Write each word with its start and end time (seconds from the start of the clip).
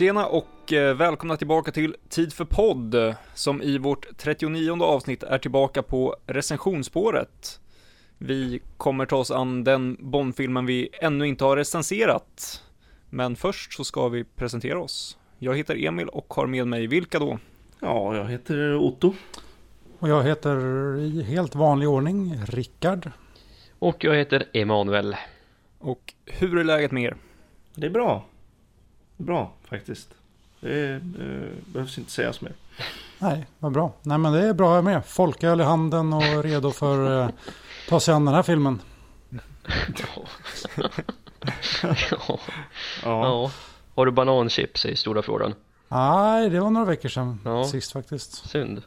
Tjena 0.00 0.26
och 0.26 0.72
eh, 0.72 0.96
välkomna 0.96 1.36
tillbaka 1.36 1.72
till 1.72 1.96
Tid 2.08 2.32
för 2.32 2.44
podd, 2.44 3.14
som 3.34 3.62
i 3.62 3.78
vårt 3.78 4.16
39 4.16 4.82
avsnitt 4.82 5.22
är 5.22 5.38
tillbaka 5.38 5.82
på 5.82 6.16
recensionsspåret. 6.26 7.60
Vi 8.18 8.62
kommer 8.76 9.06
ta 9.06 9.16
oss 9.16 9.30
an 9.30 9.64
den 9.64 9.96
Bondfilmen 10.00 10.66
vi 10.66 10.88
ännu 10.92 11.26
inte 11.26 11.44
har 11.44 11.56
recenserat. 11.56 12.62
Men 13.10 13.36
först 13.36 13.72
så 13.72 13.84
ska 13.84 14.08
vi 14.08 14.24
presentera 14.24 14.80
oss. 14.80 15.18
Jag 15.38 15.56
heter 15.56 15.84
Emil 15.86 16.08
och 16.08 16.34
har 16.34 16.46
med 16.46 16.66
mig 16.66 16.86
vilka 16.86 17.18
då? 17.18 17.38
Ja, 17.80 18.16
jag 18.16 18.28
heter 18.28 18.76
Otto. 18.76 19.14
Och 19.98 20.08
jag 20.08 20.22
heter 20.22 20.56
i 20.98 21.22
helt 21.22 21.54
vanlig 21.54 21.88
ordning 21.88 22.40
Rickard. 22.46 23.10
Och 23.78 24.04
jag 24.04 24.14
heter 24.14 24.44
Emanuel. 24.52 25.16
Och 25.78 26.14
hur 26.26 26.58
är 26.58 26.64
läget 26.64 26.92
med 26.92 27.02
er? 27.02 27.16
Det 27.74 27.86
är 27.86 27.90
bra. 27.90 28.24
Bra 29.20 29.52
faktiskt. 29.64 30.08
Det 30.60 30.92
eh, 30.92 31.00
behövs 31.72 31.98
inte 31.98 32.10
sägas 32.10 32.40
mer. 32.40 32.52
Nej, 33.18 33.46
vad 33.58 33.72
bra. 33.72 33.92
Nej 34.02 34.18
men 34.18 34.32
det 34.32 34.48
är 34.48 34.54
bra 34.54 34.74
jag 34.74 34.84
med. 34.84 35.06
Folköl 35.06 35.60
i 35.60 35.64
handen 35.64 36.12
och 36.12 36.42
redo 36.44 36.70
för 36.70 37.22
eh, 37.22 37.28
ta 37.88 38.00
sig 38.00 38.14
an 38.14 38.24
den 38.24 38.34
här 38.34 38.42
filmen. 38.42 38.80
ja. 39.98 40.24
ja. 42.22 42.38
ja. 43.02 43.50
Har 43.94 44.06
du 44.06 44.12
bananchips 44.12 44.86
i 44.86 44.96
stora 44.96 45.22
frågan? 45.22 45.54
Nej, 45.88 46.50
det 46.50 46.60
var 46.60 46.70
några 46.70 46.86
veckor 46.86 47.08
sedan 47.08 47.40
ja. 47.44 47.64
sist 47.64 47.92
faktiskt. 47.92 48.50
Synd. 48.50 48.82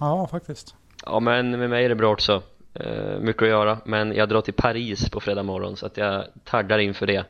Ja, 0.00 0.26
faktiskt. 0.26 0.74
Ja, 1.06 1.20
men 1.20 1.50
med 1.50 1.70
mig 1.70 1.84
är 1.84 1.88
det 1.88 1.94
bra 1.94 2.12
också. 2.12 2.42
Uh, 2.80 3.18
mycket 3.20 3.42
att 3.42 3.48
göra, 3.48 3.78
men 3.84 4.12
jag 4.12 4.28
drar 4.28 4.40
till 4.40 4.54
Paris 4.54 5.10
på 5.10 5.20
fredag 5.20 5.42
morgon 5.42 5.76
så 5.76 5.86
att 5.86 5.96
jag 5.96 6.24
taggar 6.44 6.78
inför 6.78 7.06
det. 7.06 7.24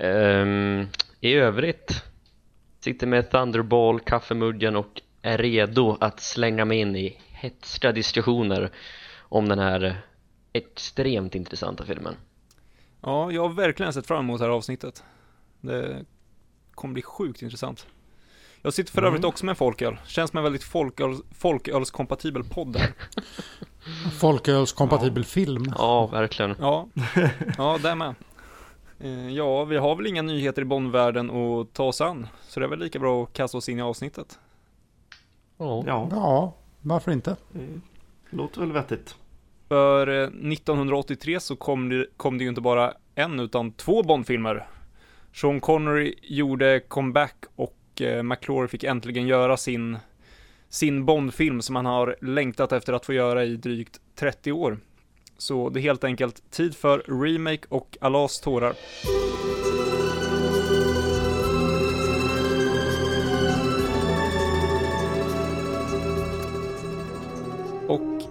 Um, 0.00 0.88
I 1.20 1.34
övrigt 1.34 2.02
sitter 2.80 3.06
med 3.06 3.30
Thunderball, 3.30 4.00
kaffemuggen 4.00 4.76
och 4.76 5.02
är 5.22 5.38
redo 5.38 5.96
att 6.00 6.20
slänga 6.20 6.64
mig 6.64 6.78
in 6.78 6.96
i 6.96 7.20
hetska 7.30 7.92
diskussioner 7.92 8.70
om 9.18 9.48
den 9.48 9.58
här 9.58 10.00
extremt 10.52 11.34
intressanta 11.34 11.84
filmen. 11.84 12.14
Ja, 13.00 13.32
jag 13.32 13.42
har 13.42 13.54
verkligen 13.54 13.92
sett 13.92 14.06
fram 14.06 14.24
emot 14.24 14.38
det 14.38 14.44
här 14.44 14.52
avsnittet. 14.52 15.04
Det 15.60 16.04
kommer 16.74 16.94
bli 16.94 17.02
sjukt 17.02 17.42
intressant. 17.42 17.86
Jag 18.62 18.74
sitter 18.74 18.92
för 18.92 18.98
mm. 18.98 19.08
övrigt 19.08 19.24
också 19.24 19.46
med 19.46 19.58
folköl. 19.58 19.98
Känns 20.06 20.30
som 20.30 20.36
en 20.36 20.44
väldigt 20.44 20.64
folköl, 20.64 21.16
folkölskompatibel 21.30 22.44
podd 22.44 22.76
här. 22.76 22.92
Folkölskompatibel 24.20 25.22
ja. 25.22 25.28
film. 25.28 25.72
Ja, 25.78 26.06
verkligen. 26.06 26.56
Ja, 26.60 26.88
ja 27.58 27.78
det 27.82 27.94
med. 27.94 28.14
Eh, 29.00 29.30
ja, 29.30 29.64
vi 29.64 29.76
har 29.76 29.96
väl 29.96 30.06
inga 30.06 30.22
nyheter 30.22 30.62
i 30.62 30.64
Bondvärlden 30.64 31.30
att 31.30 31.72
ta 31.72 31.84
oss 31.84 32.00
an. 32.00 32.26
Så 32.42 32.60
det 32.60 32.66
är 32.66 32.70
väl 32.70 32.78
lika 32.78 32.98
bra 32.98 33.22
att 33.22 33.32
kasta 33.32 33.58
oss 33.58 33.68
in 33.68 33.78
i 33.78 33.82
avsnittet. 33.82 34.38
Ja, 35.58 35.84
ja 36.10 36.54
varför 36.80 37.12
inte? 37.12 37.36
Det 37.52 37.80
låter 38.36 38.60
väl 38.60 38.72
vettigt. 38.72 39.16
För 39.68 40.06
1983 40.06 41.34
eh, 41.34 41.38
så 41.38 41.56
kom 41.56 41.88
det, 41.88 42.06
kom 42.16 42.38
det 42.38 42.44
ju 42.44 42.48
inte 42.48 42.60
bara 42.60 42.94
en 43.14 43.40
utan 43.40 43.72
två 43.72 44.02
Bondfilmer. 44.02 44.66
Sean 45.32 45.60
Connery 45.60 46.14
gjorde 46.22 46.80
comeback 46.80 47.44
och 47.56 48.00
eh, 48.00 48.22
McClory 48.22 48.68
fick 48.68 48.84
äntligen 48.84 49.26
göra 49.26 49.56
sin, 49.56 49.98
sin 50.68 51.04
Bondfilm 51.04 51.62
som 51.62 51.76
han 51.76 51.86
har 51.86 52.16
längtat 52.20 52.72
efter 52.72 52.92
att 52.92 53.06
få 53.06 53.12
göra 53.12 53.44
i 53.44 53.56
drygt 53.56 54.00
30 54.14 54.52
år. 54.52 54.78
Så 55.38 55.68
det 55.68 55.80
är 55.80 55.82
helt 55.82 56.04
enkelt 56.04 56.50
tid 56.50 56.76
för 56.76 57.22
remake 57.22 57.66
och 57.68 57.98
Allahs 58.00 58.40
tårar. 58.40 58.74
Och 67.88 68.22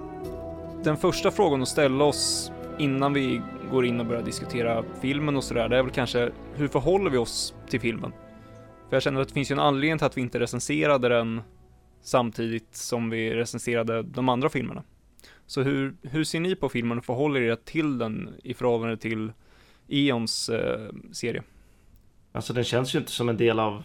den 0.83 0.97
första 0.97 1.31
frågan 1.31 1.61
att 1.61 1.67
ställa 1.67 2.03
oss 2.03 2.51
innan 2.77 3.13
vi 3.13 3.41
går 3.71 3.85
in 3.85 3.99
och 3.99 4.05
börjar 4.05 4.23
diskutera 4.23 4.83
filmen 5.01 5.35
och 5.35 5.43
sådär, 5.43 5.69
det 5.69 5.77
är 5.77 5.83
väl 5.83 5.91
kanske 5.91 6.31
hur 6.55 6.67
förhåller 6.67 7.09
vi 7.09 7.17
oss 7.17 7.53
till 7.69 7.79
filmen? 7.79 8.11
För 8.89 8.95
jag 8.95 9.03
känner 9.03 9.21
att 9.21 9.27
det 9.27 9.33
finns 9.33 9.51
ju 9.51 9.53
en 9.53 9.59
anledning 9.59 9.97
till 9.97 10.07
att 10.07 10.17
vi 10.17 10.21
inte 10.21 10.39
recenserade 10.39 11.09
den 11.09 11.41
samtidigt 12.01 12.75
som 12.75 13.09
vi 13.09 13.35
recenserade 13.35 14.03
de 14.03 14.29
andra 14.29 14.49
filmerna. 14.49 14.83
Så 15.47 15.61
hur, 15.61 15.95
hur 16.01 16.23
ser 16.23 16.39
ni 16.39 16.55
på 16.55 16.69
filmen 16.69 16.97
och 16.97 17.05
förhåller 17.05 17.41
er 17.41 17.55
till 17.55 17.97
den 17.97 18.35
i 18.43 18.53
förhållande 18.53 18.97
till 18.97 19.31
Eons 19.87 20.49
eh, 20.49 20.89
serie? 21.11 21.43
Alltså 22.31 22.53
den 22.53 22.63
känns 22.63 22.95
ju 22.95 22.99
inte 22.99 23.11
som 23.11 23.29
en 23.29 23.37
del 23.37 23.59
av, 23.59 23.83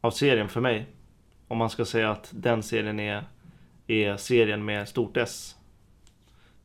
av 0.00 0.10
serien 0.10 0.48
för 0.48 0.60
mig. 0.60 0.86
Om 1.48 1.58
man 1.58 1.70
ska 1.70 1.84
säga 1.84 2.10
att 2.10 2.30
den 2.34 2.62
serien 2.62 3.00
är, 3.00 3.24
är 3.86 4.16
serien 4.16 4.64
med 4.64 4.88
stort 4.88 5.16
S. 5.16 5.56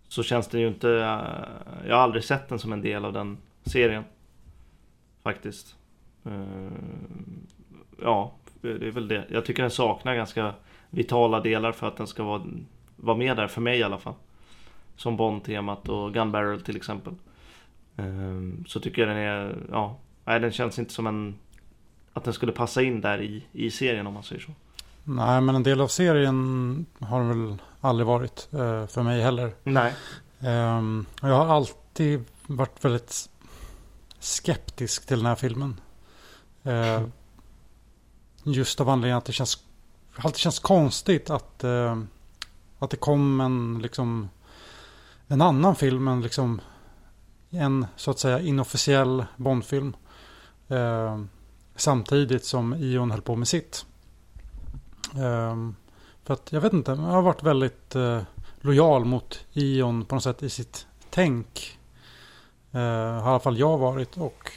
Så 0.08 0.24
känns 0.24 0.48
den 0.48 0.62
ju 0.62 0.68
inte, 0.68 0.90
eh, 0.90 1.88
jag 1.88 1.96
har 1.96 2.04
aldrig 2.04 2.24
sett 2.24 2.50
den 2.50 2.60
som 2.60 2.74
en 2.74 2.82
del 2.82 3.06
av 3.06 3.14
den 3.14 3.38
serien. 3.64 4.04
Faktiskt. 5.24 5.76
Eh, 6.26 6.72
ja, 8.02 8.36
det 8.62 8.88
är 8.88 8.92
väl 8.92 9.08
det. 9.08 9.26
Jag 9.30 9.46
tycker 9.46 9.64
den 9.64 9.72
saknar 9.72 10.16
ganska 10.16 10.54
vitala 10.90 11.40
delar 11.40 11.72
för 11.72 11.88
att 11.88 11.98
den 11.98 12.08
ska 12.08 12.24
vara 12.24 12.44
var 12.96 13.16
med 13.16 13.38
där, 13.38 13.48
för 13.48 13.62
mig 13.62 13.80
i 13.80 13.84
alla 13.84 13.98
fall. 13.98 14.14
Som 14.96 15.18
Bond-temat 15.18 15.90
och 15.90 16.14
Gun 16.14 16.32
Barrel 16.32 16.62
till 16.62 16.76
exempel. 16.76 17.14
Um, 17.96 18.66
så 18.68 18.80
tycker 18.80 19.02
jag 19.02 19.10
den 19.10 19.18
är, 19.18 19.58
ja, 19.72 19.98
nej 20.26 20.40
den 20.40 20.52
känns 20.52 20.80
inte 20.80 20.94
som 20.94 21.08
en, 21.08 21.36
att 22.14 22.24
den 22.24 22.34
skulle 22.34 22.52
passa 22.52 22.82
in 22.82 23.02
där 23.02 23.22
i, 23.22 23.44
i 23.52 23.72
serien 23.72 24.08
om 24.08 24.14
man 24.14 24.24
säger 24.24 24.42
så. 24.42 24.52
Nej, 25.04 25.42
men 25.42 25.56
en 25.56 25.64
del 25.64 25.82
av 25.82 25.88
serien 25.88 26.86
har 27.00 27.20
den 27.20 27.30
väl 27.30 27.58
aldrig 27.82 28.08
varit 28.08 28.50
uh, 28.54 28.88
för 28.88 29.04
mig 29.04 29.22
heller. 29.22 29.54
Nej. 29.64 29.94
Um, 30.40 31.06
jag 31.22 31.38
har 31.38 31.56
alltid 31.56 32.24
varit 32.48 32.86
väldigt 32.86 33.30
skeptisk 34.20 35.08
till 35.08 35.18
den 35.18 35.26
här 35.26 35.36
filmen. 35.36 35.80
Uh, 36.68 37.08
just 38.44 38.82
av 38.82 38.90
anledningen 38.90 39.18
att 39.18 39.26
det 39.26 39.34
känns, 39.34 39.64
alltid 40.16 40.38
känns 40.38 40.60
konstigt 40.60 41.30
att 41.30 41.64
att 42.84 42.90
det 42.90 42.98
kom 42.98 43.42
en, 43.42 43.80
liksom, 43.82 44.30
en 45.28 45.42
annan 45.42 45.76
film, 45.76 46.08
en, 46.08 46.22
liksom, 46.22 46.62
en 47.50 47.86
så 47.96 48.12
att 48.12 48.20
säga 48.20 48.40
inofficiell 48.40 49.26
Bondfilm. 49.38 49.96
Eh, 50.68 51.24
samtidigt 51.76 52.46
som 52.46 52.74
Ion 52.74 53.12
höll 53.12 53.22
på 53.22 53.36
med 53.36 53.48
sitt. 53.48 53.86
Eh, 55.16 55.70
för 56.24 56.34
att 56.34 56.52
jag 56.52 56.62
vet 56.62 56.74
inte, 56.74 56.92
jag 56.92 56.98
har 56.98 57.22
varit 57.22 57.44
väldigt 57.44 57.96
eh, 57.96 58.22
lojal 58.62 59.06
mot 59.06 59.46
Ion 59.54 60.06
på 60.06 60.16
något 60.16 60.24
sätt 60.24 60.44
i 60.44 60.50
sitt 60.50 60.88
tänk. 61.10 61.80
Eh, 62.72 62.80
har 62.82 63.30
i 63.30 63.30
alla 63.30 63.40
fall 63.40 63.60
jag 63.60 63.78
varit. 63.78 64.18
och 64.18 64.52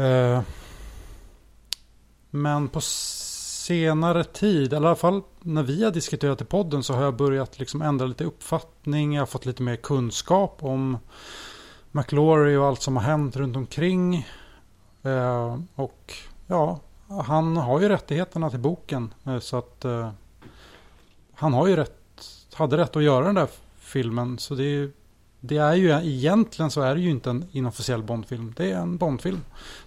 eh, 0.00 0.42
Men 2.30 2.68
på 2.68 2.80
senare 2.80 4.24
tid, 4.24 4.72
eller 4.72 4.86
i 4.86 4.88
alla 4.88 4.96
fall 4.96 5.22
när 5.44 5.62
vi 5.62 5.84
har 5.84 5.90
diskuterat 5.90 6.40
i 6.40 6.44
podden 6.44 6.82
så 6.82 6.94
har 6.94 7.02
jag 7.02 7.16
börjat 7.16 7.58
liksom 7.58 7.82
ändra 7.82 8.06
lite 8.06 8.24
uppfattning. 8.24 9.14
Jag 9.14 9.20
har 9.20 9.26
fått 9.26 9.46
lite 9.46 9.62
mer 9.62 9.76
kunskap 9.76 10.58
om 10.60 10.98
McLaury 11.90 12.56
och 12.56 12.66
allt 12.66 12.82
som 12.82 12.96
har 12.96 13.04
hänt 13.04 13.36
runt 13.36 13.56
omkring. 13.56 14.28
Eh, 15.02 15.58
och 15.74 16.12
ja, 16.46 16.80
han 17.08 17.56
har 17.56 17.80
ju 17.80 17.88
rättigheterna 17.88 18.50
till 18.50 18.58
boken. 18.58 19.14
Eh, 19.24 19.38
så 19.38 19.56
att 19.56 19.84
eh, 19.84 20.10
han 21.34 21.52
har 21.52 21.66
ju 21.66 21.76
rätt, 21.76 22.26
hade 22.54 22.76
rätt 22.76 22.96
att 22.96 23.02
göra 23.02 23.24
den 23.24 23.34
där 23.34 23.48
filmen. 23.78 24.38
Så 24.38 24.54
det 24.54 24.64
är, 24.64 24.90
det 25.40 25.56
är 25.56 25.74
ju 25.74 25.90
egentligen 25.90 26.70
så 26.70 26.80
är 26.80 26.94
det 26.94 27.00
ju 27.00 27.10
inte 27.10 27.30
en 27.30 27.46
inofficiell 27.52 28.02
Bondfilm. 28.02 28.54
Det 28.56 28.70
är 28.70 28.78
en 28.78 28.96
Bondfilm. 28.96 29.40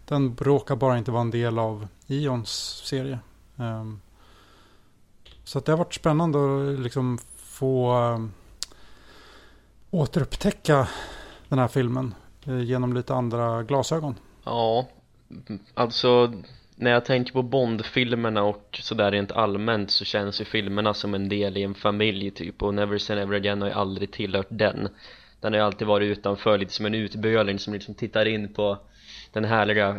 Den 0.05 0.37
råkar 0.39 0.75
bara 0.75 0.97
inte 0.97 1.11
vara 1.11 1.21
en 1.21 1.31
del 1.31 1.59
av 1.59 1.87
Ions 2.07 2.81
serie. 2.85 3.19
Um, 3.55 4.01
så 5.45 5.59
det 5.59 5.71
har 5.71 5.77
varit 5.77 5.93
spännande 5.93 6.39
att 6.39 6.79
liksom 6.79 7.17
få 7.35 7.93
eh, 7.93 8.19
återupptäcka 9.91 10.87
den 11.49 11.59
här 11.59 11.67
filmen 11.67 12.15
eh, 12.45 12.61
genom 12.61 12.93
lite 12.93 13.13
andra 13.13 13.63
glasögon. 13.63 14.15
Ja, 14.43 14.87
alltså 15.73 16.33
när 16.75 16.91
jag 16.91 17.05
tänker 17.05 17.33
på 17.33 17.41
Bond-filmerna 17.41 18.43
och 18.43 18.79
sådär 18.81 19.11
rent 19.11 19.31
allmänt 19.31 19.91
så 19.91 20.05
känns 20.05 20.41
ju 20.41 20.45
filmerna 20.45 20.93
som 20.93 21.13
en 21.13 21.29
del 21.29 21.57
i 21.57 21.63
en 21.63 21.75
familj 21.75 22.31
typ 22.31 22.63
och 22.63 22.73
Never 22.73 22.97
Say 22.97 23.15
Never 23.15 23.35
Again 23.35 23.61
har 23.61 23.69
ju 23.69 23.73
aldrig 23.73 24.11
tillhört 24.11 24.47
den 24.49 24.89
den 25.41 25.53
har 25.53 25.59
ju 25.59 25.65
alltid 25.65 25.87
varit 25.87 26.17
utanför 26.17 26.57
lite 26.57 26.73
som 26.73 26.85
en 26.85 26.95
utböling 26.95 27.59
som 27.59 27.73
liksom 27.73 27.95
tittar 27.95 28.25
in 28.25 28.53
på 28.53 28.77
den 29.33 29.45
härliga 29.45 29.97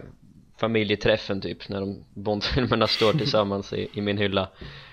familjeträffen 0.60 1.40
typ 1.40 1.68
när 1.68 1.80
de 1.80 2.04
Bondfilmerna 2.14 2.86
står 2.86 3.12
tillsammans 3.12 3.72
i, 3.72 3.88
i 3.92 4.00
min 4.00 4.18
hylla 4.18 4.48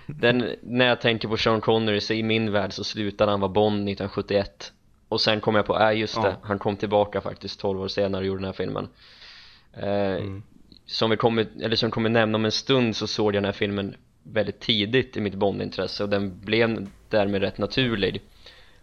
den, 0.08 0.56
när 0.62 0.86
jag 0.86 1.02
tänker 1.02 1.28
på 1.28 1.38
Sean 1.38 1.62
Connery 1.62 2.00
så 2.00 2.14
i 2.14 2.24
min 2.24 2.52
värld 2.52 2.74
så 2.74 2.84
slutade 2.84 3.32
han 3.32 3.40
vara 3.40 3.52
Bond 3.52 3.76
1971 3.76 4.74
och 5.14 5.22
sen 5.22 5.42
kom 5.42 5.56
jag 5.56 5.66
på, 5.66 5.80
äh 5.80 6.00
just 6.00 6.22
det, 6.22 6.28
ja. 6.28 6.36
han 6.42 6.60
kom 6.60 6.78
tillbaka 6.78 7.22
faktiskt 7.22 7.60
12 7.60 7.82
år 7.82 7.88
senare 7.88 8.22
och 8.22 8.28
gjorde 8.28 8.40
den 8.40 8.46
här 8.46 8.54
filmen. 8.54 8.90
Eh, 9.74 10.16
mm. 10.16 10.44
som 10.86 11.10
vi 11.10 11.18
kommer, 11.18 11.48
eller 11.62 11.76
som 11.76 11.92
kommer 11.92 12.10
nämna 12.10 12.36
om 12.36 12.46
en 12.46 12.52
stund 12.52 12.96
så 12.96 13.08
såg 13.08 13.26
jag 13.26 13.34
den 13.34 13.46
här 13.46 13.52
filmen 13.52 13.96
väldigt 14.24 14.60
tidigt 14.60 15.18
i 15.18 15.22
mitt 15.22 15.36
Bondintresse. 15.36 16.04
Och 16.04 16.10
den 16.10 16.40
blev 16.40 16.88
därmed 17.10 17.42
rätt 17.42 17.58
naturlig. 17.58 18.22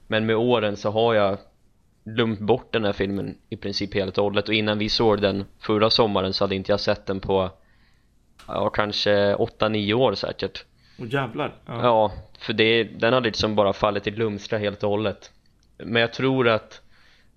Men 0.06 0.26
med 0.26 0.37
åren 0.37 0.76
så 0.76 0.90
har 0.90 1.14
jag 1.14 1.38
glömt 2.05 2.40
bort 2.40 2.72
den 2.72 2.84
här 2.84 2.93
filmen 2.93 3.38
i 3.49 3.56
princip 3.56 3.94
helt 3.94 4.19
och 4.19 4.25
hållet. 4.25 4.49
Och 4.49 4.55
innan 4.55 4.78
vi 4.78 4.88
såg 4.88 5.20
den 5.20 5.44
förra 5.58 5.90
sommaren 5.90 6.32
så 6.32 6.44
hade 6.44 6.55
inte 6.55 6.72
jag 6.72 6.81
sett 6.81 7.06
den 7.06 7.20
på 7.20 7.50
ja 8.46 8.70
kanske 8.70 9.34
8-9 9.34 9.93
år 9.93 10.14
säkert 10.14 10.64
Åh 11.00 11.06
jävlar. 11.08 11.55
Ja. 11.67 11.82
Ja, 11.82 12.12
för 12.38 12.52
det, 12.52 12.85
den 12.85 13.12
hade 13.12 13.26
liksom 13.26 13.55
bara 13.55 13.73
fallit 13.73 14.06
i 14.06 14.11
glömska 14.11 14.58
helt 14.58 14.82
och 14.82 14.91
hållet 14.91 15.31
Men 15.79 16.02
jag 16.02 16.12
tror 16.12 16.49
att 16.49 16.81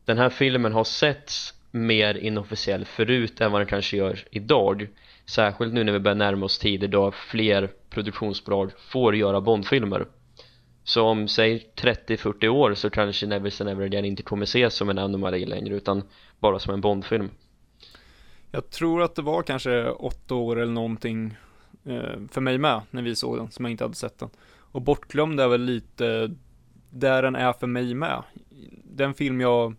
den 0.05 0.17
här 0.17 0.29
filmen 0.29 0.73
har 0.73 0.83
setts 0.83 1.53
mer 1.71 2.17
inofficiell 2.17 2.85
förut 2.85 3.41
än 3.41 3.51
vad 3.51 3.61
den 3.61 3.67
kanske 3.67 3.97
gör 3.97 4.19
idag 4.31 4.87
Särskilt 5.25 5.73
nu 5.73 5.83
när 5.83 5.93
vi 5.93 5.99
börjar 5.99 6.15
närma 6.15 6.45
oss 6.45 6.59
tider 6.59 6.87
då 6.87 7.11
fler 7.11 7.69
produktionsbolag 7.89 8.71
får 8.77 9.15
göra 9.15 9.41
Bondfilmer 9.41 10.05
Så 10.83 11.03
om, 11.03 11.27
säg 11.27 11.71
30-40 11.75 12.47
år 12.47 12.73
så 12.73 12.89
kanske 12.89 13.25
Never 13.25 13.49
Say 13.49 13.65
Never 13.65 13.85
Again 13.85 14.05
inte 14.05 14.23
kommer 14.23 14.43
ses 14.43 14.73
som 14.73 14.89
en 14.89 14.97
anomali 14.97 15.45
längre 15.45 15.75
utan 15.75 16.03
bara 16.39 16.59
som 16.59 16.73
en 16.73 16.81
Bondfilm 16.81 17.29
Jag 18.51 18.69
tror 18.69 19.01
att 19.03 19.15
det 19.15 19.21
var 19.21 19.43
kanske 19.43 19.89
åtta 19.89 20.35
år 20.35 20.59
eller 20.59 20.73
någonting 20.73 21.37
för 22.31 22.41
mig 22.41 22.57
med 22.57 22.81
när 22.91 23.01
vi 23.01 23.15
såg 23.15 23.37
den, 23.37 23.51
som 23.51 23.65
jag 23.65 23.71
inte 23.71 23.83
hade 23.83 23.95
sett 23.95 24.19
den. 24.19 24.29
Och 24.57 24.81
Bortglömd 24.81 25.39
är 25.39 25.47
väl 25.47 25.61
lite 25.61 26.35
där 26.89 27.21
den 27.21 27.35
är 27.35 27.53
för 27.53 27.67
mig 27.67 27.93
med. 27.93 28.23
Den 28.83 29.13
film 29.13 29.41
jag 29.41 29.75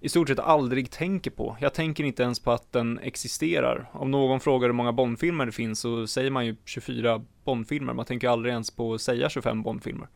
i 0.00 0.08
stort 0.08 0.28
sett 0.28 0.38
aldrig 0.38 0.90
tänker 0.90 1.30
på. 1.30 1.56
Jag 1.60 1.74
tänker 1.74 2.04
inte 2.04 2.22
ens 2.22 2.40
på 2.40 2.50
att 2.52 2.72
den 2.72 2.98
existerar. 2.98 3.90
Om 3.92 4.10
någon 4.10 4.40
frågar 4.40 4.68
hur 4.68 4.72
många 4.74 4.92
Bondfilmer 4.92 5.46
det 5.46 5.52
finns 5.52 5.80
så 5.80 6.06
säger 6.06 6.30
man 6.30 6.46
ju 6.46 6.56
24 6.64 7.22
Bondfilmer. 7.44 7.92
Man 7.92 8.04
tänker 8.04 8.28
aldrig 8.28 8.52
ens 8.52 8.70
på 8.70 8.94
att 8.94 9.00
säga 9.00 9.28
25 9.28 9.62
Bondfilmer. 9.62 10.08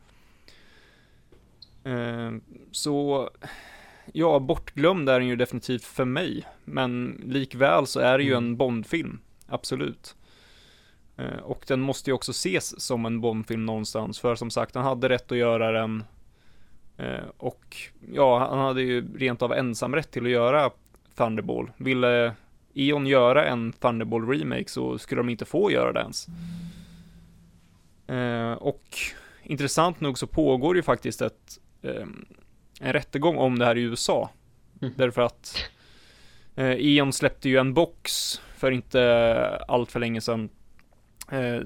Eh, 1.83 2.31
så 2.71 3.29
Ja, 4.13 4.39
bortglömd 4.39 5.09
är 5.09 5.19
den 5.19 5.27
ju 5.29 5.35
definitivt 5.35 5.83
för 5.83 6.05
mig. 6.05 6.43
Men 6.65 7.21
likväl 7.25 7.87
så 7.87 7.99
är 7.99 8.17
det 8.17 8.23
ju 8.23 8.31
Mm. 8.31 8.43
en 8.43 8.57
Bondfilm. 8.57 9.19
Absolut. 9.47 10.15
Eh, 11.17 11.39
Och 11.43 11.63
den 11.67 11.81
måste 11.81 12.09
ju 12.09 12.13
också 12.13 12.31
ses 12.31 12.81
som 12.81 13.05
en 13.05 13.21
Bondfilm 13.21 13.65
någonstans. 13.65 14.19
För 14.19 14.35
som 14.35 14.49
sagt, 14.51 14.75
han 14.75 14.83
hade 14.83 15.09
rätt 15.09 15.31
att 15.31 15.37
göra 15.37 15.71
den. 15.71 16.03
Eh, 16.97 17.23
Och 17.37 17.75
ja, 18.13 18.39
han 18.49 18.59
hade 18.59 18.81
ju 18.81 19.17
rent 19.17 19.41
av 19.41 19.53
ensamrätt 19.53 20.11
till 20.11 20.25
att 20.25 20.31
göra 20.31 20.71
Thunderball. 21.15 21.71
Ville 21.77 22.33
Eon 22.73 23.07
göra 23.07 23.45
en 23.45 23.73
Thunderball 23.73 24.27
remake 24.29 24.67
så 24.69 24.97
skulle 24.97 25.19
de 25.19 25.29
inte 25.29 25.45
få 25.45 25.71
göra 25.71 25.91
det 25.93 25.99
ens. 25.99 26.27
Eh, 28.07 28.51
Och 28.51 28.83
intressant 29.43 29.99
nog 30.01 30.17
så 30.19 30.27
pågår 30.27 30.75
ju 30.75 30.81
faktiskt 30.83 31.21
ett 31.21 31.59
ehm, 31.83 32.25
en 32.79 32.93
rättegång 32.93 33.37
om 33.37 33.59
det 33.59 33.65
här 33.65 33.77
i 33.77 33.81
USA. 33.81 34.29
Mm. 34.81 34.93
Därför 34.97 35.21
att 35.21 35.55
Eon 36.55 37.13
släppte 37.13 37.49
ju 37.49 37.57
en 37.57 37.73
box 37.73 38.41
för 38.57 38.71
inte 38.71 39.63
allt 39.67 39.91
för 39.91 39.99
länge 39.99 40.21
sedan. 40.21 40.49
Eh, 41.31 41.61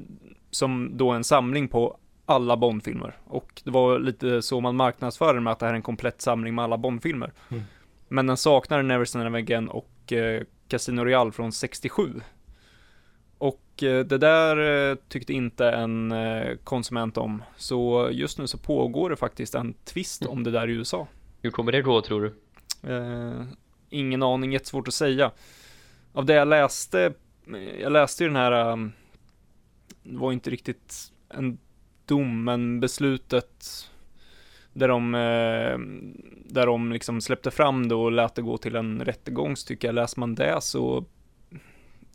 som 0.52 0.98
då 0.98 1.12
en 1.12 1.24
samling 1.24 1.68
på 1.68 1.98
alla 2.26 2.58
Bondfilmer. 2.58 3.18
Och 3.26 3.62
det 3.66 3.72
var 3.72 4.00
lite 4.00 4.42
så 4.42 4.62
man 4.62 4.76
marknadsförde 4.76 5.40
med 5.40 5.54
att 5.54 5.60
det 5.60 5.66
här 5.66 5.74
är 5.74 5.76
en 5.76 5.82
komplett 5.82 6.22
samling 6.22 6.56
med 6.56 6.64
alla 6.64 6.78
Bondfilmer. 6.78 7.34
Mm. 7.50 7.64
Men 8.08 8.28
den 8.28 8.38
saknar 8.38 8.84
Never 8.84 9.06
Say 9.06 9.24
Never 9.24 9.40
Again 9.40 9.70
och 9.70 10.14
eh, 10.14 10.44
Casino 10.68 11.02
Royale 11.02 11.32
från 11.32 11.52
67. 11.52 12.22
Och 13.38 13.84
eh, 13.84 14.06
det 14.06 14.18
där 14.18 14.90
eh, 14.92 14.96
tyckte 15.10 15.34
inte 15.34 15.70
en 15.70 16.12
eh, 16.12 16.56
konsument 16.64 17.18
om. 17.18 17.44
Så 17.58 18.10
just 18.12 18.40
nu 18.40 18.48
så 18.48 18.58
pågår 18.58 19.10
det 19.10 19.16
faktiskt 19.16 19.56
en 19.56 19.74
twist 19.74 20.26
om 20.26 20.44
det 20.44 20.52
där 20.52 20.70
i 20.70 20.74
USA. 20.74 21.08
Hur 21.42 21.52
kommer 21.52 21.72
det 21.72 21.82
gå 21.82 22.02
tror 22.02 22.22
du? 22.22 22.34
Eh, 22.94 23.44
ingen 23.90 24.24
aning, 24.24 24.54
jättesvårt 24.54 24.88
att 24.88 24.94
säga. 24.94 25.32
Av 26.14 26.26
det 26.26 26.34
jag 26.34 26.48
läste, 26.48 27.14
eh, 27.48 27.82
jag 27.82 27.92
läste 27.92 28.24
ju 28.24 28.30
den 28.30 28.36
här, 28.36 28.72
um, 28.72 28.92
det 30.04 30.18
var 30.18 30.32
inte 30.32 30.50
riktigt 30.50 31.12
en 31.30 31.58
dom, 32.06 32.44
men 32.44 32.80
beslutet 32.80 33.88
där 34.74 34.88
de, 34.88 35.16
eh, 35.16 35.78
där 36.54 36.66
de 36.66 36.92
liksom 36.92 37.22
släppte 37.22 37.52
fram 37.52 37.88
det 37.90 37.96
och 37.96 38.12
lät 38.12 38.36
det 38.36 38.42
gå 38.42 38.58
till 38.58 38.76
en 38.76 39.06
rättegång, 39.06 39.56
så 39.56 39.68
tycker 39.68 39.88
jag, 39.88 39.96
läser 39.96 40.20
man 40.20 40.36
det 40.36 40.62
så, 40.62 41.06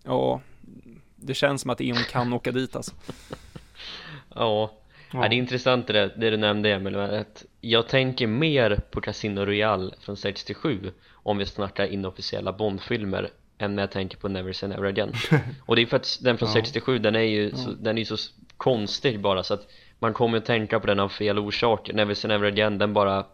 ja, 0.04 0.40
det 1.16 1.34
känns 1.34 1.60
som 1.62 1.70
att 1.70 1.80
Eon 1.80 1.96
kan 2.10 2.32
åka 2.32 2.52
dit 2.52 2.76
alltså. 2.76 2.94
Ja, 4.34 4.70
Ja. 5.12 5.20
Ja, 5.22 5.28
det 5.28 5.34
är 5.34 5.38
intressant 5.38 5.86
det, 5.86 5.92
där- 5.92 6.14
det 6.16 6.30
du 6.30 6.36
nämnde 6.36 6.72
Emil, 6.72 6.96
att 6.96 7.44
jag 7.60 7.88
tänker 7.88 8.26
mer 8.26 8.76
på 8.90 9.00
Casino 9.00 9.40
Royale 9.40 9.94
från 10.00 10.16
67 10.16 10.92
om 11.12 11.38
vi 11.38 11.46
snackar 11.46 11.86
inofficiella 11.86 12.52
Bondfilmer 12.52 13.30
än 13.58 13.74
när 13.76 13.82
jag 13.82 13.90
tänker 13.90 14.16
på 14.18 14.28
Never 14.28 14.52
Say 14.52 14.68
Never 14.68 14.84
Again 14.88 15.12
och 15.66 15.76
det 15.76 15.82
är 15.82 15.86
för 15.86 15.96
att 15.96 16.18
den 16.22 16.38
från 16.38 16.48
Ja. 16.48 16.52
67 16.54 16.98
den 16.98 17.14
är 17.16 17.20
ju 17.20 17.50
så, 17.50 17.70
den 17.70 17.96
är 17.98 18.00
ju 18.00 18.04
så 18.04 18.16
konstig 18.56 19.20
bara 19.20 19.42
så 19.42 19.54
att 19.54 19.68
man 19.98 20.12
kommer 20.12 20.38
att 20.38 20.44
tänka 20.44 20.80
på 20.80 20.86
den 20.86 21.00
av 21.00 21.08
fel 21.08 21.38
orsaker 21.38 21.92
Never 21.92 22.14
Say 22.14 22.28
Never 22.28 22.46
Again 22.46 22.78
den 22.78 22.92
bara 22.92 23.26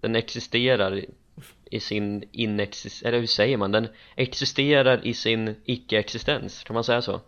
den 0.00 0.16
existerar 0.16 0.98
i- 1.70 1.80
sin 1.80 2.24
inexistens, 2.32 3.02
eller 3.08 3.18
hur 3.20 3.26
säger 3.26 3.56
man? 3.56 3.72
Den 3.72 3.88
existerar 4.16 5.06
i 5.06 5.14
sin 5.14 5.54
icke-existens, 5.64 6.64
kan 6.64 6.74
man 6.74 6.84
säga 6.84 7.02
så? 7.02 7.20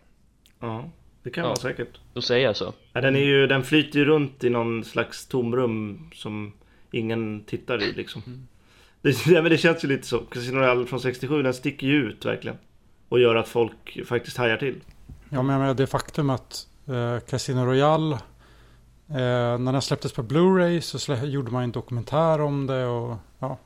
Ja, 0.60 0.90
det 1.22 1.30
kan 1.30 1.42
Ja. 1.42 1.48
vara 1.48 1.56
säkert. 1.56 1.88
Då 2.12 2.20
säger 2.20 2.46
jag 2.46 2.56
så 2.56 2.72
Ja, 2.92 3.00
den, 3.00 3.16
är 3.16 3.20
ju, 3.20 3.46
den 3.46 3.62
flyter 3.62 3.98
ju 3.98 4.04
runt 4.04 4.44
i 4.44 4.50
någon 4.50 4.84
slags 4.84 5.26
tomrum 5.28 6.10
som 6.14 6.52
ingen 6.92 7.44
tittar 7.44 7.82
i 7.82 7.92
liksom. 7.92 8.48
Det, 9.04 9.26
ja, 9.26 9.42
men 9.42 9.50
det 9.50 9.58
känns 9.58 9.84
ju 9.84 9.88
lite 9.88 10.06
så. 10.06 10.18
Casino 10.18 10.56
Royale 10.58 10.86
från 10.86 11.00
67, 11.00 11.42
den 11.42 11.54
sticker 11.54 11.86
ju 11.86 11.94
ut 12.08 12.24
verkligen. 12.24 12.56
Och 13.08 13.20
gör 13.20 13.34
att 13.34 13.48
folk 13.48 14.06
faktiskt 14.06 14.36
hajar 14.36 14.56
till. 14.56 14.80
Ja, 15.28 15.42
men 15.42 15.52
jag 15.52 15.60
menar 15.60 15.74
det 15.74 15.86
faktum 15.86 16.30
att 16.30 16.68
eh, 16.86 17.18
Casino 17.18 17.64
Royale, 17.64 18.14
eh, 19.08 19.58
när 19.58 19.72
den 19.72 19.82
släpptes 19.82 20.12
på 20.12 20.22
Blu-ray 20.22 20.80
så 20.80 20.98
slä, 20.98 21.24
gjorde 21.26 21.50
man 21.50 21.62
en 21.62 21.72
dokumentär 21.72 22.40
om 22.40 22.66
det 22.66 22.86
och 22.86 23.16
ja, 23.38 23.58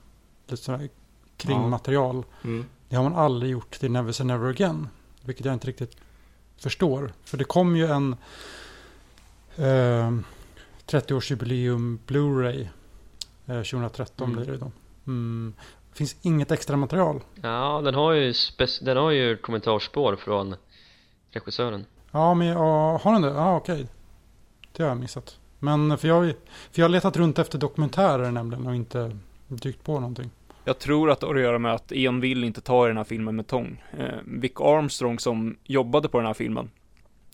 lite 0.47 0.63
sådär 0.63 0.89
kringmaterial. 1.37 2.25
Mm. 2.45 2.65
Det 2.89 2.97
har 2.97 3.03
man 3.03 3.15
aldrig 3.15 3.53
gjort 3.53 3.71
till 3.79 3.91
Never 3.91 4.13
Say 4.13 4.27
Never 4.27 4.49
Again. 4.51 4.89
Vilket 5.23 5.45
jag 5.47 5.53
inte 5.55 5.67
riktigt 5.67 5.97
förstår. 6.57 7.13
För 7.25 7.37
det 7.37 7.45
kom 7.45 7.77
ju 7.77 7.87
en 7.87 8.17
eh, 9.57 10.13
30-årsjubileum 10.87 11.99
Blu-ray 12.07 12.69
eh, 13.47 13.63
2013 13.63 14.31
Mm. 14.31 14.37
blir 14.37 14.53
det 14.53 14.59
då. 14.59 14.71
Mm. 15.09 15.55
Det 15.91 15.99
finns 15.99 16.17
inget 16.23 16.51
extra 16.51 16.77
material. 16.77 17.21
Ja, 17.43 17.81
den 17.85 17.95
har 17.95 18.13
ju, 18.13 18.35
den 18.83 18.97
har 18.97 19.11
ju 19.11 19.37
kommentarspår 19.37 20.17
från 20.17 20.55
regissören 21.31 21.85
Ja, 22.11 22.35
men 22.35 22.47
ja, 22.47 23.01
har 23.03 23.13
den 23.13 23.23
det? 23.23 23.29
Ja, 23.29 23.57
okej. 23.57 23.87
Det 24.73 24.83
har 24.83 24.89
jag 24.89 24.99
missat. 24.99 25.39
Men 25.59 25.99
för 25.99 26.09
jag, 26.09 26.35
för 26.71 26.81
jag 26.81 26.85
har 26.85 26.89
letat 26.89 27.17
runt 27.17 27.39
efter 27.39 27.59
dokumentärer 27.59 28.31
nämligen 28.31 28.67
och 28.67 28.75
inte 28.75 29.17
dykt 29.47 29.85
på 29.85 29.93
någonting. 29.93 30.31
Jag 30.65 30.79
tror 30.79 31.11
att 31.11 31.21
det 31.21 31.27
har 31.27 31.35
att 31.35 31.41
göra 31.41 31.59
med 31.59 31.75
att 31.75 31.93
Eon 31.93 32.21
vill 32.21 32.45
inte 32.45 32.61
ta 32.61 32.85
i 32.85 32.89
den 32.89 32.97
här 32.97 33.05
filmen 33.05 33.37
med 33.37 33.47
tång. 33.47 33.85
Eh, 33.99 34.15
Vic 34.25 34.53
Armstrong 34.57 35.19
som 35.19 35.57
jobbade 35.65 36.09
på 36.09 36.19
den 36.19 36.27
här 36.27 36.35
filmen 36.35 36.71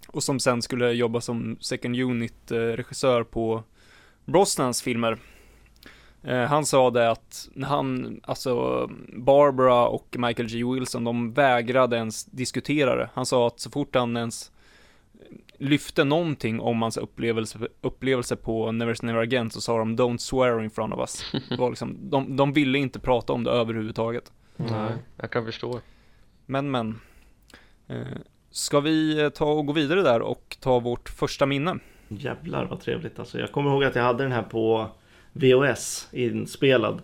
och 0.09 0.23
som 0.23 0.41
sen 0.41 0.63
skulle 0.63 0.93
jobba 0.93 1.21
som 1.21 1.57
second 1.61 1.97
unit 1.97 2.51
eh, 2.51 2.57
regissör 2.57 3.23
på 3.23 3.63
Brosnans 4.25 4.83
filmer. 4.83 5.19
Eh, 6.25 6.45
han 6.45 6.67
sa 6.67 6.91
det 6.91 7.11
att 7.11 7.49
när 7.53 7.69
han, 7.69 8.21
alltså 8.25 8.87
Barbara 9.17 9.89
och 9.89 10.17
Michael 10.19 10.49
G. 10.49 10.65
Wilson, 10.65 11.05
de 11.05 11.33
vägrade 11.33 11.97
ens 11.97 12.25
diskutera 12.25 12.97
det. 12.97 13.11
Han 13.15 13.27
sa 13.27 13.47
att 13.47 13.61
så 13.61 13.71
fort 13.71 13.95
han 13.95 14.17
ens 14.17 14.53
lyfte 15.59 16.05
någonting 16.05 16.61
om 16.61 16.83
hans 16.83 16.97
upplevelse, 16.97 17.59
upplevelse 17.81 18.37
på 18.37 18.73
Never 18.73 19.05
Never 19.05 19.21
Again 19.21 19.51
så 19.51 19.61
sa 19.61 19.79
de 19.79 19.97
Don't 19.97 20.19
swear 20.19 20.63
in 20.63 20.71
front 20.71 20.95
of 20.95 21.01
us. 21.01 21.33
Det 21.49 21.57
var 21.57 21.71
liksom, 21.71 22.11
de, 22.11 22.37
de 22.37 22.53
ville 22.53 22.79
inte 22.79 23.01
prata 23.01 23.33
om 23.33 23.45
det 23.45 23.51
överhuvudtaget. 23.51 24.33
Nej. 24.57 24.93
Jag 25.17 25.31
kan 25.31 25.45
förstå 25.45 25.81
Men 26.47 26.71
men. 26.71 27.01
Eh, 27.89 28.03
ska 28.51 28.81
vi 28.81 29.23
eh, 29.23 29.29
ta 29.29 29.45
och 29.45 29.67
gå 29.67 29.73
vidare 29.73 30.03
där 30.03 30.23
och 30.23 30.57
ta 30.61 30.81
vårt 30.81 31.09
första 31.09 31.47
minne? 31.47 31.79
Jävlar 32.09 32.65
vad 32.65 32.81
trevligt 32.81 33.19
alltså. 33.19 33.39
Jag 33.39 33.53
kommer 33.53 33.71
ihåg 33.71 33.85
att 33.85 33.95
jag 33.95 34.03
hade 34.03 34.23
den 34.23 34.33
här 34.33 34.43
på 34.43 34.91
VHS 35.35 36.09
inspelad. 36.13 37.03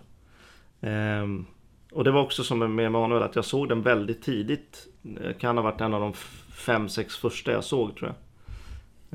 Ehm, 0.81 1.45
och 1.91 2.03
det 2.03 2.11
var 2.11 2.21
också 2.21 2.43
som 2.43 2.75
med 2.75 2.85
Emanuel 2.85 3.23
att 3.23 3.35
jag 3.35 3.45
såg 3.45 3.69
den 3.69 3.81
väldigt 3.81 4.23
tidigt. 4.23 4.87
Det 5.01 5.33
kan 5.39 5.57
ha 5.57 5.63
varit 5.63 5.81
en 5.81 5.93
av 5.93 6.01
de 6.01 6.11
f- 6.11 6.45
fem, 6.55 6.89
sex 6.89 7.17
första 7.17 7.51
jag 7.51 7.63
såg 7.63 7.95
tror 7.95 8.13
jag. 8.13 8.17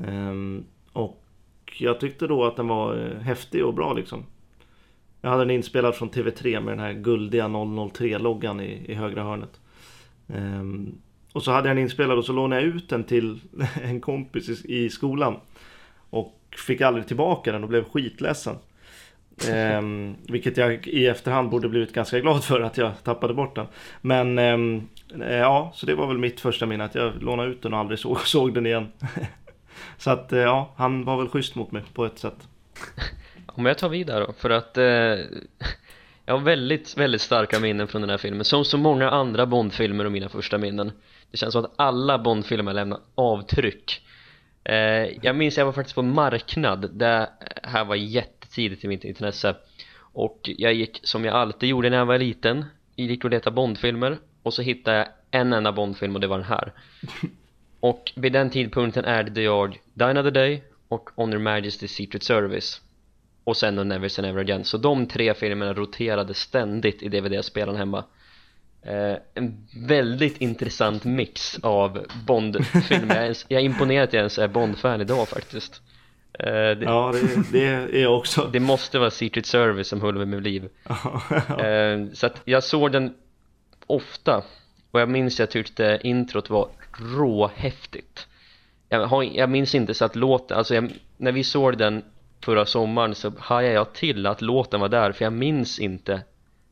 Ehm, 0.07 0.63
och 0.93 1.23
jag 1.79 1.99
tyckte 1.99 2.27
då 2.27 2.45
att 2.45 2.55
den 2.55 2.67
var 2.67 2.95
eh, 2.97 3.19
häftig 3.21 3.65
och 3.65 3.73
bra 3.73 3.93
liksom. 3.93 4.23
Jag 5.21 5.29
hade 5.29 5.41
den 5.41 5.51
inspelad 5.51 5.95
från 5.95 6.09
TV3 6.09 6.59
med 6.61 6.71
den 6.73 6.79
här 6.85 6.93
guldiga 6.93 7.47
003-loggan 7.47 8.59
i, 8.61 8.91
i 8.91 8.93
högra 8.93 9.23
hörnet. 9.23 9.59
Ehm, 10.27 10.95
och 11.33 11.43
så 11.43 11.51
hade 11.51 11.67
jag 11.69 11.75
den 11.77 11.83
inspelad 11.83 12.17
och 12.17 12.25
så 12.25 12.33
lånade 12.33 12.61
jag 12.61 12.75
ut 12.75 12.89
den 12.89 13.03
till 13.03 13.39
en 13.83 14.01
kompis 14.01 14.65
i, 14.65 14.75
i 14.85 14.89
skolan. 14.89 15.35
Och 16.09 16.33
fick 16.67 16.81
aldrig 16.81 17.07
tillbaka 17.07 17.51
den 17.51 17.63
och 17.63 17.69
blev 17.69 17.83
skitledsen. 17.83 18.55
Ehm, 19.45 20.15
vilket 20.27 20.57
jag 20.57 20.87
i 20.87 21.07
efterhand 21.07 21.49
borde 21.49 21.69
blivit 21.69 21.93
ganska 21.93 22.19
glad 22.19 22.43
för 22.43 22.61
att 22.61 22.77
jag 22.77 23.03
tappade 23.03 23.33
bort 23.33 23.55
den. 23.55 23.65
Men 24.01 24.39
ehm, 24.39 24.87
ja, 25.29 25.71
så 25.75 25.85
det 25.85 25.95
var 25.95 26.07
väl 26.07 26.17
mitt 26.17 26.39
första 26.39 26.65
minne 26.65 26.83
att 26.83 26.95
jag 26.95 27.23
lånade 27.23 27.49
ut 27.49 27.61
den 27.61 27.73
och 27.73 27.79
aldrig 27.79 27.99
såg, 27.99 28.19
såg 28.27 28.53
den 28.53 28.65
igen. 28.65 28.91
så 29.97 30.11
att 30.11 30.33
eh, 30.33 30.39
ja, 30.39 30.73
han 30.77 31.05
var 31.05 31.17
väl 31.17 31.27
schysst 31.27 31.55
mot 31.55 31.71
mig 31.71 31.83
på 31.93 32.05
ett 32.05 32.19
sätt. 32.19 32.47
Om 33.45 33.65
jag 33.65 33.77
tar 33.77 33.89
vidare 33.89 34.25
då, 34.25 34.33
för 34.33 34.49
att 34.49 34.77
eh, 34.77 34.83
jag 36.25 36.33
har 36.33 36.39
väldigt, 36.39 36.97
väldigt 36.97 37.21
starka 37.21 37.59
minnen 37.59 37.87
från 37.87 38.01
den 38.01 38.09
här 38.09 38.17
filmen 38.17 38.45
Som 38.45 38.65
så 38.65 38.77
många 38.77 39.09
andra 39.09 39.45
Bondfilmer 39.45 40.05
och 40.05 40.11
mina 40.11 40.29
första 40.29 40.57
minnen 40.57 40.91
Det 41.31 41.37
känns 41.37 41.53
som 41.53 41.65
att 41.65 41.73
alla 41.75 42.17
Bondfilmer 42.19 42.73
lämnar 42.73 42.99
avtryck 43.15 44.01
eh, 44.63 44.75
Jag 45.21 45.35
minns 45.35 45.57
jag 45.57 45.65
var 45.65 45.71
faktiskt 45.73 45.95
på 45.95 46.01
en 46.01 46.13
marknad 46.13 46.89
Det 46.93 47.29
här 47.63 47.85
var 47.85 47.95
jättetidigt 48.47 48.83
i 48.83 48.87
mitt 48.87 49.03
intresse. 49.03 49.55
Och 49.99 50.39
jag 50.57 50.73
gick 50.73 50.99
som 51.03 51.25
jag 51.25 51.35
alltid 51.35 51.69
gjorde 51.69 51.89
när 51.89 51.97
jag 51.97 52.05
var 52.05 52.17
liten. 52.17 52.65
Jag 52.95 53.07
gick 53.07 53.23
och 53.23 53.29
letade 53.31 53.55
Bondfilmer. 53.55 54.17
Och 54.43 54.53
så 54.53 54.61
hittade 54.61 54.97
jag 54.97 55.07
en 55.31 55.53
enda 55.53 55.71
Bondfilm 55.71 56.15
och 56.15 56.21
det 56.21 56.27
var 56.27 56.37
den 56.37 56.47
här. 56.47 56.71
Och 57.79 58.11
vid 58.15 58.33
den 58.33 58.49
tidpunkten 58.49 59.05
ärvde 59.05 59.41
jag 59.41 59.79
Die 59.93 60.03
Another 60.05 60.31
Day 60.31 60.63
och 60.87 61.09
On 61.15 61.31
Her 61.31 61.39
Majesty's 61.39 61.87
Secret 61.87 62.23
Service. 62.23 62.81
Och 63.43 63.57
sen 63.57 63.79
och 63.79 63.87
Never 63.87 64.07
Say 64.09 64.25
Never 64.25 64.39
Again. 64.41 64.63
Så 64.63 64.77
de 64.77 65.05
tre 65.05 65.33
filmerna 65.33 65.73
roterade 65.73 66.33
ständigt 66.33 67.03
i 67.03 67.09
DVD-spelaren 67.09 67.77
hemma. 67.77 68.03
Eh, 68.81 69.17
en 69.33 69.67
väldigt 69.87 70.41
intressant 70.41 71.03
mix 71.03 71.59
av 71.63 72.05
Bond-filmer. 72.25 73.35
Jag, 73.47 73.61
är- 73.61 73.65
imponerad 73.65 74.03
att 74.03 74.13
jag 74.13 74.19
ens 74.19 74.39
är 74.39 74.47
Bond-fan 74.47 75.01
idag 75.01 75.27
faktiskt 75.27 75.81
det, 76.39 76.77
Ja, 76.81 77.13
det, 77.51 77.91
det 77.91 78.01
är 78.03 78.07
också. 78.07 78.49
det 78.53 78.59
måste 78.59 78.99
vara 78.99 79.11
Secret 79.11 79.45
Service 79.45 79.87
som 79.87 80.01
höll 80.01 80.17
vid 80.17 80.27
mitt 80.27 80.43
liv. 80.43 80.69
Eh, 81.59 82.05
så 82.13 82.25
att 82.25 82.41
jag 82.45 82.63
såg 82.63 82.91
den 82.91 83.13
ofta. 83.87 84.43
Och 84.91 85.01
jag 85.01 85.09
minns 85.09 85.39
jag 85.39 85.49
tyckte 85.49 85.99
introt 86.03 86.49
var 86.49 86.69
råhäftigt. 87.17 88.27
Jag, 88.89 89.07
har, 89.07 89.23
jag 89.23 89.49
minns 89.49 89.75
inte 89.75 89.93
så 89.93 90.05
att 90.05 90.15
låten, 90.15 90.57
alltså 90.57 90.75
jag, 90.75 90.91
när 91.17 91.31
vi 91.31 91.43
såg 91.43 91.77
den 91.77 92.03
förra 92.43 92.65
sommaren 92.65 93.15
så 93.15 93.31
hajade 93.39 93.75
jag 93.75 93.93
till 93.93 94.25
att 94.25 94.41
låten 94.41 94.79
var 94.79 94.89
där 94.89 95.11
för 95.11 95.25
jag 95.25 95.33
minns 95.33 95.79
inte 95.79 96.21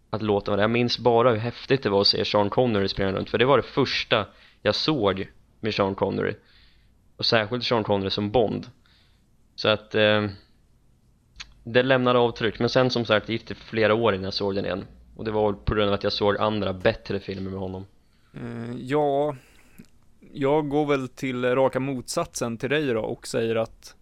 att 0.09 0.21
låten 0.21 0.51
var 0.51 0.57
där, 0.57 0.63
jag 0.63 0.71
minns 0.71 0.99
bara 0.99 1.31
hur 1.31 1.37
häftigt 1.37 1.83
det 1.83 1.89
var 1.89 2.01
att 2.01 2.07
se 2.07 2.25
Sean 2.25 2.49
Connery 2.49 2.87
springa 2.87 3.11
runt 3.11 3.29
för 3.29 3.37
det 3.37 3.45
var 3.45 3.57
det 3.57 3.63
första 3.63 4.25
jag 4.61 4.75
såg 4.75 5.27
med 5.59 5.73
Sean 5.73 5.95
Connery. 5.95 6.33
Och 7.17 7.25
särskilt 7.25 7.63
Sean 7.63 7.83
Connery 7.83 8.09
som 8.09 8.31
Bond 8.31 8.67
så 9.55 9.69
att 9.69 9.95
eh, 9.95 10.27
det 11.63 11.83
lämnade 11.83 12.19
avtryck. 12.19 12.59
Men 12.59 12.69
sen 12.69 12.89
som 12.89 13.05
sagt 13.05 13.29
gick 13.29 13.47
det 13.47 13.55
flera 13.55 13.93
år 13.93 14.13
innan 14.13 14.23
jag 14.23 14.33
såg 14.33 14.55
den 14.55 14.65
igen. 14.65 14.85
Och 15.15 15.25
det 15.25 15.31
var 15.31 15.53
på 15.53 15.75
grund 15.75 15.87
av 15.87 15.93
att 15.93 16.03
jag 16.03 16.13
såg 16.13 16.37
andra 16.37 16.73
bättre 16.73 17.19
filmer 17.19 17.51
med 17.51 17.59
honom. 17.59 17.85
Eh, 18.33 18.75
ja, 18.77 19.35
jag 20.33 20.69
går 20.69 20.85
väl 20.85 21.07
till 21.07 21.45
raka 21.45 21.79
motsatsen 21.79 22.57
till 22.57 22.69
dig 22.69 22.85
då 22.87 23.01
och 23.01 23.27
säger 23.27 23.55
att 23.55 23.95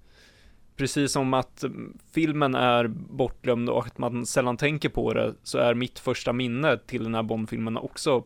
precis 0.76 1.12
som 1.12 1.34
att 1.34 1.64
filmen 2.12 2.56
är 2.56 2.88
bortglömd 2.88 3.70
och 3.70 3.86
att 3.86 3.98
man 3.98 4.26
sällan 4.26 4.58
tänker 4.58 4.90
på 4.90 5.14
det 5.14 5.34
så 5.44 5.58
är 5.58 5.74
mitt 5.74 6.00
första 6.00 6.34
minne 6.34 6.78
till 6.78 7.04
den 7.04 7.16
här 7.16 7.24
Bond-filmen 7.24 7.78
också 7.78 8.24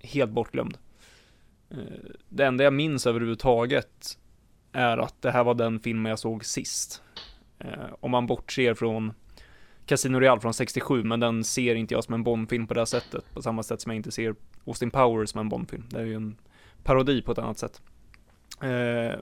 helt 0.00 0.30
bortglömd. 0.30 0.78
Eh, 1.70 1.76
det 2.28 2.44
enda 2.44 2.64
jag 2.64 2.72
minns 2.72 3.06
överhuvudtaget 3.06 4.18
är 4.72 4.98
att 4.98 5.22
det 5.22 5.30
här 5.30 5.44
var 5.44 5.54
den 5.54 5.80
filmen 5.80 6.10
jag 6.10 6.18
såg 6.18 6.44
sist. 6.44 7.02
Eh, 7.58 7.68
Om 8.00 8.10
man 8.10 8.26
bortser 8.26 8.74
från 8.74 9.12
Casino 9.86 10.18
Real 10.18 10.40
från 10.40 10.54
67, 10.54 11.04
men 11.04 11.20
den 11.20 11.44
ser 11.44 11.74
inte 11.74 11.94
jag 11.94 12.04
som 12.04 12.14
en 12.14 12.24
Bond-film 12.24 12.66
på 12.66 12.74
det 12.74 12.80
här 12.80 12.84
sättet, 12.84 13.24
på 13.34 13.42
samma 13.42 13.62
sätt 13.62 13.80
som 13.80 13.90
jag 13.92 13.96
inte 13.96 14.10
ser 14.10 14.34
Austin 14.66 14.90
Powers 14.90 15.30
som 15.30 15.40
en 15.40 15.48
Bond-film. 15.48 15.84
Det 15.90 16.00
är 16.00 16.04
ju 16.04 16.14
en 16.14 16.36
parodi 16.84 17.22
på 17.22 17.32
ett 17.32 17.38
annat 17.38 17.58
sätt. 17.58 17.82
Eh, 18.60 19.18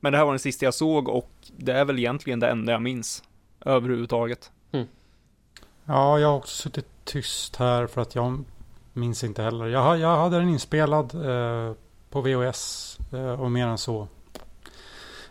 men 0.00 0.12
det 0.12 0.18
här 0.18 0.24
var 0.24 0.32
den 0.32 0.38
sista 0.38 0.64
jag 0.64 0.74
såg 0.74 1.08
och 1.08 1.30
det 1.56 1.72
är 1.72 1.84
väl 1.84 1.98
egentligen 1.98 2.40
det 2.40 2.48
enda 2.48 2.72
jag 2.72 2.82
minns 2.82 3.22
överhuvudtaget. 3.64 4.52
Ja, 5.84 6.18
jag 6.18 6.28
har 6.28 6.36
också 6.36 6.62
suttit 6.62 6.86
tyst 7.04 7.56
här 7.56 7.86
för 7.86 8.00
att 8.02 8.14
jag 8.14 8.44
minns 8.92 9.24
inte 9.24 9.42
heller. 9.42 9.66
Jag, 9.66 9.98
jag 9.98 10.16
hade 10.16 10.38
den 10.38 10.48
inspelad 10.48 11.14
eh, 11.14 11.74
på 12.10 12.20
VHS 12.20 12.98
eh, 13.12 13.40
och 13.40 13.50
mer 13.50 13.66
än 13.66 13.78
så 13.78 14.08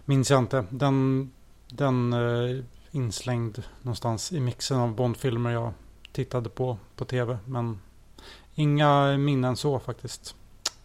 minns 0.07 0.29
jag 0.29 0.39
inte. 0.39 0.65
Den, 0.69 1.31
den 1.67 2.13
eh, 2.13 2.63
inslängd 2.91 3.63
någonstans 3.81 4.31
i 4.31 4.39
mixen 4.39 4.77
av 4.77 4.95
Bondfilmer 4.95 5.51
jag 5.51 5.73
tittade 6.11 6.49
på 6.49 6.77
på 6.95 7.05
tv. 7.05 7.37
Men 7.45 7.79
inga 8.55 9.17
minnen 9.17 9.55
så 9.55 9.79
faktiskt. 9.79 10.35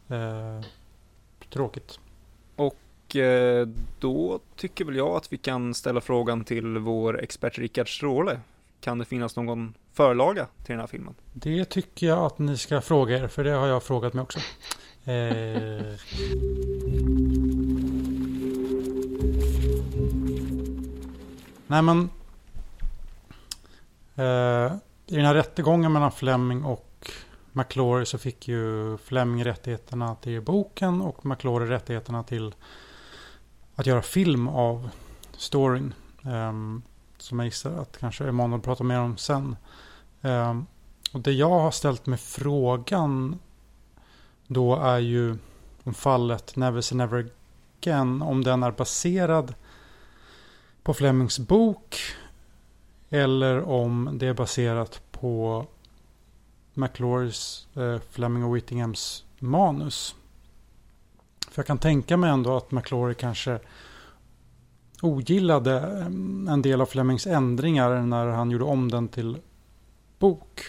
Eh, 0.08 0.66
tråkigt. 1.52 1.98
Och 2.56 3.16
eh, 3.16 3.68
då 4.00 4.40
tycker 4.56 4.84
väl 4.84 4.96
jag 4.96 5.16
att 5.16 5.32
vi 5.32 5.36
kan 5.38 5.74
ställa 5.74 6.00
frågan 6.00 6.44
till 6.44 6.78
vår 6.78 7.22
expert 7.22 7.58
Rickard 7.58 7.96
Stråle. 7.96 8.40
Kan 8.80 8.98
det 8.98 9.04
finnas 9.04 9.36
någon 9.36 9.74
förlaga 9.92 10.46
till 10.64 10.72
den 10.72 10.80
här 10.80 10.86
filmen? 10.86 11.14
Det 11.32 11.64
tycker 11.64 12.06
jag 12.06 12.18
att 12.18 12.38
ni 12.38 12.58
ska 12.58 12.80
fråga 12.80 13.18
er, 13.18 13.28
för 13.28 13.44
det 13.44 13.50
har 13.50 13.66
jag 13.66 13.82
frågat 13.82 14.14
mig 14.14 14.22
också. 14.22 14.38
Eh... 15.04 15.96
Nej 21.66 21.82
men... 21.82 22.10
Eh, 24.14 24.72
I 25.06 25.16
den 25.16 25.24
här 25.24 25.34
rättegången 25.34 25.92
mellan 25.92 26.12
Fleming 26.12 26.64
och 26.64 27.10
McClory 27.52 28.04
så 28.04 28.18
fick 28.18 28.48
ju 28.48 28.96
Fleming 28.98 29.44
rättigheterna 29.44 30.14
till 30.14 30.40
boken 30.40 31.00
och 31.00 31.26
McClory 31.26 31.66
rättigheterna 31.66 32.22
till 32.22 32.54
att 33.74 33.86
göra 33.86 34.02
film 34.02 34.48
av 34.48 34.90
storyn. 35.36 35.94
Eh, 36.24 36.52
som 37.18 37.38
jag 37.38 37.46
gissar 37.46 37.72
att 37.72 37.98
kanske 37.98 38.28
Emanuel 38.28 38.60
pratar 38.60 38.84
mer 38.84 38.98
om 38.98 39.16
sen. 39.16 39.56
Eh, 40.22 40.60
och 41.12 41.20
det 41.20 41.32
jag 41.32 41.60
har 41.60 41.70
ställt 41.70 42.06
mig 42.06 42.18
frågan 42.18 43.38
då 44.46 44.76
är 44.76 44.98
ju 44.98 45.36
om 45.84 45.94
fallet 45.94 46.56
Never 46.56 46.80
Say 46.80 46.98
Never 46.98 47.30
Again, 47.80 48.22
om 48.22 48.44
den 48.44 48.62
är 48.62 48.70
baserad 48.70 49.54
på 50.82 50.94
Flemings 50.94 51.38
bok 51.38 52.00
eller 53.10 53.62
om 53.62 54.10
det 54.18 54.26
är 54.26 54.34
baserat 54.34 55.02
på 55.10 55.66
McClorys, 56.74 57.66
eh, 57.74 58.00
Fleming 58.10 58.44
och 58.44 58.56
Whittinghams 58.56 59.24
manus. 59.38 60.14
För 61.50 61.58
jag 61.58 61.66
kan 61.66 61.78
tänka 61.78 62.16
mig 62.16 62.30
ändå 62.30 62.56
att 62.56 62.70
McClory 62.70 63.14
kanske 63.14 63.58
ogillade 65.02 65.78
eh, 65.78 66.06
en 66.52 66.62
del 66.62 66.80
av 66.80 66.86
Flemings 66.86 67.26
ändringar 67.26 68.00
när 68.00 68.26
han 68.26 68.50
gjorde 68.50 68.64
om 68.64 68.90
den 68.90 69.08
till 69.08 69.38
bok. 70.18 70.60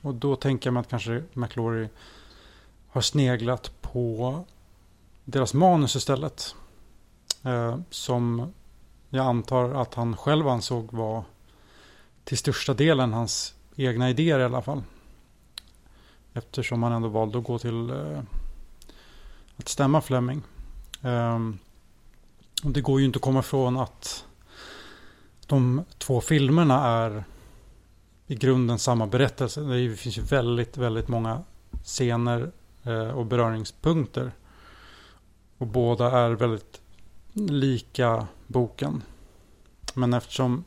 Och 0.00 0.14
då 0.14 0.36
tänker 0.36 0.66
jag 0.66 0.74
mig 0.74 0.80
att 0.80 0.88
kanske 0.88 1.22
McClory 1.32 1.88
har 2.88 3.00
sneglat 3.00 3.72
på 3.80 4.38
deras 5.24 5.54
manus 5.54 5.96
istället. 5.96 6.54
Eh, 7.42 7.78
som 7.90 8.52
jag 9.14 9.26
antar 9.26 9.70
att 9.70 9.94
han 9.94 10.16
själv 10.16 10.48
ansåg 10.48 10.92
var 10.92 11.24
till 12.24 12.38
största 12.38 12.74
delen 12.74 13.12
hans 13.12 13.54
egna 13.76 14.10
idéer 14.10 14.38
i 14.38 14.44
alla 14.44 14.62
fall. 14.62 14.82
Eftersom 16.32 16.82
han 16.82 16.92
ändå 16.92 17.08
valde 17.08 17.38
att 17.38 17.44
gå 17.44 17.58
till 17.58 17.90
eh, 17.90 18.22
att 19.56 19.68
stämma 19.68 20.00
Fleming. 20.00 20.42
Eh, 21.02 21.38
och 22.64 22.70
det 22.70 22.80
går 22.80 23.00
ju 23.00 23.06
inte 23.06 23.16
att 23.16 23.22
komma 23.22 23.40
ifrån 23.40 23.76
att 23.76 24.24
de 25.46 25.84
två 25.98 26.20
filmerna 26.20 26.86
är 26.86 27.24
i 28.26 28.34
grunden 28.34 28.78
samma 28.78 29.06
berättelse. 29.06 29.60
Det 29.60 29.96
finns 29.96 30.18
ju 30.18 30.22
väldigt, 30.22 30.76
väldigt 30.76 31.08
många 31.08 31.42
scener 31.84 32.52
eh, 32.82 33.08
och 33.08 33.26
beröringspunkter. 33.26 34.32
Och 35.58 35.66
båda 35.66 36.10
är 36.10 36.30
väldigt 36.30 36.80
lika 37.32 38.26
boken. 38.46 39.02
Men 39.94 40.14
eftersom 40.14 40.64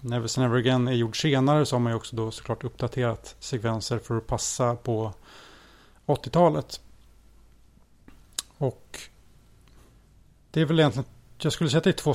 Never 0.00 0.26
Say 0.26 0.44
Never 0.44 0.58
Again 0.58 0.88
är 0.88 0.92
gjord 0.92 1.20
senare 1.20 1.66
så 1.66 1.76
har 1.76 1.80
man 1.80 1.92
ju 1.92 1.96
också 1.96 2.16
då 2.16 2.30
såklart 2.30 2.64
uppdaterat 2.64 3.36
sekvenser 3.40 3.98
för 3.98 4.16
att 4.16 4.26
passa 4.26 4.76
på 4.76 5.12
80-talet. 6.06 6.80
Och 8.58 8.98
det 10.50 10.60
är 10.60 10.64
väl 10.64 10.80
egentligen, 10.80 11.08
jag 11.38 11.52
skulle 11.52 11.70
säga 11.70 11.78
att 11.78 11.84
det 11.84 11.90
är 11.90 11.92
två 11.92 12.14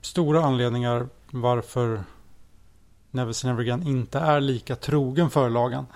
stora 0.00 0.44
anledningar 0.44 1.08
varför 1.30 2.04
Never 3.10 3.32
Say 3.32 3.50
Never 3.50 3.62
Again 3.62 3.82
inte 3.82 4.18
är 4.18 4.40
lika 4.40 4.76
trogen 4.76 5.30
förlagan. 5.30 5.86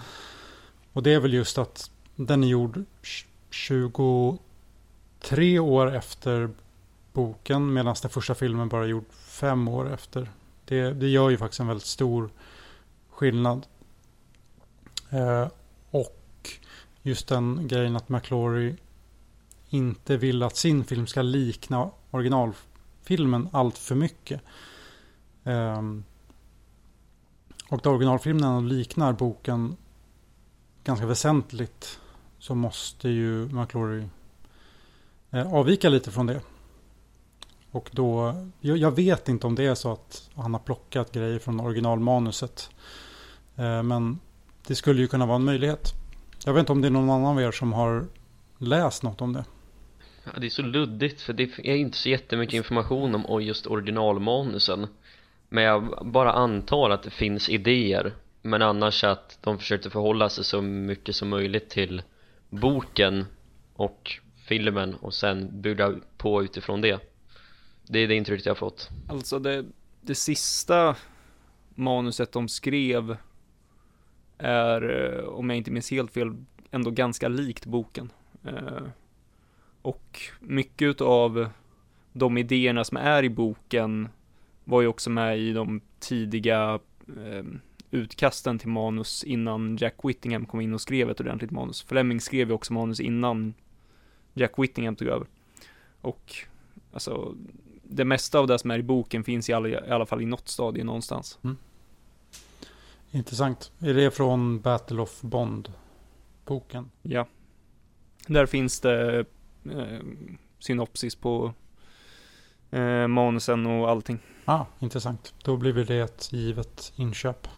Och 0.92 1.02
det 1.02 1.14
är 1.14 1.20
väl 1.20 1.34
just 1.34 1.58
att 1.58 1.90
den 2.16 2.44
är 2.44 2.48
gjord 2.48 2.84
23 3.50 5.58
år 5.58 5.96
efter 5.96 6.50
boken 7.12 7.72
medan 7.72 7.96
den 8.02 8.10
första 8.10 8.34
filmen 8.34 8.68
bara 8.68 8.86
gjord 8.86 9.04
fem 9.12 9.68
år 9.68 9.92
efter. 9.92 10.30
Det, 10.64 10.92
det 10.92 11.08
gör 11.08 11.30
ju 11.30 11.36
faktiskt 11.36 11.60
en 11.60 11.66
väldigt 11.66 11.86
stor 11.86 12.30
skillnad. 13.10 13.66
Eh, 15.10 15.48
och 15.90 16.50
just 17.02 17.28
den 17.28 17.68
grejen 17.68 17.96
att 17.96 18.08
McClory 18.08 18.76
inte 19.68 20.16
vill 20.16 20.42
att 20.42 20.56
sin 20.56 20.84
film 20.84 21.06
ska 21.06 21.22
likna 21.22 21.90
originalfilmen 22.10 23.48
allt 23.52 23.78
för 23.78 23.94
mycket. 23.94 24.40
Eh, 25.44 25.82
och 27.68 27.80
då 27.82 27.90
originalfilmen 27.90 28.68
liknar 28.68 29.12
boken 29.12 29.76
ganska 30.84 31.06
väsentligt 31.06 32.00
så 32.38 32.54
måste 32.54 33.08
ju 33.08 33.48
McClory 33.48 34.04
eh, 35.30 35.54
avvika 35.54 35.88
lite 35.88 36.10
från 36.10 36.26
det. 36.26 36.40
Och 37.72 37.90
då, 37.92 38.34
jag, 38.60 38.96
vet 38.96 39.28
inte 39.28 39.46
om 39.46 39.54
det 39.54 39.66
är 39.66 39.74
så 39.74 39.92
att 39.92 40.30
han 40.34 40.54
har 40.54 40.60
plockat 40.60 41.12
grejer 41.12 41.38
från 41.38 41.60
originalmanuset. 41.60 42.70
Eh, 43.56 43.82
men 43.82 44.18
det 44.66 44.74
skulle 44.74 45.00
ju 45.00 45.08
kunna 45.08 45.26
vara 45.26 45.36
en 45.36 45.44
möjlighet. 45.44 45.92
Jag 46.44 46.52
vet 46.52 46.60
inte 46.60 46.72
om 46.72 46.80
det 46.80 46.88
är 46.88 46.90
någon 46.90 47.10
annan 47.10 47.26
av 47.26 47.40
er 47.40 47.50
som 47.50 47.72
har 47.72 48.06
läst 48.58 49.02
något 49.02 49.20
om 49.20 49.32
det. 49.32 49.44
Ja, 50.24 50.30
det 50.40 50.46
är 50.46 50.50
så 50.50 50.62
luddigt 50.62 51.20
för 51.20 51.32
det 51.32 51.42
är 51.42 51.76
inte 51.76 51.96
så 51.96 52.08
jättemycket 52.08 52.54
information 52.54 53.14
om 53.14 53.42
just 53.42 53.66
originalmanusen 53.66 54.86
Men 55.48 55.64
jag 55.64 55.98
bara 56.06 56.32
antar 56.32 56.90
att 56.90 57.02
det 57.02 57.10
finns 57.10 57.48
idéer 57.48 58.12
Men 58.42 58.62
annars 58.62 59.04
att 59.04 59.38
de 59.40 59.58
försökte 59.58 59.90
förhålla 59.90 60.28
sig 60.28 60.44
så 60.44 60.62
mycket 60.62 61.16
som 61.16 61.28
möjligt 61.28 61.70
till 61.70 62.02
boken 62.48 63.26
och 63.74 64.20
filmen 64.46 64.94
och 64.94 65.14
sen 65.14 65.60
bygga 65.60 65.94
på 66.16 66.42
utifrån 66.42 66.80
det 66.80 67.09
det 67.92 67.98
är 67.98 68.08
det 68.08 68.14
intrycket 68.14 68.46
jag 68.46 68.50
har 68.50 68.56
fått 68.56 68.90
Alltså 69.08 69.38
det, 69.38 69.64
det 70.00 70.14
sista 70.14 70.96
manuset 71.74 72.32
de 72.32 72.48
skrev 72.48 73.16
är, 74.38 75.12
eh, 75.18 75.24
om 75.24 75.50
jag 75.50 75.56
inte 75.56 75.70
minns 75.70 75.90
helt 75.90 76.12
fel, 76.12 76.44
ändå 76.70 76.90
ganska 76.90 77.28
likt 77.28 77.66
boken. 77.66 78.12
Eh, 78.44 78.82
och 79.82 80.20
mycket 80.40 81.00
av 81.00 81.48
de 82.12 82.38
idéerna 82.38 82.84
som 82.84 82.96
är 82.96 83.22
i 83.22 83.30
boken 83.30 84.08
var 84.64 84.80
ju 84.80 84.86
också 84.86 85.10
med 85.10 85.38
i 85.38 85.52
de 85.52 85.80
tidiga 85.98 86.78
eh, 87.16 87.44
utkasten 87.90 88.58
till 88.58 88.68
manus 88.68 89.24
innan 89.24 89.76
Jack 89.76 89.94
Whittingham 90.02 90.46
kom 90.46 90.60
in 90.60 90.74
och 90.74 90.80
skrev 90.80 91.10
ett 91.10 91.20
ordentligt 91.20 91.50
manus. 91.50 91.82
Fleming 91.82 92.20
skrev 92.20 92.48
ju 92.48 92.54
också 92.54 92.72
manus 92.72 93.00
innan 93.00 93.54
Jack 94.34 94.58
Whittingham 94.58 94.96
tog 94.96 95.08
över. 95.08 95.26
Och 96.00 96.34
alltså, 96.92 97.34
det 97.90 98.04
mesta 98.04 98.38
av 98.38 98.46
det 98.46 98.58
som 98.58 98.70
är 98.70 98.78
i 98.78 98.82
boken 98.82 99.24
finns 99.24 99.50
i 99.50 99.52
alla, 99.52 99.68
i 99.68 99.90
alla 99.90 100.06
fall 100.06 100.22
i 100.22 100.26
något 100.26 100.48
stadie 100.48 100.84
någonstans. 100.84 101.38
Mm. 101.44 101.56
Intressant. 103.10 103.72
Är 103.78 103.94
det 103.94 104.10
från 104.10 104.60
Battle 104.60 105.02
of 105.02 105.20
Bond-boken? 105.22 106.90
Ja. 107.02 107.26
Där 108.26 108.46
finns 108.46 108.80
det 108.80 109.18
eh, 109.64 109.98
synopsis 110.58 111.14
på 111.14 111.52
eh, 112.70 113.06
manusen 113.06 113.66
och 113.66 113.90
allting. 113.90 114.18
ah, 114.44 114.64
intressant. 114.78 115.34
Då 115.44 115.56
blir 115.56 115.72
det 115.72 115.98
ett 115.98 116.32
givet 116.32 116.92
inköp 116.96 117.48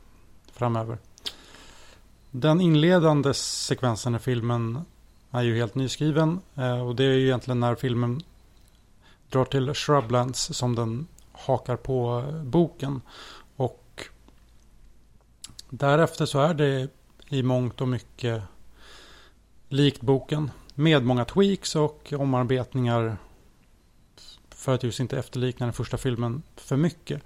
framöver. 0.53 0.99
Den 2.31 2.61
inledande 2.61 3.35
sekvensen 3.35 4.15
i 4.15 4.19
filmen 4.19 4.85
är 5.31 5.43
ju 5.43 5.57
helt 5.57 5.75
nyskriven 5.75 6.41
eh, 6.55 6.87
och 6.87 6.97
det 6.97 7.05
är 7.05 7.13
ju 7.13 7.25
egentligen 7.25 7.61
när 7.61 7.75
filmen 7.75 8.23
drar 9.33 9.45
till 9.45 9.75
Shrublands 9.75 10.57
som 10.57 10.75
den 10.75 11.07
hakar 11.33 11.77
på 11.77 12.25
boken. 12.45 13.01
Och 13.57 14.07
därefter 15.71 16.27
så 16.27 16.41
är 16.41 16.55
det 16.55 16.89
i 17.29 17.43
mångt 17.43 17.81
och 17.81 17.89
mycket 17.89 18.43
likt 19.69 20.01
boken. 20.01 20.51
Med 20.75 21.05
många 21.05 21.25
tweaks 21.25 21.77
och 21.77 22.13
omarbetningar 22.13 23.17
för 24.51 24.75
att 24.75 24.83
just 24.83 25.01
inte 25.01 25.19
efterlikna 25.19 25.67
den 25.67 25.73
första 25.73 25.97
filmen 25.97 26.43
för 26.57 26.77
mycket. 26.77 27.23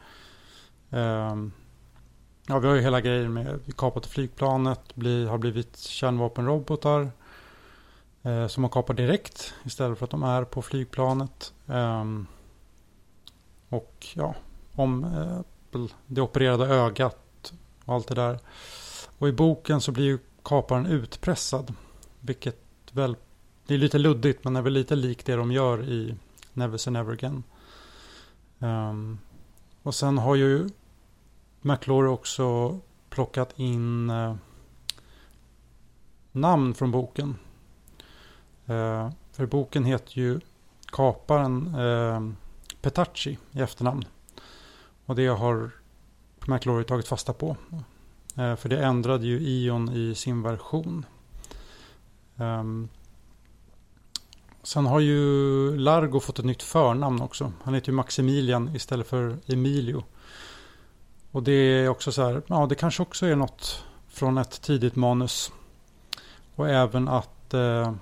Ehm, 0.90 1.52
ja, 2.46 2.58
vi 2.58 2.68
har 2.68 2.74
ju 2.74 2.80
hela 2.80 3.00
grejen 3.00 3.32
med 3.32 3.76
kapat 3.76 4.06
flygplanet, 4.06 4.94
bli, 4.94 5.26
har 5.26 5.38
blivit 5.38 5.76
kärnvapenrobotar 5.76 7.10
eh, 8.26 8.46
som 8.46 8.60
man 8.60 8.70
kapar 8.70 8.94
direkt 8.94 9.54
istället 9.64 9.98
för 9.98 10.04
att 10.04 10.10
de 10.10 10.22
är 10.22 10.44
på 10.44 10.62
flygplanet. 10.62 11.54
Ehm, 11.66 12.26
och 13.68 14.06
ja, 14.14 14.34
om 14.74 15.04
eh, 15.04 15.40
det 16.06 16.20
opererade 16.20 16.66
ögat 16.66 17.52
och 17.84 17.94
allt 17.94 18.08
det 18.08 18.14
där. 18.14 18.38
Och 19.18 19.28
i 19.28 19.32
boken 19.32 19.80
så 19.80 19.92
blir 19.92 20.04
ju 20.04 20.18
kaparen 20.42 20.86
utpressad. 20.86 21.74
Vilket 22.20 22.62
väl 22.92 23.16
det 23.66 23.74
är 23.74 23.78
lite 23.78 23.98
luddigt 23.98 24.44
men 24.44 24.56
är 24.56 24.62
väl 24.62 24.72
lite 24.72 24.96
likt 24.96 25.26
det 25.26 25.36
de 25.36 25.52
gör 25.52 25.84
i 25.84 26.14
Never 26.52 26.78
Say 26.78 26.92
Never 26.92 27.12
Again. 27.12 27.42
Um, 28.58 29.18
och 29.82 29.94
sen 29.94 30.18
har 30.18 30.34
ju 30.34 30.68
McClory 31.60 32.08
också 32.08 32.78
plockat 33.10 33.58
in 33.58 34.10
uh, 34.10 34.34
namn 36.32 36.74
från 36.74 36.90
boken. 36.90 37.36
Eh, 38.66 39.10
för 39.32 39.46
boken 39.46 39.84
heter 39.84 40.18
ju 40.18 40.40
Kaparen 40.86 41.74
eh, 41.74 42.30
Petacci 42.80 43.38
i 43.52 43.60
efternamn. 43.60 44.04
Och 45.06 45.16
det 45.16 45.26
har 45.26 45.70
McLaury 46.46 46.84
tagit 46.84 47.08
fasta 47.08 47.32
på. 47.32 47.56
Eh, 48.36 48.56
för 48.56 48.68
det 48.68 48.84
ändrade 48.84 49.26
ju 49.26 49.38
Ion 49.40 49.88
i 49.88 50.14
sin 50.14 50.42
version. 50.42 51.06
Eh, 52.36 52.62
Sen 54.66 54.86
har 54.86 55.00
ju 55.00 55.76
Largo 55.78 56.20
fått 56.20 56.38
ett 56.38 56.44
nytt 56.44 56.62
förnamn 56.62 57.22
också. 57.22 57.52
Han 57.62 57.74
heter 57.74 57.88
ju 57.88 57.94
Maximilian 57.94 58.76
istället 58.76 59.06
för 59.06 59.36
Emilio. 59.46 60.04
Och 61.30 61.42
det 61.42 61.52
är 61.52 61.88
också 61.88 62.12
så 62.12 62.22
här, 62.22 62.42
ja 62.46 62.66
det 62.66 62.74
kanske 62.74 63.02
också 63.02 63.26
är 63.26 63.36
något 63.36 63.84
från 64.08 64.38
ett 64.38 64.62
tidigt 64.62 64.96
manus. 64.96 65.52
Och 66.54 66.68
även 66.68 67.08
att 67.08 67.54
eh, 67.54 67.94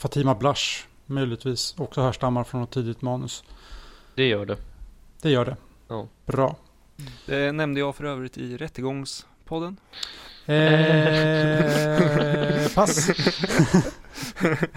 Fatima 0.00 0.34
Blush 0.34 0.84
möjligtvis 1.06 1.74
också 1.78 2.00
härstammar 2.00 2.44
från 2.44 2.62
ett 2.62 2.70
tidigt 2.70 3.02
manus. 3.02 3.44
Det 4.14 4.28
gör 4.28 4.46
det. 4.46 4.56
Det 5.22 5.30
gör 5.30 5.44
det. 5.44 5.56
Ja. 5.88 6.08
Bra. 6.26 6.56
Det 7.26 7.52
nämnde 7.52 7.80
jag 7.80 7.96
för 7.96 8.04
övrigt 8.04 8.38
i 8.38 8.56
Rättegångspodden. 8.56 9.76
Eh, 10.46 10.54
pass. 12.74 13.08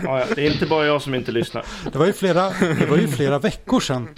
ja, 0.03 0.25
det 0.35 0.47
är 0.47 0.51
inte 0.51 0.65
bara 0.65 0.85
jag 0.85 1.01
som 1.01 1.15
inte 1.15 1.31
lyssnar. 1.31 1.65
Det 1.91 1.97
var 1.97 2.05
ju 2.05 2.13
flera, 2.13 2.49
det 2.49 2.85
var 2.89 2.97
ju 2.97 3.07
flera 3.07 3.39
veckor 3.39 3.79
sedan. 3.79 4.09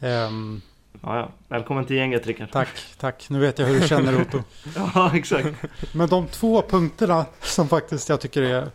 Ja. 0.00 0.26
Um, 0.26 0.62
ja, 1.02 1.16
ja. 1.16 1.30
Välkommen 1.48 1.84
till 1.84 1.96
gänget 1.96 2.26
Rickard. 2.26 2.50
Tack, 2.50 2.68
tack. 2.98 3.26
Nu 3.30 3.38
vet 3.38 3.58
jag 3.58 3.66
hur 3.66 3.80
du 3.80 3.88
känner 3.88 4.20
Otto. 4.20 4.42
ja, 4.94 5.10
exakt. 5.14 5.48
Men 5.92 6.08
de 6.08 6.26
två 6.26 6.62
punkterna 6.62 7.26
som 7.40 7.68
faktiskt 7.68 8.08
jag 8.08 8.20
tycker 8.20 8.42
är 8.42 8.70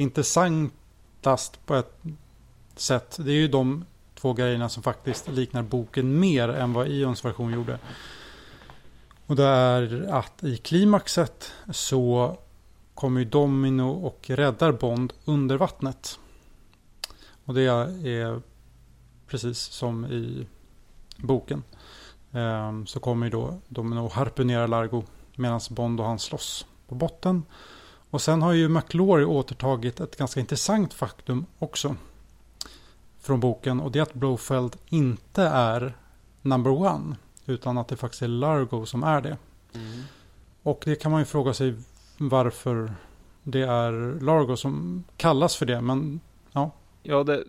intressantast 0.00 1.66
på 1.66 1.74
ett 1.74 2.02
sätt. 2.76 3.16
Det 3.20 3.30
är 3.30 3.36
ju 3.36 3.48
de 3.48 3.84
två 4.14 4.32
grejerna 4.32 4.68
som 4.68 4.82
faktiskt 4.82 5.28
liknar 5.28 5.62
boken 5.62 6.20
mer 6.20 6.48
än 6.48 6.72
vad 6.72 6.88
Ions 6.88 7.24
version 7.24 7.52
gjorde. 7.52 7.78
Och 9.26 9.36
det 9.36 9.44
är 9.44 10.06
att 10.10 10.44
i 10.44 10.56
klimaxet 10.56 11.52
så 11.70 12.36
kommer 12.94 13.20
ju 13.20 13.26
Domino 13.26 13.90
och 13.90 14.30
räddar 14.30 14.72
Bond 14.72 15.12
under 15.24 15.56
vattnet. 15.56 16.18
Och 17.44 17.54
det 17.54 17.62
är 17.62 18.40
precis 19.26 19.58
som 19.58 20.06
i 20.06 20.46
boken. 21.16 21.62
Ehm, 22.32 22.86
så 22.86 23.00
kommer 23.00 23.26
ju 23.26 23.30
då 23.30 23.60
Domino 23.68 24.00
och 24.00 24.12
harpunerar 24.12 24.68
Largo 24.68 25.04
medan 25.36 25.60
Bond 25.70 26.00
och 26.00 26.06
han 26.06 26.18
slåss 26.18 26.66
på 26.88 26.94
botten. 26.94 27.42
Och 28.10 28.22
sen 28.22 28.42
har 28.42 28.52
ju 28.52 28.68
McLaury 28.68 29.24
återtagit 29.24 30.00
ett 30.00 30.16
ganska 30.16 30.40
intressant 30.40 30.94
faktum 30.94 31.46
också. 31.58 31.96
Från 33.20 33.40
boken 33.40 33.80
och 33.80 33.92
det 33.92 33.98
är 33.98 34.02
att 34.02 34.14
Blofeld 34.14 34.76
inte 34.88 35.42
är 35.42 35.96
number 36.42 36.70
one. 36.70 37.16
Utan 37.46 37.78
att 37.78 37.88
det 37.88 37.96
faktiskt 37.96 38.22
är 38.22 38.28
Largo 38.28 38.86
som 38.86 39.02
är 39.02 39.20
det. 39.20 39.36
Mm. 39.74 40.02
Och 40.62 40.82
det 40.84 40.96
kan 40.96 41.10
man 41.12 41.20
ju 41.20 41.24
fråga 41.24 41.54
sig 41.54 41.74
varför 42.18 42.94
det 43.42 43.62
är 43.62 44.20
Largo 44.20 44.56
som 44.56 45.04
kallas 45.16 45.56
för 45.56 45.66
det. 45.66 45.80
Men 45.80 46.20
ja. 46.52 46.70
Ja, 47.02 47.24
det, 47.24 47.44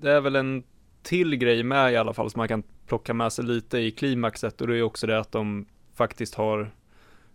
det 0.00 0.10
är 0.10 0.20
väl 0.20 0.36
en 0.36 0.62
till 1.02 1.36
grej 1.36 1.62
med 1.62 1.92
i 1.92 1.96
alla 1.96 2.12
fall 2.12 2.30
som 2.30 2.38
man 2.38 2.48
kan 2.48 2.62
plocka 2.86 3.14
med 3.14 3.32
sig 3.32 3.44
lite 3.44 3.78
i 3.78 3.90
klimaxet. 3.90 4.60
Och 4.60 4.66
det 4.66 4.78
är 4.78 4.82
också 4.82 5.06
det 5.06 5.20
att 5.20 5.32
de 5.32 5.66
faktiskt 5.94 6.34
har 6.34 6.74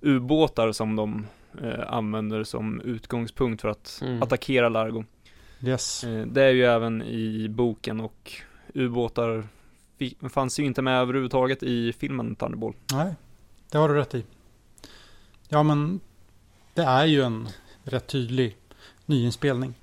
ubåtar 0.02 0.72
som 0.72 0.96
de 0.96 1.26
eh, 1.64 1.94
använder 1.94 2.44
som 2.44 2.82
utgångspunkt 2.82 3.62
för 3.62 3.70
att 3.70 4.00
mm. 4.02 4.24
attackera 4.24 4.70
Largo. 4.70 5.04
Yes. 5.62 6.04
Eh, 6.04 6.26
Det 6.26 6.44
är 6.44 6.52
ju 6.52 6.66
även 6.66 7.02
i 7.02 7.48
boken 7.50 8.00
och 8.00 8.34
ubåtar 8.74 9.48
fanns 10.30 10.60
ju 10.60 10.64
inte 10.64 10.82
med 10.82 11.02
överhuvudtaget 11.02 11.64
i 11.64 11.94
filmen 11.94 12.36
Thunderball. 12.36 12.74
Nej, 12.94 13.16
det 13.72 13.78
har 13.78 13.90
du 13.90 13.96
rätt 13.96 14.16
i. 14.16 14.24
Ja, 15.50 15.64
men 15.64 16.00
det 16.74 16.84
är 16.84 17.06
ju 17.06 17.22
en 17.22 17.48
rätt 17.84 18.08
tydlig 18.08 18.58
nyinspelning. 19.06 19.74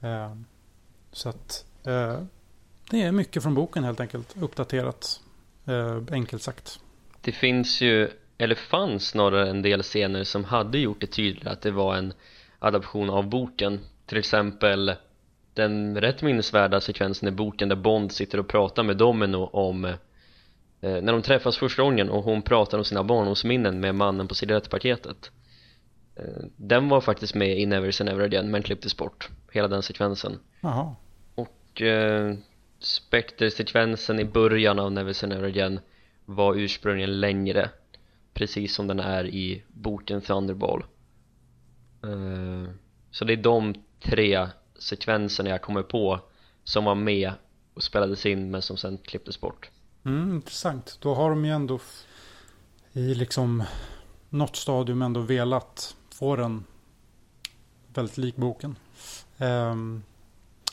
Eh, 0.00 0.36
så 1.12 1.28
att 1.28 1.66
eh, 1.84 2.18
det 2.90 3.02
är 3.02 3.12
mycket 3.12 3.42
från 3.42 3.54
boken 3.54 3.84
helt 3.84 4.00
enkelt. 4.00 4.36
Uppdaterat, 4.40 5.20
eh, 5.64 5.98
enkelt 6.10 6.42
sagt. 6.42 6.80
Det 7.20 7.32
finns 7.32 7.80
ju, 7.80 8.10
eller 8.38 8.54
fanns 8.54 9.08
snarare 9.08 9.50
en 9.50 9.62
del 9.62 9.82
scener 9.82 10.24
som 10.24 10.44
hade 10.44 10.78
gjort 10.78 11.00
det 11.00 11.06
tydligare 11.06 11.52
att 11.52 11.62
det 11.62 11.70
var 11.70 11.96
en 11.96 12.12
adaption 12.58 13.10
av 13.10 13.28
boken. 13.28 13.80
Till 14.06 14.18
exempel 14.18 14.94
den 15.54 16.00
rätt 16.00 16.22
minnesvärda 16.22 16.80
sekvensen 16.80 17.28
i 17.28 17.32
boken 17.32 17.68
där 17.68 17.76
Bond 17.76 18.12
sitter 18.12 18.40
och 18.40 18.48
pratar 18.48 18.82
med 18.82 18.96
Domino 18.96 19.36
om 19.36 19.84
eh, 19.84 19.94
när 20.80 21.12
de 21.12 21.22
träffas 21.22 21.56
första 21.56 21.82
gången 21.82 22.10
och 22.10 22.24
hon 22.24 22.42
pratar 22.42 22.78
om 22.78 22.84
sina 22.84 23.04
barndomsminnen 23.04 23.80
med 23.80 23.94
mannen 23.94 24.28
på 24.28 24.34
cigarettpaketet 24.34 25.30
eh, 26.16 26.44
Den 26.56 26.88
var 26.88 27.00
faktiskt 27.00 27.34
med 27.34 27.58
i 27.58 27.66
Never 27.66 27.90
Say 27.90 28.04
Never 28.04 28.24
Again 28.24 28.50
men 28.50 28.62
klipptes 28.62 28.96
bort, 28.96 29.28
hela 29.52 29.68
den 29.68 29.82
sekvensen. 29.82 30.38
Jaha. 30.60 30.94
och 31.34 31.82
eh, 31.82 32.34
Spectre-sekvensen 32.78 34.20
i 34.20 34.24
början 34.24 34.78
av 34.78 34.92
Never 34.92 35.12
Say 35.12 35.28
Never 35.28 35.44
Again 35.44 35.80
var 36.24 36.54
ursprungligen 36.54 37.20
längre 37.20 37.70
precis 38.36 38.74
som 38.74 38.86
den 38.86 39.00
är 39.00 39.26
i 39.26 39.62
boken 39.68 40.20
Thunderball 40.20 40.84
eh, 42.02 42.72
så 43.10 43.24
det 43.24 43.32
är 43.32 43.36
de 43.36 43.74
tre 44.00 44.48
sekvenserna 44.78 45.50
jag 45.50 45.62
kommer 45.62 45.82
på 45.82 46.20
som 46.64 46.84
var 46.84 46.94
med 46.94 47.32
och 47.74 47.82
spelades 47.82 48.26
in 48.26 48.50
men 48.50 48.62
som 48.62 48.76
sen 48.76 48.98
klipptes 48.98 49.40
bort 49.40 49.70
Mm, 50.06 50.34
intressant. 50.34 50.98
Då 51.00 51.14
har 51.14 51.30
de 51.30 51.44
ju 51.44 51.50
ändå 51.50 51.80
i 52.92 53.14
liksom 53.14 53.64
något 54.30 54.56
stadium 54.56 55.02
ändå 55.02 55.20
velat 55.20 55.96
få 56.14 56.36
den 56.36 56.64
väldigt 57.94 58.18
lik 58.18 58.36
boken. 58.36 58.78
Ehm, 59.38 60.02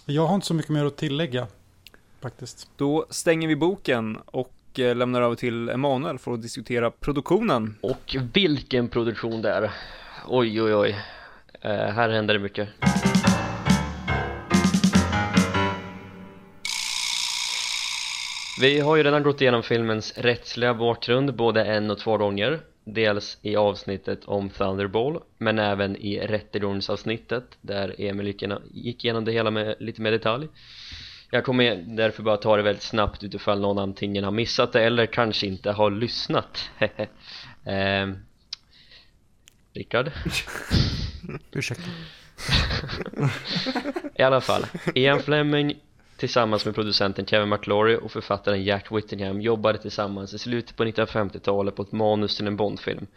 jag 0.06 0.28
har 0.28 0.36
inte 0.36 0.48
så 0.48 0.54
mycket 0.54 0.72
mer 0.72 0.86
att 0.86 0.98
tillägga 0.98 1.48
faktiskt. 2.20 2.70
Då 2.78 3.06
stänger 3.10 3.48
vi 3.48 3.56
boken 3.56 4.18
och 4.18 4.54
och 4.74 4.80
eh, 4.80 4.96
lämnar 4.96 5.22
över 5.22 5.36
till 5.36 5.70
Emanuel 5.70 6.18
för 6.18 6.34
att 6.34 6.42
diskutera 6.42 6.92
produktionen. 6.92 7.76
och 7.82 8.16
vilken 8.34 8.88
produktion 8.88 9.42
det 9.42 9.50
är. 9.50 9.72
Oj 10.28 10.62
oj 10.62 10.76
oj. 10.76 10.98
Eh, 11.62 11.72
här 11.72 12.10
händer 12.10 12.34
det 12.34 12.40
mycket. 12.40 12.70
Vi 18.62 18.80
har 18.80 18.96
ju 18.96 19.04
redan 19.04 19.24
gått 19.24 19.42
igenom 19.42 19.64
filmens 19.64 20.18
rättsliga 20.18 20.74
bakgrund 20.74 21.36
både 21.36 21.66
en 21.66 21.92
och 21.92 22.00
två 22.00 22.18
gånger. 22.18 22.60
Dels 22.86 23.38
i 23.42 23.56
avsnittet 23.56 24.26
om 24.26 24.50
Thunderball 24.50 25.20
men 25.38 25.60
även 25.60 25.96
i 25.96 26.20
rättegångsavsnittet 26.20 27.44
där 27.62 27.96
Emil 27.98 28.28
gick 28.28 28.42
igenom, 28.42 28.62
gick 28.74 29.06
igenom 29.06 29.26
det 29.26 29.32
hela 29.32 29.52
med 29.52 29.76
lite 29.80 30.02
mer 30.02 30.12
detalj. 30.12 30.48
Jag 31.34 31.44
kommer 31.44 31.76
därför 31.76 32.24
bara 32.24 32.38
ta 32.38 32.58
det 32.58 32.64
väldigt 32.64 32.84
snabbt 32.84 33.24
utifall 33.24 33.62
någon 33.62 33.80
antingen 33.80 34.24
har 34.24 34.32
missat 34.32 34.72
det 34.74 34.84
eller 34.84 35.06
kanske 35.06 35.48
inte 35.48 35.72
har 35.72 35.92
lyssnat 35.92 36.70
ehm, 37.66 38.18
Rickard? 39.74 40.12
Ursäkta. 41.52 41.84
I 44.16 44.22
alla 44.24 44.42
fall, 44.42 44.66
Ian 44.96 45.20
Fleming 45.20 45.76
tillsammans 46.18 46.66
med 46.66 46.76
producenten 46.76 47.26
Kevin 47.26 47.50
McClory 47.50 47.96
och 47.96 48.12
författaren 48.12 48.64
Jack 48.64 48.92
Whittingham 48.92 49.42
jobbade 49.42 49.78
tillsammans 49.78 50.34
i 50.34 50.40
slutet 50.40 50.76
på 50.76 50.86
1950-talet 50.86 51.76
på 51.76 51.82
ett 51.82 51.92
manus 51.92 52.38
till 52.38 52.48
en 52.48 52.58
Bondfilm 52.58 53.08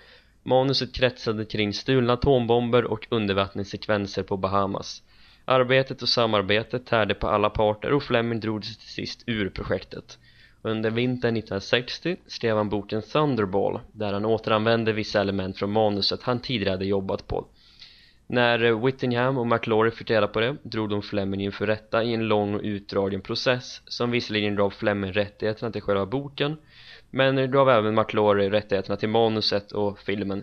Manuset 0.43 0.95
kretsade 0.95 1.45
kring 1.45 1.73
stulna 1.73 2.13
atombomber 2.13 2.85
och 2.85 3.07
undervattenssekvenser 3.11 4.23
på 4.23 4.37
Bahamas 4.37 5.03
Arbetet 5.49 6.03
och 6.03 6.09
samarbetet 6.09 6.87
tärde 6.87 7.15
på 7.15 7.29
alla 7.29 7.51
parter 7.51 7.93
och 7.93 8.03
Fleming 8.03 8.41
drog 8.41 8.65
sig 8.65 8.77
till 8.77 8.89
sist 8.89 9.23
ur 9.27 9.49
projektet. 9.49 10.19
Under 10.63 10.91
vintern 10.91 11.37
1960 11.37 12.17
skrev 12.27 12.57
han 12.57 12.69
boken 12.69 13.03
Thunderball 13.03 13.81
där 13.93 14.13
han 14.13 14.25
återanvände 14.25 14.93
vissa 14.93 15.21
element 15.21 15.59
från 15.59 15.73
manuset 15.73 16.23
han 16.23 16.41
tidigare 16.41 16.71
hade 16.73 16.87
jobbat 16.87 17.27
på. 17.27 17.47
När 18.27 18.85
Whittingham 18.87 19.39
och 19.39 19.47
McLaury 19.47 19.91
fick 19.91 20.11
reda 20.11 20.29
på 20.29 20.41
det 20.41 20.57
drog 20.63 20.91
de 20.91 21.03
Fleming 21.03 21.41
inför 21.41 21.67
rätta 21.67 22.05
i 22.05 22.15
en 22.15 22.29
lång 22.29 22.55
och 22.55 22.61
utdragen 22.65 23.21
process 23.21 23.83
som 23.87 24.11
visserligen 24.11 24.55
gav 24.55 24.71
Fleming 24.71 25.13
rättigheterna 25.13 25.73
till 25.73 25.83
själva 25.83 26.07
boken 26.07 26.57
men 27.11 27.51
gav 27.51 27.71
även 27.71 27.95
McLaury 27.95 28.51
rättigheterna 28.51 28.97
till 28.97 29.09
manuset 29.09 29.73
och 29.73 29.99
filmen. 29.99 30.43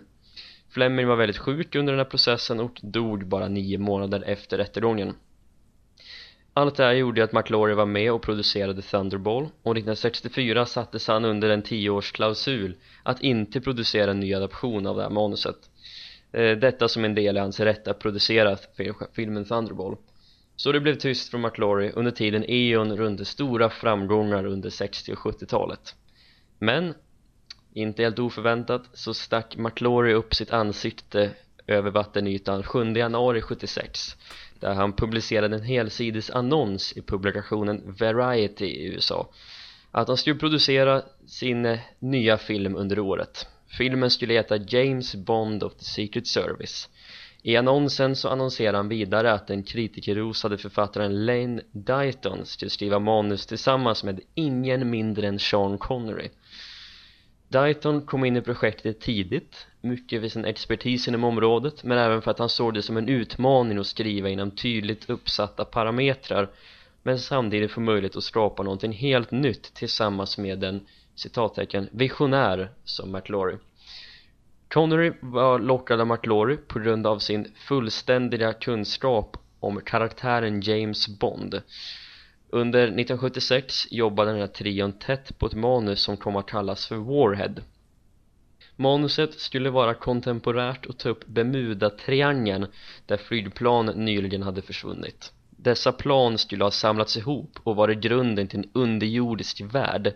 Fleming 0.74 1.06
var 1.06 1.16
väldigt 1.16 1.38
sjuk 1.38 1.74
under 1.74 1.92
den 1.92 2.00
här 2.00 2.10
processen 2.10 2.60
och 2.60 2.80
dog 2.82 3.26
bara 3.26 3.48
nio 3.48 3.78
månader 3.78 4.22
efter 4.26 4.58
rättegången. 4.58 5.14
Allt 6.54 6.76
det 6.76 6.84
här 6.84 6.92
gjorde 6.92 7.24
att 7.24 7.32
McLaury 7.32 7.74
var 7.74 7.86
med 7.86 8.12
och 8.12 8.22
producerade 8.22 8.82
Thunderball 8.82 9.42
och 9.42 9.72
1964 9.72 10.66
sattes 10.66 11.08
han 11.08 11.24
under 11.24 11.50
en 11.50 11.62
tioårsklausul 11.62 12.76
att 13.02 13.22
inte 13.22 13.60
producera 13.60 14.10
en 14.10 14.20
ny 14.20 14.34
adaption 14.34 14.86
av 14.86 14.96
det 14.96 15.02
här 15.02 15.10
manuset. 15.10 15.56
Eh, 16.32 16.58
detta 16.58 16.88
som 16.88 17.04
en 17.04 17.14
del 17.14 17.36
i 17.36 17.40
hans 17.40 17.60
rätt 17.60 17.88
att 17.88 17.98
producera 17.98 18.56
filmen 19.12 19.44
Thunderball. 19.44 19.96
Så 20.56 20.72
det 20.72 20.80
blev 20.80 20.94
tyst 20.94 21.30
från 21.30 21.40
McLaury 21.40 21.90
under 21.94 22.10
tiden 22.10 22.44
Eon 22.48 22.96
rönte 22.96 23.24
stora 23.24 23.70
framgångar 23.70 24.46
under 24.46 24.70
60 24.70 25.12
och 25.12 25.18
70-talet 25.18 25.94
Men, 26.58 26.94
inte 27.82 28.02
helt 28.02 28.18
oförväntat, 28.18 28.82
så 28.92 29.14
stack 29.14 29.56
McLaury 29.56 30.12
upp 30.12 30.34
sitt 30.34 30.50
ansikte 30.50 31.30
över 31.66 31.90
vattenytan 31.90 32.62
7 32.62 32.92
januari 32.92 33.42
76 33.42 34.16
där 34.60 34.74
han 34.74 34.92
publicerade 34.92 35.56
en 35.56 35.62
helsides 35.62 36.30
annons 36.30 36.92
i 36.92 37.02
publikationen 37.02 37.96
Variety 37.98 38.64
i 38.64 38.86
USA 38.86 39.28
att 39.90 40.08
han 40.08 40.16
skulle 40.16 40.36
producera 40.36 41.02
sin 41.26 41.78
nya 41.98 42.38
film 42.38 42.76
under 42.76 42.98
året. 42.98 43.46
Filmen 43.78 44.10
skulle 44.10 44.34
heta 44.34 44.56
James 44.56 45.14
Bond 45.14 45.62
of 45.62 45.74
the 45.74 45.84
Secret 45.84 46.26
Service. 46.26 46.88
I 47.42 47.56
annonsen 47.56 48.16
så 48.16 48.28
annonserade 48.28 48.78
han 48.78 48.88
vidare 48.88 49.32
att 49.32 49.46
den 49.46 49.62
kritikerrosade 49.62 50.58
författaren 50.58 51.26
Lane 51.26 51.62
Dighton 51.72 52.46
skulle 52.46 52.70
skriva 52.70 52.98
manus 52.98 53.46
tillsammans 53.46 54.04
med 54.04 54.20
ingen 54.34 54.90
mindre 54.90 55.28
än 55.28 55.38
Sean 55.38 55.78
Connery. 55.78 56.28
Dighton 57.54 58.06
kom 58.06 58.24
in 58.24 58.36
i 58.36 58.40
projektet 58.40 59.00
tidigt, 59.00 59.66
mycket 59.80 60.20
för 60.20 60.28
sin 60.28 60.44
expertis 60.44 61.08
inom 61.08 61.24
området 61.24 61.84
men 61.84 61.98
även 61.98 62.22
för 62.22 62.30
att 62.30 62.38
han 62.38 62.48
såg 62.48 62.74
det 62.74 62.82
som 62.82 62.96
en 62.96 63.08
utmaning 63.08 63.78
att 63.78 63.86
skriva 63.86 64.28
inom 64.28 64.50
tydligt 64.50 65.10
uppsatta 65.10 65.64
parametrar 65.64 66.50
men 67.02 67.18
samtidigt 67.18 67.70
få 67.70 67.80
möjlighet 67.80 68.16
att 68.16 68.24
skapa 68.24 68.62
någonting 68.62 68.92
helt 68.92 69.30
nytt 69.30 69.74
tillsammans 69.74 70.38
med 70.38 70.64
en 70.64 70.86
citattecken 71.14 71.88
visionär 71.92 72.70
som 72.84 73.12
McLaury. 73.12 73.56
Connery 74.68 75.12
var 75.20 75.58
lockad 75.58 76.00
av 76.00 76.06
McLaury 76.06 76.56
på 76.56 76.78
grund 76.78 77.06
av 77.06 77.18
sin 77.18 77.52
fullständiga 77.54 78.52
kunskap 78.52 79.36
om 79.60 79.80
karaktären 79.80 80.60
James 80.60 81.08
Bond 81.18 81.62
under 82.54 82.82
1976 82.82 83.86
jobbade 83.90 84.30
den 84.30 84.40
här 84.40 84.46
trion 84.46 84.92
tätt 84.92 85.38
på 85.38 85.46
ett 85.46 85.54
manus 85.54 86.00
som 86.02 86.16
kom 86.16 86.36
att 86.36 86.46
kallas 86.46 86.86
för 86.86 86.96
Warhead. 86.96 87.54
Manuset 88.76 89.40
skulle 89.40 89.70
vara 89.70 89.94
kontemporärt 89.94 90.86
och 90.86 90.98
ta 90.98 91.08
upp 91.08 91.26
Bermuda-triangeln 91.26 92.66
där 93.06 93.16
flygplan 93.16 93.86
nyligen 93.86 94.42
hade 94.42 94.62
försvunnit. 94.62 95.32
Dessa 95.50 95.92
plan 95.92 96.38
skulle 96.38 96.64
ha 96.64 96.70
samlats 96.70 97.16
ihop 97.16 97.58
och 97.64 97.76
varit 97.76 98.00
grunden 98.00 98.48
till 98.48 98.58
en 98.58 98.70
underjordisk 98.72 99.60
värld. 99.60 100.14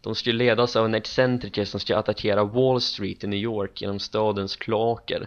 De 0.00 0.14
skulle 0.14 0.44
ledas 0.44 0.76
av 0.76 0.84
en 0.84 0.94
excentriker 0.94 1.64
som 1.64 1.80
skulle 1.80 1.98
attackera 1.98 2.44
Wall 2.44 2.80
Street 2.80 3.24
i 3.24 3.26
New 3.26 3.40
York 3.40 3.80
genom 3.80 3.98
stadens 3.98 4.56
kloaker. 4.56 5.26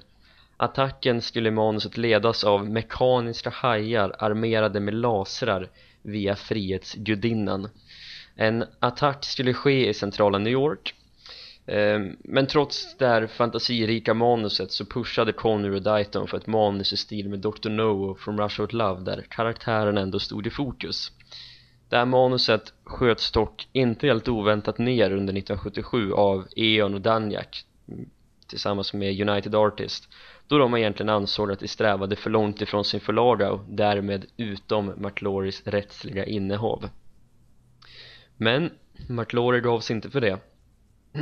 Attacken 0.58 1.22
skulle 1.22 1.50
i 1.50 1.52
manuset 1.52 1.98
ledas 1.98 2.44
av 2.44 2.70
mekaniska 2.70 3.50
hajar 3.50 4.16
armerade 4.20 4.80
med 4.80 4.94
lasrar 4.94 5.70
via 6.06 6.36
Frihetsgudinnan. 6.36 7.70
En 8.36 8.66
attack 8.80 9.26
skulle 9.26 9.54
ske 9.54 9.90
i 9.90 9.94
centrala 9.94 10.38
New 10.38 10.54
York. 10.54 10.96
Ehm, 11.68 12.16
men 12.20 12.48
trots 12.48 12.98
det 12.98 13.08
här 13.08 13.28
fantasirika 13.28 14.14
manuset 14.14 14.72
så 14.72 14.86
pushade 14.86 15.32
Connery 15.32 15.78
och 15.78 15.82
Dighton 15.82 16.28
för 16.28 16.38
ett 16.38 16.48
manus 16.48 16.94
i 16.94 16.98
stil 16.98 17.30
med 17.30 17.40
Dr. 17.40 17.70
No 17.70 18.12
och 18.12 18.20
From 18.20 18.40
Russia 18.40 18.66
With 18.66 18.76
Love 18.76 19.02
där 19.02 19.26
karaktären 19.30 19.98
ändå 19.98 20.20
stod 20.20 20.48
i 20.48 20.50
fokus. 20.50 21.12
Det 21.90 21.98
här 21.98 22.06
manuset 22.06 22.74
sköts 22.84 23.32
dock 23.32 23.68
inte 23.72 24.08
helt 24.08 24.28
oväntat 24.28 24.78
ner 24.78 25.12
under 25.12 25.34
1977 25.34 26.14
av 26.14 26.48
Eon 26.56 26.94
och 26.94 27.02
Danjak 27.02 27.66
mm, 27.88 28.10
tillsammans 28.48 28.94
med 28.94 29.30
United 29.30 29.56
Artists 29.56 30.08
då 30.48 30.58
de 30.58 30.76
egentligen 30.76 31.10
ansåg 31.10 31.52
att 31.52 31.60
de 31.60 31.68
strävade 31.68 32.16
för 32.16 32.30
långt 32.30 32.62
ifrån 32.62 32.86
sin 32.86 33.00
förlaga 33.00 33.52
och 33.52 33.60
därmed 33.68 34.26
utom 34.38 34.94
McLaurys 34.98 35.62
rättsliga 35.66 36.26
innehav. 36.26 36.90
Men 38.38 38.72
McLaury 39.08 39.62
gav 39.62 39.80
sig 39.80 39.96
inte 39.96 40.10
för 40.10 40.22
det. 40.22 40.40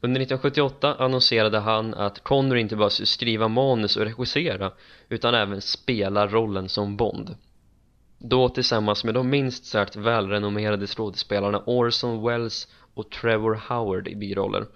Under 0.00 0.20
1978 0.20 0.94
annonserade 0.98 1.58
han 1.58 1.94
att 1.94 2.22
Connery 2.22 2.60
inte 2.60 2.76
bara 2.76 2.90
skulle 2.90 3.06
skriva 3.06 3.48
manus 3.48 3.96
och 3.96 4.04
regissera 4.04 4.72
utan 5.08 5.34
även 5.34 5.60
spela 5.60 6.26
rollen 6.26 6.68
som 6.68 6.96
Bond. 6.96 7.36
Då 8.18 8.48
tillsammans 8.48 9.04
med 9.04 9.14
de 9.14 9.30
minst 9.30 9.64
sagt 9.64 9.96
välrenommerade 9.96 10.86
skådespelarna 10.86 11.62
Orson 11.66 12.26
Welles 12.26 12.68
och 12.94 13.10
Trevor 13.10 13.60
Howard 13.68 14.08
i 14.08 14.16
biroller. 14.16 14.66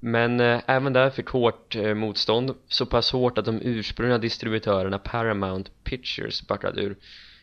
Men 0.00 0.40
eh, 0.40 0.60
även 0.66 0.92
där 0.92 1.10
fick 1.10 1.28
hårt 1.28 1.76
eh, 1.76 1.94
motstånd, 1.94 2.54
så 2.68 2.86
pass 2.86 3.12
hårt 3.12 3.38
att 3.38 3.44
de 3.44 3.60
ursprungliga 3.62 4.18
distributörerna 4.18 4.98
Paramount 4.98 5.70
Pictures 5.84 6.46
backade 6.46 6.80
ur. 6.80 6.96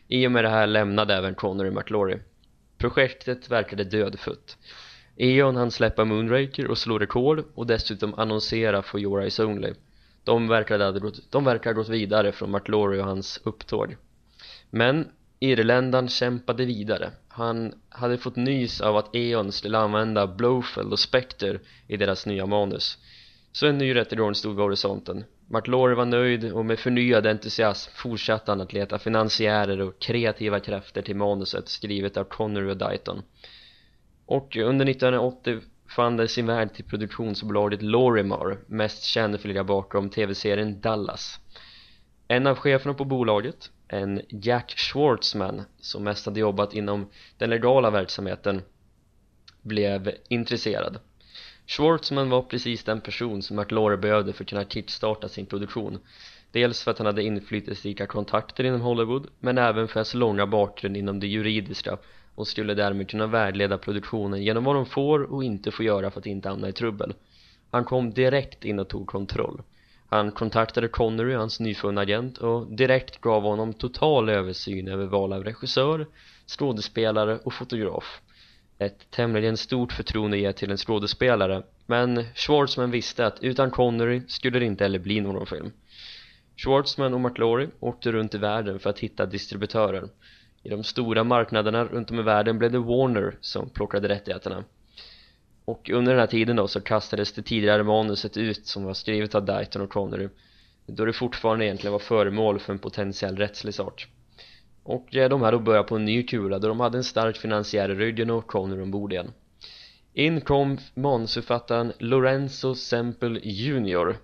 I 0.08 0.26
och 0.26 0.32
med 0.32 0.44
det 0.44 0.50
här 0.50 0.66
lämnade 0.66 1.14
även 1.14 1.34
Connery 1.34 1.70
McLaury. 1.70 2.18
Projektet 2.78 3.50
verkade 3.50 3.84
dödfött. 3.84 4.56
Eon 5.16 5.56
hann 5.56 5.70
släppa 5.70 6.04
Moonraker 6.04 6.70
och 6.70 6.78
slå 6.78 6.98
rekord 6.98 7.44
och 7.54 7.66
dessutom 7.66 8.14
annonsera 8.14 8.82
för 8.82 8.98
Your 8.98 9.20
Eyes 9.20 9.40
Only. 9.40 9.74
De 10.24 10.48
verkade, 10.48 11.12
de 11.30 11.44
verkar 11.44 11.72
gått 11.72 11.88
vidare 11.88 12.32
från 12.32 12.50
McLaury 12.50 13.00
och 13.00 13.06
hans 13.06 13.40
upptåg. 13.44 13.96
Men 14.70 15.08
Irländaren 15.40 16.08
kämpade 16.08 16.64
vidare. 16.64 17.10
Han 17.28 17.74
hade 17.88 18.18
fått 18.18 18.36
nys 18.36 18.80
av 18.80 18.96
att 18.96 19.16
Eon 19.16 19.52
skulle 19.52 19.78
använda 19.78 20.26
Blofeld 20.26 20.92
och 20.92 20.98
Spectre 20.98 21.58
i 21.88 21.96
deras 21.96 22.26
nya 22.26 22.46
manus. 22.46 22.98
Så 23.52 23.66
en 23.66 23.78
ny 23.78 23.94
rättegång 23.94 24.34
stod 24.34 24.56
vid 24.56 24.62
horisonten. 24.62 25.24
McLaury 25.48 25.94
var 25.94 26.04
nöjd 26.04 26.52
och 26.52 26.64
med 26.64 26.78
förnyad 26.78 27.26
entusiasm 27.26 27.90
fortsatte 27.94 28.50
han 28.50 28.60
att 28.60 28.72
leta 28.72 28.98
finansiärer 28.98 29.80
och 29.80 29.98
kreativa 29.98 30.60
krafter 30.60 31.02
till 31.02 31.16
manuset 31.16 31.68
skrivet 31.68 32.16
av 32.16 32.24
Connery 32.24 32.70
och 32.70 32.76
Dighton. 32.76 33.22
Och 34.26 34.56
under 34.56 34.86
1980 34.86 35.60
fann 35.96 36.16
det 36.16 36.28
sin 36.28 36.46
väg 36.46 36.74
till 36.74 36.84
produktionsbolaget 36.84 37.82
Lorimar, 37.82 38.58
mest 38.66 39.04
känd 39.04 39.32
för 39.32 39.38
att 39.38 39.48
ligga 39.48 39.64
bakom 39.64 40.10
tv-serien 40.10 40.80
Dallas. 40.80 41.40
En 42.28 42.46
av 42.46 42.56
cheferna 42.56 42.94
på 42.94 43.04
bolaget, 43.04 43.70
en 43.88 44.22
Jack 44.28 44.74
Schwartzman 44.76 45.62
som 45.80 46.04
mest 46.04 46.26
hade 46.26 46.40
jobbat 46.40 46.74
inom 46.74 47.10
den 47.38 47.50
legala 47.50 47.90
verksamheten 47.90 48.62
blev 49.62 50.12
intresserad. 50.28 50.98
Schwartzman 51.66 52.30
var 52.30 52.42
precis 52.42 52.84
den 52.84 53.00
person 53.00 53.42
som 53.42 53.56
McLaurie 53.56 53.98
behövde 53.98 54.32
för 54.32 54.44
att 54.44 54.50
kunna 54.50 54.64
kickstarta 54.64 55.28
sin 55.28 55.46
produktion. 55.46 55.98
Dels 56.50 56.84
för 56.84 56.90
att 56.90 56.98
han 56.98 57.06
hade 57.06 57.22
inflytelserika 57.22 58.06
kontakter 58.06 58.64
inom 58.64 58.80
Hollywood 58.80 59.26
men 59.40 59.58
även 59.58 59.88
för 59.88 59.94
hans 59.94 60.14
långa 60.14 60.46
bakgrund 60.46 60.96
inom 60.96 61.20
det 61.20 61.26
juridiska 61.26 61.98
och 62.34 62.46
skulle 62.48 62.74
därmed 62.74 63.10
kunna 63.10 63.26
vägleda 63.26 63.78
produktionen 63.78 64.42
genom 64.42 64.64
vad 64.64 64.74
de 64.74 64.86
får 64.86 65.22
och 65.32 65.44
inte 65.44 65.70
får 65.70 65.84
göra 65.84 66.10
för 66.10 66.20
att 66.20 66.26
inte 66.26 66.48
hamna 66.48 66.68
i 66.68 66.72
trubbel. 66.72 67.14
Han 67.70 67.84
kom 67.84 68.10
direkt 68.10 68.64
in 68.64 68.78
och 68.78 68.88
tog 68.88 69.06
kontroll 69.06 69.62
han 70.08 70.32
kontaktade 70.32 70.88
Connery, 70.88 71.34
hans 71.34 71.60
nyfunna 71.60 72.00
agent 72.00 72.38
och 72.38 72.66
direkt 72.66 73.20
gav 73.20 73.42
honom 73.42 73.72
total 73.72 74.28
översyn 74.28 74.88
över 74.88 75.06
val 75.06 75.32
av 75.32 75.44
regissör, 75.44 76.06
skådespelare 76.46 77.38
och 77.38 77.52
fotograf. 77.52 78.20
Ett 78.78 79.10
tämligen 79.10 79.56
stort 79.56 79.92
förtroende 79.92 80.38
ge 80.38 80.52
till 80.52 80.70
en 80.70 80.76
skådespelare 80.76 81.62
men 81.86 82.24
Schwartzman 82.34 82.90
visste 82.90 83.26
att 83.26 83.42
utan 83.42 83.70
Connery 83.70 84.22
skulle 84.28 84.58
det 84.58 84.64
inte 84.64 84.84
heller 84.84 84.98
bli 84.98 85.20
någon 85.20 85.46
film. 85.46 85.72
Schwartzman 86.56 87.14
och 87.14 87.20
McLaury 87.20 87.68
åkte 87.80 88.12
runt 88.12 88.34
i 88.34 88.38
världen 88.38 88.78
för 88.78 88.90
att 88.90 88.98
hitta 88.98 89.26
distributörer. 89.26 90.08
I 90.62 90.68
de 90.68 90.84
stora 90.84 91.24
marknaderna 91.24 91.84
runt 91.84 92.10
om 92.10 92.18
i 92.18 92.22
världen 92.22 92.58
blev 92.58 92.72
det 92.72 92.78
Warner 92.78 93.36
som 93.40 93.68
plockade 93.68 94.08
rättigheterna 94.08 94.64
och 95.66 95.90
under 95.90 96.12
den 96.12 96.20
här 96.20 96.26
tiden 96.26 96.56
då 96.56 96.68
så 96.68 96.80
kastades 96.80 97.32
det 97.32 97.42
tidigare 97.42 97.82
manuset 97.82 98.36
ut 98.36 98.66
som 98.66 98.84
var 98.84 98.94
skrivet 98.94 99.34
av 99.34 99.44
Dighton 99.44 99.82
och 99.82 99.90
Connery. 99.90 100.28
Då 100.86 101.04
det 101.04 101.12
fortfarande 101.12 101.64
egentligen 101.64 101.92
var 101.92 101.98
föremål 101.98 102.58
för 102.58 102.72
en 102.72 102.78
potentiell 102.78 103.36
rättslig 103.36 103.74
sak 103.74 104.06
och 104.82 105.08
de 105.10 105.42
här 105.42 105.52
då 105.52 105.58
började 105.58 105.88
på 105.88 105.96
en 105.96 106.04
ny 106.04 106.22
kula 106.22 106.58
då 106.58 106.68
de 106.68 106.80
hade 106.80 106.98
en 106.98 107.04
stark 107.04 107.36
finansiär 107.36 107.88
i 107.88 107.94
ryggen 107.94 108.30
och 108.30 108.46
Connery 108.46 108.82
ombord 108.82 109.12
igen. 109.12 109.32
In 110.12 110.40
kom 110.40 110.78
manusförfattaren 110.94 111.92
Lorenzo 111.98 112.74
Semple 112.74 113.40
Jr 113.42 114.16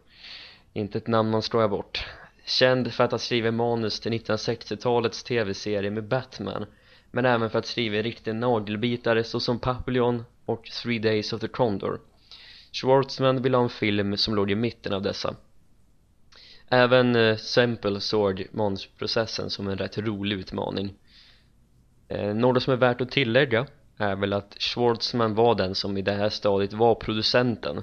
inte 0.72 0.98
ett 0.98 1.07
namn 1.07 1.31
man 1.31 1.42
skojar 1.42 1.68
bort. 1.68 2.07
Känd 2.44 2.92
för 2.92 3.05
att 3.05 3.11
ha 3.11 3.18
skrivit 3.18 3.55
manus 3.55 4.00
till 4.00 4.12
1960-talets 4.12 5.24
tv-serie 5.24 5.90
med 5.90 6.05
Batman 6.05 6.66
men 7.11 7.24
även 7.24 7.50
för 7.50 7.59
att 7.59 7.66
skriva 7.66 8.02
riktiga 8.02 8.35
nagelbitare 8.35 9.24
såsom 9.24 9.59
Papillon 9.59 10.24
och 10.46 10.64
Three 10.64 10.98
Days 10.98 11.33
of 11.33 11.40
the 11.40 11.48
Condor. 11.48 12.00
Schwartzman 12.72 13.42
ville 13.42 13.57
ha 13.57 13.64
en 13.64 13.70
film 13.70 14.16
som 14.16 14.35
låg 14.35 14.50
i 14.50 14.55
mitten 14.55 14.92
av 14.92 15.02
dessa. 15.02 15.37
Även 16.68 17.16
eh, 17.16 17.37
Semple 17.37 18.00
såg 18.00 18.46
manusprocessen 18.52 19.50
som 19.50 19.68
en 19.68 19.78
rätt 19.78 19.98
rolig 19.98 20.38
utmaning. 20.38 20.94
Eh, 22.09 22.35
något 22.35 22.62
som 22.62 22.72
är 22.72 22.76
värt 22.76 23.00
att 23.00 23.11
tillägga 23.11 23.66
är 23.96 24.16
väl 24.16 24.33
att 24.33 24.57
Schwartzman 24.59 25.35
var 25.35 25.55
den 25.55 25.74
som 25.74 25.96
i 25.96 26.02
det 26.02 26.12
här 26.12 26.28
stadiet 26.28 26.72
var 26.72 26.94
producenten. 26.94 27.83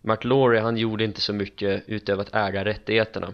McLaury 0.00 0.58
han 0.58 0.76
gjorde 0.76 1.04
inte 1.04 1.20
så 1.20 1.32
mycket 1.32 1.84
utöver 1.86 2.22
att 2.22 2.34
äga 2.34 2.64
rättigheterna. 2.64 3.32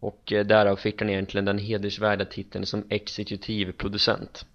Och 0.00 0.32
eh, 0.32 0.46
därav 0.46 0.76
fick 0.76 1.00
han 1.00 1.10
egentligen 1.10 1.44
den 1.44 1.58
hedersvärda 1.58 2.24
titeln 2.24 2.66
som 2.66 2.84
exekutiv 2.88 3.72
producent 3.72 4.46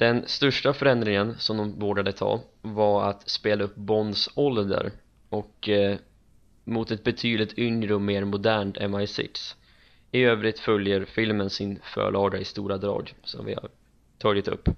den 0.00 0.26
största 0.26 0.72
förändringen 0.72 1.34
som 1.38 1.56
de 1.56 1.78
vågade 1.78 2.12
ta 2.12 2.40
var 2.62 3.10
att 3.10 3.30
spela 3.30 3.64
upp 3.64 3.76
Bonds 3.76 4.28
ålder 4.34 4.92
och 5.28 5.68
eh, 5.68 5.98
mot 6.64 6.90
ett 6.90 7.04
betydligt 7.04 7.58
yngre 7.58 7.94
och 7.94 8.00
mer 8.00 8.24
modernt 8.24 8.76
MI6 8.78 9.54
i 10.12 10.22
övrigt 10.22 10.58
följer 10.58 11.04
filmen 11.04 11.50
sin 11.50 11.78
förlaga 11.82 12.38
i 12.38 12.44
stora 12.44 12.76
drag 12.76 13.14
som 13.24 13.46
vi 13.46 13.54
har 13.54 13.68
tagit 14.18 14.48
upp. 14.48 14.68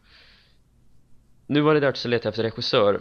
Nu 1.47 1.61
var 1.61 1.75
det 1.75 1.81
dags 1.81 2.05
att 2.07 2.11
leta 2.11 2.29
efter 2.29 2.43
regissör. 2.43 3.01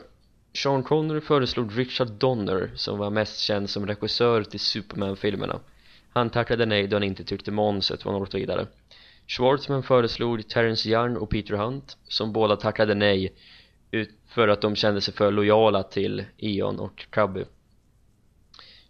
Sean 0.53 0.83
Connery 0.83 1.21
föreslog 1.21 1.79
Richard 1.79 2.11
Donner 2.11 2.71
som 2.75 2.97
var 2.97 3.09
mest 3.09 3.39
känd 3.39 3.69
som 3.69 3.87
regissör 3.87 4.43
till 4.43 4.59
Superman-filmerna. 4.59 5.59
Han 6.13 6.29
tackade 6.29 6.65
nej 6.65 6.87
då 6.87 6.95
han 6.95 7.03
inte 7.03 7.23
tyckte 7.23 7.51
manuset 7.51 8.05
var 8.05 8.13
något 8.13 8.33
vidare. 8.33 8.67
Schwartzman 9.31 9.83
föreslog 9.83 10.47
Terence 10.47 10.89
Young 10.89 11.17
och 11.17 11.29
Peter 11.29 11.53
Hunt 11.53 11.97
som 12.07 12.33
båda 12.33 12.55
tackade 12.55 12.95
nej 12.95 13.33
för 14.27 14.47
att 14.47 14.61
de 14.61 14.75
kände 14.75 15.01
sig 15.01 15.13
för 15.13 15.31
lojala 15.31 15.83
till 15.83 16.25
Eon 16.37 16.79
och 16.79 17.05
Cubby 17.09 17.43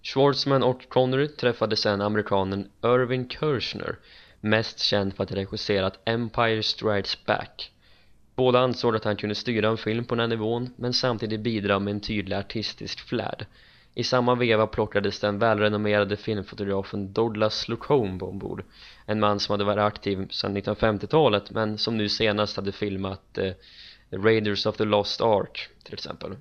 Schwartzman 0.03 0.63
och 0.63 0.89
Connery 0.89 1.27
träffade 1.27 1.75
sen 1.75 2.01
amerikanen 2.01 2.71
Irving 2.83 3.29
Kershner 3.29 3.95
mest 4.39 4.79
känd 4.79 5.13
för 5.13 5.23
att 5.23 5.29
ha 5.29 5.37
regisserat 5.37 5.99
Empire 6.05 6.63
Strikes 6.63 7.25
Back. 7.25 7.71
Båda 8.35 8.59
ansåg 8.59 8.95
att 8.95 9.03
han 9.03 9.15
kunde 9.15 9.35
styra 9.35 9.69
en 9.69 9.77
film 9.77 10.05
på 10.05 10.15
den 10.15 10.19
här 10.19 10.27
nivån 10.27 10.73
men 10.75 10.93
samtidigt 10.93 11.39
bidra 11.39 11.79
med 11.79 11.91
en 11.91 12.01
tydlig 12.01 12.35
artistisk 12.35 12.99
flärd 12.99 13.45
i 13.95 14.03
samma 14.03 14.35
veva 14.35 14.67
plockades 14.67 15.19
den 15.19 15.39
välrenommerade 15.39 16.17
filmfotografen 16.17 17.13
Douglas 17.13 17.59
Slocombe 17.59 18.25
ombord. 18.25 18.63
En 19.05 19.19
man 19.19 19.39
som 19.39 19.53
hade 19.53 19.63
varit 19.63 19.93
aktiv 19.93 20.27
sedan 20.29 20.57
1950-talet 20.57 21.51
men 21.51 21.77
som 21.77 21.97
nu 21.97 22.09
senast 22.09 22.55
hade 22.55 22.71
filmat 22.71 23.37
eh, 23.37 23.53
Raiders 24.09 24.65
of 24.65 24.77
the 24.77 24.85
Lost 24.85 25.21
Ark 25.21 25.69
till 25.83 25.93
exempel. 25.93 26.35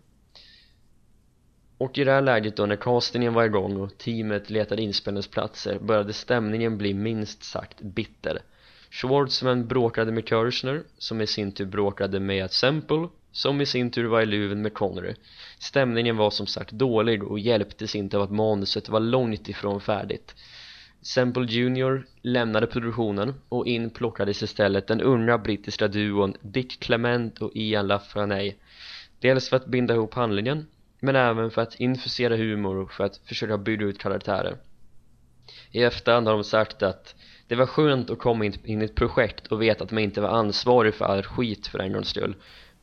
Och 1.79 1.99
i 1.99 2.05
det 2.05 2.13
här 2.13 2.21
läget 2.21 2.57
då 2.57 2.67
när 2.67 2.77
castingen 2.77 3.35
var 3.35 3.45
igång 3.45 3.77
och 3.77 3.99
teamet 3.99 4.51
letade 4.51 4.83
inspelningsplatser 4.83 5.79
började 5.79 6.13
stämningen 6.13 6.79
bli 6.79 6.95
minst 6.95 7.45
sagt 7.45 7.81
bitter. 7.81 8.43
Schwartzman 8.91 9.67
bråkade 9.67 10.13
med 10.13 10.29
Kirchner 10.29 10.83
som 10.99 11.21
i 11.21 11.27
sin 11.27 11.53
tur 11.53 11.67
bråkade 11.67 12.21
med 12.21 12.51
Semple 12.51 13.09
som 13.33 13.61
i 13.61 13.67
sin 13.67 13.91
tur 13.91 14.05
var 14.05 14.21
i 14.21 14.27
luven 14.27 14.63
med 14.63 14.75
Connery. 14.75 15.15
Stämningen 15.59 16.17
var 16.17 16.31
som 16.31 16.47
sagt 16.47 16.73
dålig 16.73 17.25
och 17.25 17.39
hjälptes 17.39 17.95
inte 17.95 18.17
av 18.17 18.23
att 18.23 18.31
manuset 18.31 18.89
var 18.89 19.01
långt 19.01 19.49
ifrån 19.49 19.81
färdigt. 19.81 20.35
Semple 21.03 21.45
Jr 21.45 22.07
lämnade 22.23 22.67
produktionen 22.67 23.35
och 23.49 23.67
in 23.67 23.91
plockades 23.91 24.43
istället 24.43 24.87
den 24.87 25.01
unga 25.01 25.39
brittiska 25.39 25.89
duon 25.89 26.35
Dick 26.41 26.81
Clement 26.81 27.39
och 27.39 27.51
Ian 27.55 27.87
LaFranay 27.87 28.55
dels 29.19 29.49
för 29.49 29.57
att 29.57 29.67
binda 29.67 29.95
ihop 29.95 30.15
handlingen 30.15 30.67
men 31.01 31.17
även 31.17 31.51
för 31.51 31.63
att 31.63 31.81
infusera 31.81 32.37
humor 32.37 32.77
och 32.77 32.93
för 32.93 33.05
att 33.05 33.17
försöka 33.17 33.59
bygga 33.59 33.87
ut 33.87 33.99
karaktärer. 33.99 34.57
I 35.71 35.83
efterhand 35.83 36.27
har 36.27 36.35
de 36.35 36.45
sagt 36.45 36.83
att 36.83 37.15
det 37.47 37.55
var 37.55 37.67
skönt 37.67 38.11
att 38.11 38.19
komma 38.19 38.45
in 38.45 38.83
i 38.83 38.85
ett 38.85 38.95
projekt 38.95 39.47
och 39.47 39.63
veta 39.63 39.85
att 39.85 39.91
man 39.91 40.03
inte 40.03 40.21
var 40.21 40.29
ansvarig 40.29 40.95
för 40.95 41.05
all 41.05 41.23
skit 41.23 41.67
för 41.67 41.79
en 41.79 41.93
gångs 41.93 42.09
skull 42.09 42.35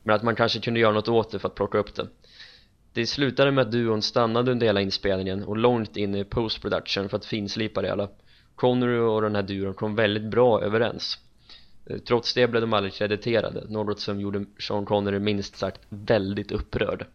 men 0.08 0.16
att 0.16 0.22
man 0.22 0.36
kanske 0.36 0.60
kunde 0.60 0.80
göra 0.80 0.92
något 0.92 1.08
åt 1.08 1.30
det 1.30 1.38
för 1.38 1.48
att 1.48 1.54
plocka 1.54 1.78
upp 1.78 1.94
det. 1.94 2.08
Det 2.92 3.06
slutade 3.06 3.50
med 3.50 3.62
att 3.62 3.72
duon 3.72 4.02
stannade 4.02 4.52
under 4.52 4.66
hela 4.66 4.80
inspelningen 4.80 5.44
och 5.44 5.56
långt 5.56 5.96
in 5.96 6.14
i 6.14 6.24
post-production 6.24 7.08
för 7.08 7.16
att 7.16 7.24
finslipa 7.24 7.82
det 7.82 7.88
hela. 7.88 8.08
Connery 8.54 8.98
och 8.98 9.22
den 9.22 9.34
här 9.34 9.42
duon 9.42 9.74
kom 9.74 9.94
väldigt 9.94 10.30
bra 10.30 10.62
överens. 10.62 11.18
Eh, 11.86 11.98
trots 11.98 12.34
det 12.34 12.48
blev 12.48 12.60
de 12.60 12.72
aldrig 12.72 12.92
krediterade, 12.92 13.64
något 13.68 14.00
som 14.00 14.20
gjorde 14.20 14.44
Sean 14.58 14.86
Connery 14.86 15.18
minst 15.18 15.56
sagt 15.56 15.80
väldigt 15.88 16.52
upprörd. 16.52 17.06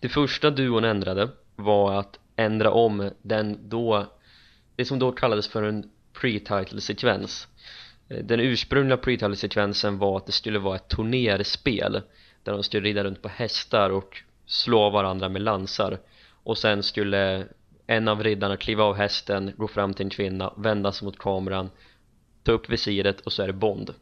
Det 0.00 0.08
första 0.08 0.50
duon 0.50 0.84
ändrade 0.84 1.28
var 1.56 1.98
att 1.98 2.18
ändra 2.36 2.70
om 2.70 3.10
den 3.22 3.68
då 3.68 4.06
det 4.76 4.84
som 4.84 4.98
då 4.98 5.12
kallades 5.12 5.48
för 5.48 5.62
en 5.62 5.90
pre-title 6.12 6.80
sekvens 6.80 7.48
Eh, 8.08 8.24
den 8.24 8.40
ursprungliga 8.40 8.96
pre-title 8.96 9.36
sekvensen 9.36 9.98
var 9.98 10.16
att 10.16 10.26
det 10.26 10.32
skulle 10.32 10.58
vara 10.58 10.76
ett 10.76 10.88
turnerspel 10.88 12.02
där 12.42 12.52
de 12.52 12.62
skulle 12.62 12.88
rida 12.88 13.04
runt 13.04 13.22
på 13.22 13.28
hästar 13.28 13.90
och 13.90 14.22
slå 14.46 14.90
varandra 14.90 15.28
med 15.28 15.42
lansar. 15.42 15.98
Och 16.42 16.58
sen 16.58 16.82
skulle 16.82 17.46
en 17.86 18.08
av 18.08 18.22
riddarna 18.22 18.56
kliva 18.56 18.84
av 18.84 18.94
hästen, 18.94 19.52
gå 19.56 19.68
fram 19.68 19.94
till 19.94 20.06
en 20.06 20.10
kvinna, 20.10 20.52
vända 20.56 20.92
sig 20.92 21.04
mot 21.04 21.18
kameran 21.18 21.70
ta 22.42 22.52
upp 22.52 22.70
visiret 22.70 23.20
och 23.20 23.32
så 23.32 23.42
är 23.42 23.46
det 23.46 23.52
Bond. 23.52 23.94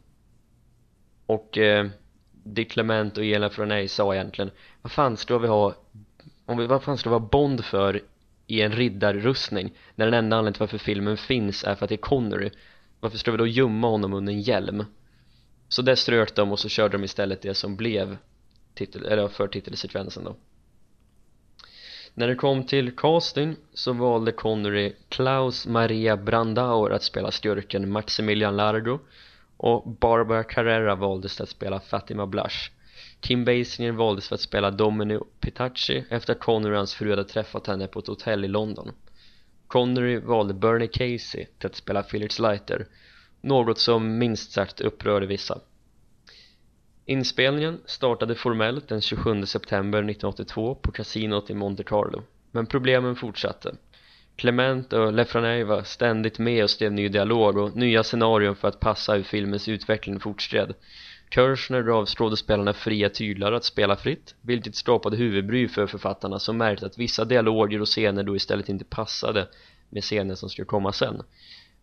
Och 1.25 1.57
eh, 1.57 1.87
Dick 2.31 2.71
Clement 2.71 3.17
och 3.17 3.25
Elin 3.25 3.49
Frenay 3.49 3.87
sa 3.87 4.15
egentligen. 4.15 4.51
Vad 4.81 4.91
fan 4.91 5.17
ska 5.17 5.37
vi 5.37 5.47
ha 5.47 5.75
om 6.45 6.57
vi, 6.57 6.67
vad 6.67 6.83
fan 6.83 6.97
ska 6.97 7.09
vi 7.09 7.13
ha 7.13 7.19
Bond 7.19 7.65
för 7.65 8.01
i 8.47 8.61
en 8.61 8.71
riddarrustning? 8.71 9.73
När 9.95 10.05
den 10.05 10.13
enda 10.13 10.37
anledningen 10.37 10.53
till 10.53 10.59
varför 10.59 10.77
filmen 10.77 11.17
finns 11.17 11.63
är 11.63 11.75
för 11.75 11.85
att 11.85 11.89
det 11.89 11.95
är 11.95 11.97
Connery 11.97 12.49
varför 12.99 13.17
ska 13.17 13.31
vi 13.31 13.37
då 13.37 13.47
gömma 13.47 13.87
honom 13.87 14.13
under 14.13 14.33
en 14.33 14.41
hjälm? 14.41 14.85
Så 15.67 15.81
det 15.81 15.95
strök 15.95 16.35
de 16.35 16.51
och 16.51 16.59
så 16.59 16.69
körde 16.69 16.97
de 16.97 17.03
istället 17.03 17.41
det 17.41 17.53
som 17.53 17.75
blev 17.75 18.17
titel, 18.73 19.05
eller 19.05 19.27
för 19.27 19.47
titelsekvensen 19.47 20.23
då. 20.23 20.35
När 22.13 22.27
det 22.27 22.35
kom 22.35 22.63
till 22.63 22.95
casting 22.95 23.55
så 23.73 23.93
valde 23.93 24.31
Connery 24.31 24.93
Klaus 25.09 25.67
Maria 25.67 26.17
Brandauer 26.17 26.91
att 26.91 27.03
spela 27.03 27.31
skurken 27.31 27.91
Maximilian 27.91 28.57
Largo 28.57 28.99
och 29.57 29.89
Barbara 29.89 30.43
Carrera 30.43 30.95
valdes 30.95 31.41
att 31.41 31.49
spela 31.49 31.79
Fatima 31.79 32.25
Blush 32.27 32.71
Kim 33.19 33.45
Basinger 33.45 33.91
valdes 33.91 34.27
för 34.27 34.35
att 34.35 34.41
spela 34.41 34.71
Domino 34.71 35.25
Pitachi 35.39 36.05
efter 36.09 36.33
att 36.33 36.39
Connery 36.39 36.73
och 36.73 36.77
hans 36.77 36.95
fru 36.95 37.09
hade 37.09 37.23
träffat 37.23 37.67
henne 37.67 37.87
på 37.87 37.99
ett 37.99 38.07
hotell 38.07 38.45
i 38.45 38.47
London. 38.47 38.91
Connery 39.67 40.19
valde 40.19 40.53
Bernie 40.53 40.87
Casey 40.87 41.45
till 41.57 41.67
att 41.67 41.75
spela 41.75 42.03
Felix 42.03 42.39
Leiter 42.39 42.87
något 43.41 43.79
som 43.79 44.17
minst 44.17 44.51
sagt 44.51 44.81
upprörde 44.81 45.25
vissa. 45.25 45.59
Inspelningen 47.05 47.81
startade 47.85 48.35
formellt 48.35 48.87
den 48.87 49.01
27 49.01 49.45
september 49.45 49.99
1982 49.99 50.75
på 50.75 50.91
kasinot 50.91 51.49
i 51.49 51.53
Monte 51.53 51.83
Carlo 51.83 52.23
men 52.51 52.65
problemen 52.65 53.15
fortsatte. 53.15 53.75
Clement 54.35 54.93
och 54.93 55.13
Lefranay 55.13 55.63
var 55.63 55.83
ständigt 55.83 56.39
med 56.39 56.63
och 56.63 56.69
skrev 56.69 56.91
ny 56.91 57.09
dialog 57.09 57.57
och 57.57 57.75
nya 57.75 58.03
scenarion 58.03 58.55
för 58.55 58.67
att 58.67 58.79
passa 58.79 59.13
hur 59.13 59.23
filmens 59.23 59.67
utveckling 59.67 60.19
fortskred 60.19 60.73
Kirchner 61.29 61.81
gav 61.81 62.05
skådespelarna 62.05 62.73
fria 62.73 63.09
tyglar 63.09 63.51
att 63.51 63.63
spela 63.63 63.95
fritt 63.95 64.35
vilket 64.41 64.75
skapade 64.75 65.17
huvudbry 65.17 65.67
för 65.67 65.87
författarna 65.87 66.39
som 66.39 66.57
märkte 66.57 66.85
att 66.85 66.97
vissa 66.97 67.25
dialoger 67.25 67.81
och 67.81 67.87
scener 67.87 68.23
då 68.23 68.35
istället 68.35 68.69
inte 68.69 68.85
passade 68.85 69.47
med 69.89 70.03
scener 70.03 70.35
som 70.35 70.49
skulle 70.49 70.65
komma 70.65 70.93
sen. 70.93 71.21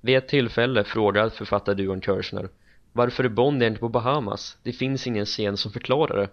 Vid 0.01 0.17
ett 0.17 0.29
tillfälle 0.29 0.85
frågade 0.85 1.31
författarduon 1.31 2.01
Kirchner 2.01 2.49
varför 2.97 3.25
är 3.25 3.29
Bond 3.29 3.63
egentligen 3.63 3.81
på 3.81 3.89
Bahamas? 3.89 4.57
Det 4.63 4.73
finns 4.73 5.07
ingen 5.07 5.27
scen 5.27 5.57
som 5.57 5.73
förklarar 5.73 6.17
det. 6.17 6.29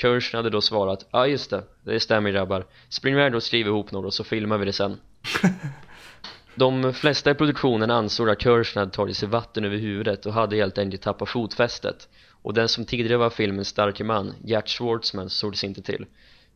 Kirsten 0.00 0.38
hade 0.38 0.50
då 0.50 0.60
svarat 0.60 1.06
Ja 1.10 1.18
ah, 1.18 1.26
just 1.26 1.50
det, 1.50 1.62
det 1.84 2.00
stämmer 2.00 2.30
grabbar. 2.30 2.66
Spring 2.88 3.14
iväg 3.14 3.34
och 3.34 3.42
skriv 3.42 3.66
ihop 3.66 3.92
något 3.92 4.14
så 4.14 4.24
filmar 4.24 4.58
vi 4.58 4.64
det 4.64 4.72
sen. 4.72 4.96
De 6.54 6.94
flesta 6.94 7.30
i 7.30 7.34
produktionen 7.34 7.90
ansåg 7.90 8.30
att 8.30 8.42
Kirsten 8.42 8.80
hade 8.80 8.92
tagit 8.92 9.16
sig 9.16 9.28
vatten 9.28 9.64
över 9.64 9.76
huvudet 9.76 10.26
och 10.26 10.32
hade 10.32 10.56
helt 10.56 10.78
enkelt 10.78 11.02
tappat 11.02 11.28
fotfästet 11.28 12.08
och 12.48 12.54
den 12.54 12.68
som 12.68 12.84
tidigare 12.84 13.16
var 13.16 13.30
filmens 13.30 13.68
starke 13.68 14.04
man, 14.04 14.34
Gert 14.44 14.68
Schwartzman, 14.68 15.30
sågs 15.30 15.64
inte 15.64 15.82
till 15.82 16.06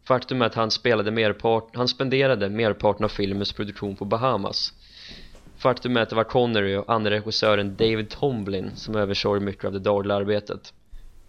Faktum 0.05 0.43
är 0.43 0.47
att 0.47 0.55
han 0.55 0.71
spelade 0.71 1.11
merpart, 1.11 1.77
han 1.77 1.89
spenderade 1.89 2.49
merparten 2.49 3.05
av 3.05 3.09
filmens 3.09 3.53
produktion 3.53 3.97
på 3.97 4.05
Bahamas 4.05 4.73
Faktum 5.57 5.97
är 5.97 6.01
att 6.01 6.11
det 6.11 6.17
var 6.17 6.25
Connery 6.25 6.77
och 6.77 6.93
andra 6.93 7.11
regissören 7.11 7.77
David 7.77 8.11
Tomblin 8.11 8.71
som 8.75 8.97
översåg 8.97 9.43
mycket 9.43 9.65
av 9.65 9.73
det 9.73 9.79
dagliga 9.79 10.17
arbetet. 10.17 10.73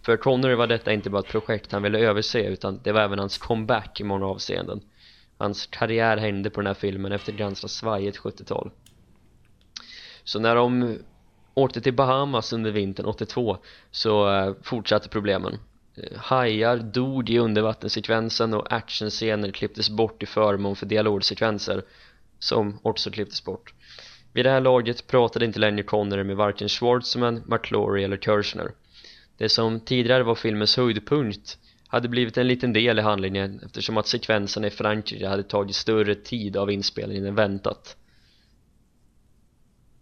För 0.02 0.16
Connery 0.16 0.54
var 0.54 0.66
detta 0.66 0.92
inte 0.92 1.10
bara 1.10 1.22
ett 1.22 1.28
projekt 1.28 1.72
han 1.72 1.82
ville 1.82 1.98
överse 1.98 2.42
utan 2.42 2.80
det 2.84 2.92
var 2.92 3.00
även 3.00 3.18
hans 3.18 3.38
comeback 3.38 4.00
i 4.00 4.04
många 4.04 4.26
avseenden. 4.26 4.80
Hans 5.38 5.66
karriär 5.66 6.16
hände 6.16 6.50
på 6.50 6.60
den 6.60 6.66
här 6.66 6.74
filmen 6.74 7.12
efter 7.12 7.32
ett 7.32 7.38
ganska 7.38 7.68
svajigt 7.68 8.18
70-tal. 8.18 8.70
Så 10.24 10.38
när 10.38 10.54
de 10.54 10.98
åkte 11.54 11.80
till 11.80 11.94
Bahamas 11.94 12.52
under 12.52 12.70
vintern 12.70 13.06
82 13.06 13.56
så 13.90 14.34
eh, 14.34 14.54
fortsatte 14.62 15.08
problemen. 15.08 15.58
Eh, 15.96 16.18
hajar 16.18 16.76
dog 16.76 17.30
i 17.30 17.38
undervattenssekvensen 17.38 18.54
och 18.54 18.72
actionscener 18.72 19.50
klipptes 19.50 19.90
bort 19.90 20.22
i 20.22 20.26
förmån 20.26 20.76
för 20.76 20.86
dialogsekvenser 20.86 21.82
som 22.38 22.78
också 22.82 23.10
klipptes 23.10 23.44
bort. 23.44 23.74
Vid 24.32 24.44
det 24.44 24.50
här 24.50 24.60
laget 24.60 25.06
pratade 25.06 25.44
inte 25.44 25.58
längre 25.58 25.82
Connery 25.82 26.24
med 26.24 26.36
varken 26.36 26.68
Schwartzman, 26.68 27.42
McClory 27.46 28.04
eller 28.04 28.16
Kirchner. 28.16 28.70
Det 29.36 29.48
som 29.48 29.80
tidigare 29.80 30.22
var 30.22 30.34
filmens 30.34 30.76
höjdpunkt 30.76 31.58
hade 31.88 32.08
blivit 32.08 32.36
en 32.36 32.48
liten 32.48 32.72
del 32.72 32.98
i 32.98 33.02
handlingen 33.02 33.60
eftersom 33.64 33.96
att 33.96 34.06
sekvenserna 34.06 34.66
i 34.66 34.70
Frankrike 34.70 35.28
hade 35.28 35.42
tagit 35.42 35.76
större 35.76 36.14
tid 36.14 36.56
av 36.56 36.70
inspelningen 36.70 37.26
än 37.26 37.34
väntat. 37.34 37.96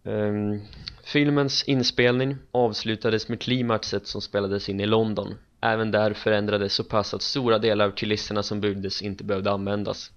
Um, 0.05 0.61
filmens 1.05 1.62
inspelning 1.62 2.37
avslutades 2.53 3.29
med 3.29 3.41
klimaxet 3.41 4.07
som 4.07 4.21
spelades 4.21 4.69
in 4.69 4.81
i 4.81 4.87
London. 4.87 5.35
Även 5.61 5.91
där 5.91 6.12
förändrades 6.12 6.75
så 6.75 6.85
pass 6.85 7.15
att 7.15 7.23
stora 7.23 7.59
delar 7.59 7.85
av 7.85 7.91
kulisserna 7.91 8.43
som 8.43 8.61
byggdes 8.61 9.03
inte 9.03 9.25
behövde 9.25 9.51
användas. 9.51 10.11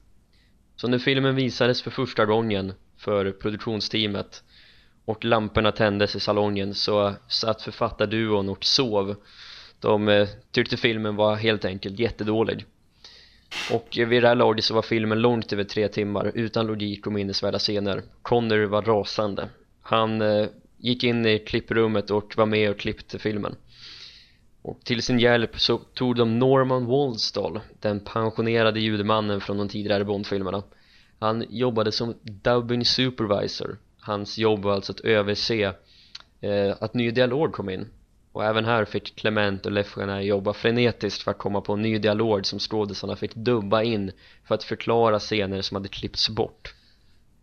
Så 0.76 0.88
när 0.88 1.00
filmen 1.00 1.36
visades 1.36 1.82
för 1.82 1.92
första 1.92 2.26
gången 2.26 2.74
för 2.98 3.32
produktionsteamet 3.32 4.44
och 5.06 5.26
lamporna 5.26 5.72
tändes 5.72 6.16
i 6.16 6.20
salongen 6.20 6.74
så 6.74 7.14
satt 7.28 7.62
författarduon 7.62 8.50
och 8.50 8.66
sov 8.66 9.16
de 9.80 10.08
eh, 10.08 10.28
tyckte 10.52 10.78
filmen 10.78 11.16
var 11.16 11.36
helt 11.36 11.66
enkelt 11.66 12.00
jättedålig 12.00 12.66
och 13.72 13.98
vid 13.98 14.24
det 14.24 14.28
här 14.28 14.36
laget 14.36 14.64
så 14.64 14.74
var 14.74 14.82
filmen 14.82 15.22
långt 15.22 15.54
över 15.54 15.64
tre 15.64 15.88
timmar 15.88 16.32
utan 16.36 16.68
logik 16.68 17.08
och 17.08 17.14
minnesvärda 17.14 17.60
scener 17.60 18.04
Connor 18.22 18.66
var 18.66 18.82
rasande 18.82 19.50
han 19.88 20.22
eh, 20.22 20.48
gick 20.78 21.04
in 21.04 21.26
i 21.26 21.40
klipprummet 21.40 22.12
och 22.12 22.38
var 22.38 22.46
med 22.46 22.70
och 22.70 22.80
klippte 22.80 23.20
filmen. 23.20 23.56
Och 24.62 24.80
till 24.84 25.02
sin 25.02 25.20
hjälp 25.20 25.60
så 25.60 25.78
tog 25.78 26.16
de 26.16 26.40
Norman 26.40 26.86
Waldstall 26.86 27.60
den 27.80 28.00
pensionerade 28.00 28.80
judemannen 28.80 29.42
från 29.42 29.58
de 29.58 29.70
tidigare 29.70 30.06
Bondfilmerna. 30.06 30.64
Han 31.20 31.46
jobbade 31.50 31.92
som 31.92 32.16
dubbing 32.22 32.86
supervisor. 32.86 33.78
Hans 34.00 34.38
jobb 34.38 34.64
var 34.64 34.74
alltså 34.74 34.92
att 34.92 35.00
överse 35.00 35.74
eh, 36.42 36.76
att 36.80 36.94
ny 36.94 37.12
dialog 37.12 37.54
kom 37.54 37.70
in. 37.70 37.88
Och 38.32 38.46
även 38.46 38.66
här 38.66 38.86
fick 38.86 39.16
Clement 39.16 39.66
och 39.66 39.72
Lefgener 39.72 40.22
jobba 40.22 40.54
frenetiskt 40.54 41.24
för 41.24 41.32
att 41.32 41.38
komma 41.38 41.62
på 41.62 41.74
en 41.74 41.82
ny 41.82 41.98
dialog 41.98 42.46
som 42.46 42.60
skådisarna 42.60 43.16
fick 43.16 43.36
dubba 43.36 43.84
in 43.84 44.12
för 44.48 44.56
att 44.56 44.64
förklara 44.64 45.20
scener 45.20 45.62
som 45.62 45.76
hade 45.76 45.90
klippts 45.90 46.30
bort 46.30 46.75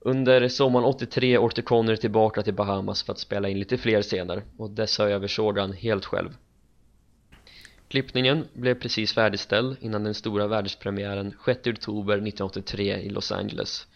under 0.05 0.49
sommaren 0.49 0.85
83 0.85 1.39
åkte 1.39 1.63
Connery 1.63 1.97
tillbaka 1.97 2.43
till 2.43 2.55
Bahamas 2.55 3.03
för 3.03 3.13
att 3.13 3.19
spela 3.19 3.49
in 3.49 3.59
lite 3.59 3.79
fler 3.79 4.03
scener. 4.03 4.43
Och 4.57 4.71
dessa 4.71 5.09
översåg 5.09 5.59
han 5.59 5.73
helt 5.73 6.05
själv. 6.05 6.37
Klippningen 7.89 8.45
blev 8.53 8.75
precis 8.75 9.15
färdigställd 9.15 9.77
innan 9.81 10.05
den 10.05 10.15
stora 10.15 10.47
världspremiären 10.47 11.35
6 11.45 11.67
oktober 11.67 12.15
1983 12.15 12.97
i 12.97 13.09
Los 13.09 13.33
Angeles. 13.33 13.87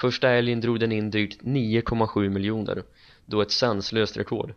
Första 0.00 0.28
helgen 0.28 0.60
drog 0.60 0.80
den 0.80 0.92
in 0.92 1.10
drygt 1.10 1.42
9,7 1.42 2.28
miljoner, 2.28 2.82
då 3.26 3.40
ett 3.40 3.50
sanslöst 3.50 4.16
rekord. 4.16 4.54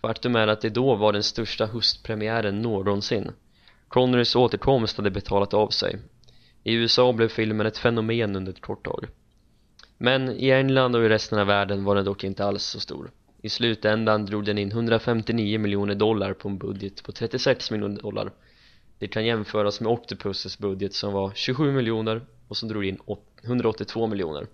Faktum 0.00 0.36
är 0.36 0.46
att 0.46 0.60
det 0.60 0.70
då 0.70 0.94
var 0.94 1.12
den 1.12 1.22
största 1.22 1.66
höstpremiären 1.66 2.62
någonsin. 2.62 3.30
Connerys 3.88 4.36
återkomst 4.36 4.96
hade 4.96 5.10
betalat 5.10 5.54
av 5.54 5.68
sig. 5.68 5.98
I 6.64 6.74
USA 6.74 7.12
blev 7.12 7.28
filmen 7.28 7.66
ett 7.66 7.78
fenomen 7.78 8.36
under 8.36 8.52
ett 8.52 8.60
kort 8.60 8.84
tag. 8.84 9.06
Men 9.98 10.30
i 10.30 10.50
England 10.50 10.96
och 10.96 11.04
i 11.04 11.08
resten 11.08 11.38
av 11.38 11.46
världen 11.46 11.84
var 11.84 11.94
den 11.94 12.04
dock 12.04 12.24
inte 12.24 12.44
alls 12.44 12.62
så 12.62 12.80
stor. 12.80 13.10
I 13.42 13.48
slutändan 13.48 14.26
drog 14.26 14.44
den 14.44 14.58
in 14.58 14.70
159 14.70 15.58
miljoner 15.58 15.94
dollar 15.94 16.32
på 16.32 16.48
en 16.48 16.58
budget 16.58 17.02
på 17.02 17.12
36 17.12 17.70
miljoner 17.70 18.02
dollar. 18.02 18.30
Det 18.98 19.08
kan 19.08 19.24
jämföras 19.24 19.80
med 19.80 19.92
Octopuses 19.92 20.58
budget 20.58 20.94
som 20.94 21.12
var 21.12 21.32
27 21.34 21.72
miljoner 21.72 22.20
och 22.48 22.56
som 22.56 22.68
drog 22.68 22.84
in 22.84 22.98
182 23.44 24.06
miljoner. 24.06 24.46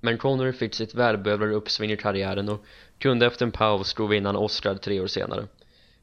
Men 0.00 0.18
Connery 0.18 0.52
fick 0.52 0.74
sitt 0.74 0.94
välbehövliga 0.94 1.56
uppsving 1.56 1.92
i 1.92 1.96
karriären 1.96 2.48
och 2.48 2.64
kunde 2.98 3.26
efter 3.26 3.46
en 3.46 3.52
paus 3.52 3.94
gå 3.94 4.06
vinna 4.06 4.28
en 4.28 4.36
Oscar 4.36 4.74
tre 4.74 5.00
år 5.00 5.06
senare. 5.06 5.46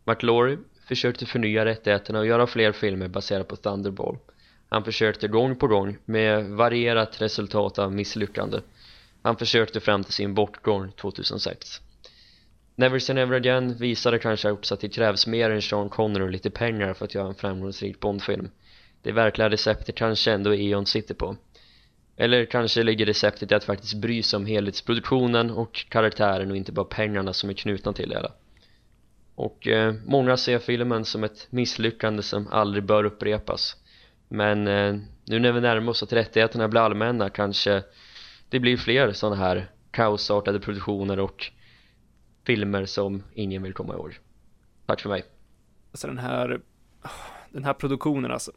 McLaury 0.03 0.57
försökte 0.87 1.25
förnya 1.25 1.65
rättigheterna 1.65 2.19
och 2.19 2.27
göra 2.27 2.47
fler 2.47 2.71
filmer 2.71 3.07
baserade 3.07 3.45
på 3.45 3.55
Thunderball. 3.55 4.17
Han 4.73 4.83
försökte 4.83 5.27
gång 5.27 5.55
på 5.55 5.67
gång 5.67 5.97
med 6.05 6.45
varierat 6.45 7.21
resultat 7.21 7.79
av 7.79 7.93
misslyckande. 7.93 8.59
Han 9.21 9.37
försökte 9.37 9.79
fram 9.79 10.03
till 10.03 10.13
sin 10.13 10.33
bortgång 10.33 10.91
2006 10.91 11.81
Never 12.75 12.99
Say 12.99 13.15
Never 13.15 13.35
Again 13.35 13.77
visade 13.77 14.19
kanske 14.19 14.51
också 14.51 14.73
att 14.73 14.79
det 14.79 14.89
krävs 14.89 15.27
mer 15.27 15.49
än 15.49 15.61
Sean 15.61 15.89
Connery 15.89 16.23
och 16.23 16.31
lite 16.31 16.49
pengar 16.49 16.93
för 16.93 17.05
att 17.05 17.15
göra 17.15 17.27
en 17.27 17.35
framgångsrik 17.35 17.99
Bondfilm. 17.99 18.49
Det 19.01 19.11
verkliga 19.11 19.49
receptet 19.49 19.95
kanske 19.95 20.31
ändå 20.31 20.55
Eon 20.55 20.85
sitter 20.85 21.13
på. 21.13 21.35
Eller 22.17 22.45
kanske 22.45 22.83
ligger 22.83 23.05
receptet 23.05 23.51
i 23.51 23.55
att 23.55 23.63
faktiskt 23.63 23.95
bry 23.95 24.23
sig 24.23 24.37
om 24.37 24.45
helhetsproduktionen 24.45 25.51
och 25.51 25.85
karaktären 25.89 26.51
och 26.51 26.57
inte 26.57 26.71
bara 26.71 26.85
pengarna 26.85 27.33
som 27.33 27.49
är 27.49 27.53
knutna 27.53 27.93
till 27.93 28.09
det 28.09 28.15
hela. 28.15 28.31
Och 29.35 29.67
eh, 29.67 29.93
många 30.05 30.37
ser 30.37 30.59
filmen 30.59 31.05
som 31.05 31.23
ett 31.23 31.47
misslyckande 31.49 32.23
som 32.23 32.47
aldrig 32.51 32.83
bör 32.83 33.03
upprepas 33.03 33.77
men 34.33 34.67
eh, 34.67 34.95
nu 35.25 35.39
när 35.39 35.51
vi 35.51 35.61
närmar 35.61 35.89
oss 35.89 36.03
att 36.03 36.13
rättigheterna 36.13 36.67
blir 36.67 36.81
allmänna 36.81 37.29
kanske 37.29 37.83
det 38.49 38.59
blir 38.59 38.77
fler 38.77 39.11
sådana 39.11 39.35
här 39.35 39.71
kaosartade 39.91 40.59
produktioner 40.59 41.19
och 41.19 41.51
filmer 42.45 42.85
som 42.85 43.23
ingen 43.33 43.63
vill 43.63 43.73
komma 43.73 43.93
ihåg. 43.93 44.19
Tack 44.85 45.01
för 45.01 45.09
mig. 45.09 45.23
Alltså 45.91 46.07
den 46.07 46.17
här, 46.17 46.61
den 47.49 47.63
här 47.63 47.73
produktionen 47.73 48.31
alltså. 48.31 48.51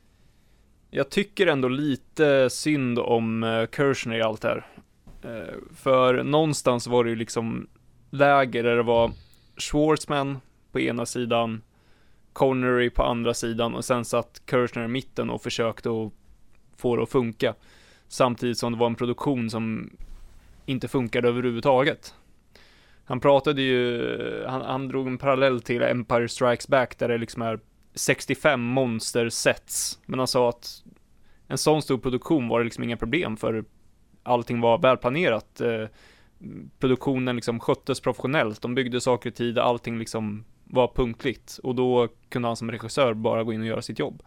Jag 0.91 1.11
tycker 1.11 1.47
ändå 1.47 1.69
lite 1.69 2.51
synd 2.51 2.99
om 2.99 3.43
eh, 3.43 3.67
Kirchner 3.77 4.19
i 4.19 4.23
allt 4.23 4.43
det 4.43 4.49
här. 4.49 4.67
Eh, 5.23 5.55
för 5.75 6.23
någonstans 6.23 6.87
var 6.87 7.05
det 7.05 7.11
ju 7.11 7.17
liksom 7.17 7.69
läger 8.11 8.63
där 8.63 8.77
det 8.77 8.83
var 8.83 9.13
Schwartzman 9.57 10.41
på 10.73 10.81
ena 10.81 11.07
sidan, 11.07 11.63
Connery 12.37 12.91
på 12.91 13.03
andra 13.03 13.35
sidan 13.35 13.75
och 13.75 13.85
sen 13.85 14.05
satt 14.05 14.43
Kirchner 14.51 14.85
i 14.85 14.89
mitten 14.89 15.31
och 15.31 15.43
försökte 15.43 15.89
att 15.89 16.13
få 16.77 16.97
det 16.97 17.03
att 17.03 17.11
funka. 17.11 17.55
Samtidigt 18.09 18.59
som 18.59 18.73
det 18.73 18.79
var 18.79 18.87
en 18.87 18.95
produktion 18.95 19.51
som 19.51 19.91
inte 20.67 20.89
funkade 20.89 21.29
överhuvudtaget. 21.29 22.15
Han 23.05 23.21
pratade 23.21 23.63
ju, 23.63 24.45
han, 24.47 24.63
han 24.63 24.89
drog 24.89 25.07
en 25.07 25.19
parallell 25.19 25.61
till 25.61 25.83
Empire 25.83 26.29
Strikes 26.29 26.69
Back 26.69 26.99
där 26.99 27.09
det 27.09 27.19
liksom 27.19 27.43
är 27.43 27.61
65 27.95 28.61
monster 28.61 29.29
sets. 29.29 29.99
Men 30.07 30.19
han 30.19 30.29
sa 30.29 30.49
att 30.49 30.85
en 31.47 31.59
sån 31.59 31.83
stor 31.83 31.99
produktion 31.99 32.49
var 32.49 32.59
det 32.59 32.65
liksom 32.65 32.85
inga 32.85 32.97
problem 32.97 33.37
för 33.37 33.65
allting 34.23 34.61
var 34.61 34.79
välplanerat. 34.79 35.61
Eh, 35.61 35.85
produktionen 36.79 37.37
liksom 37.37 37.61
sköttes 37.61 38.01
professionellt, 38.01 38.63
de 38.63 38.75
byggde 38.75 39.01
saker 39.01 39.31
i 39.31 39.33
tid, 39.33 39.59
allting 39.59 39.99
liksom 39.99 40.45
var 40.71 40.93
punktligt 40.95 41.59
och 41.63 41.75
då 41.75 42.09
kunde 42.29 42.49
han 42.49 42.57
som 42.57 42.71
regissör 42.71 43.15
bara 43.15 43.45
gå 43.45 43.53
in 43.53 43.61
och 43.61 43.67
göra 43.67 43.83
sitt 43.83 43.99
jobb. 43.99 44.23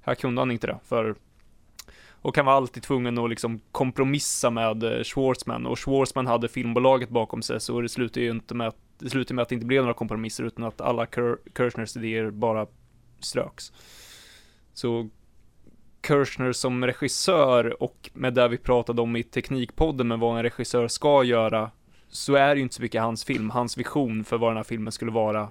Här 0.00 0.14
kunde 0.14 0.40
han 0.40 0.50
inte 0.50 0.66
det, 0.66 0.78
för 0.84 1.14
och 2.22 2.36
han 2.36 2.46
var 2.46 2.52
alltid 2.52 2.82
tvungen 2.82 3.18
att 3.18 3.30
liksom 3.30 3.60
kompromissa 3.72 4.50
med 4.50 4.82
eh, 4.82 5.02
Schwartzman 5.02 5.66
och 5.66 5.78
Schwartzman 5.78 6.26
hade 6.26 6.48
filmbolaget 6.48 7.08
bakom 7.08 7.42
sig 7.42 7.60
så 7.60 7.80
det 7.80 7.88
slutade 7.88 8.26
ju 8.26 8.30
inte 8.30 8.54
med 8.54 8.68
att 8.68 8.76
det 8.98 9.10
slutade 9.10 9.34
med 9.34 9.42
att 9.42 9.48
det 9.48 9.54
inte 9.54 9.66
blev 9.66 9.82
några 9.82 9.94
kompromisser 9.94 10.44
utan 10.44 10.64
att 10.64 10.80
alla 10.80 11.06
Kirchners 11.56 11.96
idéer 11.96 12.30
bara 12.30 12.66
ströks. 13.20 13.72
Så 14.72 15.08
Kirchner 16.06 16.52
som 16.52 16.86
regissör 16.86 17.82
och 17.82 18.10
med 18.12 18.34
det 18.34 18.48
vi 18.48 18.58
pratade 18.58 19.02
om 19.02 19.16
i 19.16 19.22
Teknikpodden 19.22 20.08
med 20.08 20.18
vad 20.18 20.36
en 20.36 20.42
regissör 20.42 20.88
ska 20.88 21.24
göra 21.24 21.70
så 22.08 22.34
är 22.34 22.48
det 22.48 22.56
ju 22.56 22.62
inte 22.62 22.74
så 22.74 22.82
mycket 22.82 23.02
hans 23.02 23.24
film. 23.24 23.50
Hans 23.50 23.78
vision 23.78 24.24
för 24.24 24.38
vad 24.38 24.50
den 24.50 24.56
här 24.56 24.64
filmen 24.64 24.92
skulle 24.92 25.10
vara 25.10 25.48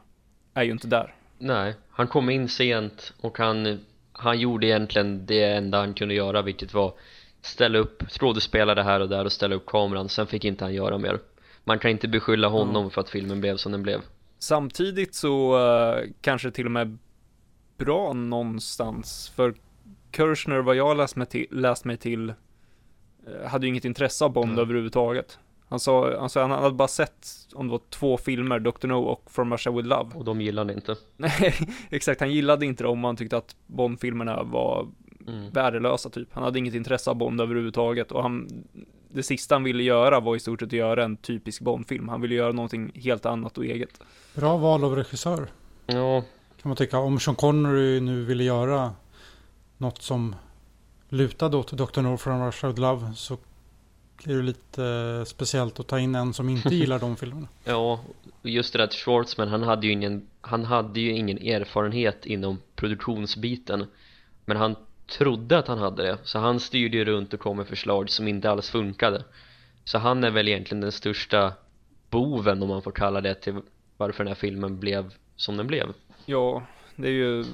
är 0.59 0.63
ju 0.63 0.71
inte 0.71 0.87
där. 0.87 1.13
Nej, 1.37 1.73
han 1.89 2.07
kom 2.07 2.29
in 2.29 2.49
sent 2.49 3.13
och 3.21 3.37
han, 3.37 3.79
han 4.11 4.39
gjorde 4.39 4.67
egentligen 4.67 5.25
det 5.25 5.43
enda 5.43 5.77
han 5.79 5.93
kunde 5.93 6.13
göra 6.13 6.41
vilket 6.41 6.73
var 6.73 6.93
ställa 7.41 7.79
upp 7.79 8.03
skådespelare 8.09 8.81
här 8.81 8.99
och 8.99 9.09
där 9.09 9.25
och 9.25 9.31
ställa 9.31 9.55
upp 9.55 9.65
kameran. 9.65 10.09
Sen 10.09 10.27
fick 10.27 10.45
inte 10.45 10.63
han 10.63 10.73
göra 10.73 10.97
mer. 10.97 11.19
Man 11.63 11.79
kan 11.79 11.91
inte 11.91 12.07
beskylla 12.07 12.47
honom 12.47 12.75
mm. 12.75 12.89
för 12.89 13.01
att 13.01 13.09
filmen 13.09 13.41
blev 13.41 13.57
som 13.57 13.71
den 13.71 13.83
blev. 13.83 14.01
Samtidigt 14.39 15.15
så 15.15 15.57
uh, 15.57 16.03
kanske 16.21 16.51
till 16.51 16.65
och 16.65 16.71
med 16.71 16.97
bra 17.77 18.13
någonstans 18.13 19.31
för 19.35 19.53
Kirchner, 20.15 20.59
vad 20.59 20.75
jag 20.75 20.97
läst 20.97 21.15
mig 21.15 21.27
till, 21.27 21.47
läst 21.51 21.85
mig 21.85 21.97
till 21.97 22.29
eh, 22.29 23.49
hade 23.49 23.65
ju 23.65 23.69
inget 23.69 23.85
intresse 23.85 24.25
av 24.25 24.33
Bond 24.33 24.51
mm. 24.51 24.59
överhuvudtaget. 24.59 25.39
Han 25.69 25.79
sa, 25.79 26.19
han 26.19 26.29
sa, 26.29 26.41
han 26.41 26.51
hade 26.51 26.75
bara 26.75 26.87
sett 26.87 27.27
om 27.53 27.67
det 27.67 27.71
var 27.71 27.81
två 27.89 28.17
filmer, 28.17 28.59
Dr. 28.59 28.87
No 28.87 28.93
och 28.93 29.31
From 29.31 29.51
Russia 29.51 29.71
With 29.71 29.87
Love. 29.87 30.09
Och 30.15 30.25
de 30.25 30.41
gillade 30.41 30.73
inte. 30.73 30.95
Nej, 31.17 31.55
exakt, 31.89 32.19
han 32.19 32.31
gillade 32.31 32.65
inte 32.65 32.83
dem, 32.83 33.03
han 33.03 33.15
tyckte 33.15 33.37
att 33.37 33.55
Bond-filmerna 33.67 34.43
var 34.43 34.87
mm. 35.27 35.49
värdelösa 35.49 36.09
typ. 36.09 36.27
Han 36.31 36.43
hade 36.43 36.59
inget 36.59 36.73
intresse 36.73 37.09
av 37.09 37.15
Bond 37.15 37.41
överhuvudtaget 37.41 38.11
och 38.11 38.23
han, 38.23 38.63
det 39.09 39.23
sista 39.23 39.55
han 39.55 39.63
ville 39.63 39.83
göra 39.83 40.19
var 40.19 40.35
i 40.35 40.39
stort 40.39 40.59
sett 40.59 40.67
att 40.67 40.73
göra 40.73 41.03
en 41.03 41.17
typisk 41.17 41.61
Bond-film. 41.61 42.09
Han 42.09 42.21
ville 42.21 42.35
göra 42.35 42.51
någonting 42.51 42.91
helt 42.95 43.25
annat 43.25 43.57
och 43.57 43.65
eget. 43.65 44.01
Bra 44.35 44.57
val 44.57 44.83
av 44.83 44.95
regissör. 44.95 45.47
Ja. 45.85 46.23
Kan 46.61 46.69
man 46.69 46.75
tycka, 46.75 46.97
om 46.97 47.19
Sean 47.19 47.35
Connery 47.35 47.99
nu 47.99 48.23
ville 48.23 48.43
göra 48.43 48.93
något 49.77 50.01
som 50.01 50.35
lutade 51.09 51.57
åt 51.57 51.71
Dr. 51.71 52.01
No 52.01 52.17
from 52.17 52.45
Russia 52.45 52.69
with 52.69 52.81
Love 52.81 53.13
så 53.15 53.37
är 54.25 54.33
det 54.33 54.41
lite 54.41 55.25
speciellt 55.27 55.79
att 55.79 55.87
ta 55.87 55.99
in 55.99 56.15
en 56.15 56.33
som 56.33 56.49
inte 56.49 56.69
gillar 56.75 56.99
de 56.99 57.17
filmerna. 57.17 57.47
Ja, 57.63 57.99
just 58.41 58.73
det 58.73 58.79
där 58.79 58.87
Schwartzman, 58.87 59.47
han 59.47 59.63
hade 59.63 59.87
ju 59.87 59.93
ingen, 59.93 60.27
han 60.41 60.65
hade 60.65 60.99
ju 60.99 61.11
ingen 61.11 61.37
erfarenhet 61.37 62.25
inom 62.25 62.61
produktionsbiten 62.75 63.85
men 64.45 64.57
han 64.57 64.75
trodde 65.17 65.57
att 65.57 65.67
han 65.67 65.77
hade 65.77 66.03
det 66.03 66.17
så 66.23 66.39
han 66.39 66.59
styrde 66.59 66.97
ju 66.97 67.05
runt 67.05 67.33
och 67.33 67.39
kom 67.39 67.57
med 67.57 67.67
förslag 67.67 68.09
som 68.09 68.27
inte 68.27 68.51
alls 68.51 68.69
funkade 68.69 69.23
så 69.83 69.97
han 69.97 70.23
är 70.23 70.31
väl 70.31 70.47
egentligen 70.47 70.81
den 70.81 70.91
största 70.91 71.53
boven 72.09 72.63
om 72.63 72.69
man 72.69 72.81
får 72.81 72.91
kalla 72.91 73.21
det 73.21 73.35
till 73.35 73.61
varför 73.97 74.23
den 74.23 74.31
här 74.31 74.35
filmen 74.35 74.79
blev 74.79 75.13
som 75.35 75.57
den 75.57 75.67
blev 75.67 75.93
Ja, 76.25 76.63
det 76.95 77.07
är 77.07 77.11
ju 77.11 77.45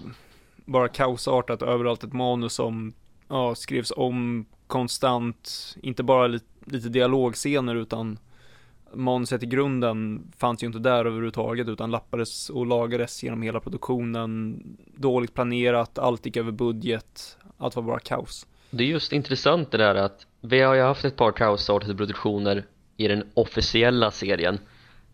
bara 0.66 0.88
kaosartat 0.88 1.61
överallt. 1.61 2.03
Ett 2.03 2.13
manus 2.13 2.53
som 2.53 2.93
ja, 3.28 3.55
skrevs 3.55 3.93
om 3.95 4.45
konstant, 4.68 5.76
inte 5.82 6.03
bara 6.03 6.28
lite, 6.28 6.45
lite 6.66 6.89
dialogscener 6.89 7.76
utan 7.76 8.20
manuset 8.93 9.43
i 9.43 9.45
grunden 9.45 10.32
fanns 10.38 10.63
ju 10.63 10.68
inte 10.68 10.80
där 10.80 11.05
överhuvudtaget 11.05 11.68
utan 11.68 11.91
lappades 11.91 12.49
och 12.49 12.66
lagades 12.66 13.24
genom 13.24 13.41
hela 13.41 13.59
produktionen. 13.59 14.61
Dåligt 14.95 15.34
planerat, 15.34 15.99
allt 15.99 16.26
gick 16.26 16.38
över 16.38 16.51
budget, 16.51 17.38
allt 17.57 17.76
var 17.76 17.84
bara 17.84 17.99
kaos. 17.99 18.47
Det 18.70 18.84
är 18.84 18.88
just 18.88 19.13
intressant 19.13 19.72
det 19.72 19.78
där 19.78 19.95
att 19.95 20.26
vi 20.41 20.61
har 20.61 20.74
ju 20.74 20.82
haft 20.82 21.05
ett 21.05 21.16
par 21.16 21.32
kaosartade 21.32 21.95
produktioner 21.95 22.66
i 22.97 23.07
den 23.07 23.24
officiella 23.34 24.11
serien. 24.11 24.59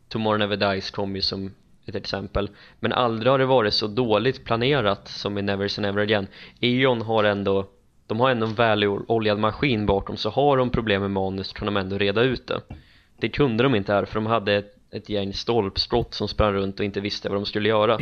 Tomorrow 0.08 0.40
Never 0.40 0.58
Dies 0.58 0.92
kom 0.92 1.16
ju 1.16 1.22
som 1.22 1.52
ett 1.86 1.96
exempel 1.96 2.50
men 2.80 2.94
aldrig 2.94 3.32
har 3.32 3.40
det 3.40 3.46
varit 3.46 3.74
så 3.74 3.88
dåligt 3.88 4.46
planerat 4.46 5.08
som 5.08 5.38
i 5.38 5.42
Never 5.42 5.68
Say 5.68 5.82
Never 5.82 6.02
Again 6.02 6.28
Eon 6.60 7.02
har 7.02 7.24
ändå 7.24 7.68
de 8.12 8.20
har 8.20 8.30
ändå 8.30 8.46
en 8.46 8.54
väloljad 8.54 9.40
maskin 9.40 9.86
bakom 9.86 10.18
så 10.18 10.30
har 10.30 10.58
de 10.58 10.70
problem 10.70 11.02
med 11.02 11.12
manus 11.12 11.54
kan 11.54 11.66
de 11.66 11.78
ändå 11.78 11.98
reda 11.98 12.22
ut 12.22 12.48
det. 12.48 12.62
Det 13.20 13.30
kunde 13.30 13.64
de 13.64 13.76
inte 13.76 13.94
här 13.94 14.06
för 14.06 14.16
de 14.16 14.26
hade 14.26 14.54
ett, 14.54 14.76
ett 14.92 15.10
gäng 15.10 15.34
stolpskott 15.34 16.14
som 16.14 16.28
sprang 16.28 16.54
runt 16.54 16.80
och 16.80 16.86
inte 16.86 17.02
visste 17.02 17.30
vad 17.30 17.38
de 17.38 17.46
skulle 17.46 17.70
göra. 17.70 18.00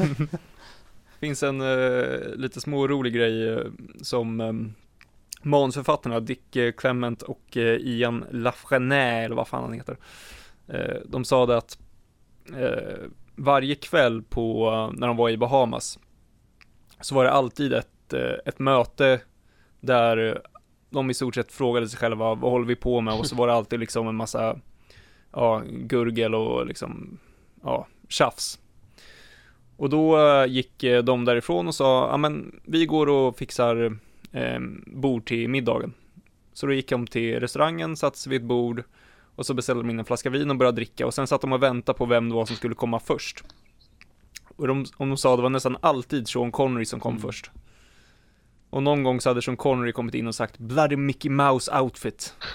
Finns 1.20 1.42
en 1.42 1.60
uh, 1.60 2.34
lite 2.36 2.60
smårolig 2.60 3.14
grej 3.14 3.48
uh, 3.48 3.66
som 4.02 4.40
um, 4.40 4.74
manusförfattarna 5.42 6.20
Dick 6.20 6.56
eh, 6.56 6.72
Clement 6.72 7.22
och 7.22 7.56
uh, 7.56 7.62
Ian 7.62 8.24
Lafrenet 8.30 9.24
eller 9.24 9.36
vad 9.36 9.48
fan 9.48 9.62
han 9.62 9.72
heter. 9.72 9.96
De 11.04 11.24
sa 11.24 11.46
det 11.46 11.56
att 11.56 11.78
varje 13.36 13.74
kväll 13.74 14.22
på, 14.22 14.70
när 14.94 15.06
de 15.06 15.16
var 15.16 15.30
i 15.30 15.36
Bahamas, 15.36 15.98
så 17.00 17.14
var 17.14 17.24
det 17.24 17.30
alltid 17.30 17.72
ett, 17.72 17.97
eh, 18.12 18.32
ett 18.46 18.58
möte 18.58 19.20
där 19.80 20.42
de 20.90 21.10
i 21.10 21.14
stort 21.14 21.34
sett 21.34 21.52
frågade 21.52 21.88
sig 21.88 21.98
själva, 21.98 22.34
vad 22.34 22.50
håller 22.50 22.66
vi 22.66 22.76
på 22.76 23.00
med? 23.00 23.14
Och 23.14 23.26
så 23.26 23.36
var 23.36 23.46
det 23.46 23.52
alltid 23.52 23.80
liksom 23.80 24.08
en 24.08 24.14
massa, 24.14 24.58
ja, 25.32 25.62
gurgel 25.66 26.34
och 26.34 26.66
liksom, 26.66 27.18
ja, 27.62 27.86
tjafs. 28.08 28.58
Och 29.76 29.90
då 29.90 30.18
eh, 30.18 30.46
gick 30.46 30.82
eh, 30.82 31.02
de 31.02 31.24
därifrån 31.24 31.68
och 31.68 31.74
sa, 31.74 32.08
ja 32.10 32.16
men 32.16 32.60
vi 32.64 32.86
går 32.86 33.08
och 33.08 33.38
fixar 33.38 33.98
eh, 34.32 34.60
bord 34.86 35.24
till 35.26 35.48
middagen. 35.48 35.94
Så 36.52 36.66
då 36.66 36.72
gick 36.72 36.88
de 36.88 37.06
till 37.06 37.40
restaurangen, 37.40 37.96
satte 37.96 38.18
sig 38.18 38.30
vid 38.30 38.40
ett 38.40 38.48
bord 38.48 38.82
och 39.36 39.46
så 39.46 39.54
beställde 39.54 39.82
de 39.82 39.90
in 39.90 39.98
en 39.98 40.04
flaska 40.04 40.30
vin 40.30 40.50
och 40.50 40.56
började 40.56 40.76
dricka 40.76 41.06
och 41.06 41.14
sen 41.14 41.26
satt 41.26 41.40
de 41.40 41.52
och 41.52 41.62
väntade 41.62 41.98
på 41.98 42.06
vem 42.06 42.28
det 42.28 42.34
var 42.34 42.46
som 42.46 42.56
skulle 42.56 42.74
komma 42.74 43.00
först. 43.00 43.44
Och 44.56 44.66
de, 44.66 44.84
om 44.96 45.08
de 45.08 45.16
sa 45.16 45.36
det 45.36 45.42
var 45.42 45.50
nästan 45.50 45.76
alltid 45.80 46.28
Sean 46.28 46.52
Connery 46.52 46.84
som 46.84 47.00
kom 47.00 47.12
mm. 47.12 47.22
först. 47.22 47.50
Och 48.70 48.82
någon 48.82 49.02
gång 49.02 49.20
så 49.20 49.30
hade 49.30 49.42
Sean 49.42 49.56
Connery 49.56 49.92
kommit 49.92 50.14
in 50.14 50.26
och 50.26 50.34
sagt 50.34 50.58
Bloody 50.58 50.96
Mickey 50.96 51.28
Mouse 51.28 51.80
outfit 51.80 52.34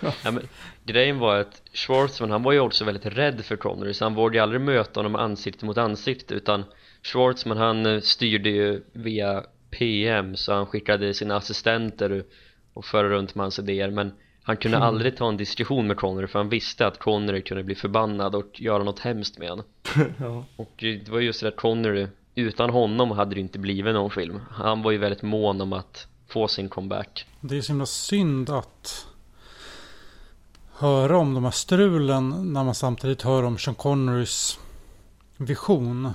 ja, 0.00 0.30
men, 0.30 0.48
Grejen 0.84 1.18
var 1.18 1.36
att 1.36 1.62
Schwarzman 1.72 2.30
han 2.30 2.42
var 2.42 2.52
ju 2.52 2.60
också 2.60 2.84
väldigt 2.84 3.06
rädd 3.06 3.44
för 3.44 3.56
Connery 3.56 3.94
så 3.94 4.04
han 4.04 4.14
vågade 4.14 4.36
ju 4.36 4.42
aldrig 4.42 4.60
möta 4.60 5.00
honom 5.00 5.16
ansikte 5.16 5.66
mot 5.66 5.78
ansikte 5.78 6.34
utan 6.34 6.64
Schwarzman 7.02 7.56
han 7.56 7.86
eh, 7.86 8.00
styrde 8.00 8.50
ju 8.50 8.82
via 8.92 9.44
PM 9.70 10.36
så 10.36 10.52
han 10.52 10.66
skickade 10.66 11.14
sina 11.14 11.36
assistenter 11.36 12.24
och 12.74 12.84
föra 12.84 13.08
runt 13.08 13.34
med 13.34 13.44
hans 13.44 13.58
idéer 13.58 13.90
men 13.90 14.12
han 14.42 14.56
kunde 14.56 14.76
mm. 14.76 14.88
aldrig 14.88 15.16
ta 15.16 15.28
en 15.28 15.36
diskussion 15.36 15.86
med 15.86 15.96
Connery 15.96 16.26
för 16.26 16.38
han 16.38 16.48
visste 16.48 16.86
att 16.86 16.98
Connery 16.98 17.42
kunde 17.42 17.62
bli 17.64 17.74
förbannad 17.74 18.34
och 18.34 18.60
göra 18.60 18.82
något 18.82 18.98
hemskt 18.98 19.38
med 19.38 19.50
honom 19.50 19.64
ja. 20.18 20.44
och 20.56 20.72
det 20.76 21.08
var 21.08 21.20
just 21.20 21.40
det 21.40 21.48
att 21.48 21.56
Connery 21.56 22.06
utan 22.34 22.70
honom 22.70 23.10
hade 23.10 23.34
det 23.34 23.40
inte 23.40 23.58
blivit 23.58 23.94
någon 23.94 24.10
film 24.10 24.40
han 24.50 24.82
var 24.82 24.90
ju 24.90 24.98
väldigt 24.98 25.22
mån 25.22 25.60
om 25.60 25.72
att 25.72 26.06
få 26.28 26.48
sin 26.48 26.68
comeback 26.68 27.26
det 27.40 27.56
är 27.56 27.62
så 27.62 27.72
himla 27.72 27.86
synd 27.86 28.50
att 28.50 29.06
höra 30.72 31.18
om 31.18 31.34
de 31.34 31.44
här 31.44 31.50
strulen 31.50 32.52
när 32.52 32.64
man 32.64 32.74
samtidigt 32.74 33.22
hör 33.22 33.42
om 33.42 33.58
Sean 33.58 33.74
Connerys 33.74 34.58
vision 35.36 36.14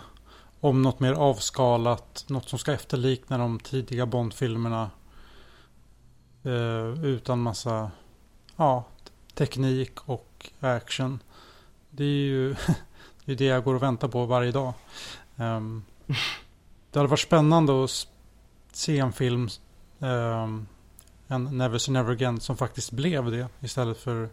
om 0.59 0.81
något 0.81 0.99
mer 0.99 1.13
avskalat, 1.13 2.25
något 2.27 2.49
som 2.49 2.59
ska 2.59 2.73
efterlikna 2.73 3.37
de 3.37 3.59
tidiga 3.59 4.05
Bond-filmerna 4.05 4.89
eh, 6.43 7.05
utan 7.05 7.39
massa 7.39 7.91
ja, 8.55 8.85
teknik 9.33 9.99
och 10.05 10.49
action. 10.59 11.19
Det 11.89 12.03
är 12.03 12.07
ju 12.07 12.49
det, 13.25 13.31
är 13.31 13.35
det 13.35 13.45
jag 13.45 13.63
går 13.63 13.75
och 13.75 13.83
väntar 13.83 14.07
på 14.07 14.25
varje 14.25 14.51
dag. 14.51 14.73
Um, 15.35 15.83
det 16.91 16.99
hade 16.99 17.09
varit 17.09 17.19
spännande 17.19 17.83
att 17.83 18.07
se 18.71 18.99
en 18.99 19.13
film, 19.13 19.49
um, 19.99 20.67
en 21.27 21.43
Never 21.43 21.77
Say 21.77 21.93
Never 21.93 22.11
Again, 22.11 22.39
som 22.39 22.57
faktiskt 22.57 22.91
blev 22.91 23.31
det 23.31 23.47
istället 23.59 23.97
för 23.97 24.29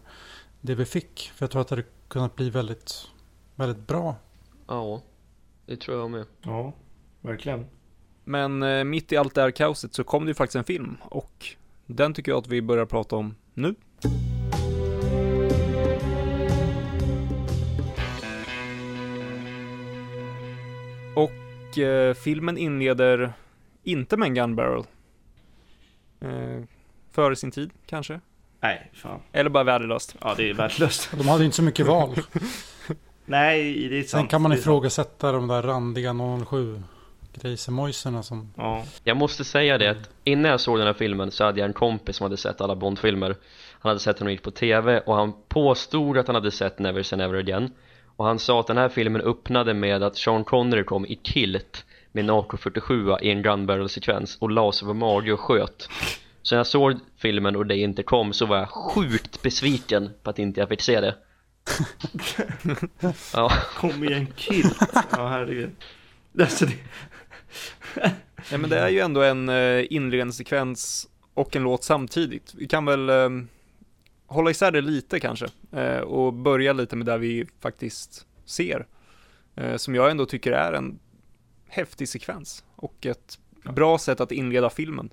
det 0.61 0.75
vi 0.75 0.85
fick. 0.85 1.31
För 1.35 1.43
jag 1.43 1.51
tror 1.51 1.61
att 1.61 1.67
det 1.67 1.75
hade 1.75 1.87
kunnat 2.07 2.35
bli 2.35 2.49
väldigt, 2.49 3.07
väldigt 3.55 3.87
bra. 3.87 4.15
Ja, 4.67 5.01
det 5.65 5.77
tror 5.77 5.99
jag 5.99 6.11
med. 6.11 6.25
Ja, 6.41 6.73
verkligen. 7.21 7.65
Men 8.23 8.63
eh, 8.63 8.83
mitt 8.83 9.11
i 9.11 9.17
allt 9.17 9.35
det 9.35 9.41
här 9.41 9.51
kaoset 9.51 9.93
så 9.93 10.03
kom 10.03 10.25
det 10.25 10.29
ju 10.29 10.35
faktiskt 10.35 10.55
en 10.55 10.63
film 10.63 10.97
och 11.01 11.55
den 11.85 12.13
tycker 12.13 12.31
jag 12.31 12.39
att 12.39 12.47
vi 12.47 12.61
börjar 12.61 12.85
prata 12.85 13.15
om 13.15 13.35
nu. 13.53 13.75
Och 21.15 21.44
eh, 21.77 22.13
filmen 22.13 22.57
inleder 22.57 23.33
inte 23.83 24.17
med 24.17 24.27
en 24.27 24.35
gun 24.35 24.55
barrel. 24.55 24.83
Eh, 26.21 26.63
före 27.11 27.35
sin 27.35 27.51
tid, 27.51 27.71
kanske? 27.85 28.19
Nej, 28.61 28.91
fan. 28.93 29.19
Eller 29.31 29.49
bara 29.49 29.63
värdelöst. 29.63 30.15
Ja, 30.21 30.33
det 30.37 30.49
är 30.49 30.53
värdelöst. 30.53 31.09
De 31.17 31.27
hade 31.27 31.45
inte 31.45 31.55
så 31.55 31.63
mycket 31.63 31.85
val. 31.85 32.15
Nej, 33.25 33.89
det 33.89 33.97
är 33.97 34.01
sant. 34.01 34.09
Sen 34.09 34.27
kan 34.27 34.41
man 34.41 34.53
ifrågasätta 34.53 35.31
de 35.31 35.47
där 35.47 35.61
randiga 35.61 36.15
07 36.49 36.83
grejsemojserna 37.41 38.23
som... 38.23 38.53
Ja. 38.57 38.83
Jag 39.03 39.17
måste 39.17 39.43
säga 39.43 39.77
det 39.77 39.89
att 39.89 40.09
innan 40.23 40.51
jag 40.51 40.59
såg 40.59 40.77
den 40.77 40.87
här 40.87 40.93
filmen 40.93 41.31
så 41.31 41.43
hade 41.43 41.59
jag 41.59 41.67
en 41.67 41.73
kompis 41.73 42.15
som 42.15 42.23
hade 42.23 42.37
sett 42.37 42.61
alla 42.61 42.75
Bondfilmer. 42.75 43.35
Han 43.79 43.89
hade 43.89 43.99
sett 43.99 44.17
den 44.17 44.37
på 44.37 44.51
TV 44.51 44.99
och 44.99 45.15
han 45.15 45.33
påstod 45.47 46.17
att 46.17 46.27
han 46.27 46.35
hade 46.35 46.51
sett 46.51 46.79
Never 46.79 47.03
Say 47.03 47.17
Never 47.17 47.37
Again. 47.37 47.71
Och 48.15 48.25
han 48.25 48.39
sa 48.39 48.59
att 48.59 48.67
den 48.67 48.77
här 48.77 48.89
filmen 48.89 49.21
öppnade 49.21 49.73
med 49.73 50.03
att 50.03 50.17
Sean 50.17 50.43
Connery 50.43 50.83
kom 50.83 51.05
i 51.05 51.19
kilt 51.23 51.85
med 52.11 52.23
en 52.23 52.31
AK47 52.31 53.21
i 53.21 53.29
en 53.29 53.41
gunbarrel 53.41 53.89
sekvens 53.89 54.37
och 54.39 54.49
la 54.49 54.71
sig 54.71 54.87
på 54.87 54.93
mage 54.93 55.33
och 55.33 55.39
sköt. 55.39 55.89
Så 56.41 56.55
när 56.55 56.59
jag 56.59 56.67
såg 56.67 56.99
filmen 57.17 57.55
och 57.55 57.65
det 57.65 57.77
inte 57.77 58.03
kom 58.03 58.33
så 58.33 58.45
var 58.45 58.57
jag 58.57 58.69
sjukt 58.69 59.41
besviken 59.41 60.09
på 60.23 60.29
att 60.29 60.39
inte 60.39 60.59
jag 60.59 60.69
fick 60.69 60.81
se 60.81 61.01
det. 61.01 61.15
ja. 63.33 63.51
Kom 63.75 64.03
igen 64.03 64.27
kilt. 64.35 64.77
Ja 65.11 65.27
herregud. 65.27 65.71
Alltså 66.39 66.65
det... 66.65 66.73
ja, 68.51 68.57
men 68.57 68.69
det 68.69 68.79
är 68.79 68.89
ju 68.89 68.99
ändå 68.99 69.21
en 69.21 69.49
uh, 69.49 69.85
inledningssekvens 69.89 71.07
och 71.33 71.55
en 71.55 71.63
låt 71.63 71.83
samtidigt. 71.83 72.53
Vi 72.57 72.67
kan 72.67 72.85
väl 72.85 73.09
uh, 73.09 73.29
hålla 74.35 74.51
isär 74.51 74.71
det 74.71 74.81
lite 74.81 75.19
kanske 75.19 75.47
uh, 75.73 75.99
och 75.99 76.33
börja 76.33 76.73
lite 76.73 76.95
med 76.95 77.05
det 77.05 77.17
vi 77.17 77.45
faktiskt 77.59 78.27
ser. 78.45 78.87
Uh, 79.61 79.75
som 79.75 79.95
jag 79.95 80.11
ändå 80.11 80.25
tycker 80.25 80.51
är 80.51 80.73
en 80.73 80.99
häftig 81.67 82.09
sekvens 82.09 82.63
och 82.75 83.05
ett 83.05 83.39
bra 83.75 83.97
sätt 83.97 84.21
att 84.21 84.31
inleda 84.31 84.69
filmen. 84.69 85.09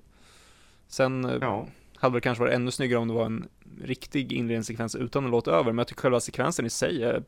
Sen 0.87 1.37
ja. 1.41 1.67
hade 1.95 2.17
det 2.17 2.21
kanske 2.21 2.43
varit 2.43 2.53
ännu 2.53 2.71
snyggare 2.71 2.99
om 2.99 3.07
det 3.07 3.13
var 3.13 3.25
en 3.25 3.47
riktig 3.81 4.31
inledningssekvens 4.31 4.95
utan 4.95 5.25
en 5.25 5.31
låt 5.31 5.47
över, 5.47 5.63
men 5.63 5.77
jag 5.77 5.87
tycker 5.87 6.01
själva 6.01 6.19
sekvensen 6.19 6.65
i 6.65 6.69
sig 6.69 7.03
är 7.03 7.23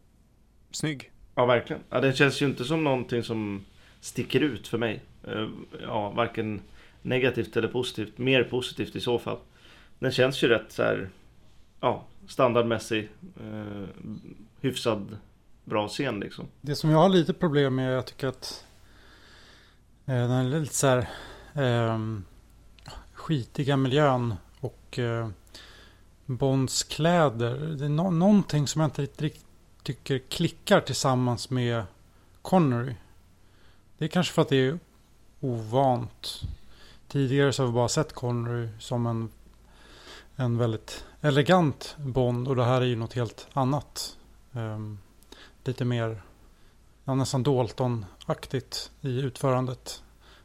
snygg. 0.72 1.12
Ja, 1.36 1.46
verkligen. 1.46 1.82
Ja, 1.90 2.02
det 2.02 2.14
känns 2.14 2.42
ju 2.42 2.46
inte 2.46 2.64
som 2.66 2.84
någonting 2.84 3.24
som 3.24 3.66
sticker 4.02 4.40
ut 4.40 4.68
för 4.68 4.78
mig. 4.78 5.02
Eh, 5.28 5.48
ja, 5.82 6.10
varken 6.10 6.62
negativt 7.02 7.58
eller 7.58 7.68
positivt. 7.68 8.18
Mer 8.18 8.44
positivt 8.44 8.96
i 8.96 9.00
så 9.00 9.20
fall. 9.20 9.38
Den 10.00 10.12
känns 10.12 10.44
ju 10.44 10.48
rätt 10.48 10.72
så 10.72 10.84
här, 10.84 11.10
ja, 11.80 12.04
standardmässig, 12.28 13.10
eh, 13.40 13.88
hyfsad 14.62 15.18
bra 15.64 15.88
scen 15.88 16.20
liksom. 16.20 16.48
Det 16.62 16.76
som 16.76 16.90
jag 16.90 16.98
har 16.98 17.10
lite 17.10 17.34
problem 17.34 17.76
med, 17.76 17.94
jag 17.94 18.06
tycker 18.06 18.28
att 18.28 18.66
eh, 20.06 20.16
den 20.16 20.32
är 20.32 20.60
lite 20.60 20.76
så 20.76 20.88
här 20.88 21.10
eh, 21.54 22.00
skitiga 23.14 23.78
miljön 23.78 24.36
och 24.60 25.00
eh, 25.00 25.30
Bonds 26.26 26.84
kläder. 26.84 27.58
Det 27.58 27.86
är 27.86 27.90
no 27.90 28.10
någonting 28.10 28.68
som 28.68 28.82
jag 28.82 28.88
inte 28.88 29.02
riktigt 29.02 29.46
tycker 29.86 30.20
klickar 30.20 30.82
tillsammans 30.82 31.50
med 31.50 31.84
Connery. 32.42 32.96
Det 33.98 34.06
är 34.06 34.10
kanske 34.10 34.34
för 34.34 34.42
att 34.42 34.50
det 34.50 34.56
är 34.56 34.80
ovant. 35.40 36.42
Tidigare 37.08 37.54
så 37.54 37.64
har 37.64 37.68
vi 37.68 37.74
bara 37.74 37.90
sett 37.90 38.14
Connery 38.14 38.70
som 38.80 39.06
en, 39.06 39.30
en 40.36 40.58
väldigt 40.58 41.06
elegant 41.22 41.96
Bond 42.00 42.48
och 42.48 42.56
det 42.56 42.64
här 42.64 42.82
är 42.82 42.86
ju 42.86 42.96
något 42.96 43.14
helt 43.14 43.48
annat. 43.54 44.18
Um, 44.52 45.00
lite 45.64 45.86
mer, 45.86 46.22
ja, 47.04 47.16
nästan 47.16 47.44
Dalton-aktigt 47.44 48.92
i 49.02 49.20
utförandet. 49.22 50.04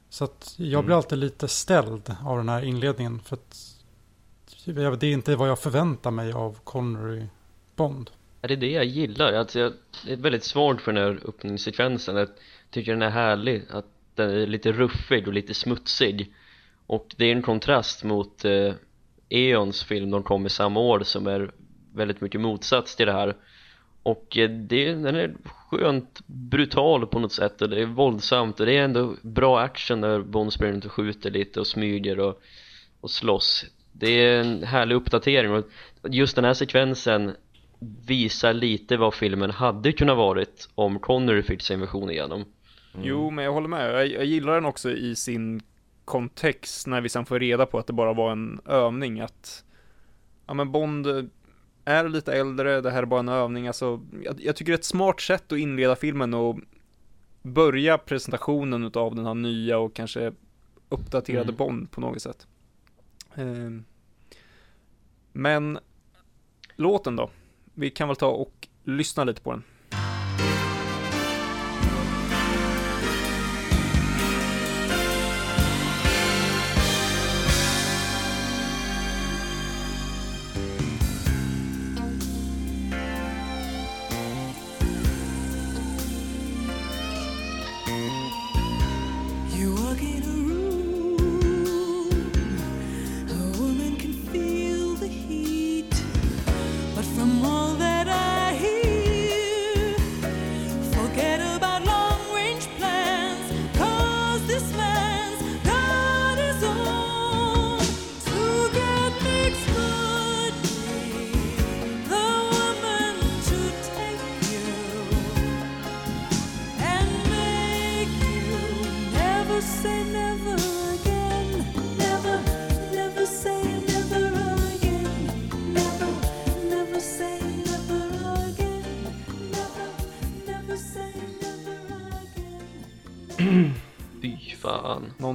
Så 0.09 0.25
att 0.25 0.55
jag 0.57 0.85
blir 0.85 0.93
mm. 0.93 0.97
alltid 0.97 1.19
lite 1.19 1.49
ställd 1.49 2.17
av 2.25 2.37
den 2.37 2.49
här 2.49 2.63
inledningen. 2.63 3.21
För 3.21 3.37
att 3.37 3.77
det 4.65 5.07
är 5.07 5.13
inte 5.13 5.37
vad 5.37 5.49
jag 5.49 5.59
förväntar 5.59 6.11
mig 6.11 6.33
av 6.33 6.59
Connery 6.65 7.27
Bond. 7.77 8.11
Det 8.41 8.53
är 8.53 8.57
det 8.57 8.71
jag 8.71 8.85
gillar. 8.85 9.33
Alltså 9.33 9.59
jag 9.59 9.73
är 10.09 10.17
väldigt 10.17 10.45
svag 10.45 10.81
för 10.81 10.93
den 10.93 11.03
här 11.05 11.29
öppningssekvensen. 11.29 12.17
Jag 12.17 12.29
tycker 12.71 12.93
den 12.93 13.03
är 13.03 13.11
härlig. 13.11 13.65
Att 13.71 13.87
den 14.15 14.31
är 14.31 14.47
lite 14.47 14.73
ruffig 14.73 15.29
och 15.29 15.35
lite 15.35 15.55
smutsig. 15.55 16.35
Och 16.87 17.15
det 17.17 17.25
är 17.25 17.33
en 17.33 17.43
kontrast 17.43 18.05
mot 18.05 18.45
eh, 18.45 18.73
Eons 19.31 19.85
film 19.85 20.11
de 20.11 20.23
kom 20.23 20.47
i 20.47 20.49
samma 20.49 20.81
år 20.81 21.01
som 21.01 21.27
är 21.27 21.51
väldigt 21.95 22.21
mycket 22.21 22.41
motsats 22.41 22.97
till 22.97 23.07
det 23.07 23.13
här. 23.13 23.37
Och 24.03 24.39
eh, 24.39 24.51
det, 24.51 24.95
den 24.95 25.17
är 25.17 25.35
skönt 25.45 26.21
brutal 26.27 27.07
på 27.07 27.19
något 27.19 27.33
sätt 27.33 27.63
och 27.63 27.71
det 27.71 27.81
är 27.81 27.87
våldsamt 27.87 28.61
och 28.61 28.67
det 28.67 28.77
är 28.77 28.85
ändå 28.85 29.17
bra 29.23 29.61
action 29.61 30.01
när 30.01 30.21
Bond 30.21 30.53
springer 30.53 30.73
runt 30.73 30.85
och 30.85 30.93
skjuter 30.93 31.31
lite 31.31 31.61
och 31.61 31.67
smyger 31.67 32.21
och, 32.21 32.41
och 33.01 33.11
slåss. 33.11 33.65
Det 33.93 34.11
är 34.11 34.41
en 34.41 34.63
härlig 34.63 34.95
uppdatering 34.95 35.53
och 35.53 35.65
just 36.09 36.37
den 36.37 36.45
här 36.45 36.55
sekvensen 36.55 37.37
visar 38.07 38.53
lite 38.53 38.97
vad 38.97 39.15
filmen 39.15 39.51
hade 39.51 39.93
kunnat 39.93 40.17
varit 40.17 40.69
om 40.75 40.99
Connery 40.99 41.43
fick 41.43 41.63
sin 41.63 41.81
version 41.81 42.11
igenom. 42.11 42.45
Mm. 42.95 43.07
Jo, 43.07 43.31
men 43.31 43.45
jag 43.45 43.53
håller 43.53 43.69
med. 43.69 43.95
Jag, 43.95 44.07
jag 44.07 44.25
gillar 44.25 44.55
den 44.55 44.65
också 44.65 44.91
i 44.91 45.17
sin 45.17 45.63
kontext 46.11 46.87
när 46.87 47.01
vi 47.01 47.09
sen 47.09 47.27
får 47.27 47.39
reda 47.39 47.67
på 47.67 47.79
att 47.79 47.87
det 47.87 47.93
bara 47.93 48.13
var 48.13 48.33
en 48.33 48.61
övning. 48.65 49.21
Att 49.21 49.65
ja, 50.47 50.55
men 50.55 50.73
Bond 50.73 51.31
är 51.85 52.09
lite 52.09 52.33
äldre, 52.33 52.81
det 52.81 52.91
här 52.91 53.03
är 53.03 53.07
bara 53.07 53.21
en 53.21 53.29
övning. 53.29 53.67
Alltså, 53.67 54.01
jag, 54.25 54.41
jag 54.41 54.57
tycker 54.57 54.73
det 54.73 54.77
är 54.77 54.79
ett 54.79 54.85
smart 54.85 55.21
sätt 55.21 55.53
att 55.53 55.59
inleda 55.59 55.97
filmen 55.97 56.35
och 56.35 56.59
börja 57.43 57.99
presentationen 57.99 58.91
av 58.95 59.15
den 59.15 59.27
här 59.27 59.35
nya 59.35 59.79
och 59.79 59.95
kanske 59.95 60.33
uppdaterade 60.89 61.43
mm. 61.43 61.57
Bond 61.57 61.91
på 61.91 62.01
något 62.01 62.23
sätt. 62.23 62.47
Eh, 63.35 63.71
men 65.33 65.79
låten 66.77 67.17
då? 67.17 67.31
Vi 67.75 67.91
kan 67.91 68.09
väl 68.09 68.17
ta 68.17 68.29
och 68.29 68.69
lyssna 68.85 69.25
lite 69.25 69.41
på 69.41 69.51
den. 69.51 69.63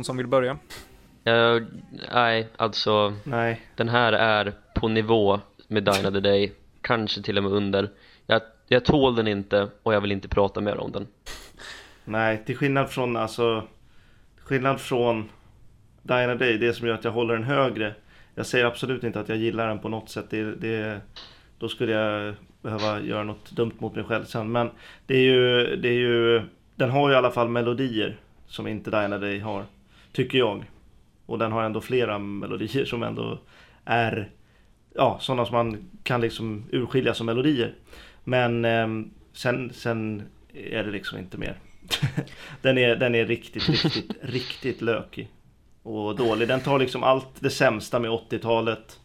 Som 0.06 0.18
vill 0.18 0.28
börja? 0.28 0.58
Uh, 1.28 1.64
nej, 2.14 2.48
alltså 2.58 3.14
Nej, 3.24 3.62
den 3.76 3.90
här 3.90 4.14
är 4.14 4.54
på 4.76 4.88
nivå 4.88 5.40
med 5.68 5.84
Dine 5.84 6.08
of 6.08 6.14
the 6.14 6.20
Day. 6.20 6.52
Kanske 6.82 7.22
till 7.22 7.38
och 7.38 7.44
med 7.44 7.52
under. 7.52 7.90
Jag, 8.28 8.42
jag 8.68 8.86
tål 8.86 9.16
den 9.16 9.28
inte 9.28 9.70
och 9.84 9.94
jag 9.94 10.02
vill 10.02 10.12
inte 10.12 10.28
prata 10.28 10.62
mer 10.62 10.78
om 10.78 10.92
den. 10.92 11.08
nej, 12.06 12.44
till 12.46 12.58
skillnad 12.58 12.90
från 12.90 13.18
alltså 13.18 13.64
skillnad 14.38 14.82
från 14.82 15.30
Diana 16.02 16.36
Day, 16.36 16.58
det 16.58 16.74
som 16.74 16.88
gör 16.88 16.94
att 16.94 17.04
jag 17.04 17.12
håller 17.12 17.34
den 17.34 17.44
högre. 17.44 17.96
Jag 18.36 18.46
säger 18.46 18.66
absolut 18.66 19.04
inte 19.04 19.20
att 19.20 19.30
jag 19.30 19.38
gillar 19.38 19.68
den 19.68 19.80
på 19.80 19.90
något 19.90 20.10
sätt. 20.10 20.26
Det, 20.30 20.56
det, 20.56 21.02
då 21.60 21.70
skulle 21.70 21.92
jag 21.92 22.36
behöva 22.62 23.02
göra 23.02 23.24
något 23.24 23.52
dumt 23.52 23.74
mot 23.78 23.96
mig 23.96 24.04
själv 24.04 24.26
sen. 24.26 24.52
Men 24.52 24.70
det 25.06 25.16
är 25.16 25.22
ju, 25.22 25.76
det 25.76 25.90
är 25.90 26.00
ju, 26.00 26.42
den 26.76 26.90
har 26.90 27.10
ju 27.10 27.16
i 27.16 27.18
alla 27.18 27.32
fall 27.32 27.50
melodier 27.50 28.18
som 28.48 28.68
inte 28.68 28.90
Diana 28.92 29.18
Day 29.18 29.40
har. 29.40 29.66
Tycker 30.16 30.38
jag. 30.38 30.66
Och 31.26 31.40
den 31.40 31.52
har 31.52 31.64
ändå 31.64 31.82
flera 31.82 32.20
melodier 32.20 32.86
som 32.86 33.04
ändå 33.04 33.40
är 33.86 34.30
ja, 34.96 35.18
sådana 35.22 35.46
som 35.46 35.56
man 35.56 35.90
kan 36.04 36.22
liksom 36.22 36.64
urskilja 36.72 37.14
som 37.14 37.26
melodier. 37.26 37.74
Men 38.24 38.66
eh, 38.66 38.88
sen, 39.34 39.74
sen 39.74 40.24
är 40.54 40.84
det 40.84 40.92
liksom 40.92 41.18
inte 41.18 41.38
mer. 41.38 41.58
den, 42.62 42.78
är, 42.78 42.96
den 42.96 43.16
är 43.16 43.26
riktigt, 43.26 43.70
riktigt, 43.70 44.12
riktigt 44.22 44.82
lökig. 44.82 45.28
Och 45.84 46.16
dålig. 46.16 46.48
Den 46.48 46.60
tar 46.60 46.80
liksom 46.80 47.04
allt 47.04 47.30
det 47.40 47.50
sämsta 47.50 48.00
med 48.00 48.12
80-talet 48.12 49.00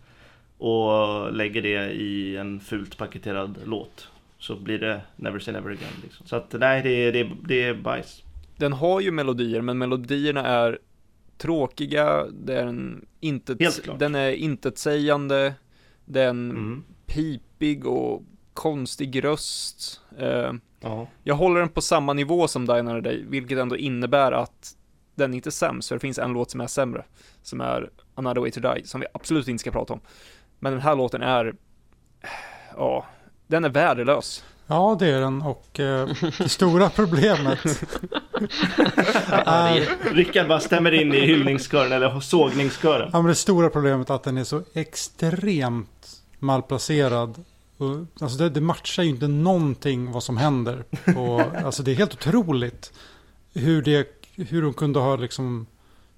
och 0.58 1.32
lägger 1.32 1.62
det 1.62 1.92
i 1.92 2.36
en 2.36 2.60
fult 2.60 2.96
paketerad 2.96 3.58
låt. 3.64 4.08
Så 4.38 4.56
blir 4.56 4.78
det 4.78 5.00
Never 5.16 5.38
Say 5.38 5.54
Never 5.54 5.70
Again. 5.70 5.92
Liksom. 6.02 6.26
Så 6.26 6.36
att 6.36 6.52
nej, 6.52 6.82
det 6.82 6.90
är, 6.90 7.12
det, 7.12 7.20
är, 7.20 7.36
det 7.42 7.62
är 7.62 7.74
bajs. 7.74 8.22
Den 8.56 8.72
har 8.72 9.00
ju 9.00 9.10
melodier, 9.10 9.60
men 9.60 9.78
melodierna 9.78 10.46
är 10.46 10.78
tråkiga, 11.40 12.24
den, 12.26 13.06
intet, 13.20 13.58
den 13.98 14.14
är 14.14 14.30
intetsägande, 14.30 15.54
den 16.04 16.50
Mm. 16.50 16.84
pipig 17.06 17.86
och 17.86 18.22
konstig 18.54 19.24
röst. 19.24 20.00
Eh, 20.18 20.52
Ja. 20.82 21.06
jag 21.22 21.34
håller 21.34 21.60
den 21.60 21.68
på 21.68 21.80
samma 21.80 22.12
nivå 22.12 22.48
som 22.48 22.70
Another 22.70 23.00
Day, 23.00 23.24
vilket 23.28 23.58
ändå 23.58 23.76
innebär 23.76 24.32
att 24.32 24.76
den 25.14 25.32
är 25.32 25.36
inte 25.36 25.50
sämst, 25.50 25.88
för 25.88 25.96
det 25.96 26.00
finns 26.00 26.18
en 26.18 26.32
låt 26.32 26.50
som 26.50 26.60
är 26.60 26.66
sämre, 26.66 27.04
som 27.42 27.60
är 27.60 27.90
Another 28.14 28.40
Way 28.40 28.50
To 28.50 28.60
Die, 28.60 28.84
som 28.84 29.00
vi 29.00 29.06
absolut 29.14 29.48
inte 29.48 29.60
ska 29.60 29.70
prata 29.70 29.92
om. 29.92 30.00
Men 30.58 30.72
den 30.72 30.80
här 30.82 30.96
låten 30.96 31.22
är, 31.22 31.54
ja, 32.76 33.06
den 33.46 33.64
är 33.64 33.68
värdelös. 33.68 34.44
Ja, 34.70 34.96
det 34.98 35.06
är 35.06 35.20
den. 35.20 35.42
Och 35.42 35.80
eh, 35.80 36.08
det 36.38 36.48
stora 36.48 36.90
problemet 36.96 37.58
är, 39.28 40.14
Rickard 40.14 40.48
bara 40.48 40.60
stämmer 40.60 40.92
in 40.92 41.14
i 41.14 41.20
hyllningskören 41.20 41.92
eller 41.92 42.20
sågningskören. 42.20 43.10
ja, 43.12 43.18
men 43.22 43.28
det 43.28 43.34
stora 43.34 43.70
problemet 43.70 44.10
är 44.10 44.14
att 44.14 44.22
den 44.22 44.38
är 44.38 44.44
så 44.44 44.62
extremt 44.74 46.20
malplacerad. 46.38 47.44
Och, 47.76 47.96
alltså 48.20 48.38
det, 48.38 48.50
det 48.50 48.60
matchar 48.60 49.02
ju 49.02 49.08
inte 49.08 49.28
någonting 49.28 50.12
vad 50.12 50.22
som 50.22 50.36
händer. 50.36 50.84
Och, 51.16 51.40
alltså 51.64 51.82
det 51.82 51.90
är 51.90 51.94
helt 51.94 52.14
otroligt 52.14 52.92
hur, 53.54 53.82
det, 53.82 54.08
hur 54.36 54.62
de 54.62 54.72
kunde 54.74 54.98
ha 54.98 55.16
liksom, 55.16 55.66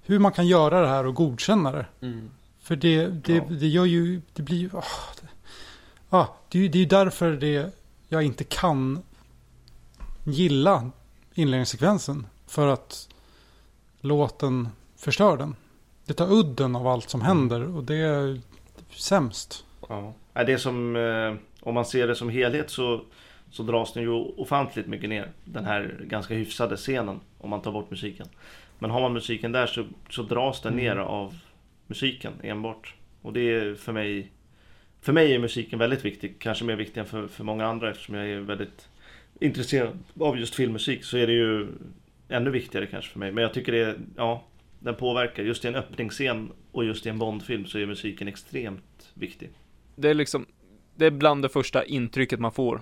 hur 0.03 0.19
man 0.19 0.33
kan 0.33 0.47
göra 0.47 0.81
det 0.81 0.89
här 0.89 1.07
och 1.07 1.15
godkänna 1.15 1.73
det. 1.73 1.87
Mm. 2.03 2.31
För 2.63 2.77
det, 2.77 3.07
det, 3.07 3.35
Ja. 3.35 3.45
det 3.51 3.69
gör 3.69 3.85
ju, 3.85 4.21
det 4.33 4.43
blir 4.43 4.57
ju, 4.59 4.71
ah, 4.75 4.85
det, 5.21 5.29
ah, 6.17 6.27
det, 6.49 6.69
det 6.69 6.79
är 6.79 6.81
ju 6.81 6.87
därför 6.87 7.31
det, 7.31 7.71
jag 8.13 8.23
inte 8.23 8.45
kan 8.45 9.03
gilla 10.25 10.91
inledningssekvensen. 11.35 12.27
För 12.47 12.67
att 12.67 13.09
låten 14.01 14.69
förstör 14.97 15.37
den. 15.37 15.57
Det 16.07 16.15
tar 16.15 16.33
udden 16.33 16.77
av 16.77 16.87
allt 16.87 17.11
som 17.11 17.21
händer 17.21 17.77
och 17.77 17.85
det 17.85 17.97
är 17.97 18.41
sämst. 18.91 19.65
Ja. 19.89 20.13
Det 20.33 20.53
är 20.53 20.57
som, 20.57 20.97
eh, 20.97 21.35
om 21.61 21.75
man 21.75 21.85
ser 21.85 22.09
det 22.09 22.15
som 22.15 22.29
helhet 22.29 22.71
så, 22.71 23.05
så 23.51 23.63
dras 23.63 23.93
den 23.93 24.03
ju 24.03 24.11
ofantligt 24.11 24.87
mycket 24.87 25.09
ner. 25.09 25.33
Den 25.45 25.65
här 25.65 26.05
ganska 26.05 26.35
hyfsade 26.35 26.77
scenen, 26.77 27.21
om 27.39 27.51
man 27.51 27.63
tar 27.63 27.73
bort 27.73 27.91
musiken. 27.91 28.27
Men 28.79 28.91
har 28.91 29.01
man 29.01 29.13
musiken 29.13 29.53
där 29.53 29.67
så, 29.67 29.87
så 30.11 30.23
dras 30.23 30.61
den 30.61 30.75
ner 30.75 30.97
av 30.97 31.39
musiken 31.87 32.33
enbart. 32.43 32.95
Och 33.23 33.33
det 33.33 33.41
är 33.41 33.75
för 33.75 33.93
mig, 33.93 34.33
för 35.03 35.13
mig 35.13 35.35
är 35.35 35.39
musiken 35.39 35.79
väldigt 35.79 36.05
viktig. 36.05 36.35
Kanske 36.39 36.65
mer 36.65 36.77
viktig 36.77 37.01
än 37.01 37.07
för, 37.07 37.29
för 37.29 37.45
många 37.45 37.67
andra 37.67 37.91
eftersom 37.91 38.15
jag 38.15 38.29
är 38.29 38.41
väldigt 38.41 38.89
intresserad 39.41 39.99
av 40.21 40.39
just 40.39 40.55
filmmusik. 40.55 41.05
Så 41.05 41.17
är 41.19 41.27
det 41.27 41.33
ju 41.33 41.67
ännu 42.29 42.51
viktigare 42.51 42.87
kanske 42.87 43.11
för 43.13 43.19
mig. 43.19 43.33
Men 43.33 43.43
jag 43.43 43.55
tycker 43.55 43.73
det, 43.73 43.79
är- 43.79 43.99
ja, 44.17 44.45
den 44.81 44.95
påverkar. 44.95 45.43
Just 45.43 45.65
i 45.65 45.69
en 45.69 45.75
öppningsscen 45.75 46.53
och 46.73 46.85
just 46.85 47.07
i 47.07 47.09
en 47.09 47.19
Bondfilm 47.19 47.67
så 47.67 47.79
är 47.79 47.87
musiken 47.87 48.29
extremt 48.29 49.11
viktig. 49.15 49.51
det 49.97 50.09
är 50.09 50.15
liksom, 50.15 50.47
det 50.97 51.07
är 51.07 51.11
bland 51.11 51.43
det 51.43 51.49
första 51.49 51.85
intrycket 51.85 52.41
man 52.41 52.53
får 52.53 52.81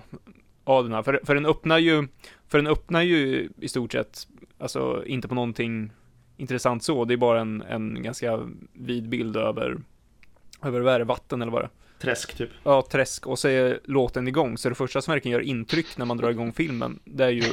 av 0.63 0.83
den 0.83 0.93
här. 0.93 1.03
För, 1.03 1.21
för 1.23 1.35
den 1.35 1.45
öppnar 1.45 1.77
ju, 1.77 2.07
för 2.47 2.57
den 2.57 2.67
öppnar 2.67 3.01
ju 3.01 3.49
i 3.61 3.67
stort 3.67 3.91
sett, 3.91 4.27
alltså 4.57 5.03
inte 5.05 5.27
på 5.27 5.35
någonting 5.35 5.91
intressant 6.37 6.83
så, 6.83 7.05
det 7.05 7.13
är 7.13 7.17
bara 7.17 7.41
en, 7.41 7.61
en 7.61 8.03
ganska 8.03 8.49
vid 8.73 9.09
bild 9.09 9.37
över, 9.37 9.77
över 10.63 10.79
vad 10.81 10.93
är 10.93 10.99
det, 10.99 11.05
vatten 11.05 11.41
eller 11.41 11.51
vad 11.51 11.61
det 11.61 11.65
är. 11.65 11.80
Träsk 12.01 12.33
typ. 12.37 12.49
Ja, 12.63 12.87
träsk, 12.91 13.27
och 13.27 13.39
så 13.39 13.47
är 13.47 13.79
låten 13.85 14.27
igång, 14.27 14.57
så 14.57 14.69
det 14.69 14.75
första 14.75 15.01
som 15.01 15.11
verkligen 15.11 15.37
gör 15.37 15.45
intryck 15.45 15.97
när 15.97 16.05
man 16.05 16.17
drar 16.17 16.29
igång 16.29 16.53
filmen, 16.53 16.99
det 17.03 17.23
är 17.25 17.29
ju 17.29 17.43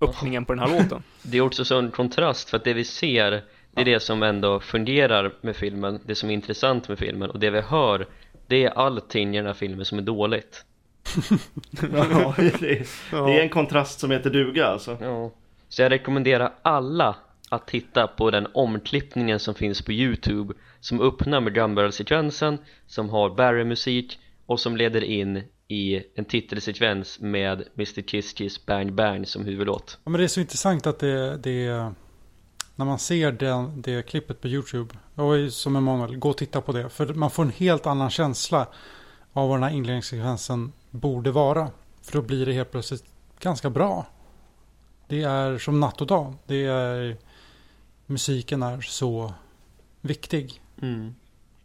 öppningen 0.00 0.44
på 0.44 0.54
den 0.54 0.58
här 0.68 0.78
låten. 0.78 1.02
Det 1.22 1.38
är 1.38 1.40
också 1.40 1.64
sån 1.64 1.90
kontrast 1.90 2.50
för 2.50 2.56
att 2.56 2.64
det 2.64 2.74
vi 2.74 2.84
ser 2.84 3.30
Det 3.74 3.80
är 3.80 3.84
det 3.84 4.00
som 4.00 4.22
ändå 4.22 4.60
fungerar 4.60 5.32
med 5.40 5.56
filmen 5.56 6.00
Det 6.06 6.14
som 6.14 6.30
är 6.30 6.34
intressant 6.34 6.88
med 6.88 6.98
filmen 6.98 7.30
och 7.30 7.38
det 7.38 7.50
vi 7.50 7.60
hör 7.60 8.06
Det 8.46 8.64
är 8.64 8.70
allting 8.70 9.34
i 9.34 9.38
den 9.38 9.46
här 9.46 9.54
filmen 9.54 9.84
som 9.84 9.98
är 9.98 10.02
dåligt 10.02 10.64
Ja, 11.92 12.34
det, 12.36 12.70
är, 12.70 13.26
det 13.26 13.38
är 13.38 13.42
en 13.42 13.48
kontrast 13.48 14.00
som 14.00 14.10
heter 14.10 14.30
duga 14.30 14.66
alltså. 14.66 14.98
Ja 15.00 15.30
Så 15.68 15.82
jag 15.82 15.92
rekommenderar 15.92 16.52
alla 16.62 17.16
att 17.48 17.66
titta 17.66 18.06
på 18.06 18.30
den 18.30 18.46
omklippningen 18.54 19.40
som 19.40 19.54
finns 19.54 19.82
på 19.82 19.92
Youtube 19.92 20.54
Som 20.80 21.00
öppnar 21.00 21.40
med 21.40 21.52
drumbarrel-sekvensen 21.52 22.58
Som 22.86 23.08
har 23.08 23.30
Barry-musik 23.30 24.18
Och 24.46 24.60
som 24.60 24.76
leder 24.76 25.04
in 25.04 25.42
i 25.68 26.02
en 26.14 26.24
titelsekvens 26.24 27.20
med 27.20 27.64
Mr 27.74 28.02
Kiss 28.02 28.32
Kiss 28.32 28.66
Bang 28.66 28.92
Bang 28.92 29.28
som 29.28 29.44
huvudlåt 29.44 29.98
Ja, 30.04 30.10
men 30.10 30.18
det 30.18 30.24
är 30.24 30.28
så 30.28 30.40
intressant 30.40 30.86
att 30.86 30.98
det, 30.98 31.36
det. 31.36 31.92
När 32.74 32.84
man 32.84 32.98
ser 32.98 33.32
den, 33.32 33.82
det 33.82 34.06
klippet 34.06 34.40
på 34.40 34.48
YouTube. 34.48 34.94
Och 35.14 35.52
som 35.52 35.76
Emanuel, 35.76 36.16
gå 36.16 36.30
och 36.30 36.36
titta 36.36 36.60
på 36.60 36.72
det. 36.72 36.88
För 36.88 37.14
man 37.14 37.30
får 37.30 37.42
en 37.42 37.50
helt 37.50 37.86
annan 37.86 38.10
känsla 38.10 38.66
av 39.32 39.48
vad 39.48 39.58
den 39.58 39.62
här 39.62 39.76
inledningssekvensen 39.76 40.72
borde 40.90 41.30
vara. 41.30 41.70
För 42.02 42.12
då 42.12 42.22
blir 42.22 42.46
det 42.46 42.52
helt 42.52 42.70
plötsligt 42.70 43.04
ganska 43.40 43.70
bra. 43.70 44.06
Det 45.08 45.22
är 45.22 45.58
som 45.58 45.80
natt 45.80 46.00
och 46.00 46.06
dag. 46.06 46.34
Det 46.46 46.64
är... 46.64 47.16
Musiken 48.06 48.62
är 48.62 48.80
så 48.80 49.34
viktig. 50.00 50.60
mm. 50.82 51.14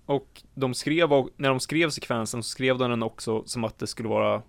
Och 0.06 0.42
de 0.54 0.74
skrev, 0.74 1.14
och 1.14 1.30
när 1.38 1.50
de 1.50 1.60
skrev 1.60 1.90
sekvensen 1.90 2.44
så 2.44 2.50
skrev 2.50 2.78
de 2.78 2.90
den 2.90 3.04
också 3.04 3.44
som 3.46 3.64
att 3.64 3.80
det 3.80 3.88
skulle 3.88 4.10
vara 4.10 4.42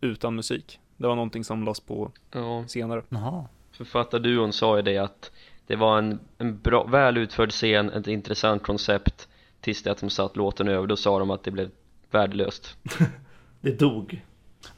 utan 0.00 0.34
musik. 0.34 0.80
Det 0.96 1.06
var 1.06 1.14
någonting 1.14 1.44
som 1.44 1.64
lades 1.64 1.80
på 1.80 2.12
Ja 2.30 2.64
senare. 2.68 3.02
Jaha. 3.08 3.44
Författarduon 3.72 4.52
sa 4.52 4.76
ju 4.76 4.82
det 4.82 4.98
att 4.98 5.30
det 5.66 5.76
var 5.76 5.98
en, 5.98 6.20
en 6.38 6.58
bra, 6.58 6.84
väl 6.84 7.16
utförd 7.16 7.50
scen, 7.50 7.90
ett 7.90 8.06
intressant 8.06 8.62
koncept 8.62 9.28
tills 9.60 9.82
det 9.82 9.90
att 9.90 9.98
de 9.98 10.10
satt 10.10 10.36
låten 10.36 10.68
över, 10.68 10.86
då 10.86 10.96
sa 10.96 11.18
de 11.18 11.30
att 11.30 11.44
det 11.44 11.50
blev 11.50 11.70
värdelöst 12.10 12.76
Det 13.60 13.78
dog. 13.78 14.24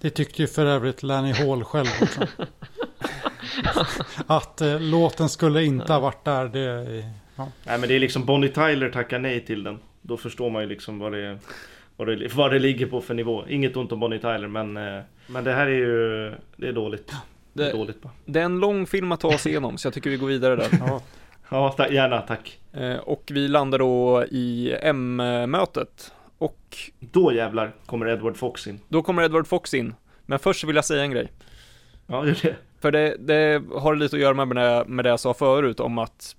Det 0.00 0.10
tyckte 0.10 0.42
ju 0.42 0.48
för 0.48 0.66
övrigt 0.66 1.02
Lanny 1.02 1.32
Hall 1.32 1.64
själv 1.64 1.88
också. 2.02 2.26
att 4.26 4.60
eh, 4.60 4.80
låten 4.80 5.28
skulle 5.28 5.64
inte 5.64 5.92
ha 5.92 6.00
varit 6.00 6.24
där. 6.24 6.48
Det, 6.48 7.04
ja. 7.36 7.48
Nej 7.64 7.78
men 7.78 7.88
det 7.88 7.94
är 7.96 8.00
liksom 8.00 8.24
Bonnie 8.24 8.48
Tyler 8.48 8.90
tackar 8.90 9.18
nej 9.18 9.44
till 9.44 9.64
den. 9.64 9.78
Då 10.02 10.16
förstår 10.16 10.50
man 10.50 10.62
ju 10.62 10.68
liksom 10.68 10.98
vad 10.98 11.12
det, 11.12 11.38
vad 11.96 12.08
det, 12.08 12.34
vad 12.34 12.52
det 12.52 12.58
ligger 12.58 12.86
på 12.86 13.00
för 13.00 13.14
nivå. 13.14 13.44
Inget 13.48 13.76
ont 13.76 13.92
om 13.92 14.00
Bonnie 14.00 14.18
Tyler 14.18 14.48
men, 14.48 14.76
eh, 14.76 15.02
men 15.26 15.44
det 15.44 15.52
här 15.52 15.66
är 15.66 15.70
ju, 15.76 16.32
det 16.56 16.68
är 16.68 16.72
dåligt. 16.72 17.12
Det 17.52 17.62
är 17.62 17.66
Det, 17.66 17.72
dåligt 17.72 18.02
bara. 18.02 18.12
det 18.24 18.40
är 18.40 18.44
en 18.44 18.60
lång 18.60 18.86
film 18.86 19.12
att 19.12 19.20
ta 19.20 19.38
sig 19.38 19.52
igenom, 19.52 19.78
så 19.78 19.86
jag 19.86 19.94
tycker 19.94 20.10
vi 20.10 20.16
går 20.16 20.26
vidare 20.26 20.56
där. 20.56 20.68
Ja, 20.80 21.02
Ja, 21.52 21.72
ta, 21.76 21.88
gärna 21.88 22.20
tack. 22.20 22.58
Eh, 22.72 22.96
och 22.96 23.22
vi 23.30 23.48
landar 23.48 23.78
då 23.78 24.24
i 24.30 24.74
M-mötet. 24.82 26.12
Och 26.38 26.76
Då 27.00 27.32
jävlar 27.32 27.72
kommer 27.86 28.08
Edward 28.08 28.36
Fox 28.36 28.66
in. 28.66 28.80
då 28.88 29.02
kommer 29.02 29.22
Edward 29.22 29.46
Fox 29.46 29.74
in. 29.74 29.94
Men 30.26 30.38
först 30.38 30.60
så 30.60 30.66
vill 30.66 30.76
jag 30.76 30.84
säga 30.84 31.02
en 31.02 31.10
grej. 31.10 31.32
Ja, 32.06 32.22
är 32.26 32.38
det. 32.42 32.56
För 32.80 32.92
det, 32.92 33.16
det 33.18 33.62
har 33.74 33.96
lite 33.96 34.16
att 34.16 34.22
göra 34.22 34.44
med 34.44 34.56
det, 34.56 34.84
med 34.86 35.04
det 35.04 35.08
jag 35.08 35.20
sa 35.20 35.34
förut 35.34 35.80
om 35.80 35.98
att 35.98 36.36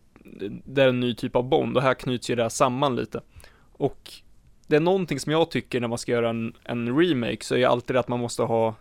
det 0.65 0.83
är 0.83 0.87
en 0.87 0.99
ny 0.99 1.15
typ 1.15 1.35
av 1.35 1.49
Bond 1.49 1.77
och 1.77 1.83
här 1.83 1.93
knyts 1.93 2.29
ju 2.29 2.35
det 2.35 2.41
här 2.41 2.49
samman 2.49 2.95
lite. 2.95 3.21
Och 3.73 4.11
det 4.67 4.75
är 4.75 4.79
någonting 4.79 5.19
som 5.19 5.31
jag 5.31 5.51
tycker 5.51 5.79
när 5.79 5.87
man 5.87 5.97
ska 5.97 6.11
göra 6.11 6.29
en, 6.29 6.53
en 6.63 6.99
remake 6.99 7.43
så 7.45 7.55
är 7.55 7.59
ju 7.59 7.65
alltid 7.65 7.95
det 7.95 7.99
att 7.99 8.07
man 8.07 8.19
måste 8.19 8.43
ha, 8.43 8.75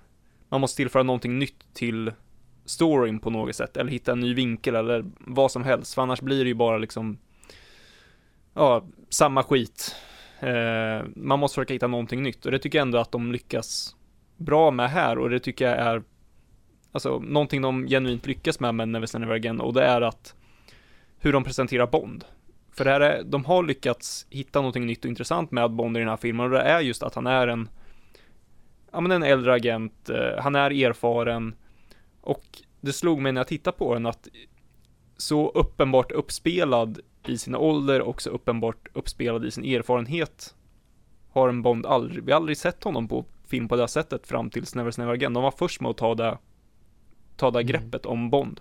man 0.48 0.60
måste 0.60 0.76
tillföra 0.76 1.02
någonting 1.02 1.38
nytt 1.38 1.74
till 1.74 2.12
storyn 2.64 3.18
på 3.18 3.30
något 3.30 3.56
sätt, 3.56 3.76
eller 3.76 3.90
hitta 3.90 4.12
en 4.12 4.20
ny 4.20 4.34
vinkel 4.34 4.74
eller 4.74 5.04
vad 5.18 5.52
som 5.52 5.64
helst, 5.64 5.94
för 5.94 6.02
annars 6.02 6.20
blir 6.20 6.44
det 6.44 6.48
ju 6.48 6.54
bara 6.54 6.78
liksom, 6.78 7.18
ja, 8.54 8.84
samma 9.08 9.42
skit. 9.42 9.96
Eh, 10.40 11.06
man 11.16 11.38
måste 11.38 11.54
försöka 11.54 11.74
hitta 11.74 11.86
någonting 11.86 12.22
nytt 12.22 12.46
och 12.46 12.52
det 12.52 12.58
tycker 12.58 12.78
jag 12.78 12.86
ändå 12.86 12.98
att 12.98 13.12
de 13.12 13.32
lyckas 13.32 13.96
bra 14.36 14.70
med 14.70 14.90
här 14.90 15.18
och 15.18 15.30
det 15.30 15.38
tycker 15.38 15.64
jag 15.68 15.78
är, 15.78 16.02
alltså 16.92 17.18
någonting 17.18 17.62
de 17.62 17.86
genuint 17.86 18.26
lyckas 18.26 18.60
med 18.60 18.74
med 18.74 18.88
Never 18.88 19.18
Never 19.18 19.34
Again 19.34 19.60
och 19.60 19.74
det 19.74 19.84
är 19.84 20.00
att 20.00 20.34
hur 21.18 21.32
de 21.32 21.44
presenterar 21.44 21.86
Bond. 21.86 22.24
För 22.72 22.84
det 22.84 22.90
här 22.90 23.00
är, 23.00 23.22
de 23.22 23.44
har 23.44 23.62
lyckats 23.62 24.26
hitta 24.30 24.58
någonting 24.58 24.86
nytt 24.86 25.04
och 25.04 25.08
intressant 25.08 25.50
med 25.50 25.70
Bond 25.70 25.96
i 25.96 26.00
den 26.00 26.08
här 26.08 26.16
filmen 26.16 26.46
och 26.46 26.52
det 26.52 26.60
är 26.60 26.80
just 26.80 27.02
att 27.02 27.14
han 27.14 27.26
är 27.26 27.48
en 27.48 27.68
ja 28.92 29.00
men 29.00 29.12
en 29.12 29.22
äldre 29.22 29.52
agent, 29.52 30.10
eh, 30.10 30.42
han 30.42 30.54
är 30.54 30.70
erfaren 30.70 31.54
och 32.20 32.44
det 32.80 32.92
slog 32.92 33.20
mig 33.20 33.32
när 33.32 33.40
jag 33.40 33.48
tittade 33.48 33.76
på 33.76 33.94
den 33.94 34.06
att 34.06 34.28
så 35.16 35.50
uppenbart 35.50 36.12
uppspelad 36.12 37.00
i 37.26 37.38
sin 37.38 37.56
ålder 37.56 38.00
och 38.00 38.22
så 38.22 38.30
uppenbart 38.30 38.88
uppspelad 38.92 39.44
i 39.44 39.50
sin 39.50 39.64
erfarenhet 39.64 40.54
har 41.32 41.48
en 41.48 41.62
Bond 41.62 41.86
aldrig, 41.86 42.24
vi 42.24 42.32
har 42.32 42.36
aldrig 42.36 42.56
sett 42.58 42.84
honom 42.84 43.08
på 43.08 43.24
film 43.44 43.68
på 43.68 43.76
det 43.76 43.88
sättet 43.88 44.26
fram 44.26 44.50
tills 44.50 44.74
Never 44.74 44.98
Never 44.98 45.12
Again. 45.12 45.32
De 45.32 45.42
var 45.42 45.50
först 45.50 45.80
med 45.80 45.90
att 45.90 45.96
ta 45.96 46.14
det, 46.14 46.38
ta 47.40 47.50
det 47.50 47.58
mm. 47.58 47.66
greppet 47.66 48.06
om 48.06 48.30
Bond. 48.30 48.60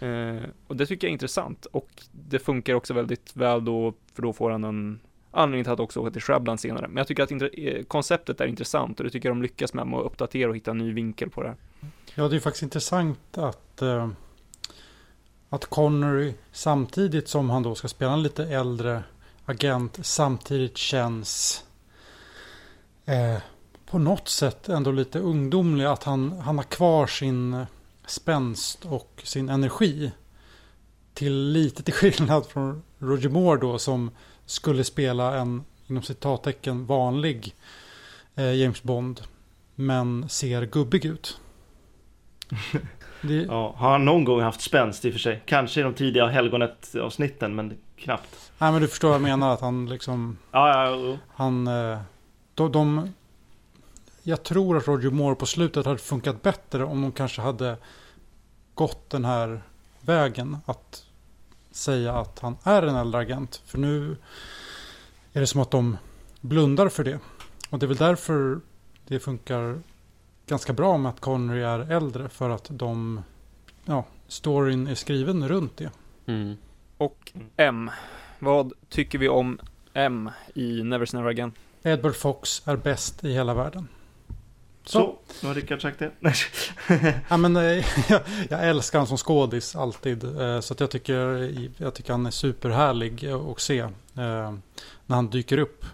Eh, 0.00 0.42
och 0.66 0.76
det 0.76 0.86
tycker 0.86 1.06
jag 1.06 1.10
är 1.10 1.12
intressant 1.12 1.64
och 1.64 1.88
det 2.12 2.38
funkar 2.38 2.74
också 2.74 2.94
väldigt 2.94 3.36
väl 3.36 3.64
då, 3.64 3.94
för 4.14 4.22
då 4.22 4.32
får 4.32 4.50
han 4.50 4.64
en 4.64 5.00
anledning 5.30 5.64
till 5.64 5.72
att 5.72 5.80
också 5.80 6.00
åka 6.00 6.10
till 6.10 6.22
Shrubland 6.22 6.60
senare. 6.60 6.88
Men 6.88 6.96
jag 6.96 7.06
tycker 7.06 7.22
att 7.22 7.32
eh, 7.32 7.82
konceptet 7.88 8.40
är 8.40 8.46
intressant 8.46 9.00
och 9.00 9.04
det 9.04 9.10
tycker 9.10 9.28
jag 9.28 9.36
de 9.36 9.42
lyckas 9.42 9.74
med, 9.74 9.86
med 9.86 9.98
att 9.98 10.06
uppdatera 10.06 10.50
och 10.50 10.56
hitta 10.56 10.70
en 10.70 10.78
ny 10.78 10.92
vinkel 10.92 11.30
på 11.30 11.42
det 11.42 11.48
här. 11.48 11.56
Ja, 12.14 12.28
det 12.28 12.36
är 12.36 12.40
faktiskt 12.40 12.62
intressant 12.62 13.38
att, 13.38 13.82
eh, 13.82 14.08
att 15.48 15.66
Connery 15.66 16.34
samtidigt 16.52 17.28
som 17.28 17.50
han 17.50 17.62
då 17.62 17.74
ska 17.74 17.88
spela 17.88 18.12
en 18.12 18.22
lite 18.22 18.44
äldre 18.44 19.02
agent 19.44 19.98
samtidigt 20.02 20.76
känns 20.76 21.64
eh, 23.04 23.38
på 23.90 23.98
något 23.98 24.28
sätt 24.28 24.68
ändå 24.68 24.90
lite 24.92 25.18
ungdomlig. 25.18 25.84
Att 25.84 26.04
han, 26.04 26.32
han 26.32 26.56
har 26.56 26.64
kvar 26.64 27.06
sin 27.06 27.66
spänst 28.06 28.84
och 28.84 29.20
sin 29.24 29.48
energi. 29.48 30.12
Till 31.14 31.52
lite 31.52 31.82
till 31.82 31.94
skillnad 31.94 32.46
från 32.46 32.82
Roger 32.98 33.28
Moore 33.28 33.60
då 33.60 33.78
som 33.78 34.10
skulle 34.46 34.84
spela 34.84 35.36
en 35.36 35.64
inom 35.86 36.02
citattecken 36.02 36.86
vanlig 36.86 37.54
eh, 38.34 38.54
James 38.54 38.82
Bond. 38.82 39.20
Men 39.74 40.28
ser 40.28 40.66
gubbig 40.66 41.04
ut. 41.04 41.40
Det... 43.22 43.34
Ja, 43.34 43.74
har 43.76 43.90
han 43.92 44.04
någon 44.04 44.24
gång 44.24 44.40
haft 44.40 44.60
spänst 44.60 45.04
i 45.04 45.08
och 45.08 45.12
för 45.12 45.20
sig? 45.20 45.42
Kanske 45.46 45.80
i 45.80 45.82
de 45.82 45.94
tidiga 45.94 46.26
helgonet-avsnitten 46.26 47.54
men 47.54 47.78
knappt. 47.96 48.52
Nej 48.58 48.72
men 48.72 48.80
du 48.80 48.88
förstår 48.88 49.08
vad 49.08 49.14
jag 49.14 49.22
menar 49.22 49.52
att 49.52 49.60
han 49.60 49.86
liksom... 49.88 50.38
Ja, 50.52 50.68
ja, 50.68 50.96
ja. 50.96 51.18
Han... 51.34 51.66
Eh, 51.66 51.98
de, 52.54 52.72
de, 52.72 53.12
jag 54.28 54.42
tror 54.42 54.76
att 54.76 54.88
Roger 54.88 55.10
Moore 55.10 55.34
på 55.34 55.46
slutet 55.46 55.86
hade 55.86 55.98
funkat 55.98 56.42
bättre 56.42 56.84
om 56.84 57.02
de 57.02 57.12
kanske 57.12 57.42
hade 57.42 57.76
gått 58.74 59.10
den 59.10 59.24
här 59.24 59.62
vägen. 60.00 60.56
Att 60.66 61.04
säga 61.70 62.12
att 62.12 62.38
han 62.38 62.56
är 62.62 62.82
en 62.82 62.96
äldre 62.96 63.20
agent. 63.20 63.62
För 63.66 63.78
nu 63.78 64.16
är 65.32 65.40
det 65.40 65.46
som 65.46 65.60
att 65.60 65.70
de 65.70 65.96
blundar 66.40 66.88
för 66.88 67.04
det. 67.04 67.18
Och 67.70 67.78
det 67.78 67.86
är 67.86 67.88
väl 67.88 67.96
därför 67.96 68.60
det 69.06 69.20
funkar 69.20 69.80
ganska 70.46 70.72
bra 70.72 70.96
med 70.96 71.10
att 71.10 71.20
Connery 71.20 71.62
är 71.62 71.92
äldre. 71.92 72.28
För 72.28 72.50
att 72.50 72.66
de, 72.70 73.22
ja, 73.84 74.04
storyn 74.26 74.86
är 74.86 74.94
skriven 74.94 75.48
runt 75.48 75.76
det. 75.76 75.90
Mm. 76.26 76.56
Och 76.98 77.32
M. 77.56 77.90
Vad 78.38 78.72
tycker 78.88 79.18
vi 79.18 79.28
om 79.28 79.58
M 79.92 80.30
i 80.54 80.82
Never 80.82 81.16
Never 81.16 81.30
Again? 81.30 81.52
Edward 81.82 82.16
Fox 82.16 82.62
är 82.64 82.76
bäst 82.76 83.24
i 83.24 83.32
hela 83.32 83.54
världen. 83.54 83.88
Så, 84.86 85.18
nu 85.42 85.48
har 85.48 85.54
Rickard 85.54 85.82
sagt 85.82 85.98
det. 85.98 86.10
ja, 87.28 87.36
men, 87.36 87.56
eh, 87.56 87.84
jag, 88.08 88.20
jag 88.48 88.68
älskar 88.68 88.98
honom 88.98 89.06
som 89.06 89.16
skådis 89.16 89.76
alltid. 89.76 90.24
Eh, 90.24 90.60
så 90.60 90.74
att 90.74 90.80
jag, 90.80 90.90
tycker, 90.90 91.50
jag 91.76 91.94
tycker 91.94 92.12
han 92.12 92.26
är 92.26 92.30
superhärlig 92.30 93.26
att 93.26 93.60
se 93.60 93.78
eh, 93.78 93.90
när 95.06 95.16
han 95.16 95.30
dyker 95.30 95.58
upp. 95.58 95.84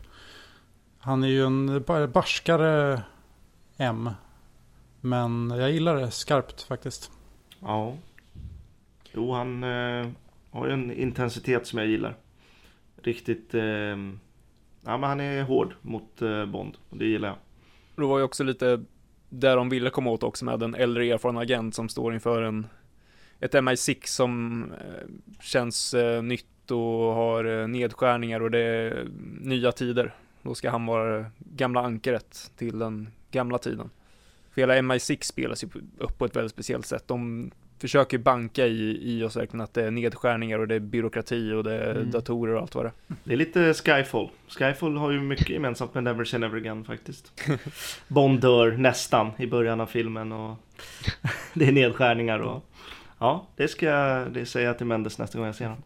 Han 0.99 1.25
är 1.25 1.29
ju 1.29 1.47
en 1.47 1.85
barskare 2.13 3.03
M. 3.77 4.11
Men 5.01 5.51
jag 5.51 5.71
gillar 5.71 5.97
det 5.97 6.11
skarpt 6.11 6.63
faktiskt. 6.63 7.11
Ja. 7.61 7.97
Jo, 9.13 9.33
han 9.33 9.65
eh, 9.65 10.09
har 10.51 10.67
ju 10.67 10.73
en 10.73 10.93
intensitet 10.93 11.67
som 11.67 11.79
jag 11.79 11.89
gillar. 11.89 12.17
Riktigt... 13.03 13.55
Eh, 13.55 13.63
ja, 14.85 14.97
men 14.97 15.03
han 15.03 15.21
är 15.21 15.43
hård 15.43 15.75
mot 15.83 16.23
eh, 16.23 16.47
Bond. 16.47 16.77
Och 16.91 16.97
det 16.97 17.07
gillar 17.07 17.29
jag. 17.29 17.37
Det 17.97 18.03
var 18.03 18.19
ju 18.19 18.25
också 18.25 18.45
lite 18.45 18.85
där 19.29 19.57
de 19.57 19.69
ville 19.69 19.91
komma 19.91 20.11
åt 20.11 20.23
också 20.23 20.45
med 20.45 20.63
en 20.63 20.75
äldre 20.75 21.07
erfaren 21.07 21.39
agent 21.39 21.75
som 21.75 21.89
står 21.89 22.15
inför 22.15 22.43
en 22.43 22.67
ett 23.41 23.55
MI6 23.55 24.07
som 24.07 24.65
eh, 24.73 25.09
känns 25.41 25.95
eh, 25.95 26.23
nytt 26.23 26.71
och 26.71 27.15
har 27.15 27.45
eh, 27.45 27.69
nedskärningar 27.69 28.41
och 28.41 28.51
det 28.51 28.59
är 28.59 29.09
nya 29.41 29.73
tider. 29.73 30.15
Då 30.43 30.55
ska 30.55 30.71
han 30.71 30.87
vara 30.87 31.27
gamla 31.39 31.81
ankaret 31.81 32.53
till 32.57 32.79
den 32.79 33.09
gamla 33.31 33.59
tiden. 33.59 33.91
För 34.51 34.61
hela 34.61 34.75
MI6 34.75 35.23
spelas 35.23 35.65
ju 35.65 35.69
upp 35.99 36.19
på 36.19 36.25
ett 36.25 36.37
väldigt 36.37 36.53
speciellt 36.53 36.87
sätt. 36.87 37.09
De 37.09 37.51
försöker 37.83 38.19
banka 38.19 38.67
i, 38.67 38.99
i 39.03 39.25
oss 39.25 39.37
verkligen 39.37 39.61
att 39.61 39.75
det 39.75 39.85
är 39.85 39.91
nedskärningar 39.91 40.59
och 40.59 40.69
det 40.69 40.75
är 40.75 40.81
byråkrati 40.81 41.53
och 41.53 41.65
det 41.65 41.75
är 41.75 41.95
mm. 41.95 42.11
datorer 42.11 42.55
och 42.55 42.61
allt 42.61 42.75
vad 42.75 42.85
det 42.85 42.89
är. 42.89 43.15
Det 43.25 43.33
är 43.33 43.37
lite 43.37 43.75
Skyfall. 43.75 44.29
Skyfall 44.49 44.97
har 44.97 45.11
ju 45.11 45.21
mycket 45.21 45.49
gemensamt 45.49 45.95
med 45.95 46.05
Never 46.05 46.25
Say 46.25 46.41
Never 46.41 46.57
Again 46.57 46.85
faktiskt. 46.85 47.33
Bond 48.09 48.41
dör 48.41 48.73
nästan 48.73 49.31
i 49.39 49.47
början 49.47 49.81
av 49.81 49.87
filmen 49.87 50.33
och 50.33 50.57
det 51.55 51.65
är 51.65 51.73
nedskärningar 51.73 52.39
och 52.39 52.72
Ja, 53.23 53.47
det 53.57 53.69
ska 53.69 53.87
jag 53.87 54.33
det 54.33 54.47
säga 54.47 54.75
till 54.75 54.87
Mendes 54.87 55.19
nästa 55.19 55.39
gång 55.39 55.47
jag 55.47 55.55
ser 55.55 55.65
honom. 55.65 55.83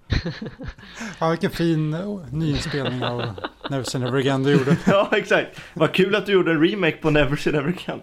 ja, 1.21 1.31
vilken 1.31 1.51
fin 1.51 1.97
nyinspelning 2.33 3.05
av 3.05 3.23
Never 3.71 3.85
Say 3.85 4.01
Never 4.01 4.19
Again 4.19 4.43
du 4.43 4.53
gjorde. 4.53 4.77
ja, 4.87 5.09
exakt. 5.13 5.61
Vad 5.75 5.93
kul 5.93 6.15
att 6.15 6.27
du 6.27 6.33
gjorde 6.33 6.51
en 6.51 6.69
remake 6.69 6.97
på 6.97 7.11
Never 7.11 7.37
Say 7.37 7.53
Never 7.53 7.69
Again. 7.69 8.01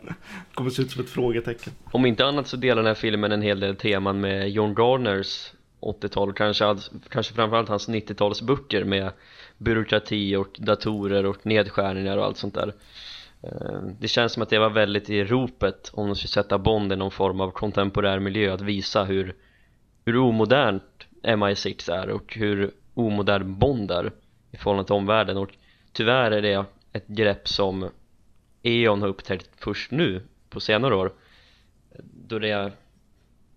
Kommer 0.53 0.69
se 0.69 0.81
ut 0.81 0.91
som 0.91 1.01
ett 1.03 1.09
frågetecken. 1.09 1.73
Om 1.91 2.05
inte 2.05 2.25
annat 2.25 2.47
så 2.47 2.57
delar 2.57 2.75
den 2.75 2.85
här 2.85 2.93
filmen 2.93 3.31
en 3.31 3.41
hel 3.41 3.59
del 3.59 3.75
teman 3.75 4.21
med 4.21 4.49
John 4.49 4.75
Garners 4.75 5.51
80-tal, 5.81 6.33
kanske, 6.33 6.75
kanske 7.09 7.33
framförallt 7.33 7.69
hans 7.69 7.89
90-talsböcker 7.89 8.83
med 8.83 9.11
byråkrati 9.57 10.35
och 10.35 10.55
datorer 10.57 11.25
och 11.25 11.45
nedskärningar 11.45 12.17
och 12.17 12.25
allt 12.25 12.37
sånt 12.37 12.53
där. 12.53 12.73
Eh, 13.43 13.81
det 13.99 14.07
känns 14.07 14.33
som 14.33 14.43
att 14.43 14.49
det 14.49 14.59
var 14.59 14.69
väldigt 14.69 15.09
i 15.09 15.23
ropet 15.23 15.91
om 15.93 16.07
de 16.07 16.15
skulle 16.15 16.29
sätta 16.29 16.57
Bond 16.57 16.93
i 16.93 16.95
någon 16.95 17.11
form 17.11 17.41
av 17.41 17.51
kontemporär 17.51 18.19
miljö 18.19 18.53
att 18.53 18.61
visa 18.61 19.03
hur, 19.03 19.35
hur 20.05 20.17
omodernt 20.17 21.07
MI6 21.23 21.91
är 21.91 22.09
och 22.09 22.35
hur 22.35 22.71
omodern 22.93 23.59
Bond 23.59 23.91
är 23.91 24.11
i 24.51 24.57
förhållande 24.57 24.87
till 24.87 24.95
omvärlden. 24.95 25.37
Och 25.37 25.49
tyvärr 25.91 26.31
är 26.31 26.41
det 26.41 26.65
ett 26.93 27.07
grepp 27.07 27.47
som 27.47 27.89
E.ON 28.63 29.01
har 29.01 29.09
upptäckt 29.09 29.49
först 29.57 29.91
nu 29.91 30.21
på 30.49 30.59
senare 30.59 30.95
år 30.95 31.13
då 32.03 32.39
det 32.39 32.71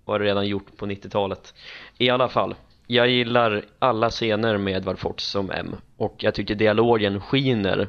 var 0.05 0.21
redan 0.21 0.47
gjort 0.47 0.77
på 0.77 0.87
90-talet 0.87 1.55
i 1.99 2.11
alla 2.11 2.29
fall 2.29 2.55
jag 2.87 3.09
gillar 3.09 3.65
alla 3.79 4.11
scener 4.11 4.57
med 4.59 4.77
Edward 4.77 4.99
Fox 4.99 5.25
som 5.25 5.51
M 5.51 5.77
och 5.97 6.15
jag 6.19 6.35
tycker 6.35 6.55
dialogen 6.55 7.21
skiner 7.21 7.89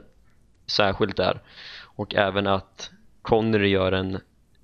särskilt 0.67 1.17
där 1.17 1.41
och 1.97 2.15
även 2.15 2.47
att 2.47 2.91
Connery 3.21 3.67
gör 3.67 3.91
en 3.91 4.19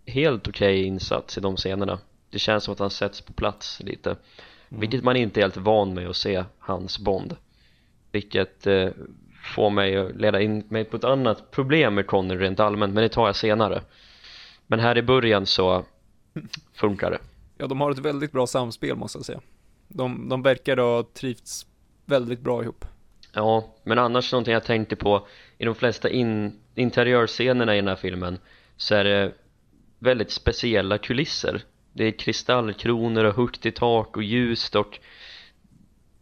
helt 0.06 0.48
okej 0.48 0.80
okay 0.80 0.86
insats 0.86 1.38
i 1.38 1.42
de 1.42 1.56
scenerna. 1.56 2.00
Det 2.30 2.40
känns 2.40 2.64
som 2.64 2.72
att 2.72 2.80
han 2.80 2.90
sätts 2.90 3.22
på 3.22 3.34
plats 3.34 3.80
lite. 3.80 4.10
Mm. 4.10 4.82
vilket 4.82 5.04
man 5.04 5.16
inte 5.16 5.40
är 5.40 5.42
helt 5.42 5.58
van 5.58 5.94
med 5.94 6.10
att 6.10 6.16
se 6.16 6.44
hans 6.60 7.00
Bond. 7.00 7.36
Vilket 8.12 8.68
eh, 8.68 8.90
får 9.56 9.70
mig 9.70 9.98
att 9.98 10.16
leda 10.16 10.42
in 10.42 10.64
mig 10.70 10.84
på 10.84 10.98
ett 10.98 11.04
annat 11.04 11.52
problem 11.52 11.96
med 11.96 12.08
Connery 12.08 12.40
rent 12.40 12.60
allmänt 12.60 12.94
men 12.94 13.04
det 13.04 13.10
tar 13.10 13.26
jag 13.26 13.36
senare. 13.36 13.82
Men 14.68 14.80
här 14.80 14.98
i 14.98 15.02
början 15.02 15.46
så 15.46 15.86
funkar 16.74 17.12
det. 17.12 17.20
Ja, 17.58 17.68
de 17.68 17.82
har 17.82 17.92
ett 17.92 18.00
väldigt 18.00 18.32
bra 18.32 18.48
samspel 18.48 18.96
måste 18.96 19.18
jag 19.18 19.26
säga. 19.26 19.42
De, 19.88 20.30
de 20.30 20.42
verkar 20.42 20.78
ha 20.78 21.04
trivts 21.14 21.66
väldigt 22.06 22.40
bra 22.40 22.64
ihop. 22.64 22.86
Ja, 23.34 23.76
men 23.84 24.00
annars 24.00 24.32
någonting 24.32 24.54
jag 24.54 24.64
tänkte 24.64 24.96
på 24.96 25.28
i 25.58 25.66
de 25.66 25.76
flesta 25.76 26.10
in, 26.10 26.60
interiörscenerna 26.76 27.74
i 27.74 27.78
den 27.78 27.88
här 27.88 27.96
filmen 27.96 28.40
så 28.78 28.96
är 28.96 29.04
det 29.04 29.32
väldigt 30.00 30.32
speciella 30.32 30.98
kulisser. 30.98 31.62
Det 31.94 32.08
är 32.08 32.12
kristallkronor 32.12 33.24
och 33.24 33.36
högt 33.36 33.66
i 33.66 33.72
tak 33.72 34.18
och 34.18 34.24
ljust 34.24 34.76
och 34.76 35.00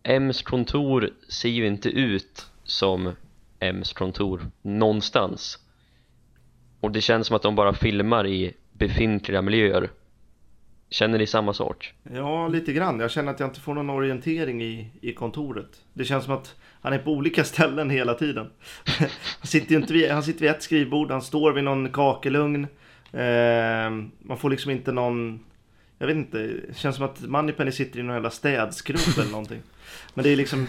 M's 0.03 0.43
kontor 0.43 1.09
ser 1.29 1.49
ju 1.49 1.67
inte 1.67 1.89
ut 1.89 2.45
som 2.63 3.15
M's 3.59 3.93
kontor 3.93 4.51
någonstans. 4.61 5.59
Och 6.79 6.91
det 6.91 7.01
känns 7.01 7.27
som 7.27 7.35
att 7.35 7.41
de 7.41 7.55
bara 7.55 7.73
filmar 7.73 8.27
i 8.27 8.53
befintliga 8.73 9.41
miljöer. 9.41 9.89
Känner 10.91 11.17
ni 11.17 11.27
samma 11.27 11.53
sak? 11.53 11.93
Ja, 12.13 12.47
lite 12.47 12.73
grann. 12.73 12.99
Jag 12.99 13.11
känner 13.11 13.31
att 13.31 13.39
jag 13.39 13.49
inte 13.49 13.59
får 13.59 13.73
någon 13.73 13.89
orientering 13.89 14.63
i, 14.63 14.91
i 15.01 15.13
kontoret. 15.13 15.81
Det 15.93 16.05
känns 16.05 16.25
som 16.25 16.33
att 16.33 16.55
han 16.81 16.93
är 16.93 16.99
på 16.99 17.11
olika 17.11 17.43
ställen 17.53 17.89
hela 17.89 18.13
tiden. 18.13 18.49
Han 19.39 19.47
sitter 19.47 19.75
inte 19.75 19.93
vid, 19.93 20.11
han 20.11 20.23
sitter 20.23 20.41
vid 20.41 20.49
ett 20.49 20.63
skrivbord, 20.63 21.11
han 21.11 21.21
står 21.21 21.51
vid 21.51 21.63
någon 21.63 21.89
kakelugn. 21.89 22.67
Eh, 23.11 23.89
man 24.19 24.37
får 24.37 24.49
liksom 24.49 24.71
inte 24.71 24.91
någon... 24.91 25.39
Jag 25.97 26.07
vet 26.07 26.15
inte, 26.15 26.37
det 26.37 26.77
känns 26.77 26.95
som 26.95 27.05
att 27.05 27.21
Moneypenny 27.21 27.71
sitter 27.71 27.99
i 27.99 28.03
någon 28.03 28.15
jävla 28.15 28.29
städskrubb 28.29 29.17
eller 29.17 29.31
någonting. 29.31 29.61
Men 30.13 30.23
det 30.23 30.29
är 30.29 30.35
liksom... 30.35 30.67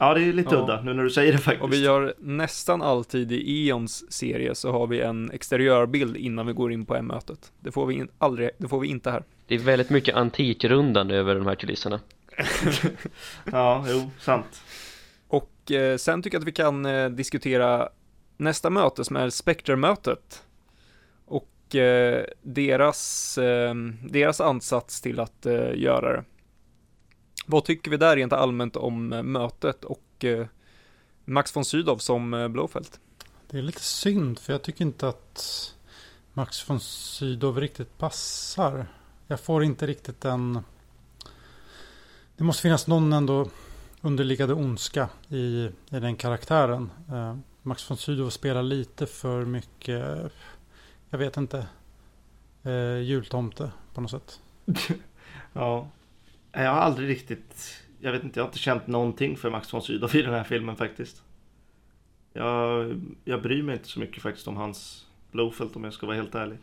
Ja, 0.00 0.14
det 0.14 0.22
är 0.24 0.32
lite 0.32 0.54
Ja. 0.54 0.62
udda 0.62 0.80
nu 0.82 0.94
när 0.94 1.02
du 1.02 1.10
säger 1.10 1.32
det 1.32 1.38
faktiskt. 1.38 1.62
Och 1.62 1.72
vi 1.72 1.84
gör 1.84 2.14
nästan 2.18 2.82
alltid 2.82 3.32
i 3.32 3.68
Eons 3.68 4.12
serie 4.12 4.54
så 4.54 4.72
har 4.72 4.86
vi 4.86 5.00
en 5.00 5.30
exteriörbild 5.30 6.16
innan 6.16 6.46
vi 6.46 6.52
går 6.52 6.72
in 6.72 6.86
på 6.86 6.96
M-mötet. 6.96 7.52
Det 7.60 7.72
får 7.72 7.86
vi 7.86 7.94
in, 7.94 8.08
aldrig, 8.18 8.50
det 8.58 8.68
får 8.68 8.80
vi 8.80 8.88
inte 8.88 9.10
här. 9.10 9.24
Det 9.46 9.54
är 9.54 9.58
väldigt 9.58 9.90
mycket 9.90 10.16
antikrundan 10.16 11.10
över 11.10 11.34
de 11.34 11.46
här 11.46 11.54
kulisserna. 11.54 12.00
Ja, 13.52 13.84
jo, 13.88 14.10
sant. 14.20 14.62
Och 15.28 15.70
eh, 15.72 15.96
sen 15.96 16.22
tycker 16.22 16.36
jag 16.36 16.40
att 16.42 16.48
vi 16.48 16.52
kan 16.52 16.86
eh, 16.86 17.08
diskutera 17.10 17.88
nästa 18.36 18.70
möte 18.70 19.04
som 19.04 19.16
är 19.16 19.30
Spectre-mötet. 19.30 20.42
Och 21.26 21.74
eh, 21.76 22.24
deras, 22.42 23.38
eh, 23.38 23.74
deras 24.10 24.40
ansats 24.40 25.00
till 25.00 25.20
att 25.20 25.46
eh, 25.46 25.74
göra 25.74 26.12
det. 26.12 26.24
Vad 27.46 27.64
tycker 27.64 27.90
vi 27.90 27.96
där 27.96 28.16
rent 28.16 28.32
allmänt 28.32 28.76
om 28.76 29.12
eh, 29.12 29.22
mötet 29.22 29.84
och 29.84 30.24
eh, 30.24 30.46
Max 31.24 31.56
von 31.56 31.64
Sydow 31.64 31.98
som 31.98 32.34
eh, 32.34 32.48
Blowfelt? 32.48 33.00
Det 33.50 33.58
är 33.58 33.62
lite 33.62 33.82
synd 33.82 34.38
för 34.38 34.52
jag 34.52 34.62
tycker 34.62 34.84
inte 34.84 35.08
att 35.08 35.74
Max 36.32 36.70
von 36.70 36.80
Sydow 36.80 37.60
riktigt 37.60 37.98
passar. 37.98 38.86
Jag 39.26 39.40
får 39.40 39.64
inte 39.64 39.86
riktigt 39.86 40.24
en... 40.24 40.60
Det 42.36 42.44
måste 42.44 42.62
finnas 42.62 42.86
någon 42.86 43.12
ändå 43.12 43.50
underliggande 44.00 44.54
ondska 44.54 45.08
i, 45.28 45.64
i 45.64 46.00
den 46.00 46.16
karaktären. 46.16 46.90
Max 47.62 47.90
von 47.90 47.96
Sydow 47.96 48.30
spelar 48.30 48.62
lite 48.62 49.06
för 49.06 49.44
mycket, 49.44 50.32
jag 51.10 51.18
vet 51.18 51.36
inte, 51.36 51.66
jultomte 53.04 53.72
på 53.94 54.00
något 54.00 54.10
sätt. 54.10 54.40
Ja. 55.52 55.88
Jag 56.52 56.70
har 56.70 56.80
aldrig 56.80 57.08
riktigt, 57.08 57.82
jag 58.00 58.12
vet 58.12 58.24
inte, 58.24 58.38
jag 58.40 58.44
har 58.44 58.48
inte 58.48 58.58
känt 58.58 58.86
någonting 58.86 59.36
för 59.36 59.50
Max 59.50 59.74
von 59.74 59.82
Sydow 59.82 60.16
i 60.16 60.22
den 60.22 60.34
här 60.34 60.44
filmen 60.44 60.76
faktiskt. 60.76 61.22
Jag, 62.32 63.00
jag 63.24 63.42
bryr 63.42 63.62
mig 63.62 63.72
inte 63.72 63.88
så 63.88 64.00
mycket 64.00 64.22
faktiskt 64.22 64.48
om 64.48 64.56
hans 64.56 65.06
Blowfelt 65.32 65.76
om 65.76 65.84
jag 65.84 65.92
ska 65.92 66.06
vara 66.06 66.16
helt 66.16 66.34
ärlig. 66.34 66.58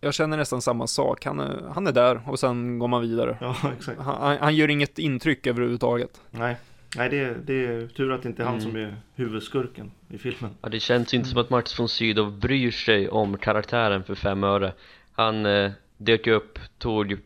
Jag 0.00 0.14
känner 0.14 0.36
nästan 0.36 0.62
samma 0.62 0.86
sak. 0.86 1.24
Han 1.24 1.40
är, 1.40 1.62
han 1.74 1.86
är 1.86 1.92
där 1.92 2.20
och 2.26 2.38
sen 2.38 2.78
går 2.78 2.88
man 2.88 3.02
vidare. 3.02 3.38
Ja, 3.40 3.56
exakt. 3.78 4.00
Han, 4.00 4.38
han- 4.40 4.56
gör 4.56 4.70
inget 4.70 4.98
intryck 4.98 5.46
överhuvudtaget. 5.46 6.20
Nej, 6.30 6.56
Nej 6.96 7.08
det, 7.10 7.18
är, 7.18 7.34
det 7.44 7.66
är 7.66 7.86
tur 7.88 8.12
att 8.12 8.22
det 8.22 8.28
inte 8.28 8.42
är 8.42 8.46
han 8.46 8.54
Mm. 8.58 8.70
som 8.70 8.76
är 8.80 8.96
huvudskurken 9.14 9.90
i 10.08 10.18
filmen. 10.18 10.50
Ja, 10.62 10.68
det 10.68 10.80
känns 10.80 11.14
inte 11.14 11.28
som 11.28 11.40
att 11.40 11.50
Max 11.50 11.80
von 11.80 11.88
Sydow 11.88 12.32
bryr 12.38 12.70
sig 12.70 13.08
om 13.08 13.38
karaktären 13.38 14.04
för 14.04 14.14
fem 14.14 14.44
öre. 14.44 14.72
Han 15.12 15.46
eh, 15.46 15.70
dök 15.96 16.26
upp, 16.26 16.58
tog, 16.78 17.16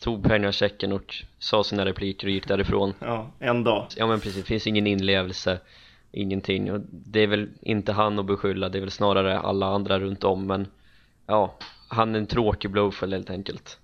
tog 0.00 0.24
pengasäcken 0.24 0.92
och 0.92 1.14
sa 1.38 1.64
sina 1.64 1.84
repliker 1.84 2.26
och 2.26 2.32
gick 2.32 2.48
därifrån. 2.48 2.94
Ja, 2.98 3.30
en 3.38 3.64
dag. 3.64 3.86
Ja 3.96 4.06
men 4.06 4.20
precis, 4.20 4.36
det 4.36 4.46
finns 4.46 4.66
ingen 4.66 4.86
inlevelse, 4.86 5.58
ingenting. 6.12 6.72
Och 6.72 6.80
det 6.90 7.20
är 7.20 7.26
väl 7.26 7.48
inte 7.60 7.92
han 7.92 8.18
att 8.18 8.26
beskylla, 8.26 8.68
det 8.68 8.78
är 8.78 8.80
väl 8.80 8.90
snarare 8.90 9.38
alla 9.38 9.66
andra 9.66 9.98
runt 9.98 10.24
om. 10.24 10.46
Men 10.46 10.66
ja, 11.26 11.54
han 11.88 12.14
är 12.14 12.18
en 12.18 12.26
tråkig 12.26 12.70
blowfell 12.70 13.12
helt 13.12 13.30
enkelt. 13.30 13.78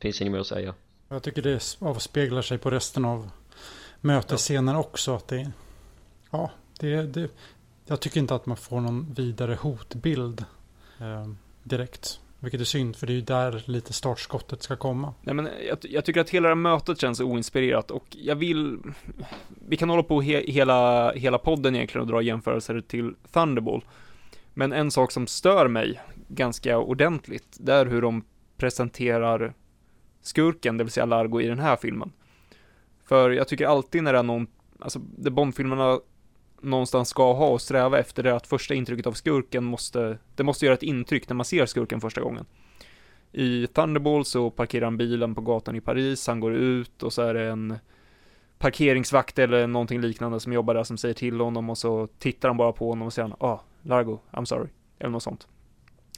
Finns 0.00 0.20
inget 0.20 0.32
mer 0.32 0.40
att 0.40 0.46
säga. 0.46 0.74
Jag 1.08 1.22
tycker 1.22 1.42
det 1.42 1.76
avspeglar 1.78 2.42
sig 2.42 2.58
på 2.58 2.70
resten 2.70 3.04
av 3.04 3.30
mötesscenen 4.00 4.76
också. 4.76 5.14
Att 5.14 5.28
det, 5.28 5.52
ja, 6.30 6.50
det, 6.80 7.02
det, 7.02 7.28
jag 7.86 8.00
tycker 8.00 8.20
inte 8.20 8.34
att 8.34 8.46
man 8.46 8.56
får 8.56 8.80
någon 8.80 9.14
vidare 9.14 9.54
hotbild 9.54 10.44
eh, 10.98 11.32
direkt. 11.62 12.20
Vilket 12.42 12.60
är 12.60 12.64
synd, 12.64 12.96
för 12.96 13.06
det 13.06 13.12
är 13.12 13.14
ju 13.14 13.20
där 13.20 13.62
lite 13.66 13.92
startskottet 13.92 14.62
ska 14.62 14.76
komma. 14.76 15.14
Nej 15.20 15.34
men 15.34 15.48
jag, 15.68 15.78
jag 15.82 16.04
tycker 16.04 16.20
att 16.20 16.30
hela 16.30 16.48
det 16.48 16.54
här 16.54 16.60
mötet 16.60 17.00
känns 17.00 17.20
oinspirerat 17.20 17.90
och 17.90 18.06
jag 18.10 18.36
vill 18.36 18.78
Vi 19.68 19.76
kan 19.76 19.90
hålla 19.90 20.02
på 20.02 20.20
he, 20.20 20.44
hela, 20.46 21.12
hela 21.12 21.38
podden 21.38 21.74
egentligen 21.74 22.02
och 22.02 22.12
dra 22.12 22.22
jämförelser 22.22 22.80
till 22.80 23.14
Thunderball 23.32 23.84
Men 24.54 24.72
en 24.72 24.90
sak 24.90 25.12
som 25.12 25.26
stör 25.26 25.68
mig 25.68 26.00
ganska 26.28 26.78
ordentligt 26.78 27.56
Det 27.60 27.74
är 27.74 27.86
hur 27.86 28.02
de 28.02 28.24
presenterar 28.56 29.54
Skurken, 30.22 30.76
det 30.76 30.84
vill 30.84 30.92
säga 30.92 31.06
Largo 31.06 31.40
i 31.40 31.46
den 31.46 31.58
här 31.58 31.76
filmen 31.76 32.12
För 33.04 33.30
jag 33.30 33.48
tycker 33.48 33.66
alltid 33.66 34.02
när 34.02 34.12
det 34.12 34.18
är 34.18 34.22
någon 34.22 34.46
Alltså 34.78 34.98
det 34.98 35.30
Bondfilmerna 35.30 36.00
någonstans 36.62 37.08
ska 37.08 37.32
ha 37.32 37.46
och 37.46 37.60
sträva 37.60 37.98
efter 37.98 38.22
det 38.22 38.30
är 38.30 38.34
att 38.34 38.46
första 38.46 38.74
intrycket 38.74 39.06
av 39.06 39.12
skurken 39.12 39.64
måste 39.64 40.18
Det 40.34 40.42
måste 40.42 40.64
göra 40.64 40.74
ett 40.74 40.82
intryck 40.82 41.28
när 41.28 41.34
man 41.34 41.44
ser 41.44 41.66
skurken 41.66 42.00
första 42.00 42.20
gången 42.20 42.46
i 43.32 43.66
Thunderball 43.66 44.24
så 44.24 44.50
parkerar 44.50 44.84
han 44.84 44.96
bilen 44.96 45.34
på 45.34 45.40
gatan 45.40 45.76
i 45.76 45.80
Paris, 45.80 46.26
han 46.26 46.40
går 46.40 46.54
ut 46.54 47.02
och 47.02 47.12
så 47.12 47.22
är 47.22 47.34
det 47.34 47.42
en 47.42 47.78
parkeringsvakt 48.58 49.38
eller 49.38 49.66
någonting 49.66 50.00
liknande 50.00 50.40
som 50.40 50.52
jobbar 50.52 50.74
där 50.74 50.84
som 50.84 50.98
säger 50.98 51.14
till 51.14 51.40
honom 51.40 51.70
och 51.70 51.78
så 51.78 52.08
tittar 52.18 52.48
han 52.48 52.56
bara 52.56 52.72
på 52.72 52.88
honom 52.88 53.06
och 53.06 53.12
säger 53.12 53.28
han, 53.28 53.36
ah, 53.50 53.60
Largo, 53.82 54.18
I'm 54.30 54.44
sorry, 54.44 54.68
eller 54.98 55.10
något 55.10 55.22
sånt. 55.22 55.48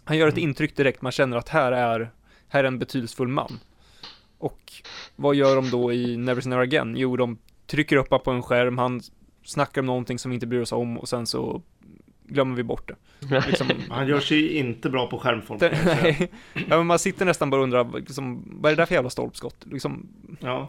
Han 0.04 0.16
gör 0.16 0.28
ett 0.28 0.34
Mm. 0.34 0.48
intryck 0.48 0.76
direkt, 0.76 1.02
man 1.02 1.12
känner 1.12 1.36
att 1.36 1.48
här 1.48 1.72
är, 1.72 2.10
här 2.48 2.64
är 2.64 2.68
en 2.68 2.78
betydelsefull 2.78 3.28
man. 3.28 3.58
Och 4.38 4.72
vad 5.16 5.34
gör 5.34 5.56
de 5.56 5.70
då 5.70 5.92
i 5.92 6.16
Never 6.16 6.40
Say 6.40 6.50
Never 6.50 6.62
Again? 6.62 6.94
Jo, 6.96 7.16
de 7.16 7.38
trycker 7.66 7.96
upp 7.96 8.10
honom 8.10 8.24
på 8.24 8.30
en 8.30 8.42
skärm, 8.42 8.78
han 8.78 9.00
snackar 9.44 9.80
om 9.82 9.86
någonting 9.86 10.18
som 10.18 10.30
vi 10.30 10.34
inte 10.34 10.46
bryr 10.46 10.60
oss 10.60 10.72
om 10.72 10.98
och 10.98 11.08
sen 11.08 11.26
så 11.26 11.62
glömmer 12.26 12.56
vi 12.56 12.62
bort 12.62 12.90
det. 13.20 13.40
Liksom, 13.46 13.68
Han 13.90 14.06
gör 14.06 14.20
sig 14.20 14.38
ju 14.38 14.50
inte 14.58 14.90
bra 14.90 15.06
på 15.06 15.18
skärmform. 15.18 15.58
Nej, 15.60 16.30
ja, 16.54 16.76
men 16.76 16.86
man 16.86 16.98
sitter 16.98 17.24
nästan 17.24 17.50
bara 17.50 17.56
och 17.56 17.62
undrar, 17.64 17.98
liksom, 17.98 18.42
vad 18.60 18.72
är 18.72 18.76
det 18.76 18.80
där 18.82 18.86
för 18.86 18.94
jävla 18.94 19.10
stolpskott? 19.10 19.56
Liksom, 19.70 20.06
Ja. 20.40 20.68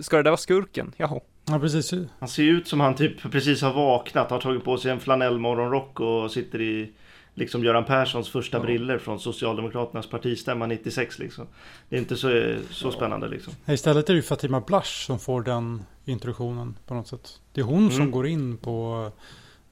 ska 0.00 0.16
det 0.16 0.22
där 0.22 0.30
vara 0.30 0.36
skurken? 0.38 0.92
Jaha. 0.96 1.20
Ja, 1.44 1.58
precis. 1.58 1.94
Han 2.18 2.28
ser 2.28 2.42
ut 2.42 2.68
som 2.68 2.80
han 2.80 2.94
typ 2.94 3.30
precis 3.32 3.62
har 3.62 3.72
vaknat, 3.72 4.30
har 4.30 4.40
tagit 4.40 4.64
på 4.64 4.76
sig 4.78 4.90
en 4.90 5.00
flanellmorgonrock 5.00 6.00
och 6.00 6.30
sitter 6.30 6.60
i 6.60 6.90
liksom 7.34 7.64
Göran 7.64 7.84
Perssons 7.84 8.28
första 8.30 8.56
Ja. 8.58 8.62
briller 8.62 8.98
från 8.98 9.20
Socialdemokraternas 9.20 10.06
partistämma 10.10 10.66
96 10.66 11.18
liksom. 11.18 11.46
Det 11.88 11.96
är 11.96 12.00
inte 12.00 12.16
så, 12.16 12.54
så 12.70 12.86
Ja. 12.88 12.92
spännande 12.92 13.28
liksom. 13.28 13.52
Istället 13.66 14.08
är 14.08 14.12
det 14.12 14.16
ju 14.16 14.22
Fatima 14.22 14.60
Blush 14.60 15.06
som 15.06 15.18
får 15.18 15.42
den 15.42 15.82
introduktionen 16.04 16.76
på 16.86 16.94
något 16.94 17.08
sätt. 17.08 17.40
Det 17.52 17.60
är 17.60 17.64
hon 17.64 17.90
som 17.90 18.00
Mm. 18.00 18.10
går 18.10 18.26
in 18.26 18.56
på 18.56 19.10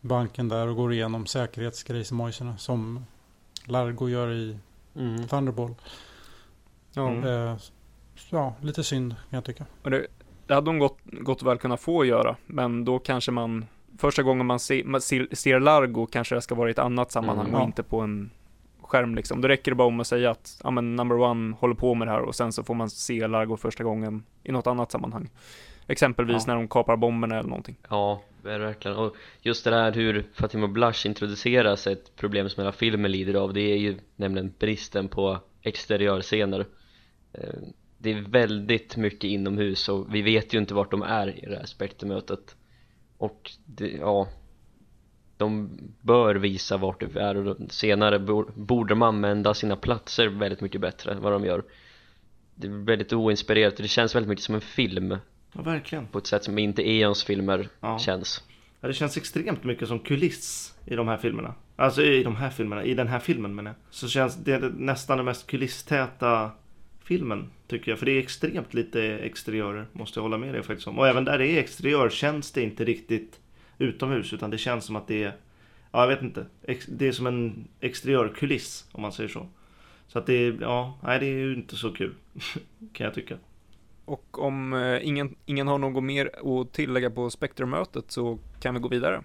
banken 0.01 0.49
där 0.49 0.67
och 0.69 0.77
går 0.77 0.93
igenom 0.93 1.27
säkerhetsgrejsimojserna 1.27 2.57
som 2.59 3.05
Largo 3.65 4.09
gör 4.09 4.33
i 4.33 4.59
Mm. 4.97 5.27
Thunderball. 5.29 5.75
Ja. 6.93 7.09
Mm. 7.11 7.25
Eh, 7.53 7.57
ja, 8.31 8.55
lite 8.61 8.85
synd 8.85 9.11
kan 9.31 9.37
jag 9.37 9.45
tycka. 9.45 9.67
Det, 9.83 10.07
det 10.47 10.55
hade 10.55 10.67
de 10.67 10.79
gott, 10.79 10.99
gott 11.05 11.43
väl 11.43 11.59
kunnat 11.59 11.81
få 11.81 12.05
göra, 12.05 12.37
men 12.47 12.85
då 12.85 12.99
kanske 12.99 13.31
man, 13.31 13.67
första 14.01 14.23
gången 14.23 14.47
man, 14.47 14.59
se, 14.61 14.83
man 14.85 15.01
ser, 15.01 15.29
ser 15.33 15.61
Largo 15.61 16.07
kanske 16.07 16.35
det 16.35 16.41
ska 16.43 16.55
vara 16.55 16.69
i 16.69 16.71
ett 16.71 16.79
annat 16.79 17.13
sammanhang 17.13 17.47
Mm, 17.47 17.55
och 17.55 17.61
ja. 17.61 17.65
inte 17.67 17.83
på 17.83 18.01
en 18.01 18.31
skärm 18.83 19.15
liksom. 19.15 19.41
Då 19.41 19.49
räcker 19.49 19.71
det 19.71 19.75
bara 19.75 19.89
om 19.89 20.01
att 20.01 20.07
säga 20.07 20.31
att, 20.31 20.61
ja 20.65 20.71
men 20.71 20.97
number 20.97 21.19
one 21.19 21.57
håller 21.61 21.75
på 21.75 21.95
med 21.95 22.09
det 22.09 22.13
här 22.13 22.21
och 22.21 22.35
sen 22.35 22.53
så 22.53 22.63
får 22.65 22.75
man 22.75 22.91
se 22.91 23.27
Largo 23.27 23.57
första 23.57 23.85
gången 23.85 24.23
i 24.43 24.53
något 24.53 24.67
annat 24.67 24.93
sammanhang. 24.93 25.31
Exempelvis 25.87 26.43
Ja. 26.47 26.53
när 26.53 26.55
de 26.55 26.69
kapar 26.69 26.97
bomberna 26.97 27.39
eller 27.39 27.49
någonting. 27.49 27.77
Ja, 27.91 28.23
verkligen. 28.43 28.97
Och 28.97 29.17
just 29.43 29.65
det 29.65 29.71
där 29.71 29.93
hur 29.93 30.25
Fatima 30.35 30.69
Blush 30.69 31.07
introduceras 31.07 31.87
ett 31.87 32.17
problem 32.17 32.49
som 32.49 32.61
hela 32.61 32.73
filmen 32.73 33.11
lider 33.13 33.35
av 33.35 33.53
det 33.55 33.61
är 33.73 33.77
ju 33.77 33.99
nämligen 34.17 34.53
bristen 34.59 35.09
på 35.09 35.39
exteriörscener. 35.63 36.67
Eh, 37.33 37.45
Det 37.99 38.11
är 38.13 38.21
väldigt 38.21 38.97
mycket 38.97 39.25
inomhus 39.25 39.89
och 39.89 40.15
vi 40.15 40.23
vet 40.23 40.55
ju 40.55 40.59
inte 40.59 40.75
vart 40.75 40.91
de 40.91 41.03
är 41.03 41.45
i 41.45 41.47
det 41.47 41.57
här 41.57 41.67
spektrumötet. 41.67 42.57
Och 43.21 43.51
det, 43.65 43.89
ja, 43.91 44.29
de 45.37 45.71
bör 46.01 46.35
visa 46.35 46.77
vart 46.77 47.01
det 47.01 47.21
är 47.21 47.37
och 47.49 47.57
senare 47.71 48.19
bor- 48.19 48.51
borde 48.55 48.89
de 48.95 49.03
använda 49.03 49.55
sina 49.55 49.77
platser 49.77 50.27
väldigt 50.29 50.61
mycket 50.61 50.81
bättre 50.81 51.13
än 51.13 51.21
vad 51.23 51.33
de 51.33 51.45
gör. 51.45 51.63
Det 52.55 52.67
är 52.67 52.71
väldigt 52.85 53.13
oinspirerat 53.13 53.75
och 53.75 53.83
det 53.83 53.89
känns 53.89 54.15
väldigt 54.15 54.29
mycket 54.29 54.45
som 54.45 54.55
en 54.55 54.61
film 54.61 55.17
Ja, 55.53 55.63
verkligen. 55.63 56.07
på 56.07 56.19
ett 56.19 56.27
sätt 56.27 56.45
som 56.45 56.59
inte 56.59 56.91
Eons 56.91 57.25
filmer 57.25 57.69
Ja. 57.81 57.99
känns. 57.99 58.45
Ja, 58.81 58.89
det 58.89 58.95
känns 58.95 59.17
extremt 59.17 59.65
mycket 59.65 59.89
som 59.89 59.99
kuliss 59.99 60.75
i 60.87 60.95
de 60.97 61.09
här 61.09 61.17
filmerna. 61.17 61.55
Alltså 61.77 62.03
i 62.03 62.23
de 62.23 62.37
här 62.37 62.51
filmerna, 62.51 62.85
i 62.85 62.95
den 62.95 63.09
här 63.09 63.19
filmen 63.19 63.55
menar 63.55 63.71
jag. 63.71 63.95
Så 63.95 64.09
känns 64.09 64.37
det 64.37 64.59
nästan 64.59 65.17
den 65.17 65.25
mest 65.25 65.47
kulisstäta 65.47 66.51
filmen 67.11 67.51
tycker 67.67 67.91
jag. 67.91 67.99
För 67.99 68.07
det 68.07 68.13
är 68.13 68.19
extremt 68.19 68.75
lite 68.75 69.03
exteriörer, 69.03 69.87
måste 69.93 70.19
jag 70.19 70.23
hålla 70.23 70.39
med 70.39 70.55
dig 70.55 70.63
faktiskt 70.63 70.89
om. 70.89 70.99
Och 70.99 71.09
även 71.09 71.25
där 71.25 71.39
det 71.39 71.47
är 71.47 71.61
exteriör 71.61 72.11
känns 72.11 72.53
det 72.53 72.63
inte 72.63 72.85
riktigt 72.85 73.41
utomhus 73.79 74.33
utan 74.33 74.51
det 74.51 74.59
känns 74.59 74.85
som 74.85 74.97
att 74.97 75.07
det 75.09 75.25
är, 75.25 75.33
ja 75.93 76.01
jag 76.01 76.09
vet 76.09 76.23
inte, 76.23 76.47
det 76.89 77.09
är 77.09 77.13
som 77.13 77.27
en 77.27 77.69
exteriörkuliss 77.81 78.89
om 78.93 79.03
man 79.03 79.13
säger 79.13 79.29
så. 79.29 79.47
Så 80.07 80.19
att 80.19 80.27
det 80.27 80.35
är, 80.35 80.59
ja, 80.61 80.99
nej 81.03 81.21
det 81.21 81.27
är 81.27 81.39
ju 81.39 81.55
inte 81.55 81.77
så 81.77 81.93
kul. 81.93 82.15
kan 82.93 83.05
jag 83.05 83.15
tycka. 83.15 83.37
Och 84.05 84.39
om 84.39 84.73
eh, 84.73 85.07
ingen, 85.09 85.37
ingen 85.47 85.69
har 85.69 85.79
något 85.79 86.05
mer 86.05 86.31
att 86.61 86.73
tillägga 86.73 87.11
på 87.11 87.31
Spectre-mötet 87.31 88.11
så 88.11 88.39
kan 88.61 88.75
vi 88.75 88.81
gå 88.81 88.89
vidare. 88.89 89.23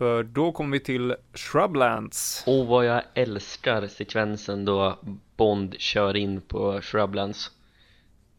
För 0.00 0.22
då 0.22 0.52
kommer 0.52 0.72
vi 0.72 0.84
till 0.84 1.16
Shrublands. 1.34 2.44
Och 2.46 2.66
vad 2.66 2.84
jag 2.86 3.02
älskar 3.14 3.86
sekvensen 3.86 4.64
då 4.64 4.98
Bond 5.36 5.74
kör 5.78 6.16
in 6.16 6.40
på 6.40 6.80
Shrublands. 6.80 7.50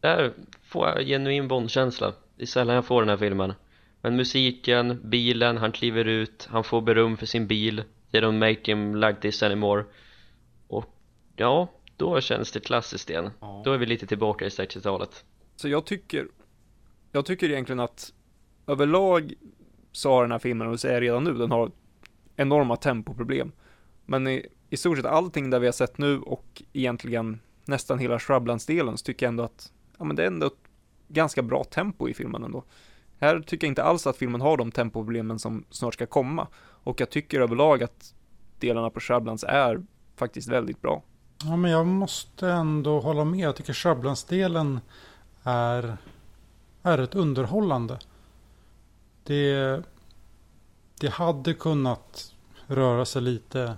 Där 0.00 0.32
får 0.62 0.88
jag 0.88 1.06
genuin 1.06 1.48
Bond-känsla. 1.48 2.12
Det 2.36 2.42
är 2.42 2.46
sällan 2.46 2.74
jag 2.74 2.84
får 2.84 3.02
den 3.02 3.08
här 3.08 3.16
filmen. 3.16 3.52
Men 4.00 4.16
musiken, 4.16 5.00
bilen, 5.10 5.56
han 5.56 5.72
kliver 5.72 6.04
ut, 6.04 6.48
han 6.50 6.64
får 6.64 6.80
beröm 6.80 7.16
för 7.16 7.26
sin 7.26 7.46
bil. 7.46 7.82
They 8.10 8.20
don't 8.20 8.38
make 8.38 8.60
him 8.64 8.94
like 8.94 9.20
this 9.20 9.42
anymore. 9.42 9.84
Och 10.66 10.84
ja, 11.36 11.68
då 11.96 12.20
känns 12.20 12.52
det 12.52 12.60
klassiskt 12.60 13.10
igen. 13.10 13.30
Ja. 13.40 13.62
Då 13.64 13.72
är 13.72 13.78
vi 13.78 13.86
lite 13.86 14.06
tillbaka 14.06 14.44
i 14.44 14.48
60-talet 14.48 15.24
Så 15.56 15.68
jag 15.68 15.86
tycker, 15.86 16.28
jag 17.12 17.26
tycker 17.26 17.50
egentligen 17.50 17.80
att 17.80 18.12
överlag 18.66 19.34
så 19.92 20.10
har 20.10 20.22
den 20.22 20.32
här 20.32 20.38
filmen, 20.38 20.66
och 20.66 20.72
det 20.72 20.78
säger 20.78 20.94
jag 20.94 21.02
redan 21.02 21.24
nu, 21.24 21.34
den 21.34 21.50
har 21.50 21.70
enorma 22.36 22.76
tempoproblem. 22.76 23.52
Men 24.06 24.28
i, 24.28 24.46
i 24.70 24.76
stort 24.76 24.96
sett 24.96 25.06
allting 25.06 25.50
där 25.50 25.58
vi 25.58 25.66
har 25.66 25.72
sett 25.72 25.98
nu 25.98 26.18
och 26.18 26.62
egentligen 26.72 27.40
nästan 27.64 27.98
hela 27.98 28.18
Shrublands-delen 28.18 28.98
så 28.98 29.04
tycker 29.04 29.26
jag 29.26 29.30
ändå 29.30 29.42
att, 29.42 29.72
ja 29.98 30.04
men 30.04 30.16
det 30.16 30.22
är 30.22 30.26
ändå 30.26 30.46
ett 30.46 30.52
ganska 31.08 31.42
bra 31.42 31.64
tempo 31.64 32.08
i 32.08 32.14
filmen 32.14 32.44
ändå. 32.44 32.64
Här 33.18 33.40
tycker 33.40 33.66
jag 33.66 33.70
inte 33.70 33.82
alls 33.82 34.06
att 34.06 34.16
filmen 34.16 34.40
har 34.40 34.56
de 34.56 34.72
tempoproblemen 34.72 35.38
som 35.38 35.64
snart 35.70 35.94
ska 35.94 36.06
komma. 36.06 36.46
Och 36.58 37.00
jag 37.00 37.10
tycker 37.10 37.40
överlag 37.40 37.82
att 37.82 38.14
delarna 38.58 38.90
på 38.90 39.00
Shrublands 39.00 39.44
är 39.48 39.82
faktiskt 40.16 40.48
väldigt 40.48 40.82
bra. 40.82 41.02
Ja, 41.44 41.56
men 41.56 41.70
jag 41.70 41.86
måste 41.86 42.48
ändå 42.48 43.00
hålla 43.00 43.24
med. 43.24 43.40
Jag 43.40 43.56
tycker 43.56 43.72
Shrublands-delen 43.72 44.80
är, 45.42 45.96
är 46.82 46.98
rätt 46.98 47.14
underhållande. 47.14 47.98
Det, 49.24 49.82
det 51.00 51.08
hade 51.08 51.54
kunnat 51.54 52.34
röra 52.66 53.04
sig 53.04 53.22
lite 53.22 53.76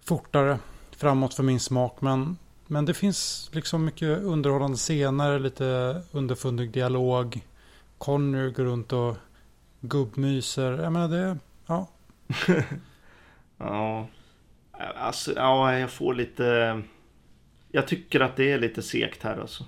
fortare 0.00 0.58
framåt 0.90 1.34
för 1.34 1.42
min 1.42 1.60
smak. 1.60 2.00
Men, 2.00 2.36
men 2.66 2.84
det 2.84 2.94
finns 2.94 3.50
liksom 3.52 3.84
mycket 3.84 4.18
underhållande 4.18 4.76
scener, 4.76 5.38
lite 5.38 6.02
underfundig 6.12 6.70
dialog. 6.70 7.40
Conny 7.98 8.50
går 8.50 8.64
runt 8.64 8.92
och 8.92 9.16
gubbmyser. 9.80 10.82
Jag 10.82 10.92
menar 10.92 11.08
det, 11.08 11.38
ja. 11.66 11.88
Ja. 13.58 14.08
Alltså, 14.96 15.32
ja, 15.36 15.78
jag 15.78 15.90
får 15.90 16.14
lite... 16.14 16.82
Jag 17.72 17.88
tycker 17.88 18.20
att 18.20 18.36
det 18.36 18.52
är 18.52 18.58
lite 18.58 18.82
segt 18.82 19.22
här 19.22 19.40
alltså. 19.40 19.64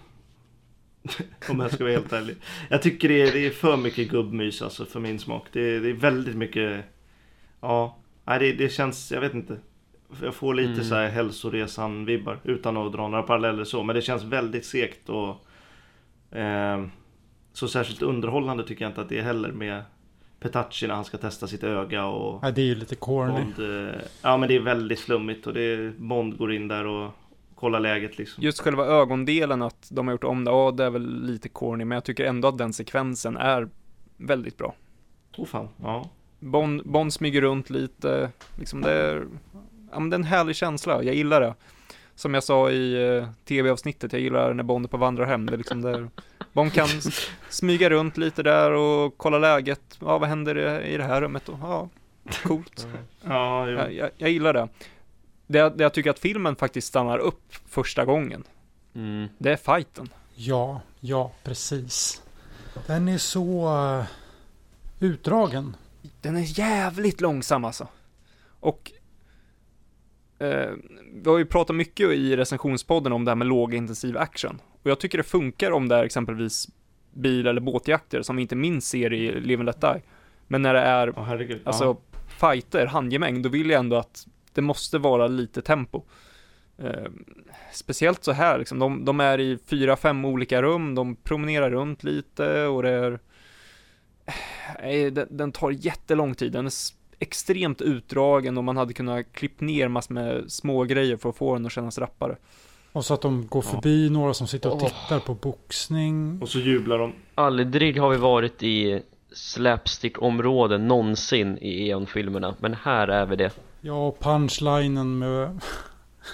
Om 1.48 1.61
jag 1.61 1.72
ska 1.72 1.84
vara 1.84 1.92
helt 1.94 2.12
ärlig. 2.12 2.36
Jag 2.68 2.82
tycker 2.82 3.09
det 3.09 3.22
är, 3.22 3.32
det 3.32 3.46
är 3.46 3.50
för 3.50 3.76
mycket 3.76 4.11
gubbmys 4.11 4.62
alltså 4.62 4.84
för 4.84 5.00
min 5.00 5.18
smak. 5.18 5.46
Det 5.53 5.61
är, 5.61 5.80
det 5.80 5.88
är 5.88 5.94
väldigt 5.94 6.36
mycket... 6.36 6.84
Ja, 7.61 7.96
nej, 8.24 8.38
det, 8.38 8.53
det 8.53 8.68
känns, 8.68 9.12
jag 9.12 9.20
vet 9.20 9.34
inte. 9.34 9.57
Jag 10.22 10.34
får 10.34 10.55
lite 10.55 10.72
Mm. 10.72 10.84
så 10.84 10.94
här 10.94 11.09
hälsoresan-vibbar 11.11 12.38
utan 12.44 12.76
att 12.76 12.92
dra 12.92 13.09
några 13.09 13.22
paralleller 13.22 13.64
så. 13.64 13.82
Men 13.82 13.96
det 13.96 14.03
känns 14.03 14.22
väldigt 14.24 14.64
segt 14.66 15.09
och... 15.09 15.46
Eh, 16.38 16.84
så 17.53 17.68
särskilt 17.68 18.03
underhållande 18.03 18.64
tycker 18.64 18.84
jag 18.84 18.90
inte 18.90 19.00
att 19.00 19.09
det 19.09 19.18
är 19.18 19.22
heller 19.22 19.53
med 19.53 19.82
Petacci 20.40 20.86
när 20.86 20.94
han 20.94 21.05
ska 21.05 21.18
testa 21.18 21.46
sitt 21.46 21.64
öga 21.64 22.05
och... 22.05 22.42
Nej, 22.42 22.53
det 22.53 22.61
är 22.61 22.66
ju 22.66 22.74
lite 22.74 22.94
corny. 22.94 23.32
Bond, 23.32 23.88
eh, 23.88 23.94
ja 24.22 24.36
men 24.36 24.48
det 24.48 24.57
är 24.57 24.61
väldigt 24.61 25.00
flummigt 25.00 25.46
och 25.46 25.55
det 25.55 25.61
är, 25.61 25.92
Bond 25.98 26.38
går 26.38 26.53
in 26.53 26.68
där 26.68 26.86
och 26.86 27.11
kollar 27.62 27.80
läget 27.80 28.18
liksom. 28.18 28.44
Just 28.44 28.60
själva 28.60 28.86
ögondelen, 28.86 29.62
att 29.62 29.88
de 29.90 30.06
har 30.06 30.14
gjort 30.14 30.24
om 30.24 30.44
det, 30.44 30.50
ja 30.50 30.70
det 30.70 30.84
är 30.84 30.90
väl 30.90 31.26
lite 31.26 31.48
corny, 31.48 31.84
men 31.84 31.96
jag 31.96 32.04
tycker 32.04 32.24
ändå 32.24 32.48
att 32.48 32.58
den 32.58 32.72
sekvensen 32.72 33.36
är 33.36 33.68
väldigt 34.16 34.58
bra. 34.58 34.74
Åh 35.36 35.46
fan, 35.46 35.68
ja. 35.82 36.10
Bond, 36.38 36.82
Bond 36.84 37.12
smyger 37.12 37.40
runt 37.40 37.70
lite, 37.70 38.30
liksom 38.58 38.80
det 38.80 38.92
är, 38.92 39.26
ja 39.92 40.00
men 40.00 40.10
det 40.10 40.14
är 40.14 40.18
en 40.18 40.24
härlig 40.24 40.56
känsla, 40.56 41.02
jag 41.02 41.14
gillar 41.14 41.40
det. 41.40 41.54
Som 42.14 42.34
jag 42.34 42.44
sa 42.44 42.70
i 42.70 43.16
eh, 43.16 43.28
tv-avsnittet, 43.44 44.12
jag 44.12 44.22
gillar 44.22 44.54
när 44.54 44.62
Bond 44.62 44.84
är 44.84 44.88
på 44.88 44.96
vandrarhem, 44.96 45.46
det 45.46 45.52
är 45.52 45.58
liksom 45.58 45.82
där 45.82 46.08
Bond 46.52 46.72
kan 46.72 46.88
smyga 47.48 47.90
runt 47.90 48.16
lite 48.16 48.42
där 48.42 48.70
och 48.72 49.14
kolla 49.16 49.38
läget, 49.38 49.98
ja 50.00 50.18
vad 50.18 50.28
händer 50.28 50.82
i, 50.86 50.96
det 50.96 51.04
här 51.04 51.20
rummet 51.20 51.48
och 51.48 51.58
ja, 51.62 51.88
coolt. 52.42 52.88
Ja. 53.24 53.70
Jag, 53.70 53.92
jag, 53.92 54.10
jag 54.16 54.30
gillar 54.30 54.52
det. 54.52 54.68
Det. 55.47 55.70
Det 55.70 55.82
jag 55.82 55.95
tycker 55.95 56.11
att 56.11 56.18
filmen 56.18 56.57
faktiskt 56.57 56.88
stannar 56.88 57.18
upp 57.18 57.55
första 57.66 58.05
gången, 58.05 58.45
mm. 58.95 59.28
det 59.38 59.53
är 59.53 59.57
fighten. 59.57 60.09
Ja, 60.34 60.80
ja, 61.01 61.32
precis. 61.45 62.22
Den 62.86 63.09
är 63.09 63.18
så 63.18 63.68
eh, 63.78 64.05
utdragen. 65.01 65.76
Den 66.20 66.36
är 66.36 66.59
jävligt 66.59 67.20
långsam 67.20 67.64
alltså. 67.64 67.88
Och 68.61 68.93
eh, 70.38 70.70
vi 71.12 71.30
har 71.30 71.38
ju 71.38 71.45
pratat 71.45 71.76
mycket 71.76 72.11
i 72.11 72.36
recensionspodden 72.36 73.12
om 73.12 73.24
det 73.24 73.30
här 73.30 73.36
med 73.36 73.47
lågintensiv 73.47 74.18
action. 74.18 74.61
Och 74.82 74.90
jag 74.90 75.01
tycker 75.01 75.18
det 75.18 75.24
funkar 75.24 75.70
om 75.70 75.88
det 75.88 75.97
är 75.97 76.05
exempelvis 76.05 76.68
bil 77.12 77.47
eller 77.47 77.61
båtjakter 77.61 78.22
som 78.22 78.36
vi 78.36 78.43
inte 78.43 78.57
minst 78.57 78.88
ser 78.88 79.12
i 79.12 79.40
Live 79.40 79.61
and 79.61 79.66
Let 79.66 79.80
Die. 79.80 80.03
Men 80.49 80.62
när 80.62 80.74
det 80.74 80.80
är, 80.80 81.12
herregud. 81.16 81.61
alltså, 81.64 81.84
ja. 81.84 81.97
fighter, 82.28 82.86
handgemäng, 82.86 83.43
då 83.43 83.49
vill 83.49 83.70
jag 83.70 83.78
ändå 83.78 83.97
att 83.97 84.26
det 84.55 84.61
måste 84.61 84.98
vara 84.98 85.26
lite 85.26 85.62
tempo. 85.62 86.03
Eh, 86.78 87.11
speciellt 87.72 88.24
så 88.24 88.32
här, 88.32 88.59
liksom, 88.59 88.78
de, 88.78 89.05
de 89.05 89.20
är 89.20 89.40
i 89.40 89.59
fyra, 89.66 89.96
fem 89.96 90.24
olika 90.24 90.62
rum, 90.62 90.94
de 90.94 91.16
promenerar 91.16 91.70
runt 91.70 92.05
lite 92.05 92.66
och 92.66 92.82
det 92.82 92.90
är... 92.90 93.18
Nej, 94.82 95.11
den, 95.11 95.26
den 95.30 95.53
tar 95.53 95.70
jättelång 95.70 96.34
tid, 96.34 96.53
den 96.53 96.66
är 96.66 96.72
extremt 97.18 97.80
utdragen 97.80 98.59
och 98.59 98.64
man 98.64 98.76
hade 98.76 98.92
kunnat 98.92 99.32
klippt 99.32 99.61
ner 99.61 99.88
massor 99.88 100.14
med 100.14 100.53
små 100.53 100.84
grejer 100.84 101.16
för 101.16 101.28
att 101.28 101.36
få 101.36 101.55
den 101.55 101.66
att 101.66 101.72
kännas 101.72 101.98
rappare. 101.98 102.36
Och 102.92 103.05
så 103.05 103.14
att 103.14 103.20
de 103.22 103.46
går 103.46 103.64
Ja. 103.66 103.70
förbi 103.70 104.11
några 104.11 104.34
som 104.34 104.46
sitter 104.46 104.72
och 104.72 104.80
tittar 104.80 105.20
på 105.20 105.34
boxning. 105.34 106.38
Och 106.42 106.48
så 106.48 106.59
jublar 106.59 106.98
de. 106.98 107.12
Aldrig 107.34 107.98
har 107.98 108.11
vi 108.11 108.16
varit 108.16 108.62
i 108.62 109.03
slapstick-område 109.32 110.78
någonsin 110.78 111.59
i 111.59 111.88
Eon-filmerna 111.88 112.55
Men 112.61 112.74
här 112.74 113.09
är 113.09 113.26
vi 113.26 113.36
det 113.36 113.50
Ja, 113.85 114.07
och 114.07 114.20
punchlinen 114.20 115.18
med, 115.18 115.61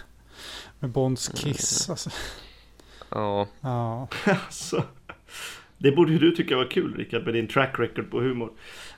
med 0.79 0.91
Bonds 0.91 1.29
kiss. 1.29 1.91
Alltså, 1.91 2.11
Ja, 3.11 3.47
ja. 3.61 4.09
Alltså. 4.25 4.85
Det 5.79 5.93
borde 5.93 6.13
ju 6.13 6.19
du 6.19 6.31
tycka 6.31 6.57
var 6.57 6.71
kul 6.71 6.95
Rickard 6.97 7.25
med 7.25 7.35
din 7.35 7.49
track 7.49 7.79
record 7.79 8.11
på 8.11 8.21
humor. 8.21 8.51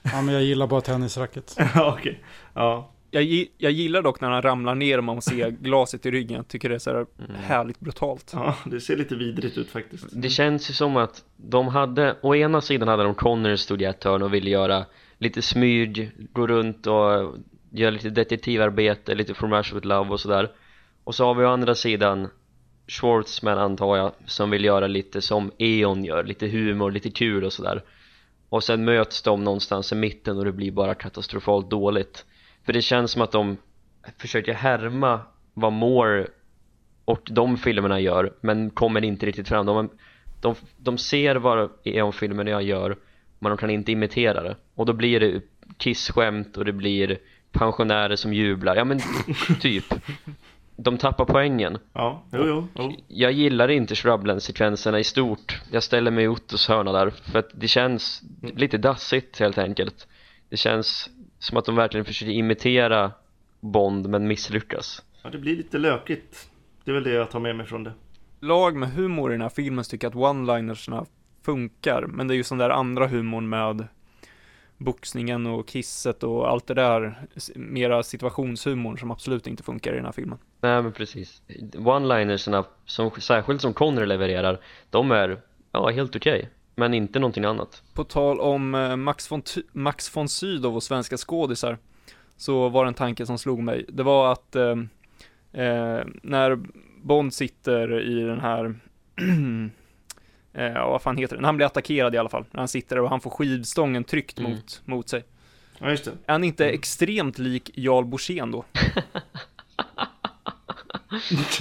ja, 0.03 0.23
men 0.23 0.35
jag 0.35 0.43
gillar 0.45 0.67
bara 0.67 0.81
tennisracket. 0.81 1.57
Ja, 1.75 1.97
okej. 1.99 2.23
Ja. 2.55 2.91
Jag, 3.13 3.25
jag 3.59 3.73
gillar 3.73 4.03
dock 4.03 4.21
när 4.21 4.31
han 4.31 4.43
ramlar 4.43 4.75
ner 4.75 4.99
och 4.99 5.05
man 5.05 5.23
ser 5.23 5.51
glaset 5.61 6.07
i 6.07 6.11
ryggen, 6.11 6.37
jag 6.37 6.49
tycker 6.49 6.69
det 6.69 6.75
är 6.75 6.79
så 6.79 6.91
här 6.91 7.07
härligt 7.37 7.81
brutalt. 7.81 8.31
ja, 8.35 8.57
det 8.67 8.81
ser 8.81 8.97
lite 8.97 9.15
vidrigt 9.15 9.59
ut 9.59 9.71
faktiskt. 9.71 10.05
Det 10.13 10.29
känns 10.29 10.71
ju 10.71 10.75
som 10.75 10.97
att 10.97 11.25
de 11.37 11.69
hade, 11.69 12.17
å 12.23 12.35
ena 12.35 12.61
sidan 12.61 12.89
hade 12.89 13.03
de 13.03 13.15
Connor 13.15 13.57
stod 13.57 13.83
i 13.83 13.85
ett 13.85 14.05
hörn 14.05 14.23
och 14.23 14.35
ville 14.35 14.51
göra 14.51 14.85
lite 15.19 15.43
smyg, 15.43 16.11
gå 16.33 16.47
runt 16.47 16.87
och 16.87 17.35
gör 17.71 17.91
lite 17.91 18.11
detektivarbete, 18.11 19.15
lite 19.15 19.35
From 19.35 19.55
Russia 19.55 19.75
With 19.75 19.87
Love 19.87 20.11
och 20.11 20.21
sådär. 20.21 20.51
Och 21.05 21.15
så 21.15 21.25
har 21.25 21.35
vi 21.35 21.45
å 21.45 21.49
andra 21.49 21.75
sidan 21.75 22.29
Schwartzman 22.87 23.59
antar 23.59 23.97
jag, 23.97 24.13
som 24.27 24.51
vill 24.51 24.65
göra 24.65 24.87
lite 24.87 25.21
som 25.21 25.51
Eon 25.59 26.05
gör, 26.05 26.25
lite 26.25 26.49
humor, 26.49 26.91
lite 26.91 27.11
kul 27.11 27.45
och 27.45 27.53
sådär. 27.53 27.83
Och 28.49 28.65
sen 28.65 28.85
möts 28.85 29.23
de 29.23 29.45
någonstans 29.45 29.93
i 29.93 29.95
mitten 29.95 30.39
och 30.39 30.45
det 30.45 30.53
blir 30.53 30.73
bara 30.73 30.95
katastrofalt 30.95 31.71
dåligt. 31.71 32.25
För 32.65 32.73
det 32.73 32.83
känns 32.83 33.11
som 33.11 33.23
att 33.23 33.33
de 33.33 33.57
försöker 34.19 34.55
härma 34.55 35.21
vad 35.55 35.73
Moore 35.73 36.27
och 37.05 37.29
de 37.31 37.57
filmerna 37.57 38.01
gör 38.01 38.35
men 38.41 38.71
kommer 38.71 39.05
inte 39.05 39.27
riktigt 39.27 39.49
fram. 39.49 39.67
De, 39.67 39.91
de, 40.41 40.55
de 40.77 40.99
ser 40.99 41.37
vad 41.37 41.71
Eon-filmerna 41.85 42.51
jag 42.51 42.63
gör 42.63 42.97
men 43.39 43.51
de 43.51 43.59
kan 43.59 43.71
inte 43.71 43.93
imitera 43.93 44.43
det. 44.43 44.57
Och 44.75 44.87
då 44.87 44.93
blir 44.93 45.21
det 45.21 45.43
kissskämt 45.79 46.57
och 46.57 46.65
det 46.65 46.73
blir 46.73 47.19
pensionärer 47.53 48.17
som 48.17 48.33
jublar 48.35 48.77
ja 48.77 48.85
men 48.85 49.01
typ 49.61 49.85
de 50.77 50.99
tappar 50.99 51.25
poängen 51.25 51.79
Ja, 51.93 52.23
jo, 52.33 52.45
jo. 52.47 52.69
jo. 52.79 52.93
jag 53.09 53.33
gillar 53.33 53.69
inte 53.69 53.95
Shrubland-sekvenserna 53.95 54.99
i 54.99 55.05
stort 55.05 55.61
Jag 55.73 55.83
ställer 55.83 56.11
mig 56.11 56.25
i 56.25 56.29
Ottos 56.29 56.69
hörna 56.69 56.93
där 56.93 57.11
För 57.11 57.39
att 57.39 57.51
det 57.55 57.69
känns 57.69 58.23
lite 58.43 58.79
dassigt 58.79 59.39
helt 59.41 59.59
enkelt 59.59 60.09
Det 60.49 60.57
känns 60.57 61.11
som 61.39 61.57
att 61.59 61.65
de 61.65 61.77
verkligen 61.77 62.05
försöker 62.05 62.33
imitera 62.33 63.13
Bond 63.61 64.09
men 64.09 64.29
misslyckas 64.29 65.03
Ja, 65.23 65.31
det 65.31 65.39
blir 65.39 65.57
lite 65.57 65.79
lökigt. 65.79 66.51
Det 66.85 66.91
är 66.91 66.95
väl 66.95 67.05
det 67.05 67.11
jag 67.11 67.31
tar 67.31 67.41
med 67.41 67.57
mig 67.57 67.67
från 67.67 67.85
det. 67.85 67.93
lag 68.41 68.77
med 68.77 68.91
humor 68.93 69.31
i 69.31 69.35
den 69.35 69.43
här 69.43 69.49
filmen 69.49 69.85
tycker 69.85 70.07
att 70.09 70.15
one-linersna 70.15 71.07
funkar, 71.45 72.07
men 72.07 72.29
det 72.29 72.35
är 72.35 72.37
ju 72.37 72.45
sån 72.45 72.59
där 72.59 72.71
andra 72.71 73.07
humorn 73.07 73.49
med 73.49 73.87
boxningen 74.81 75.47
och 75.47 75.67
kisset 75.69 76.23
och 76.23 76.49
allt 76.49 76.67
det 76.67 76.75
där, 76.75 77.15
mera 77.55 78.03
situationshumorn 78.03 78.99
som 78.99 79.11
absolut 79.11 79.47
inte 79.47 79.63
funkar 79.63 79.93
i 79.93 79.97
den 79.97 80.05
här 80.05 80.13
filmen. 80.13 80.39
Nej 80.61 80.83
men 80.83 80.93
precis 80.93 81.43
One-linerserna, 81.75 82.65
som, 82.87 83.11
särskilt 83.11 83.61
som 83.61 83.75
Connery 83.75 84.07
levererar 84.07 84.61
De 84.91 85.11
är, 85.11 85.41
ja 85.73 85.89
helt 85.91 86.17
okej 86.17 86.49
Men 86.75 86.95
inte 86.95 87.19
någonting 87.19 87.45
annat 87.45 87.83
På 87.95 88.05
tal 88.05 88.41
om 88.41 88.75
eh, 88.75 88.97
Max 88.97 89.33
von, 89.33 89.43
Max 89.73 90.17
von 90.17 90.29
Sydow 90.29 90.77
och 90.77 90.83
svenska 90.83 91.17
skådisar 91.17 91.79
så 92.37 92.69
var 92.69 92.85
det 92.85 92.89
en 92.89 92.95
tanke 92.95 93.27
som 93.27 93.39
slog 93.39 93.63
mig. 93.63 93.85
Det 93.89 94.03
var 94.03 94.33
att 94.33 94.57
eh, 94.57 94.77
eh, 95.53 96.05
när 96.23 96.59
Bond 97.03 97.35
sitter 97.35 98.01
i 98.01 98.21
den 98.21 98.41
här 98.41 98.75
eh, 100.55 100.65
ja, 100.65 100.91
vad 100.91 101.03
fan 101.03 101.17
heter 101.17 101.37
det? 101.37 101.47
Han 101.47 101.57
blir 101.57 101.67
attackerad 101.67 102.15
i 102.15 102.19
alla 102.19 102.29
fall. 102.29 102.45
När 102.51 102.59
han 102.61 102.69
sitter 102.69 102.97
där 102.97 103.03
och 103.03 103.11
han 103.11 103.21
får 103.21 103.31
skivstången 103.31 104.05
tryckt 104.05 104.39
Mm. 104.39 104.51
mot, 104.51 104.83
mot 104.85 105.09
sig. 105.09 105.25
Ja, 105.79 105.91
just 105.91 106.05
det. 106.05 106.11
Är 106.11 106.33
han 106.33 106.45
inte 106.45 106.67
extremt 106.71 107.39
lik 107.39 107.71
Jarl 107.75 108.05
Borssén 108.05 108.51
då? 108.51 108.65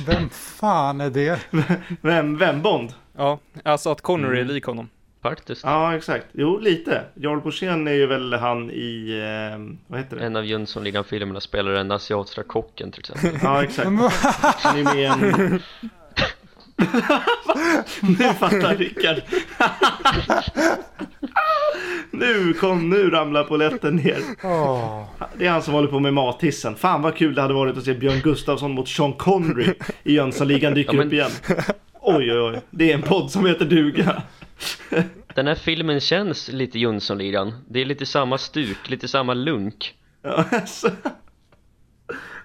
Vem 0.06 0.30
fan 0.30 1.02
är 1.02 1.10
det? 1.10 1.40
Vem, 2.02 2.38
vem 2.38 2.62
Bond? 2.62 2.94
Ja, 3.18 3.40
alltså 3.64 3.90
att 3.92 4.02
Connery 4.02 4.38
är 4.38 4.42
Mm. 4.42 4.54
lik 4.54 4.66
honom. 4.66 4.90
Faktiskt 5.22 5.64
Ja, 5.64 5.96
exakt. 5.96 6.26
Jo, 6.32 6.60
lite. 6.60 7.04
Jarl 7.16 7.40
Borssén 7.42 7.88
är 7.88 7.92
ju 7.94 8.06
väl 8.08 8.34
han 8.34 8.72
i, 8.72 9.20
eh, 9.54 9.60
vad 9.88 10.00
heter 10.00 10.16
det? 10.18 10.26
En 10.26 10.36
av 10.36 10.46
Jönssonligan-filmerna 10.46 11.40
spelar 11.40 11.72
den 11.72 11.92
asiatiska 11.92 12.44
kocken 12.44 12.92
till 12.92 13.00
exempel 13.00 13.40
Ja, 13.44 13.64
exakt. 13.64 13.88
Han 14.64 14.80
är 14.80 14.84
med 14.84 14.96
i 14.98 15.06
en... 15.06 15.62
nu 18.02 18.16
fattar 18.34 18.76
Rickard. 18.76 19.22
nu 22.12 22.54
kom, 22.54 22.90
nu 22.90 23.10
ramlar 23.10 23.44
polletten 23.44 23.96
ner. 23.96 24.18
Det 25.38 25.46
är 25.46 25.50
han 25.52 25.64
som 25.64 25.74
håller 25.74 25.88
på 25.88 26.00
med 26.00 26.14
mathissen. 26.14 26.76
Fan 26.76 27.02
vad 27.02 27.16
kul 27.16 27.36
det 27.36 27.42
hade 27.42 27.54
varit 27.54 27.78
att 27.78 27.84
se 27.84 27.94
Björn 27.94 28.20
Gustafsson 28.24 28.72
mot 28.72 28.90
Sean 28.90 29.14
Connery 29.14 29.74
i 30.04 30.14
Jönssonligan 30.14 30.74
dyker 30.74 30.94
Ja, 30.94 30.98
men- 30.98 31.08
upp 31.08 31.14
igen. 31.14 31.32
Oj, 32.02 32.32
oj, 32.34 32.40
oj. 32.42 32.62
Det 32.72 32.92
är 32.92 32.96
en 32.96 33.02
podd 33.02 33.32
som 33.32 33.46
heter 33.46 33.66
duga. 33.66 34.22
Den 35.36 35.48
här 35.48 35.56
filmen 35.56 36.00
känns 36.00 36.48
lite 36.48 36.80
Jönssonligan 36.80 37.54
Det 37.70 37.82
är 37.82 37.86
lite 37.86 38.06
samma 38.06 38.38
stuk, 38.38 38.90
lite 38.90 39.08
samma 39.08 39.34
lunk 39.34 39.94
Ja, 40.22 40.46
alltså. 40.52 40.92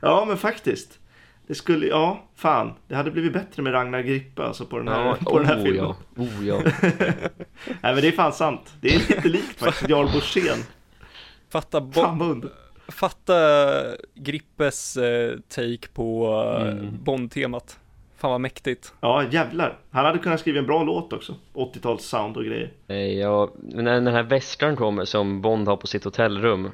ja, 0.01 0.25
men 0.29 0.37
faktiskt. 0.37 0.99
Det 1.47 1.55
skulle, 1.55 1.87
ja, 1.87 2.25
fan. 2.35 2.73
Det 2.89 2.95
hade 2.95 3.11
blivit 3.11 3.33
bättre 3.33 3.63
med 3.63 3.73
Ragnar 3.73 4.01
Grippe 4.01 4.43
alltså 4.45 4.67
på 4.67 4.79
den 4.79 4.89
här, 4.89 5.05
Ja, 5.07 5.17
på 5.25 5.39
den 5.39 5.47
här 5.49 5.59
oh 5.59 5.63
filmen. 5.63 5.85
ja, 5.85 5.97
oh 6.23 6.47
ja 6.47 6.61
Nej 7.67 7.95
men 7.95 7.97
det 7.97 8.09
är 8.09 8.13
fan 8.13 8.33
sant. 8.33 8.75
Det 8.81 8.89
är 8.89 8.99
lite 8.99 9.29
likt 9.29 9.59
faktiskt 9.61 9.91
Jarl 9.91 10.07
Borssén. 10.13 10.59
Fatta, 11.51 11.81
Bo- 11.81 11.93
Fan 11.93 12.19
vad 12.19 12.29
under. 12.31 12.51
fatta 12.89 13.35
Grippes 14.15 14.97
eh, 14.97 15.39
take 15.49 15.89
på 15.95 16.27
eh, 16.61 16.69
Mm. 16.69 17.05
Bond-temat. 17.05 17.79
Fan 18.17 18.31
vad 18.31 18.41
mäktigt. 18.41 18.93
Ja 19.01 19.25
jävlar. 19.31 19.79
Han 19.91 20.05
hade 20.05 20.19
kunnat 20.19 20.41
skriva 20.41 20.59
en 20.59 20.67
bra 20.67 20.83
låt 20.83 21.13
också. 21.13 21.35
80-tals 21.55 22.03
sound 22.05 22.37
och 22.37 22.45
grejer. 22.45 22.73
Nej, 22.87 23.19
ja, 23.19 23.51
när 23.63 23.95
den 23.95 24.07
här 24.07 24.23
väskan 24.23 24.77
kommer 24.77 25.05
som 25.05 25.41
Bond 25.43 25.69
har 25.69 25.77
på 25.77 25.87
sitt 25.87 26.05
hotellrum 26.05 26.71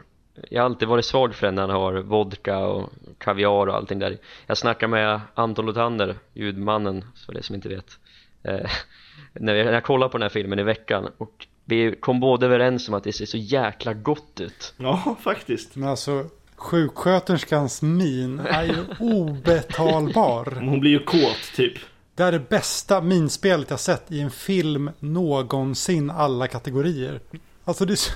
Jag 0.51 0.63
har 0.63 0.67
alltid 0.67 0.89
varit 0.89 1.05
svag 1.05 1.35
för 1.35 1.47
den 1.47 1.55
när 1.55 1.63
han 1.63 1.71
har 1.71 1.93
vodka 1.93 2.59
och 2.59 2.91
kaviar 3.19 3.67
och 3.67 3.75
allting 3.75 3.99
där 3.99 4.19
Jag 4.47 4.59
snackar 4.59 4.89
med 4.89 5.21
Anton 5.35 5.67
Lothander, 5.67 6.17
ljudmannen, 6.35 7.05
för 7.27 7.33
det 7.33 7.43
som 7.43 7.55
inte 7.55 7.69
vet 7.69 7.99
eh, 8.43 8.71
när, 9.33 9.55
jag, 9.55 9.67
när 9.67 9.73
jag 9.73 9.85
kollade 9.85 10.13
på 10.13 10.19
den 10.19 10.23
här 10.23 10.29
filmen 10.29 10.59
i 10.59 10.63
veckan 10.63 11.09
och 11.19 11.47
vi 11.65 11.97
kom 12.01 12.21
båda 12.21 12.47
överens 12.47 12.89
om 12.89 12.95
att 12.95 13.05
det 13.05 13.13
ser 13.13 13.27
så 13.27 13.37
jäkla 13.37 13.95
gott 13.95 14.41
ut 14.41 14.75
Ja 14.77 15.17
faktiskt. 15.23 15.77
Men 15.77 15.89
alltså, 15.89 16.25
sjuksköterskans 16.57 17.83
min 17.83 18.39
är 18.39 18.65
ju 18.65 18.85
obetalbar. 18.99 20.59
Hon 20.61 20.81
blir 20.81 20.91
ju 20.91 21.05
kåt 21.05 21.53
typ. 21.57 21.75
Det 22.15 22.23
är 22.23 22.33
det 22.33 22.49
bästa 22.49 23.01
minspelet 23.01 23.71
jag 23.71 23.81
sett 23.81 24.13
i 24.13 24.21
en 24.21 24.31
film 24.31 24.91
någonsin 24.99 26.11
alla 26.11 26.49
kategorier. 26.49 27.21
Alltså 27.65 27.85
det 27.85 27.93
är 27.93 27.97
så, 27.97 28.13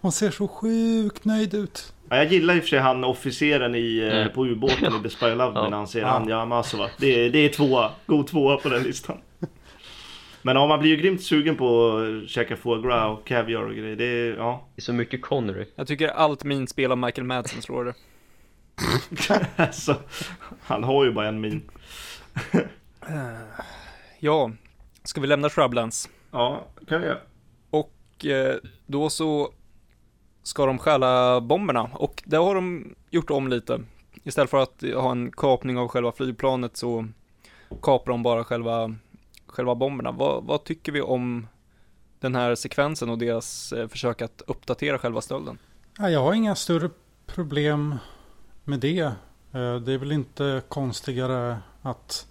hon 0.00 0.12
ser 0.12 0.30
så 0.30 0.48
sjukt 0.48 1.24
nöjd 1.24 1.54
ut. 1.54 1.92
Ja, 2.08 2.16
jag 2.16 2.32
gillar 2.32 2.54
i 2.54 2.58
och 2.58 2.62
för 2.62 2.68
sig 2.68 2.78
han 2.78 3.04
officeren 3.04 3.74
i, 3.74 3.98
eh, 3.98 4.16
Mm. 4.20 4.32
på 4.32 4.46
ubåten 4.46 4.92
i 4.94 5.26
I 5.26 5.34
Love 5.34 5.52
Ja. 5.54 5.68
när 5.68 5.76
han 5.76 5.88
ser 5.88 6.00
Ja. 6.00 6.06
Anja 6.08 6.38
Amasova. 6.40 6.90
Det, 6.98 7.06
är- 7.26 7.30
det 7.30 7.38
är 7.38 7.48
tvåa. 7.48 7.90
God 8.06 8.26
tvåa 8.26 8.56
på 8.56 8.68
den 8.68 8.82
listan. 8.82 9.18
Men 10.42 10.56
ja, 10.56 10.66
man 10.66 10.78
blir 10.80 10.90
ju 10.90 10.96
grymt 10.96 11.22
sugen 11.22 11.56
på 11.56 11.96
att 12.24 12.28
käka 12.30 12.56
foie 12.56 12.82
gras 12.82 13.18
och 13.18 13.26
caviar 13.26 13.60
och 13.62 13.74
grejer. 13.74 13.96
Det 13.96 14.04
är, 14.04 14.36
ja. 14.36 14.68
Det 14.74 14.80
är 14.80 14.82
så 14.82 14.92
mycket 14.92 15.22
Connery 15.22 15.66
Jag 15.76 15.86
tycker 15.86 16.08
allt 16.08 16.44
min 16.44 16.66
spel 16.66 16.92
av 16.92 16.98
Michael 16.98 17.26
Madsen 17.26 17.62
slår 17.62 17.84
det. 17.84 17.94
alltså, 19.56 19.96
han 20.62 20.84
har 20.84 21.04
ju 21.04 21.12
bara 21.12 21.28
en 21.28 21.40
min. 21.40 21.62
Ja, 24.18 24.50
ska 25.04 25.20
vi 25.20 25.26
lämna 25.26 25.48
Shrublands? 25.50 26.08
Ja, 26.30 26.66
kan 26.88 27.00
vi 27.00 27.06
göra. 27.06 27.18
Och 27.70 28.26
eh, 28.26 28.54
då 28.86 29.10
så 29.10 29.52
ska 30.44 30.66
de 30.66 30.78
stjäla 30.78 31.40
bomberna 31.40 31.90
och 31.92 32.22
det 32.26 32.36
har 32.36 32.54
de 32.54 32.94
gjort 33.10 33.30
om 33.30 33.48
lite. 33.48 33.80
Istället 34.22 34.50
för 34.50 34.62
att 34.62 34.82
ha 34.94 35.10
en 35.10 35.32
kapning 35.32 35.78
av 35.78 35.88
själva 35.88 36.12
flygplanet 36.12 36.76
så 36.76 37.08
kapar 37.82 38.12
de 38.12 38.22
bara 38.22 38.44
själva, 38.44 38.94
själva 39.46 39.74
bomberna. 39.74 40.12
Vad, 40.12 40.44
vad 40.44 40.64
tycker 40.64 40.92
vi 40.92 41.00
om 41.00 41.46
den 42.20 42.34
här 42.34 42.54
sekvensen 42.54 43.10
och 43.10 43.18
deras 43.18 43.72
eh, 43.72 43.88
försök 43.88 44.22
att 44.22 44.42
uppdatera 44.46 44.98
själva 44.98 45.20
stölden? 45.20 45.58
Jag 45.98 46.20
har 46.20 46.34
inga 46.34 46.54
större 46.54 46.90
problem 47.26 47.94
med 48.64 48.80
det. 48.80 49.00
Eh, 49.52 49.76
det 49.76 49.92
är 49.92 49.98
väl 49.98 50.12
inte 50.12 50.62
konstigare 50.68 51.58
att 51.82 52.26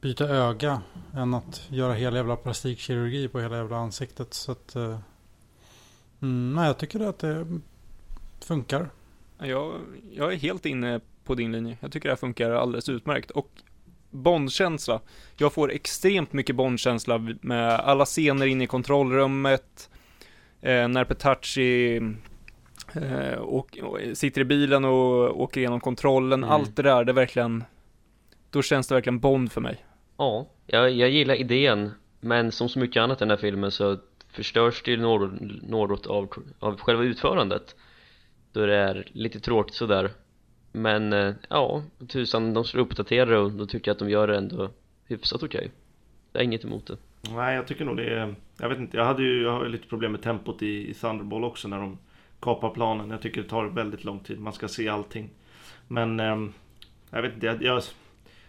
byta 0.00 0.24
öga 0.24 0.82
än 1.14 1.34
att 1.34 1.62
göra 1.68 1.92
hela 1.92 2.16
jävla 2.16 2.36
plastikkirurgi 2.36 3.28
på 3.28 3.40
hela 3.40 3.56
jävla 3.56 3.76
ansiktet. 3.76 4.34
Så 4.34 4.52
att, 4.52 4.76
eh, 4.76 4.98
mm, 6.22 6.54
nej, 6.54 6.66
jag 6.66 6.78
tycker 6.78 7.00
att 7.00 7.18
det 7.18 7.46
funkar. 8.40 8.90
Jag, 9.38 9.80
jag 10.12 10.32
är 10.32 10.36
helt 10.36 10.66
inne 10.66 11.00
på 11.24 11.34
din 11.34 11.52
linje. 11.52 11.76
Jag 11.80 11.92
tycker 11.92 12.08
det 12.08 12.12
här 12.12 12.16
funkar 12.16 12.50
alldeles 12.50 12.88
utmärkt. 12.88 13.30
Och 13.30 13.50
Bondkänsla. 14.10 15.00
Jag 15.36 15.52
får 15.52 15.72
extremt 15.72 16.32
mycket 16.32 16.56
Bondkänsla 16.56 17.18
med 17.40 17.80
alla 17.80 18.04
scener 18.04 18.46
inne 18.46 18.64
i 18.64 18.66
kontrollrummet. 18.66 19.90
Eh, 20.60 20.88
när 20.88 21.04
Petachi 21.04 21.96
eh, 22.92 23.38
och, 23.38 23.78
och 23.82 23.98
sitter 24.14 24.40
i 24.40 24.44
bilen 24.44 24.84
och 24.84 25.40
åker 25.40 25.60
igenom 25.60 25.80
kontrollen. 25.80 26.44
Mm. 26.44 26.50
Allt 26.50 26.76
det 26.76 26.82
där, 26.82 27.04
det 27.04 27.12
är 27.12 27.14
verkligen... 27.14 27.64
Då 28.50 28.62
känns 28.62 28.88
det 28.88 28.94
verkligen 28.94 29.20
Bond 29.20 29.52
för 29.52 29.60
mig. 29.60 29.84
Ja, 30.16 30.46
jag, 30.66 30.90
jag 30.90 31.10
gillar 31.10 31.34
idén 31.34 31.90
men 32.20 32.52
som 32.52 32.68
så 32.68 32.78
mycket 32.78 33.00
annat 33.00 33.18
i 33.18 33.24
den 33.24 33.30
här 33.30 33.36
filmen 33.36 33.70
så 33.70 33.98
förstörs 34.32 34.82
det 34.82 34.90
ju 34.90 34.96
något, 34.96 36.06
av, 36.06 36.28
av 36.58 36.80
själva 36.80 37.02
utförandet 37.02 37.76
då 38.52 38.66
det 38.66 38.76
är 38.76 39.04
lite 39.12 39.40
tråkigt 39.40 39.74
sådär 39.74 40.10
men 40.72 41.12
eh, 41.12 41.34
ja, 41.48 41.82
tusan 42.08 42.54
de 42.54 42.64
skulle 42.64 42.82
uppdatera 42.82 43.30
det 43.30 43.38
och 43.38 43.52
då 43.52 43.66
tycker 43.66 43.88
jag 43.88 43.94
att 43.94 43.98
de 43.98 44.10
gör 44.10 44.26
det 44.26 44.36
ändå 44.36 44.70
hyfsat 45.08 45.42
okej 45.42 45.70
Jag 46.32 46.40
har 46.40 46.44
inget 46.44 46.64
emot 46.64 46.86
det 46.86 46.96
Nej, 47.28 47.56
jag 47.56 47.66
tycker 47.66 47.84
nog 47.84 47.96
det 47.96 48.14
är... 48.14 48.34
Jag 48.58 48.68
vet 48.68 48.78
inte, 48.78 48.96
jag 48.96 49.04
hade 49.04 49.22
ju 49.22 49.42
jag 49.42 49.52
har 49.52 49.64
ju 49.64 49.70
lite 49.70 49.88
problem 49.88 50.12
med 50.12 50.22
tempot 50.22 50.62
i, 50.62 50.90
i 50.90 50.94
Thunderball 50.94 51.44
också 51.44 51.68
när 51.68 51.78
de 51.78 51.98
kapar 52.40 52.70
planen. 52.70 53.10
Jag 53.10 53.22
tycker 53.22 53.42
det 53.42 53.48
tar 53.48 53.64
väldigt 53.64 54.04
lång 54.04 54.18
tid. 54.18 54.40
Man 54.40 54.52
ska 54.52 54.68
se 54.68 54.88
allting. 54.88 55.30
Men 55.88 56.20
ehm, 56.20 56.52
jag 57.10 57.22
vet 57.22 57.34
inte, 57.34 57.46
jag, 57.46 57.62
jag 57.62 57.82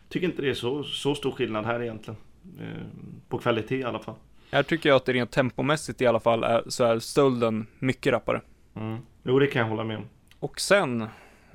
tycker 0.10 0.28
inte 0.28 0.42
det 0.42 0.50
är 0.50 0.54
så, 0.54 0.84
så 0.84 1.16
stor 1.16 1.32
skillnad 1.32 1.66
här 1.66 1.82
egentligen. 1.82 2.20
Ehm, 2.60 3.22
på 3.30 3.38
kvalitet 3.38 3.78
i 3.78 3.84
alla 3.84 4.00
fall. 4.00 4.16
Här 4.52 4.64
tycker 4.64 4.90
jag 4.90 4.96
att 4.96 5.06
det 5.06 5.14
rent 5.14 5.32
tempomässigt 5.32 6.02
i 6.02 6.06
alla 6.08 6.20
fall 6.20 6.44
är, 6.44 6.64
så 6.68 6.84
är 6.84 7.00
stölden 7.00 7.68
mycket 7.80 8.14
rappare. 8.14 8.42
Mm. 8.76 8.98
Jo, 9.24 9.40
det 9.40 9.48
kan 9.48 9.62
jag 9.62 9.70
hålla 9.70 9.84
med 9.84 9.98
om. 9.98 10.06
Och 10.40 10.60
sen, 10.62 11.02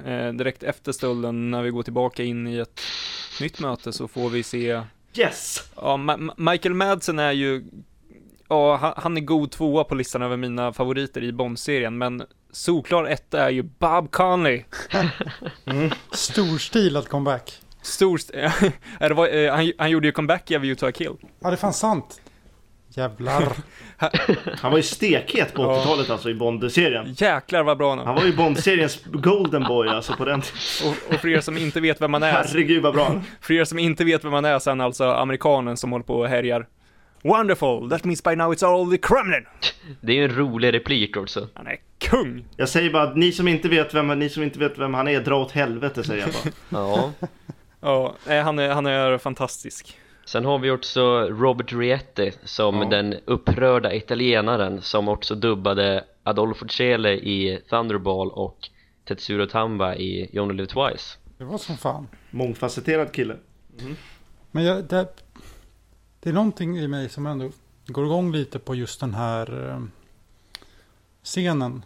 eh, 0.04 0.28
direkt 0.32 0.62
efter 0.62 0.92
stölden, 0.92 1.50
när 1.50 1.62
vi 1.62 1.70
går 1.70 1.82
tillbaka 1.82 2.22
in 2.22 2.46
i 2.46 2.58
ett 2.58 2.80
nytt 3.40 3.60
möte 3.60 3.92
så 3.92 4.08
får 4.08 4.28
vi 4.30 4.42
se 4.42 4.82
Yes! 5.14 5.70
Ja, 5.76 5.96
Ma- 5.96 6.16
Ma- 6.30 6.50
Michael 6.52 6.74
Madsen 6.74 7.18
är 7.18 7.32
ju, 7.32 7.64
ja, 8.48 8.76
han, 8.76 8.92
han 8.96 9.16
är 9.16 9.20
god 9.20 9.50
tvåa 9.50 9.84
på 9.84 9.94
listan 9.94 10.22
över 10.22 10.36
mina 10.36 10.72
favoriter 10.72 11.24
i 11.24 11.32
Bond-serien, 11.32 11.98
men 11.98 12.22
solklar 12.50 13.04
etta 13.04 13.40
är 13.44 13.50
ju 13.50 13.62
Bob 13.62 14.10
Conley. 14.10 14.64
Mm. 15.64 15.90
Storstilad 16.12 17.08
comeback. 17.08 17.58
Stor, 17.82 18.20
eh, 18.34 19.54
han, 19.54 19.72
han 19.78 19.90
gjorde 19.90 20.08
ju 20.08 20.12
comeback 20.12 20.50
i 20.50 20.54
A 20.56 20.58
View 20.58 20.78
to 20.80 20.86
a 20.86 20.92
Kill. 20.92 21.16
Ja, 21.40 21.48
det 21.48 21.54
är 21.54 21.56
fan 21.56 21.72
sant. 21.72 22.20
Jävlar. 22.96 23.52
Han 24.60 24.70
var 24.70 24.78
ju 24.78 24.82
stekhet 24.82 25.54
på 25.54 25.62
Ja. 25.62 25.80
80-talet 25.84 26.10
alltså 26.10 26.30
i 26.30 26.34
Bond-serien. 26.34 27.14
Jäklar 27.18 27.62
vad 27.62 27.78
bra 27.78 27.94
han 27.96 28.06
Han 28.06 28.14
var 28.14 28.24
ju 28.24 28.36
Bond-seriens 28.36 29.04
Golden 29.04 29.62
Boy 29.62 29.88
alltså 29.88 30.16
på 30.16 30.24
den. 30.24 30.42
Och, 30.84 31.14
och 31.14 31.20
för 31.20 31.28
er 31.28 31.40
som 31.40 31.56
inte 31.56 31.80
vet 31.80 32.00
vem 32.00 32.10
man 32.10 32.22
är, 32.22 32.32
Herregud 32.32 32.82
vad 32.82 32.94
bra 32.94 33.04
han 33.04 33.22
för 33.40 33.54
er 33.54 33.64
som 33.64 33.78
inte 33.78 34.04
vet 34.04 34.24
vem 34.24 34.30
man 34.32 34.44
är 34.44 34.68
han 34.68 34.80
alltså 34.80 35.04
amerikanen 35.04 35.76
som 35.76 35.92
håller 35.92 36.04
på 36.04 36.14
och 36.14 36.28
härjar. 36.28 36.66
Wonderful! 37.22 37.90
That 37.90 38.04
means 38.04 38.22
by 38.22 38.36
now 38.36 38.52
it's 38.54 38.66
all 38.66 38.90
the 38.90 38.98
Kremlin! 38.98 39.46
Det 40.00 40.12
är 40.12 40.16
ju 40.16 40.24
en 40.24 40.36
rolig 40.36 40.74
replik 40.74 41.16
också. 41.16 41.48
Han 41.54 41.66
är 41.66 41.76
kung! 41.98 42.44
Jag 42.56 42.68
säger 42.68 42.90
bara 42.90 43.02
att 43.02 43.16
ni 43.16 43.32
som 43.32 43.48
inte 43.48 43.68
vet 43.68 43.94
vem, 43.94 44.18
ni 44.18 44.28
som 44.30 44.42
inte 44.42 44.58
vet 44.58 44.78
vem 44.78 44.94
han 44.94 45.08
är, 45.08 45.20
dra 45.20 45.36
åt 45.36 45.52
helvete 45.52 46.04
säger 46.04 46.20
jag 46.22 46.52
bara. 46.70 46.82
Ja. 46.82 47.12
Ja, 47.80 48.14
nej, 48.26 48.42
han 48.42 48.58
är, 48.58 48.68
han 48.68 48.86
är 48.86 49.18
fantastisk. 49.18 49.98
Sen 50.26 50.44
har 50.44 50.58
vi 50.58 50.70
också 50.70 51.20
Robert 51.20 51.72
Rietti 51.72 52.32
som 52.44 52.76
Ja. 52.82 52.84
den 52.88 53.14
upprörda 53.24 53.94
italienaren 53.94 54.82
som 54.82 55.08
också 55.08 55.34
dubbade 55.34 56.04
Adolfo 56.22 56.68
Cele 56.68 57.12
i 57.12 57.60
Thunderball 57.70 58.30
och 58.30 58.68
Tetsuro 59.04 59.46
Tamba 59.46 59.94
i 59.96 60.30
You 60.36 60.42
Only 60.44 60.54
Live 60.54 60.66
Twice. 60.66 61.18
Det 61.38 61.44
var 61.44 61.58
som 61.58 61.76
fan. 61.76 62.08
Mångfacetterad 62.30 63.12
kille. 63.12 63.36
Men 64.50 64.64
jag, 64.64 64.84
det, 64.84 65.06
det 66.20 66.28
är 66.30 66.34
någonting 66.34 66.78
i 66.78 66.88
mig 66.88 67.08
som 67.08 67.26
ändå 67.26 67.50
går 67.86 68.04
igång 68.04 68.32
lite 68.32 68.58
på 68.58 68.74
just 68.74 69.00
den 69.00 69.14
här 69.14 69.68
eh, 69.70 69.80
scenen. 71.22 71.84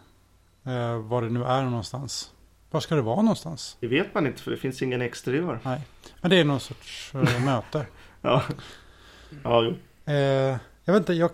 Eh, 0.65 0.97
var 0.97 1.21
det 1.21 1.29
nu 1.29 1.43
är 1.43 1.63
någonstans. 1.63 2.31
Var 2.71 2.79
ska 2.79 2.95
det 2.95 3.01
vara 3.01 3.21
någonstans? 3.21 3.77
Det 3.79 3.87
vet 3.87 4.13
man 4.13 4.27
inte 4.27 4.41
för 4.41 4.51
det 4.51 4.57
finns 4.57 4.81
ingen 4.81 5.01
exteriör. 5.01 5.59
Nej, 5.63 5.81
men 6.21 6.29
det 6.31 6.37
är 6.39 6.43
någon 6.45 6.59
sorts 6.59 7.11
eh, 7.15 7.45
möte. 7.45 7.85
Ja, 8.21 8.43
ja 9.43 9.63
jo. 9.63 9.75
Eh, 10.13 10.57
jag 10.83 10.93
vet 10.93 11.01
inte, 11.01 11.13
jag, 11.13 11.31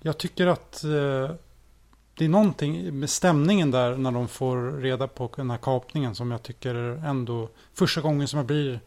jag 0.00 0.18
tycker 0.18 0.46
att 0.46 0.84
eh, 0.84 1.30
det 2.14 2.24
är 2.24 2.28
någonting 2.28 2.98
med 2.98 3.10
stämningen 3.10 3.70
där 3.70 3.96
när 3.96 4.12
de 4.12 4.28
får 4.28 4.80
reda 4.80 5.08
på 5.08 5.32
den 5.36 5.50
här 5.50 5.58
kapningen 5.58 6.14
som 6.14 6.30
jag 6.30 6.42
tycker 6.42 6.74
ändå 7.06 7.48
första 7.74 8.00
gången 8.00 8.28
som 8.28 8.36
jag 8.36 8.46
blir 8.46 8.74
i 8.74 8.80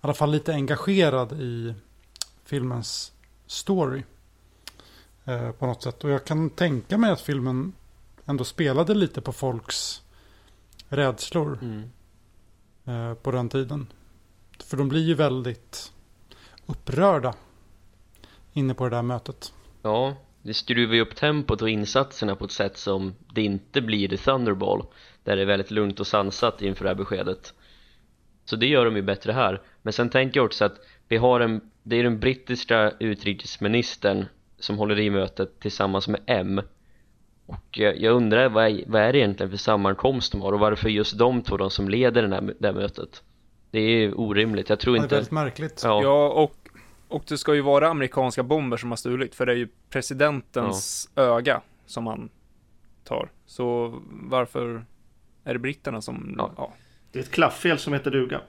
alla 0.00 0.14
fall 0.14 0.30
lite 0.30 0.52
engagerad 0.52 1.32
i 1.32 1.74
filmens 2.44 3.12
story. 3.46 4.02
Eh, 5.24 5.52
på 5.52 5.66
något 5.66 5.82
sätt. 5.82 6.04
Och 6.04 6.10
jag 6.10 6.24
kan 6.24 6.50
tänka 6.50 6.98
mig 6.98 7.10
att 7.10 7.20
filmen 7.20 7.72
ändå 8.26 8.44
spelade 8.44 8.94
lite 8.94 9.20
på 9.20 9.32
folks 9.32 10.02
rädslor 10.88 11.58
eh, 12.84 13.14
på 13.14 13.30
den 13.30 13.48
tiden. 13.48 13.86
För 14.64 14.76
de 14.76 14.88
blir 14.88 15.02
ju 15.02 15.14
väldigt 15.14 15.92
upprörda 16.66 17.34
inne 18.52 18.74
på 18.74 18.84
det 18.88 18.96
där 18.96 19.02
mötet. 19.02 19.52
Ja, 19.82 20.16
det 20.42 20.54
skruvar 20.54 20.94
ju 20.94 21.00
upp 21.00 21.16
tempot 21.16 21.62
och 21.62 21.70
insatserna 21.70 22.36
på 22.36 22.44
ett 22.44 22.50
sätt 22.50 22.78
som 22.78 23.14
det 23.32 23.42
inte 23.42 23.80
blir 23.80 24.12
i 24.12 24.16
Thunderball 24.16 24.84
där 25.24 25.36
det 25.36 25.42
är 25.42 25.46
väldigt 25.46 25.70
lugnt 25.70 26.00
och 26.00 26.06
sansat 26.06 26.62
inför 26.62 26.84
det 26.84 26.90
här 26.90 26.94
beskedet. 26.94 27.54
Så 28.44 28.56
det 28.56 28.66
gör 28.66 28.84
de 28.84 28.96
ju 28.96 29.02
bättre 29.02 29.32
här. 29.32 29.62
Men 29.82 29.92
sen 29.92 30.10
tänker 30.10 30.40
jag 30.40 30.44
också 30.44 30.64
att 30.64 30.80
vi 31.08 31.16
har 31.16 31.40
en 31.40 31.60
det 31.82 31.96
är 31.96 32.02
den 32.02 32.20
brittiska 32.20 32.92
utrikesministern 33.00 34.26
som 34.58 34.78
håller 34.78 34.98
i 34.98 35.10
mötet 35.10 35.60
tillsammans 35.60 36.08
med 36.08 36.20
M. 36.26 36.60
Och 37.46 37.78
jag, 37.78 38.04
undrar 38.16 38.48
vad 38.48 38.66
är, 38.66 38.84
vad 38.86 39.02
är 39.02 39.12
det 39.12 39.18
egentligen 39.18 39.50
för 39.50 39.56
sammankomst 39.56 40.32
de 40.32 40.42
har 40.42 40.52
och 40.52 40.60
varför 40.60 40.88
just 40.88 41.18
de 41.18 41.42
två 41.42 41.56
de 41.56 41.70
som 41.70 41.88
leder 41.88 42.22
den 42.22 42.32
här, 42.32 42.54
det 42.58 42.66
här 42.66 42.74
mötet? 42.74 43.22
Det 43.72 43.80
är 43.80 44.20
orimligt, 44.20 44.68
jag 44.68 44.80
tror 44.80 44.94
Det 44.94 45.00
är 45.00 45.02
inte 45.02 45.14
väldigt 45.14 45.32
märkligt. 45.32 45.80
ja, 45.84 46.02
Ja, 46.02 46.28
och, 46.28 46.68
och 47.08 47.24
det 47.28 47.38
ska 47.38 47.54
ju 47.54 47.60
vara 47.60 47.88
amerikanska 47.88 48.42
bomber 48.42 48.76
som 48.76 48.90
har 48.90 48.96
stulit, 48.96 49.34
för 49.34 49.46
det 49.46 49.52
är 49.52 49.56
ju 49.56 49.68
presidentens 49.90 51.10
öga 51.16 51.60
som 51.86 52.06
han 52.06 52.30
tar. 53.04 53.30
Så 53.46 53.94
varför 54.10 54.84
är 55.44 55.52
det 55.52 55.58
britterna 55.58 56.00
som... 56.00 56.34
Ja. 56.38 56.52
Ja. 56.56 56.72
Det 57.12 57.18
är 57.18 57.22
ett 57.22 57.30
klafffel 57.30 57.78
som 57.78 57.92
heter 57.92 58.10
duga. 58.10 58.40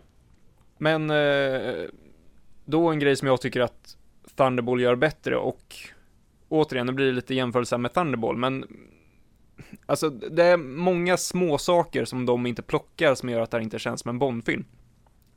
Men 0.77 1.09
eh, 1.09 1.85
då 2.65 2.89
en 2.89 2.99
grej 2.99 3.15
som 3.15 3.27
jag 3.27 3.41
tycker 3.41 3.61
att 3.61 3.97
Thunderball 4.35 4.81
gör 4.81 4.95
bättre 4.95 5.37
och 5.37 5.75
återigen, 6.49 6.87
det 6.87 6.93
blir 6.93 7.11
lite 7.13 7.35
jämförelse 7.35 7.77
med 7.77 7.93
Thunderball, 7.93 8.37
men 8.37 8.65
alltså 9.85 10.09
det 10.09 10.43
är 10.43 10.57
många 10.57 11.17
små 11.17 11.57
saker 11.57 12.05
som 12.05 12.25
de 12.25 12.45
inte 12.45 12.61
plockar 12.61 13.15
som 13.15 13.29
gör 13.29 13.41
att 13.41 13.51
det 13.51 13.57
här 13.57 13.63
inte 13.63 13.79
känns 13.79 14.01
som 14.01 14.09
en 14.09 14.19
Bondfilm. 14.19 14.65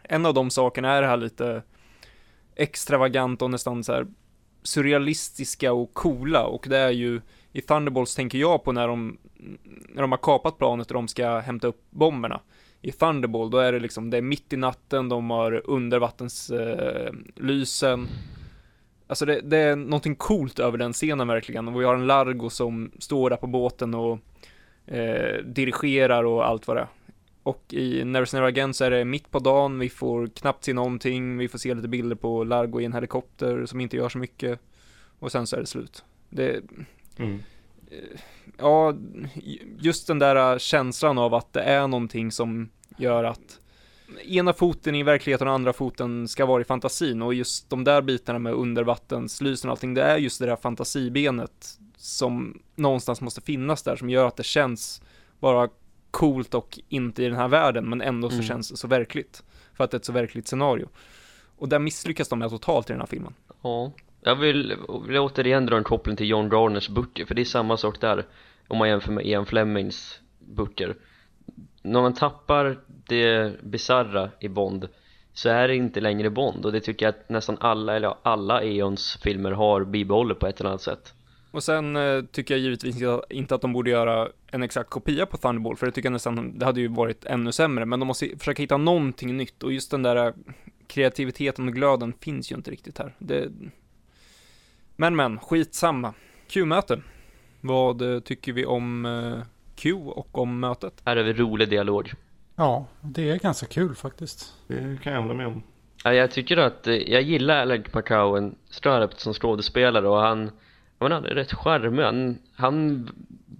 En 0.09 0.27
av 0.27 0.35
de 0.35 0.51
sakerna 0.51 0.93
är 0.93 1.03
det 1.03 1.09
här 1.09 1.17
lite 1.17 1.63
extravagant 2.55 3.43
och 3.43 3.51
nästan 3.51 3.85
så 3.85 3.93
här 3.93 4.07
surrealistiska 4.63 5.73
och 5.73 5.95
coola 5.95 6.47
och 6.47 6.67
det 6.69 6.79
är 6.79 6.91
ju 6.91 7.21
i 7.53 7.61
Thunderbolts 7.61 8.15
tänker 8.15 8.39
jag 8.39 8.65
på 8.65 8.73
när 8.73 8.89
de 8.89 9.19
när 9.89 10.03
de 10.03 10.13
har 10.13 10.19
kapat 10.19 10.59
planet 10.59 10.87
och 10.87 10.95
de 10.95 11.09
ska 11.09 11.39
hämta 11.39 11.67
upp 11.67 11.83
bomberna 11.91 12.41
i 12.87 12.93
Thunderball, 12.93 13.51
då 13.51 13.59
är 13.59 13.73
det 13.73 13.79
liksom, 13.79 14.11
det 14.11 14.17
är 14.17 14.23
mitt 14.23 14.53
i 14.53 14.57
natten, 14.57 15.09
de 15.09 15.31
har 15.31 15.63
undervattenslysen. 15.65 18.03
Eh, 18.03 18.09
alltså 19.07 19.27
det, 19.27 19.41
det 19.41 19.59
är 19.59 19.77
någonting 19.77 20.17
coolt 20.17 20.59
över 20.59 20.79
den 20.79 20.93
scenen 20.93 21.29
verkligen. 21.29 21.69
Och 21.69 21.81
vi 21.81 21.85
har 21.85 21.95
en 21.95 22.07
Largo 22.07 22.51
som 22.51 22.91
står 22.99 23.31
där 23.31 23.37
på 23.37 23.47
båten 23.47 23.95
och 23.95 24.19
eh, 24.87 25.45
dirigerar 25.45 26.25
och 26.25 26.47
allt 26.47 26.69
vad 26.69 26.77
det 26.77 26.81
är. 26.81 26.89
Och 27.47 27.75
i 27.75 28.05
Never 28.05 28.35
Never 28.35 28.49
Again 28.49 28.75
så 28.75 28.85
är 28.85 28.91
det 28.91 29.05
mitt 29.05 29.31
på 29.31 29.39
dagen, 29.39 29.79
vi 29.79 29.89
får 29.89 30.27
knappt 30.27 30.65
se 30.65 30.73
någonting, 30.73 31.39
vi 31.39 31.49
får 31.49 31.59
se 31.59 31.75
lite 31.75 31.89
bilder 31.89 32.17
på 32.17 32.45
Largo 32.45 32.81
i 32.81 32.85
en 32.85 32.93
helikopter 32.93 33.67
som 33.67 33.81
inte 33.81 33.97
gör 33.97 34.09
så 34.09 34.19
mycket. 34.19 34.61
Och 35.19 35.33
sen 35.33 35.47
så 35.47 35.57
är 35.57 35.61
det 35.61 35.67
slut. 35.67 36.05
Det, 36.29 36.61
Mm. 37.19 37.43
ja, 38.59 38.95
just 39.79 40.07
den 40.07 40.19
där 40.19 40.59
känslan 40.59 41.19
av 41.19 41.35
att 41.35 41.53
det 41.53 41.63
är 41.63 41.87
någonting 41.87 42.33
som 42.33 42.69
gör 42.97 43.25
att 43.25 43.61
ena 44.25 44.53
foten 44.53 44.95
i 44.95 45.03
verkligheten 45.03 45.49
och 45.49 45.55
andra 45.55 45.73
foten 45.73 46.29
ska 46.29 46.47
vara 46.47 46.61
i 46.61 46.65
fantasin 46.65 47.23
och 47.23 47.35
just 47.35 47.71
de 47.71 47.85
där 47.85 48.03
bitarna 48.03 48.39
med 48.39 48.53
undervattenslysen 48.53 49.71
och 49.71 49.73
allting, 49.73 49.95
det 49.95 50.03
är 50.03 50.17
just 50.17 50.41
det 50.41 50.47
där 50.47 50.57
fantasibenet 50.57 51.79
som 51.97 52.63
någonstans 52.75 53.21
måste 53.21 53.41
finnas 53.41 53.83
där 53.83 53.97
som 53.97 54.11
gör 54.11 54.27
att 54.27 54.37
det 54.37 54.45
känns 54.45 55.03
bara 55.41 55.69
coolt 56.11 56.55
och 56.55 56.79
inte 56.89 57.23
i 57.23 57.29
den 57.29 57.37
här 57.37 57.49
världen 57.49 57.89
men 57.89 58.01
ändå 58.03 58.29
så 58.29 58.35
Mm. 58.35 58.47
känns 58.47 58.71
det 58.71 58.77
så 58.77 58.89
verkligt 58.89 59.43
för 59.75 59.85
att 59.85 59.91
det 59.91 59.95
är 59.95 59.99
ett 59.99 60.05
så 60.05 60.13
verkligt 60.13 60.49
scenario. 60.49 60.89
Och 61.59 61.69
där 61.69 61.79
misslyckas 61.79 62.29
de 62.29 62.39
med 62.39 62.51
totalt 62.51 62.91
i 62.91 62.93
den 62.93 63.01
här 63.01 63.07
filmen. 63.07 63.35
Ja, 63.63 63.93
jag 64.21 64.37
vill, 64.37 64.77
vill 65.07 65.19
återigen 65.19 65.67
dra 65.67 65.77
en 65.77 65.85
koppling 65.85 66.17
till 66.17 66.29
John 66.29 66.49
Garners 66.49 66.89
böcker 66.89 67.25
för 67.27 67.35
det 67.35 67.41
är 67.43 67.45
samma 67.45 67.77
sak 67.77 68.01
där 68.01 68.27
om 68.69 68.79
man 68.79 68.89
jämför 68.89 69.13
med 69.13 69.27
Ian 69.27 69.47
Flemings 69.47 70.21
böcker 70.39 70.97
när 71.83 72.01
man 72.03 72.15
tappar 72.15 72.79
det 72.87 73.63
bizarra 73.63 74.31
i 74.41 74.49
Bond 74.49 74.89
så 75.33 75.49
är 75.49 75.69
det 75.69 75.77
inte 75.77 76.01
längre 76.01 76.31
Bond 76.31 76.67
och 76.67 76.73
det 76.73 76.81
tycker 76.81 77.07
jag 77.07 77.15
att 77.15 77.29
nästan 77.29 77.57
alla, 77.61 77.97
eller 77.97 78.09
ja, 78.09 78.19
alla 78.23 78.63
Eons 78.63 79.19
filmer 79.23 79.51
har 79.51 79.85
bibehållit 79.85 80.39
på 80.39 80.47
ett 80.47 80.61
eller 80.61 80.71
annat 80.71 80.83
sätt 80.83 81.15
Och 81.57 81.63
sen 81.65 81.97
eh, 81.97 82.23
tycker 82.25 82.55
jag 82.55 82.61
givetvis 82.61 82.95
inte- 83.03 83.23
inte 83.31 83.55
att 83.55 83.61
de 83.61 83.73
borde 83.73 83.91
göra 83.91 84.29
en 84.47 84.63
exakt 84.63 84.91
kopia 84.91 85.27
på 85.27 85.37
Thunderball, 85.37 85.77
för 85.77 85.87
det 85.87 85.93
tycker 85.93 86.07
jag 86.07 86.13
nästan, 86.13 86.59
det 86.59 86.65
hade 86.65 86.81
ju 86.81 86.89
varit 86.89 87.25
ännu 87.25 87.53
sämre, 87.53 87.85
men 87.85 88.01
de 88.01 88.07
måste 88.07 88.39
försöka 88.39 88.63
hitta 88.63 88.77
någonting 88.77 89.37
nytt, 89.37 89.63
och 89.63 89.73
just 89.73 89.91
den 89.91 90.03
där 90.03 90.27
eh, 90.27 90.33
kreativiteten 90.87 91.69
och 91.69 91.75
glöden 91.75 92.13
finns 92.21 92.53
ju 92.53 92.57
inte 92.57 92.71
riktigt 92.71 92.99
här. 92.99 93.15
Det... 93.19 93.49
Men 94.97 95.17
men, 95.17 95.39
skitsamma. 95.39 96.15
Q-möte. 96.49 97.01
Vad 97.61 98.15
eh, 98.15 98.21
tycker 98.21 98.53
vi 98.53 98.67
om 98.67 99.07
eh, 99.07 99.39
Q 99.77 99.93
och 99.95 100.39
om 100.39 100.61
mötet? 100.61 101.03
Här 101.05 101.17
är 101.17 101.25
vi 101.25 101.33
rolig 101.33 101.69
dialog 101.69 102.13
Ja, 102.57 102.87
det 103.01 103.31
är 103.31 103.39
ganska 103.39 103.67
kul 103.67 103.95
faktiskt. 103.95 104.55
Det 104.67 104.99
kan 105.03 105.13
jag 105.13 105.23
hålla 105.23 105.35
med 105.35 105.47
om. 105.47 105.63
Ja, 106.05 106.15
jag 106.15 106.31
tycker 106.31 106.57
att, 106.57 106.87
jag 106.87 107.23
gillar 107.23 107.57
Alec 107.57 107.95
McCowan 107.95 108.55
Strarup 108.71 109.21
som 109.21 109.33
skådespelare 109.33 110.09
och 110.09 110.19
han, 110.21 110.51
han 110.99 111.13
är 111.13 111.35
rätt 111.35 111.53
charmig, 111.53 112.03
han, 112.03 112.39
han 112.55 113.09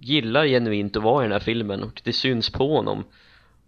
gillar 0.01 0.45
genuint 0.45 0.97
att 0.97 1.03
vara 1.03 1.23
i 1.23 1.25
den 1.25 1.31
här 1.31 1.39
filmen 1.39 1.83
och 1.83 2.01
det 2.03 2.13
syns 2.13 2.49
på 2.49 2.75
honom. 2.75 3.03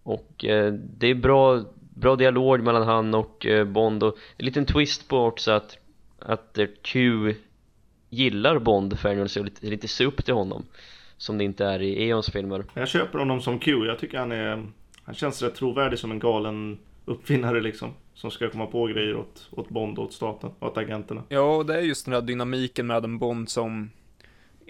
Och 0.04 0.46
eh, 0.46 0.74
det 0.74 1.08
är 1.08 1.16
bra, 1.16 1.64
bra 1.94 2.16
dialog 2.16 2.64
mellan 2.64 2.88
han 2.88 3.14
och 3.14 3.46
eh, 3.46 3.66
Bond 3.66 4.04
och 4.04 4.18
en 4.38 4.46
liten 4.46 4.66
twist 4.66 5.08
på 5.08 5.18
också 5.18 5.52
att, 5.52 5.78
att 6.20 6.58
eh, 6.58 6.68
Q 6.82 7.36
gillar 8.10 8.60
Bond 8.60 9.00
för 9.00 9.22
att 9.24 9.36
lite, 9.36 9.68
lite 9.68 9.88
se 9.88 10.06
upp 10.06 10.26
till 10.26 10.34
honom 10.34 10.66
som 11.18 11.38
det 11.38 11.44
inte 11.44 11.66
är 11.66 11.82
i 11.82 12.10
Eons 12.10 12.30
filmer. 12.30 12.66
Jag 12.74 12.88
köper 12.88 13.20
honom 13.20 13.42
som 13.42 13.60
Q. 13.60 13.86
Jag 13.86 14.00
tycker 14.00 14.18
han 14.18 14.32
är... 14.32 14.66
Han 15.04 15.16
känns 15.16 15.42
rätt 15.42 15.56
trovärdig 15.56 16.00
som 16.00 16.12
en 16.12 16.20
galen 16.20 16.80
uppfinnare 17.06 17.62
liksom. 17.62 17.94
Som 18.20 18.32
ska 18.32 18.50
komma 18.50 18.66
på 18.66 18.86
grejer 18.86 19.16
åt, 19.16 19.50
åt 19.52 19.70
Bond, 19.70 20.00
åt 20.00 20.14
staten, 20.14 20.52
åt 20.60 20.78
agenterna. 20.78 21.24
Ja, 21.30 21.56
och 21.56 21.66
det 21.66 21.76
är 21.78 21.82
just 21.82 22.06
den 22.06 22.14
där 22.14 22.22
dynamiken 22.22 22.88
med 22.88 23.04
en 23.04 23.20
Bond 23.20 23.50
som 23.50 23.90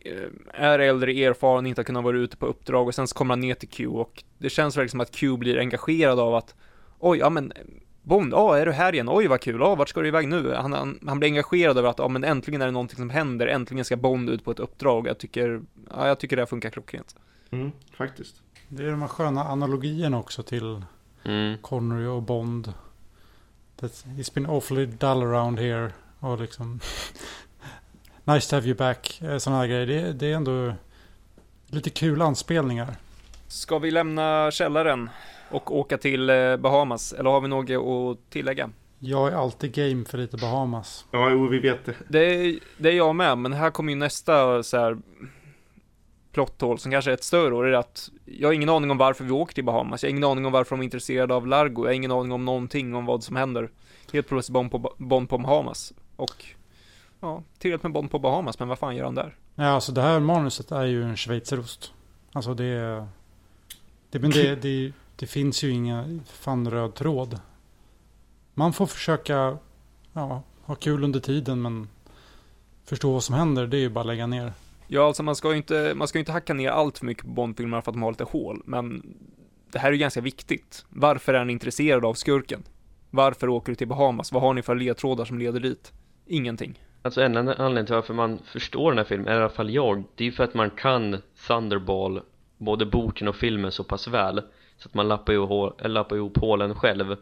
eh, 0.06 0.30
är 0.54 0.80
äldre, 0.80 1.12
erfaren, 1.12 1.66
inte 1.66 1.80
har 1.80 1.84
kunnat 1.84 2.04
vara 2.04 2.18
ute 2.18 2.38
på 2.38 2.46
uppdrag 2.46 2.88
och 2.88 2.96
sen 2.96 3.08
så 3.08 3.16
kommer 3.16 3.32
han 3.32 3.40
ner 3.40 3.54
till 3.54 3.70
Q 3.70 3.88
och 3.88 4.24
det 4.38 4.50
känns 4.50 4.78
verkligen 4.78 4.90
som 4.90 5.00
att 5.02 5.12
Q 5.12 5.38
blir 5.38 5.58
engagerad 5.58 6.20
av 6.20 6.36
att 6.36 6.56
oj, 7.00 7.18
ja 7.18 7.30
men 7.30 7.54
Bond, 8.02 8.34
ja 8.34 8.58
är 8.58 8.66
du 8.66 8.72
här 8.72 8.94
igen? 8.94 9.10
Oj 9.10 9.28
vad 9.28 9.42
kul, 9.42 9.60
ja 9.60 9.76
vart 9.76 9.90
ska 9.90 10.02
du 10.02 10.08
iväg 10.08 10.28
nu? 10.28 10.54
Han, 10.54 10.74
han, 10.74 11.00
han 11.08 11.20
blir 11.20 11.30
engagerad 11.30 11.78
över 11.78 11.90
att 11.90 12.00
ja 12.00 12.08
men 12.08 12.24
äntligen 12.24 12.62
är 12.62 12.66
det 12.66 12.72
någonting 12.72 12.98
som 12.98 13.10
händer, 13.10 13.48
äntligen 13.48 13.86
ska 13.86 13.98
Bond 13.98 14.30
ut 14.30 14.44
på 14.44 14.52
ett 14.52 14.60
uppdrag. 14.60 15.08
Jag 15.08 15.18
tycker, 15.18 15.62
ja 15.90 16.08
jag 16.08 16.20
tycker 16.20 16.36
det 16.36 16.42
här 16.42 16.48
funkar 16.48 16.70
klockrent. 16.70 17.16
Mm, 17.52 17.72
faktiskt. 17.98 18.42
Det 18.68 18.84
är 18.84 18.92
de 18.92 19.02
här 19.02 19.08
sköna 19.08 19.44
analogierna 19.44 20.20
också 20.20 20.44
till 20.44 20.82
mm. 21.24 21.58
Connery 21.62 22.08
och 22.08 22.24
Bond. 22.24 22.74
That 23.80 24.06
it's 24.18 24.34
been 24.34 24.46
awfully 24.46 24.86
dull 24.86 25.24
around 25.24 25.60
here. 25.60 25.92
Och 26.20 26.40
liksom 26.40 26.80
Nice 28.24 28.50
to 28.50 28.56
have 28.56 28.68
you 28.68 28.76
back, 28.76 29.22
eh, 29.22 29.38
sådana 29.38 29.60
här 29.60 29.68
grejer. 29.68 29.86
Det, 29.86 30.14
det 30.14 30.32
är 30.32 30.36
ändå 30.36 30.74
lite 31.68 31.90
kul 31.90 32.22
anspelningar. 32.22 32.96
Ska 33.48 33.80
vi 33.80 33.92
lämna 33.92 34.52
källaren 34.52 35.10
och 35.50 35.78
åka 35.78 35.98
till 35.98 36.30
eh, 36.30 36.58
Bahamas? 36.58 37.14
Eller 37.14 37.30
har 37.30 37.42
vi 37.42 37.48
något 37.48 37.70
att 37.70 38.30
tillägga? 38.30 38.70
Jag 39.00 39.28
är 39.28 39.36
alltid 39.36 39.74
game 39.74 40.06
för 40.06 40.18
lite 40.18 40.38
Bahamas. 40.38 41.06
Ja, 41.12 41.30
jo, 41.30 41.48
vi 41.48 41.60
vet 41.60 41.86
det. 41.86 41.96
Det 42.08 42.20
är, 42.20 42.60
det 42.78 42.90
är 42.90 42.94
jag 42.94 43.16
med, 43.16 43.38
men 43.38 43.54
här 43.54 43.72
kommer 43.72 43.94
ju 43.94 44.00
nästa 44.00 44.64
så 44.64 44.78
här 44.78 44.98
plotthål 46.32 46.80
som 46.80 46.92
kanske 46.92 47.12
är 47.12 47.14
ett 47.14 47.24
större 47.24 47.56
och 47.56 47.64
det 47.64 47.70
är 47.70 47.74
att 47.74 48.10
jag 48.26 48.48
har 48.48 48.54
ingen 48.54 48.70
aning 48.70 48.92
om 48.92 48.98
varför 48.98 49.24
vi 49.24 49.32
åker 49.32 49.54
till 49.54 49.64
Bahamas. 49.64 50.04
Jag 50.04 50.08
har 50.08 50.12
ingen 50.12 50.24
aning 50.24 50.46
om 50.46 50.52
varför 50.52 50.76
de 50.76 50.80
är 50.80 50.84
intresserade 50.84 51.34
av 51.34 51.48
Largo. 51.48 51.82
Jag 51.82 51.88
har 51.88 51.94
ingen 51.94 52.12
aning 52.12 52.32
om 52.32 52.46
någonting 52.46 52.96
om 52.96 53.06
vad 53.06 53.24
som 53.24 53.36
händer. 53.36 53.70
Helt 54.14 54.28
plötsligt 54.28 54.54
Bond 54.54 54.72
på, 54.72 54.96
Bond 54.98 55.30
på 55.30 55.38
Bahamas. 55.38 55.94
Och 56.16 56.46
ja, 57.20 57.44
tillräckligt 57.58 57.84
med 57.84 57.92
Bond 57.92 58.12
på 58.12 58.20
Bahamas, 58.20 58.60
men 58.60 58.68
vad 58.68 58.80
fan 58.80 58.96
gör 58.96 59.06
han 59.06 59.16
där? 59.16 59.36
Ja, 59.56 59.66
alltså 59.66 59.92
det 59.92 60.02
här 60.02 60.20
manuset 60.20 60.72
är 60.72 60.86
ju 60.86 61.04
en 61.04 61.18
schweizerost. 61.18 61.94
Alltså 62.32 62.54
det... 62.54 63.08
Det, 64.12 64.20
men 64.20 64.32
det, 64.32 64.56
det, 64.56 64.94
det 65.16 65.28
finns 65.28 65.64
ju 65.64 65.70
inga 65.70 66.20
fan 66.26 66.72
röd 66.72 66.96
tråd. 66.96 67.40
Man 68.54 68.74
får 68.74 68.86
försöka 68.86 69.58
ja, 70.14 70.44
ha 70.66 70.76
kul 70.76 71.04
under 71.04 71.20
tiden 71.20 71.62
men 71.62 71.90
förstå 72.86 73.14
vad 73.14 73.24
som 73.24 73.36
händer, 73.36 73.68
det 73.68 73.78
är 73.78 73.82
ju 73.82 73.90
bara 73.90 74.00
att 74.00 74.08
lägga 74.08 74.28
ner. 74.28 74.54
Ja, 74.92 75.08
alltså 75.08 75.24
man 75.24 75.36
ska 75.36 75.52
ju 75.52 75.58
inte, 75.58 75.94
man 75.96 76.08
ska 76.08 76.18
ju 76.18 76.20
inte 76.20 76.32
hacka 76.32 76.54
ner 76.54 76.70
allt 76.70 76.98
för 76.98 77.06
mycket 77.06 77.24
på 77.24 77.30
Bondfilmerna 77.30 77.82
för 77.82 77.92
att 77.92 77.96
de 77.96 78.04
har 78.04 78.12
lite 78.12 78.24
hål, 78.24 78.62
men 78.66 79.16
det 79.72 79.80
här 79.80 79.88
är 79.90 79.94
ju 79.94 80.00
ganska 80.00 80.22
viktigt. 80.22 80.86
Varför 80.90 81.34
är 81.34 81.38
han 81.38 81.50
intresserad 81.50 82.06
av 82.06 82.14
skurken? 82.14 82.64
Varför 83.10 83.50
åker 83.50 83.72
du 83.72 83.76
till 83.76 83.88
Bahamas? 83.88 84.32
Vad 84.32 84.42
har 84.42 84.54
ni 84.54 84.62
för 84.62 84.76
ledtrådar 84.76 85.26
som 85.26 85.40
leder 85.40 85.60
dit? 85.60 85.94
Ingenting. 86.26 86.80
Alltså 87.02 87.22
en 87.22 87.38
anledning 87.38 87.86
till 87.86 87.96
varför 87.96 88.14
man 88.14 88.40
förstår 88.46 88.92
den 88.92 88.98
här 88.98 89.06
filmen, 89.06 89.34
i 89.34 89.38
alla 89.38 89.50
fall 89.50 89.70
jag, 89.70 90.04
det 90.16 90.24
är 90.24 90.26
ju 90.26 90.32
för 90.32 90.44
att 90.44 90.54
man 90.54 90.70
kan 90.70 91.18
Thunderball, 91.48 92.22
både 92.58 92.86
boken 92.86 93.28
och 93.28 93.36
filmen 93.36 93.72
så 93.72 93.84
pass 93.84 94.08
väl 94.08 94.42
så 94.78 94.88
att 94.88 94.94
man 94.94 95.08
lappar 95.08 95.34
ihop, 95.34 95.82
lappar 95.86 96.16
ihop 96.16 96.38
hålen 96.38 96.76
själv 96.76 97.16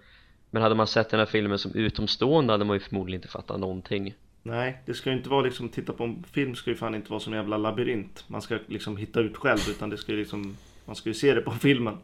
men 0.50 0.62
hade 0.62 0.76
man 0.76 0.88
sett 0.88 1.10
den 1.10 1.20
här 1.20 1.28
filmen 1.28 1.60
som 1.60 1.72
utomstående 1.76 2.54
hade 2.54 2.66
man 2.66 2.76
ju 2.76 2.80
förmodligen 2.80 3.18
inte 3.18 3.28
fattat 3.28 3.60
någonting 3.60 4.14
Nej, 4.48 4.82
det 4.86 4.94
ska 4.94 5.10
ju 5.10 5.18
inte 5.18 5.30
vara 5.30 5.42
liksom, 5.42 5.70
titta 5.70 5.94
på 5.94 6.04
en 6.04 6.24
film 6.32 6.56
ska 6.56 6.70
ju 6.70 6.76
fan 6.76 6.96
inte 6.96 7.10
vara 7.10 7.20
som 7.20 7.34
en 7.34 7.40
jävla 7.40 7.58
labyrint. 7.58 8.24
Man 8.28 8.42
ska 8.42 8.60
liksom 8.68 8.98
hitta 8.98 9.20
ut 9.20 9.38
själv 9.38 9.60
utan 9.70 9.90
det 9.90 9.98
ska 9.98 10.12
ju 10.12 10.18
liksom, 10.18 10.58
man 10.86 10.96
ska 10.96 11.10
ju 11.10 11.14
se 11.14 11.34
det 11.34 11.42
på 11.42 11.52
filmen. 11.62 11.98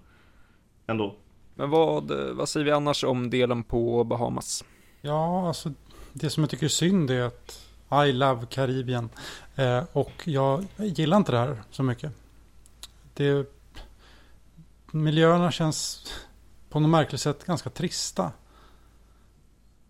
Ändå. 0.87 1.15
Men 1.55 1.69
vad, 1.69 2.11
vad 2.11 2.49
säger 2.49 2.65
vi 2.65 2.71
annars 2.71 3.03
om 3.03 3.29
delen 3.29 3.63
på 3.63 4.03
Bahamas? 4.03 4.63
Ja, 5.01 5.47
alltså 5.47 5.73
det 6.13 6.29
som 6.29 6.43
jag 6.43 6.49
tycker 6.49 6.65
är 6.65 6.69
synd 6.69 7.11
är 7.11 7.21
att 7.21 7.67
I 8.07 8.11
love 8.11 8.45
Karibien. 8.49 9.09
Eh, 9.55 9.83
och 9.93 10.23
jag 10.25 10.65
gillar 10.77 11.17
inte 11.17 11.31
det 11.31 11.37
här 11.37 11.63
så 11.71 11.83
mycket. 11.83 12.11
Det, 13.13 13.47
miljöerna 14.91 15.51
känns 15.51 16.11
på 16.69 16.79
något 16.79 16.89
märkligt 16.89 17.21
sätt 17.21 17.45
ganska 17.45 17.69
trista. 17.69 18.31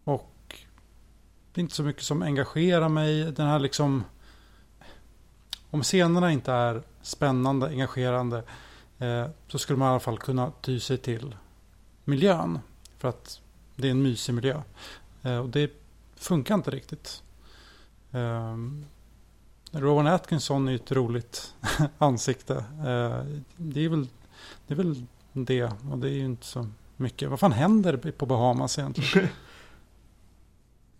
Och 0.04 0.30
det 1.54 1.60
är 1.60 1.64
inte 1.64 1.76
så 1.76 1.84
mycket 1.84 2.04
som 2.04 2.22
engagerar 2.22 2.90
mig. 2.90 3.32
Den 3.32 3.48
här 3.48 3.60
liksom... 3.60 4.04
Om 5.70 5.84
scenerna 5.84 6.32
inte 6.32 6.52
är 6.52 6.84
spännande, 7.02 7.68
engagerande 7.68 8.44
eh, 9.00 9.28
så 9.48 9.60
skulle 9.60 9.80
man 9.80 9.88
i 9.88 9.92
alla 9.92 10.00
fall 10.00 10.18
kunna 10.18 10.52
ty 10.62 10.80
sig 10.80 10.98
till 10.98 11.36
miljön. 12.04 12.60
För 12.98 13.08
att 13.08 13.42
det 13.76 13.88
är 13.88 13.92
en 13.92 14.02
mysig 14.02 14.34
miljö. 14.34 14.62
Eh, 15.22 15.38
och 15.38 15.50
det 15.50 15.72
funkar 16.16 16.56
inte 16.56 16.72
riktigt. 16.72 17.24
Eh, 18.12 18.58
Rowan 19.72 20.08
Atkinson 20.08 20.68
är 20.68 20.76
ett 20.76 20.92
roligt 20.92 21.54
ansikte. 21.98 22.56
Eh, 22.80 23.42
det 23.58 23.86
är 23.86 23.90
väl 23.90 24.08
det 24.68 24.74
är 24.74 24.78
väl 24.78 25.06
det. 25.34 25.64
Och 25.64 25.98
det 25.98 26.10
är 26.10 26.14
ju 26.14 26.26
inte 26.26 26.46
så 26.46 26.68
mycket. 26.98 27.30
Vad 27.30 27.40
fan 27.40 27.52
händer 27.52 28.12
på 28.12 28.26
Bahamas 28.26 28.80
egentligen? 28.80 29.28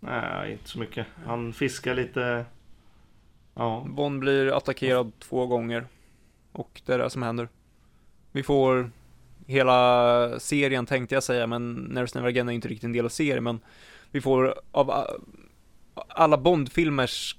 Nej, 0.04 0.52
inte 0.52 0.68
så 0.68 0.78
mycket. 0.78 1.06
Han 1.26 1.52
fiskar 1.52 1.94
lite. 1.94 2.44
Ja. 3.54 3.86
Bond 3.88 4.20
blir 4.20 4.56
attackerad 4.56 5.12
två 5.18 5.46
gånger. 5.46 5.86
Och 6.52 6.82
det 6.86 6.94
är 6.94 6.98
det 6.98 7.10
som 7.10 7.22
händer. 7.22 7.48
Vi 8.32 8.42
får 8.42 8.90
hela 9.46 10.40
serien 10.40 10.86
tänkte 10.86 11.14
jag 11.14 11.22
säga, 11.22 11.46
men 11.46 11.74
Never 11.74 12.10
Never 12.14 12.28
Again 12.28 12.48
är 12.48 12.52
inte 12.52 12.68
riktigt 12.68 12.84
en 12.84 12.92
del 12.92 13.04
av 13.04 13.08
serien, 13.08 13.44
men 13.44 13.60
vi 14.10 14.20
får 14.20 14.54
av 14.70 15.06
alla 16.08 16.36
Bond-filmers 16.36 17.36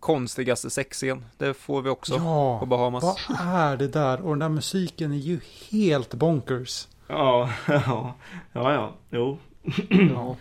konstigaste 0.00 0.70
sexscen. 0.70 1.24
Det 1.38 1.54
får 1.54 1.82
vi 1.82 1.90
också 1.90 2.14
ja, 2.14 2.58
på 2.60 2.66
Bahamas. 2.66 3.02
Vad 3.02 3.38
är 3.40 3.76
det 3.76 3.88
där? 3.88 4.20
Och 4.20 4.30
den 4.30 4.38
där 4.38 4.48
musiken 4.48 5.12
är 5.12 5.16
ju 5.16 5.40
helt 5.70 6.14
bonkers. 6.14 6.88
Ja, 7.06 7.50
ja, 7.68 8.14
ja, 8.52 8.72
ja, 8.72 8.92
jo. 9.10 9.38
ja. 10.14 10.36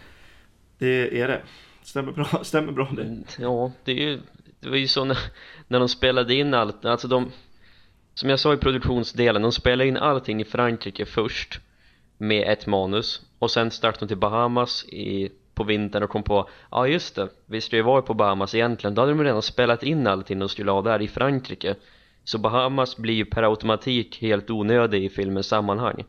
Det 0.82 1.22
är 1.22 1.28
det. 1.28 1.42
Stämmer 1.84 2.12
bra, 2.12 2.26
stämmer 2.44 2.72
bra 2.72 2.90
det. 2.96 3.02
Mm, 3.02 3.24
ja, 3.40 3.72
det 3.84 3.92
är 3.92 3.96
ju, 3.96 4.20
det 4.60 4.70
var 4.70 4.78
ju 4.78 4.88
så 4.88 5.06
när, 5.06 5.18
när 5.68 5.80
de 5.80 5.90
spelade 5.90 6.34
in 6.34 6.54
allt, 6.54 6.86
alltså 6.86 7.08
de, 7.08 7.32
som 8.14 8.30
jag 8.30 8.40
sa 8.40 8.54
i 8.54 8.58
produktionsdelen, 8.58 9.42
de 9.42 9.52
spelade 9.52 9.88
in 9.88 9.98
allting 9.98 10.42
i 10.42 10.46
Frankrike 10.46 11.06
först 11.06 11.60
med 12.18 12.54
ett 12.54 12.68
manus 12.68 13.22
och 13.40 13.52
sen 13.52 13.72
startade 13.72 14.06
de 14.06 14.08
till 14.08 14.18
Bahamas 14.18 14.86
i 14.86 15.32
på 15.54 15.64
vintern 15.64 16.04
och 16.04 16.10
kom 16.10 16.24
på 16.24 16.50
Ja 16.72 16.88
just 16.88 17.16
det, 17.16 17.30
vi 17.46 17.62
skulle 17.62 17.80
ju 17.80 17.84
vara 17.84 18.02
på 18.02 18.14
Bahamas 18.14 18.56
egentligen 18.56 18.96
Då 18.96 19.02
hade 19.02 19.12
de 19.12 19.24
redan 19.24 19.42
spelat 19.42 19.84
in 19.84 20.08
allting 20.08 20.40
de 20.40 20.50
skulle 20.50 20.72
ha 20.72 20.82
där 20.82 21.02
i 21.02 21.08
Frankrike 21.08 21.76
Så 22.24 22.38
Bahamas 22.38 22.98
blir 22.98 23.14
ju 23.14 23.26
per 23.26 23.44
automatik 23.44 24.22
helt 24.22 24.50
onödig 24.50 25.06
i 25.06 25.10
filmens 25.10 25.48
sammanhang 25.48 26.04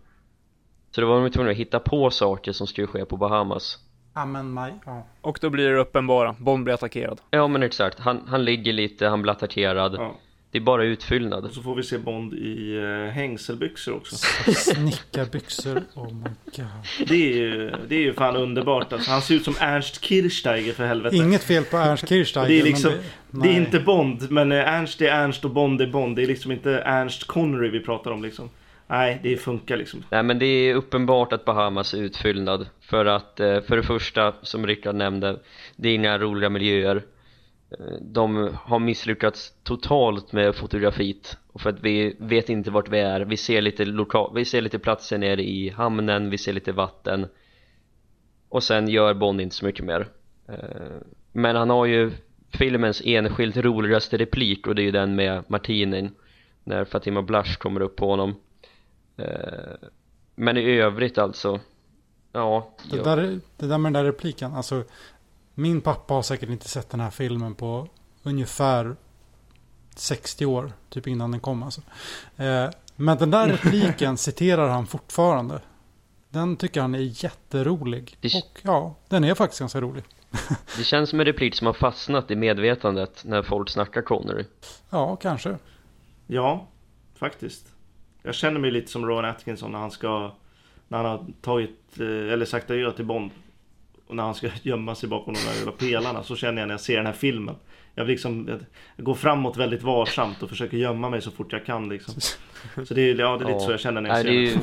Så 0.90 1.00
då 1.00 1.06
var 1.06 1.22
de 1.22 1.30
tvungna 1.30 1.50
att 1.50 1.56
hitta 1.56 1.80
på 1.80 2.10
saker 2.10 2.52
som 2.52 2.66
skulle 2.66 2.86
ske 2.86 3.04
på 3.04 3.16
Bahamas 3.16 3.78
Ja 4.14 4.24
men 4.24 4.50
maj, 4.50 4.72
ja. 4.86 5.06
Och 5.20 5.38
då 5.40 5.50
blir 5.50 5.68
det 5.68 5.78
uppenbara, 5.78 6.34
Bond 6.38 6.64
blir 6.64 6.74
attackerad 6.74 7.20
Ja 7.30 7.48
men 7.48 7.62
exakt, 7.62 7.98
han, 7.98 8.22
han 8.28 8.44
ligger 8.44 8.72
lite, 8.72 9.06
han 9.06 9.22
blir 9.22 9.32
attackerad 9.32 9.94
ja. 9.94 10.14
Det 10.52 10.58
är 10.58 10.62
bara 10.62 10.84
utfyllnad. 10.84 11.44
Och 11.44 11.52
så 11.52 11.62
får 11.62 11.74
vi 11.74 11.82
se 11.82 11.98
Bond 11.98 12.34
i 12.34 12.76
uh, 12.76 13.10
hängselbyxor 13.10 13.94
också. 13.94 14.16
Snickarbyxor, 14.54 15.82
oh 15.94 16.14
my 16.14 16.30
god. 16.56 17.08
Det 17.08 17.14
är 17.14 17.36
ju, 17.36 17.72
det 17.88 17.94
är 17.94 18.00
ju 18.00 18.14
fan 18.14 18.36
underbart 18.36 18.92
alltså. 18.92 19.10
Han 19.10 19.22
ser 19.22 19.34
ut 19.34 19.44
som 19.44 19.54
Ernst 19.60 20.04
Kirchsteiger 20.04 20.72
för 20.72 20.86
helvete. 20.86 21.16
Inget 21.16 21.44
fel 21.44 21.64
på 21.64 21.76
Ernst 21.76 22.08
Kirchsteiger. 22.08 22.48
Det 22.48 22.60
är 22.60 22.64
liksom, 22.64 22.90
det, 23.30 23.40
det, 23.42 23.48
är 23.48 23.52
inte 23.52 23.80
Bond, 23.80 24.30
men 24.30 24.52
eh, 24.52 24.74
Ernst 24.74 25.00
är 25.00 25.08
Ernst 25.08 25.44
och 25.44 25.50
Bond 25.50 25.80
är 25.80 25.86
Bond. 25.86 26.16
Det 26.16 26.22
är 26.22 26.26
liksom 26.26 26.52
inte 26.52 26.78
Ernst 26.78 27.24
Connery 27.24 27.68
vi 27.68 27.80
pratar 27.80 28.10
om 28.10 28.22
liksom. 28.22 28.50
Nej, 28.92 29.20
det 29.22 29.36
funkar 29.36 29.76
liksom. 29.76 30.04
Nej, 30.10 30.22
men 30.22 30.38
det 30.38 30.46
är 30.46 30.74
uppenbart 30.74 31.32
att 31.32 31.44
Bahamas 31.44 31.94
är 31.94 31.98
utfyllnad. 31.98 32.66
För 32.80 33.06
att, 33.06 33.40
eh, 33.40 33.60
för 33.60 33.76
det 33.76 33.82
första, 33.82 34.34
som 34.42 34.66
Rickard 34.66 34.94
nämnde, 34.94 35.38
det 35.76 35.88
är 35.88 35.94
inga 35.94 36.18
roliga 36.18 36.50
miljöer. 36.50 36.96
Eh, 37.70 37.96
de 38.00 38.50
har 38.64 38.78
misslyckats 38.78 39.52
totalt 39.62 40.32
med 40.32 40.54
fotografiet 40.54 41.36
och 41.52 41.60
för 41.60 41.70
att 41.70 41.80
vi 41.80 42.16
vet 42.18 42.48
inte 42.48 42.70
vart 42.70 42.88
vi 42.88 42.98
är. 42.98 43.20
Vi 43.20 43.36
ser 43.36 43.62
lite 43.62 43.84
loka- 43.84 44.34
vi 44.34 44.44
ser 44.44 44.60
lite 44.60 44.78
platser 44.78 45.18
nere 45.18 45.42
i 45.42 45.68
hamnen 45.68 46.30
vi 46.30 46.38
ser 46.38 46.52
lite 46.52 46.72
vatten. 46.72 47.26
Och 48.48 48.62
sen 48.62 48.88
gör 48.88 49.14
Bond 49.14 49.40
inte 49.40 49.54
så 49.56 49.64
mycket 49.64 49.84
mer. 49.84 50.08
Eh, 50.48 50.56
men 51.32 51.56
han 51.56 51.70
har 51.70 51.86
ju 51.86 52.10
filmens 52.52 53.02
enskilt 53.04 53.56
roligaste 53.56 54.16
replik. 54.16 54.66
Och 54.66 54.74
det 54.74 54.82
är 54.82 54.84
ju 54.84 54.90
den 54.90 55.14
med 55.14 55.44
Martinin 55.46 56.10
när 56.64 56.84
Fatima 56.84 57.22
Blush 57.22 57.58
kommer 57.58 57.80
upp 57.80 57.96
på 57.96 58.10
honom 58.10 58.34
men 60.34 60.56
i 60.56 60.78
övrigt 60.78 61.18
alltså 61.18 61.60
ja 62.32 62.70
det, 62.90 63.02
där, 63.02 63.40
det 63.56 63.66
där 63.66 63.78
med 63.78 63.92
den 63.92 64.04
där 64.04 64.12
repliken 64.12 64.54
alltså 64.54 64.84
min 65.54 65.80
pappa 65.80 66.14
har 66.14 66.22
säkert 66.22 66.48
inte 66.48 66.68
sett 66.68 66.90
den 66.90 67.00
här 67.00 67.10
filmen 67.10 67.54
på 67.54 67.88
ungefär 68.22 68.96
60 69.96 70.46
år. 70.46 70.72
Typ 70.88 71.06
innan 71.06 71.30
den 71.30 71.40
kom 71.40 71.62
alltså. 71.62 71.80
Eh, 72.36 72.70
men 72.96 73.18
den 73.18 73.30
där 73.30 73.48
repliken 73.62 74.16
citerar 74.16 74.68
han 74.68 74.86
fortfarande. 74.86 75.60
Den 76.28 76.56
tycker 76.56 76.80
han 76.80 76.94
är 76.94 77.24
jätterolig. 77.24 78.18
Och 78.22 78.60
ja, 78.62 78.94
den 79.08 79.24
är 79.24 79.34
faktiskt 79.34 79.60
ganska 79.60 79.80
rolig. 79.80 80.04
det 80.76 80.84
känns 80.84 81.10
som 81.10 81.20
en 81.20 81.26
replik 81.26 81.54
som 81.54 81.66
har 81.66 81.74
fastnat 81.74 82.30
i 82.30 82.36
medvetandet 82.36 83.22
när 83.24 83.42
folk 83.42 83.70
snackar 83.70 84.02
Connery. 84.02 84.44
Ja, 84.90 85.16
kanske. 85.16 85.58
Ja, 86.26 86.68
faktiskt. 87.14 87.71
Jag 88.22 88.34
känner 88.34 88.60
mig 88.60 88.70
lite 88.70 88.90
som 88.90 89.06
Rowan 89.06 89.24
Atkinson 89.24 89.72
när 89.72 89.78
han 89.78 89.90
ska 89.90 90.32
när 90.88 90.98
han 90.98 91.06
har 91.06 91.26
tagit 91.40 92.00
eh, 92.00 92.32
eller 92.32 92.44
sagt 92.44 92.70
adjö 92.70 92.92
till 92.92 93.04
Bond 93.04 93.30
och 94.06 94.16
när 94.16 94.22
han 94.22 94.34
ska 94.34 94.48
gömma 94.62 94.94
sig 94.94 95.08
bakom 95.08 95.34
de 95.34 95.40
där 95.40 95.54
jävla 95.54 95.72
pelarna 95.72 96.22
så 96.22 96.36
känner 96.36 96.62
jag 96.62 96.66
när 96.68 96.74
jag 96.74 96.80
ser 96.80 96.96
den 96.96 97.06
här 97.06 97.12
filmen. 97.12 97.54
Jag, 97.94 98.06
liksom, 98.06 98.48
jag 98.96 99.04
går 99.04 99.14
framåt 99.14 99.56
väldigt 99.56 99.82
varsamt 99.82 100.42
och 100.42 100.48
försöker 100.48 100.76
gömma 100.76 101.10
mig 101.10 101.22
så 101.22 101.30
fort 101.30 101.52
jag 101.52 101.66
kan 101.66 101.88
liksom. 101.88 102.14
Så 102.86 102.94
det 102.94 103.00
är, 103.00 103.14
ja, 103.14 103.36
det 103.36 103.44
är 103.44 103.48
lite 103.48 103.60
så 103.60 103.70
jag 103.70 103.80
känner 103.80 104.00
när 104.00 104.10
jag 104.10 104.22
ser 104.22 104.54
den. 104.54 104.62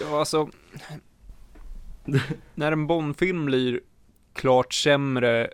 Ja, 0.00 0.18
alltså. 0.18 0.48
när 2.54 2.72
en 2.72 2.86
Bondfilm 2.86 3.44
blir 3.44 3.80
klart 4.32 4.74
sämre 4.74 5.50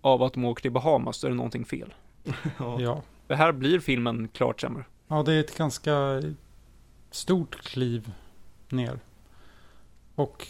av 0.00 0.22
att 0.22 0.32
de 0.32 0.44
åker 0.44 0.62
till 0.62 0.72
Bahamas 0.72 1.16
så 1.16 1.26
är 1.26 1.30
det 1.30 1.36
någonting 1.36 1.64
fel. 1.64 1.94
Ja. 2.58 2.80
Ja. 2.80 3.02
För 3.26 3.34
här 3.34 3.52
blir 3.52 3.80
filmen 3.80 4.28
klart 4.28 4.60
sämre. 4.60 4.84
ja, 5.08 5.22
det 5.22 5.32
är 5.34 5.40
ett 5.40 5.58
ganska 5.58 6.22
stort 7.16 7.56
kliv 7.62 8.10
ner. 8.68 8.98
Och 10.14 10.46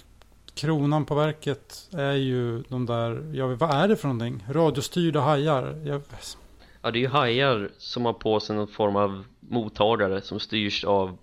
kronan 0.54 1.04
på 1.04 1.14
verket 1.14 1.88
är 1.92 2.12
ju 2.12 2.62
de 2.68 2.86
där, 2.86 3.30
ja 3.34 3.46
vad 3.46 3.70
är 3.70 3.88
det 3.88 3.96
för 3.96 4.08
någonting? 4.08 4.44
Radiostyrda 4.50 5.20
hajar. 5.20 5.82
Jag, 5.84 6.02
Ja, 6.82 6.90
det 6.90 6.98
är 6.98 7.00
ju 7.00 7.08
hajar 7.08 7.70
som 7.78 8.04
har 8.04 8.12
på 8.12 8.40
sig 8.40 8.56
någon 8.56 8.68
form 8.68 8.96
av 8.96 9.24
mottagare 9.40 10.20
som 10.20 10.40
styrs 10.40 10.84
av 10.84 11.18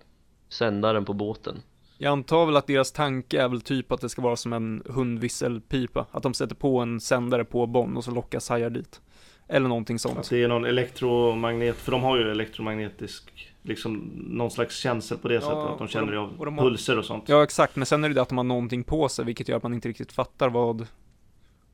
sändaren 0.48 1.04
på 1.04 1.12
båten. 1.12 1.62
Jag 1.98 2.10
antar 2.12 2.46
väl 2.46 2.56
att 2.56 2.66
deras 2.66 2.92
tanke 2.92 3.42
är 3.42 3.48
väl 3.48 3.60
typ 3.60 3.92
att 3.92 4.00
det 4.00 4.08
ska 4.08 4.22
vara 4.22 4.36
som 4.36 4.52
en 4.52 4.82
hundvisselpipa. 4.86 6.06
Att 6.10 6.22
de 6.22 6.34
sätter 6.34 6.54
på 6.54 6.78
en 6.78 7.00
sändare 7.00 7.44
på 7.44 7.66
Bonn 7.66 7.96
och 7.96 8.04
så 8.04 8.10
lockas 8.10 8.48
hajar 8.48 8.70
dit. 8.70 9.00
Eller 9.48 9.68
någonting 9.68 9.94
Att 9.94 10.00
sånt. 10.00 10.30
det 10.30 10.42
är 10.42 10.48
någon 10.48 10.64
elektromagnet, 10.64 11.76
för 11.76 11.92
de 11.92 12.02
har 12.02 12.16
ju 12.18 12.30
elektromagnetisk, 12.30 13.53
liksom 13.66 14.10
någon 14.28 14.50
slags 14.50 14.76
känsel 14.76 15.18
på 15.18 15.28
det 15.28 15.34
Ja, 15.34 15.40
sättet. 15.40 15.56
Att 15.56 15.78
de 15.78 15.88
känner 15.88 16.12
de- 16.12 16.18
av 16.18 16.32
och 16.38 16.44
de 16.44 16.58
har- 16.58 16.64
pulser 16.64 16.98
och 16.98 17.04
sånt. 17.04 17.24
Ja 17.26 17.42
exakt, 17.42 17.76
men 17.76 17.86
sen 17.86 18.04
är 18.04 18.08
det 18.08 18.14
det 18.14 18.22
att 18.22 18.28
de 18.28 18.38
har 18.38 18.44
någonting 18.44 18.84
på 18.84 19.08
sig, 19.08 19.24
vilket 19.24 19.48
gör 19.48 19.56
att 19.56 19.62
man 19.62 19.74
inte 19.74 19.88
riktigt 19.88 20.12
fattar 20.12 20.48
vad, 20.48 20.86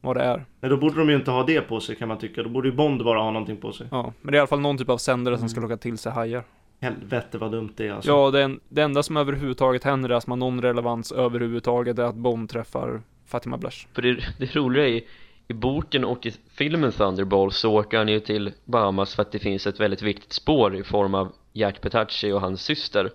vad 0.01 0.17
det 0.17 0.23
är. 0.23 0.45
Nej, 0.61 0.71
då 0.71 0.77
borde 0.77 0.99
de 0.99 1.09
ju 1.11 1.17
inte 1.17 1.31
ha 1.31 1.43
det 1.45 1.61
på 1.61 1.81
sig 1.81 1.97
kan 1.97 2.09
man 2.09 2.19
tycka. 2.19 2.43
Då 2.43 2.49
borde 2.49 2.69
ju 2.69 2.75
Bond 2.75 3.05
bara 3.05 3.19
ha 3.19 3.31
någonting 3.31 3.57
på 3.57 3.73
sig. 3.73 3.87
Ja, 3.91 4.13
men 4.23 4.33
det 4.33 4.37
är 4.37 4.39
i 4.39 4.41
alla 4.41 4.47
fall 4.47 4.61
någon 4.61 4.79
typ 4.79 4.89
av 4.89 4.99
sändare 4.99 5.39
som 5.39 5.49
ska 5.49 5.59
Mm. 5.61 5.71
locka 5.71 5.81
till 5.83 5.99
sig 5.99 6.13
hajar. 6.13 6.43
Helvete 6.81 7.39
vad 7.39 7.53
dumt 7.53 7.73
det 7.77 7.87
är 7.89 7.93
alltså. 7.93 8.11
Ja, 8.11 8.31
det, 8.31 8.43
en, 8.43 8.61
det 8.69 8.83
enda 8.83 9.03
som 9.03 9.17
överhuvudtaget 9.17 9.85
händer 9.85 10.09
är 10.11 10.21
som 10.21 10.31
har 10.31 10.37
någon 10.37 10.63
relevans 10.63 11.13
överhuvudtaget 11.13 11.99
är 11.99 12.03
att 12.03 12.15
Bond 12.15 12.49
träffar 12.51 13.01
Fatima 13.27 13.57
Blash. 13.57 13.87
För 13.93 14.03
det, 14.03 14.19
det 14.39 14.57
roliga 14.57 14.85
är 14.85 14.89
i, 14.93 15.05
i 15.49 15.53
boken 15.53 16.05
och 16.05 16.27
i 16.27 16.33
filmen 16.51 16.93
Thunderball 16.93 17.53
så 17.53 17.73
åker 17.73 17.99
han 17.99 18.09
ju 18.09 18.21
till 18.21 18.53
Bahamas 18.65 19.15
för 19.15 19.23
att 19.23 19.33
det 19.33 19.39
finns 19.39 19.67
ett 19.67 19.81
väldigt 19.81 20.03
viktigt 20.03 20.33
spår 20.33 20.77
i 20.77 20.85
form 20.85 21.15
av 21.15 21.33
Jack 21.53 21.81
Petacci 21.81 22.33
och 22.33 22.41
hans 22.41 22.63
syster 22.63 23.11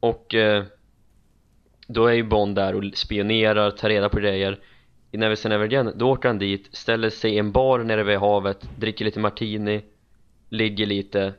och 0.00 0.34
eh, 0.34 0.64
då 1.86 2.06
är 2.06 2.12
ju 2.12 2.22
Bond 2.22 2.56
där 2.56 2.74
och 2.74 2.84
spionerar, 2.94 3.70
tar 3.70 3.88
reda 3.88 4.08
på 4.08 4.20
grejer 4.20 4.58
i 5.10 5.16
Never 5.16 5.34
Say 5.34 5.48
Never 5.48 5.64
Again, 5.64 5.92
då 5.96 6.10
åker 6.10 6.28
han 6.28 6.38
dit, 6.38 6.68
ställer 6.72 7.10
sig 7.10 7.34
i 7.34 7.38
en 7.38 7.52
bar 7.52 7.78
nere 7.78 8.04
vid 8.04 8.18
havet, 8.18 8.68
dricker 8.78 9.04
lite 9.04 9.20
martini, 9.20 9.84
ligger 10.48 10.86
lite 10.86 11.34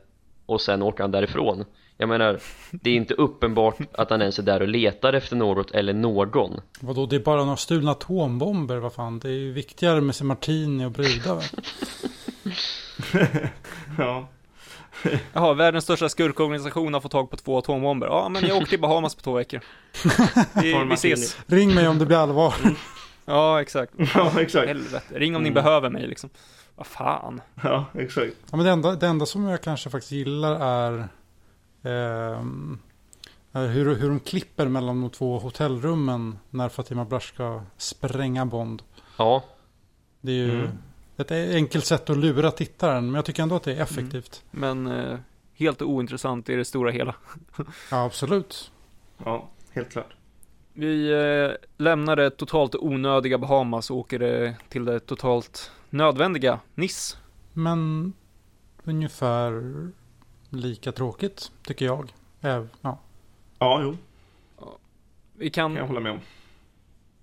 och 0.46 0.60
sen 0.60 0.82
åker 0.82 1.04
han 1.04 1.10
därifrån 1.10 1.64
jag 2.00 2.08
menar, 2.08 2.40
det 2.70 2.90
är 2.90 2.94
inte 2.94 3.14
uppenbart 3.14 3.78
att 3.92 4.10
han 4.10 4.20
ens 4.20 4.38
är 4.38 4.42
där 4.42 4.62
och 4.62 4.68
letar 4.68 5.12
efter 5.12 5.36
något 5.36 5.70
eller 5.70 5.92
någon 5.92 6.60
vadå, 6.80 7.06
det 7.06 7.16
är 7.16 7.20
bara 7.20 7.44
några 7.44 7.56
stulna 7.56 7.90
atombomber, 7.90 8.76
vad 8.76 8.92
fan. 8.92 9.18
Det 9.18 9.28
är 9.28 9.32
ju 9.32 9.52
viktigare 9.52 10.00
med 10.00 10.14
sin 10.14 10.26
martini 10.26 10.84
och 10.84 10.90
brudar. 10.90 11.44
Ja. 13.98 14.28
Jaha, 15.32 15.54
världens 15.54 15.84
största 15.84 16.08
skurkorganisation 16.08 16.94
har 16.94 17.00
fått 17.00 17.12
tag 17.12 17.30
på 17.30 17.36
två 17.36 17.58
atombomber. 17.58 18.06
Ja, 18.06 18.28
men 18.28 18.46
jag 18.46 18.56
åkte 18.56 18.70
till 18.70 18.80
Bahamas 18.80 19.14
på 19.14 19.22
två 19.22 19.32
veckor. 19.32 19.60
Vi, 20.62 20.84
vi 20.88 20.94
ses. 20.94 21.36
Ring 21.46 21.74
mig 21.74 21.88
om 21.88 21.98
det 21.98 22.06
blir 22.06 22.16
allvar. 22.16 22.54
Ja, 23.24 23.60
exakt. 23.60 23.92
ja, 24.14 24.40
exakt. 24.40 24.68
Helvete. 24.68 25.00
Ring 25.18 25.36
om 25.36 25.42
ni 25.42 25.48
Mm. 25.48 25.54
behöver 25.64 25.90
mig 25.90 26.06
liksom. 26.06 26.30
Vad 26.76 26.86
fan. 26.86 27.40
Ja, 27.62 27.84
exakt. 27.94 28.36
Ja, 28.50 28.56
men 28.56 28.66
det, 28.66 28.70
enda, 28.72 28.92
det 28.96 29.06
enda 29.06 29.26
som 29.26 29.44
jag 29.44 29.62
kanske 29.62 29.90
faktiskt 29.90 30.12
gillar 30.12 30.54
är, 30.60 31.08
är 33.52 33.66
hur, 33.66 33.94
hur 33.94 34.08
de 34.08 34.20
klipper 34.20 34.66
mellan 34.68 35.00
de 35.00 35.10
två 35.10 35.38
hotellrummen 35.38 36.38
när 36.50 36.68
Fatima 36.68 37.04
Blash 37.04 37.20
ska 37.34 37.62
spränga 37.76 38.46
Bond. 38.46 38.82
Ja, 39.16 39.44
Det 40.20 40.32
är 40.32 40.36
ju 40.36 40.54
Mm. 40.60 40.70
Ett 41.18 41.30
enkelt 41.30 41.84
sätt 41.84 42.10
att 42.10 42.16
lura 42.16 42.50
tittaren, 42.50 43.06
men 43.06 43.14
jag 43.14 43.24
tycker 43.24 43.42
ändå 43.42 43.56
att 43.56 43.62
det 43.62 43.72
är 43.74 43.82
effektivt. 43.82 44.44
Men 44.50 44.86
eh, 44.86 45.18
helt 45.54 45.82
ointressant 45.82 46.48
i 46.48 46.54
det 46.54 46.64
stora 46.64 46.90
hela. 46.90 47.14
Ja, 47.90 48.04
absolut. 48.04 48.72
Ja, 49.24 49.48
helt 49.72 49.90
klart. 49.90 50.14
Vi 50.72 51.10
eh, 51.12 51.66
lämnar 51.76 52.16
det 52.16 52.30
totalt 52.30 52.74
onödiga 52.74 53.38
Bahamas 53.38 53.90
och 53.90 53.96
åker 53.96 54.20
eh, 54.44 54.52
till 54.68 54.84
det 54.84 55.00
totalt 55.00 55.72
nödvändiga 55.90 56.60
Nice. 56.74 57.16
Men 57.52 58.12
ungefär 58.84 59.62
lika 60.48 60.92
tråkigt, 60.92 61.52
tycker 61.62 61.84
jag. 61.86 62.12
Äv, 62.40 62.68
ja. 62.80 62.98
Ja, 63.58 63.80
jo. 63.82 63.96
Vi 65.36 65.50
Kan 65.50 65.70
jag 65.72 65.78
kan 65.80 65.88
hålla 65.88 66.00
med 66.00 66.12
om. 66.12 66.20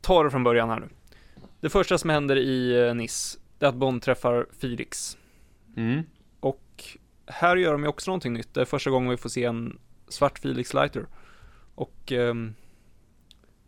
ta 0.02 0.24
det 0.24 0.32
från 0.32 0.44
början 0.44 0.70
här 0.70 0.80
nu. 0.80 0.90
Det 1.60 1.70
första 1.70 1.98
som 1.98 2.10
händer 2.10 2.36
i 2.36 2.88
eh, 2.88 2.94
Nice, 2.94 3.38
det 3.60 3.66
är 3.66 3.70
att 3.70 3.76
Bond 3.76 4.02
träffar 4.02 4.48
Felix. 4.62 5.18
mm. 5.78 6.04
Och 6.40 6.84
här 7.26 7.58
gör 7.58 7.72
de 7.72 7.84
ju 7.84 7.90
också 7.90 8.12
någonting 8.12 8.34
nytt. 8.34 8.54
Det 8.54 8.62
är 8.62 8.66
första 8.66 8.90
gången 8.90 9.10
vi 9.10 9.18
får 9.18 9.30
se 9.30 9.44
en 9.44 9.80
svart 10.08 10.40
Felix 10.40 10.74
Leiter. 10.74 11.06
Och 11.76 12.12
ehm, 12.12 12.54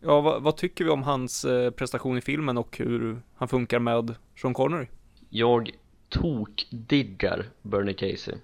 ja, 0.00 0.20
vad, 0.20 0.42
vad 0.42 0.56
tycker 0.56 0.84
vi 0.84 0.90
om 0.90 1.02
hans 1.02 1.44
eh, 1.44 1.70
prestation 1.70 2.18
i 2.18 2.20
filmen 2.20 2.58
och 2.58 2.78
hur 2.78 3.22
han 3.36 3.48
funkar 3.48 3.78
med 3.78 4.14
Sean 4.42 4.54
Connery? 4.54 4.86
Jag 5.28 5.70
tokdiggar 6.08 7.44
Bernie 7.62 7.94
Casey 7.94 8.34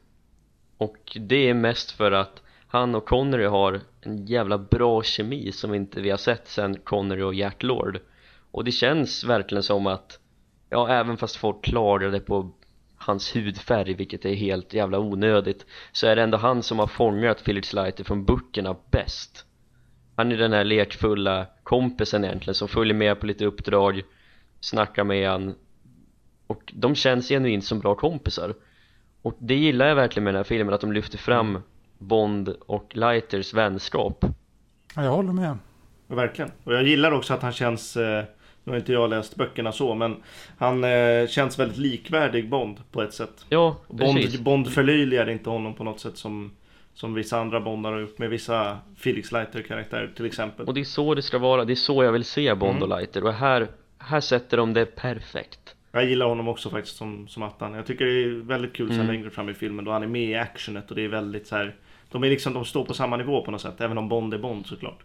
Och 0.78 1.18
det 1.20 1.48
är 1.48 1.54
mest 1.54 1.90
för 1.90 2.12
att 2.12 2.42
han 2.66 2.94
och 2.94 3.04
Connery 3.04 3.46
har 3.46 3.80
en 4.00 4.26
jävla 4.26 4.58
bra 4.58 5.02
kemi 5.02 5.52
som 5.52 5.74
inte 5.74 6.00
vi 6.00 6.10
har 6.10 6.18
sett 6.18 6.48
sen 6.48 6.78
Connery 6.78 7.22
och 7.22 7.34
Jack 7.34 7.62
Lord 7.62 8.00
Och 8.50 8.64
det 8.64 8.72
känns 8.72 9.24
verkligen 9.24 9.62
som 9.62 9.86
att 9.86 10.18
Ja, 10.74 10.88
även 10.88 11.16
fast 11.16 11.36
folk 11.36 11.64
klagade 11.64 12.20
på 12.20 12.50
hans 12.96 13.36
hudfärg, 13.36 13.94
vilket 13.94 14.24
är 14.24 14.34
helt 14.34 14.74
jävla 14.74 14.98
onödigt 14.98 15.66
Så 15.92 16.06
är 16.06 16.16
det 16.16 16.22
ändå 16.22 16.38
han 16.38 16.62
som 16.62 16.78
har 16.78 16.86
fångat 16.86 17.40
Felix 17.40 17.72
Leiter 17.72 18.04
från 18.04 18.24
böckerna 18.24 18.76
bäst 18.90 19.46
Han 20.16 20.32
är 20.32 20.36
den 20.36 20.52
här 20.52 20.64
lekfulla 20.64 21.46
kompisen 21.62 22.24
egentligen 22.24 22.54
som 22.54 22.68
följer 22.68 22.94
med 22.94 23.20
på 23.20 23.26
lite 23.26 23.44
uppdrag 23.46 24.02
Snackar 24.60 25.04
med 25.04 25.30
han 25.30 25.54
och 26.46 26.72
de 26.76 26.94
känns 26.94 27.28
genuint 27.28 27.64
som 27.64 27.78
bra 27.78 27.94
kompisar 27.94 28.54
Och 29.22 29.36
det 29.38 29.54
gillar 29.54 29.86
jag 29.86 29.94
verkligen 29.94 30.24
med 30.24 30.34
den 30.34 30.38
här 30.38 30.44
filmen, 30.44 30.74
att 30.74 30.80
de 30.80 30.92
lyfter 30.92 31.18
fram 31.18 31.58
Bond 31.98 32.48
och 32.48 32.96
Lighters 32.96 33.54
vänskap 33.54 34.24
ja, 34.96 35.04
jag 35.04 35.10
håller 35.10 35.32
med. 35.32 35.58
Ja, 36.08 36.14
Verkligen. 36.14 36.50
Och 36.64 36.74
jag 36.74 36.82
gillar 36.82 37.12
också 37.12 37.34
att 37.34 37.42
han 37.42 37.52
känns, 37.52 37.96
eh, 37.96 38.24
nu 38.64 38.72
har 38.72 38.78
inte 38.78 38.92
jag 38.92 39.10
läst 39.10 39.36
böckerna 39.36 39.72
så, 39.72 39.94
men 39.94 40.16
han 40.58 40.84
eh, 40.84 41.26
känns 41.28 41.58
väldigt 41.58 41.78
likvärdig 41.78 42.48
Bond 42.48 42.80
på 42.92 43.02
ett 43.02 43.14
sätt. 43.14 43.44
Ja, 43.48 43.76
Bond, 43.88 44.42
Bond 44.42 44.72
förlöjligar 44.72 45.30
inte 45.30 45.50
honom 45.50 45.74
på 45.74 45.84
något 45.84 46.00
sätt 46.00 46.16
som, 46.16 46.50
som 46.94 47.14
vissa 47.14 47.38
andra 47.40 47.60
Bondar 47.60 47.92
har 47.92 48.00
gjort 48.00 48.18
med 48.18 48.30
vissa 48.30 48.78
Felix 48.96 49.32
Leiter-karaktärer 49.32 50.10
till 50.16 50.26
exempel. 50.26 50.66
Och 50.66 50.74
det 50.74 50.80
är 50.80 50.84
så 50.84 51.14
det 51.14 51.22
ska 51.22 51.38
vara, 51.38 51.64
det 51.64 51.72
är 51.72 51.74
så 51.74 52.04
jag 52.04 52.12
vill 52.12 52.24
se 52.24 52.54
Bond 52.54 52.82
och 52.82 52.86
Mm. 52.88 52.98
Lighter 52.98 53.24
och 53.24 53.32
här, 53.32 53.68
här 53.98 54.20
sätter 54.20 54.56
de 54.56 54.72
det 54.74 54.86
perfekt 54.86 55.74
Jag 55.92 56.04
gillar 56.04 56.26
honom 56.26 56.48
också 56.48 56.70
faktiskt 56.70 56.96
som, 56.96 57.28
som 57.28 57.42
attan. 57.42 57.74
Jag 57.74 57.86
tycker 57.86 58.04
det 58.04 58.24
är 58.24 58.28
väldigt 58.28 58.72
kul 58.72 58.88
sen 58.88 59.00
Mm. 59.00 59.06
längre 59.14 59.30
fram 59.30 59.48
i 59.48 59.54
filmen 59.54 59.84
då 59.84 59.90
han 59.90 60.02
är 60.02 60.06
med 60.06 60.30
i 60.30 60.34
actionet 60.34 60.90
och 60.90 60.96
det 60.96 61.04
är 61.04 61.08
väldigt 61.08 61.46
så 61.46 61.56
här. 61.56 61.74
De 62.10 62.24
är 62.24 62.28
liksom, 62.30 62.52
de 62.54 62.64
står 62.64 62.84
på 62.84 62.94
samma 62.94 63.16
nivå 63.16 63.44
på 63.44 63.50
något 63.50 63.60
sätt, 63.60 63.80
även 63.80 63.98
om 63.98 64.08
Bond 64.08 64.34
är 64.34 64.38
Bond 64.38 64.66
såklart. 64.66 64.98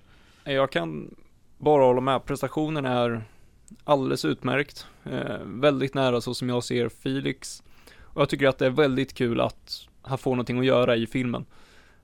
Jag 0.43 0.71
kan 0.71 1.15
bara 1.57 1.83
hålla 1.83 2.01
med. 2.01 2.25
Prestationen 2.25 2.85
är 2.85 3.21
alldeles 3.83 4.25
utmärkt. 4.25 4.87
Eh, 5.03 5.37
väldigt 5.45 5.93
nära 5.93 6.21
så 6.21 6.33
som 6.33 6.49
jag 6.49 6.63
ser 6.63 6.89
Felix. 6.89 7.63
Och 8.01 8.21
jag 8.21 8.29
tycker 8.29 8.47
att 8.47 8.57
det 8.57 8.65
är 8.65 8.69
väldigt 8.69 9.13
kul 9.13 9.41
att 9.41 9.87
han 10.01 10.17
får 10.17 10.31
någonting 10.31 10.59
att 10.59 10.65
göra 10.65 10.95
i 10.95 11.07
filmen. 11.07 11.45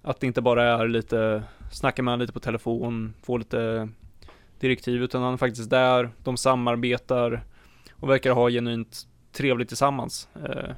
Att 0.01 0.19
det 0.19 0.27
inte 0.27 0.41
bara 0.41 0.63
är 0.63 0.87
lite, 0.87 1.43
snacka 1.71 2.03
med 2.03 2.11
honom 2.11 2.21
lite 2.21 2.33
på 2.33 2.39
telefon, 2.39 3.13
få 3.23 3.37
lite 3.37 3.89
direktiv, 4.59 5.03
utan 5.03 5.21
han 5.21 5.33
är 5.33 5.37
faktiskt 5.37 5.69
där, 5.69 6.09
de 6.23 6.37
samarbetar 6.37 7.43
och 7.91 8.09
verkar 8.09 8.31
ha 8.31 8.49
genuint 8.49 9.07
trevligt 9.31 9.67
tillsammans. 9.67 10.27
Eh, 10.45 10.71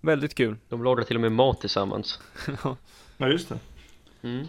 väldigt 0.00 0.34
kul. 0.34 0.56
De 0.68 0.84
lagar 0.84 1.04
till 1.04 1.16
och 1.16 1.22
med 1.22 1.32
mat 1.32 1.60
tillsammans 1.60 2.20
Ja 3.16 3.28
just 3.28 3.48
det. 3.48 3.58
mm. 4.22 4.46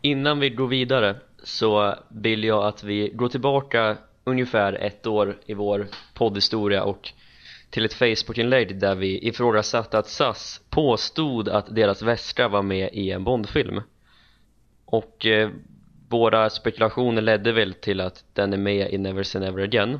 Innan 0.00 0.38
vi 0.40 0.50
går 0.50 0.66
vidare 0.66 1.16
så 1.44 1.94
vill 2.08 2.44
jag 2.44 2.64
att 2.64 2.84
vi 2.84 3.08
går 3.08 3.28
tillbaka 3.28 3.96
ungefär 4.24 4.72
ett 4.72 5.06
år 5.06 5.38
i 5.46 5.54
vår 5.54 5.86
poddhistoria 6.14 6.84
och 6.84 7.12
till 7.70 7.84
ett 7.84 7.94
Facebookinlägg 7.94 8.78
där 8.78 8.94
vi 8.94 9.28
ifrågasatte 9.28 9.98
att 9.98 10.08
SAS 10.08 10.60
påstod 10.70 11.48
att 11.48 11.74
deras 11.74 12.02
väska 12.02 12.48
var 12.48 12.62
med 12.62 12.90
i 12.92 13.10
en 13.10 13.24
Bondfilm. 13.24 13.80
Och 14.84 15.26
eh, 15.26 15.50
våra 16.08 16.50
spekulationer 16.50 17.22
ledde 17.22 17.52
väl 17.52 17.74
till 17.74 18.00
att 18.00 18.24
den 18.32 18.52
är 18.52 18.58
med 18.58 18.92
i 18.92 18.98
Never 18.98 19.22
Say 19.22 19.40
Never 19.40 19.62
Again. 19.62 19.98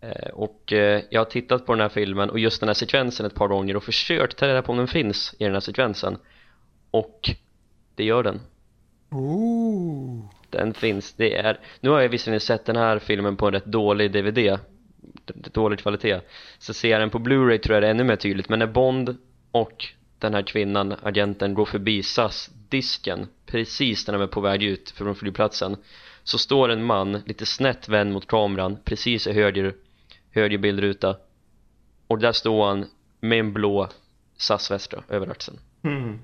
Eh, 0.00 0.28
och 0.32 0.72
eh, 0.72 1.02
jag 1.10 1.20
har 1.20 1.24
tittat 1.24 1.66
på 1.66 1.72
den 1.72 1.80
här 1.80 1.88
filmen 1.88 2.30
och 2.30 2.38
just 2.38 2.60
den 2.60 2.68
här 2.68 2.74
sekvensen 2.74 3.26
ett 3.26 3.34
par 3.34 3.48
gånger 3.48 3.76
och 3.76 3.84
försökt 3.84 4.36
ta 4.38 4.48
reda 4.48 4.62
på 4.62 4.72
om 4.72 4.78
den 4.78 4.88
finns 4.88 5.34
i 5.38 5.44
den 5.44 5.52
här 5.52 5.60
sekvensen. 5.60 6.18
Och 6.90 7.30
det 7.94 8.04
gör 8.04 8.22
den. 8.22 8.40
Ooh 9.10 10.31
den 10.52 10.74
finns, 10.74 11.12
det 11.12 11.36
är 11.36 11.60
Nu 11.80 11.90
har 11.90 12.00
jag 12.00 12.08
visserligen 12.08 12.40
sett 12.40 12.64
den 12.64 12.76
här 12.76 12.98
filmen 12.98 13.36
på 13.36 13.46
en 13.46 13.52
rätt 13.52 13.64
dålig 13.64 14.12
DVD 14.12 14.58
dålig 15.52 15.78
kvalitet. 15.78 16.20
Så 16.58 16.74
ser 16.74 16.90
jag 16.90 17.00
den 17.00 17.10
på 17.10 17.18
Blu-ray 17.18 17.58
tror 17.58 17.74
jag 17.74 17.82
det 17.82 17.86
är 17.86 17.90
ännu 17.90 18.04
mer 18.04 18.16
tydligt. 18.16 18.48
Men 18.48 18.58
när 18.58 18.66
Bond 18.66 19.16
och 19.50 19.84
den 20.18 20.34
här 20.34 20.42
kvinnan, 20.42 20.94
agenten, 21.02 21.54
går 21.54 21.64
förbi 21.64 22.02
SAS-disken 22.02 23.26
precis 23.46 24.06
när 24.06 24.14
de 24.14 24.22
är 24.22 24.26
på 24.26 24.40
väg 24.40 24.62
ut 24.62 24.90
från 24.90 25.14
flygplatsen 25.14 25.76
så 26.22 26.38
står 26.38 26.68
en 26.68 26.84
man 26.84 27.12
lite 27.12 27.46
snett 27.46 27.88
vänd 27.88 28.12
mot 28.12 28.26
kameran 28.26 28.78
precis 28.84 29.26
i 29.26 29.32
höger, 29.32 29.74
höger 30.30 30.58
bildruta. 30.58 31.16
Och 32.06 32.18
där 32.18 32.32
står 32.32 32.66
han 32.66 32.86
med 33.20 33.40
en 33.40 33.52
blå 33.52 33.88
SAS-väska 34.36 35.02
över 35.08 35.30
axeln. 35.30 35.58
Mm. 35.82 36.18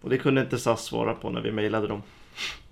Och 0.00 0.10
det 0.10 0.18
kunde 0.18 0.40
inte 0.40 0.58
SAS 0.58 0.84
svara 0.84 1.14
på 1.14 1.30
när 1.30 1.40
vi 1.40 1.52
mejlade 1.52 1.88
dem. 1.88 2.02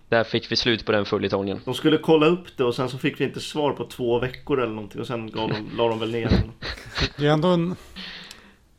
Där 0.08 0.24
fick 0.24 0.52
vi 0.52 0.56
slut 0.56 0.86
på 0.86 0.92
den 0.92 1.04
följetongen 1.04 1.60
De 1.64 1.74
skulle 1.74 1.98
kolla 1.98 2.26
upp 2.26 2.56
det 2.56 2.64
och 2.64 2.74
sen 2.74 2.88
så 2.88 2.98
fick 2.98 3.20
vi 3.20 3.24
inte 3.24 3.40
svar 3.40 3.72
på 3.72 3.84
två 3.84 4.18
veckor 4.18 4.60
eller 4.60 4.74
någonting 4.74 5.00
och 5.00 5.06
sen 5.06 5.30
gav 5.30 5.48
de, 5.48 5.76
la 5.76 5.88
de 5.88 5.98
väl 5.98 6.10
ner 6.10 6.28
den. 6.28 6.52
Det 7.16 7.26
är 7.26 7.30
ändå 7.32 7.48
en... 7.48 7.76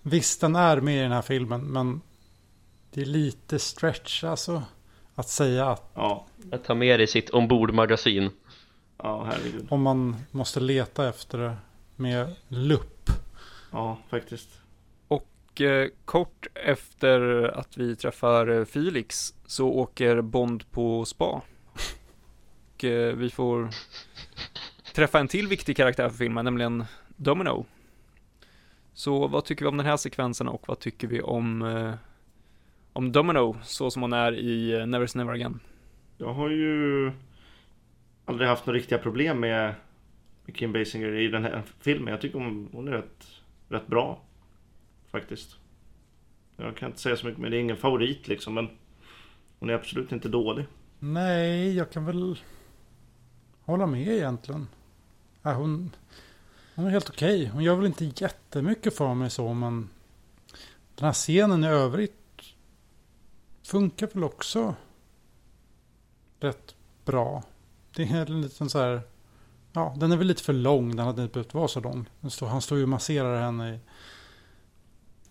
Visst, 0.01 0.41
den 0.41 0.56
är 0.56 0.81
med 0.81 0.97
i 0.97 1.01
den 1.01 1.11
här 1.11 1.22
filmen, 1.22 1.61
men 1.61 2.01
det 2.93 3.01
är 3.01 3.06
lite 3.06 3.60
stretch 3.60 4.23
alltså. 4.23 4.64
Att 5.15 5.30
säga 5.30 5.69
att 5.69 5.91
Ja, 5.95 6.26
Att 6.51 6.64
ta 6.64 6.76
med 6.76 6.99
det 6.99 7.03
i 7.03 7.07
sitt 7.07 7.30
ombordmagasin 7.30 8.30
ja 8.97 9.23
herregud. 9.31 9.68
om 9.69 9.81
man 9.81 10.15
måste 10.31 10.60
leta 10.60 11.10
efter 11.10 11.38
det 11.38 11.56
med 11.95 12.35
lupp. 12.47 13.10
Ja, 13.72 13.97
faktiskt. 14.10 14.49
Och 15.60 15.65
eh, 15.65 15.90
kort 16.06 16.48
efter 16.53 17.44
att 17.44 17.77
vi 17.77 17.95
träffar 17.95 18.48
eh, 18.48 18.65
Felix 18.65 19.34
så 19.45 19.69
åker 19.69 20.22
Bond 20.22 20.72
på 20.72 21.06
spa. 21.06 21.41
Och 22.73 22.84
eh, 22.84 23.15
vi 23.15 23.30
får 23.30 23.69
träffa 24.95 25.19
en 25.19 25.27
till 25.27 25.48
viktig 25.48 25.77
karaktär 25.77 26.10
för 26.10 26.18
filmen, 26.18 26.45
nämligen 26.45 26.86
Domino. 27.15 27.65
Så 28.94 29.27
vad 29.27 29.45
tycker 29.45 29.65
vi 29.65 29.69
om 29.69 29.77
den 29.77 29.86
här 29.86 29.98
sekvensen 29.98 30.48
och 30.48 30.64
vad 30.68 30.80
tycker 30.80 31.07
vi 31.07 31.22
om, 31.22 31.61
eh, 31.61 31.94
om 32.94 33.11
Domino 33.11 33.57
så 33.64 33.91
som 33.91 34.02
hon 34.02 34.14
är 34.14 34.31
i 34.31 34.80
eh, 34.80 34.86
Never 34.86 35.07
Say 35.07 35.19
Never 35.19 35.34
Again? 35.34 35.60
Jag 36.18 36.34
har 36.34 36.49
ju 36.49 37.11
aldrig 38.26 38.49
haft 38.49 38.65
några 38.65 38.77
riktiga 38.77 38.98
problem 38.98 39.40
med, 39.40 39.73
med 40.45 40.56
Kim 40.56 40.73
Basinger 40.73 41.14
i 41.14 41.27
den 41.27 41.44
här 41.44 41.64
filmen. 41.80 42.11
Jag 42.11 42.22
tycker 42.22 42.40
hon, 42.40 42.69
hon 42.72 42.88
är 42.88 42.91
rätt, 42.91 43.27
rätt 43.69 43.88
bra. 43.88 44.22
Faktiskt. 45.11 45.56
Jag 46.57 46.77
kan 46.77 46.90
inte 46.90 47.02
säga 47.02 47.18
så 47.18 47.26
mycket, 47.26 47.41
men 47.41 47.52
det 47.52 47.57
är 47.57 47.61
ingen 47.61 47.77
favorit 47.77 48.27
liksom. 48.27 48.53
Men 48.53 48.69
hon 49.60 49.69
är 49.69 49.73
absolut 49.73 50.11
inte 50.11 50.30
dålig. 50.30 50.65
Nej, 50.99 51.76
jag 51.76 51.91
kan 51.91 52.06
väl 52.06 52.40
hålla 53.61 53.86
med 53.86 54.07
egentligen. 54.07 54.68
Ja, 55.41 55.53
hon, 55.53 55.95
hon 56.76 56.86
är 56.86 56.90
helt 56.90 57.10
okej. 57.10 57.45
Hon 57.45 57.64
gör 57.64 57.76
väl 57.76 57.86
inte 57.86 58.11
jättemycket 58.15 58.98
för 58.98 59.14
mig 59.14 59.30
så, 59.30 59.53
men 59.53 59.90
den 60.95 61.06
här 61.06 61.14
scenen 61.14 61.64
i 61.64 61.68
övrigt 61.68 62.14
funkar 63.64 64.10
väl 64.14 64.23
också 64.23 64.76
rätt 66.40 66.76
bra. 67.06 67.44
Det 67.95 68.03
är 68.03 68.31
en 68.31 68.41
liten 68.41 68.69
så 68.69 68.80
här, 68.80 69.02
ja, 69.73 69.95
den 69.98 70.11
är 70.11 70.18
väl 70.18 70.27
lite 70.27 70.44
för 70.44 70.53
lång. 70.53 70.95
Den 70.95 71.06
hade 71.06 71.22
inte 71.22 71.34
behövt 71.34 71.53
vara 71.53 71.68
så 71.68 71.80
lång. 71.80 72.10
Står, 72.30 72.48
han 72.48 72.61
står 72.61 72.77
ju 72.77 72.84
och 72.84 72.90
masserar 72.90 73.41
henne 73.41 73.76
i 73.76 73.80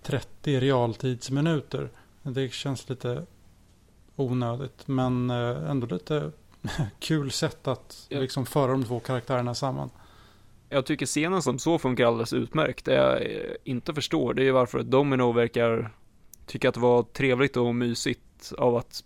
30 0.08 0.60
realtidsminuter. 0.60 1.90
Det 2.22 2.52
känns 2.52 2.88
lite 2.88 3.26
onödigt, 4.16 4.88
men 4.88 5.30
eh, 5.30 5.70
ändå 5.70 5.86
lite 5.86 6.32
kul 6.98 7.30
sätt 7.30 7.68
att 7.68 8.06
liksom 8.10 8.46
föra 8.46 8.72
de 8.72 8.84
två 8.84 9.00
karaktärerna 9.00 9.54
samman. 9.54 9.90
Jag 10.68 10.86
tycker 10.86 11.06
scenen 11.06 11.42
som 11.42 11.58
så 11.58 11.78
funkar 11.78 12.06
alldeles 12.06 12.32
utmärkt. 12.32 12.84
Det 12.84 12.94
jag 12.94 13.22
eh, 13.22 13.54
inte 13.64 13.94
förstår, 13.94 14.34
det 14.34 14.48
är 14.48 14.52
varför 14.52 14.82
Domino 14.82 15.32
verkar 15.32 15.90
tycka 16.46 16.68
att 16.68 16.74
det 16.74 16.80
var 16.80 17.02
trevligt 17.02 17.56
och 17.56 17.74
mysigt 17.74 18.52
av 18.58 18.76
att, 18.76 19.04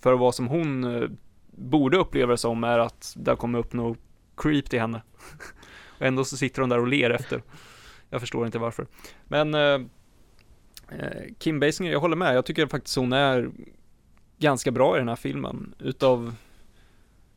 för 0.00 0.12
vara 0.12 0.32
som 0.32 0.48
hon 0.48 0.84
eh, 0.84 1.08
borde 1.50 1.96
uppleva 1.96 2.30
det 2.30 2.38
som, 2.38 2.64
är 2.64 2.78
att 2.78 3.14
det 3.16 3.36
kommer 3.36 3.58
upp 3.58 3.72
något 3.72 3.98
creep 4.36 4.70
till 4.70 4.80
henne. 4.80 5.02
och 5.98 6.06
ändå 6.06 6.24
så 6.24 6.36
sitter 6.36 6.60
hon 6.60 6.68
där 6.68 6.80
och 6.80 6.88
ler 6.88 7.10
efter. 7.10 7.42
Jag 8.10 8.20
förstår 8.20 8.46
inte 8.46 8.58
varför. 8.58 8.86
Men 9.24 9.54
Eh, 10.98 11.34
Kim 11.38 11.60
Basinger, 11.60 11.92
jag 11.92 12.00
håller 12.00 12.16
med. 12.16 12.36
Jag 12.36 12.46
tycker 12.46 12.66
faktiskt 12.66 12.96
hon 12.96 13.12
är 13.12 13.50
ganska 14.38 14.70
bra 14.70 14.96
i 14.96 14.98
den 14.98 15.08
här 15.08 15.16
filmen. 15.16 15.74
Utav, 15.78 16.34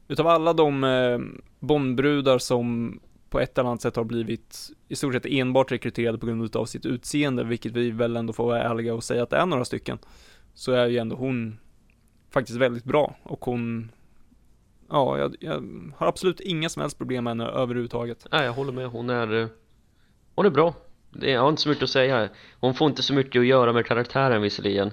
utav 0.08 0.28
alla 0.28 0.54
de 0.54 0.84
eh, 0.84 1.20
Bondbrudar 1.60 2.38
som 2.38 3.00
på 3.30 3.40
ett 3.40 3.58
eller 3.58 3.70
annat 3.70 3.82
sätt 3.82 3.96
har 3.96 4.04
blivit 4.04 4.72
i 4.88 4.96
stort 4.96 5.14
sett 5.14 5.26
enbart 5.26 5.72
rekryterade 5.72 6.18
på 6.18 6.26
grund 6.26 6.56
av 6.56 6.66
sitt 6.66 6.86
utseende, 6.86 7.44
vilket 7.44 7.72
vi 7.72 7.92
väl 7.92 8.18
ändå 8.18 8.34
får 8.34 8.46
vara 8.46 8.64
ärliga 8.64 8.94
och 8.94 9.04
säga 9.04 9.24
att 9.24 9.30
det 9.30 9.38
är 9.38 9.46
några 9.46 9.66
stycken, 9.66 9.98
så 10.54 10.72
är 10.72 10.88
ju 10.88 10.98
ändå 10.98 11.16
hon 11.16 11.60
faktiskt 12.30 12.58
väldigt 12.58 12.84
bra 12.84 13.16
och 13.24 13.46
hon 13.46 13.92
Ja, 14.90 15.18
jag, 15.18 15.36
jag 15.40 15.64
har 15.98 16.08
absolut 16.08 16.40
inga 16.40 16.70
som 16.70 16.82
helst 16.82 16.98
problem 16.98 17.24
med 17.24 17.32
henne 17.32 17.46
överhuvudtaget. 17.46 18.28
Nej, 18.32 18.46
jag 18.46 18.54
håller 18.54 18.72
med. 18.72 18.88
Hon 18.88 19.10
är 19.10 19.42
eh, 19.42 19.48
Hon 20.36 20.46
är 20.46 20.50
bra 20.50 20.74
det, 21.20 21.30
Jag 21.32 21.42
har 21.42 21.50
inte 21.50 21.62
så 21.62 21.70
mycket 21.70 21.84
att 21.84 21.90
säga 21.90 22.30
Hon 22.60 22.74
får 22.74 22.90
inte 22.90 23.04
så 23.04 23.14
mycket 23.14 23.40
att 23.40 23.46
göra 23.46 23.74
med 23.74 23.86
karaktären 23.86 24.42
visserligen 24.42 24.92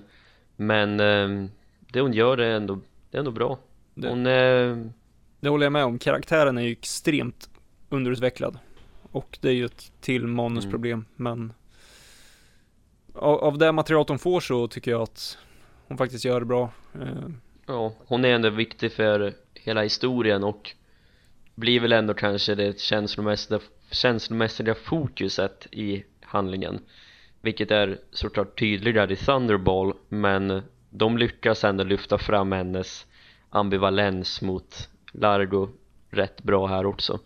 Men 0.57 1.01
eh, 1.01 1.49
Det 1.93 2.01
hon 2.01 2.12
gör 2.12 2.39
är 2.39 2.57
ändå 2.57 2.81
Det 3.11 3.16
är 3.16 3.19
ändå 3.19 3.31
bra 3.31 3.59
Hon 3.94 4.27
är 4.27 4.90
Det 5.40 5.49
håller 5.49 5.66
jag 5.66 5.73
med 5.73 5.85
om. 5.85 5.99
Karaktären 5.99 6.59
är 6.59 6.62
ju 6.62 6.73
extremt 6.73 7.51
underutvecklad. 7.89 8.59
Och 9.03 9.39
det 9.40 9.49
är 9.49 9.53
ju 9.53 9.65
ett 9.65 9.93
till 10.01 10.27
manusproblem, 10.27 11.05
men 11.16 11.53
av, 13.15 13.39
av 13.39 13.59
det 13.59 13.73
materialet 13.73 14.09
hon 14.09 14.19
får 14.19 14.40
så 14.40 14.69
tycker 14.69 14.90
jag 14.90 15.03
att 15.03 15.39
hon 15.89 15.99
faktiskt 15.99 16.24
gör 16.24 16.40
det 16.40 16.47
bra. 16.47 16.70
Eh, 16.94 17.28
Ja, 17.66 17.93
hon 18.07 18.24
är 18.24 18.28
ändå 18.35 18.51
viktig 18.51 18.93
för 18.93 19.32
hela 19.55 19.82
historien 19.82 20.44
och 20.44 20.70
blir 21.55 21.81
väl 21.81 21.93
ändå 21.93 22.15
kanske 22.15 22.55
det 22.55 22.81
känslomässiga, 22.81 23.61
känslomässiga 23.90 24.74
fokuset 24.74 25.66
i 25.70 26.05
handlingen. 26.32 26.80
Vilket 27.40 27.70
är 27.70 27.98
såklart 28.10 28.59
tydligare 28.59 29.12
i 29.12 29.16
Thunderball 29.16 29.94
men 30.09 30.62
de 30.90 31.18
lyckas 31.18 31.64
ändå 31.64 31.84
lyfta 31.84 32.18
fram 32.18 32.52
hennes 32.52 33.06
ambivalens 33.50 34.42
mot 34.42 34.88
Largo 35.12 35.68
rätt 36.10 36.42
bra 36.42 36.66
här 36.66 36.86
också. 36.86 37.18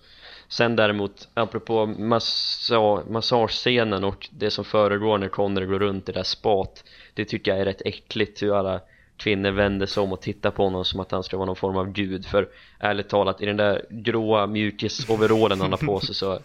Sen 0.49 0.77
däremot 0.77 1.29
apropå 1.35 1.87
massa, 1.87 3.03
massagescenen 3.11 4.05
och 4.05 4.29
det 4.33 4.51
som 4.51 4.65
föregår 4.65 5.19
när 5.19 5.29
Connery 5.29 5.67
går 5.67 5.79
runt 5.79 6.09
i 6.09 6.13
det 6.13 6.19
där 6.19 6.25
spat 6.25 6.85
det 7.15 7.25
tycker 7.25 7.51
jag 7.51 7.61
är 7.61 7.65
rätt 7.65 7.83
äckligt 7.85 8.43
hur 8.43 8.59
alla 8.59 8.81
kvinnor 9.17 9.51
vänder 9.51 9.87
sig 9.87 10.03
om 10.03 10.13
och 10.13 10.21
tittar 10.21 10.51
på 10.51 10.63
honom 10.63 10.85
som 10.85 11.01
att 11.01 11.11
han 11.11 11.23
ska 11.23 11.37
vara 11.37 11.47
någon 11.47 11.57
form 11.57 11.77
av 11.77 11.93
gud. 11.93 12.27
För 12.27 12.49
ärligt 12.79 13.09
talat 13.09 13.41
i 13.41 13.47
den 13.47 13.57
där 13.57 13.87
gråa 13.91 14.47
mjukisoverallen 14.47 15.61
han 15.61 15.71
har 15.71 15.87
på 15.87 16.01
sig 16.01 16.15
så 16.15 16.39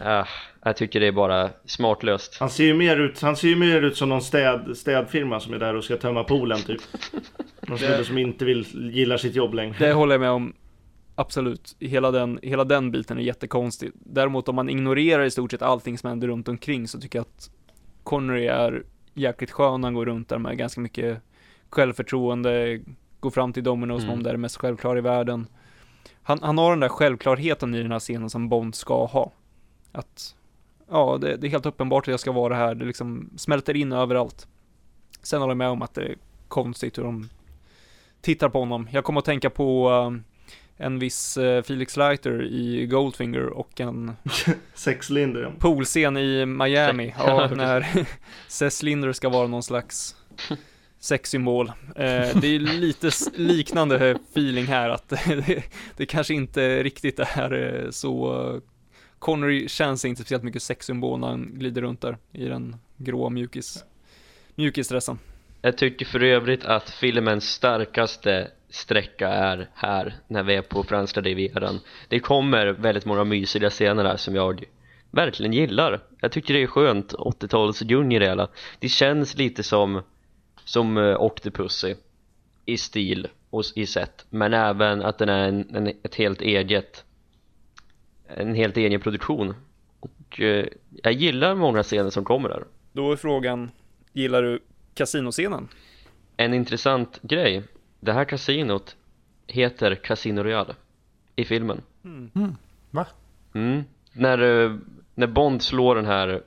äh, 0.00 0.24
jag 0.64 0.76
tycker 0.76 1.00
det 1.00 1.06
är 1.06 1.12
bara 1.12 1.50
smartlöst 1.64 2.36
Han 2.40 2.50
ser 2.50 2.64
ju 2.64 2.74
mer 2.74 2.96
ut, 2.96 3.20
han 3.22 3.36
ser 3.36 3.48
ju 3.48 3.56
mer 3.56 3.82
ut 3.82 3.96
som 3.96 4.08
någon 4.08 4.22
städ, 4.22 4.76
städfirma 4.76 5.40
som 5.40 5.54
är 5.54 5.58
där 5.58 5.74
och 5.76 5.84
ska 5.84 5.96
tömma 5.96 6.24
poolen 6.24 6.58
typ. 6.58 6.80
Någon 7.60 7.78
snubbe 7.78 8.04
som 8.04 8.18
inte 8.18 8.44
vill, 8.44 8.90
gillar 8.94 9.16
sitt 9.16 9.34
jobb 9.34 9.54
längre. 9.54 9.74
det 9.78 9.92
håller 9.92 10.14
jag 10.14 10.20
med 10.20 10.30
om. 10.30 10.52
Absolut. 11.14 11.76
Hela 11.80 12.10
den, 12.10 12.38
hela 12.42 12.64
den 12.64 12.90
biten 12.90 13.18
är 13.18 13.22
jättekonstig. 13.22 13.90
Däremot 13.94 14.48
om 14.48 14.54
man 14.54 14.68
ignorerar 14.68 15.24
i 15.24 15.30
stort 15.30 15.50
sett 15.50 15.62
allting 15.62 15.98
som 15.98 16.08
händer 16.08 16.28
runt 16.28 16.48
omkring 16.48 16.88
så 16.88 17.00
tycker 17.00 17.18
jag 17.18 17.22
att 17.26 17.50
Connery 18.04 18.46
är 18.46 18.82
jäkligt 19.14 19.50
skön. 19.50 19.84
Han 19.84 19.94
går 19.94 20.06
runt 20.06 20.28
där 20.28 20.38
med 20.38 20.58
ganska 20.58 20.80
mycket 20.80 21.18
självförtroende, 21.70 22.80
går 23.20 23.30
fram 23.30 23.52
till 23.52 23.64
Domino 23.64 23.98
som 23.98 24.04
Mm. 24.04 24.12
om 24.18 24.22
det 24.22 24.30
är 24.30 24.34
det 24.34 24.38
mest 24.38 24.56
självklara 24.56 24.98
i 24.98 25.00
världen. 25.00 25.46
Han, 26.22 26.38
han 26.42 26.58
har 26.58 26.70
den 26.70 26.80
där 26.80 26.88
självklarheten 26.88 27.74
i 27.74 27.82
den 27.82 27.92
här 27.92 27.98
scenen 28.00 28.30
som 28.30 28.48
Bond 28.48 28.74
ska 28.74 29.04
ha. 29.06 29.32
Att, 29.92 30.34
ja, 30.90 31.18
det, 31.20 31.36
det 31.36 31.46
är 31.46 31.50
helt 31.50 31.66
uppenbart 31.66 32.04
att 32.04 32.10
jag 32.10 32.20
ska 32.20 32.32
vara 32.32 32.54
här. 32.54 32.74
Det 32.74 32.84
liksom 32.84 33.30
smälter 33.36 33.76
in 33.76 33.92
överallt. 33.92 34.46
Sen 35.22 35.40
håller 35.40 35.50
jag 35.50 35.58
med 35.58 35.68
om 35.68 35.82
att 35.82 35.94
det 35.94 36.02
är 36.02 36.16
konstigt 36.48 36.98
hur 36.98 37.02
de 37.02 37.28
tittar 38.20 38.48
på 38.48 38.58
honom. 38.58 38.88
Jag 38.92 39.04
kommer 39.04 39.18
att 39.18 39.24
tänka 39.24 39.50
på 39.50 39.90
um, 39.90 40.24
en 40.76 40.98
viss 40.98 41.36
eh, 41.36 41.62
Felix 41.62 41.96
Leiter 41.96 42.42
i 42.42 42.86
Goldfinger 42.86 43.46
och 43.46 43.80
en 43.80 44.12
Sexlinder 44.74 45.42
ja. 45.42 45.50
poolscen 45.58 46.16
i 46.16 46.46
Miami. 46.46 47.14
Ja, 47.18 47.50
när 47.54 48.06
Cess 48.48 48.82
Linder 48.82 49.12
ska 49.12 49.28
vara 49.28 49.46
någon 49.46 49.62
slags 49.62 50.16
sexsymbol. 51.00 51.68
Eh, 51.96 52.36
det 52.40 52.46
är 52.46 52.58
lite 52.58 53.10
liknande 53.34 54.10
feeling 54.10 54.64
här 54.64 54.88
att 54.88 55.08
det, 55.08 55.62
det 55.96 56.06
kanske 56.06 56.34
inte 56.34 56.82
riktigt 56.82 57.18
är 57.18 57.82
eh, 57.84 57.90
så 57.90 58.60
Connery 59.22 59.68
känns 59.68 60.04
inte 60.04 60.22
speciellt 60.22 60.44
mycket 60.44 60.62
sexsymbol 60.62 61.20
när 61.20 61.28
han 61.28 61.50
glider 61.54 61.82
runt 61.82 62.00
där 62.00 62.18
i 62.32 62.44
den 62.44 62.76
gråa 62.96 63.30
mjukis 63.30 63.84
mjukisdressen. 64.54 65.18
Jag 65.60 65.78
tycker 65.78 66.06
för 66.06 66.22
övrigt 66.22 66.64
att 66.64 66.90
filmens 66.90 67.44
starkaste 67.50 68.50
sträcka 68.68 69.28
är 69.28 69.68
här 69.74 70.14
när 70.28 70.42
vi 70.42 70.54
är 70.54 70.62
på 70.62 70.82
franska 70.82 71.20
rivieran. 71.20 71.80
Det 72.08 72.20
kommer 72.20 72.66
väldigt 72.66 73.04
många 73.04 73.24
mysiga 73.24 73.70
scener 73.70 74.04
här 74.04 74.16
som 74.16 74.34
jag 74.34 74.64
verkligen 75.10 75.52
gillar. 75.52 76.00
Jag 76.20 76.32
tycker 76.32 76.54
det 76.54 76.62
är 76.62 76.66
skönt 76.66 77.14
80-talsdjungel 77.14 78.16
i 78.16 78.18
det 78.18 78.26
hela 78.26 78.48
det 78.78 78.88
känns 78.88 79.36
lite 79.36 79.62
som 79.62 80.02
som 80.64 80.98
eh, 80.98 81.22
Octopussy 81.22 81.94
i 82.64 82.78
stil 82.78 83.28
och 83.50 83.64
i 83.74 83.86
sätt. 83.86 84.26
Men 84.30 84.54
även 84.54 85.02
att 85.02 85.18
den 85.18 85.28
är 85.28 85.48
en, 85.48 85.76
en, 85.76 85.86
ett 85.86 86.14
helt 86.14 86.40
eget 86.40 87.04
en 88.26 88.54
helt 88.54 88.76
egen 88.76 89.00
produktion 89.00 89.54
och 90.00 90.40
uh, 90.40 90.64
jag 91.02 91.12
gillar 91.12 91.54
många 91.54 91.82
scener 91.82 92.10
som 92.10 92.24
kommer 92.24 92.48
där 92.48 92.64
Då 92.92 93.12
är 93.12 93.16
frågan, 93.16 93.70
gillar 94.12 94.42
du 94.42 94.58
kasinoscenen? 94.94 95.68
En 96.36 96.54
intressant 96.54 97.18
grej 97.22 97.62
Det 98.00 98.12
här 98.12 98.24
kasinot 98.24 98.96
heter 99.46 99.94
Casino 99.94 100.42
Royale 100.42 100.74
i 101.36 101.44
filmen 101.44 101.80
Mm. 102.04 102.56
Va? 102.90 103.06
mm. 103.54 103.84
när, 104.12 104.64
eh, 104.64 104.76
när 105.14 105.26
Bond 105.26 105.62
slår 105.62 105.94
den 105.96 106.06
här 106.06 106.42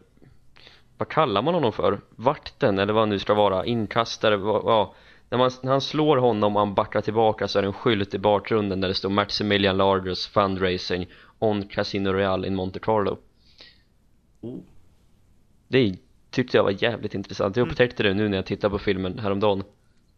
vad 0.97 1.07
kallar 1.07 1.41
man 1.41 1.53
honom 1.53 1.73
för? 1.73 1.99
Vakten 2.15 2.80
eller 2.80 2.93
vad 2.93 3.02
han 3.02 3.10
nu 3.10 3.19
ska 3.19 3.34
vara, 3.34 3.65
inkastare, 3.65 4.38
vad- 4.38 4.64
ja 4.65 4.93
när, 5.30 5.38
man, 5.38 5.52
när 5.64 5.72
han 5.72 5.81
slår 5.81 6.18
honom 6.18 6.56
och 6.56 6.61
han 6.61 6.73
backar 6.73 7.02
tillbaka 7.02 7.47
så 7.47 7.57
är 7.60 7.61
det 7.64 7.68
en 7.69 7.73
skylt 7.73 8.14
i 8.14 8.18
bakgrunden 8.19 8.81
där 8.81 8.88
det 8.88 8.93
står 8.93 9.10
Maximilian 9.10 9.77
Largers 9.77 10.27
Fundraising 10.27 11.07
on 11.40 11.68
Casino 11.68 12.14
Royale 12.14 12.48
in 12.48 12.56
Monte 12.56 12.80
Carlo 12.80 13.18
Oh. 14.41 14.60
Det 15.68 15.95
tyckte 16.30 16.57
jag 16.57 16.64
var 16.64 16.84
jävligt 16.84 17.14
intressant, 17.14 17.56
jag 17.56 17.68
upptäckte 17.68 18.03
det 18.03 18.14
nu 18.14 18.30
när 18.30 18.38
jag 18.38 18.45
tittade 18.45 18.72
på 18.72 18.80
filmen 18.80 19.20
häromdagen 19.20 19.64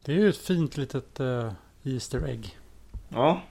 Det 0.05 0.11
är 0.11 0.15
ju 0.15 0.29
ett 0.29 0.37
fint 0.37 0.77
litet 0.77 1.19
eh, 1.19 1.51
Easter 1.83 2.27
egg. 2.27 2.57
Ja, 3.09 3.41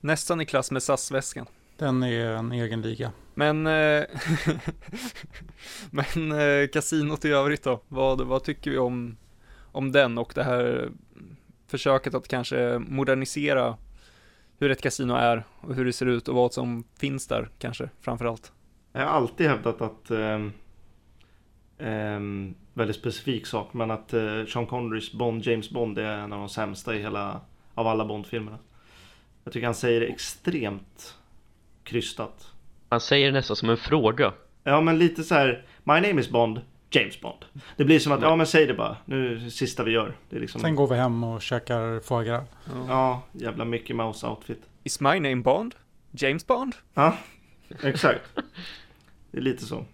Nästan 0.00 0.40
i 0.40 0.44
klass 0.46 0.70
med 0.70 0.82
SAS-väskan. 0.82 1.46
Den 1.76 2.02
är 2.02 2.30
en 2.30 2.52
egen 2.52 2.82
liga. 2.82 3.12
Men, 3.34 3.66
eh, 3.66 4.04
men 5.90 6.32
eh, 6.32 6.68
kasinot 6.72 7.24
i 7.24 7.28
övrigt 7.30 7.62
då? 7.62 7.80
Vad, 7.88 8.20
vad 8.20 8.44
tycker 8.44 8.70
vi 8.70 8.78
om, 8.78 9.16
om 9.72 9.92
den 9.92 10.18
och 10.18 10.32
det 10.34 10.42
här 10.44 10.90
försöket 11.66 12.14
att 12.14 12.28
kanske 12.28 12.78
modernisera 12.78 13.76
hur 14.58 14.70
ett 14.70 14.82
kasino 14.82 15.14
är 15.14 15.44
och 15.60 15.74
hur 15.74 15.84
det 15.84 15.92
ser 15.92 16.06
ut 16.06 16.28
och 16.28 16.34
vad 16.34 16.52
som 16.52 16.84
finns 16.98 17.26
där 17.26 17.48
kanske 17.58 17.90
framförallt. 18.00 18.52
jag 18.92 19.00
har 19.00 19.06
alltid 19.06 19.46
hävdat 19.46 19.80
att 19.80 20.10
ehm, 20.10 20.52
ehm, 21.78 22.54
väldigt 22.74 22.96
specifik 22.96 23.46
sak, 23.46 23.74
men 23.74 23.90
att 23.90 24.14
eh, 24.14 24.44
Sean 24.44 24.66
Connerys 24.66 25.12
Bond, 25.12 25.46
James 25.46 25.70
Bond, 25.70 25.98
är 25.98 26.04
en 26.04 26.32
av 26.32 26.38
de 26.38 26.48
sämsta 26.48 26.94
i 26.94 27.02
hela, 27.02 27.40
av 27.74 27.86
alla 27.86 28.04
Bond-filmerna. 28.04 28.58
Jag 29.44 29.52
tycker 29.52 29.66
han 29.66 29.74
säger 29.74 30.00
det 30.00 30.06
extremt 30.06 31.18
krystat. 31.84 32.52
Han 32.88 33.00
säger 33.00 33.26
det 33.26 33.32
nästan 33.32 33.56
som 33.56 33.70
en 33.70 33.76
fråga 33.76 34.32
Ja, 34.68 34.80
men 34.80 34.98
lite 34.98 35.24
så 35.24 35.34
här, 35.34 35.64
My 35.84 35.94
name 35.94 36.20
is 36.20 36.30
Bond, 36.30 36.60
James 36.90 37.20
Bond. 37.20 37.44
Det 37.76 37.84
blir 37.84 37.98
som 37.98 38.12
att, 38.12 38.22
ja 38.22 38.36
men 38.36 38.46
säg 38.46 38.66
det 38.66 38.74
bara, 38.74 38.96
nu 39.04 39.32
är 39.32 39.44
det 39.44 39.50
sista 39.50 39.82
vi 39.84 39.90
gör. 39.90 40.16
Det 40.30 40.36
är 40.36 40.40
liksom, 40.40 40.60
Sen 40.60 40.74
går 40.74 40.86
vi 40.88 40.94
hem 40.96 41.24
och 41.24 41.42
käkar 41.42 42.00
foie 42.00 42.28
gras. 42.28 42.48
ja, 42.88 43.22
jävla 43.32 43.64
Mickey 43.64 43.94
Mouse 43.94 44.26
outfit. 44.26 44.62
Is 44.84 45.00
my 45.00 45.20
name 45.20 45.36
Bond? 45.36 45.74
James 46.10 46.46
Bond? 46.46 46.74
Ja, 46.94 47.16
exakt. 47.82 48.22
Det 49.30 49.38
är 49.38 49.42
lite 49.42 49.64
så. 49.64 49.84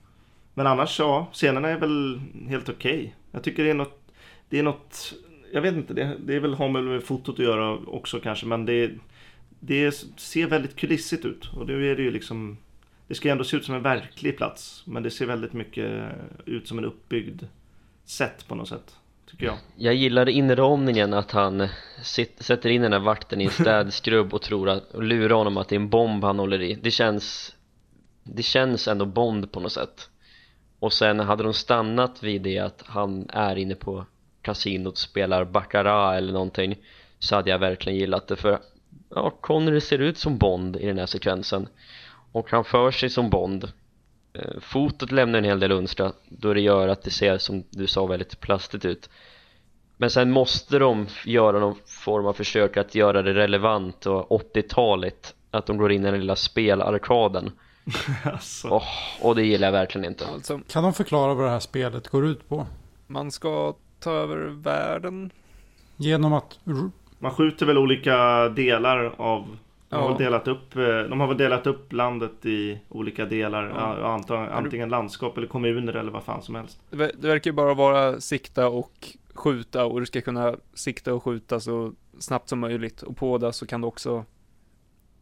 Men 0.55 0.67
annars 0.67 0.99
ja, 0.99 1.27
scenerna 1.33 1.69
är 1.69 1.79
väl 1.79 2.21
helt 2.49 2.69
okej. 2.69 3.15
Jag 3.33 3.43
tycker 3.43 3.65
det 3.65 3.71
är 3.71 3.75
något, 3.75 4.01
det 4.49 4.59
är 4.59 4.63
något, 4.63 5.15
jag 5.53 5.61
vet 5.63 5.75
inte, 5.75 5.95
det, 5.95 6.17
det 6.27 6.35
är 6.35 6.41
väl 6.41 6.55
har 6.55 6.69
med 6.69 7.03
fotot 7.03 7.39
att 7.39 7.45
göra 7.45 7.73
också 7.87 8.21
kanske, 8.21 8.47
men 8.47 8.67
det, 8.67 8.91
det 9.61 9.93
ser 10.17 10.47
väldigt 10.47 10.77
kulissigt 10.77 11.25
ut. 11.25 11.51
Och 11.57 11.67
det 11.67 11.73
är 11.73 11.97
det 11.97 12.03
ju 12.03 12.11
liksom, 12.11 12.57
det 13.09 13.15
ska 13.15 13.29
ju 13.29 13.33
ändå 13.33 13.45
se 13.45 13.57
ut 13.57 13.65
som 13.65 13.75
en 13.75 13.83
verklig 13.83 14.37
plats, 14.37 14.83
men 14.87 15.03
det 15.03 15.11
ser 15.11 15.27
väldigt 15.27 15.53
mycket 15.53 16.13
ut 16.47 16.69
som 16.69 16.79
en 16.79 16.85
uppbyggd 16.85 17.43
sätt 18.05 18.49
på 18.49 18.55
något 18.55 18.69
sätt, 18.69 18.97
tycker 19.31 19.47
jag. 19.47 19.57
Jag 19.77 19.95
gillar 19.95 20.29
inramningen 20.29 21.15
att 21.15 21.31
han 21.31 21.69
sit, 22.03 22.43
sätter 22.43 22.71
in 22.71 22.83
den 22.83 22.93
här 22.93 23.01
vakten 23.01 23.41
i 23.41 23.45
en 23.45 23.51
städskrubb 23.61 24.35
och 24.35 24.43
tror 24.43 24.69
att, 24.69 24.95
och 24.95 25.03
lurar 25.03 25.37
honom 25.37 25.57
att 25.57 25.69
det 25.69 25.75
är 25.75 25.81
en 25.81 25.89
bomb 25.89 26.25
han 26.25 26.39
håller 26.39 26.63
i. 26.63 26.75
Det 26.75 26.91
känns 26.91 27.57
Det 28.25 28.43
känns 28.43 28.89
ändå 28.89 29.05
Bond 29.05 29.53
på 29.53 29.61
något 29.61 29.73
sätt. 29.73 30.09
Och 30.79 30.93
sen 30.93 31.21
hade 31.21 31.43
de 31.43 31.55
stannat 31.55 32.23
vid 32.23 32.43
det 32.43 32.59
att 32.59 32.83
han 32.87 33.29
är 33.29 33.57
inne 33.57 33.75
på 33.75 34.07
kasinot 34.43 34.99
spelar 34.99 35.45
Baccarat 35.45 36.17
eller 36.17 36.33
någonting 36.33 36.77
Så 37.19 37.35
hade 37.37 37.51
jag 37.51 37.59
verkligen 37.59 37.99
gillat 37.99 38.29
det. 38.29 38.37
För 38.37 38.59
Ja, 39.15 39.31
Connery 39.41 39.81
ser 39.81 39.99
ut 39.99 40.19
som 40.19 40.39
Bond 40.39 40.77
i 40.77 40.87
den 40.87 40.99
här 40.99 41.07
sekvensen 41.07 41.69
Och 42.35 42.51
han 42.51 42.65
för 42.65 42.91
sig 42.91 43.11
som 43.11 43.31
Bond 43.31 43.73
Eh, 44.39 44.61
Fotot 44.61 45.13
lämnar 45.13 45.39
en 45.39 45.45
hel 45.45 45.61
del 45.61 45.73
önstra 45.73 46.13
då 46.29 46.55
det 46.55 46.61
gör 46.61 46.89
att 46.89 47.03
det 47.03 47.11
ser 47.11 47.39
som 47.39 47.65
du 47.71 47.87
sa 47.87 48.07
väldigt 48.07 48.41
plastigt 48.41 48.85
ut 48.85 49.11
men 49.97 50.11
sen 50.11 50.31
måste 50.31 50.79
de 50.79 51.07
göra 51.25 51.61
någon 51.61 51.75
form 51.87 52.27
av 52.27 52.33
försök 52.33 52.77
att 52.77 52.95
göra 52.95 53.23
det 53.23 53.35
relevant 53.35 54.07
och 54.07 54.55
80-taligt 54.55 55.35
Att 55.51 55.67
de 55.67 55.77
går 55.77 55.93
in 55.93 56.03
i 56.03 56.11
den 56.11 56.21
lilla 56.21 56.37
spelarkaden 56.37 57.53
alltså. 58.25 58.69
oh, 58.69 58.89
Och 59.21 59.35
det 59.35 59.43
gillar 59.47 59.69
jag 59.69 59.73
verkligen 59.73 60.05
inte 60.05 60.27
Alltså, 60.27 60.61
Kan 60.69 60.83
de 60.83 60.93
förklara 60.93 61.35
vad 61.35 61.47
det 61.47 61.51
här 61.51 61.61
spelet 61.61 62.09
går 62.09 62.27
ut 62.27 62.49
på? 62.49 62.67
man 63.07 63.31
ska 63.31 63.75
ta 64.01 64.11
över 64.11 64.37
världen. 64.37 65.31
Genom 65.97 66.33
att... 66.33 66.59
Man 67.19 67.31
skjuter 67.35 67.67
väl 67.67 67.79
olika 67.79 68.49
delar 68.49 69.15
av 69.17 69.59
de 69.95 70.03
har, 70.03 70.11
Ja. 70.11 70.17
delat 70.19 70.49
upp, 70.49 70.77
eh, 70.77 70.83
de 70.99 71.21
har 71.21 71.27
väl 71.27 71.37
delat 71.37 71.67
upp 71.67 71.93
landet 71.93 72.47
i 72.47 72.79
olika 72.89 73.25
delar. 73.25 73.69
Ja. 73.69 73.99
Ja. 74.01 74.07
Antingen, 74.15 74.49
antingen 74.53 74.89
landskap 74.89 75.37
eller 75.39 75.47
kommuner 75.47 75.93
eller 75.97 76.13
vad 76.13 76.23
fan 76.25 76.43
som 76.43 76.55
helst. 76.55 76.81
Det, 76.91 76.97
ver- 76.97 77.13
det 77.19 77.29
verkar 77.29 77.51
ju 77.51 77.55
bara 77.55 77.75
vara 77.75 78.21
sikta 78.21 78.69
och 78.69 79.09
skjuta 79.35 79.85
och 79.85 80.01
du 80.01 80.07
ska 80.07 80.21
kunna 80.21 80.55
sikta 80.75 81.15
och 81.15 81.23
skjuta 81.23 81.61
så 81.61 81.93
snabbt 82.19 82.49
som 82.49 82.59
möjligt. 82.61 83.03
Och 83.03 83.17
på 83.17 83.39
det 83.39 83.53
så 83.53 83.67
kan 83.67 83.81
du 83.81 83.87
också 83.87 84.25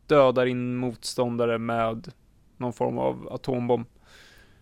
döda 0.07 0.45
din 0.45 0.77
motståndare 0.77 1.59
med 1.59 2.13
någon 2.57 2.73
form 2.73 2.99
av 2.99 3.29
atombomb. 3.33 3.87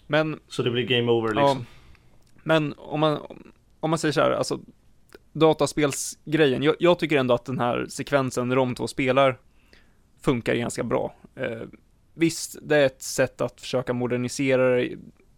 Men 0.07 0.41
Så 0.49 0.63
det 0.63 0.71
blir 0.71 0.87
game 0.87 1.13
over 1.13 1.35
Ja, 1.35 1.41
liksom. 1.41 1.67
men 2.43 2.75
om 2.79 3.01
man, 3.01 3.19
om 3.81 3.91
man 3.91 3.99
säger 3.99 4.13
så 4.13 4.21
här, 4.21 4.31
alltså 4.31 4.59
dataspelsgrejen, 5.33 6.63
jag, 6.63 6.75
jag 6.79 6.99
tycker 6.99 7.19
ändå 7.19 7.35
att 7.35 7.45
den 7.45 7.59
här 7.59 7.87
sekvensen 7.89 8.49
när 8.49 8.57
de 8.57 8.75
två 8.75 8.87
spelar 8.87 9.39
funkar 10.21 10.55
ganska 10.55 10.83
bra. 10.83 11.15
Eh, 11.35 11.63
visst, 12.15 12.59
det 12.63 12.77
är 12.77 12.87
ett 12.87 13.03
sätt 13.03 13.41
att 13.41 13.61
försöka 13.61 13.93
modernisera 13.93 14.77
det, 14.77 14.97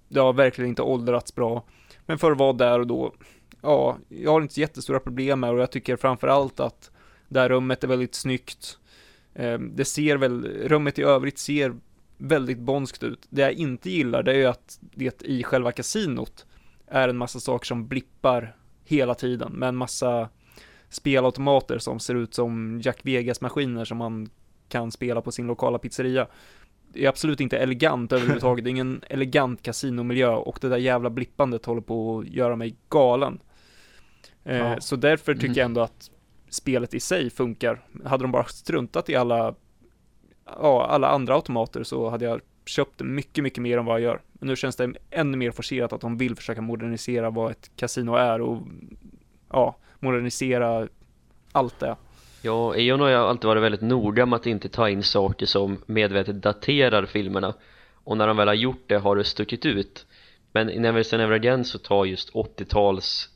det 0.08 0.20
har 0.20 0.32
verkligen 0.32 0.68
inte 0.68 0.82
åldrats 0.82 1.34
bra, 1.34 1.64
men 2.06 2.18
för 2.18 2.32
att 2.32 2.38
vara 2.38 2.52
där 2.52 2.80
och 2.80 2.86
då, 2.86 3.14
ja, 3.60 3.98
jag 4.08 4.32
har 4.32 4.40
inte 4.40 4.60
jättestora 4.60 5.00
problem 5.00 5.40
med 5.40 5.50
och 5.50 5.58
jag 5.58 5.70
tycker 5.70 5.96
framförallt 5.96 6.60
att 6.60 6.90
det 7.28 7.40
här 7.40 7.48
rummet 7.48 7.84
är 7.84 7.88
väldigt 7.88 8.14
snyggt. 8.14 8.78
Eh, 9.34 9.58
det 9.58 9.84
ser 9.84 10.16
väl, 10.16 10.44
rummet 10.44 10.98
i 10.98 11.02
övrigt 11.02 11.38
ser 11.38 11.74
väldigt 12.18 12.58
bonskt 12.58 13.02
ut. 13.02 13.26
Det 13.30 13.42
jag 13.42 13.52
inte 13.52 13.90
gillar, 13.90 14.22
det 14.22 14.32
är 14.32 14.36
ju 14.36 14.46
att 14.46 14.78
det 14.80 15.22
i 15.22 15.42
själva 15.42 15.72
kasinot 15.72 16.46
är 16.86 17.08
en 17.08 17.16
massa 17.16 17.40
saker 17.40 17.66
som 17.66 17.88
blippar 17.88 18.56
hela 18.84 19.14
tiden 19.14 19.52
med 19.52 19.68
en 19.68 19.76
massa 19.76 20.28
spelautomater 20.88 21.78
som 21.78 22.00
ser 22.00 22.14
ut 22.14 22.34
som 22.34 22.80
Jack 22.84 23.00
Vegas-maskiner 23.02 23.84
som 23.84 23.98
man 23.98 24.30
kan 24.72 24.90
spela 24.92 25.20
på 25.20 25.32
sin 25.32 25.46
lokala 25.46 25.78
pizzeria. 25.78 26.26
Det 26.92 27.04
är 27.04 27.08
absolut 27.08 27.40
inte 27.40 27.58
elegant 27.58 28.12
överhuvudtaget, 28.12 28.64
det 28.64 28.68
är 28.68 28.70
ingen 28.70 29.02
elegant 29.10 29.62
kasinomiljö 29.62 30.28
och 30.34 30.58
det 30.60 30.68
där 30.68 30.76
jävla 30.76 31.10
blippandet 31.10 31.66
håller 31.66 31.80
på 31.80 32.18
att 32.18 32.28
göra 32.28 32.56
mig 32.56 32.76
galen. 32.88 33.38
Eh, 34.44 34.56
Ja. 34.56 34.80
Så 34.80 34.96
därför 34.96 35.34
tycker 35.34 35.46
Mm. 35.46 35.56
jag 35.58 35.64
ändå 35.64 35.80
att 35.80 36.10
spelet 36.50 36.94
i 36.94 37.00
sig 37.00 37.30
funkar. 37.30 37.80
Hade 38.04 38.24
de 38.24 38.32
bara 38.32 38.44
struntat 38.44 39.08
i 39.10 39.16
alla, 39.16 39.54
ja, 40.46 40.86
alla 40.86 41.08
andra 41.08 41.34
automater 41.34 41.82
så 41.82 42.10
hade 42.10 42.24
jag 42.24 42.40
köpt 42.66 43.00
mycket, 43.02 43.44
mycket 43.44 43.62
mer 43.62 43.78
än 43.78 43.84
vad 43.84 43.94
jag 43.94 44.02
gör. 44.02 44.20
Men 44.32 44.48
nu 44.48 44.56
känns 44.56 44.76
det 44.76 44.92
ännu 45.10 45.36
mer 45.36 45.50
forcerat 45.50 45.92
att 45.92 46.00
de 46.00 46.16
vill 46.16 46.36
försöka 46.36 46.60
modernisera 46.60 47.30
vad 47.30 47.50
ett 47.50 47.70
kasino 47.76 48.14
är 48.14 48.40
och 48.40 48.62
ja, 49.50 49.76
modernisera 50.00 50.88
allt 51.52 51.80
det. 51.80 51.96
Ja, 52.44 52.76
Eon 52.76 53.00
har 53.00 53.08
ju 53.08 53.14
alltid 53.14 53.48
varit 53.48 53.62
väldigt 53.62 53.80
noga 53.80 54.26
med 54.26 54.36
att 54.36 54.46
inte 54.46 54.68
ta 54.68 54.88
in 54.88 55.02
saker 55.02 55.46
som 55.46 55.78
medvetet 55.86 56.42
daterar 56.42 57.06
filmerna. 57.06 57.54
Och 58.04 58.16
när 58.16 58.26
de 58.26 58.36
väl 58.36 58.48
har 58.48 58.54
gjort 58.54 58.84
det 58.86 58.96
har 58.96 59.16
det 59.16 59.24
stuckit 59.24 59.66
ut. 59.66 60.06
Men 60.52 60.70
i 60.70 60.78
Never 60.78 61.02
Say 61.02 61.18
Never 61.18 61.34
Again 61.34 61.64
så 61.64 61.78
tar 61.78 62.04
just 62.04 62.32
80-tals 62.32 63.28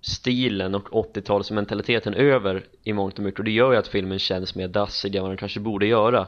stilen 0.00 0.74
och 0.74 0.88
80-talsmentaliteten 0.88 2.14
över 2.14 2.64
i 2.82 2.92
mångt 2.92 3.18
och 3.18 3.24
mycket. 3.24 3.38
Och 3.38 3.44
det 3.44 3.50
gör 3.50 3.72
ju 3.72 3.78
att 3.78 3.88
filmen 3.88 4.18
känns 4.18 4.54
mer 4.54 4.68
dassig 4.68 5.14
än 5.14 5.22
vad 5.22 5.30
den 5.30 5.38
kanske 5.38 5.60
borde 5.60 5.86
göra. 5.86 6.26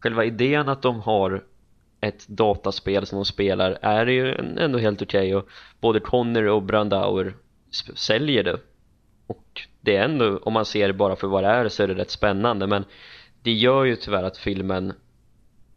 Själva 0.00 0.24
idén 0.24 0.68
att 0.68 0.82
de 0.82 1.00
har 1.00 1.44
ett 2.00 2.28
dataspel 2.28 3.06
som 3.06 3.18
de 3.18 3.24
spelar 3.24 3.78
är 3.82 4.06
ju 4.06 4.34
ändå 4.58 4.78
helt 4.78 5.02
okej. 5.02 5.34
Och 5.34 5.48
både 5.80 6.00
Connery 6.00 6.48
och 6.48 6.62
Brandauer 6.62 7.34
säljer 7.94 8.42
det. 8.42 8.58
Och 9.26 9.60
det 9.84 9.96
är 9.96 10.04
ändå, 10.04 10.38
om 10.38 10.52
man 10.52 10.64
ser 10.64 10.86
det 10.86 10.94
bara 10.94 11.16
för 11.16 11.28
vad 11.28 11.44
det 11.44 11.48
är 11.48 11.68
så 11.68 11.82
är 11.82 11.88
det 11.88 11.94
rätt 11.94 12.10
spännande 12.10 12.66
men 12.66 12.84
det 13.42 13.52
gör 13.52 13.84
ju 13.84 13.96
tyvärr 13.96 14.22
att 14.22 14.36
filmen 14.36 14.92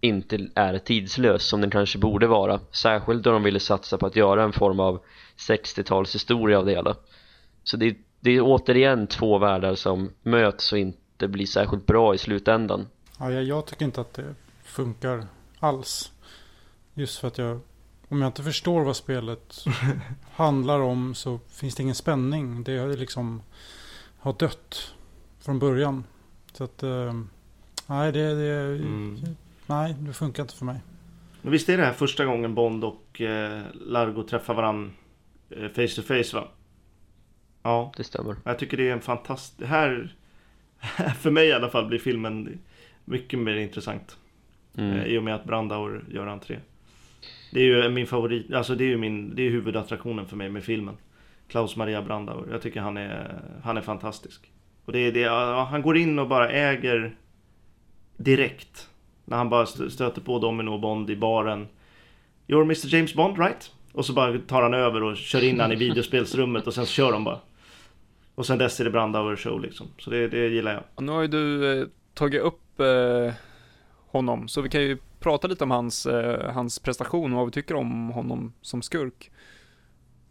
inte 0.01 0.49
är 0.55 0.77
tidslös 0.77 1.43
som 1.43 1.61
den 1.61 1.69
kanske 1.69 1.97
borde 1.97 2.27
vara 2.27 2.59
särskilt 2.71 3.23
då 3.23 3.31
de 3.31 3.43
ville 3.43 3.59
satsa 3.59 3.97
på 3.97 4.05
att 4.05 4.15
göra 4.15 4.43
en 4.43 4.53
form 4.53 4.79
av 4.79 4.99
60-talshistoria 5.37 6.55
av 6.55 6.65
det 6.65 6.71
hela 6.71 6.95
så 7.63 7.77
det, 7.77 7.97
det 8.19 8.31
är 8.31 8.41
återigen 8.41 9.07
två 9.07 9.37
världar 9.37 9.75
som 9.75 10.11
möts 10.23 10.71
och 10.71 10.79
inte 10.79 11.27
blir 11.27 11.45
särskilt 11.45 11.85
bra 11.85 12.15
i 12.15 12.17
slutändan 12.17 12.87
Ja, 13.19 13.31
jag, 13.31 13.43
jag 13.43 13.65
tycker 13.65 13.85
inte 13.85 14.01
att 14.01 14.13
det 14.13 14.35
funkar 14.63 15.27
alls. 15.59 16.11
Just 16.93 17.19
för 17.19 17.27
att 17.27 17.37
jag, 17.37 17.59
om 18.07 18.21
jag 18.21 18.29
inte 18.29 18.43
förstår 18.43 18.83
vad 18.83 18.95
spelet 18.95 19.65
handlar 20.31 20.79
om 20.79 21.15
så 21.15 21.39
finns 21.49 21.75
det 21.75 21.83
ingen 21.83 21.95
spänning. 21.95 22.63
Det 22.63 22.71
är 22.71 22.97
liksom 22.97 23.41
har 24.27 24.33
dött 24.39 24.95
från 25.39 25.59
början. 25.59 26.03
Så 26.53 26.63
att, 26.63 26.83
eh, 26.83 27.13
nej 27.87 28.11
det, 28.11 28.35
det, 28.35 28.53
Mm. 28.75 29.17
nej 29.67 29.95
det 29.99 30.13
funkar 30.13 30.43
inte 30.43 30.55
för 30.55 30.65
mig. 30.65 30.79
Men 31.41 31.51
visst 31.51 31.69
är 31.69 31.77
det 31.77 31.85
här 31.85 31.93
första 31.93 32.25
gången 32.25 32.55
Bond 32.55 32.83
och 32.83 33.21
eh, 33.21 33.61
Largo 33.73 34.23
träffar 34.23 34.53
varandra 34.53 34.91
eh, 35.49 35.67
face 35.69 35.95
to 35.95 36.01
face 36.01 36.35
va? 36.37 36.47
Ja, 37.63 37.91
det 37.97 38.03
stämmer 38.03 38.35
jag 38.43 38.59
tycker 38.59 38.77
det 38.77 38.89
är 38.89 38.93
en 38.93 39.01
fantastisk... 39.01 39.69
Här, 39.69 40.15
för 41.19 41.31
mig 41.31 41.47
i 41.47 41.53
alla 41.53 41.69
fall, 41.69 41.85
blir 41.87 41.99
filmen 41.99 42.59
mycket 43.05 43.39
mer 43.39 43.55
intressant. 43.55 44.17
mm. 44.77 44.91
Eh, 44.97 45.05
I 45.05 45.17
och 45.17 45.23
med 45.23 45.35
att 45.35 45.45
Brandauer 45.45 46.03
gör 46.09 46.27
entré. 46.27 46.59
Det 47.51 47.59
är 47.61 47.65
ju 47.65 47.89
min 47.89 48.07
favorit, 48.07 48.53
alltså 48.53 48.75
det 48.75 48.83
är 48.83 48.89
ju 48.89 48.97
min, 48.97 49.35
det 49.35 49.41
är 49.41 49.49
huvudattraktionen 49.49 50.25
för 50.27 50.35
mig 50.35 50.49
med 50.49 50.63
filmen. 50.63 50.97
Klaus 51.47 51.75
Maria 51.75 52.01
Brandauer. 52.01 52.47
Jag 52.51 52.61
tycker 52.61 52.79
han 52.79 52.97
är, 52.97 53.41
han 53.63 53.77
är 53.77 53.81
fantastisk. 53.81 54.51
Och 54.85 54.93
det 54.93 54.99
är 54.99 55.11
det, 55.11 55.29
han 55.69 55.81
går 55.81 55.97
in 55.97 56.19
och 56.19 56.27
bara 56.27 56.49
äger 56.49 57.15
direkt. 58.17 58.89
När 59.25 59.37
han 59.37 59.49
bara 59.49 59.65
stöter 59.65 60.21
på 60.21 60.39
Domino 60.39 60.69
och 60.69 60.79
Bond 60.79 61.09
i 61.09 61.15
baren. 61.15 61.67
You're 62.47 62.61
Mr 62.61 62.95
James 62.95 63.13
Bond 63.13 63.37
right? 63.39 63.71
Och 63.93 64.05
så 64.05 64.13
bara 64.13 64.37
tar 64.37 64.61
han 64.61 64.73
över 64.73 65.03
och 65.03 65.17
kör 65.17 65.43
in 65.43 65.59
han 65.59 65.71
i 65.71 65.75
videospelsrummet 65.75 66.67
och 66.67 66.73
sen 66.73 66.85
så 66.85 66.91
kör 66.91 67.11
de 67.11 67.23
bara. 67.23 67.39
Och 68.35 68.45
sen 68.45 68.57
dess 68.57 68.79
är 68.79 68.83
det 68.83 68.89
Brandauer 68.89 69.35
show 69.35 69.61
liksom. 69.61 69.87
Så 69.97 70.09
det, 70.09 70.27
det 70.27 70.47
gillar 70.47 70.73
jag. 70.73 70.83
Och 70.95 71.03
nu 71.03 71.11
har 71.11 71.21
ju 71.21 71.27
du 71.27 71.79
eh, 71.81 71.87
tagit 72.13 72.41
upp 72.41 72.79
eh, 72.79 73.33
honom, 74.07 74.47
så 74.47 74.61
vi 74.61 74.69
kan 74.69 74.81
ju 74.81 74.97
prata 75.19 75.47
lite 75.47 75.63
om 75.63 75.71
hans, 75.71 76.05
eh, 76.05 76.51
hans 76.53 76.79
prestation 76.79 77.31
och 77.31 77.37
vad 77.37 77.45
vi 77.45 77.51
tycker 77.51 77.75
om 77.75 78.09
honom 78.09 78.53
som 78.61 78.81
skurk. 78.81 79.31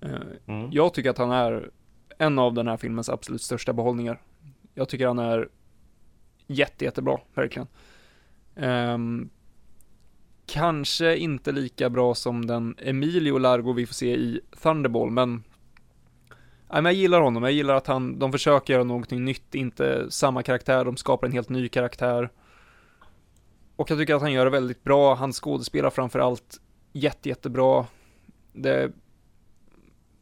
Eh, 0.06 0.54
Mm. 0.54 0.68
jag 0.72 0.94
tycker 0.94 1.10
att 1.10 1.18
han 1.18 1.30
är 1.30 1.70
en 2.18 2.38
av 2.38 2.54
den 2.54 2.68
här 2.68 2.76
filmens 2.76 3.08
absolut 3.08 3.42
största 3.42 3.72
behållningar. 3.72 4.22
Jag 4.74 4.88
tycker 4.88 5.06
han 5.06 5.18
är 5.18 5.48
jätte, 6.46 6.84
jättebra, 6.84 7.18
verkligen. 7.34 7.68
Ehm, 8.56 9.28
kanske 10.46 11.16
inte 11.16 11.52
lika 11.52 11.90
bra 11.90 12.14
som 12.14 12.46
den 12.46 12.74
Emilio 12.78 13.38
Largo 13.38 13.72
vi 13.72 13.86
får 13.86 13.94
se 13.94 14.14
i 14.16 14.40
Thunderball, 14.62 15.10
men 15.10 15.42
Nej, 16.70 16.82
men 16.82 16.84
jag 16.84 16.94
gillar 16.94 17.20
honom, 17.20 17.42
jag 17.42 17.52
gillar 17.52 17.74
att 17.74 17.86
han, 17.86 18.18
de 18.18 18.32
försöker 18.32 18.72
göra 18.72 18.84
någonting 18.84 19.24
nytt, 19.24 19.54
inte 19.54 20.10
samma 20.10 20.42
karaktär, 20.42 20.84
de 20.84 20.96
skapar 20.96 21.26
en 21.26 21.32
helt 21.32 21.48
ny 21.48 21.68
karaktär. 21.68 22.30
Och 23.76 23.90
jag 23.90 23.98
tycker 23.98 24.14
att 24.14 24.22
han 24.22 24.32
gör 24.32 24.44
det 24.44 24.50
väldigt 24.50 24.84
bra, 24.84 25.14
han 25.14 25.32
skådespelar 25.32 25.90
framför 25.90 26.18
allt 26.18 26.60
jätte, 26.92 27.28
jättebra. 27.28 27.86
Det, 28.52 28.92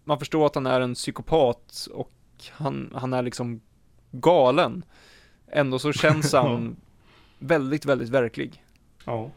man 0.05 0.19
förstår 0.19 0.47
att 0.47 0.55
han 0.55 0.67
är 0.67 0.81
en 0.81 0.95
psykopat 0.95 1.89
och 1.93 2.13
han, 2.51 2.91
han 2.95 3.13
är 3.13 3.23
liksom 3.23 3.61
galen. 4.11 4.85
Ändå 5.53 5.79
så 5.79 5.93
känns 5.93 6.33
han 6.33 6.77
väldigt, 7.39 7.85
väldigt 7.85 8.09
verklig. 8.09 8.63
Ja. 9.05 9.31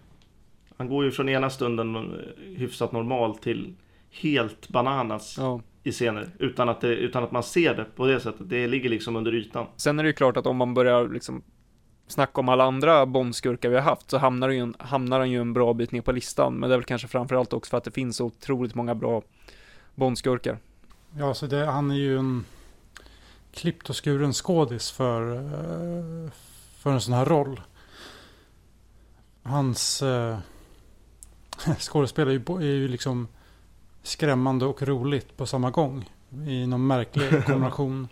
Han 0.77 0.89
går 0.89 1.06
ju 1.06 1.11
från 1.11 1.30
ena 1.30 1.49
stunden 1.49 1.95
eh, 1.95 2.02
hyfsat 2.57 2.91
normal 2.91 3.38
till 3.38 3.76
helt 4.11 4.69
bananas 4.69 5.35
Ja. 5.38 5.61
i 5.84 5.91
scener. 5.91 6.30
Utan 6.39 6.69
att, 6.69 6.81
det, 6.81 6.88
utan 6.95 7.23
att 7.23 7.31
man 7.31 7.44
ser 7.44 7.76
det 7.76 7.85
på 7.95 8.06
det 8.06 8.19
sättet. 8.19 8.49
Det 8.49 8.68
ligger 8.68 8.89
liksom 8.89 9.15
under 9.15 9.35
ytan. 9.35 9.65
Sen 9.76 9.99
är 9.99 10.03
det 10.03 10.10
ju 10.10 10.14
klart 10.14 10.38
att 10.38 10.45
om 10.48 10.57
man 10.57 10.73
börjar 10.73 11.07
liksom 11.07 11.44
snacka 12.07 12.41
om 12.41 12.49
alla 12.49 12.64
andra 12.64 13.06
Bondskurkar 13.06 13.69
vi 13.69 13.76
har 13.76 13.84
haft 13.84 14.10
så 14.10 14.18
hamnar, 14.18 14.49
ju 14.49 14.73
hamnar 14.80 15.19
han 15.19 15.31
ju 15.31 15.41
en 15.41 15.53
bra 15.53 15.73
bit 15.73 15.91
ner 15.91 16.02
på 16.02 16.11
listan. 16.11 16.53
Men 16.53 16.69
det 16.69 16.76
är 16.76 16.77
väl 16.77 16.85
kanske 16.85 17.07
framförallt 17.07 17.53
också 17.53 17.69
för 17.69 17.77
att 17.77 17.84
det 17.84 17.91
finns 17.91 18.18
så 18.18 18.26
otroligt 18.26 18.76
många 18.76 18.95
bra 18.95 19.22
Bondskurkar. 19.97 20.59
Ja, 21.17 21.33
så 21.33 21.47
det, 21.47 21.65
han 21.65 21.91
är 21.91 21.95
ju 21.95 22.17
en 22.17 22.45
klippt 23.51 23.89
och 23.89 24.05
skuren 24.05 24.33
skådis 24.33 24.91
för, 24.91 25.35
eh, 25.35 26.31
för 26.77 26.91
en 26.91 27.01
sån 27.01 27.13
här 27.13 27.25
roll. 27.25 27.61
Hans 29.43 30.01
eh, 30.01 30.37
skådespel 31.79 32.27
är 32.27 32.31
ju, 32.31 32.43
är 32.57 32.75
ju 32.75 32.87
liksom 32.87 33.27
skrämmande 34.03 34.65
och 34.65 34.81
roligt 34.81 35.37
på 35.37 35.45
samma 35.45 35.71
gång. 35.71 36.09
I 36.47 36.67
någon 36.67 36.87
märklig 36.87 37.29
kombination. 37.45 38.07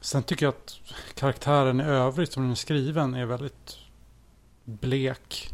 Sen 0.00 0.22
tycker 0.22 0.46
jag 0.46 0.54
att 0.54 0.78
karaktären 1.14 1.80
i 1.80 1.84
övrigt 1.84 2.32
som 2.32 2.42
den 2.42 2.52
är 2.52 2.56
skriven 2.56 3.14
är 3.14 3.26
väldigt 3.26 3.78
blek. 4.64 5.50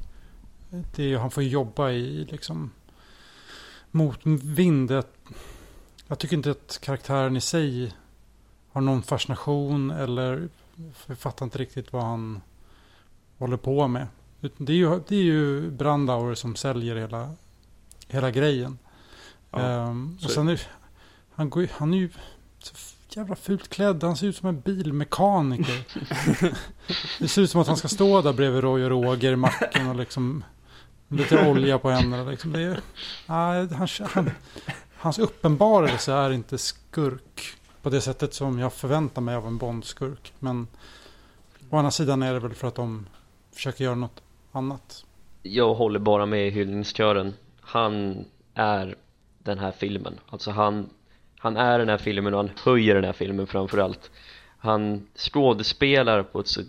Det 0.71 1.13
är, 1.13 1.19
han 1.19 1.31
får 1.31 1.43
jobba 1.43 1.91
i 1.91 2.25
liksom 2.31 2.71
motvind. 3.93 4.91
Jag- 4.91 5.05
Jag 6.07 6.19
tycker 6.19 6.37
inte 6.37 6.51
att 6.51 6.79
karaktären 6.83 7.37
i 7.37 7.41
sig 7.41 7.93
har 8.73 8.81
någon 8.81 9.03
fascination 9.03 9.91
eller 9.91 10.49
jag 11.07 11.19
fattar 11.19 11.47
inte 11.47 11.59
riktigt 11.59 11.93
vad 11.93 12.03
han 12.05 12.41
håller 13.39 13.57
på 13.57 13.89
med. 13.89 14.07
Det 14.41 14.73
är 14.73 14.77
ju, 14.77 15.01
det 15.09 15.17
är 15.17 15.23
ju 15.23 15.71
Brandauer 15.71 16.35
som 16.35 16.57
säljer 16.57 16.97
hela, 16.97 17.31
hela 18.09 18.31
grejen. 18.31 18.79
Ja, 19.51 19.95
så- 20.21 20.27
och 20.27 20.31
sen 20.31 20.49
är, 20.49 20.61
han, 21.35 21.51
går, 21.51 21.69
han 21.73 21.95
är 21.95 21.99
ju 21.99 22.11
så 22.59 22.75
jävla 23.09 23.37
fult 23.37 23.69
klädd. 23.69 24.03
Han 24.05 24.17
ser 24.17 24.27
ut 24.27 24.37
som 24.37 24.49
en 24.49 24.61
bilmekaniker. 24.61 25.85
det 27.19 27.29
ser 27.29 27.43
ut 27.43 27.51
som 27.51 27.61
att 27.61 27.67
han 27.67 27.77
ska 27.77 27.89
stå 27.89 28.23
där 28.23 28.33
bredvid 28.33 28.61
Roy 28.63 28.85
och 28.85 28.91
Roger 28.91 29.33
i 29.33 29.37
macken 29.37 29.89
och 29.89 29.97
liksom 29.97 30.45
lite 31.13 31.49
olja 31.49 31.79
på 31.79 31.91
händerna. 31.91 32.31
Liksom. 32.31 32.53
Det 32.53 32.63
är, 32.63 32.81
nej, 33.27 33.69
han, 33.73 33.89
han, 34.15 34.31
hans 34.97 35.19
uppenbarelse 35.19 36.13
är 36.13 36.33
inte 36.33 36.59
skurk 36.59 37.57
på 37.83 37.91
det 37.91 38.01
sättet 38.01 38.35
som 38.35 38.59
jag 38.59 38.73
förväntar 38.73 39.23
mig 39.23 39.35
av 39.35 39.47
en 39.47 39.59
Bond-skurk. 39.59 40.33
Men 40.39 40.67
å 41.71 41.77
andra 41.77 41.91
sidan 41.91 42.23
är 42.23 42.33
det 42.33 42.41
väl 42.41 42.55
för 42.55 42.69
att 42.69 42.75
de 42.75 43.07
försöker 43.55 43.85
göra 43.85 43.95
något 43.95 44.23
annat. 44.53 45.05
Jag 45.43 45.75
håller 45.75 45.99
bara 45.99 46.27
med 46.27 46.47
i 46.47 46.51
hyllningskören 46.51 47.35
Han 47.61 48.25
är 48.55 48.97
den 49.39 49.59
här 49.59 49.73
filmen 49.73 50.21
Alltså 50.29 50.51
han 50.51 50.91
Han 51.39 51.57
är 51.57 51.79
den 51.79 51.89
här 51.89 51.99
filmen 51.99 52.35
och 52.35 52.41
han 52.41 52.51
höjer 52.65 52.95
den 52.95 53.05
här 53.05 53.13
filmen 53.13 53.47
framförallt 53.47 54.11
Han 54.59 55.07
skådespelar 55.17 56.23
på 56.23 56.41
ett 56.41 56.49
så 56.49 56.61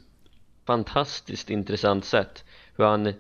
fantastiskt 0.66 1.50
intressant 1.50 2.06
sätt 2.06 2.44
Hur 2.76 2.86
han 2.86 3.14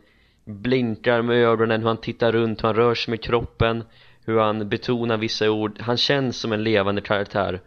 blinkar 0.45 1.21
med 1.21 1.35
ögonen, 1.35 1.81
hur 1.81 1.87
han 1.87 1.97
tittar 1.97 2.31
runt, 2.31 2.63
hur 2.63 2.67
han 2.67 2.75
rör 2.75 2.95
sig 2.95 3.11
med 3.11 3.21
kroppen 3.21 3.83
Hur 4.25 4.39
han 4.39 4.69
betonar 4.69 5.17
vissa 5.17 5.51
ord. 5.51 5.81
Han 5.81 5.97
känns 5.97 6.37
som 6.37 6.51
en 6.53 6.63
levande 6.63 7.01
karaktär 7.01 7.61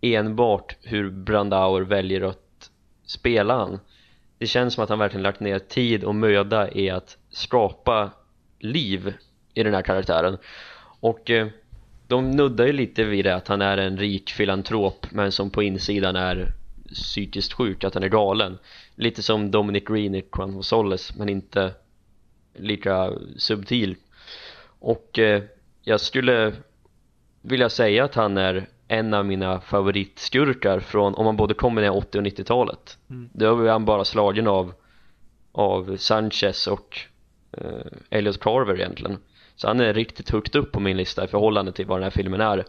Enbart 0.00 0.76
hur 0.82 1.10
Brandauer 1.10 1.80
väljer 1.80 2.20
att 2.20 2.70
spela 3.06 3.56
han. 3.56 3.80
Det 4.38 4.46
känns 4.46 4.74
som 4.74 4.84
att 4.84 4.90
han 4.90 4.98
verkligen 4.98 5.22
lagt 5.22 5.40
ner 5.40 5.58
tid 5.58 6.04
och 6.04 6.14
möda 6.14 6.72
i 6.72 6.90
att 6.90 7.16
skapa 7.30 8.10
liv 8.58 9.14
i 9.54 9.62
den 9.62 9.74
här 9.74 9.82
karaktären. 9.82 10.38
Och 11.00 11.30
eh, 11.30 11.46
de 12.06 12.30
nuddar 12.30 12.66
ju 12.66 12.72
lite 12.72 13.04
vid 13.04 13.24
det 13.24 13.34
att 13.34 13.48
han 13.48 13.62
är 13.62 13.78
en 13.78 13.98
rik 13.98 14.30
filantrop 14.30 15.06
men 15.10 15.32
som 15.32 15.50
på 15.50 15.62
insidan 15.62 16.16
är 16.16 16.52
psykiskt 16.94 17.52
sjuk, 17.52 17.84
att 17.84 17.94
han 17.94 18.02
är 18.02 18.08
galen. 18.08 18.58
Lite 18.94 19.22
som 19.22 19.50
Dominic 19.50 19.84
Green 19.84 20.14
i 20.14 20.22
Quan 20.22 20.62
men 21.16 21.28
inte 21.28 21.72
lika 22.54 23.12
subtil. 23.36 23.96
Och 24.78 25.18
eh, 25.18 25.42
jag 25.82 26.00
skulle 26.00 26.52
vilja 27.42 27.68
säga 27.68 28.04
att 28.04 28.14
han 28.14 28.36
är 28.36 28.66
en 28.88 29.14
av 29.14 29.26
mina 29.26 29.60
favoritskurkar 29.60 30.80
från 30.80 31.14
om 31.14 31.24
man 31.24 31.36
både 31.36 31.54
kommer 31.54 31.82
ner 31.82 31.96
80 31.96 32.18
och 32.18 32.24
90-talet 32.24 32.98
Mm. 33.10 33.28
då 33.32 33.54
var 33.54 33.68
han 33.68 33.84
bara 33.84 34.04
slagen 34.04 34.46
av 34.46 34.74
av 35.52 35.96
Sanchez 35.96 36.66
och 36.66 36.98
eh, 37.52 37.86
Elliot 38.10 38.40
Carver 38.40 38.74
egentligen. 38.74 39.18
Så 39.56 39.68
han 39.68 39.80
är 39.80 39.94
riktigt 39.94 40.30
högt 40.30 40.54
upp 40.54 40.72
på 40.72 40.80
min 40.80 40.96
lista 40.96 41.24
i 41.24 41.28
förhållande 41.28 41.72
till 41.72 41.86
vad 41.86 41.98
den 41.98 42.02
här 42.02 42.10
filmen 42.10 42.40
är. 42.40 42.64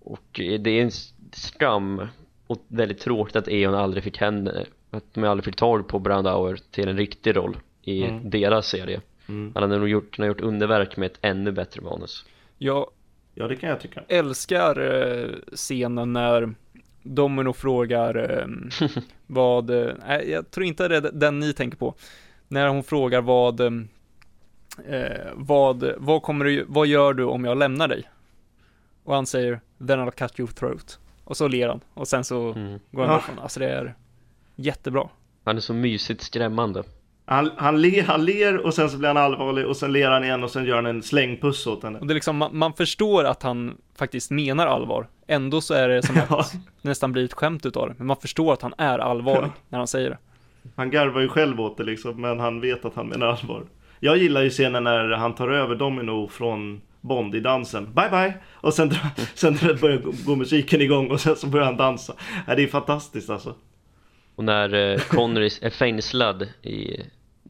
Och 0.00 0.40
eh, 0.40 0.60
det 0.60 0.70
är 0.70 0.82
en 0.82 0.90
skam 1.32 2.08
och 2.46 2.64
väldigt 2.68 3.00
tråkigt 3.00 3.36
att 3.36 3.48
Eon 3.48 3.74
aldrig 3.74 4.04
fick 4.04 4.18
henne 4.18 4.64
att 4.90 5.14
de 5.14 5.24
aldrig 5.24 5.44
fick 5.44 5.56
tag 5.56 5.88
på 5.88 5.98
Brandauer 5.98 6.58
till 6.70 6.88
en 6.88 6.96
riktig 6.96 7.36
roll 7.36 7.56
i 7.82 8.04
Mm. 8.04 8.30
deras 8.30 8.66
serie 8.66 9.00
Mm. 9.28 9.52
han 9.54 9.62
hade 9.62 9.78
nog 9.78 9.88
gjort, 9.88 10.16
han 10.18 10.22
har 10.22 10.28
gjort 10.28 10.40
underverk 10.40 10.96
med 10.96 11.06
ett 11.06 11.18
ännu 11.22 11.52
bättre 11.52 11.80
manus 11.80 12.24
Jag 12.58 12.86
Ja, 13.34 13.48
det 13.48 13.56
kan 13.56 13.70
jag 13.70 13.80
tycka. 13.80 14.02
älskar 14.08 14.80
eh, 14.80 15.28
scenen 15.52 16.12
när 16.12 16.54
Domino 17.02 17.52
frågar 17.52 18.14
ehm, 18.14 18.70
vad, 19.26 19.70
eh, 19.70 19.94
nej 20.06 20.30
jag 20.30 20.50
tror 20.50 20.66
inte 20.66 20.88
det 20.88 20.96
är 20.96 21.00
den 21.12 21.38
ni 21.38 21.52
tänker 21.52 21.76
på. 21.78 21.94
När 22.48 22.68
hon 22.68 22.82
frågar 22.82 23.20
vad, 23.22 23.60
ehm, 23.60 23.88
eh, 24.88 25.26
vad, 25.34 25.92
vad 25.98 26.22
kommer 26.22 26.44
du, 26.44 26.64
vad 26.68 26.86
gör 26.86 27.14
du 27.14 27.24
om 27.24 27.44
jag 27.44 27.58
lämnar 27.58 27.88
dig? 27.88 28.10
Och 29.04 29.14
han 29.14 29.26
säger, 29.26 29.60
then 29.78 30.00
I'll 30.00 30.10
cut 30.10 30.40
your 30.40 30.50
throat. 30.50 30.98
Och 31.24 31.36
så 31.36 31.48
ler 31.48 31.68
han, 31.68 31.80
och 31.94 32.08
sen 32.08 32.24
så 32.24 32.52
mm. 32.52 32.80
går 32.90 33.02
han 33.02 33.10
Ja. 33.10 33.16
därifrån. 33.16 33.38
Alltså 33.38 33.60
det 33.60 33.68
är 33.68 33.94
jättebra. 34.56 35.08
Han 35.44 35.56
är 35.56 35.60
så 35.60 35.74
mysigt 35.74 36.22
skrämmande 36.22 36.82
Han, 37.32 37.50
han, 37.56 37.80
ler, 37.82 38.02
han 38.02 38.24
ler 38.24 38.56
och 38.66 38.74
sen 38.74 38.90
så 38.90 38.98
blir 38.98 39.08
han 39.08 39.16
allvarlig 39.16 39.66
och 39.66 39.76
sen 39.76 39.92
ler 39.92 40.10
han 40.10 40.24
igen 40.24 40.44
och 40.44 40.50
sen 40.50 40.64
gör 40.64 40.76
han 40.76 40.86
en 40.86 41.02
slängpuss 41.02 41.66
åt 41.66 41.82
henne. 41.82 41.98
Och 41.98 42.06
det 42.06 42.12
är 42.12 42.14
liksom, 42.14 42.36
man, 42.36 42.56
man 42.58 42.72
förstår 42.72 43.24
att 43.24 43.42
han 43.42 43.76
faktiskt 43.98 44.30
menar 44.30 44.66
allvar. 44.66 45.06
Ändå 45.26 45.60
så 45.60 45.74
är 45.74 45.88
det 45.88 46.02
som 46.02 46.16
Ja. 46.16 46.40
att 46.40 46.52
det 46.52 46.58
nästan 46.88 47.12
blir 47.12 47.24
ett 47.24 47.32
skämt 47.32 47.66
utav 47.66 47.88
det. 47.88 47.94
Men 47.98 48.06
man 48.06 48.16
förstår 48.16 48.52
att 48.52 48.62
han 48.62 48.74
är 48.78 48.98
allvarlig 48.98 49.48
Ja. 49.48 49.52
när 49.68 49.78
han 49.78 49.86
säger 49.86 50.10
det. 50.10 50.18
Han 50.76 50.90
garvar 50.90 51.20
ju 51.20 51.28
själv 51.28 51.60
åt 51.60 51.76
det 51.76 51.84
liksom, 51.84 52.20
men 52.20 52.40
han 52.40 52.60
vet 52.60 52.84
att 52.84 52.94
han 52.94 53.06
menar 53.08 53.26
allvar. 53.26 53.62
Jag 54.00 54.16
gillar 54.16 54.42
ju 54.42 54.50
scenen 54.50 54.84
när 54.84 55.08
han 55.08 55.34
tar 55.34 55.48
över 55.48 55.74
Domino 55.74 56.28
från 56.28 56.80
Bond 57.00 57.34
i 57.34 57.40
dansen. 57.40 57.94
Bye 57.94 58.10
bye! 58.10 58.34
Och 58.52 58.74
sen, 58.74 58.90
sen 59.34 59.58
börjar 59.80 60.24
gå, 60.26 60.36
musiken 60.36 60.80
igång 60.80 61.10
och 61.10 61.20
sen 61.20 61.36
så 61.36 61.46
börjar 61.46 61.66
han 61.66 61.76
dansa. 61.76 62.14
Ja, 62.46 62.54
det 62.54 62.62
är 62.62 62.66
fantastiskt 62.68 63.30
alltså. 63.30 63.54
Och 64.34 64.44
när 64.44 64.74
eh, 64.74 64.98
Connery 65.00 65.50
är 65.62 65.70
fängslad 65.70 66.42
i 66.62 67.00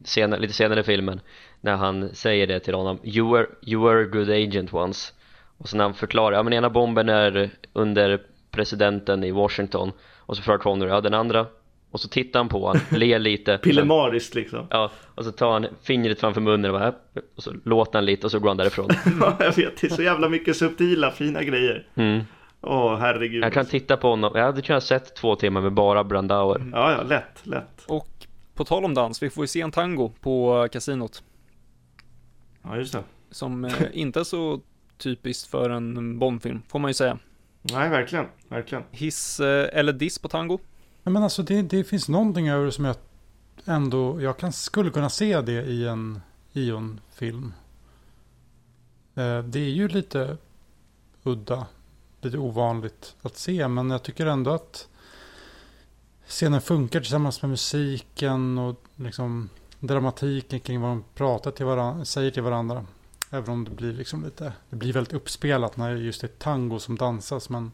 senare, 0.03 0.39
lite 0.39 0.53
senare 0.53 0.79
i 0.79 0.83
filmen 0.83 1.21
När 1.61 1.75
han 1.75 2.09
säger 2.15 2.47
det 2.47 2.59
till 2.59 2.73
honom 2.73 2.99
You 3.03 3.33
were, 3.33 3.47
you 3.65 3.83
were 3.83 4.03
a 4.03 4.07
good 4.11 4.29
agent 4.29 4.73
once 4.73 5.13
Och 5.57 5.69
sen 5.69 5.77
när 5.77 5.83
han 5.83 5.93
förklarar, 5.93 6.37
ja 6.37 6.43
men 6.43 6.53
ena 6.53 6.69
bomben 6.69 7.09
är 7.09 7.49
under 7.73 8.21
presidenten 8.51 9.23
i 9.23 9.31
Washington 9.31 9.91
Och 10.19 10.35
så 10.37 10.41
förklarar 10.41 10.59
Connery, 10.59 10.89
ja 10.89 11.01
den 11.01 11.13
andra 11.13 11.45
Och 11.91 11.99
så 11.99 12.07
tittar 12.07 12.39
han 12.39 12.49
på 12.49 12.59
honom, 12.65 12.81
ler 12.91 13.19
lite 13.19 13.57
Pillemariskt 13.57 14.35
liksom. 14.35 14.67
Ja, 14.69 14.91
och 15.15 15.25
så 15.25 15.31
tar 15.31 15.51
han 15.51 15.67
fingret 15.83 16.19
framför 16.19 16.41
munnen 16.41 16.71
och, 16.75 16.79
bara, 16.79 16.93
och 17.35 17.43
så 17.43 17.53
låter 17.63 17.97
han 17.97 18.05
lite 18.05 18.27
och 18.27 18.31
så 18.31 18.39
går 18.39 18.47
han 18.47 18.57
därifrån 18.57 18.87
Ja, 19.21 19.37
jag 19.39 19.55
vet, 19.55 19.81
det 19.81 19.87
är 19.87 19.95
så 19.95 20.03
jävla 20.03 20.29
mycket 20.29 20.57
subtila, 20.57 21.11
fina 21.11 21.43
grejer. 21.43 21.87
mm. 21.95 22.23
Åh, 22.65 22.97
herregud. 22.97 23.43
Jag 23.43 23.53
kan 23.53 23.65
titta 23.65 23.97
på 23.97 24.09
honom, 24.09 24.31
jag 24.35 24.43
hade 24.43 24.61
kunnat 24.61 24.83
sett 24.83 25.15
två 25.15 25.35
timmar 25.35 25.61
med 25.61 25.71
bara 25.73 26.03
Brandauer 26.03 26.69
Ja, 26.71 26.91
ja, 26.91 27.03
lätt, 27.03 27.39
lätt. 27.43 27.83
Och 27.87 28.07
på 28.53 28.65
tal 28.65 28.85
om 28.85 28.93
dans, 28.93 29.23
vi 29.23 29.29
får 29.29 29.43
ju 29.43 29.47
se 29.47 29.61
en 29.61 29.71
tango 29.71 30.11
på 30.21 30.67
kasinot. 30.71 31.23
Ja, 32.63 32.77
just 32.77 32.93
det. 32.93 33.03
Som 33.31 33.65
eh, 33.65 33.73
inte 33.93 34.19
är 34.19 34.23
så 34.23 34.61
typiskt 34.97 35.47
för 35.49 35.69
en 35.69 36.19
Bondfilm, 36.19 36.61
får 36.67 36.79
man 36.79 36.89
ju 36.89 36.93
säga. 36.93 37.19
Nej, 37.61 37.89
verkligen, 37.89 38.25
verkligen. 38.47 38.83
Hiss 38.91 39.39
eh, 39.39 39.69
eller 39.79 39.93
diss 39.93 40.19
på 40.19 40.27
tango? 40.29 40.59
Nej, 41.03 41.13
Men 41.13 41.23
alltså 41.23 41.43
det, 41.43 41.61
det 41.61 41.83
finns 41.83 42.09
någonting 42.09 42.49
över 42.49 42.65
det 42.65 42.71
som 42.71 42.85
jag 42.85 42.95
ändå, 43.65 44.21
jag 44.21 44.37
kan, 44.37 44.51
skulle 44.53 44.89
kunna 44.89 45.09
se 45.09 45.41
det 45.41 45.63
i 45.65 45.87
en 45.87 46.21
Ion-film. 46.53 47.53
Eh, 49.15 49.39
Det 49.39 49.59
är 49.59 49.69
ju 49.69 49.87
lite 49.87 50.37
udda, 51.23 51.65
lite 52.21 52.37
ovanligt 52.37 53.15
att 53.21 53.37
se, 53.37 53.67
men 53.67 53.89
jag 53.89 54.03
tycker 54.03 54.25
ändå 54.25 54.51
att 54.51 54.89
scenen 56.33 56.61
funkar 56.61 56.99
tillsammans 56.99 57.41
med 57.41 57.49
musiken 57.49 58.57
och 58.57 58.83
liksom 58.95 59.49
dramatiken 59.79 60.59
kring 60.59 60.81
vad 60.81 60.91
de 60.91 61.03
pratar 61.15 61.51
till 61.51 61.65
varandra, 61.65 62.05
säger 62.05 62.31
till 62.31 62.43
varandra. 62.43 62.85
Även 63.29 63.49
om 63.49 63.63
det 63.63 63.71
blir 63.71 63.93
liksom 63.93 64.23
lite, 64.23 64.53
det 64.69 64.75
blir 64.75 64.93
väldigt 64.93 65.13
uppspelat 65.13 65.77
när 65.77 65.95
just 65.95 66.21
det 66.21 66.27
är 66.27 66.37
tango 66.39 66.79
som 66.79 66.95
dansas, 66.95 67.49
men 67.49 67.71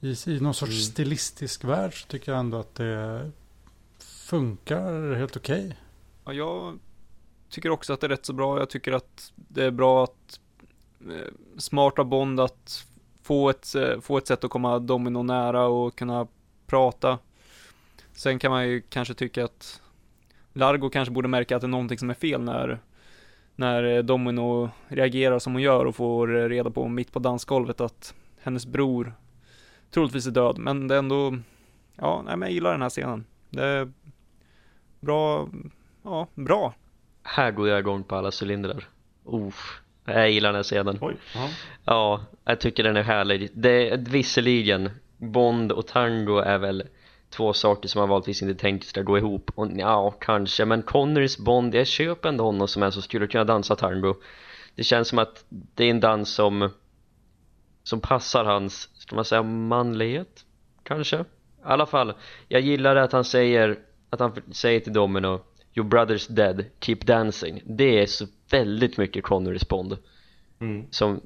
i, 0.00 0.16
i 0.26 0.40
någon 0.40 0.54
sorts 0.54 0.72
Mm. 0.72 0.82
stilistisk 0.82 1.64
värld 1.64 2.02
så 2.02 2.06
tycker 2.06 2.32
jag 2.32 2.38
ändå 2.38 2.58
att 2.58 2.74
det 2.74 3.30
funkar 3.98 5.14
helt 5.14 5.36
okej. 5.36 5.76
Ja, 6.24 6.32
jag 6.32 6.78
tycker 7.50 7.70
också 7.70 7.92
att 7.92 8.00
det 8.00 8.06
är 8.06 8.08
rätt 8.08 8.26
så 8.26 8.32
bra. 8.32 8.58
Jag 8.58 8.70
tycker 8.70 8.92
att 8.92 9.32
det 9.36 9.64
är 9.64 9.70
bra 9.70 10.04
att 10.04 10.40
eh, 11.00 11.32
smart 11.58 11.98
av 11.98 12.04
Bond 12.04 12.40
att 12.40 12.86
få 13.22 13.50
ett, 13.50 13.74
eh, 13.74 14.00
få 14.00 14.18
ett 14.18 14.26
sätt 14.26 14.44
att 14.44 14.50
komma 14.50 14.78
Domino 14.78 15.22
nära 15.22 15.66
och 15.66 15.98
kunna 15.98 16.26
prata. 16.66 17.18
Sen 18.16 18.38
kan 18.38 18.50
man 18.50 18.68
ju 18.68 18.80
kanske 18.80 19.14
tycka 19.14 19.44
att 19.44 19.82
Largo 20.52 20.90
kanske 20.90 21.12
borde 21.12 21.28
märka 21.28 21.56
att 21.56 21.62
det 21.62 21.66
är 21.66 21.68
någonting 21.68 21.98
som 21.98 22.10
är 22.10 22.14
fel 22.14 22.42
när, 22.42 22.78
när 23.56 23.84
eh, 23.84 24.02
Domino 24.02 24.70
reagerar 24.88 25.38
som 25.38 25.52
hon 25.52 25.62
gör 25.62 25.84
och 25.84 25.96
får 25.96 26.36
eh, 26.36 26.48
reda 26.48 26.70
på 26.70 26.88
mitt 26.88 27.12
på 27.12 27.18
dansgolvet 27.18 27.80
att 27.80 28.14
hennes 28.40 28.66
bror 28.66 29.14
troligtvis 29.90 30.26
är 30.26 30.30
död. 30.30 30.58
Men 30.58 30.88
det 30.88 30.94
är 30.94 30.98
ändå, 30.98 31.38
ja, 31.96 32.22
nej, 32.26 32.36
men 32.36 32.48
jag 32.48 32.54
gillar 32.54 32.72
den 32.72 32.82
här 32.82 32.90
scenen. 32.90 33.24
Det 33.50 33.64
är 33.64 33.92
bra, 35.00 35.48
ja, 36.02 36.28
bra. 36.34 36.74
Här 37.22 37.50
går 37.50 37.68
jag 37.68 37.78
igång 37.78 38.04
på 38.04 38.16
alla 38.16 38.30
cylindrar 38.42 38.88
Uff, 39.24 39.80
jag 40.04 40.30
gillar 40.30 40.48
den 40.48 40.56
här 40.56 40.62
scenen 40.62 40.98
Oj. 41.00 41.16
Ja. 41.34 41.48
Ja, 41.84 42.20
jag 42.44 42.60
tycker 42.60 42.84
den 42.84 42.96
är 42.96 43.02
härlig. 43.02 43.50
Det 43.54 43.90
är 43.90 43.98
visserligen, 43.98 44.90
Bond 45.16 45.72
och 45.72 45.86
tango 45.86 46.38
är 46.38 46.58
väl 46.58 46.84
två 47.36 47.52
saker 47.52 47.88
som 47.88 48.00
man 48.00 48.08
vanligtvis 48.08 48.42
inte 48.42 48.60
tänkt 48.60 48.86
ska 48.86 49.02
gå 49.02 49.18
ihop. 49.18 49.50
Och 49.54 49.68
ja, 49.76 50.10
kanske, 50.10 50.64
men 50.64 50.82
Connerys 50.82 51.38
Bond, 51.38 51.74
jag 51.74 51.86
köper 51.86 52.28
ändå 52.28 52.44
honom 52.44 52.68
som 52.68 52.82
en 52.82 52.92
som 52.92 53.02
skulle 53.02 53.26
kunna 53.26 53.44
dansa 53.44 53.76
tango. 53.76 54.14
Det 54.74 54.84
känns 54.84 55.08
som 55.08 55.18
att 55.18 55.44
det 55.48 55.84
är 55.84 55.90
en 55.90 56.00
dans 56.00 56.30
som 56.34 56.70
som 57.82 58.00
passar 58.00 58.44
hans, 58.44 58.90
ska 58.94 59.16
man 59.16 59.24
säga 59.24 59.42
manlighet? 59.42 60.44
Kanske? 60.82 61.16
I 61.16 61.24
alla 61.62 61.86
fall, 61.86 62.12
jag 62.48 62.60
gillar 62.60 62.96
att 62.96 63.12
han 63.12 63.24
säger 63.24 63.78
att 64.10 64.20
han 64.20 64.32
säger 64.52 64.80
till 64.80 64.92
Domino 64.92 65.40
Your 65.74 65.88
brother's 65.88 66.32
dead, 66.32 66.64
keep 66.80 66.96
dancing. 66.96 67.62
Det 67.64 68.02
är 68.02 68.06
så 68.06 68.26
väldigt 68.50 68.98
mycket 68.98 69.24
Connerys 69.24 69.68
Bond 69.68 69.96
Mm. 70.58 70.86
som 70.90 71.20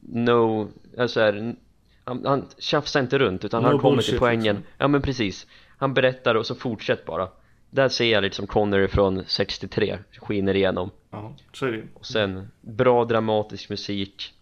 no, 0.00 0.68
alltså 0.98 1.20
här, 1.20 1.56
han, 2.10 2.26
han 2.26 2.46
tjafsar 2.58 3.00
inte 3.00 3.18
runt 3.18 3.44
utan 3.44 3.62
No 3.62 3.66
han 3.68 3.78
kommer 3.78 4.02
till 4.02 4.18
poängen. 4.18 4.56
liksom. 4.56 4.72
Ja 4.78 4.88
men 4.88 5.02
precis. 5.02 5.46
Han 5.78 5.94
berättar 5.94 6.34
och 6.34 6.46
så 6.46 6.54
fortsätt 6.54 7.04
bara. 7.04 7.28
Där 7.70 7.88
ser 7.88 8.12
jag 8.12 8.22
liksom 8.22 8.46
Connery 8.46 8.88
från 8.88 9.24
63 9.26 9.98
skiner 10.18 10.56
igenom. 10.56 10.90
Ja, 11.10 11.32
så 11.52 11.66
är 11.66 11.72
det 11.72 11.82
och 11.94 12.06
sen 12.06 12.48
bra 12.60 13.04
dramatisk 13.04 13.70
musik. 13.70 14.34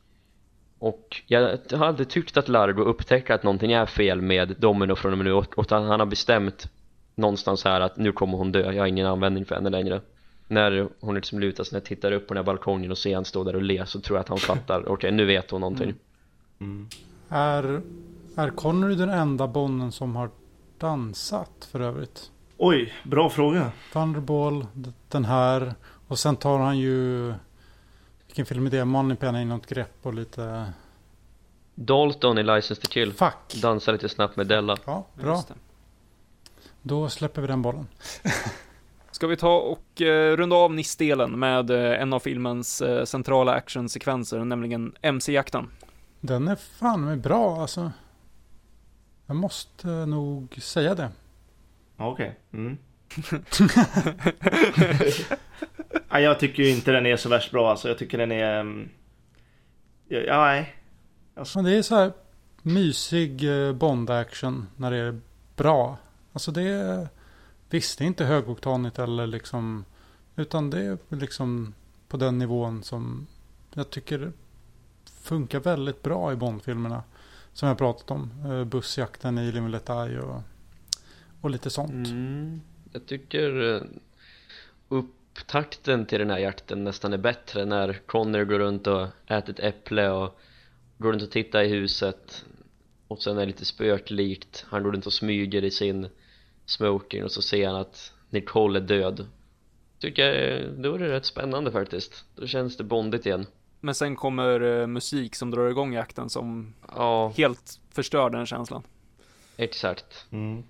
Och 0.78 1.22
jag 1.26 1.58
har 1.72 1.86
aldrig 1.86 2.08
tyckt 2.08 2.36
att 2.36 2.48
Largo 2.48 2.82
upptäcker 2.82 3.34
att 3.34 3.42
någonting 3.42 3.72
är 3.72 3.86
fel 3.86 4.20
med 4.20 4.56
Domino 4.58 4.94
från 4.94 5.12
och 5.12 5.18
med 5.18 5.26
nu 5.26 5.42
att 5.56 5.70
han 5.70 6.00
har 6.00 6.06
bestämt 6.06 6.70
någonstans 7.14 7.64
här 7.64 7.80
att 7.80 7.96
nu 7.96 8.12
kommer 8.12 8.38
hon 8.38 8.52
dö, 8.52 8.72
jag 8.72 8.82
har 8.82 8.86
ingen 8.86 9.06
användning 9.06 9.44
för 9.44 9.54
henne 9.54 9.70
längre. 9.70 10.00
När 10.48 10.88
hon 11.00 11.14
liksom 11.14 11.40
lutar 11.40 11.64
sig 11.64 11.74
när 11.74 11.80
jag 11.80 11.86
tittar 11.86 12.12
upp 12.12 12.28
på 12.28 12.34
den 12.34 12.44
här 12.44 12.46
balkongen 12.46 12.90
och 12.90 12.98
ser 12.98 13.14
han 13.14 13.24
stå 13.24 13.44
där 13.44 13.56
och 13.56 13.62
le 13.62 13.86
så 13.86 14.00
tror 14.00 14.16
jag 14.16 14.20
att 14.22 14.28
han 14.28 14.38
fattar, 14.38 14.88
okej 14.88 15.12
nu 15.12 15.24
vet 15.24 15.50
hon 15.50 15.60
någonting. 15.60 15.94
Mm. 16.60 16.88
Är, 17.28 17.82
är 18.36 18.50
Connery 18.50 18.94
den 18.94 19.10
enda 19.10 19.48
Bonden 19.48 19.92
som 19.92 20.16
har 20.16 20.30
dansat 20.78 21.68
för 21.70 21.80
övrigt? 21.80 22.30
Oj, 22.56 22.92
bra 23.04 23.30
fråga. 23.30 23.72
Thunderball, 23.92 24.66
den 25.08 25.24
här. 25.24 25.74
Och 26.08 26.18
sen 26.18 26.36
tar 26.36 26.58
han 26.58 26.78
ju... 26.78 27.32
Vilken 28.26 28.46
film 28.46 28.66
är 28.66 28.70
det? 28.70 28.84
Moneypenny, 28.84 29.44
något 29.44 29.66
grepp 29.66 29.96
och 30.02 30.14
lite... 30.14 30.72
Dalton 31.74 32.38
i 32.38 32.42
License 32.42 32.74
to 32.74 32.88
Kill 32.88 33.12
Fuck! 33.12 33.62
Dansar 33.62 33.92
lite 33.92 34.08
snabbt 34.08 34.36
med 34.36 34.46
Della 34.46 34.76
Ja, 34.84 35.06
bra. 35.14 35.42
Då 36.82 37.08
släpper 37.08 37.40
vi 37.40 37.46
den 37.46 37.62
bollen. 37.62 37.86
Ska 39.10 39.26
vi 39.26 39.36
ta 39.36 39.56
och 39.58 40.02
eh, 40.02 40.36
runda 40.36 40.56
av 40.56 40.74
NIS-delen 40.74 41.38
med 41.38 41.70
eh, 41.70 42.02
en 42.02 42.12
av 42.12 42.20
filmens 42.20 42.82
eh, 42.82 43.04
centrala 43.04 43.52
actionsekvenser, 43.52 44.44
nämligen 44.44 44.94
MC-jakten. 45.02 45.70
Den 46.20 46.48
är 46.48 46.56
fan 46.56 47.04
med 47.04 47.20
bra 47.20 47.60
alltså. 47.60 47.92
Jag 49.26 49.36
måste 49.36 49.88
nog 49.88 50.58
säga 50.62 50.94
det. 50.94 51.10
Okej. 51.96 52.38
Mm. 52.52 52.78
ja, 56.08 56.20
jag 56.20 56.40
tycker 56.40 56.62
ju 56.62 56.70
inte 56.70 56.92
den 56.92 57.06
är 57.06 57.16
så 57.16 57.28
värst 57.28 57.50
bra 57.50 57.70
alltså. 57.70 57.88
Jag 57.88 57.98
tycker 57.98 58.18
den 58.18 58.32
är... 58.32 58.60
mm, 58.60 58.88
Ja, 60.08 60.44
nej. 60.44 60.74
Men 61.54 61.64
det 61.64 61.76
är 61.76 61.82
så 61.82 61.94
här 61.94 62.12
mysig 62.62 63.44
eh, 63.44 63.72
Bond-action 63.72 64.66
när 64.76 64.90
det 64.90 64.96
är 64.96 65.20
bra. 65.56 65.96
Alltså 66.32 66.50
det 66.52 66.62
är... 66.62 67.08
Visst, 67.70 67.98
det 67.98 68.04
är 68.04 68.06
inte 68.06 68.24
högoktanigt 68.24 68.98
eller 68.98 69.26
liksom... 69.26 69.84
Utan 70.36 70.70
det 70.70 70.80
är 70.80 70.98
liksom 71.08 71.74
på 72.08 72.16
den 72.16 72.38
nivån 72.38 72.82
som 72.82 73.26
jag 73.74 73.90
tycker 73.90 74.32
funkar 75.28 75.60
väldigt 75.60 76.02
bra 76.02 76.32
i 76.32 76.36
Bond-filmerna. 76.36 77.02
Som 77.52 77.68
jag 77.68 77.78
pratat 77.78 78.10
om. 78.10 78.30
Eh, 78.46 78.64
bussjakten 78.64 79.38
i 79.38 79.52
Live 79.52 79.80
Eye 79.88 80.20
och, 80.20 80.42
och 81.40 81.50
lite 81.50 81.70
sånt. 81.70 82.08
mm. 82.08 82.60
Jag 82.92 83.06
tycker 83.06 83.74
eh, 83.74 83.82
upptakten 84.88 86.06
till 86.06 86.18
den 86.18 86.30
här 86.30 86.38
jakten 86.38 86.84
nästan 86.84 87.12
är 87.12 87.18
bättre 87.18 87.64
när 87.64 87.92
Connor 88.06 88.44
går 88.44 88.58
runt 88.58 88.86
och 88.86 89.06
äter 89.26 89.50
ett 89.50 89.60
äpple 89.60 90.10
och 90.10 90.40
går 90.98 91.12
runt 91.12 91.22
och 91.22 91.30
tittar 91.30 91.62
i 91.62 91.68
huset 91.68 92.44
och 93.08 93.22
sen 93.22 93.36
är 93.36 93.40
det 93.40 93.46
lite 93.46 93.64
spöklikt 93.64 94.64
han 94.68 94.82
går 94.82 94.92
runt 94.92 95.06
och 95.06 95.12
smyger 95.12 95.64
i 95.64 95.70
sin 95.70 96.08
smoking 96.66 97.24
och 97.24 97.32
så 97.32 97.42
ser 97.42 97.66
han 97.66 97.76
att 97.76 98.12
Nicole 98.30 98.78
är 98.78 98.82
död 98.82 99.26
tycker 99.98 100.22
jag, 100.22 100.60
eh, 100.60 100.68
då 100.68 100.94
är 100.94 100.98
det 100.98 101.08
rätt 101.08 101.24
spännande 101.24 101.72
faktiskt 101.72 102.24
då 102.36 102.46
känns 102.46 102.76
det 102.76 102.84
bondigt 102.84 103.26
igen 103.26 103.46
men 103.80 103.94
sen 103.94 104.16
kommer 104.16 104.60
eh, 104.60 104.86
musik 104.86 105.34
som 105.34 105.50
drar 105.50 105.68
igång 105.68 105.92
jakten 105.92 106.28
som 106.28 106.74
ja, 106.96 107.32
helt 107.36 107.80
förstör 107.90 108.30
den 108.30 108.46
känslan. 108.46 108.82
exakt. 109.56 110.26
Mm. 110.30 110.62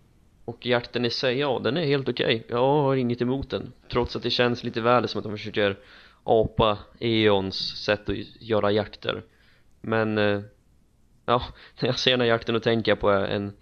och 0.44 0.66
jakten 0.66 1.05
i 1.05 1.10
sig, 1.10 1.39
ja 1.39 1.60
den 1.64 1.76
är 1.76 1.85
helt 1.85 2.09
okej. 2.09 2.47
Jag 2.48 2.59
har 2.59 2.97
inget 2.97 3.22
emot 3.22 3.51
den. 3.51 3.72
Trots 3.93 4.16
att 4.16 4.22
det 4.22 4.30
känns 4.30 4.64
lite 4.64 4.80
väl 4.80 5.09
som 5.09 5.18
att 5.18 5.24
de 5.24 5.32
försöker 5.32 5.76
apa 6.24 6.78
Eons 6.98 7.85
sätt 7.85 8.09
att 8.09 8.16
göra 8.40 8.72
jakter. 8.72 9.22
Men 9.80 10.18
eh, 10.18 10.40
ja, 11.26 11.43
när 11.80 11.89
jag 11.89 11.98
ser 11.98 12.10
den 12.10 12.20
här 12.20 12.28
jakten 12.28 12.56
och 12.56 12.62
tänker 12.62 12.90
jag 12.90 13.01
på 13.01 13.10
en, 13.10 13.52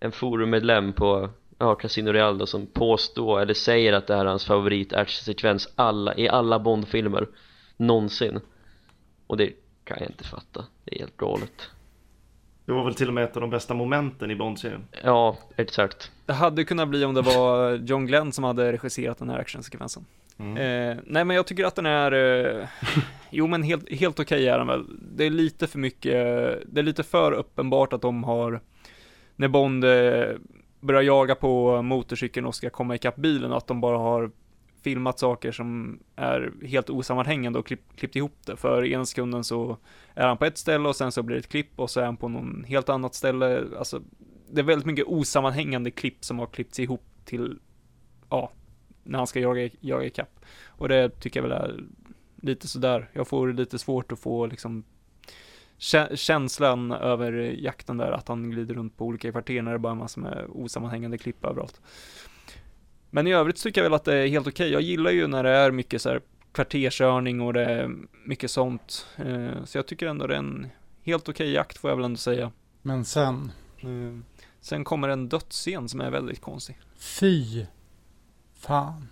en 0.00 0.12
forummedlem 0.12 0.92
på 0.92 1.30
ja, 1.58 1.74
Casino 1.74 2.12
Real 2.12 2.38
då, 2.38 2.46
som 2.46 2.66
påstår 2.66 3.40
eller 3.40 3.54
säger 3.54 3.92
att 3.92 4.06
det 4.06 4.14
här 4.14 4.24
är 4.24 4.28
hans 4.28 4.44
favorit 4.44 4.92
alla, 5.76 6.16
i 6.16 6.28
alla 6.28 6.58
Bond-filmer. 6.58 7.28
Någonsin 7.76 8.40
och 9.26 9.36
det 9.36 9.52
kan 9.84 9.96
jag 10.00 10.10
inte 10.10 10.24
fatta, 10.24 10.64
det 10.84 10.94
är 10.94 10.98
helt 10.98 11.16
galet 11.16 11.70
Det 12.64 12.72
var 12.72 12.84
väl 12.84 12.94
till 12.94 13.08
och 13.08 13.14
med 13.14 13.24
ett 13.24 13.36
av 13.36 13.40
de 13.40 13.50
bästa 13.50 13.74
momenten 13.74 14.30
i 14.30 14.36
Bond-serien. 14.36 14.84
ja, 15.02 15.36
exakt 15.56 16.12
Det 16.26 16.32
hade 16.32 16.64
kunnat 16.64 16.88
bli 16.88 17.04
om 17.04 17.14
det 17.14 17.22
var 17.22 17.72
John 17.74 18.06
Glenn 18.06 18.32
som 18.32 18.44
hade 18.44 18.72
regisserat 18.72 19.18
den 19.18 19.30
här 19.30 19.38
actionsekvensen. 19.38 20.06
Mm. 20.38 20.56
Eh, 20.56 21.02
nej 21.06 21.24
men 21.24 21.36
jag 21.36 21.46
tycker 21.46 21.64
att 21.64 21.74
den 21.74 21.86
är, 21.86 22.12
eh, 22.12 22.68
jo 23.30 23.46
men 23.46 23.62
helt, 23.62 23.90
helt 23.90 24.20
okej 24.20 24.48
är 24.48 24.58
den 24.58 24.66
väl. 24.66 24.84
Det 25.16 25.24
är 25.24 25.30
lite 25.30 25.66
för 25.66 25.78
mycket, 25.78 26.12
det 26.66 26.80
är 26.80 26.82
lite 26.82 27.02
för 27.02 27.32
uppenbart 27.32 27.92
att 27.92 28.02
de 28.02 28.24
har, 28.24 28.60
när 29.36 29.48
Bond 29.48 29.84
eh, 29.84 30.36
börjar 30.80 31.02
jaga 31.02 31.34
på 31.34 31.82
motorcykeln 31.82 32.46
och 32.46 32.54
ska 32.54 32.70
komma 32.70 32.94
ikapp 32.94 33.16
bilen, 33.16 33.52
att 33.52 33.66
de 33.66 33.80
bara 33.80 33.98
har 33.98 34.30
filmat 34.84 35.18
saker 35.18 35.52
som 35.52 35.98
är 36.16 36.52
helt 36.62 36.90
osammanhängande 36.90 37.58
och 37.58 37.66
klipp, 37.66 37.96
klippt 37.96 38.16
ihop 38.16 38.36
det. 38.46 38.56
För 38.56 38.84
ena 38.84 39.06
sekunden 39.06 39.44
så 39.44 39.76
är 40.14 40.26
han 40.26 40.36
på 40.36 40.44
ett 40.44 40.58
ställe 40.58 40.88
och 40.88 40.96
sen 40.96 41.12
så 41.12 41.22
blir 41.22 41.36
det 41.36 41.40
ett 41.40 41.48
klipp 41.48 41.70
och 41.76 41.90
så 41.90 42.00
är 42.00 42.04
han 42.04 42.16
på 42.16 42.28
någon 42.28 42.64
helt 42.68 42.88
annat 42.88 43.14
ställe. 43.14 43.64
Alltså, 43.78 44.02
det 44.50 44.60
är 44.60 44.64
väldigt 44.64 44.86
mycket 44.86 45.06
osammanhängande 45.06 45.90
klipp 45.90 46.24
som 46.24 46.38
har 46.38 46.46
klippts 46.46 46.80
ihop 46.80 47.04
till, 47.24 47.58
ja, 48.30 48.50
när 49.02 49.18
han 49.18 49.26
ska 49.26 49.40
jaga, 49.40 49.70
jaga 49.80 50.06
ikapp. 50.06 50.40
Och 50.66 50.88
det 50.88 51.20
tycker 51.20 51.42
jag 51.42 51.48
väl 51.48 51.58
är 51.58 51.84
lite 52.36 52.68
sådär. 52.68 53.10
Jag 53.12 53.28
får 53.28 53.52
lite 53.52 53.78
svårt 53.78 54.12
att 54.12 54.18
få 54.18 54.46
liksom 54.46 54.84
känslan 56.14 56.92
över 56.92 57.32
jakten 57.58 57.96
där, 57.96 58.12
att 58.12 58.28
han 58.28 58.50
glider 58.50 58.74
runt 58.74 58.96
på 58.96 59.04
olika 59.04 59.32
kvarter 59.32 59.62
när 59.62 59.72
det 59.72 59.78
bara 59.78 59.92
är 59.92 59.96
massor 59.96 60.20
med 60.20 60.46
osammanhängande 60.48 61.18
klipp 61.18 61.44
överallt. 61.44 61.80
Men 63.14 63.26
i 63.26 63.32
övrigt 63.32 63.56
tycker 63.56 63.80
jag 63.80 63.90
väl 63.90 63.94
att 63.94 64.04
det 64.04 64.14
är 64.16 64.26
helt 64.28 64.46
okej. 64.46 64.70
Jag 64.72 64.82
gillar 64.82 65.10
ju 65.10 65.26
när 65.26 65.42
det 65.42 65.50
är 65.50 65.70
mycket 65.70 66.02
så 66.02 66.08
här 66.08 66.20
kvarterskörning 66.52 67.40
och 67.40 67.52
det 67.52 67.64
är 67.64 67.90
mycket 68.24 68.50
sånt. 68.50 69.06
Eh, 69.16 69.64
Så 69.64 69.78
jag 69.78 69.86
tycker 69.86 70.06
ändå 70.06 70.26
det 70.26 70.34
är 70.34 70.38
en 70.38 70.66
helt 71.02 71.28
okej 71.28 71.50
jakt 71.52 71.78
får 71.78 71.90
jag 71.90 71.96
väl 71.96 72.04
ändå 72.04 72.16
säga. 72.18 72.50
Men 72.82 73.04
sen, 73.04 73.52
Eh, 73.80 74.18
Sen 74.60 74.84
kommer 74.84 75.08
en 75.08 75.28
dödsscen 75.28 75.88
som 75.88 76.00
är 76.00 76.10
väldigt 76.10 76.40
konstig. 76.40 76.78
fy 76.96 77.66
fan. 78.54 79.08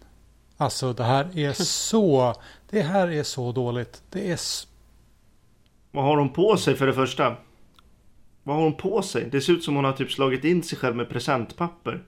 Alltså 0.57 0.93
det 0.93 1.05
här 1.05 1.39
är 1.39 1.53
så, 1.65 2.35
det 2.71 2.83
här 2.83 3.09
är 3.09 3.23
så 3.23 3.53
dåligt. 3.53 4.03
Det 4.11 4.31
är 4.31 4.41
Vad 5.91 6.05
har 6.05 6.17
hon 6.17 6.33
på 6.33 6.57
sig 6.57 6.75
för 6.75 6.87
det 6.87 6.95
första? 6.95 7.37
Vad 8.43 8.57
har 8.57 8.63
hon 8.63 8.77
på 8.77 9.03
sig? 9.03 9.29
Det 9.33 9.41
ser 9.41 9.53
ut 9.53 9.65
som 9.65 9.77
hon 9.77 9.85
har 9.85 9.93
typ 9.93 10.13
slagit 10.13 10.45
in 10.45 10.63
sig 10.63 10.79
själv 10.79 10.97
med 10.97 11.09
presentpapper. 11.09 12.03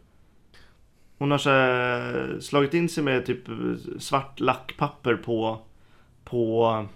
Hon 1.19 1.31
har 1.31 1.39
så 1.39 1.51
här, 1.51 2.39
slagit 2.41 2.75
in 2.75 2.89
sig 2.89 3.05
med 3.05 3.27
typ 3.27 3.41
svart 3.99 4.41
lackpapper 4.41 5.15
på, 5.15 5.59
på, 6.25 6.87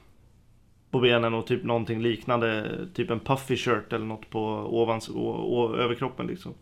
på 0.90 1.00
benen 1.00 1.34
och 1.34 1.46
typ 1.46 1.64
någonting 1.64 2.02
liknande. 2.02 2.78
Typ 2.94 3.10
en 3.10 3.20
puffy 3.20 3.56
shirt 3.56 3.92
eller 3.92 4.06
något 4.06 4.30
på 4.30 4.40
ovans, 4.82 5.08
å, 5.08 5.30
å, 5.30 5.76
överkroppen 5.76 6.26
liksom. 6.26 6.54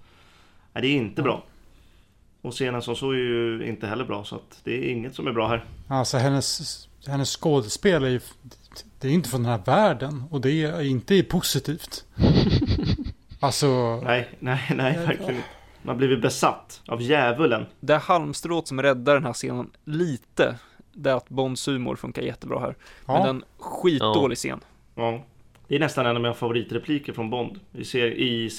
Nej, 0.72 0.82
det 0.82 0.88
är 0.88 0.96
inte 0.96 1.22
bra. 1.22 1.42
Och 2.42 2.52
scenen 2.52 2.82
som 2.82 2.96
så 2.96 3.10
är 3.10 3.16
ju 3.16 3.66
inte 3.68 3.86
heller 3.86 4.04
bra 4.04 4.24
så 4.24 4.34
att 4.34 4.60
det 4.64 4.72
är 4.72 4.92
inget 4.92 5.14
som 5.14 5.26
är 5.26 5.32
bra 5.32 5.48
här. 5.48 5.64
Alltså 5.88 6.16
hennes, 6.16 6.88
hennes 7.06 7.36
skådespel 7.36 8.04
är 8.04 8.08
ju, 8.08 8.20
det 9.00 9.08
är 9.08 9.12
inte 9.12 9.28
från 9.28 9.42
den 9.42 9.52
här 9.52 9.62
världen. 9.66 10.24
Och 10.30 10.40
det 10.40 10.50
är 10.50 10.82
inte 10.82 11.22
positivt. 11.22 12.04
Alltså, 13.40 14.00
Nej, 14.04 14.28
nej, 14.38 14.60
nej, 14.74 14.96
verkligen 14.96 15.36
inte. 15.36 15.48
Man 15.86 15.94
har 15.94 15.98
blivit 15.98 16.22
besatt 16.22 16.82
av 16.86 17.02
djävulen. 17.02 17.66
Det 17.80 17.96
halmstrået 17.96 18.68
som 18.68 18.82
räddar 18.82 19.14
den 19.14 19.24
här 19.24 19.32
scenen 19.32 19.70
lite, 19.84 20.54
det 20.92 21.10
är 21.10 21.14
att 21.14 21.28
Bonds 21.28 21.68
humor 21.68 21.96
funkar 21.96 22.22
jättebra 22.22 22.60
här. 22.60 22.74
Men 23.06 23.16
ja. 23.16 23.28
en 23.28 23.44
skitdålig 23.58 24.38
scen. 24.38 24.60
Ja. 24.94 25.24
Det 25.68 25.74
är 25.74 25.78
nästan 25.78 26.06
en 26.06 26.16
av 26.16 26.22
mina 26.22 26.34
favoritrepliker 26.34 27.12
från 27.12 27.30
Bond 27.30 27.60
i, 27.72 27.84
ser, 27.84 28.06
i, 28.06 28.50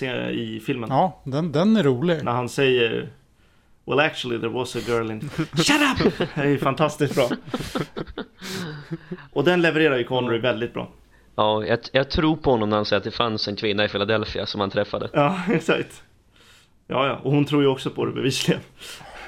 i 0.56 0.60
filmen. 0.60 0.90
Ja, 0.90 1.22
den, 1.24 1.52
den 1.52 1.78
är 1.78 1.84
rolig. 1.84 2.24
När 2.24 2.32
han 2.32 2.50
säger 2.50 3.10
Well 3.86 4.00
actually 4.00 4.40
there 4.40 4.50
was 4.50 4.76
a 4.76 4.80
girl 4.88 5.12
in... 5.12 5.20
Shut 5.54 6.08
up! 6.08 6.14
Det 6.36 6.42
är 6.42 6.58
fantastiskt 6.58 7.16
bra. 7.16 7.30
Och 9.34 9.44
den 9.44 9.62
levererar 9.62 9.98
ju 9.98 10.04
Connery 10.04 10.40
väldigt 10.40 10.74
bra. 10.74 10.90
Ja, 11.36 11.66
jag, 11.66 11.80
jag 11.92 12.10
tror 12.10 12.36
på 12.36 12.52
honom 12.52 12.70
när 12.70 12.76
han 12.76 12.86
säger 12.86 12.98
att 12.98 13.04
det 13.04 13.12
fanns 13.12 13.48
en 13.48 13.56
kvinna 13.56 13.86
i 13.86 13.88
Philadelphia 13.88 14.46
som 14.46 14.62
han 14.62 14.70
träffade 14.70 15.10
Ja, 15.14 15.42
exakt. 15.52 16.04
Ja, 16.88 17.08
ja. 17.08 17.20
Och 17.24 17.32
hon 17.32 17.46
tror 17.46 17.62
ju 17.62 17.68
också 17.68 17.90
på 17.90 18.06
det 18.06 18.12
bevisligen. 18.12 18.62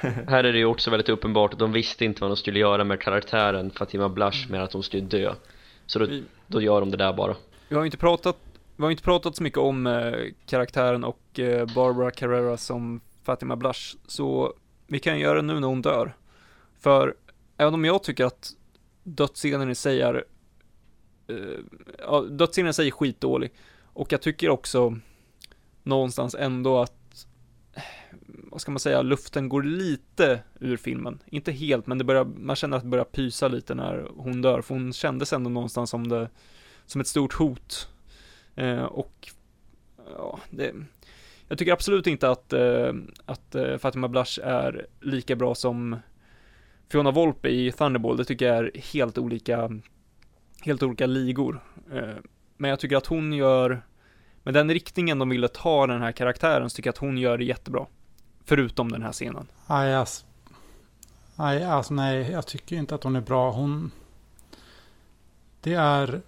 Här 0.28 0.44
är 0.44 0.52
det 0.52 0.58
ju 0.58 0.64
också 0.64 0.90
väldigt 0.90 1.08
uppenbart 1.08 1.52
att 1.52 1.58
de 1.58 1.72
visste 1.72 2.04
inte 2.04 2.20
vad 2.20 2.30
de 2.30 2.36
skulle 2.36 2.58
göra 2.58 2.84
med 2.84 3.00
karaktären 3.00 3.70
Fatima 3.70 4.08
Blush 4.08 4.50
med 4.50 4.62
att 4.62 4.72
hon 4.72 4.82
skulle 4.82 5.02
dö 5.02 5.34
Så 5.86 5.98
då, 5.98 6.06
då 6.46 6.60
gör 6.60 6.80
de 6.80 6.90
det 6.90 6.96
där 6.96 7.12
bara 7.12 7.36
Vi 7.68 7.74
har 7.74 7.82
ju 7.82 7.86
inte 7.86 7.98
pratat, 7.98 8.36
vi 8.76 8.82
har 8.82 8.90
inte 8.90 9.02
pratat 9.02 9.36
så 9.36 9.42
mycket 9.42 9.58
om 9.58 9.86
eh, 9.86 10.12
karaktären 10.46 11.04
och 11.04 11.38
eh, 11.38 11.66
Barbara 11.74 12.10
Carrera 12.10 12.56
som 12.56 13.00
Fatima 13.22 13.56
Blush, 13.56 13.96
så 14.06 14.54
vi 14.86 14.98
kan 14.98 15.18
göra 15.18 15.34
det 15.34 15.42
nu 15.42 15.60
när 15.60 15.68
hon 15.68 15.82
dör. 15.82 16.16
För 16.80 17.14
även 17.56 17.74
om 17.74 17.84
jag 17.84 18.02
tycker 18.02 18.24
att 18.24 18.50
dödsscenen 19.02 19.70
i 19.70 19.74
sig 19.74 20.00
är, 20.00 20.24
eh, 21.28 21.36
ja, 21.98 22.20
dödsscenen 22.20 22.70
i 22.70 22.72
sig 22.72 22.86
är 22.86 22.90
skitdålig, 22.90 23.52
och 23.92 24.12
jag 24.12 24.22
tycker 24.22 24.50
också 24.50 24.98
någonstans 25.82 26.34
ändå 26.34 26.78
att, 26.78 26.99
vad 28.50 28.60
ska 28.60 28.70
man 28.70 28.80
säga, 28.80 29.02
luften 29.02 29.48
går 29.48 29.62
lite 29.62 30.40
ur 30.60 30.76
filmen. 30.76 31.18
Inte 31.26 31.52
helt, 31.52 31.86
men 31.86 31.98
det 31.98 32.04
börjar, 32.04 32.24
man 32.24 32.56
känner 32.56 32.76
att 32.76 32.82
det 32.82 32.88
börjar 32.88 33.04
pysa 33.04 33.48
lite 33.48 33.74
när 33.74 34.08
hon 34.16 34.42
dör, 34.42 34.62
för 34.62 34.74
hon 34.74 34.92
kändes 34.92 35.32
ändå 35.32 35.50
någonstans 35.50 35.90
som 35.90 36.08
det, 36.08 36.28
som 36.86 37.00
ett 37.00 37.06
stort 37.06 37.32
hot. 37.32 37.88
Eh, 38.54 38.82
och 38.82 39.28
ja, 40.16 40.38
det, 40.50 40.74
jag 41.48 41.58
tycker 41.58 41.72
absolut 41.72 42.06
inte 42.06 42.30
att, 42.30 42.52
eh, 42.52 42.92
att 43.24 43.54
eh, 43.54 43.76
Fatima 43.76 44.08
Blush 44.08 44.40
är 44.44 44.86
lika 45.00 45.36
bra 45.36 45.54
som 45.54 45.96
Fiona 46.88 47.10
Volpe 47.10 47.48
i 47.48 47.72
Thunderball. 47.72 48.16
Det 48.16 48.24
tycker 48.24 48.46
jag 48.46 48.58
är 48.58 48.70
helt 48.92 49.18
olika, 49.18 49.70
helt 50.62 50.82
olika 50.82 51.06
ligor. 51.06 51.60
Eh, 51.92 52.14
men 52.56 52.70
jag 52.70 52.80
tycker 52.80 52.96
att 52.96 53.06
hon 53.06 53.32
gör, 53.32 53.82
med 54.42 54.54
den 54.54 54.70
riktningen 54.70 55.18
de 55.18 55.28
ville 55.28 55.48
ta 55.48 55.86
den 55.86 56.02
här 56.02 56.12
karaktären, 56.12 56.70
så 56.70 56.76
tycker 56.76 56.88
jag 56.88 56.92
att 56.92 56.98
hon 56.98 57.18
gör 57.18 57.38
det 57.38 57.44
jättebra. 57.44 57.86
Förutom 58.50 58.92
den 58.92 59.02
här 59.02 59.12
scenen. 59.12 59.46
Nej, 59.66 59.94
alltså, 59.94 60.26
nej, 61.36 61.64
alltså, 61.64 61.94
nej, 61.94 62.30
jag 62.30 62.46
tycker 62.46 62.76
inte 62.76 62.94
att 62.94 63.04
hon 63.04 63.16
är 63.16 63.20
bra. 63.20 63.50
Hon... 63.50 63.90
Det 65.60 65.74
är... 65.74 66.20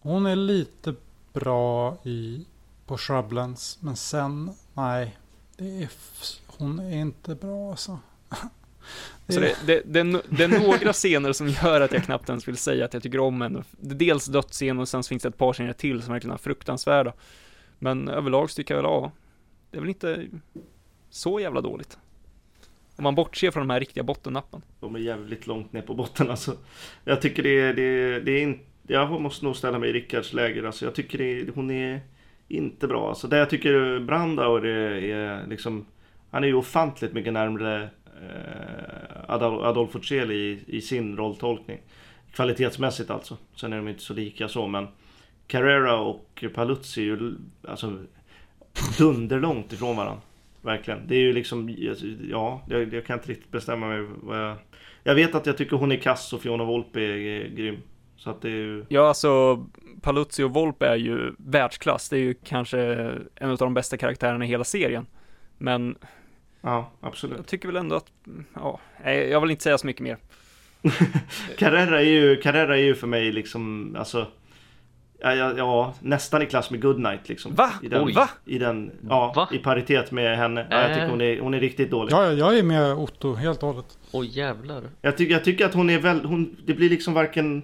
Hon 0.00 0.26
är 0.26 0.36
lite 0.36 0.94
bra 1.32 1.96
i 2.04 2.46
på 2.86 2.98
Shrublands, 2.98 3.78
men 3.80 3.96
sen, 3.96 4.50
nej. 4.74 5.18
Det 5.56 5.82
är, 5.82 5.88
hon 6.46 6.78
är 6.78 6.96
inte 6.96 7.34
bra 7.34 7.70
alltså. 7.70 7.98
Det 9.26 9.32
Så 9.32 9.40
det, 9.40 9.56
det, 9.66 9.82
det, 9.84 10.22
det 10.28 10.44
är 10.44 10.60
några 10.60 10.92
scener 10.92 11.32
som 11.32 11.48
gör 11.48 11.80
att 11.80 11.92
jag 11.92 12.04
knappt 12.04 12.28
ens 12.28 12.48
vill 12.48 12.56
säga 12.56 12.84
att 12.84 12.94
jag 12.94 13.02
tycker 13.02 13.20
om 13.20 13.40
henne. 13.40 13.64
Dels 13.80 14.26
dödsscen 14.26 14.78
och 14.78 14.88
sen 14.88 15.02
finns 15.02 15.22
det 15.22 15.28
ett 15.28 15.38
par 15.38 15.52
scener 15.52 15.72
till 15.72 16.02
som 16.02 16.12
verkligen 16.12 16.34
är 16.34 16.38
fruktansvärda. 16.38 17.12
Men 17.78 18.08
överlag 18.08 18.50
så 18.50 18.56
tycker 18.56 18.74
jag 18.74 18.82
väl, 18.82 18.90
ja, 18.90 19.12
det 19.70 19.76
är 19.76 19.80
väl 19.80 19.88
inte 19.88 20.28
så 21.10 21.40
jävla 21.40 21.60
dåligt. 21.60 21.98
Om 22.96 23.04
man 23.04 23.14
bortser 23.14 23.50
från 23.50 23.68
de 23.68 23.72
här 23.72 23.80
riktiga 23.80 24.02
bottennappen. 24.02 24.62
De 24.80 24.94
är 24.94 24.98
jävligt 24.98 25.46
långt 25.46 25.72
ner 25.72 25.82
på 25.82 25.94
botten 25.94 26.30
alltså. 26.30 26.56
Jag 27.04 27.22
tycker 27.22 27.42
det 27.42 27.60
är, 27.60 27.74
det 27.74 27.82
är, 27.82 28.20
det 28.20 28.32
är 28.32 28.42
inte... 28.42 28.64
Jag 28.86 29.20
måste 29.20 29.44
nog 29.44 29.56
ställa 29.56 29.78
mig 29.78 29.90
i 29.90 29.92
Rickards 29.92 30.32
läger. 30.32 30.64
Alltså, 30.64 30.84
jag 30.84 30.94
tycker 30.94 31.18
det 31.18 31.40
är, 31.40 31.52
hon 31.54 31.70
är 31.70 32.00
inte 32.48 32.86
bra. 32.86 33.08
Alltså, 33.08 33.28
det 33.28 33.36
jag 33.36 33.50
tycker 33.50 34.00
Brandauer 34.00 34.66
är, 34.66 34.90
är 34.92 35.46
liksom... 35.46 35.86
Han 36.30 36.44
är 36.44 36.48
ju 36.48 36.54
ofantligt 36.54 37.12
mycket 37.12 37.32
närmre 37.32 37.82
eh, 38.06 39.28
Adol- 39.28 39.64
Adolfo 39.64 40.02
Celi 40.02 40.34
i, 40.34 40.76
i 40.76 40.80
sin 40.80 41.16
rolltolkning. 41.16 41.80
Kvalitetsmässigt 42.32 43.10
alltså. 43.10 43.36
Sen 43.54 43.72
är 43.72 43.76
de 43.76 43.88
inte 43.88 44.02
så 44.02 44.14
lika 44.14 44.48
så 44.48 44.66
men 44.66 44.88
Carrera 45.46 46.00
och 46.00 46.44
Paluzzi 46.54 47.00
är 47.00 47.04
ju 47.04 47.34
alltså 47.68 47.98
dunderlångt 48.98 49.72
ifrån 49.72 49.96
varandra. 49.96 50.22
Verkligen. 50.62 51.06
Det 51.06 51.14
är 51.14 51.20
ju 51.20 51.32
liksom, 51.32 51.76
ja, 52.30 52.62
jag, 52.68 52.94
jag 52.94 53.06
kan 53.06 53.18
inte 53.18 53.28
riktigt 53.28 53.50
bestämma 53.50 53.88
mig 53.88 54.06
vad 54.22 54.38
jag... 54.38 54.56
Jag 55.02 55.14
vet 55.14 55.34
att 55.34 55.46
jag 55.46 55.56
tycker 55.56 55.76
hon 55.76 55.92
är 55.92 55.96
kass 55.96 56.32
och 56.32 56.42
Fiona 56.42 56.64
Volpe 56.64 57.00
är, 57.00 57.48
grym. 57.48 57.76
Så 58.16 58.30
att 58.30 58.42
det 58.42 58.48
är 58.48 58.52
ju... 58.52 58.84
Ja, 58.88 59.08
alltså 59.08 59.66
Paluzzi 60.00 60.42
och 60.42 60.54
Volpe 60.54 60.86
är 60.86 60.96
ju 60.96 61.32
världsklass. 61.38 62.08
Det 62.08 62.16
är 62.16 62.20
ju 62.20 62.34
kanske 62.34 62.80
en 63.34 63.50
av 63.50 63.56
de 63.56 63.74
bästa 63.74 63.96
karaktärerna 63.96 64.44
i 64.44 64.48
hela 64.48 64.64
serien. 64.64 65.06
Men 65.58 65.96
Ja, 66.60 66.90
absolut. 67.00 67.36
jag 67.36 67.46
tycker 67.46 67.68
väl 67.68 67.76
ändå 67.76 67.96
att, 67.96 68.12
ja, 68.54 68.80
jag 69.04 69.40
vill 69.40 69.50
inte 69.50 69.62
säga 69.62 69.78
så 69.78 69.86
mycket 69.86 70.02
mer. 70.02 70.16
Carrera 71.58 72.00
är 72.00 72.04
ju, 72.04 72.36
Carrera 72.36 72.76
är 72.76 72.82
ju 72.82 72.94
för 72.94 73.06
mig 73.06 73.32
liksom, 73.32 73.96
alltså 73.98 74.26
Ja, 75.22 75.34
ja, 75.34 75.52
ja, 75.56 75.94
nästan 76.00 76.42
i 76.42 76.46
klass 76.46 76.70
med 76.70 76.82
Goodnight 76.82 77.28
liksom. 77.28 77.54
Va? 77.54 77.70
I 77.82 77.88
den, 77.88 78.04
Oj. 78.04 78.12
Va? 78.12 78.28
I 78.44 78.58
den, 78.58 78.90
ja, 79.08 79.32
Va? 79.36 79.48
i 79.52 79.58
paritet 79.58 80.10
med 80.10 80.38
henne. 80.38 80.66
Ja, 80.70 80.80
jag 80.80 80.94
tycker 80.94 81.08
hon 81.08 81.20
är, 81.20 81.40
hon 81.40 81.54
är 81.54 81.60
riktigt 81.60 81.90
dålig. 81.90 82.12
Ja, 82.12 82.32
jag 82.32 82.58
är 82.58 82.62
med 82.62 82.92
Otto 82.92 83.34
helt 83.34 83.62
och 83.62 83.68
hållet. 83.68 83.98
Oj 84.12 84.38
jävlar 84.38 84.82
Jag, 85.00 85.16
tycker, 85.16 85.32
jag 85.32 85.44
tycker 85.44 85.66
att 85.66 85.74
hon 85.74 85.90
är 85.90 85.98
väl, 85.98 86.24
hon, 86.24 86.56
det 86.66 86.74
blir 86.74 86.90
liksom 86.90 87.14
varken, 87.14 87.62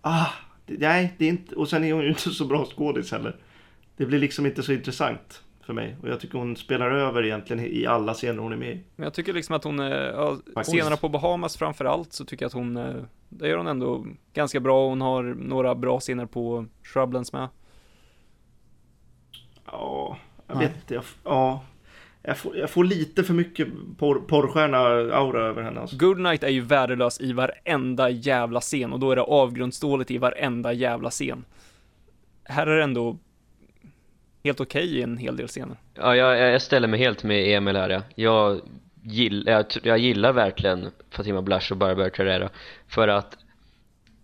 ah, 0.00 0.26
det, 0.66 0.78
nej, 0.78 1.14
det 1.18 1.24
är 1.24 1.28
inte, 1.28 1.54
och 1.54 1.68
sen 1.68 1.84
är 1.84 1.92
hon 1.92 2.02
ju 2.02 2.08
inte 2.08 2.30
så 2.30 2.44
bra 2.44 2.64
skådis 2.64 3.12
heller. 3.12 3.36
Det 3.96 4.06
blir 4.06 4.18
liksom 4.18 4.46
inte 4.46 4.62
så 4.62 4.72
intressant 4.72 5.42
för 5.64 5.72
mig. 5.72 5.96
Och 6.02 6.08
jag 6.08 6.20
tycker 6.20 6.38
hon 6.38 6.56
spelar 6.56 6.90
över 6.90 7.24
egentligen 7.24 7.64
i 7.64 7.86
alla 7.86 8.14
scener 8.14 8.42
hon 8.42 8.52
är 8.52 8.56
med 8.56 8.70
i. 8.70 8.84
Men 8.96 9.04
jag 9.04 9.14
tycker 9.14 9.32
liksom 9.32 9.56
att 9.56 9.64
hon, 9.64 9.80
eh, 9.80 9.88
ja, 9.88 10.36
scenerna 10.62 10.96
på 10.96 11.08
Bahamas 11.08 11.56
framför 11.56 11.84
allt, 11.84 12.12
så 12.12 12.24
tycker 12.24 12.44
jag 12.44 12.48
att 12.48 12.54
hon, 12.54 12.76
eh, 12.76 12.94
det 13.28 13.48
gör 13.48 13.56
hon 13.56 13.66
ändå 13.66 14.06
ganska 14.32 14.60
bra. 14.60 14.88
Hon 14.88 15.00
har 15.00 15.22
några 15.22 15.74
bra 15.74 16.00
scener 16.00 16.26
på 16.26 16.66
Shrublands 16.82 17.32
med. 17.32 17.48
Ja, 19.66 20.16
jag 20.46 20.56
Nej. 20.56 20.66
vet 20.66 20.76
inte. 20.76 20.94
Jag, 20.94 21.04
ja, 21.24 21.64
jag 22.22 22.38
får, 22.38 22.56
jag 22.56 22.70
får 22.70 22.84
lite 22.84 23.24
för 23.24 23.34
mycket 23.34 23.68
porr, 23.98 24.20
porrstjärna-aura 24.28 25.42
över 25.46 25.62
henne 25.62 25.80
alltså. 25.80 25.96
Goodnight 25.96 26.42
är 26.42 26.48
ju 26.48 26.60
värdelös 26.60 27.20
i 27.20 27.32
varenda 27.32 28.10
jävla 28.10 28.60
scen 28.60 28.92
och 28.92 29.00
då 29.00 29.10
är 29.10 29.16
det 29.16 29.22
avgrundsdåligt 29.22 30.10
i 30.10 30.18
varenda 30.18 30.72
jävla 30.72 31.10
scen. 31.10 31.44
Här 32.44 32.66
är 32.66 32.76
det 32.76 32.82
ändå 32.84 33.18
helt 34.44 34.60
okej 34.60 34.98
i 34.98 35.02
en 35.02 35.16
hel 35.16 35.36
del 35.36 35.48
scener. 35.48 35.76
Ja, 35.94 36.16
jag, 36.16 36.52
jag 36.52 36.62
ställer 36.62 36.88
mig 36.88 37.00
helt 37.00 37.24
med 37.24 37.56
Emil 37.56 37.76
här 37.76 37.90
ja. 37.90 38.02
Jag, 38.14 38.60
gill, 39.02 39.44
jag, 39.46 39.66
jag 39.82 39.98
gillar 39.98 40.32
verkligen 40.32 40.90
Fatima 41.10 41.42
Blush 41.42 41.72
och 41.72 41.78
Barbara 41.78 42.10
Carrera 42.10 42.48
För 42.88 43.08
att 43.08 43.38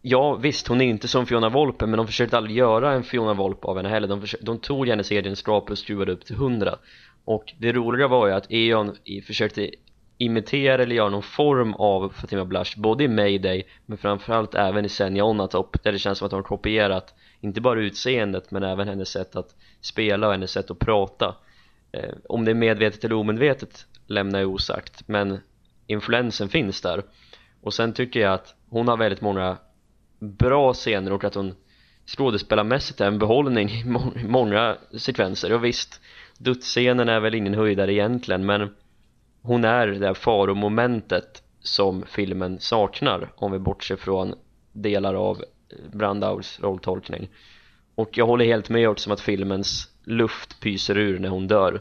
Ja 0.03 0.35
visst, 0.35 0.69
hon 0.69 0.81
är 0.81 0.85
inte 0.85 1.09
som 1.09 1.27
Fiona 1.27 1.49
Volpe 1.49 1.87
men 1.87 1.97
de 1.97 2.07
försökte 2.07 2.37
aldrig 2.37 2.57
göra 2.57 2.93
en 2.93 3.03
Fiona 3.03 3.35
Volpe 3.35 3.67
av 3.67 3.77
henne 3.77 3.89
heller 3.89 4.09
De, 4.09 4.21
försökte, 4.21 4.47
de 4.47 4.59
tog 4.59 4.89
hennes 4.89 5.11
egenskaper 5.11 5.73
och 5.73 5.79
skruvade 5.79 6.13
upp 6.13 6.25
till 6.25 6.37
100 6.37 6.79
Och 7.25 7.53
det 7.59 7.73
roliga 7.73 8.09
var 8.09 8.27
ju 8.27 8.33
att 8.33 8.47
Eon 8.53 8.97
försökte 9.27 9.71
imitera 10.19 10.83
eller 10.83 10.97
göra 10.97 11.09
någon 11.09 11.23
form 11.23 11.75
av 11.75 12.09
Fatima 12.09 12.45
Blush 12.45 12.81
Både 12.81 13.05
i 13.05 13.09
Mayday 13.09 13.63
men 13.87 13.99
framförallt 13.99 14.55
även 14.55 14.85
i 14.85 14.89
Senja 14.89 15.25
Onatop 15.25 15.83
Där 15.83 15.93
det 15.93 15.99
känns 15.99 16.19
som 16.19 16.27
att 16.27 16.31
de 16.31 16.37
har 16.37 16.43
kopierat 16.43 17.15
inte 17.41 17.61
bara 17.61 17.81
utseendet 17.81 18.51
men 18.51 18.63
även 18.63 18.89
hennes 18.89 19.09
sätt 19.09 19.37
att 19.37 19.55
spela 19.81 20.27
och 20.27 20.33
hennes 20.33 20.51
sätt 20.51 20.71
att 20.71 20.79
prata. 20.79 21.35
Eh, 21.93 22.15
Om 22.29 22.45
det 22.45 22.51
är 22.51 22.55
medvetet 22.55 23.05
eller 23.05 23.15
omedvetet 23.15 23.87
lämnar 24.07 24.41
jag 24.41 24.51
osagt 24.51 25.09
men 25.09 25.39
influensen 25.87 26.49
finns 26.49 26.81
där. 26.81 27.03
Och 27.61 27.75
sen 27.75 27.93
tycker 27.93 28.21
jag 28.21 28.35
att 28.35 28.55
hon 28.69 28.89
har 28.89 28.97
väldigt 28.97 29.21
många 29.21 29.57
bra 30.19 30.73
scener 30.73 31.13
och 31.13 31.25
att 31.25 31.35
hon 31.35 31.55
skådespelarmässigt 32.07 33.01
är 33.01 33.07
en 33.07 33.19
behållning 33.19 33.71
i 33.71 33.85
må- 33.85 34.13
många 34.29 34.77
sekvenser. 34.99 35.53
Och 35.53 35.65
visst 35.65 36.01
dödsscenen 36.39 37.09
är 37.09 37.21
väl 37.21 37.35
ingen 37.35 37.55
höjdare 37.55 37.93
egentligen 37.93 38.47
men 38.47 38.75
hon 39.43 39.65
är 39.65 39.87
det 39.87 39.99
där 39.99 40.15
faromomentet 40.15 41.43
som 41.61 42.05
filmen 42.07 42.61
saknar 42.61 43.33
om 43.37 43.53
vi 43.53 43.59
bortser 43.59 43.97
från 43.97 44.35
delar 44.73 45.15
av 45.15 45.45
Brandauers 45.93 46.61
rolltolkning. 46.61 47.29
Och 47.95 48.19
jag 48.19 48.27
håller 48.27 48.45
helt 48.45 48.69
med 48.69 48.89
också 48.89 49.11
om 49.11 49.15
att 49.15 49.21
filmens 49.21 49.89
luft 50.05 50.61
pyser 50.61 50.99
ur 50.99 51.19
när 51.19 51.29
hon 51.29 51.49
dör. 51.49 51.81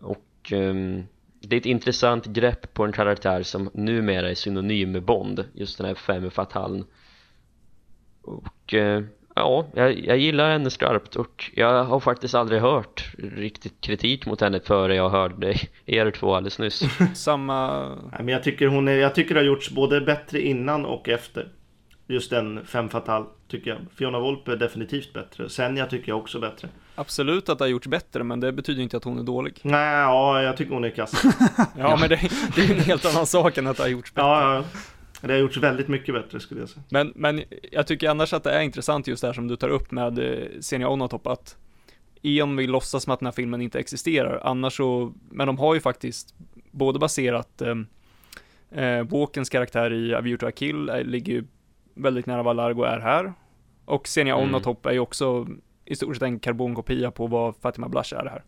Och 0.00 0.52
ehm, 0.52 1.02
det 1.40 1.56
är 1.56 1.60
ett 1.60 1.66
intressant 1.66 2.26
grepp 2.26 2.74
på 2.74 2.84
en 2.84 2.92
karaktär 2.92 3.42
som 3.42 3.70
numera 3.74 4.30
är 4.30 4.34
synonym 4.34 4.92
med 4.92 5.02
Bond 5.02 5.44
just 5.54 5.78
den 5.78 5.86
här 5.86 5.94
femme 5.94 6.30
fatalen 6.30 6.84
och 8.22 8.74
eh, 8.74 9.02
ja, 9.34 9.66
jag, 9.74 9.98
jag 9.98 10.18
gillar 10.18 10.52
henne 10.52 10.70
skarpt 10.70 11.16
och 11.16 11.50
jag 11.54 11.84
har 11.84 12.00
faktiskt 12.00 12.34
aldrig 12.34 12.60
hört 12.60 13.12
riktigt 13.18 13.80
kritik 13.80 14.26
mot 14.26 14.40
henne 14.40 14.60
före 14.60 14.94
jag 14.94 15.10
hörde 15.10 15.54
er 15.86 16.10
två 16.10 16.34
alldeles 16.34 16.58
nyss. 16.58 16.82
Samma, 17.14 17.88
Nej, 17.88 18.18
men 18.18 18.28
jag 18.28 18.42
tycker 18.42 18.66
hon 18.66 18.88
är, 18.88 18.92
jag 18.92 19.14
tycker 19.14 19.34
det 19.34 19.40
har 19.40 19.46
gjorts 19.46 19.70
både 19.70 20.00
bättre 20.00 20.40
innan 20.40 20.86
och 20.86 21.08
efter. 21.08 21.48
Just 22.10 22.30
den 22.30 22.66
fem 22.66 22.88
fatal 22.88 23.24
tycker 23.48 23.70
jag. 23.70 23.78
Fiona 23.94 24.18
Volpe 24.18 24.52
är 24.52 24.56
definitivt 24.56 25.12
bättre. 25.12 25.48
Senja 25.48 25.86
tycker 25.86 26.08
jag 26.08 26.18
också 26.18 26.40
bättre. 26.40 26.68
absolut 26.94 27.48
att 27.48 27.58
det 27.58 27.64
har 27.64 27.68
gjorts 27.68 27.86
bättre, 27.86 28.24
men 28.24 28.40
det 28.40 28.52
betyder 28.52 28.82
inte 28.82 28.96
att 28.96 29.04
hon 29.04 29.18
är 29.18 29.22
dålig. 29.22 29.60
Nej, 29.62 29.98
ja, 29.98 30.42
jag 30.42 30.56
tycker 30.56 30.74
hon 30.74 30.84
är 30.84 30.90
kass. 30.90 31.22
Ja, 31.78 31.96
men 32.00 32.08
det, 32.08 32.20
det 32.56 32.60
är 32.60 32.74
en 32.74 32.80
helt 32.80 33.04
annan 33.04 33.26
sak 33.26 33.58
än 33.58 33.66
att 33.66 33.76
det 33.76 33.82
har 33.82 33.90
gjorts 33.90 34.14
bättre. 34.14 34.26
Ja, 34.26 34.54
ja. 34.54 34.64
Det 35.20 35.32
har 35.32 35.40
gjorts 35.40 35.56
väldigt 35.56 35.88
mycket 35.88 36.14
bättre 36.14 36.40
skulle 36.40 36.60
jag 36.60 36.68
säga. 36.68 36.82
Men, 36.88 37.12
men 37.14 37.42
jag 37.72 37.86
tycker 37.86 38.08
annars 38.08 38.32
att 38.32 38.44
det 38.44 38.52
är 38.52 38.60
intressant 38.60 39.06
just 39.06 39.20
det 39.20 39.28
här 39.28 39.34
som 39.34 39.48
du 39.48 39.56
tar 39.56 39.68
upp 39.68 39.90
med 39.90 40.18
eh, 40.18 40.46
Senja 40.60 40.88
Onatop, 40.88 41.26
att 41.26 41.56
Eon 42.22 42.56
vill 42.56 42.70
låtsas 42.70 43.02
som 43.02 43.12
att 43.12 43.20
den 43.20 43.26
här 43.26 43.32
filmen 43.32 43.60
inte 43.60 43.78
existerar, 43.78 44.40
annars 44.44 44.76
så, 44.76 45.12
men 45.30 45.46
de 45.46 45.58
har 45.58 45.74
ju 45.74 45.80
faktiskt 45.80 46.34
både 46.70 46.98
baserat 46.98 47.62
eh, 47.62 48.84
eh, 48.84 49.04
Walkens 49.04 49.48
karaktär 49.48 49.92
i 49.92 50.14
A 50.14 50.20
View 50.20 50.40
to 50.40 50.46
a 50.46 50.52
Kill, 50.56 50.88
eh, 50.88 51.02
ligger 51.02 51.32
ju 51.32 51.44
väldigt 52.02 52.26
nära 52.26 52.42
vad 52.42 52.56
Largo 52.56 52.82
är 52.82 52.98
här, 52.98 53.32
och 53.84 54.08
Senja 54.08 54.34
Mm. 54.36 54.48
Onatop 54.48 54.86
är 54.86 54.92
ju 54.92 54.98
också 54.98 55.46
i 55.84 55.96
stort 55.96 56.16
sett 56.16 56.22
en 56.22 56.38
karbonkopia 56.38 57.10
på 57.10 57.26
vad 57.26 57.56
Fatima 57.56 57.88
Blush 57.88 58.14
är 58.14 58.26
här. 58.26 58.42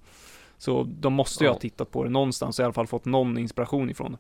Så 0.58 0.82
de 1.00 1.12
måste 1.12 1.44
ju 1.44 1.48
Ja. 1.48 1.52
ha 1.52 1.58
tittat 1.60 1.90
på 1.90 2.04
det 2.04 2.10
någonstans 2.10 2.58
och 2.58 2.62
i 2.62 2.64
alla 2.64 2.72
fall 2.72 2.86
fått 2.86 3.04
någon 3.04 3.38
inspiration 3.38 3.90
ifrån 3.90 4.12
det. 4.12 4.18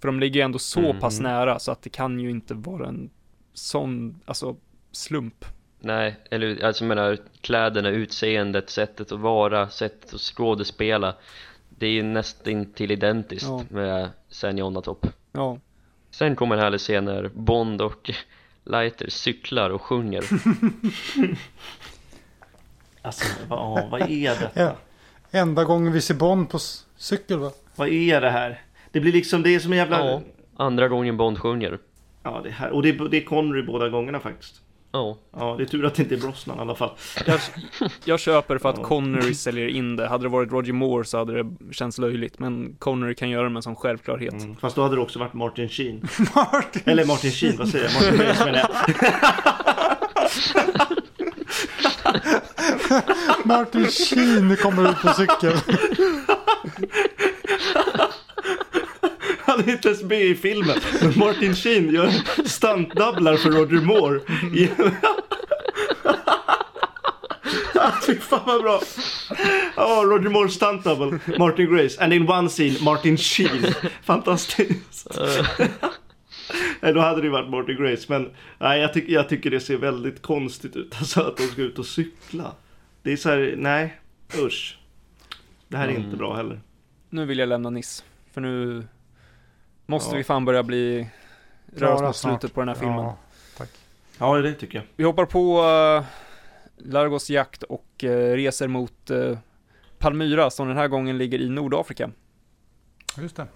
För 0.00 0.08
de 0.08 0.20
ligger 0.20 0.40
ju 0.40 0.44
ändå 0.44 0.58
så 0.58 0.80
Mm. 0.80 0.98
pass 1.00 1.20
nära 1.20 1.58
så 1.58 1.72
att 1.72 1.82
det 1.82 1.90
kan 1.90 2.20
ju 2.20 2.30
inte 2.30 2.54
vara 2.54 2.88
en 2.88 3.10
sån, 3.52 4.20
alltså 4.24 4.56
slump. 4.92 5.44
Nej, 5.80 6.16
eller 6.30 6.64
alltså 6.64 6.84
jag 6.84 6.88
menar 6.88 7.18
kläderna, 7.40 7.88
utseendet, 7.88 8.70
sättet 8.70 9.12
att 9.12 9.20
vara, 9.20 9.68
sättet 9.68 10.14
att 10.14 10.20
skådespela 10.20 11.14
Det 11.68 11.86
är 11.86 11.90
ju 11.90 12.02
nästan 12.02 12.72
till 12.72 12.90
identiskt 12.90 13.46
Ja. 13.46 13.64
med 13.68 14.08
Senja 14.28 14.64
Onatop 14.64 15.06
Ja, 15.32 15.58
Sen 16.10 16.36
kommer 16.36 16.56
en 16.56 16.62
härlig 16.62 16.80
scen 16.80 17.04
när 17.04 17.28
Bond 17.34 17.82
och 17.82 18.10
Lighter 18.64 19.10
cyklar 19.10 19.70
och 19.70 19.82
sjunger 19.82 20.24
Alltså, 23.02 23.24
vad, 23.48 23.90
vad 23.90 24.00
är 24.00 24.40
detta? 24.40 24.60
Ja. 24.60 24.76
Enda 25.30 25.64
gången 25.64 25.92
vi 25.92 26.00
ser 26.00 26.14
Bond 26.14 26.50
på 26.50 26.58
cykel 26.96 27.38
va? 27.38 27.52
Vad 27.76 27.88
är 27.88 28.20
det 28.20 28.30
här? 28.30 28.62
Det 28.92 29.00
blir 29.00 29.12
liksom, 29.12 29.42
det 29.42 29.54
är 29.54 29.58
som 29.58 29.72
en 29.72 29.78
jävla... 29.78 29.98
Ja, 29.98 30.22
andra 30.56 30.88
gången 30.88 31.16
Bond 31.16 31.38
sjunger 31.38 31.78
Ja, 32.22 32.40
det 32.44 32.50
här. 32.50 32.70
Och 32.70 32.82
det 32.82 32.88
är, 32.88 33.08
det 33.08 33.16
är 33.16 33.24
Connery 33.24 33.62
båda 33.62 33.88
gångerna 33.88 34.20
faktiskt. 34.20 34.60
Ja, 34.92 35.18
Ja, 35.36 35.54
det 35.58 35.62
är 35.62 35.66
tur 35.66 35.84
att 35.86 35.94
det 35.94 36.02
inte 36.02 36.14
är 36.14 36.18
Brosnan 36.18 36.58
i 36.58 36.60
alla 36.60 36.74
fall. 36.74 36.90
jag, 37.26 37.40
jag 38.04 38.20
köper 38.20 38.58
för 38.58 38.68
att 38.68 38.76
Ja. 38.78 38.84
Connery 38.84 39.34
säljer 39.34 39.68
in 39.68 39.96
det. 39.96 40.08
Hade 40.08 40.24
det 40.24 40.28
varit 40.28 40.52
Roger 40.52 40.72
Moore 40.72 41.04
så 41.04 41.18
hade 41.18 41.42
det 41.42 41.50
känts 41.72 41.98
löjligt, 41.98 42.38
men 42.38 42.76
Connery 42.78 43.14
kan 43.14 43.30
göra 43.30 43.42
det 43.42 43.48
med 43.48 43.56
en 43.56 43.62
sån 43.62 43.76
självklarhet. 43.76 44.32
Mm. 44.32 44.56
Fast 44.56 44.76
då 44.76 44.82
hade 44.82 44.94
det 44.94 45.00
också 45.00 45.18
varit 45.18 45.32
Martin 45.34 45.68
Sheen. 45.68 46.08
Martin! 46.34 46.82
Eller 46.84 47.04
Martin 47.04 47.30
Sheen, 47.30 47.56
vad 47.56 47.68
säger 47.68 47.84
jag? 47.84 47.94
Martin 47.94 48.34
Sheen 48.34 48.46
menar 48.52 48.58
jag. 48.58 48.70
Martin 53.44 53.86
Sheen 53.86 54.56
kommer 54.56 54.90
ut 54.90 55.02
på 55.02 55.08
cykel. 55.08 55.52
Han 59.60 59.68
är 59.68 59.72
inte 59.72 59.88
ens 59.88 60.02
med 60.02 60.22
i 60.22 60.34
filmen. 60.34 60.76
Men 61.02 61.18
Martin 61.18 61.54
Sheen 61.54 61.94
gör 61.94 62.10
stuntdubblar 62.48 63.36
för 63.36 63.50
Roger 63.50 63.80
Moore. 63.80 64.20
I... 64.56 64.70
Fy 68.06 68.14
fan 68.14 68.40
vad 68.46 68.62
bra. 68.62 68.80
Ja, 69.76 70.02
Roger 70.06 70.28
Moore 70.30 70.48
stunt 70.48 70.84
double, 70.84 71.18
Martin 71.38 71.74
Grace. 71.76 72.04
And 72.04 72.12
in 72.12 72.30
one 72.30 72.48
scene, 72.48 72.74
Martin 72.82 73.16
Sheen. 73.16 73.74
Fantastiskt. 74.02 75.06
Nej, 76.80 76.92
då 76.92 77.00
hade 77.00 77.20
det 77.20 77.24
ju 77.24 77.30
varit 77.30 77.50
Martin 77.50 77.76
Grace. 77.76 78.04
Men 78.08 78.30
nej, 78.58 78.80
jag, 78.80 78.92
tycker, 78.92 79.12
jag 79.12 79.28
tycker 79.28 79.50
det 79.50 79.60
ser 79.60 79.76
väldigt 79.76 80.22
konstigt 80.22 80.76
ut. 80.76 80.94
Alltså 80.98 81.20
att 81.20 81.36
de 81.36 81.42
ska 81.42 81.62
ut 81.62 81.78
och 81.78 81.86
cykla. 81.86 82.52
Det 83.02 83.12
är 83.12 83.16
så 83.16 83.28
här, 83.28 83.54
nej, 83.56 84.00
usch. 84.38 84.78
Det 85.68 85.76
här 85.76 85.84
är 85.88 85.90
Mm. 85.90 86.02
inte 86.04 86.16
bra 86.16 86.36
heller. 86.36 86.60
Nu 87.10 87.26
vill 87.26 87.38
jag 87.38 87.48
lämna 87.48 87.70
Niss, 87.70 88.04
för 88.34 88.40
nu 88.40 88.84
måste 89.90 90.10
Ja. 90.14 90.16
vi 90.16 90.24
fan 90.24 90.44
börja 90.44 90.62
bli 90.62 91.08
röra 91.76 91.94
oss 91.94 92.02
mot 92.02 92.16
slutet 92.16 92.54
på 92.54 92.60
den 92.60 92.68
här 92.68 92.74
filmen. 92.74 92.98
Ja, 92.98 93.16
tack. 93.56 93.70
Ja, 94.18 94.36
det 94.36 94.52
tycker 94.54 94.78
jag. 94.78 94.84
Vi 94.96 95.04
hoppar 95.04 95.24
på 95.26 95.62
Largos 96.76 97.30
jakt 97.30 97.62
och 97.62 98.04
eh, 98.04 98.34
reser 98.36 98.68
mot 98.68 99.10
eh, 99.10 99.38
Palmyra 99.98 100.50
som 100.50 100.68
den 100.68 100.76
här 100.76 100.88
gången 100.88 101.18
ligger 101.18 101.38
i 101.40 101.48
Nordafrika. 101.48 102.10
Just 103.20 103.36
det. 103.36 103.46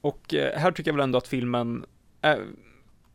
Och 0.00 0.34
eh, 0.34 0.58
här 0.58 0.72
tycker 0.72 0.88
jag 0.90 0.94
väl 0.96 1.02
ändå 1.04 1.18
att 1.18 1.28
filmen, 1.28 1.84
är, 2.20 2.44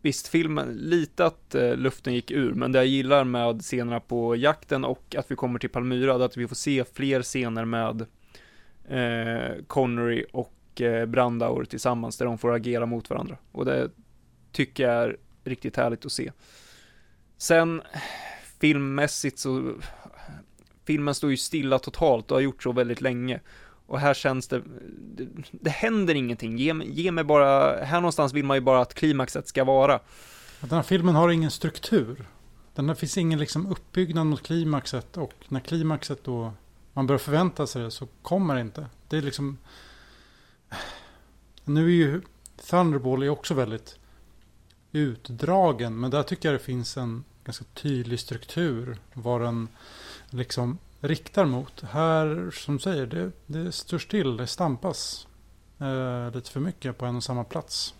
visst 0.01 0.27
filmen, 0.27 0.67
lite 0.73 1.25
att 1.25 1.55
luften 1.75 2.13
gick 2.13 2.31
ur, 2.31 2.53
men 2.53 2.71
det 2.71 2.79
jag 2.79 2.85
gillar 2.85 3.23
med 3.23 3.61
scenerna 3.61 3.99
på 3.99 4.35
jakten 4.35 4.85
och 4.85 5.15
att 5.17 5.31
vi 5.31 5.35
kommer 5.35 5.59
till 5.59 5.69
Palmyra, 5.69 6.17
det 6.17 6.23
är 6.23 6.25
att 6.25 6.37
vi 6.37 6.47
får 6.47 6.55
se 6.55 6.83
fler 6.93 7.21
scener 7.21 7.65
med 7.65 8.05
Connery 9.67 10.25
och 10.31 10.53
och 10.73 10.81
eh, 10.81 11.05
Brandauer 11.05 11.65
tillsammans, 11.65 12.17
där 12.17 12.25
de 12.25 12.37
får 12.37 12.53
agera 12.53 12.85
mot 12.85 13.09
varandra. 13.09 13.37
Och 13.51 13.65
det 13.65 13.89
tycker 14.51 14.83
jag 14.83 15.03
är 15.03 15.17
riktigt 15.43 15.77
härligt 15.77 16.05
att 16.05 16.11
se. 16.11 16.31
Sen, 17.37 17.81
filmmässigt 18.59 19.39
så, 19.39 19.73
filmen 20.85 21.15
står 21.15 21.31
ju 21.31 21.37
stilla 21.37 21.79
totalt 21.79 22.31
och 22.31 22.37
har 22.37 22.41
gjort 22.41 22.63
så 22.63 22.71
väldigt 22.71 23.01
länge. 23.01 23.39
Och 23.85 23.99
här 23.99 24.13
känns 24.13 24.47
det, 24.47 24.61
det, 24.99 25.27
det 25.51 25.69
händer 25.69 26.15
ingenting. 26.15 26.57
Ge, 26.57 26.73
ge 26.83 27.11
mig 27.11 27.23
bara, 27.23 27.83
här 27.85 28.01
någonstans 28.01 28.33
vill 28.33 28.45
man 28.45 28.57
ju 28.57 28.61
bara 28.61 28.81
att 28.81 28.93
klimaxet 28.93 29.47
ska 29.47 29.63
vara. 29.63 29.99
Den 30.61 30.69
här 30.69 30.83
filmen 30.83 31.15
har 31.15 31.29
ingen 31.29 31.51
struktur. 31.51 32.25
Den 32.75 32.87
här 32.87 32.95
finns 32.95 33.17
ingen 33.17 33.39
liksom 33.39 33.67
uppbyggnad 33.67 34.25
mot 34.25 34.43
klimaxet 34.43 35.17
och 35.17 35.33
när 35.47 35.59
klimaxet 35.59 36.23
då 36.23 36.53
man 36.93 37.07
börjar 37.07 37.19
förvänta 37.19 37.67
sig 37.67 37.83
det 37.83 37.91
så 37.91 38.07
kommer 38.21 38.55
det 38.55 38.61
inte. 38.61 38.85
Det 39.07 39.17
är 39.17 39.21
liksom... 39.21 39.57
Nu 41.65 41.85
är 41.85 41.95
ju 41.95 42.21
Thunderball 42.69 43.23
är 43.23 43.29
också 43.29 43.53
väldigt 43.53 43.99
utdragen 44.91 45.99
men 45.99 46.11
där 46.11 46.23
tycker 46.23 46.49
jag 46.51 46.59
det 46.59 46.63
finns 46.63 46.97
en 46.97 47.23
ganska 47.45 47.65
tydlig 47.73 48.19
struktur 48.19 48.97
vad 49.13 49.41
den 49.41 49.67
liksom 50.29 50.77
riktar 50.99 51.45
mot. 51.45 51.81
Här 51.81 52.51
som 52.51 52.79
säger, 52.79 53.05
det, 53.05 53.31
det 53.45 53.71
står 53.71 53.97
still, 53.97 54.37
det 54.37 54.47
stampas 54.47 55.27
eh, 55.79 56.35
lite 56.35 56.51
för 56.51 56.59
mycket 56.59 56.97
på 56.97 57.05
en 57.05 57.15
och 57.15 57.23
samma 57.23 57.43
plats. 57.43 57.93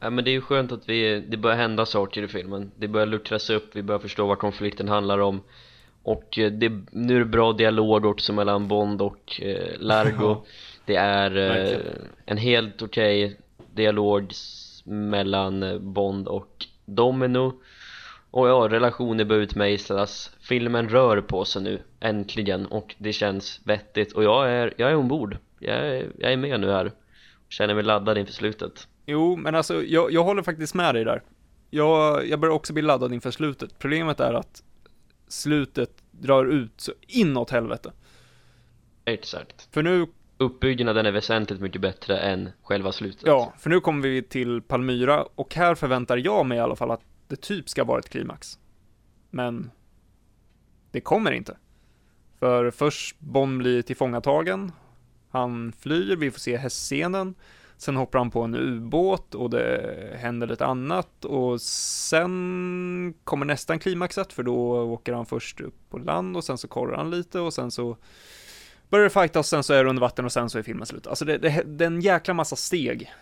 Ja 0.00 0.10
men 0.10 0.24
det 0.24 0.30
är 0.30 0.32
ju 0.32 0.40
skönt 0.40 0.72
att 0.72 0.88
vi, 0.88 1.20
det 1.28 1.36
börjar 1.36 1.56
hända 1.56 1.86
saker 1.86 2.22
i 2.22 2.28
filmen 2.28 2.70
Det 2.76 2.88
börjar 2.88 3.06
luckras 3.06 3.50
upp, 3.50 3.70
vi 3.72 3.82
börjar 3.82 3.98
förstå 3.98 4.26
vad 4.26 4.38
konflikten 4.38 4.88
handlar 4.88 5.18
om 5.18 5.40
Och 6.02 6.38
eh, 6.38 6.52
det, 6.52 6.68
nu 6.90 7.14
är 7.14 7.18
det 7.18 7.24
bra 7.24 7.52
dialog 7.52 8.04
också 8.04 8.32
mellan 8.32 8.68
Bond 8.68 9.02
och 9.02 9.40
eh, 9.42 9.78
Largo. 9.78 10.44
Det 10.90 10.96
är 10.96 11.36
eh, 11.36 11.48
Verkligen. 11.48 12.08
en 12.26 12.36
helt 12.36 12.82
okej 12.82 13.40
dialog 13.74 14.26
s- 14.30 14.82
mellan 14.84 15.62
eh, 15.62 15.78
Bond 15.78 16.28
och 16.28 16.66
Domino 16.84 17.60
Och 18.30 18.48
ja, 18.48 18.68
relationer 18.70 19.24
börjar 19.24 19.42
utmejslas 19.42 20.30
Filmen 20.40 20.88
rör 20.88 21.20
på 21.20 21.44
sig 21.44 21.62
nu, 21.62 21.82
äntligen 22.00 22.66
Och 22.66 22.94
det 22.98 23.12
känns 23.12 23.60
vettigt 23.64 24.12
och 24.12 24.24
jag 24.24 24.50
är, 24.50 24.74
jag 24.76 24.90
är 24.90 24.94
ombord 24.94 25.36
jag 25.58 25.76
är, 25.76 26.10
jag 26.18 26.32
är 26.32 26.36
med 26.36 26.60
nu 26.60 26.70
här 26.70 26.92
Känner 27.48 27.74
mig 27.74 27.84
laddad 27.84 28.18
inför 28.18 28.32
slutet 28.32 28.88
Jo, 29.06 29.36
men 29.36 29.54
alltså 29.54 29.82
jag, 29.82 30.12
jag 30.12 30.24
håller 30.24 30.42
faktiskt 30.42 30.74
med 30.74 30.94
dig 30.94 31.04
där. 31.04 31.22
Jag, 31.70 32.28
jag 32.28 32.40
börjar 32.40 32.54
också 32.54 32.72
bli 32.72 32.82
laddad 32.82 33.12
inför 33.14 33.30
slutet. 33.30 33.78
Problemet 33.78 34.20
är 34.20 34.34
att 34.34 34.62
slutet 35.28 35.90
drar 36.10 36.44
ut 36.44 36.72
så 36.76 36.92
inåt 37.08 37.50
helvete. 37.50 37.92
Exakt 39.04 39.68
För 39.72 39.82
nu, 39.82 40.06
Uppbyggnaden 40.40 41.06
är 41.06 41.12
väsentligt 41.12 41.60
mycket 41.60 41.80
bättre 41.80 42.18
än 42.18 42.50
själva 42.62 42.92
slutet 42.92 43.22
ja, 43.26 43.52
för 43.58 43.70
nu 43.70 43.80
kommer 43.80 44.08
vi 44.08 44.22
till 44.22 44.62
Palmyra 44.62 45.26
och 45.34 45.54
här 45.54 45.74
förväntar 45.74 46.16
jag 46.16 46.46
mig 46.46 46.58
i 46.58 46.60
alla 46.60 46.76
fall 46.76 46.90
att 46.90 47.00
det 47.28 47.40
typ 47.40 47.68
ska 47.68 47.84
vara 47.84 47.98
ett 47.98 48.08
klimax. 48.08 48.58
Men 49.30 49.70
det 50.90 51.00
kommer 51.00 51.32
inte. 51.32 51.56
För 52.38 52.70
först 52.70 53.20
Bond 53.20 53.58
blir 53.58 53.82
tillfångatagen, 53.82 54.72
han 55.30 55.72
flyr, 55.72 56.16
vi 56.16 56.30
får 56.30 56.40
se 56.40 56.56
hästscenen, 56.56 57.34
sen 57.76 57.96
hoppar 57.96 58.18
han 58.18 58.30
på 58.30 58.42
en 58.42 58.54
ubåt 58.54 59.34
och 59.34 59.50
det 59.50 60.16
händer 60.18 60.46
lite 60.46 60.66
annat 60.66 61.24
och 61.24 61.60
sen 61.60 63.14
kommer 63.24 63.46
nästan 63.46 63.78
klimaxet 63.78 64.32
för 64.32 64.42
då 64.42 64.82
åker 64.82 65.12
han 65.12 65.26
först 65.26 65.60
upp 65.60 65.90
på 65.90 65.98
land 65.98 66.36
och 66.36 66.44
sen 66.44 66.58
så 66.58 66.68
korrar 66.68 66.96
han 66.96 67.10
lite 67.10 67.40
och 67.40 67.54
sen 67.54 67.70
så 67.70 67.96
börjar 68.90 69.04
det 69.04 69.10
fightas, 69.10 69.48
sen 69.48 69.62
så 69.62 69.72
är 69.72 69.84
det 69.84 69.90
under 69.90 70.00
vatten 70.00 70.24
och 70.24 70.32
sen 70.32 70.50
så 70.50 70.58
är 70.58 70.62
filmen 70.62 70.86
slut. 70.86 71.06
Alltså 71.06 71.24
det, 71.24 71.38
det, 71.38 71.62
det 71.66 71.84
är 71.84 71.86
en 71.86 72.00
jäkla 72.00 72.34
massa 72.34 72.56
steg 72.56 73.12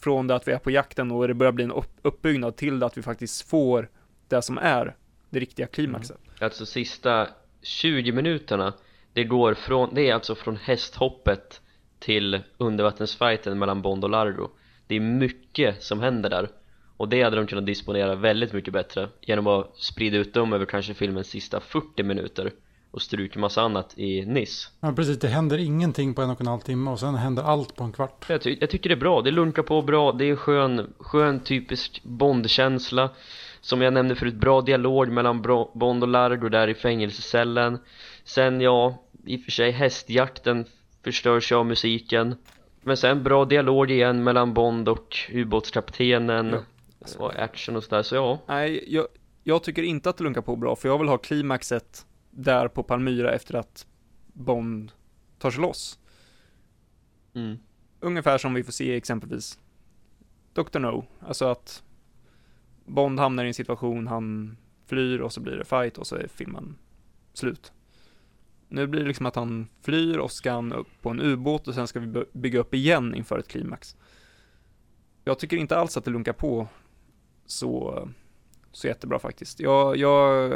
från 0.00 0.26
det 0.26 0.34
att 0.34 0.48
vi 0.48 0.52
är 0.52 0.58
på 0.58 0.70
jakten 0.70 1.10
och 1.10 1.28
det 1.28 1.34
börjar 1.34 1.52
bli 1.52 1.64
en 1.64 1.72
upp, 1.72 1.98
uppbyggnad 2.02 2.56
till 2.56 2.78
det 2.78 2.86
att 2.86 2.98
vi 2.98 3.02
faktiskt 3.02 3.50
får 3.50 3.88
det 4.28 4.42
som 4.42 4.58
är 4.58 4.96
det 5.30 5.40
riktiga 5.40 5.66
klimaxet. 5.66 6.18
Mm. 6.24 6.36
Alltså 6.40 6.66
sista 6.66 7.28
20 7.62 8.12
minuterna 8.12 8.74
Det 9.12 9.24
går 9.24 9.54
från, 9.54 9.94
det 9.94 10.10
är 10.10 10.14
alltså 10.14 10.34
från 10.34 10.56
hästhoppet 10.56 11.60
till 11.98 12.40
undervattensfighten 12.58 13.58
mellan 13.58 13.82
Bond 13.82 14.04
och 14.04 14.10
Largo 14.10 14.48
Det 14.86 14.94
är 14.94 15.00
mycket 15.00 15.82
som 15.82 16.00
händer 16.00 16.30
där 16.30 16.48
Och 16.96 17.08
det 17.08 17.22
hade 17.22 17.36
de 17.36 17.46
kunnat 17.46 17.66
disponera 17.66 18.14
väldigt 18.14 18.52
mycket 18.52 18.72
bättre 18.72 19.08
Genom 19.20 19.46
att 19.46 19.76
sprida 19.76 20.16
ut 20.16 20.34
dem 20.34 20.52
över 20.52 20.66
kanske 20.66 20.94
filmens 20.94 21.28
sista 21.28 21.60
40 21.60 22.02
minuter 22.02 22.52
och 22.90 23.02
stryka 23.02 23.38
massa 23.38 23.62
annat 23.62 23.98
i 23.98 24.26
Nice. 24.26 24.68
Ja, 24.80 24.92
precis. 24.92 25.18
Det 25.18 25.28
händer 25.28 25.58
ingenting 25.58 26.14
på 26.14 26.22
en 26.22 26.30
och 26.30 26.40
en 26.40 26.46
halv 26.46 26.60
timme 26.60 26.90
och 26.90 27.00
sen 27.00 27.14
händer 27.14 27.42
allt 27.42 27.76
på 27.76 27.84
en 27.84 27.92
kvart. 27.92 28.24
Jag, 28.28 28.42
ty- 28.42 28.56
jag 28.60 28.70
tycker 28.70 28.88
det 28.88 28.94
är 28.94 29.00
bra, 29.00 29.22
det 29.22 29.30
lunkar 29.30 29.62
på 29.62 29.82
bra, 29.82 30.12
det 30.12 30.24
är 30.24 30.36
skön, 30.36 30.94
skön 30.98 31.40
typisk 31.40 32.00
Bond-känsla. 32.04 33.10
Som 33.60 33.82
jag 33.82 33.92
nämnde 33.92 34.14
förut, 34.14 34.34
bra 34.34 34.60
dialog 34.60 35.08
mellan 35.08 35.42
bra, 35.42 35.70
Bond 35.74 36.02
och 36.02 36.08
Largo 36.08 36.48
där 36.48 36.68
i 36.68 36.74
fängelsecellen. 36.74 37.78
Sen 38.24 38.60
ja, 38.60 39.02
i 39.26 39.36
och 39.36 39.40
för 39.40 39.50
sig 39.50 39.70
hästjakten 39.70 40.64
förstörs 41.04 41.52
av 41.52 41.66
musiken. 41.66 42.34
Men 42.82 42.96
sen 42.96 43.22
bra 43.22 43.44
dialog 43.44 43.90
igen 43.90 44.24
mellan 44.24 44.54
Bond 44.54 44.88
och 44.88 45.16
ubåtskaptenen. 45.32 46.50
Ja. 46.50 46.60
Och 47.18 47.36
action 47.36 47.76
och 47.76 47.84
sådär, 47.84 48.02
så 48.02 48.14
ja. 48.14 48.38
Nej, 48.46 48.84
jag, 48.86 49.06
jag 49.44 49.62
tycker 49.62 49.82
inte 49.82 50.10
att 50.10 50.16
det 50.16 50.24
lunkar 50.24 50.42
på 50.42 50.56
bra, 50.56 50.76
för 50.76 50.88
jag 50.88 50.98
vill 50.98 51.08
ha 51.08 51.18
klimaxet 51.18 52.06
där 52.36 52.68
på 52.68 52.82
Palmyra 52.82 53.32
efter 53.32 53.54
att 53.54 53.86
Bond 54.26 54.92
tar 55.38 55.50
sig 55.50 55.60
loss. 55.60 55.98
mm. 57.34 57.56
Ungefär 58.00 58.38
som 58.38 58.54
vi 58.54 58.64
får 58.64 58.72
se 58.72 58.94
exempelvis 58.96 59.58
Dr. 60.52 60.78
No, 60.78 61.06
alltså 61.20 61.44
att 61.44 61.82
Bond 62.84 63.20
hamnar 63.20 63.44
i 63.44 63.48
en 63.48 63.54
situation, 63.54 64.06
han 64.06 64.56
flyr 64.86 65.18
och 65.20 65.32
så 65.32 65.40
blir 65.40 65.56
det 65.56 65.64
fight 65.64 65.98
och 65.98 66.06
så 66.06 66.16
är 66.16 66.28
filmen 66.28 66.76
slut. 67.32 67.72
Nu 68.68 68.86
blir 68.86 69.00
det 69.00 69.06
liksom 69.08 69.26
att 69.26 69.36
han 69.36 69.68
flyr 69.82 70.18
och 70.18 70.32
ska 70.32 70.52
han 70.52 70.72
upp 70.72 70.88
på 71.02 71.10
en 71.10 71.20
ubåt 71.20 71.68
och 71.68 71.74
sen 71.74 71.86
ska 71.86 72.00
vi 72.00 72.06
by- 72.06 72.24
bygga 72.32 72.58
upp 72.58 72.74
igen 72.74 73.14
inför 73.14 73.38
ett 73.38 73.48
klimax. 73.48 73.96
Jag 75.24 75.38
tycker 75.38 75.56
inte 75.56 75.76
alls 75.76 75.96
att 75.96 76.04
det 76.04 76.10
lunkar 76.10 76.32
på 76.32 76.68
så, 77.46 78.08
så 78.72 78.86
jättebra 78.86 79.18
faktiskt. 79.18 79.60
Jag, 79.60 79.96
jag 79.96 80.52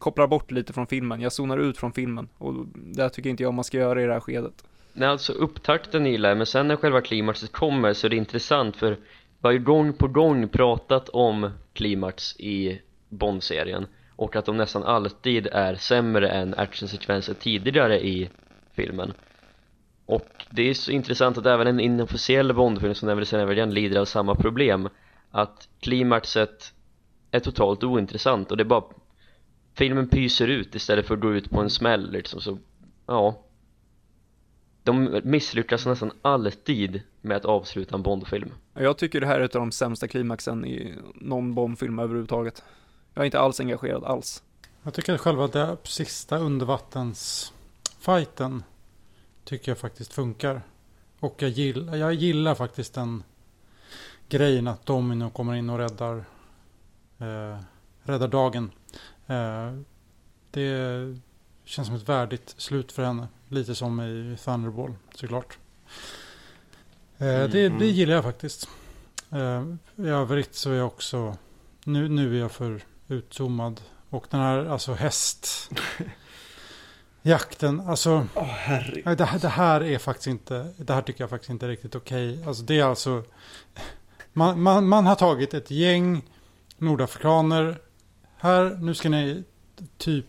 kopplar 0.00 0.26
bort 0.26 0.50
lite 0.50 0.72
från 0.72 0.86
filmen, 0.86 1.20
jag 1.20 1.32
zonar 1.32 1.58
ut 1.58 1.78
från 1.78 1.92
filmen 1.92 2.28
och 2.38 2.54
det 2.74 3.10
tycker 3.10 3.30
inte 3.30 3.42
jag 3.42 3.54
man 3.54 3.64
ska 3.64 3.78
göra 3.78 4.02
i 4.02 4.06
det 4.06 4.12
här 4.12 4.20
skedet. 4.20 4.64
Nej 4.92 5.08
alltså 5.08 5.32
upptakten 5.32 6.06
gillar 6.06 6.28
jag 6.28 6.38
men 6.38 6.46
sen 6.46 6.68
när 6.68 6.76
själva 6.76 7.00
klimaxet 7.00 7.52
kommer 7.52 7.92
så 7.92 8.06
är 8.06 8.08
det 8.08 8.16
intressant 8.16 8.76
för 8.76 8.90
vi 8.90 9.48
har 9.48 9.52
ju 9.52 9.58
gång 9.58 9.92
på 9.92 10.08
gång 10.08 10.48
pratat 10.48 11.08
om 11.08 11.50
klimax 11.72 12.36
i 12.40 12.80
Bond-serien 13.08 13.86
och 14.16 14.36
att 14.36 14.44
de 14.44 14.56
nästan 14.56 14.82
alltid 14.82 15.46
är 15.46 15.74
sämre 15.74 16.28
än 16.28 16.54
actionsekvenser 16.54 17.34
tidigare 17.34 18.06
i 18.06 18.30
filmen 18.72 19.12
och 20.06 20.44
det 20.50 20.70
är 20.70 20.74
så 20.74 20.90
intressant 20.90 21.38
att 21.38 21.46
även 21.46 21.66
en 21.66 21.80
inofficiell 21.80 22.54
Bond-film 22.54 22.94
som 22.94 23.08
Never 23.08 23.24
Say 23.24 23.38
Never 23.38 23.66
lider 23.66 24.00
av 24.00 24.04
samma 24.04 24.34
problem 24.34 24.88
att 25.30 25.68
klimaxet 25.80 26.72
är 27.30 27.40
totalt 27.40 27.84
ointressant 27.84 28.50
och 28.50 28.56
det 28.56 28.62
är 28.62 28.64
bara 28.64 28.82
filmen 29.74 30.08
pyser 30.08 30.48
ut 30.48 30.74
istället 30.74 31.06
för 31.06 31.14
att 31.14 31.20
gå 31.20 31.34
ut 31.34 31.50
på 31.50 31.60
en 31.60 31.70
smäll 31.70 32.10
liksom 32.10 32.40
så 32.40 32.58
ja 33.06 33.42
de 34.82 35.20
misslyckas 35.24 35.86
nästan 35.86 36.12
alltid 36.22 37.02
med 37.20 37.36
att 37.36 37.44
avsluta 37.44 37.94
en 37.94 38.02
Bondfilm 38.02 38.50
Jag 38.74 38.98
tycker 38.98 39.20
det 39.20 39.26
här 39.26 39.40
är 39.40 39.44
ett 39.44 39.54
av 39.54 39.60
de 39.60 39.72
sämsta 39.72 40.08
klimaxen 40.08 40.64
i 40.64 40.94
någon 41.14 41.54
Bond-film 41.54 41.98
överhuvudtaget. 41.98 42.62
Jag 43.14 43.22
är 43.22 43.26
inte 43.26 43.40
alls 43.40 43.60
engagerad 43.60 44.04
alls. 44.04 44.42
Jag 44.82 44.94
tycker 44.94 45.14
att 45.14 45.20
själva 45.20 45.46
den 45.46 45.76
sista 45.84 46.38
undervattensfighten 46.38 48.62
tycker 49.44 49.70
jag 49.70 49.78
faktiskt 49.78 50.12
funkar. 50.12 50.62
Och 51.20 51.42
jag 51.42 51.50
gillar, 51.50 51.96
jag 51.96 52.14
gillar 52.14 52.54
faktiskt 52.54 52.94
den 52.94 53.22
grejen 54.28 54.68
att 54.68 54.86
Domino 54.86 55.30
kommer 55.30 55.54
in 55.54 55.70
och 55.70 55.78
räddar, 55.78 56.24
eh, 57.18 57.58
räddar 58.02 58.28
dagen. 58.28 58.70
Eh, 59.30 59.72
det 60.50 61.16
känns 61.64 61.86
som 61.88 61.96
ett 61.96 62.08
värdigt 62.08 62.54
slut 62.56 62.92
för 62.92 63.04
henne. 63.04 63.28
Lite 63.48 63.74
som 63.74 64.00
i 64.00 64.36
Thunderball 64.44 64.94
såklart. 65.14 65.58
Eh, 67.18 67.26
Mm, 67.28 67.50
det, 67.50 67.66
mm. 67.66 67.78
det 67.78 67.86
gillar 67.86 68.14
jag 68.14 68.24
faktiskt. 68.24 68.68
Eh, 69.30 69.64
I 69.96 70.08
övrigt 70.08 70.54
så 70.54 70.70
är 70.70 70.74
jag 70.74 70.86
också, 70.86 71.36
nu, 71.84 72.08
nu 72.08 72.36
är 72.36 72.40
jag 72.40 72.52
för 72.52 72.80
utzoomad 73.08 73.80
Och 74.10 74.26
den 74.30 74.40
här 74.40 74.66
alltså 74.66 74.92
häst... 74.94 75.70
Jakten, 77.22 77.80
alltså 77.80 78.26
nej, 79.04 79.16
det, 79.16 79.24
här- 79.24 79.38
det 79.38 79.48
här 79.48 79.80
är 79.82 79.98
faktiskt 79.98 80.26
inte, 80.26 80.72
det 80.76 80.92
här 80.94 81.02
tycker 81.02 81.22
jag 81.22 81.30
faktiskt 81.30 81.50
inte 81.50 81.66
är 81.66 81.70
riktigt 81.70 81.94
okej. 81.94 82.44
Alltså 82.46 82.62
det 82.62 82.78
är 82.80 82.84
alltså, 82.84 83.22
man, 84.32 84.62
man, 84.62 84.88
man 84.88 85.06
har 85.06 85.14
tagit 85.14 85.54
ett 85.54 85.70
gäng 85.70 86.22
nordafrikaner. 86.78 87.78
Här, 88.40 88.78
nu 88.80 88.94
ska 88.94 89.08
ni 89.08 89.44
typ 89.98 90.26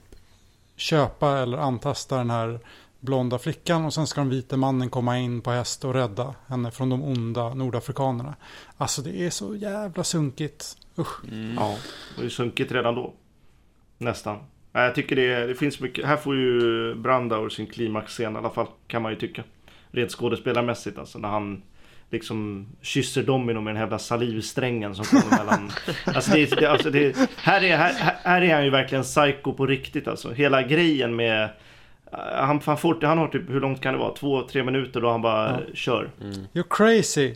köpa 0.76 1.38
eller 1.40 1.58
antasta 1.58 2.18
den 2.18 2.30
här 2.30 2.60
blonda 3.00 3.40
flickan 3.40 3.86
och 3.86 3.94
sen 3.94 4.08
ska 4.08 4.22
den 4.22 4.30
vita 4.30 4.58
mannen 4.58 4.90
komma 4.90 5.18
in 5.20 5.42
på 5.42 5.52
häst 5.52 5.86
och 5.86 5.94
rädda 5.94 6.36
henne 6.48 6.72
från 6.72 6.90
de 6.90 7.04
onda 7.04 7.54
nordafrikanerna. 7.54 8.36
Alltså 8.78 9.02
det 9.02 9.26
är 9.26 9.30
så 9.30 9.56
jävla 9.56 10.04
sunkigt. 10.04 10.78
Usch. 10.98 11.24
Mm. 11.24 11.56
Ja, 11.56 11.78
det 12.20 12.26
är 12.26 12.30
sunkigt 12.30 12.72
redan 12.72 12.96
då. 12.96 13.14
Nästan. 13.98 14.38
Nej, 14.72 14.84
Jag 14.84 14.96
tycker 14.96 15.16
det, 15.16 15.48
det 15.48 15.56
finns 15.56 15.80
mycket. 15.80 16.06
Här 16.06 16.18
får 16.18 16.36
ju 16.36 16.96
Brandauer 16.96 17.50
sin 17.50 17.68
klimaxscen 17.68 18.34
i 18.34 18.38
alla 18.38 18.50
fall. 18.50 18.68
Kan 18.88 19.02
man 19.02 19.12
ju 19.12 19.18
tycka. 19.18 19.44
Rent 19.92 20.12
skådespelarmässigt 20.12 20.98
alltså. 20.98 21.20
När 21.20 21.30
han 21.30 21.62
liksom 22.12 22.68
kysser 22.82 23.24
Domino 23.24 23.62
med 23.62 23.72
den 23.74 23.78
här 23.78 23.84
jävla 23.84 24.00
salivsträngen 24.00 24.96
som 24.96 25.06
kommer 25.06 25.38
mellan. 25.38 25.72
Alltså, 26.06 26.32
det, 26.32 26.46
det, 26.60 26.66
alltså 26.72 26.90
det, 26.90 27.30
här, 27.38 27.64
är, 27.64 27.78
här, 27.78 28.16
här 28.24 28.42
är 28.42 28.54
han 28.54 28.64
ju 28.64 28.70
verkligen 28.70 29.04
psycho 29.04 29.54
på 29.54 29.66
riktigt 29.68 30.08
alltså. 30.08 30.32
Hela 30.32 30.64
grejen 30.64 31.16
med 31.16 31.44
eh, 31.44 32.20
han, 32.34 32.62
han, 32.66 32.78
får, 32.78 33.06
han 33.06 33.18
har 33.18 33.28
typ, 33.28 33.50
hur 33.50 33.60
långt 33.62 33.82
kan 33.82 33.94
det 33.94 34.00
vara? 34.00 34.14
Två, 34.14 34.42
tre 34.48 34.64
minuter 34.64 35.02
då 35.02 35.12
han 35.12 35.22
bara 35.22 35.52
Ja. 35.52 35.60
kör. 35.74 36.10
Mm. 36.22 36.34
You're 36.54 36.66
crazy. 36.70 37.34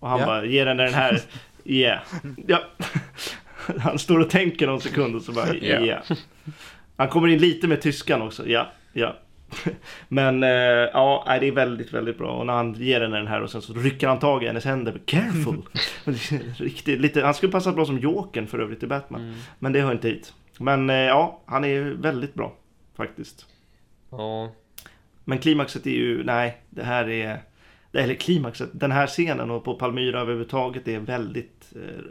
Och 0.00 0.08
han 0.08 0.20
Ja. 0.20 0.26
bara 0.26 0.44
ger 0.44 0.66
henne 0.66 0.82
den 0.84 0.94
här, 0.94 1.20
yeah. 1.64 1.98
ja. 2.46 2.62
Han 3.80 3.98
står 3.98 4.18
och 4.18 4.30
tänker 4.30 4.66
någon 4.66 4.80
sekund 4.80 5.16
och 5.16 5.22
så 5.22 5.32
bara, 5.32 5.46
Ja. 5.60 5.80
yeah. 5.80 6.02
Han 6.96 7.08
kommer 7.08 7.28
in 7.28 7.38
lite 7.38 7.66
med 7.68 7.80
tyskan 7.82 8.22
också, 8.22 8.48
ja, 8.48 8.72
ja. 8.92 9.16
Men 10.08 10.42
eh, 10.42 10.50
ja, 10.92 11.36
det 11.40 11.48
är 11.48 11.52
väldigt, 11.52 11.92
väldigt 11.92 12.18
bra. 12.18 12.30
Och 12.30 12.46
när 12.46 12.52
han 12.52 12.74
ger 12.74 13.00
henne 13.00 13.16
den 13.16 13.26
här 13.26 13.42
och 13.42 13.50
sen 13.50 13.62
så 13.62 13.74
rycker 13.74 14.08
han 14.08 14.18
tag 14.18 14.42
i 14.42 14.46
hennes 14.46 14.64
händer. 14.64 15.00
Careful! 15.04 15.62
Riktigt, 16.56 17.00
lite, 17.00 17.22
han 17.22 17.34
skulle 17.34 17.52
passa 17.52 17.72
bra 17.72 17.84
som 17.84 17.98
Jokern 17.98 18.46
för 18.46 18.58
övrigt 18.58 18.82
i 18.82 18.86
Batman. 18.86 19.20
Mm. 19.20 19.34
Men 19.58 19.72
det 19.72 19.80
hör 19.80 19.92
inte 19.92 20.08
hit. 20.08 20.34
Men 20.58 20.90
eh, 20.90 20.96
ja, 20.96 21.42
han 21.46 21.64
är 21.64 21.80
väldigt 21.82 22.34
bra 22.34 22.56
faktiskt. 22.96 23.46
Ja, 24.10 24.52
Men 25.24 25.38
klimaxet 25.38 25.86
är 25.86 25.90
ju, 25.90 26.24
nej, 26.24 26.56
det 26.70 26.84
här 26.84 27.08
är... 27.08 27.42
Eller 27.92 28.14
klimaxet, 28.14 28.70
den 28.72 28.92
här 28.92 29.06
scenen 29.06 29.50
och 29.50 29.64
på 29.64 29.74
Palmyra 29.74 30.20
överhuvudtaget 30.20 30.88
är 30.88 30.98
väldigt 30.98 31.72
eh, 31.76 32.04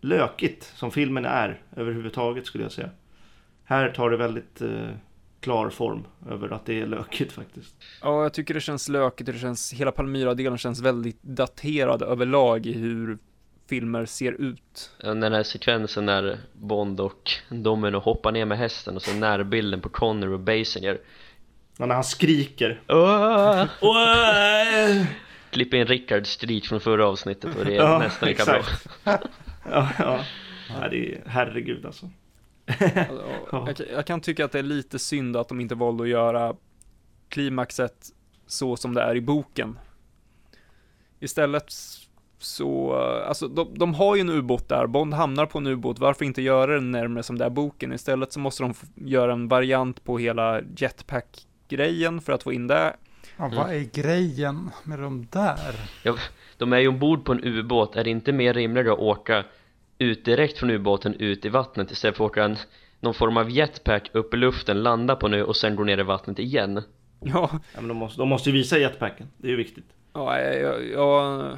lökigt 0.00 0.72
som 0.74 0.90
filmen 0.90 1.24
är 1.24 1.60
överhuvudtaget 1.76 2.46
skulle 2.46 2.64
jag 2.64 2.72
säga. 2.72 2.90
Här 3.64 3.88
tar 3.88 4.10
det 4.10 4.16
väldigt 4.16 4.60
eh, 4.60 4.88
klar 5.42 5.70
form 5.70 6.04
över 6.30 6.52
att 6.52 6.66
det 6.66 6.80
är 6.80 6.86
lökigt 6.86 7.32
faktiskt. 7.32 7.74
Ja, 8.02 8.22
jag 8.22 8.32
tycker 8.32 8.54
det 8.54 8.60
känns 8.60 8.88
lökigt, 8.88 9.26
det 9.32 9.38
känns, 9.38 9.72
hela 9.72 9.92
Palmyra-delen 9.92 10.58
känns 10.58 10.80
väldigt 10.80 11.22
daterad 11.22 12.02
överlag 12.02 12.66
i 12.66 12.72
hur 12.72 13.18
filmer 13.68 14.06
ser 14.06 14.32
ut. 14.32 14.90
den 14.98 15.32
här 15.32 15.42
sekvensen 15.42 16.06
när 16.06 16.38
Bond 16.52 17.00
och 17.00 17.30
Domino 17.48 17.98
hoppar 17.98 18.32
ner 18.32 18.44
med 18.44 18.58
hästen 18.58 18.96
och 18.96 19.02
så 19.02 19.14
närbilden 19.14 19.80
på 19.80 19.88
Connor 19.88 20.32
och 20.32 20.40
Basinger 20.40 20.98
Och 21.78 21.88
när 21.88 21.94
han 21.94 22.04
skriker. 22.04 22.80
Klipp 25.50 25.74
in 25.74 25.86
Rickard 25.86 26.26
stryk 26.26 26.66
från 26.66 26.80
förra 26.80 27.06
avsnittet 27.06 27.56
och 27.58 27.64
det 27.64 27.72
är 27.76 27.76
Ja, 27.76 27.98
nästan 27.98 28.28
lika 28.28 28.44
bra. 28.44 28.62
Ja, 29.04 29.18
ja. 29.98 30.20
ja 30.68 30.88
det 30.90 31.12
är, 31.14 31.22
herregud 31.26 31.86
alltså. 31.86 32.10
Ja, 32.80 33.66
Jag, 33.66 33.76
kan- 33.76 33.86
jag 33.92 34.06
kan 34.06 34.20
tycka 34.20 34.44
att 34.44 34.52
det 34.52 34.58
är 34.58 34.62
lite 34.62 34.98
synd 34.98 35.36
att 35.36 35.48
de 35.48 35.60
inte 35.60 35.74
valde 35.74 36.02
att 36.02 36.08
göra 36.08 36.54
klimaxet 37.28 37.94
så 38.46 38.76
som 38.76 38.94
det 38.94 39.02
är 39.02 39.14
i 39.16 39.20
boken. 39.20 39.78
Istället 41.20 41.64
så, 42.38 42.94
alltså 43.28 43.48
de, 43.48 43.68
de 43.78 43.94
har 43.94 44.14
ju 44.16 44.20
en 44.20 44.30
ubåt 44.30 44.68
där, 44.68 44.86
Bond 44.86 45.14
hamnar 45.14 45.46
på 45.46 45.58
en 45.58 45.66
ubåt, 45.66 45.98
varför 45.98 46.24
inte 46.24 46.42
göra 46.42 46.74
den 46.74 46.90
närmare 46.90 47.22
som 47.22 47.38
det 47.38 47.44
är 47.44 47.50
boken? 47.50 47.92
Istället 47.92 48.32
så 48.32 48.40
måste 48.40 48.62
de 48.62 48.74
göra 48.94 49.32
en 49.32 49.48
variant 49.48 50.04
på 50.04 50.18
hela 50.18 50.60
jetpack-grejen 50.76 52.20
för 52.20 52.32
att 52.32 52.42
få 52.42 52.52
in 52.52 52.66
det. 52.66 52.96
Ja, 53.38 53.50
vad 53.56 53.70
är 53.74 53.80
grejen 54.02 54.70
med 54.84 54.98
de 54.98 55.26
där? 55.30 55.74
Ja, 56.02 56.16
de 56.58 56.72
är 56.72 56.78
ju 56.78 56.88
ombord 56.88 57.24
på 57.24 57.32
en 57.32 57.44
ubåt, 57.44 57.96
är 57.96 58.04
det 58.04 58.10
inte 58.10 58.32
mer 58.32 58.54
rimligt 58.54 58.88
att 58.88 58.98
åka 58.98 59.44
ut 60.02 60.24
direkt 60.24 60.58
från 60.58 60.70
ubåten 60.70 61.14
ut 61.14 61.44
i 61.44 61.48
vattnet 61.48 61.90
istället 61.90 62.16
för 62.16 62.24
att 62.24 62.30
åka 62.30 62.44
en, 62.44 62.56
någon 63.00 63.14
form 63.14 63.36
av 63.36 63.50
jetpack 63.50 64.10
upp 64.12 64.34
i 64.34 64.36
luften, 64.36 64.82
landa 64.82 65.16
på 65.16 65.28
nu 65.28 65.44
och 65.44 65.56
sen 65.56 65.76
gå 65.76 65.84
ner 65.84 65.98
i 65.98 66.02
vattnet 66.02 66.38
igen? 66.38 66.82
Ja, 67.20 67.50
Ja, 67.52 67.58
men 67.74 67.88
de, 67.88 67.96
måste, 67.96 68.20
de 68.20 68.28
måste 68.28 68.50
ju 68.50 68.56
visa 68.56 68.78
jetpacken, 68.78 69.28
det 69.36 69.46
är 69.46 69.50
ju 69.50 69.56
viktigt. 69.56 69.84
ja, 70.12 70.40
jag, 70.40 70.88
jag, 70.88 71.50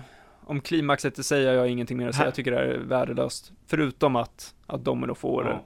om 0.46 0.60
klimaxet 0.60 1.18
i 1.18 1.22
sig 1.22 1.46
har 1.46 1.52
jag 1.54 1.68
ingenting 1.68 1.96
mer 1.98 2.08
att 2.08 2.14
säga, 2.14 2.26
jag 2.26 2.34
tycker 2.34 2.50
det 2.50 2.58
är 2.58 2.78
värdelöst. 2.78 3.52
Förutom 3.66 4.16
att, 4.16 4.54
att 4.66 4.84
Domino 4.84 5.14
får 5.14 5.44
Ja. 5.46 5.64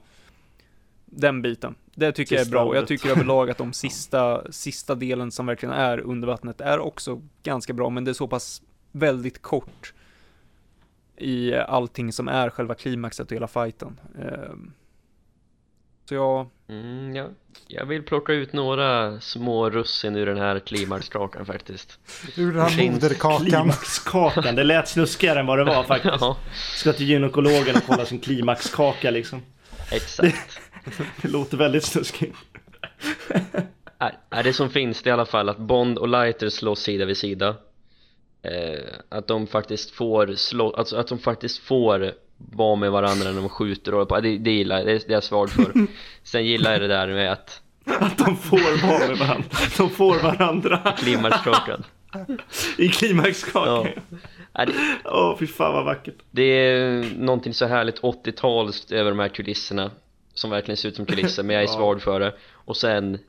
den 1.05 1.41
biten. 1.41 1.75
Det 1.95 2.11
tycker 2.11 2.35
jag 2.35 2.39
är 2.41 2.45
Sista 2.45 2.51
bra 2.57 2.65
och 2.65 2.75
jag 2.77 2.87
tycker 2.87 3.09
överlag 3.09 3.49
att 3.49 3.57
de 3.57 3.73
sista, 3.73 4.51
sista 4.51 4.95
delen 4.95 5.31
som 5.31 5.45
verkligen 5.45 5.75
är 5.75 5.99
under 5.99 6.27
vattnet 6.27 6.61
är 6.61 6.79
också 6.79 7.21
ganska 7.43 7.73
bra, 7.73 7.89
men 7.89 8.03
det 8.05 8.11
är 8.11 8.13
så 8.13 8.27
pass 8.27 8.61
väldigt 8.91 9.41
kort 9.41 9.93
i 11.19 11.55
allting 11.55 12.11
som 12.13 12.27
är 12.27 12.49
själva 12.49 12.75
klimaxet 12.75 13.27
och 13.31 13.35
hela 13.35 13.47
fighten. 13.47 13.99
Ehm, 14.21 14.73
Så 16.09 16.13
jag, 16.15 16.49
Mm, 16.69 17.15
ja. 17.15 17.27
Jag 17.67 17.85
vill 17.85 18.03
plocka 18.03 18.33
ut 18.33 18.53
några 18.53 19.19
små 19.19 19.69
russin 19.69 20.15
ur 20.15 20.25
den 20.25 20.37
här 20.37 20.59
klimaxkakan 20.59 21.45
faktiskt 21.45 21.99
Ur 22.37 22.51
den 22.53 22.61
här 22.61 22.91
moderkakan. 22.91 23.45
Klimaxkakan, 23.45 24.55
det 24.55 24.63
lät 24.63 24.87
snuskigare 24.87 25.39
än 25.39 25.45
vad 25.45 25.57
det 25.57 25.63
var 25.63 25.83
faktiskt. 25.93 26.15
Ja, 26.21 26.37
Ska 26.75 26.93
till 26.93 27.09
gynekologen 27.09 27.75
och 27.75 27.83
kolla 27.87 28.05
sin 28.05 28.19
klimaxkaka 28.19 29.11
liksom. 29.11 29.41
exakt 29.91 30.59
Det 31.21 31.27
låter 31.27 31.57
väldigt 31.57 31.83
snuskigt. 31.83 32.35
är, 33.97 34.17
är 34.29 34.43
det 34.43 34.53
som 34.53 34.69
finns 34.69 35.01
det 35.01 35.09
i 35.09 35.13
alla 35.13 35.25
fall 35.25 35.49
att 35.49 35.57
Bond 35.57 35.97
och 35.97 36.07
Lighter 36.07 36.49
slåss 36.49 36.79
sida 36.79 37.05
vid 37.05 37.17
sida 37.17 37.55
eh, 38.41 38.93
Att 39.09 39.27
de 39.27 39.47
faktiskt 39.47 39.91
får 39.91 40.33
slå, 40.35 40.73
alltså 40.73 40.97
att 40.97 41.07
de 41.07 41.19
faktiskt 41.19 41.57
får 41.57 42.13
vara 42.37 42.75
med 42.75 42.91
varandra 42.91 43.31
när 43.31 43.41
de 43.41 43.49
skjuter 43.49 43.93
och 43.93 44.21
det, 44.21 44.37
det 44.37 44.51
gillar 44.51 44.77
jag, 44.77 44.85
det, 44.85 44.93
det 45.07 45.09
är 45.09 45.13
jag 45.13 45.23
svag 45.23 45.49
för 45.49 45.73
Sen 46.23 46.45
gillar 46.45 46.71
jag 46.71 46.81
det 46.81 46.87
där 46.87 47.07
med 47.07 47.31
att 47.31 47.61
Att 47.85 48.17
de 48.17 48.35
får 48.37 48.87
vara 48.87 49.07
med 49.07 49.17
varandra. 49.17 49.45
De 49.77 49.89
får 49.89 50.19
varandra 50.23 50.93
klimaxkakan 50.97 51.83
i 52.77 52.89
klimaxkakan. 52.89 53.87
Ja. 54.53 54.65
Åh, 55.05 55.37
fy 55.39 55.47
fan 55.47 55.73
vad 55.73 55.85
vackert. 55.85 56.15
det 56.31 56.43
är 56.43 57.03
någonting 57.17 57.53
så 57.53 57.65
härligt 57.65 58.01
80-talskt 58.01 58.91
över 58.91 59.11
de 59.11 59.19
här 59.19 59.27
kulisserna 59.27 59.91
Som 60.33 60.49
verkligen 60.49 60.77
ser 60.77 60.89
ut 60.89 60.95
som 60.95 61.05
kulisser 61.05 61.43
men 61.43 61.53
jag 61.53 61.63
är 61.63 61.67
svag 61.67 62.01
för 62.01 62.19
det 62.19 62.33
Och 62.51 62.77
sen, 62.77 63.19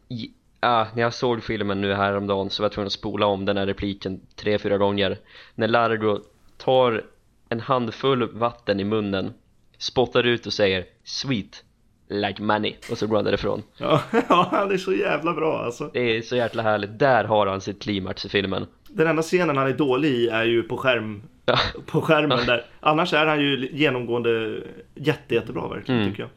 ah, 0.60 0.86
när 0.94 1.02
jag 1.02 1.14
såg 1.14 1.42
filmen 1.42 1.80
nu 1.80 1.94
häromdagen 1.94 2.50
så 2.50 2.62
var 2.62 2.64
jag 2.64 2.72
tvungen 2.72 2.86
att 2.86 2.92
spola 2.92 3.26
om 3.26 3.44
den 3.44 3.56
här 3.56 3.66
repliken 3.66 4.20
tre, 4.36 4.58
fyra 4.58 4.78
gånger 4.78 5.18
När 5.54 5.68
Largo 5.68 6.20
tar 6.58 7.02
en 7.48 7.60
handfull 7.60 8.28
vatten 8.32 8.80
i 8.80 8.84
munnen 8.84 9.32
Spottar 9.78 10.24
ut 10.26 10.46
och 10.46 10.52
säger 10.52 10.84
'Sweet' 11.04 11.62
Like 12.08 12.42
money 12.42 12.74
och 12.90 12.98
så 12.98 13.06
går 13.06 13.16
han 13.16 13.24
därifrån 13.24 13.62
Ja, 13.76 14.02
ja, 14.28 14.48
han 14.50 14.70
är 14.72 14.76
så 14.76 14.92
jävla 14.92 15.32
bra 15.34 15.58
alltså. 15.64 15.90
Det 15.92 16.16
är 16.16 16.22
så 16.22 16.36
jäkla 16.36 16.62
härligt, 16.62 16.98
där 16.98 17.24
har 17.24 17.46
han 17.46 17.60
sitt 17.60 17.82
klimax 17.82 18.26
i 18.26 18.28
filmen 18.28 18.66
Den 18.88 19.06
enda 19.06 19.22
scenen 19.22 19.56
han 19.56 19.66
är 19.66 19.72
dålig 19.72 20.08
i 20.10 20.28
är 20.28 20.44
ju 20.44 20.62
på 20.62 20.76
skärm 20.76 21.22
Ja. 21.44 21.58
på 21.86 22.00
skärmen 22.00 22.46
där. 22.46 22.64
Annars 22.80 23.12
är 23.12 23.26
han 23.26 23.40
ju 23.40 23.68
genomgående 23.72 24.60
jätte, 24.94 25.34
jättebra 25.34 25.68
verkligen 25.68 26.00
Mm. 26.00 26.10
tycker 26.12 26.22
jag. 26.22 26.30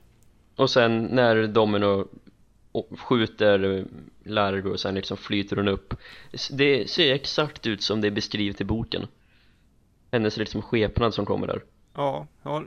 Och 0.56 0.70
sen 0.70 1.04
när 1.04 1.48
Domino 1.48 2.08
och 2.72 2.90
skjuter 3.00 3.86
Largo 4.24 4.70
och 4.70 4.80
sen 4.80 4.96
liksom 4.96 5.18
flyter 5.18 5.56
hon 5.56 5.68
upp 5.68 5.94
Det 6.52 6.90
ser 6.90 7.14
exakt 7.14 7.68
ut 7.68 7.82
som 7.82 8.02
det 8.02 8.08
är 8.08 8.12
beskrivet 8.12 8.62
i 8.62 8.64
boken 8.64 9.08
Hennes 10.12 10.38
liksom 10.38 10.62
skepnad 10.62 11.14
som 11.14 11.26
kommer 11.26 11.48
där 11.48 11.62
ja, 11.94 12.28
jag, 12.44 12.66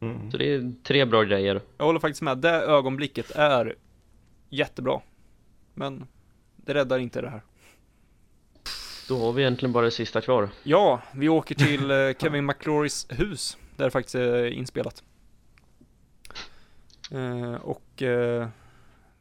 Mm. 0.00 0.30
Så 0.30 0.36
det 0.36 0.54
är 0.54 0.72
tre 0.82 1.04
bra 1.04 1.22
grejer 1.22 1.60
jag 1.78 1.84
håller 1.84 2.00
faktiskt 2.00 2.22
med. 2.22 2.38
Det 2.38 2.50
ögonblicket 2.50 3.30
är 3.30 3.74
jättebra. 4.48 5.00
Men 5.74 6.06
det 6.56 6.74
räddar 6.74 6.98
inte 6.98 7.20
det 7.20 7.30
här. 7.30 7.42
Då 9.08 9.18
har 9.18 9.32
vi 9.32 9.42
egentligen 9.42 9.72
bara 9.72 9.84
det 9.84 9.90
sista 9.90 10.20
kvar 10.20 10.48
Ja, 10.62 11.02
vi 11.12 11.28
åker 11.28 11.54
till 11.54 11.90
eh, 11.90 11.96
Kevin 12.18 12.46
McClorys 12.46 13.06
hus, 13.10 13.58
där 13.76 13.84
det 13.84 13.90
faktiskt 13.90 14.14
är 14.14 14.46
inspelat. 14.46 15.02
Eh, 17.10 17.54
och 17.54 18.02
eh, 18.02 18.48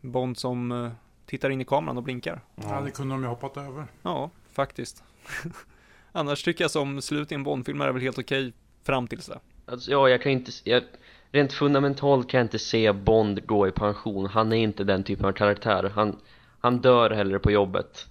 Bond 0.01 0.37
som 0.37 0.91
tittar 1.29 1.49
in 1.49 1.61
i 1.61 1.65
kameran 1.65 1.97
och 1.97 2.03
blinkar. 2.03 2.41
Ja, 2.55 2.81
det 2.81 2.91
kunde 2.91 3.13
de 3.15 3.21
ju 3.23 3.29
hoppat 3.29 3.57
över. 3.57 3.85
Ja, 4.01 4.29
faktiskt. 4.51 5.03
Annars 6.11 6.43
tycker 6.43 6.63
jag 6.63 6.71
som 6.71 7.01
slut 7.01 7.31
i 7.31 7.35
en 7.35 7.43
Bond-film 7.43 7.81
är 7.81 7.85
det 7.85 7.91
väl 7.93 8.01
helt 8.01 8.19
okej 8.19 8.53
fram 8.83 9.07
tills 9.07 9.25
det. 9.25 9.39
Alltså 9.65 9.91
ja, 9.91 10.09
jag 10.09 10.21
kan 10.21 10.31
inte, 10.31 10.51
jag, 10.63 10.83
rent 11.31 11.53
fundamentalt 11.53 12.29
kan 12.29 12.37
jag 12.37 12.45
inte 12.45 12.59
se 12.59 12.93
Bond 12.93 13.45
gå 13.45 13.67
i 13.67 13.71
pension 13.71 14.25
Han 14.25 14.53
är 14.53 14.57
inte 14.57 14.83
den 14.83 15.03
typen 15.03 15.25
av 15.25 15.31
karaktär 15.31 15.91
Han, 15.95 16.19
han 16.59 16.77
dör 16.81 17.09
hellre 17.11 17.39
på 17.39 17.51
jobbet 17.51 18.07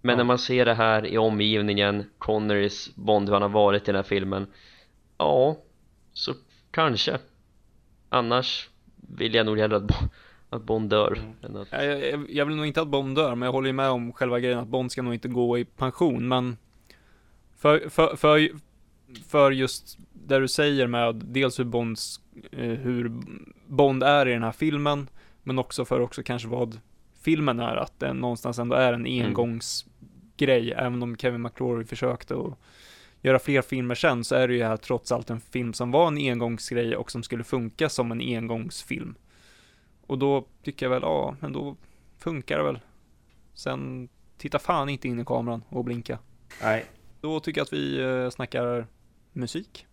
Men 0.00 0.12
Ja. 0.12 0.16
när 0.16 0.24
man 0.24 0.38
ser 0.38 0.64
det 0.64 0.74
här 0.74 1.06
i 1.06 1.18
omgivningen 1.18 2.04
Connerys 2.18 2.94
Bond, 2.94 3.28
hur 3.28 3.32
han 3.32 3.42
har 3.42 3.48
varit 3.48 3.82
i 3.82 3.86
den 3.86 3.94
här 3.94 4.02
filmen 4.02 4.46
Ja, 5.18 5.56
så 6.12 6.34
kanske 6.70 7.18
Annars 8.08 8.68
vill 8.96 9.34
jag 9.34 9.46
nog 9.46 9.58
hellre 9.58 9.76
att, 9.76 9.90
att 10.52 10.62
Bond 10.62 10.90
dör 10.90 11.18
än 11.42 11.56
att... 11.56 11.68
Jag, 11.70 12.10
jag, 12.10 12.30
jag 12.30 12.46
vill 12.46 12.56
nog 12.56 12.66
inte 12.66 12.82
att 12.82 12.88
Bond 12.88 13.16
dör, 13.16 13.34
men 13.34 13.46
jag 13.46 13.52
håller 13.52 13.66
ju 13.66 13.72
med 13.72 13.88
om 13.88 14.12
själva 14.12 14.40
grejen 14.40 14.58
att 14.58 14.68
Bond 14.68 14.92
ska 14.92 15.02
nog 15.02 15.14
inte 15.14 15.28
gå 15.28 15.58
i 15.58 15.64
pension, 15.64 16.28
men 16.28 16.56
för, 17.56 17.88
för, 17.88 18.16
för, 18.16 18.50
för 19.28 19.50
just 19.50 19.98
det 20.12 20.38
du 20.38 20.48
säger 20.48 20.86
med 20.86 21.14
dels 21.14 21.58
hur 21.58 21.64
Bonds, 21.64 22.20
eh, 22.52 22.68
hur 22.68 23.12
Bond 23.66 24.02
är 24.02 24.28
i 24.28 24.32
den 24.32 24.42
här 24.42 24.52
filmen, 24.52 25.08
men 25.42 25.58
också 25.58 25.84
för 25.84 26.00
också 26.00 26.22
kanske 26.22 26.48
vad 26.48 26.80
filmen 27.22 27.60
är, 27.60 27.76
att 27.76 28.00
den 28.00 28.16
någonstans 28.16 28.58
ändå 28.58 28.76
är 28.76 28.92
en 28.92 29.06
engångsgrej, 29.06 30.72
även 30.72 31.02
om 31.02 31.16
Kevin 31.16 31.42
McClory 31.42 31.84
försökte 31.84 32.34
att 32.34 32.58
göra 33.22 33.38
fler 33.38 33.62
filmer 33.62 33.94
sen, 33.94 34.24
så 34.24 34.34
är 34.34 34.48
det 34.48 34.54
ju 34.54 34.64
här 34.64 34.76
trots 34.76 35.12
allt 35.12 35.30
en 35.30 35.40
film 35.40 35.72
som 35.72 35.90
var 35.90 36.08
en 36.08 36.18
engångsgrej 36.18 36.96
och 36.96 37.10
som 37.10 37.22
skulle 37.22 37.44
funka 37.44 37.88
som 37.88 38.12
en 38.12 38.20
engångsfilm. 38.20 39.14
Och 40.12 40.18
då 40.18 40.44
tycker 40.62 40.86
jag 40.86 40.90
väl, 40.90 41.02
ja, 41.02 41.36
men 41.40 41.52
då 41.52 41.76
funkar 42.18 42.58
det 42.58 42.64
väl. 42.64 42.78
Sen, 43.54 44.08
titta 44.38 44.58
fan 44.58 44.88
inte 44.88 45.08
in 45.08 45.20
i 45.20 45.24
kameran 45.24 45.64
och 45.68 45.84
blinka. 45.84 46.18
Nej. 46.62 46.84
Då 47.20 47.40
tycker 47.40 47.60
jag 47.60 47.64
att 47.64 47.72
vi 47.72 48.00
eh, 48.00 48.30
snackar 48.30 48.86
musik. 49.32 49.86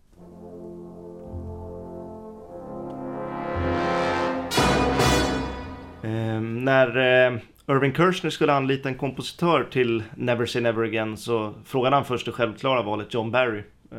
Eh, 6.02 6.40
när 6.40 6.96
eh, 6.96 7.38
Irving 7.68 7.94
Kershner 7.94 8.30
skulle 8.30 8.52
anlita 8.52 8.88
en 8.88 8.98
kompositör 8.98 9.68
till 9.70 10.02
Never 10.16 10.46
Say 10.46 10.62
Never 10.62 10.82
Again 10.82 11.16
så 11.16 11.54
frågade 11.64 11.96
han 11.96 12.04
först 12.04 12.26
det 12.26 12.32
självklara 12.32 12.82
valet 12.82 13.14
John 13.14 13.30
Barry 13.30 13.62
eh, 13.92 13.98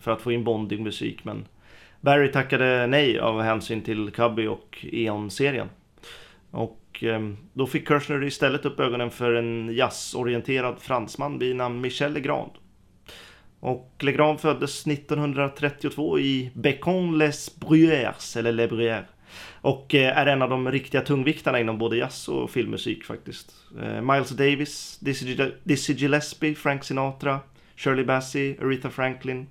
för 0.00 0.10
att 0.10 0.20
få 0.22 0.32
in 0.32 0.44
bondig 0.44 0.80
musik 0.80 1.24
men 1.24 1.44
Barry 2.00 2.32
tackade 2.32 2.86
nej 2.86 3.18
av 3.18 3.42
hänsyn 3.42 3.82
till 3.82 4.10
Cubby 4.10 4.46
och 4.46 4.86
Eon-serien. 4.92 5.68
Och 6.50 7.04
eh, 7.04 7.20
då 7.52 7.66
fick 7.66 7.88
Kirchner 7.88 8.24
istället 8.24 8.64
upp 8.64 8.80
ögonen 8.80 9.10
för 9.10 9.34
en 9.34 9.74
jazzorienterad 9.74 10.80
fransman 10.80 11.38
vid 11.38 11.56
namn 11.56 11.80
Michel 11.80 12.12
Legrand. 12.12 12.50
Och 13.60 13.94
Legrand 14.00 14.40
föddes 14.40 14.86
1932 14.86 16.18
i 16.18 16.50
Bécon-les-Bruyères, 16.54 18.38
eller 18.38 18.52
Les 18.52 18.70
Bruyères. 18.70 19.04
Och 19.60 19.94
eh, 19.94 20.18
är 20.18 20.26
en 20.26 20.42
av 20.42 20.50
de 20.50 20.72
riktiga 20.72 21.00
tungviktarna 21.00 21.60
inom 21.60 21.78
både 21.78 21.96
jazz 21.96 22.28
och 22.28 22.50
filmmusik 22.50 23.04
faktiskt. 23.04 23.54
Eh, 23.82 24.02
Miles 24.02 24.30
Davis, 24.30 24.98
Dizzy 25.64 25.92
Gillespie, 25.92 26.54
Frank 26.54 26.84
Sinatra, 26.84 27.40
Shirley 27.76 28.04
Bassey, 28.04 28.56
Aretha 28.60 28.90
Franklin, 28.90 29.46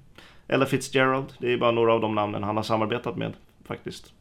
Ella 0.49 0.65
Fitzgerald. 0.65 1.33
Det 1.37 1.53
är 1.53 1.57
bara 1.57 1.71
några 1.71 1.93
av 1.93 2.01
de 2.01 2.15
namnen 2.15 2.43
han 2.43 2.55
har 2.55 2.63
samarbetat 2.63 3.17
med 3.17 3.33
faktiskt. 3.65 4.13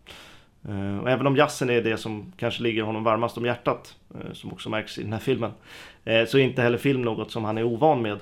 Eh, 0.68 0.98
och 0.98 1.10
även 1.10 1.26
om 1.26 1.36
jazzen 1.36 1.70
är 1.70 1.82
det 1.82 1.96
som 1.96 2.32
kanske 2.36 2.62
ligger 2.62 2.82
honom 2.82 3.04
varmast 3.04 3.36
om 3.36 3.44
hjärtat, 3.44 3.96
eh, 4.14 4.32
som 4.32 4.52
också 4.52 4.70
märks 4.70 4.98
i 4.98 5.02
den 5.02 5.12
här 5.12 5.20
filmen, 5.20 5.50
eh, 6.04 6.26
så 6.26 6.38
är 6.38 6.42
inte 6.42 6.62
heller 6.62 6.78
film 6.78 7.02
något 7.02 7.30
som 7.30 7.44
han 7.44 7.58
är 7.58 7.62
ovan 7.62 8.02
med. 8.02 8.18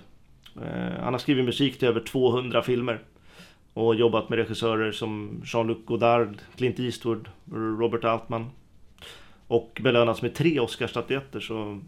Han 1.00 1.14
har 1.14 1.18
skrivit 1.18 1.44
musik 1.44 1.78
till 1.78 1.88
över 1.88 2.00
200 2.00 2.62
filmer 2.62 3.00
och 3.72 3.94
jobbat 3.94 4.28
med 4.28 4.38
regissörer 4.38 4.92
som 4.92 5.42
Jean-Luc 5.44 5.78
Godard, 5.84 6.38
Clint 6.56 6.78
Eastwood, 6.78 7.28
Robert 7.52 8.04
Altman. 8.04 8.50
Och 9.46 9.80
belönats 9.82 10.22
med 10.22 10.34
tre 10.34 10.60
Oscarsstatyetter, 10.60 11.40
så 11.40 11.80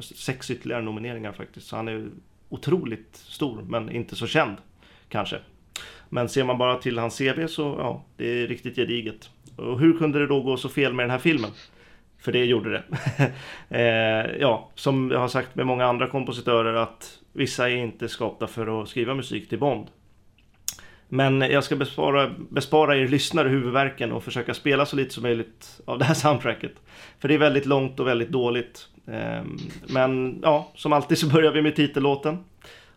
sex 0.00 0.50
ytterligare 0.50 0.82
nomineringar 0.82 1.32
faktiskt. 1.32 1.66
Så 1.66 1.76
han 1.76 1.88
är 1.88 2.06
otroligt 2.48 3.16
stor, 3.16 3.62
men 3.62 3.90
inte 3.90 4.16
så 4.16 4.26
känd 4.26 4.56
kanske. 5.14 5.38
Men 6.08 6.28
ser 6.28 6.44
man 6.44 6.58
bara 6.58 6.76
till 6.76 6.98
hans 6.98 7.18
CV 7.18 7.46
så, 7.46 7.76
ja, 7.78 8.04
det 8.16 8.42
är 8.42 8.46
riktigt 8.46 8.76
gediget. 8.76 9.30
Och 9.56 9.80
hur 9.80 9.98
kunde 9.98 10.18
det 10.18 10.26
då 10.26 10.40
gå 10.40 10.56
så 10.56 10.68
fel 10.68 10.92
med 10.92 11.02
den 11.02 11.10
här 11.10 11.18
filmen? 11.18 11.50
För 12.18 12.32
det 12.32 12.44
gjorde 12.44 12.70
det. 12.70 12.82
eh, 13.68 14.40
ja, 14.40 14.70
som 14.74 15.10
jag 15.10 15.18
har 15.18 15.28
sagt 15.28 15.54
med 15.54 15.66
många 15.66 15.86
andra 15.86 16.06
kompositörer 16.06 16.74
att 16.74 17.18
vissa 17.32 17.70
är 17.70 17.76
inte 17.76 18.08
skapta 18.08 18.46
för 18.46 18.82
att 18.82 18.88
skriva 18.88 19.14
musik 19.14 19.48
till 19.48 19.58
Bond. 19.58 19.86
Men 21.08 21.40
jag 21.40 21.64
ska 21.64 21.76
bespara, 21.76 22.30
bespara 22.50 22.96
er 22.96 23.08
lyssnare 23.08 23.48
huvudvärken 23.48 24.12
och 24.12 24.24
försöka 24.24 24.54
spela 24.54 24.86
så 24.86 24.96
lite 24.96 25.14
som 25.14 25.22
möjligt 25.22 25.80
av 25.84 25.98
det 25.98 26.04
här 26.04 26.14
soundtracket. 26.14 26.72
För 27.18 27.28
det 27.28 27.34
är 27.34 27.38
väldigt 27.38 27.66
långt 27.66 28.00
och 28.00 28.06
väldigt 28.06 28.30
dåligt. 28.30 28.88
Eh, 29.06 29.42
Men 29.88 30.40
ja, 30.42 30.72
som 30.74 30.92
alltid 30.92 31.18
så 31.18 31.26
börjar 31.28 31.52
vi 31.52 31.62
med 31.62 31.76
titellåten. 31.76 32.38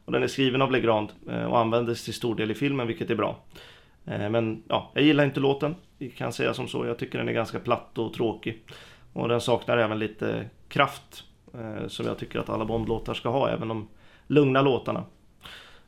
Och 0.07 0.13
den 0.13 0.23
är 0.23 0.27
skriven 0.27 0.61
av 0.61 0.71
Legrand 0.71 1.09
eh, 1.29 1.43
och 1.43 1.59
användes 1.59 2.05
till 2.05 2.13
stor 2.13 2.35
del 2.35 2.51
i 2.51 2.53
filmen, 2.53 2.87
vilket 2.87 3.09
är 3.09 3.15
bra. 3.15 3.37
Eh, 4.05 4.29
men 4.29 4.63
ja, 4.67 4.91
jag 4.93 5.03
gillar 5.03 5.23
inte 5.23 5.39
låten. 5.39 5.75
Vi 5.97 6.09
kan 6.09 6.33
säga 6.33 6.53
som 6.53 6.67
så. 6.67 6.85
Jag 6.85 6.99
tycker 6.99 7.17
den 7.17 7.29
är 7.29 7.33
ganska 7.33 7.59
platt 7.59 7.97
och 7.97 8.13
tråkig. 8.13 8.63
Och 9.13 9.27
den 9.27 9.41
saknar 9.41 9.77
även 9.77 9.99
lite 9.99 10.49
kraft. 10.67 11.23
Eh, 11.53 11.87
som 11.87 12.05
jag 12.05 12.17
tycker 12.17 12.39
att 12.39 12.49
alla 12.49 12.65
Bond-låtar 12.65 13.13
ska 13.13 13.29
ha, 13.29 13.49
även 13.49 13.67
de 13.67 13.87
lugna 14.27 14.61
låtarna. 14.61 15.03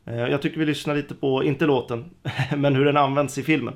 Jag 0.04 0.42
tycker 0.42 0.58
vi 0.58 0.66
lyssnar 0.66 0.94
lite 0.94 1.14
på, 1.14 1.44
inte 1.44 1.66
låten, 1.66 2.10
men 2.56 2.74
hur 2.74 2.84
den 2.84 2.96
används 2.96 3.38
i 3.38 3.42
filmen. 3.42 3.74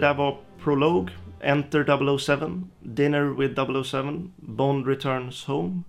Där 0.00 0.14
var 0.14 0.36
Prologue, 0.64 1.12
Enter 1.40 2.18
007, 2.18 2.62
Dinner 2.80 3.24
with 3.24 3.82
007, 3.84 4.30
Bond 4.36 4.86
Returns 4.86 5.44
Home, 5.44 5.82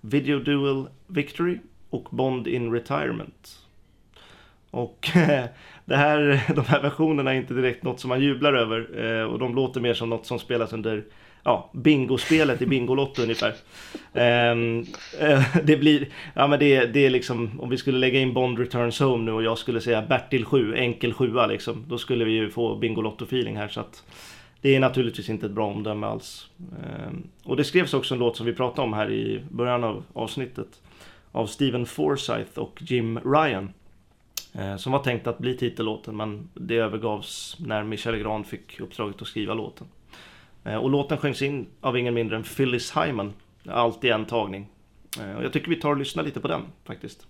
Video 0.00 0.38
Duel 0.38 0.86
Victory 1.06 1.58
och 1.90 2.08
Bond 2.10 2.46
in 2.46 2.72
Retirement. 2.72 3.58
Och 4.70 5.10
det 5.84 5.96
här, 5.96 6.52
de 6.54 6.64
här 6.64 6.82
versionerna 6.82 7.32
är 7.32 7.36
inte 7.36 7.54
direkt 7.54 7.82
något 7.82 8.00
som 8.00 8.08
man 8.08 8.20
jublar 8.20 8.52
över 8.52 9.04
eh, 9.04 9.22
och 9.22 9.38
de 9.38 9.54
låter 9.54 9.80
mer 9.80 9.94
som 9.94 10.10
något 10.10 10.26
som 10.26 10.38
spelas 10.38 10.72
under 10.72 11.04
ja, 11.46 11.70
bingospelet 11.72 12.62
i 12.62 12.66
Bingolotto 12.66 13.22
ungefär. 13.22 13.54
Ehm, 14.14 14.84
eh, 15.20 15.42
det 15.64 15.76
blir, 15.76 16.08
ja 16.34 16.46
men 16.46 16.58
det, 16.58 16.86
det 16.86 17.06
är 17.06 17.10
liksom, 17.10 17.60
om 17.60 17.70
vi 17.70 17.76
skulle 17.76 17.98
lägga 17.98 18.20
in 18.20 18.34
Bond 18.34 18.58
Returns 18.58 19.00
Home 19.00 19.24
nu 19.24 19.32
och 19.32 19.42
jag 19.42 19.58
skulle 19.58 19.80
säga 19.80 20.02
Bertil 20.02 20.44
7, 20.44 20.74
enkel 20.74 21.12
7 21.12 21.32
liksom, 21.48 21.84
då 21.88 21.98
skulle 21.98 22.24
vi 22.24 22.32
ju 22.32 22.50
få 22.50 22.80
Bingolotto-feeling 22.80 23.56
här 23.56 23.68
så 23.68 23.80
att 23.80 24.04
det 24.60 24.76
är 24.76 24.80
naturligtvis 24.80 25.28
inte 25.28 25.46
ett 25.46 25.52
bra 25.52 25.66
omdöme 25.66 26.06
alls. 26.06 26.50
Ehm, 26.58 27.28
och 27.44 27.56
det 27.56 27.64
skrevs 27.64 27.94
också 27.94 28.14
en 28.14 28.20
låt 28.20 28.36
som 28.36 28.46
vi 28.46 28.52
pratade 28.52 28.82
om 28.82 28.92
här 28.92 29.10
i 29.10 29.40
början 29.50 29.84
av 29.84 30.04
avsnittet 30.12 30.82
av 31.32 31.46
Steven 31.46 31.86
Forsyth 31.86 32.58
och 32.58 32.82
Jim 32.82 33.18
Ryan. 33.18 33.72
Eh, 34.52 34.76
som 34.76 34.92
var 34.92 35.02
tänkt 35.02 35.26
att 35.26 35.38
bli 35.38 35.56
titellåten 35.56 36.16
men 36.16 36.48
det 36.54 36.76
övergavs 36.76 37.56
när 37.60 37.84
Michel 37.84 38.14
Legrand 38.14 38.46
fick 38.46 38.80
uppdraget 38.80 39.22
att 39.22 39.28
skriva 39.28 39.54
låten. 39.54 39.86
Eh, 40.66 40.76
och 40.76 40.90
låten 40.90 41.18
sjöngs 41.18 41.42
in 41.42 41.66
av 41.80 41.98
ingen 41.98 42.14
mindre 42.14 42.36
än 42.36 42.42
Phyllis 42.42 42.96
Hyman. 42.96 43.32
Allt 43.68 44.04
i 44.04 44.08
en 44.08 44.24
tagning. 44.24 44.68
Eh, 45.20 45.36
och 45.36 45.44
jag 45.44 45.52
tycker 45.52 45.68
vi 45.68 45.76
tar 45.76 45.90
och 45.90 45.96
lyssnar 45.96 46.22
lite 46.22 46.40
på 46.40 46.48
den 46.48 46.62
faktiskt. 46.84 47.26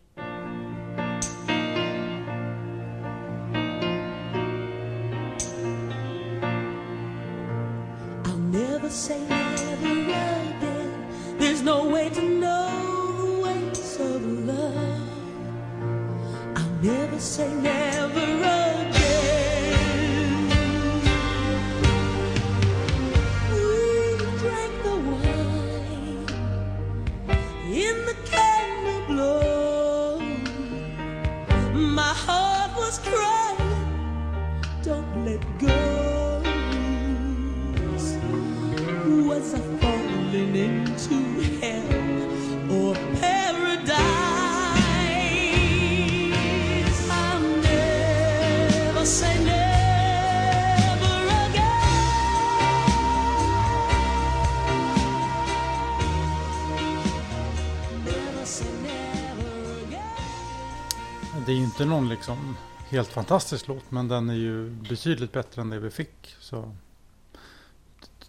Inte 61.76 61.84
någon 61.84 62.08
liksom 62.08 62.56
helt 62.90 63.08
fantastisk 63.08 63.68
låt, 63.68 63.90
men 63.90 64.08
den 64.08 64.30
är 64.30 64.34
ju 64.34 64.70
betydligt 64.70 65.32
bättre 65.32 65.62
än 65.62 65.70
det 65.70 65.78
vi 65.80 65.90
fick. 65.90 66.34
Så 66.40 66.74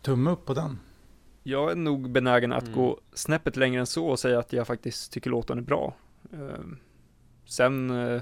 tumme 0.01 0.29
upp 0.31 0.45
på 0.45 0.53
den. 0.53 0.79
Jag 1.43 1.71
är 1.71 1.75
nog 1.75 2.09
benägen 2.11 2.53
att 2.53 2.63
Mm. 2.63 2.75
gå 2.75 2.99
snäppet 3.13 3.55
längre 3.55 3.79
än 3.79 3.85
så 3.87 4.07
och 4.07 4.19
säga 4.19 4.39
att 4.39 4.53
jag 4.53 4.67
faktiskt 4.67 5.11
tycker 5.11 5.29
låten 5.29 5.57
är 5.57 5.61
bra. 5.61 5.95
Ehm, 6.33 6.77
Sen, 7.45 7.89
eh, 7.89 8.21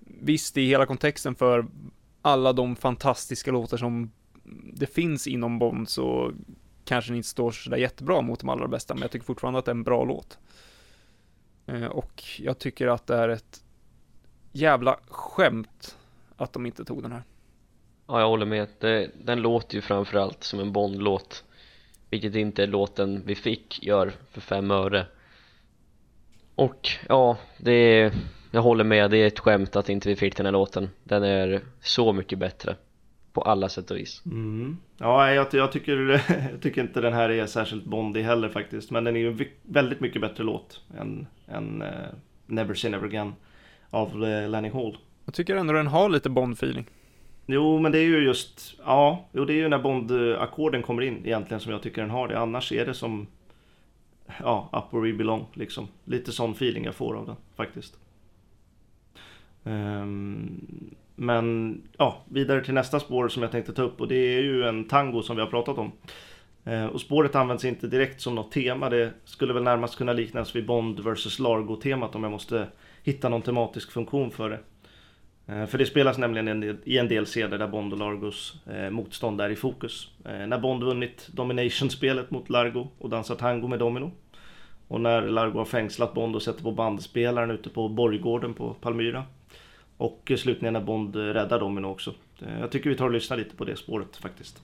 visst 0.00 0.56
i 0.56 0.66
hela 0.66 0.86
kontexten 0.86 1.34
för 1.34 1.66
alla 2.22 2.52
de 2.52 2.76
fantastiska 2.76 3.50
låtar 3.52 3.76
som 3.76 4.12
det 4.72 4.86
finns 4.86 5.26
inom 5.26 5.58
Bond 5.58 5.88
så 5.88 6.32
kanske 6.84 7.10
den 7.10 7.16
inte 7.16 7.28
står 7.28 7.50
sådär 7.50 7.76
jättebra 7.76 8.20
mot 8.20 8.40
de 8.40 8.48
allra 8.48 8.68
bästa, 8.68 8.94
men 8.94 9.00
jag 9.02 9.10
tycker 9.10 9.24
fortfarande 9.26 9.58
att 9.58 9.64
det 9.64 9.70
är 9.70 9.74
en 9.74 9.82
bra 9.84 10.04
låt. 10.04 10.38
Eh, 11.66 11.84
Och 11.84 12.22
jag 12.38 12.58
tycker 12.58 12.86
att 12.86 13.06
det 13.06 13.16
är 13.16 13.28
ett 13.28 13.63
jävla 14.54 14.98
skämt 15.08 15.98
att 16.36 16.52
de 16.52 16.66
inte 16.66 16.84
tog 16.84 17.02
den 17.02 17.12
här. 17.12 17.22
Ja, 18.06 18.20
jag 18.20 18.28
håller 18.28 18.46
med. 18.46 18.68
Det, 18.78 19.10
den 19.24 19.42
låter 19.42 19.74
ju 19.74 19.80
framförallt 19.80 20.44
som 20.44 20.60
en 20.60 20.72
Bond-låt 20.72 21.44
Vilket 22.10 22.34
inte 22.34 22.66
låten 22.66 23.22
vi 23.26 23.34
fick 23.34 23.82
gör 23.82 24.12
för 24.30 24.40
fem 24.40 24.70
öre 24.70 25.06
Och 26.54 26.88
ja, 27.08 27.38
det 27.58 27.72
är, 27.72 28.12
jag 28.50 28.62
håller 28.62 28.84
med, 28.84 29.10
det 29.10 29.16
är 29.16 29.26
ett 29.26 29.38
skämt 29.38 29.76
att 29.76 29.88
inte 29.88 30.08
vi 30.08 30.16
fick 30.16 30.36
den 30.36 30.46
här 30.46 30.52
låten 30.52 30.90
Den 31.04 31.22
är 31.22 31.60
så 31.80 32.12
mycket 32.12 32.38
bättre 32.38 32.76
På 33.32 33.42
alla 33.42 33.68
sätt 33.68 33.90
och 33.90 33.96
vis 33.96 34.22
Mm. 34.26 34.76
Ja, 34.98 35.32
jag, 35.32 35.46
jag, 35.52 35.72
tycker, 35.72 36.22
jag 36.52 36.62
tycker 36.62 36.80
inte 36.80 37.00
den 37.00 37.12
här 37.12 37.30
är 37.30 37.46
särskilt 37.46 37.84
Bondig 37.84 38.22
heller 38.22 38.48
faktiskt. 38.48 38.90
Men 38.90 39.04
den 39.04 39.16
är 39.16 39.20
ju 39.20 39.28
en 39.28 39.46
väldigt 39.62 40.00
mycket 40.00 40.20
bättre 40.20 40.44
låt 40.44 40.80
än, 40.98 41.26
än 41.48 41.82
eh, 41.82 41.88
Never 42.46 42.74
Say 42.74 42.90
Never 42.90 43.06
Again 43.06 43.32
av 43.94 44.24
eh, 44.24 44.48
Lenny 44.48 44.68
Hall. 44.68 44.96
Jag 45.24 45.34
tycker 45.34 45.56
ändå 45.56 45.72
den 45.72 45.86
har 45.86 46.08
lite 46.08 46.28
Bond-feeling. 46.28 46.84
Jo, 47.46 47.78
men 47.78 47.92
det 47.92 47.98
är 47.98 48.04
ju 48.04 48.24
just, 48.24 48.74
ja, 48.84 49.28
jo, 49.32 49.44
det 49.44 49.52
är 49.52 49.56
ju 49.56 49.68
när 49.68 49.78
Bond-ackorden 49.78 50.82
kommer 50.82 51.02
in 51.02 51.26
egentligen 51.26 51.60
som 51.60 51.72
jag 51.72 51.82
tycker 51.82 52.00
den 52.00 52.10
har 52.10 52.28
det. 52.28 52.38
Annars 52.38 52.72
är 52.72 52.86
det 52.86 52.94
som, 52.94 53.26
ja, 54.40 54.68
Up 54.72 54.94
Where 54.94 55.12
We 55.12 55.18
Belong 55.18 55.46
liksom. 55.54 55.88
Lite 56.04 56.32
sån 56.32 56.52
feeling 56.52 56.84
jag 56.84 56.94
får 56.94 57.16
av 57.16 57.26
den 57.26 57.36
faktiskt. 57.56 57.98
Ehm, 59.64 60.94
men 61.14 61.80
ja, 61.98 62.22
vidare 62.28 62.64
till 62.64 62.74
nästa 62.74 63.00
spår 63.00 63.28
som 63.28 63.42
jag 63.42 63.52
tänkte 63.52 63.72
ta 63.72 63.82
upp 63.82 64.00
och 64.00 64.08
det 64.08 64.36
är 64.36 64.42
ju 64.42 64.64
en 64.64 64.84
tango 64.84 65.22
som 65.22 65.36
vi 65.36 65.42
har 65.42 65.50
pratat 65.50 65.78
om. 65.78 65.92
Eh, 66.64 66.86
och 66.86 67.00
spåret 67.00 67.34
används 67.34 67.64
inte 67.64 67.86
direkt 67.86 68.20
som 68.20 68.34
något 68.34 68.52
tema. 68.52 68.90
Det 68.90 69.12
skulle 69.24 69.52
väl 69.52 69.62
närmast 69.62 69.96
kunna 69.96 70.12
liknas 70.12 70.56
vid 70.56 70.66
Bond 70.66 71.00
vs 71.00 71.38
Largo-temat 71.38 72.14
om 72.14 72.22
jag 72.22 72.32
måste 72.32 72.66
hitta 73.04 73.28
någon 73.28 73.42
tematisk 73.42 73.92
funktion 73.92 74.30
för 74.30 74.50
det. 74.50 74.58
Eh, 75.46 75.66
för 75.66 75.78
det 75.78 75.86
spelas 75.86 76.18
nämligen 76.18 76.80
i 76.84 76.98
en 76.98 77.08
del 77.08 77.26
seder 77.26 77.58
där 77.58 77.68
Bond 77.68 77.92
och 77.92 77.98
Largos 77.98 78.56
eh, 78.66 78.90
motstånd 78.90 79.40
är 79.40 79.50
i 79.50 79.56
fokus. 79.56 80.08
Eh, 80.24 80.46
när 80.46 80.58
Bond 80.58 80.82
vunnit 80.82 81.28
Domination-spelet 81.32 82.30
mot 82.30 82.50
Largo 82.50 82.88
och 82.98 83.10
dansat 83.10 83.38
tango 83.38 83.68
med 83.68 83.78
Domino. 83.78 84.12
Och 84.88 85.00
när 85.00 85.22
Largo 85.22 85.58
har 85.58 85.64
fängslat 85.64 86.14
Bond 86.14 86.36
och 86.36 86.42
sätter 86.42 86.62
på 86.62 86.72
bandspelaren 86.72 87.50
ute 87.50 87.70
på 87.70 87.88
borggården 87.88 88.54
på 88.54 88.74
Palmyra. 88.74 89.24
Och 89.96 90.32
slutligen 90.36 90.72
när 90.72 90.80
Bond 90.80 91.16
räddar 91.16 91.60
Domino 91.60 91.86
också. 91.86 92.14
Jag 92.60 92.70
tycker 92.70 92.90
vi 92.90 92.96
tar 92.96 93.04
och 93.04 93.12
lyssnar 93.12 93.36
lite 93.36 93.56
på 93.56 93.64
det 93.64 93.76
spåret 93.76 94.16
faktiskt. 94.16 94.62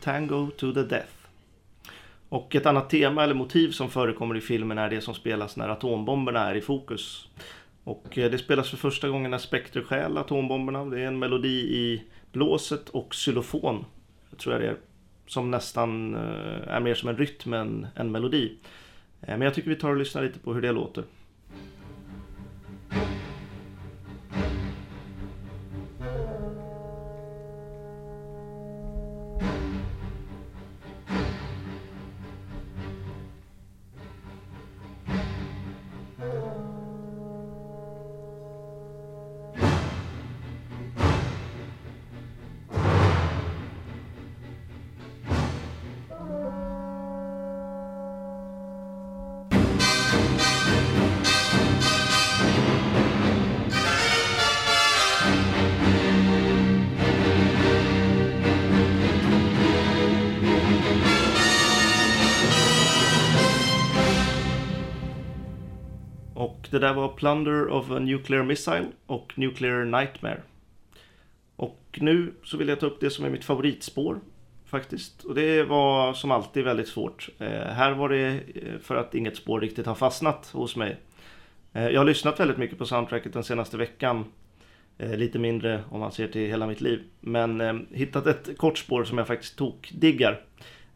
Tango 0.00 0.50
to 0.50 0.72
the 0.72 0.82
Death. 0.82 1.12
Och 2.28 2.56
ett 2.56 2.66
annat 2.66 2.90
tema 2.90 3.24
eller 3.24 3.34
motiv 3.34 3.70
som 3.70 3.90
förekommer 3.90 4.36
i 4.36 4.40
filmen 4.40 4.78
är 4.78 4.90
det 4.90 5.00
som 5.00 5.14
spelas 5.14 5.56
när 5.56 5.68
atombomberna 5.68 6.50
är 6.50 6.54
i 6.54 6.60
fokus. 6.60 7.28
Och 7.84 8.18
eh, 8.18 8.30
det 8.30 8.38
spelas 8.38 8.70
för 8.70 8.76
första 8.76 9.08
gången 9.08 9.30
när 9.30 9.38
Spectre 9.38 9.82
stjäl 9.82 10.18
atombomberna. 10.18 10.84
Det 10.84 11.00
är 11.00 11.06
en 11.06 11.18
melodi 11.18 11.76
i 11.76 12.02
blåset 12.32 12.88
och 12.88 13.12
xylofon, 13.12 13.84
tror 14.38 14.54
jag 14.54 14.62
det 14.62 14.68
är. 14.68 14.76
Som 15.26 15.50
nästan 15.50 16.14
eh, 16.14 16.74
är 16.74 16.80
mer 16.80 16.94
som 16.94 17.08
en 17.08 17.16
rytm 17.16 17.52
än 17.52 17.86
en 17.94 18.12
melodi. 18.12 18.52
Eh, 19.20 19.28
men 19.28 19.40
jag 19.40 19.54
tycker 19.54 19.70
vi 19.70 19.76
tar 19.76 19.90
och 19.90 19.96
lyssnar 19.96 20.22
lite 20.22 20.38
på 20.38 20.54
hur 20.54 20.62
det 20.62 20.72
låter. 20.72 21.04
Där 66.80 66.94
var 66.94 67.08
Plunder 67.08 67.68
of 67.68 67.90
a 67.90 67.98
Nuclear 67.98 68.42
Missile 68.42 68.86
och 69.06 69.32
Nuclear 69.36 69.84
Nightmare. 69.84 70.40
Och 71.56 71.98
nu 72.00 72.32
så 72.44 72.56
vill 72.56 72.68
jag 72.68 72.80
ta 72.80 72.86
upp 72.86 73.00
det 73.00 73.10
som 73.10 73.24
är 73.24 73.30
mitt 73.30 73.44
favoritspår 73.44 74.20
faktiskt. 74.66 75.24
Och 75.24 75.34
det 75.34 75.62
var 75.62 76.12
som 76.14 76.30
alltid 76.30 76.64
väldigt 76.64 76.88
svårt. 76.88 77.28
Eh, 77.38 77.48
här 77.48 77.92
var 77.92 78.08
det 78.08 78.26
eh, 78.54 78.78
för 78.82 78.96
att 78.96 79.14
inget 79.14 79.36
spår 79.36 79.60
riktigt 79.60 79.86
har 79.86 79.94
fastnat 79.94 80.50
hos 80.52 80.76
mig. 80.76 80.96
Eh, 81.72 81.88
jag 81.88 82.00
har 82.00 82.04
lyssnat 82.04 82.40
väldigt 82.40 82.58
mycket 82.58 82.78
på 82.78 82.86
soundtracket 82.86 83.32
den 83.32 83.44
senaste 83.44 83.76
veckan. 83.76 84.24
Eh, 84.98 85.16
lite 85.16 85.38
mindre 85.38 85.84
om 85.90 86.00
man 86.00 86.12
ser 86.12 86.28
till 86.28 86.46
hela 86.46 86.66
mitt 86.66 86.80
liv. 86.80 87.02
Men 87.20 87.60
eh, 87.60 87.74
hittat 87.90 88.26
ett 88.26 88.58
kort 88.58 88.78
spår 88.78 89.04
som 89.04 89.18
jag 89.18 89.26
faktiskt 89.26 89.56
tok 89.56 89.90
diggar. 89.94 90.40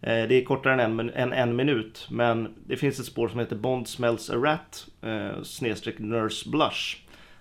Eh, 0.07 0.29
det 0.29 0.35
är 0.35 0.45
kortare 0.45 0.83
än 0.83 1.01
en, 1.01 1.11
en, 1.11 1.33
en 1.33 1.57
minut, 1.57 2.07
men 2.11 2.55
det 2.67 2.77
finns 2.77 3.01
ett 3.01 3.07
spår 3.07 3.29
som 3.29 3.41
heter 3.41 3.57
Bond 3.57 3.89
smells 3.89 4.31
a 4.31 4.37
rat, 4.37 4.87
eh, 5.03 5.43
snedstreck 5.43 5.99
Nurse 5.99 6.51
Blush. 6.51 6.97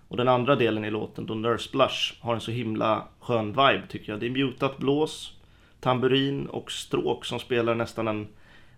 Och 0.07 0.17
den 0.17 0.27
andra 0.27 0.55
delen 0.55 0.85
i 0.85 0.91
låten, 0.91 1.25
då 1.25 1.33
Nurse 1.33 1.69
Blush, 1.71 2.13
har 2.19 2.33
en 2.33 2.41
så 2.41 2.51
himla 2.51 3.07
skön 3.19 3.47
vibe 3.47 3.83
tycker 3.89 4.11
jag. 4.11 4.19
Det 4.19 4.25
är 4.25 4.29
mutat 4.29 4.77
blås, 4.77 5.33
tamburin 5.79 6.45
och 6.45 6.71
stråk 6.71 7.25
som 7.25 7.39
spelar 7.39 7.75
nästan 7.75 8.07
en 8.07 8.27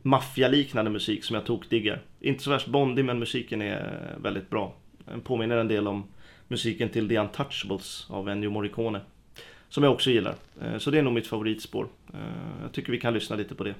maffialiknande 0.01 0.91
musik 0.91 1.23
som 1.23 1.35
jag 1.35 1.45
tokdiggar. 1.45 2.01
Inte 2.19 2.43
så 2.43 2.49
värst 2.49 2.67
bondig 2.67 3.05
men 3.05 3.19
musiken 3.19 3.61
är 3.61 4.15
väldigt 4.21 4.49
bra. 4.49 4.73
Den 5.05 5.21
påminner 5.21 5.57
en 5.57 5.67
del 5.67 5.87
om 5.87 6.03
musiken 6.47 6.89
till 6.89 7.09
The 7.09 7.17
Untouchables 7.17 8.07
av 8.09 8.29
Ennio 8.29 8.49
Morricone. 8.49 9.01
Som 9.75 9.83
jag 9.83 9.93
också 9.93 10.09
gillar. 10.09 10.35
Eh, 10.61 10.77
så 10.77 10.91
det 10.91 10.99
är 10.99 11.01
nog 11.01 11.13
mitt 11.13 11.27
favoritspår. 11.27 11.87
Eh, 12.13 12.19
jag 12.61 12.71
tycker 12.71 12.91
vi 12.91 12.99
kan 12.99 13.13
lyssna 13.13 13.35
lite 13.35 13.55
på 13.55 13.63
det. 13.63 13.75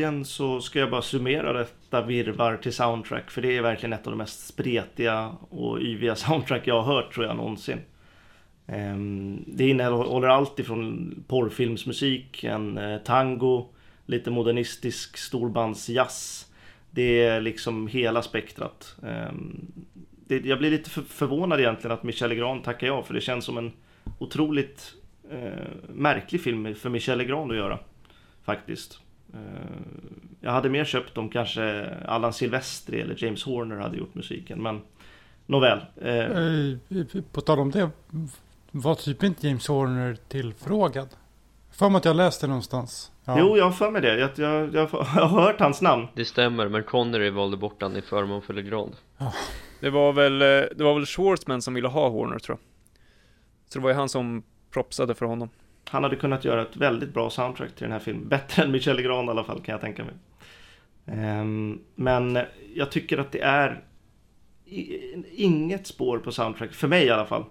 Egentligen 0.00 0.24
så 0.24 0.60
ska 0.60 0.78
jag 0.78 0.90
bara 0.90 1.02
summera 1.02 1.52
detta 1.52 2.02
virvar 2.02 2.56
till 2.56 2.72
soundtrack. 2.72 3.30
För 3.30 3.42
det 3.42 3.56
är 3.56 3.62
verkligen 3.62 3.92
ett 3.92 4.06
av 4.06 4.12
de 4.12 4.16
mest 4.16 4.46
spretiga 4.46 5.36
och 5.50 5.80
yviga 5.80 6.16
soundtrack 6.16 6.66
jag 6.66 6.82
har 6.82 6.94
hört 6.94 7.14
tror 7.14 7.26
jag 7.26 7.36
någonsin. 7.36 7.78
Ehm, 8.66 9.44
det 9.46 9.68
innehåller 9.68 10.28
allt 10.28 10.58
ifrån 10.58 11.14
porrfilmsmusik, 11.28 12.44
en 12.44 12.78
eh, 12.78 12.98
tango, 12.98 13.68
lite 14.06 14.30
modernistisk 14.30 15.16
storbandsjazz. 15.16 16.46
Det 16.90 17.22
är 17.22 17.40
liksom 17.40 17.88
hela 17.88 18.22
spektrat. 18.22 18.96
Ehm, 19.02 19.72
jag 20.28 20.58
blir 20.58 20.70
lite 20.70 20.90
förvånad 20.90 21.60
egentligen 21.60 21.94
att 21.94 22.02
Michel 22.02 22.28
Legrand 22.28 22.64
tackar 22.64 22.86
ja, 22.86 23.02
för 23.02 23.14
det 23.14 23.20
känns 23.20 23.44
som 23.44 23.58
en 23.58 23.72
otroligt 24.18 24.94
eh, 25.30 25.68
märklig 25.88 26.40
film 26.40 26.74
för 26.74 26.90
Michel 26.90 27.18
Legrand 27.18 27.50
att 27.50 27.56
göra. 27.56 27.78
Faktiskt. 28.44 29.00
Eh, 29.34 29.40
jag 30.40 30.50
hade 30.50 30.68
mer 30.70 30.84
köpt 30.84 31.18
om 31.18 31.28
kanske 31.28 31.90
Allan 32.06 32.32
Silvestri 32.32 33.00
eller 33.00 33.24
James 33.24 33.44
Horner 33.44 33.76
hade 33.76 33.96
gjort 33.96 34.14
musiken, 34.14 34.62
men 34.62 34.80
nåväl. 35.46 35.78
Eh, 36.02 36.14
Eh, 36.14 37.22
På 37.32 37.40
tal 37.40 37.58
om 37.58 37.70
det. 37.70 37.90
Var 38.70 38.94
typ 38.94 39.22
inte 39.22 39.46
James 39.48 39.68
Horner 39.68 40.16
tillfrågad? 40.28 41.08
För 41.70 41.88
mig 41.88 41.98
att 41.98 42.04
jag 42.04 42.16
läste 42.16 42.46
någonstans. 42.46 43.12
Ja. 43.24 43.36
Jo, 43.38 43.56
jag 43.56 43.64
har 43.64 43.72
för 43.72 43.90
mig 43.90 44.02
det. 44.02 44.18
Jag, 44.18 44.30
jag, 44.36 44.74
jag 44.74 44.86
har 44.86 45.26
hört 45.28 45.60
hans 45.60 45.82
namn. 45.82 46.06
Det 46.14 46.24
stämmer, 46.24 46.68
men 46.68 46.82
Connery 46.82 47.30
valde 47.30 47.56
bort 47.56 47.82
han 47.82 47.96
i 47.96 48.02
förmån 48.02 48.42
för 48.42 48.54
Legrand. 48.54 48.96
Det 49.80 49.90
var 49.90 50.12
väl, 50.12 50.38
det 50.38 50.84
var 50.84 50.94
väl 50.94 51.06
Schwartzman 51.06 51.62
som 51.62 51.74
ville 51.74 51.88
ha 51.88 52.08
Horner 52.08 52.38
tror 52.38 52.58
jag. 52.58 52.66
Så 53.72 53.78
det 53.78 53.82
var 53.82 53.90
ju 53.90 53.96
han 53.96 54.08
som 54.08 54.42
propsade 54.70 55.14
för 55.14 55.26
honom. 55.26 55.48
Han 55.90 56.02
hade 56.02 56.16
kunnat 56.16 56.44
göra 56.44 56.62
ett 56.62 56.76
väldigt 56.76 57.14
bra 57.14 57.30
soundtrack 57.30 57.74
till 57.74 57.82
den 57.82 57.92
här 57.92 57.98
filmen. 57.98 58.28
Bättre 58.28 58.62
än 58.62 58.70
Michel 58.70 58.96
Legrand 58.96 59.28
i 59.28 59.30
alla 59.30 59.44
fall 59.44 59.60
kan 59.60 59.72
jag 59.72 59.80
tänka 59.80 60.04
mig. 60.04 60.14
Ehm, 61.06 61.80
men 61.94 62.38
jag 62.74 62.90
tycker 62.90 63.18
att 63.18 63.32
det 63.32 63.40
är 63.40 63.84
inget 65.32 65.86
spår 65.86 66.18
på 66.18 66.32
soundtrack, 66.32 66.72
för 66.72 66.88
mig 66.88 67.06
i 67.06 67.10
alla 67.10 67.26
fall, 67.26 67.44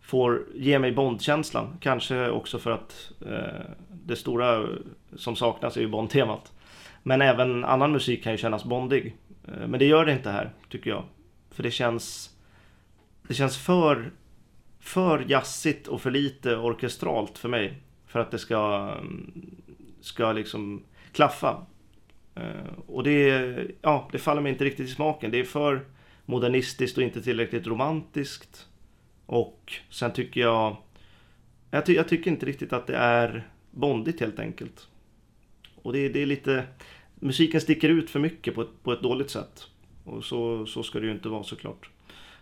får 0.00 0.46
ge 0.54 0.78
mig 0.78 0.92
Bond-känslan. 0.92 1.76
Kanske 1.80 2.30
också 2.30 2.58
för 2.58 2.70
att 2.70 3.12
eh, 3.26 3.70
det 4.04 4.16
stora 4.16 4.66
som 5.16 5.36
saknas 5.36 5.76
är 5.76 5.80
ju 5.80 5.88
Bond-temat. 5.88 6.52
Men 7.02 7.22
även 7.22 7.64
annan 7.64 7.92
musik 7.92 8.24
kan 8.24 8.32
ju 8.32 8.38
kännas 8.38 8.64
bondig. 8.64 9.16
Eh, 9.48 9.66
men 9.68 9.78
det 9.78 9.86
gör 9.86 10.06
det 10.06 10.12
inte 10.12 10.30
här, 10.30 10.50
tycker 10.68 10.90
jag. 10.90 11.04
För 11.50 11.62
det 11.62 11.70
känns, 11.70 12.30
det 13.28 13.34
känns 13.34 13.56
för 13.56 14.10
för 14.88 15.24
jazzigt 15.28 15.88
och 15.88 16.00
för 16.00 16.10
lite 16.10 16.56
orkestralt 16.56 17.38
för 17.38 17.48
mig. 17.48 17.74
För 18.06 18.20
att 18.20 18.30
det 18.30 18.38
ska, 18.38 18.94
ska 20.00 20.32
liksom 20.32 20.82
klaffa. 21.12 21.66
Eh, 22.34 22.78
och 22.86 23.02
det, 23.02 23.56
ja, 23.82 24.08
det 24.12 24.18
faller 24.18 24.40
mig 24.40 24.52
inte 24.52 24.64
riktigt 24.64 24.88
i 24.88 24.90
smaken. 24.90 25.30
Det 25.30 25.40
är 25.40 25.44
för 25.44 25.86
modernistiskt 26.24 26.96
och 26.98 27.02
inte 27.02 27.22
tillräckligt 27.22 27.66
romantiskt. 27.66 28.68
Och 29.26 29.72
sen 29.90 30.12
tycker 30.12 30.40
jag, 30.40 30.76
jag, 31.70 31.86
ty, 31.86 31.94
jag 31.94 32.08
tycker 32.08 32.30
inte 32.30 32.46
riktigt 32.46 32.72
att 32.72 32.86
det 32.86 32.96
är 32.96 33.48
bondigt 33.70 34.20
helt 34.20 34.38
enkelt. 34.38 34.88
Och 35.82 35.92
det, 35.92 36.08
det 36.08 36.22
är 36.22 36.26
lite, 36.26 36.64
musiken 37.14 37.60
sticker 37.60 37.88
ut 37.88 38.10
för 38.10 38.20
mycket 38.20 38.54
på 38.54 38.62
ett, 38.62 38.82
på 38.82 38.92
ett 38.92 39.02
dåligt 39.02 39.30
sätt. 39.30 39.66
Och 40.04 40.24
så, 40.24 40.66
så 40.66 40.82
ska 40.82 41.00
det 41.00 41.06
ju 41.06 41.12
inte 41.12 41.28
vara 41.28 41.44
såklart. 41.44 41.90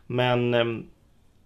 Men 0.06 0.54
ehm, 0.54 0.86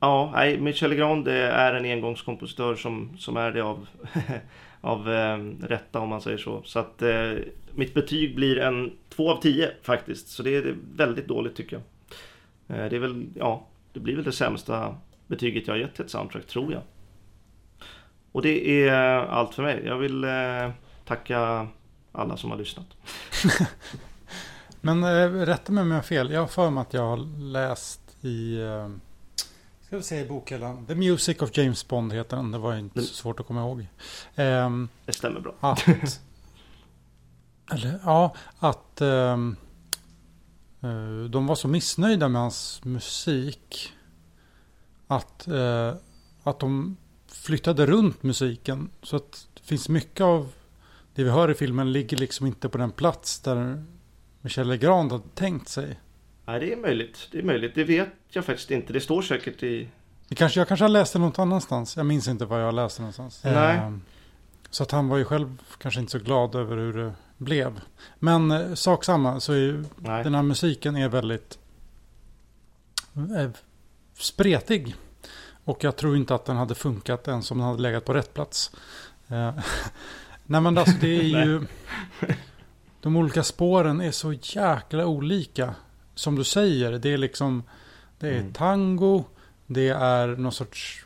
Ja, 0.01 0.31
nej, 0.35 0.61
Michel 0.61 0.91
Legrand 0.91 1.29
eh, 1.29 1.35
är 1.35 1.75
en 1.75 1.85
engångskompositör 1.85 2.75
som, 2.75 3.19
som 3.19 3.37
är 3.37 3.53
det 3.53 3.61
av, 3.61 3.87
av 4.81 5.13
eh, 5.13 5.39
rätta 5.61 6.01
om 6.01 6.09
man 6.09 6.21
säger 6.21 6.39
så. 6.39 6.63
Så 6.65 6.79
att 6.79 7.03
eh, 7.03 7.33
mitt 7.75 7.95
betyg 7.95 8.37
blir 8.37 8.59
en 8.59 8.93
2 9.09 9.31
av 9.31 9.41
10 9.41 9.71
faktiskt. 9.83 10.29
Så 10.29 10.43
det 10.43 10.57
är, 10.57 10.77
väldigt 10.97 11.29
dåligt 11.29 11.57
tycker 11.57 11.77
jag. 11.77 11.83
Eh, 12.79 12.91
det 12.91 12.97
är 12.97 13.01
väl, 13.01 13.27
ja, 13.35 13.67
det 13.93 14.01
blir 14.01 14.15
väl 14.15 14.25
det 14.25 14.33
sämsta 14.33 14.97
betyget 15.27 15.67
jag 15.67 15.75
har 15.75 15.79
gett 15.79 15.95
till 15.95 16.05
ett 16.05 16.11
soundtrack 16.11 16.47
tror 16.47 16.73
jag. 16.73 16.83
Och 18.33 18.43
det 18.43 18.89
är 18.89 18.93
allt 19.27 19.55
för 19.55 19.63
mig. 19.63 19.83
Jag 19.87 19.99
vill 19.99 20.25
eh, 20.25 20.71
tacka 21.05 21.69
alla 22.13 22.37
som 22.37 22.51
har 22.51 22.59
lyssnat. 22.59 22.87
Men 24.81 25.05
eh, 25.05 25.31
rätta 25.31 25.73
mig 25.73 25.83
om 25.83 25.91
jag 25.91 25.99
har 25.99 26.03
fel. 26.03 26.31
Jag 26.31 26.41
har 26.41 26.47
för 26.47 26.71
mig 26.71 26.83
att 26.83 26.95
jag 26.95 27.03
har 27.03 27.41
läst 27.53 28.17
i... 28.25 28.63
Ehm, 28.63 29.01
Ska 29.91 29.97
vi 29.97 30.03
se 30.03 30.21
i 30.21 30.29
bokhyllan. 30.29 30.87
The 30.87 30.95
Music 30.95 31.43
of 31.43 31.51
James 31.59 31.89
Bond 31.89 32.13
heter 32.13 32.37
den. 32.37 32.51
Det 32.51 32.59
var 32.59 32.77
inte 32.77 33.03
så 33.03 33.15
svårt 33.15 33.41
att 33.41 33.47
komma 33.47 33.61
ihåg. 33.61 33.87
Ehm, 34.35 34.89
Det 35.07 35.13
stämmer 35.13 35.41
bra. 35.41 35.55
att... 35.61 35.89
eller 37.73 38.01
ja, 38.05 38.35
att... 38.59 39.01
eh, 39.01 39.37
de 41.31 41.47
var 41.47 41.55
så 41.55 41.69
missnöjda 41.69 42.29
med 42.29 42.41
hans 42.41 42.85
musik. 42.85 43.93
Att, 45.07 45.49
eh, 45.49 45.95
att 46.43 46.59
de 46.59 46.97
flyttade 47.27 47.87
runt 47.87 48.23
musiken. 48.23 48.91
Så 49.03 49.17
att 49.17 49.49
det 49.55 49.63
finns 49.63 49.89
mycket 49.89 50.21
av 50.25 50.53
det 51.15 51.25
vi 51.25 51.31
hör 51.31 51.51
i 51.51 51.55
filmen 51.55 51.93
ligger 51.93 52.17
liksom 52.17 52.47
inte 52.47 52.69
på 52.69 52.79
den 52.79 52.91
plats 52.91 53.41
där 53.41 53.85
Michel 54.41 54.69
Legrand 54.69 55.13
hade 55.13 55.25
tänkt 55.35 55.69
sig. 55.69 55.99
Nej, 56.51 56.61
det 56.61 56.73
är 56.73 56.77
möjligt. 56.77 57.29
Det 57.31 57.39
är 57.39 57.43
möjligt. 57.43 57.75
Det 57.75 57.85
vet 57.85 58.09
jag 58.29 58.45
faktiskt 58.45 58.71
inte. 58.71 58.93
Det 58.93 59.01
står 59.01 59.23
säkert 59.23 59.63
i... 59.63 59.89
Det 60.29 60.35
kanske, 60.35 60.61
jag 60.61 60.69
kanske 60.69 60.85
har 60.85 60.89
läst 60.89 61.13
det 61.13 61.19
något 61.19 61.39
annanstans. 61.39 61.97
Jag 61.97 62.07
minns 62.07 62.29
inte 62.29 62.45
vad 62.45 62.63
jag 62.63 62.75
läste 62.75 63.03
någonstans. 63.03 63.41
Nej. 63.45 63.79
Ehm, 63.79 64.03
så 64.71 64.83
att 64.83 64.91
han 64.91 65.09
var 65.09 65.17
ju 65.17 65.25
själv 65.25 65.63
kanske 65.79 66.01
inte 66.01 66.13
så 66.13 66.19
glad 66.19 66.55
över 66.55 66.77
hur 66.77 66.93
det 66.93 67.13
blev. 67.37 67.81
Men 68.19 68.51
eh, 68.51 68.75
sak 68.75 69.05
samma 69.05 69.41
så 69.41 69.53
är 69.53 69.57
ju 69.57 69.85
Nej. 69.97 70.25
den 70.25 70.35
här 70.35 70.43
musiken 70.43 70.97
är 70.97 71.09
väldigt 71.09 71.59
eh, 73.15 73.51
spretig. 74.15 74.95
Och 75.65 75.85
jag 75.85 75.97
tror 75.97 76.17
inte 76.17 76.35
att 76.35 76.45
den 76.45 76.57
hade 76.57 76.75
funkat 76.75 77.29
ens 77.29 77.51
om 77.51 77.59
den 77.59 77.67
hade 77.67 77.83
legat 77.83 78.05
på 78.05 78.15
rätt 78.15 78.35
plats. 78.35 78.71
Eh, 79.29 79.55
Nej 80.47 80.61
men 80.61 80.79
alltså 80.79 80.97
det 81.01 81.15
är 81.17 81.45
ju... 81.47 81.67
De 83.01 83.17
olika 83.17 83.43
spåren 83.43 84.01
är 84.01 84.11
så 84.11 84.33
jäkla 84.33 85.07
olika. 85.07 85.75
Som 86.21 86.37
du 86.37 86.45
säger, 86.45 86.93
det 86.93 87.13
är 87.13 87.19
liksom... 87.19 87.63
Det 88.19 88.29
är 88.29 88.41
Mm. 88.41 88.53
tango, 88.53 89.25
det 89.67 89.89
är 89.89 90.27
någon 90.29 90.53
sorts 90.53 91.05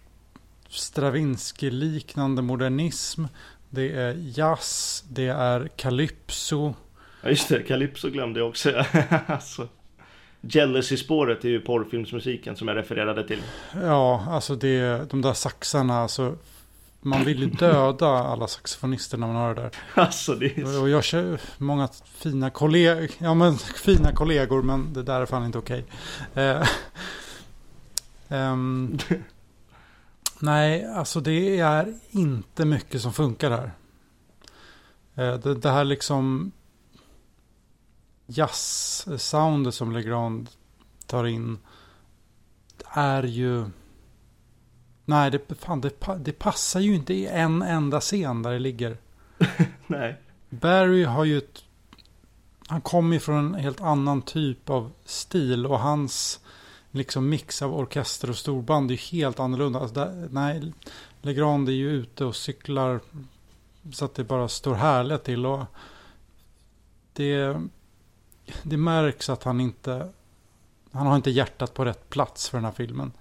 Stravinsky-liknande 0.68 2.42
modernism. 2.42 3.24
Det 3.70 3.92
är 3.92 4.14
jazz, 4.38 5.04
det 5.08 5.26
är 5.26 5.68
calypso. 5.76 6.74
Ja 7.22 7.28
just 7.28 7.48
det, 7.48 7.62
Calypso 7.62 8.10
glömde 8.10 8.40
jag 8.40 8.48
också. 8.48 8.70
alltså, 9.26 9.68
Jealousy-spåret 10.40 11.44
är 11.44 11.48
ju 11.48 11.60
porrfilmsmusiken 11.60 12.56
som 12.56 12.68
jag 12.68 12.76
refererade 12.76 13.26
till. 13.28 13.42
Ja, 13.82 14.26
alltså 14.28 14.54
det, 14.54 15.10
de 15.10 15.22
där 15.22 15.32
saxarna, 15.32 15.98
alltså, 15.98 16.36
man 17.04 17.24
vill 17.24 17.38
ju 17.38 17.50
döda 17.50 18.08
alla 18.08 18.46
saxofonister 18.46 19.18
när 19.18 19.26
man 19.26 19.36
hör 19.36 19.54
det 19.54 19.62
där. 19.62 19.70
Alltså 19.94 20.34
det 20.34 20.58
är... 20.58 20.82
Och 20.82 20.88
jag 20.88 21.04
kör 21.04 21.40
många 21.58 21.88
fina 22.04 22.50
kollegor, 22.50 23.10
ja 23.18 23.34
men 23.34 23.58
fina 23.58 24.12
kollegor, 24.12 24.62
men 24.62 24.92
det 24.92 25.02
där 25.02 25.20
är 25.20 25.26
fan 25.26 25.44
inte 25.44 25.58
okej. 25.58 25.84
Eh, 26.34 26.68
ehm, 28.28 28.98
nej, 30.38 30.86
alltså 30.86 31.20
det 31.20 31.58
är 31.58 31.94
inte 32.10 32.64
mycket 32.64 33.02
som 33.02 33.12
funkar 33.12 33.50
här. 33.50 33.72
Eh, 35.14 35.38
det, 35.38 35.54
det 35.54 35.70
här 35.70 35.84
liksom... 35.84 36.52
jazz-soundet 38.26 39.74
som 39.74 39.92
Legrand 39.92 40.50
tar 41.06 41.26
in 41.26 41.58
är 42.88 43.22
ju... 43.22 43.64
Nej, 45.04 45.30
det, 45.30 45.54
fan, 45.54 45.80
det, 45.80 46.18
det 46.18 46.32
passar 46.32 46.80
ju 46.80 46.94
inte 46.94 47.14
i 47.14 47.26
en 47.26 47.62
enda 47.62 48.00
scen 48.00 48.42
där 48.42 48.52
det 48.52 48.58
ligger. 48.58 48.96
Nej. 49.86 50.20
Barry 50.50 51.04
har 51.04 51.24
ju 51.24 51.38
ett... 51.38 51.64
Han 52.66 52.80
kommer 52.80 53.14
ju 53.14 53.20
från 53.20 53.36
en 53.36 53.54
helt 53.54 53.80
annan 53.80 54.22
typ 54.22 54.70
av 54.70 54.92
stil 55.04 55.66
och 55.66 55.78
hans 55.78 56.40
liksom 56.90 57.28
mix 57.28 57.62
av 57.62 57.74
orkester 57.74 58.30
och 58.30 58.36
storband 58.36 58.90
är 58.90 58.94
ju 58.94 59.00
helt 59.00 59.40
annorlunda. 59.40 59.80
Alltså 59.80 59.94
där, 59.94 60.28
nej, 60.30 60.72
Legrand 61.22 61.68
är 61.68 61.72
ju 61.72 61.90
ute 61.90 62.24
och 62.24 62.36
cyklar 62.36 63.00
så 63.92 64.04
att 64.04 64.14
det 64.14 64.24
bara 64.24 64.48
står 64.48 64.74
härliga 64.74 65.18
till. 65.18 65.46
Och 65.46 65.64
det, 67.12 67.60
det 68.62 68.76
märks 68.76 69.30
att 69.30 69.44
han 69.44 69.60
inte... 69.60 70.12
Han 70.92 71.06
har 71.06 71.16
inte 71.16 71.30
hjärtat 71.30 71.74
på 71.74 71.84
rätt 71.84 72.10
plats 72.10 72.48
för 72.48 72.58
den 72.58 72.64
här 72.64 72.72
filmen. 72.72 73.12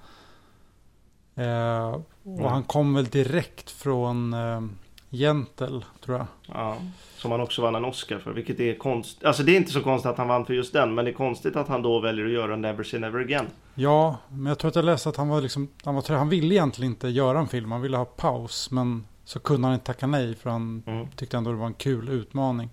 Eh, 1.35 1.87
och 2.23 2.39
Mm. 2.39 2.45
han 2.45 2.63
kom 2.63 2.93
väl 2.93 3.05
direkt 3.05 3.69
från 3.71 4.33
eh, 4.33 4.61
Gentle, 5.09 5.81
tror 6.05 6.17
jag. 6.17 6.27
Ja, 6.53 6.77
som 7.17 7.31
han 7.31 7.41
också 7.41 7.61
vann 7.61 7.75
en 7.75 7.85
Oscar 7.85 8.19
för, 8.19 8.31
vilket 8.31 8.59
är 8.59 8.75
konstigt. 8.77 9.25
Alltså 9.25 9.43
det 9.43 9.51
är 9.51 9.57
inte 9.57 9.71
så 9.71 9.81
konstigt 9.83 10.11
att 10.11 10.17
han 10.17 10.27
vann 10.27 10.45
för 10.45 10.53
just 10.53 10.73
den, 10.73 10.95
men 10.95 11.05
det 11.05 11.11
är 11.11 11.15
konstigt 11.15 11.55
att 11.55 11.67
han 11.67 11.81
då 11.81 11.99
väljer 11.99 12.25
att 12.25 12.31
göra 12.31 12.55
Never 12.55 12.83
Say 12.83 12.99
Never 12.99 13.19
Again. 13.19 13.45
Ja, 13.75 14.17
men 14.29 14.45
jag 14.45 14.59
tror 14.59 14.69
att 14.69 14.75
jag 14.75 14.85
läste 14.85 15.09
att 15.09 15.17
han 15.17 15.27
var 15.29 15.41
liksom, 15.41 15.67
han, 15.83 15.95
var, 15.95 16.15
han 16.17 16.29
ville 16.29 16.55
egentligen 16.55 16.91
inte 16.91 17.07
göra 17.07 17.39
en 17.39 17.47
film, 17.47 17.71
han 17.71 17.81
ville 17.81 17.97
ha 17.97 18.05
paus, 18.05 18.71
men 18.71 19.05
så 19.25 19.39
kunde 19.39 19.67
han 19.67 19.73
inte 19.73 19.85
tacka 19.85 20.07
nej 20.07 20.35
för 20.35 20.49
han 20.49 20.83
Mm. 20.87 21.07
tyckte 21.15 21.37
ändå 21.37 21.51
det 21.51 21.57
var 21.57 21.67
en 21.67 21.73
kul 21.73 22.09
utmaning. 22.09 22.69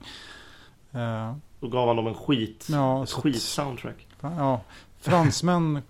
Eh, 0.92 1.34
Då 1.60 1.68
gav 1.68 1.86
han 1.86 1.96
dem 1.96 2.06
en 2.06 2.14
skit, 2.14 2.66
ja, 2.70 3.02
ett 3.02 3.10
skit-soundtrack. 3.10 4.06
ja, 4.20 4.60
fransmän 5.00 5.82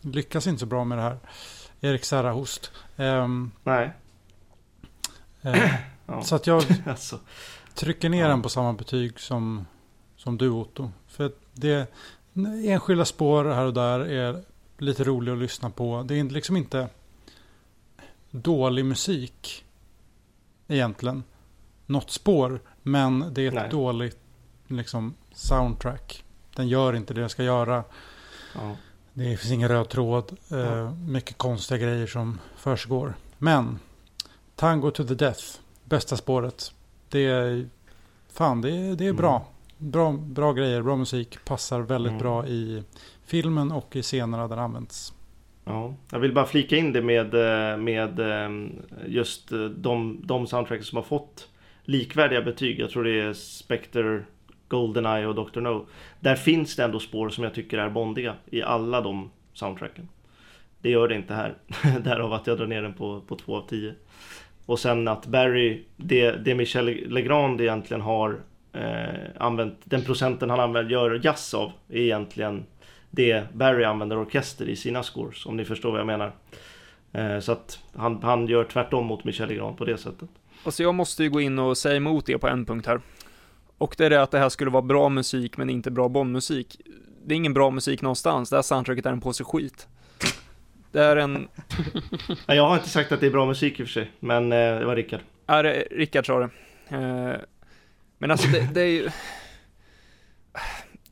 lyckas 0.00 0.46
inte 0.46 0.60
så 0.60 0.66
bra 0.66 0.84
med 0.84 0.98
det 0.98 1.02
här. 1.02 1.18
Erik 1.80 2.04
Serrahost. 2.04 2.70
Ehm, 2.96 3.50
Nej, 3.64 3.90
eh, 5.42 5.74
ja. 6.06 6.22
så 6.22 6.34
att 6.36 6.46
jag 6.46 6.64
alltså. 6.86 7.18
trycker 7.74 8.08
ner 8.08 8.22
Ja. 8.22 8.28
den 8.28 8.42
på 8.42 8.48
samma 8.48 8.72
betyg 8.72 9.20
som, 9.20 9.66
som 10.16 10.38
du 10.38 10.48
Otto. 10.48 10.90
För 11.06 11.32
det 11.52 11.92
enskilda 12.64 13.04
spår 13.04 13.44
här 13.44 13.64
och 13.64 13.74
där 13.74 14.00
är 14.00 14.42
lite 14.78 15.04
roliga 15.04 15.34
att 15.34 15.40
lyssna 15.40 15.70
på. 15.70 16.02
Det 16.02 16.14
är 16.20 16.24
liksom 16.24 16.56
inte 16.56 16.88
dålig 18.30 18.84
musik 18.84 19.64
egentligen. 20.68 21.22
Något 21.86 22.10
spår, 22.10 22.60
men 22.82 23.34
det 23.34 23.42
är 23.42 23.48
ett 23.48 23.54
Nej. 23.54 23.70
dåligt 23.70 24.18
liksom, 24.66 25.14
soundtrack. 25.32 26.24
Den 26.54 26.68
gör 26.68 26.96
inte 26.96 27.14
det 27.14 27.20
den 27.20 27.28
ska 27.30 27.42
göra. 27.42 27.84
Ja. 28.54 28.76
Det 29.18 29.36
finns 29.36 29.52
ingen 29.52 29.68
röd 29.68 29.88
tråd. 29.88 30.36
Eh, 30.50 30.92
mycket 31.08 31.38
konstiga 31.38 31.78
grejer 31.78 32.06
som 32.06 32.38
försiggår. 32.56 33.14
Men 33.38 33.78
Tango 34.54 34.90
to 34.90 35.04
the 35.04 35.14
Death, 35.14 35.42
bästa 35.84 36.16
spåret. 36.16 36.72
Det 37.08 37.24
är, 37.26 37.68
fan, 38.32 38.60
det 38.60 38.70
är, 38.70 38.94
det 38.96 39.04
är 39.04 39.08
Mm. 39.08 39.16
bra. 39.16 39.46
bra. 39.78 40.12
Bra 40.12 40.52
grejer, 40.52 40.82
bra 40.82 40.96
musik. 40.96 41.38
Passar 41.44 41.80
väldigt 41.80 42.10
Mm. 42.10 42.22
bra 42.22 42.46
i 42.46 42.82
filmen 43.26 43.72
och 43.72 43.96
i 43.96 44.02
scenerna 44.02 44.48
där 44.48 44.56
det 44.56 44.62
används. 44.62 45.12
Ja, 45.64 45.94
jag 46.10 46.18
vill 46.18 46.34
bara 46.34 46.46
flika 46.46 46.76
in 46.76 46.92
det 46.92 47.02
med, 47.02 47.34
eh, 47.34 47.76
med 47.78 48.20
eh, 48.20 48.50
just 49.06 49.52
eh, 49.52 49.58
de, 49.64 50.20
de 50.24 50.46
soundtracks 50.46 50.86
som 50.88 50.96
har 50.96 51.02
fått 51.02 51.48
likvärdiga 51.84 52.42
betyg. 52.42 52.78
Jag 52.80 52.90
tror 52.90 53.04
det 53.04 53.20
är 53.20 53.32
Spectre, 53.32 54.24
Goldeneye 54.68 55.26
och 55.26 55.34
Dr. 55.34 55.60
No. 55.60 55.86
Där 56.20 56.36
finns 56.36 56.76
det 56.76 56.84
ändå 56.84 57.00
spår 57.00 57.28
som 57.28 57.44
jag 57.44 57.54
tycker 57.54 57.78
är 57.78 57.90
bondiga 57.90 58.34
i 58.46 58.62
alla 58.62 59.00
de 59.00 59.30
soundtracken. 59.52 60.08
Det 60.80 60.90
gör 60.90 61.08
det 61.08 61.14
inte 61.14 61.34
här. 61.34 61.54
Därav 62.00 62.32
att 62.32 62.46
jag 62.46 62.58
drar 62.58 62.66
ner 62.66 62.82
den 62.82 62.94
på, 62.94 63.20
på 63.20 63.36
2 63.36 63.56
av 63.56 63.66
10. 63.68 63.94
Och 64.66 64.78
sen 64.78 65.08
att 65.08 65.26
Barry, 65.26 65.84
det, 65.96 66.30
det 66.30 66.54
Michel 66.54 66.86
Legrand 66.86 67.60
egentligen 67.60 68.00
har 68.00 68.40
eh, 68.72 69.30
använt, 69.38 69.78
den 69.84 70.02
procenten 70.02 70.50
han 70.50 70.60
använder, 70.60 70.92
gör 70.92 71.20
jazz 71.24 71.54
av, 71.54 71.72
är 71.88 72.00
egentligen 72.00 72.66
det 73.10 73.54
Barry 73.54 73.84
använder 73.84 74.18
orkester 74.18 74.68
i 74.68 74.76
sina 74.76 75.02
scores, 75.02 75.46
om 75.46 75.56
ni 75.56 75.64
förstår 75.64 75.90
vad 75.90 76.00
jag 76.00 76.06
menar. 76.06 76.32
Eh, 77.12 77.40
så 77.40 77.52
att 77.52 77.78
han, 77.94 78.22
han 78.22 78.46
gör 78.46 78.64
tvärtom 78.64 79.06
mot 79.06 79.24
Michel 79.24 79.48
Legrand 79.48 79.78
på 79.78 79.84
det 79.84 79.98
sättet. 79.98 80.28
Alltså 80.64 80.82
jag 80.82 80.94
måste 80.94 81.22
ju 81.22 81.30
gå 81.30 81.40
in 81.40 81.58
och 81.58 81.78
säga 81.78 81.96
emot 81.96 82.26
det 82.26 82.38
på 82.38 82.48
en 82.48 82.64
punkt 82.64 82.86
här. 82.86 83.00
Och 83.78 83.94
det 83.98 84.06
är 84.06 84.10
det 84.10 84.22
att 84.22 84.30
det 84.30 84.38
här 84.38 84.48
skulle 84.48 84.70
vara 84.70 84.82
bra 84.82 85.08
musik 85.08 85.56
men 85.56 85.70
inte 85.70 85.90
bra 85.90 86.08
Bondmusik. 86.08 86.80
Det 87.24 87.34
är 87.34 87.36
ingen 87.36 87.54
bra 87.54 87.70
musik 87.70 88.02
någonstans, 88.02 88.50
det 88.50 88.56
här 88.56 88.62
soundtracket 88.62 89.06
är 89.06 89.12
en 89.12 89.20
påse 89.20 89.44
skit. 89.44 89.88
Det 90.92 91.02
är 91.02 91.16
en, 91.16 91.48
Jag 92.46 92.68
har 92.68 92.76
inte 92.76 92.88
sagt 92.88 93.12
att 93.12 93.20
det 93.20 93.26
är 93.26 93.30
bra 93.30 93.46
musik 93.46 93.80
i 93.80 93.82
och 93.82 93.86
för 93.86 93.92
sig, 93.92 94.12
men 94.20 94.52
eh, 94.52 94.78
det 94.78 94.84
var 94.84 94.96
Rickard. 94.96 95.20
det, 95.46 95.86
Rickard 95.90 96.26
sa 96.26 96.38
det. 96.38 96.50
Eh, 96.88 97.40
Men 98.18 98.30
alltså 98.30 98.48
det, 98.48 98.68
det 98.74 98.80
är 98.80 98.86
ju... 98.86 99.10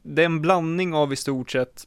Det 0.02 0.22
är 0.22 0.26
en 0.26 0.42
blandning 0.42 0.94
av 0.94 1.12
i 1.12 1.16
stort 1.16 1.50
sett 1.50 1.86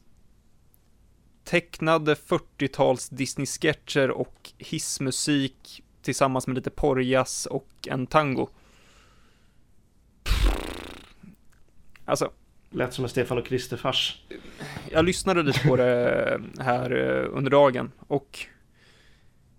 tecknade 1.44 2.14
40-tals 2.14 3.08
Disney-sketcher 3.08 4.10
och 4.10 4.50
hissmusik 4.58 5.82
tillsammans 6.02 6.46
med 6.46 6.56
lite 6.56 6.70
porrjazz 6.70 7.46
och 7.46 7.68
en 7.86 8.06
tango. 8.06 8.48
Alltså, 12.08 12.30
Lät 12.70 12.94
som 12.94 13.04
en 13.04 13.08
Stefan 13.08 13.38
och 13.38 13.46
Krister-fars. 13.46 14.22
jag 14.90 15.04
lyssnade 15.04 15.42
lite 15.42 15.68
på 15.68 15.76
det 15.76 16.40
här 16.58 16.90
eh, 16.90 17.36
under 17.36 17.50
dagen 17.50 17.92
och 17.98 18.38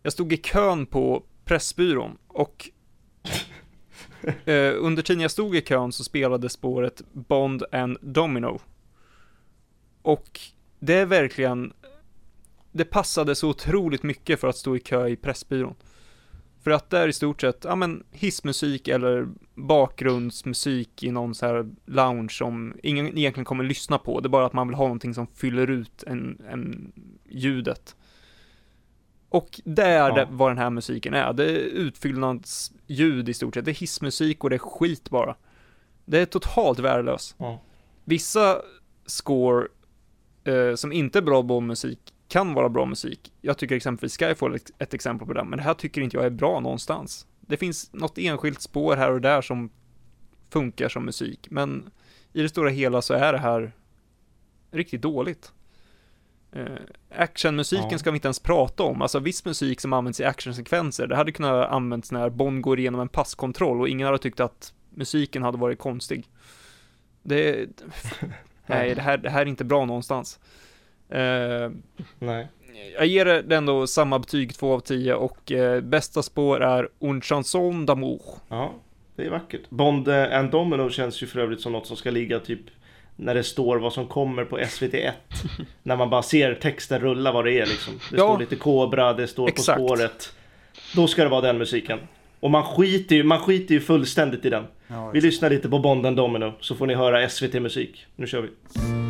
jag 0.04 0.14
stod 0.14 0.34
i 0.34 0.38
kön 0.38 0.86
på 0.86 1.24
Pressbyrån 1.46 2.18
och 2.28 2.70
eh, 4.46 4.74
under 4.78 5.04
tiden 5.04 5.22
jag 5.22 5.32
stod 5.32 5.56
i 5.56 5.62
kön 5.62 5.92
så 5.92 6.04
spelade 6.04 6.50
spåret 6.50 7.02
Bond 7.14 7.64
and 7.72 7.98
Domino. 8.02 8.60
Och 10.02 10.40
det 10.80 10.94
är 10.94 11.06
verkligen, 11.06 11.74
det 12.72 12.86
passade 12.86 13.36
så 13.36 13.50
otroligt 13.50 14.04
mycket 14.04 14.40
för 14.40 14.48
att 14.48 14.58
stå 14.58 14.76
i 14.76 14.80
kö 14.80 15.08
i 15.08 15.16
Pressbyrån. 15.16 15.76
För 16.70 16.74
att 16.76 16.90
det 16.90 16.98
är 17.00 17.08
i 17.08 17.14
stort 17.14 17.42
sett, 17.42 17.64
ja 17.64 17.76
men 17.76 18.04
hissmusik 18.12 18.88
eller 18.88 19.28
bakgrundsmusik 19.56 21.04
i 21.04 21.12
någon 21.12 21.36
så 21.36 21.46
här 21.46 21.70
lounge 21.86 22.30
som 22.32 22.76
ingen 22.84 23.18
egentligen 23.18 23.46
kommer 23.46 23.64
lyssna 23.64 23.98
på. 23.98 24.20
Det 24.20 24.28
är 24.28 24.30
bara 24.30 24.46
att 24.46 24.54
man 24.54 24.68
vill 24.68 24.76
ha 24.76 24.84
någonting 24.84 25.14
som 25.14 25.28
fyller 25.28 25.70
ut 25.70 26.04
en, 26.04 26.42
en 26.50 26.92
ljudet. 27.30 27.96
Och 29.30 29.62
det 29.66 29.84
är 29.84 30.18
Ja. 30.18 30.28
vad 30.32 30.50
den 30.52 30.58
här 30.58 30.70
musiken 30.70 31.14
är. 31.14 31.34
Det 31.34 31.44
är 31.44 31.58
utfyllnadsljud 31.60 33.30
i 33.30 33.34
stort 33.34 33.54
sett. 33.54 33.66
Det 33.66 33.72
är 33.72 33.76
hissmusik 33.76 34.44
och 34.44 34.50
det 34.50 34.56
är 34.56 34.58
skit 34.58 35.10
bara. 35.10 35.36
Det 36.06 36.20
är 36.20 36.26
totalt 36.26 36.80
värdelöst. 36.80 37.36
Ja. 37.38 37.62
Vissa 38.04 38.62
score 39.06 39.68
eh, 40.44 40.76
som 40.76 40.92
inte 40.92 41.20
är 41.20 41.24
bra 41.24 41.42
Bondmusik 41.42 42.14
kan 42.30 42.54
vara 42.54 42.70
bra 42.70 42.86
musik. 42.86 43.32
Jag 43.42 43.58
tycker 43.58 43.76
exempelvis 43.76 44.18
Skyfall 44.18 44.52
är 44.52 44.56
ett- 44.56 44.72
ett 44.78 44.94
exempel 44.94 45.28
på 45.28 45.34
det, 45.34 45.44
men 45.44 45.58
det 45.58 45.64
här 45.64 45.74
tycker 45.74 46.02
inte 46.02 46.18
jag 46.18 46.26
är 46.26 46.30
bra 46.30 46.60
någonstans. 46.60 47.28
Det 47.40 47.58
finns 47.58 47.94
något 47.94 48.18
enskilt 48.18 48.62
spår 48.62 48.96
här 48.96 49.12
och 49.12 49.22
där 49.22 49.42
som 49.42 49.70
funkar 50.50 50.90
som 50.90 51.06
musik, 51.06 51.48
men 51.52 51.90
i 52.34 52.42
det 52.42 52.50
stora 52.50 52.70
hela 52.70 53.02
så 53.02 53.14
är 53.14 53.34
det 53.34 53.40
här 53.40 53.72
riktigt 54.72 55.02
dåligt. 55.02 55.52
Eh, 56.52 56.66
actionmusiken 57.16 57.88
Ja. 57.92 57.98
ska 57.98 58.12
vi 58.12 58.18
inte 58.18 58.28
ens 58.28 58.40
prata 58.40 58.84
om, 58.84 59.02
alltså 59.02 59.20
viss 59.20 59.46
musik 59.46 59.82
som 59.82 59.94
används 59.94 60.20
i 60.20 60.24
actionsekvenser, 60.24 61.08
det 61.08 61.16
hade 61.16 61.32
kunnat 61.32 61.70
användas 61.70 62.12
när 62.12 62.30
Bond 62.30 62.62
går 62.62 62.80
igenom 62.80 63.02
en 63.02 63.10
passkontroll 63.10 63.82
och 63.82 63.90
ingen 63.90 64.06
hade 64.06 64.18
tyckt 64.18 64.40
att 64.40 64.74
musiken 64.90 65.44
hade 65.44 65.58
varit 65.58 65.80
konstig. 65.80 66.28
Det, 67.24 67.70
nej, 68.66 68.96
det 68.96 69.02
här, 69.02 69.18
det 69.18 69.30
här 69.30 69.42
är 69.42 69.46
inte 69.46 69.64
bra 69.64 69.86
någonstans. 69.86 70.40
Eh, 71.10 71.72
Nej. 72.20 72.48
jag 72.98 73.06
ger 73.08 73.26
det 73.26 73.56
ändå 73.56 73.88
samma 73.88 74.20
betyg, 74.20 74.56
2 74.56 74.74
av 74.74 74.80
10, 74.80 75.14
och 75.14 75.52
eh, 75.52 75.82
bästa 75.82 76.24
spår 76.24 76.64
är 76.64 76.90
Un 77.00 77.22
chanson 77.22 77.88
d'amour. 77.88 78.22
Ja, 78.50 78.74
det 79.16 79.26
är 79.26 79.30
vackert. 79.30 79.62
Bond 79.70 80.08
eh, 80.08 80.38
and 80.40 80.52
Domino 80.52 80.90
känns 80.90 81.24
ju 81.24 81.28
för 81.28 81.40
övrigt 81.40 81.62
som 81.62 81.72
något 81.72 81.88
som 81.88 81.98
ska 81.98 82.12
ligga 82.12 82.40
typ 82.40 82.60
när 83.16 83.36
det 83.36 83.44
står 83.44 83.78
vad 83.78 83.94
som 83.94 84.08
kommer 84.08 84.46
på 84.46 84.60
SVT1. 84.60 85.12
när 85.84 85.96
man 85.96 86.10
bara 86.10 86.22
ser 86.24 86.54
texten 86.54 87.00
rulla 87.02 87.32
vad 87.32 87.46
det 87.46 87.60
är 87.60 87.66
liksom. 87.66 87.94
Det 88.12 88.18
Ja. 88.18 88.28
står 88.28 88.40
lite 88.40 88.56
Kobra, 88.56 89.14
det 89.14 89.28
står 89.28 89.48
Exakt. 89.50 89.80
På 89.80 89.88
spåret. 89.88 90.34
Då 90.96 91.08
ska 91.08 91.24
det 91.24 91.30
vara 91.30 91.42
den 91.42 91.58
musiken. 91.58 92.00
Och 92.40 92.52
man 92.52 92.64
skiter 92.64 93.16
ju, 93.16 93.24
man 93.24 93.40
skiter 93.40 93.74
ju 93.76 93.82
fullständigt 93.82 94.46
i 94.46 94.50
den. 94.50 94.64
Ja, 94.88 95.10
Vi 95.14 95.22
lyssnar 95.22 95.50
lite 95.50 95.70
på 95.70 95.80
Bond 95.80 96.06
and 96.06 96.18
Domino 96.18 96.54
så 96.60 96.76
får 96.76 96.88
ni 96.88 96.94
höra 96.94 97.30
SVT-musik. 97.30 98.06
Nu 98.16 98.28
kör 98.28 98.42
vi. 98.42 99.09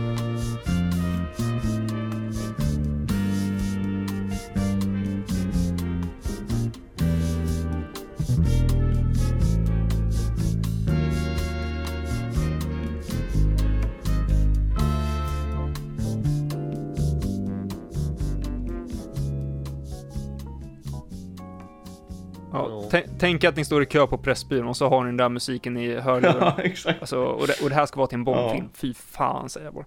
Tänk 23.20 23.44
att 23.44 23.56
ni 23.56 23.66
står 23.66 23.84
i 23.84 23.86
kö 23.86 24.08
på 24.08 24.18
Pressbyrån 24.18 24.68
och 24.68 24.78
så 24.78 24.90
har 24.90 25.04
ni 25.04 25.08
den 25.10 25.18
där 25.18 25.30
musiken 25.30 25.78
i 25.78 25.96
hörlurarna. 25.96 26.40
Ja, 26.58 26.64
exakt. 26.64 27.02
Alltså, 27.02 27.20
och, 27.20 27.48
det, 27.48 27.62
och 27.64 27.70
det 27.70 27.76
här 27.76 27.86
ska 27.86 27.98
vara 27.98 28.08
till 28.08 28.16
en 28.18 28.24
Bondfilm. 28.24 28.70
Ja. 28.74 28.78
Fy 28.80 28.94
fan, 28.94 29.50
säger 29.50 29.66
jag 29.68 29.74
bara. 29.74 29.86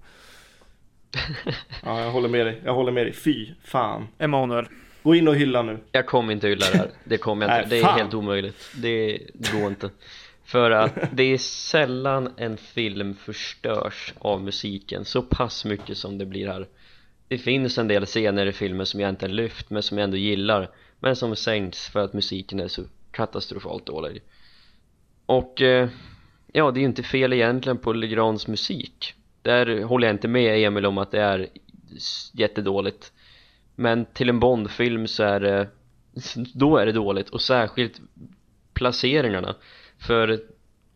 Ja, 1.84 2.00
jag 2.00 2.10
håller 2.10 2.28
med 2.28 2.46
dig. 2.46 2.60
Jag 2.64 2.74
håller 2.74 2.92
med 2.92 3.06
dig. 3.06 3.12
Fy 3.12 3.46
fan. 3.64 4.08
Emanuel. 4.18 4.66
Gå 5.02 5.14
in 5.14 5.28
och 5.28 5.36
hylla 5.36 5.62
nu. 5.62 5.78
Jag 5.92 6.06
kommer 6.06 6.32
inte 6.32 6.48
hylla 6.48 6.66
det 6.72 6.78
här, 6.78 6.90
det 7.04 7.18
kommer 7.18 7.48
jag 7.48 7.58
inte, 7.58 7.68
Nej, 7.68 7.82
det 7.82 7.88
är 7.88 7.92
helt 7.92 8.14
omöjligt 8.14 8.70
Det 8.76 9.18
går 9.52 9.68
inte 9.68 9.90
För 10.44 10.70
att 10.70 10.92
det 11.12 11.22
är 11.22 11.38
sällan 11.38 12.32
en 12.36 12.56
film 12.56 13.14
förstörs 13.14 14.14
av 14.18 14.42
musiken 14.42 15.04
så 15.04 15.22
pass 15.22 15.64
mycket 15.64 15.98
som 15.98 16.18
det 16.18 16.26
blir 16.26 16.48
här 16.48 16.66
Det 17.28 17.38
finns 17.38 17.78
en 17.78 17.88
del 17.88 18.06
scener 18.06 18.46
i 18.46 18.52
filmen 18.52 18.86
som 18.86 19.00
jag 19.00 19.10
inte 19.10 19.28
lyft 19.28 19.70
men 19.70 19.82
som 19.82 19.98
jag 19.98 20.04
ändå 20.04 20.16
gillar 20.16 20.68
men 21.02 21.16
som 21.16 21.36
sänks 21.36 21.88
för 21.88 22.00
att 22.00 22.12
musiken 22.12 22.60
är 22.60 22.68
så 22.68 22.84
katastrofalt 23.10 23.86
dålig. 23.86 24.22
Och 25.26 25.62
eh, 25.62 25.88
ja, 26.52 26.70
det 26.70 26.78
är 26.78 26.82
ju 26.82 26.86
inte 26.86 27.02
fel 27.02 27.32
egentligen 27.32 27.78
på 27.78 27.92
Legrands 27.92 28.46
musik. 28.46 29.14
Där 29.42 29.82
håller 29.82 30.06
jag 30.06 30.14
inte 30.14 30.28
med 30.28 30.66
Emil 30.66 30.86
om 30.86 30.98
att 30.98 31.10
det 31.10 31.20
är 31.20 31.48
jättedåligt. 32.32 33.12
Men 33.74 34.04
till 34.04 34.28
en 34.28 34.40
Bondfilm 34.40 35.06
så 35.06 35.22
är 35.22 35.40
det 35.40 35.68
Då 36.54 36.76
är 36.76 36.86
det 36.86 36.92
dåligt. 36.92 37.28
Och 37.28 37.40
särskilt 37.40 38.00
placeringarna. 38.74 39.56
För 39.98 40.40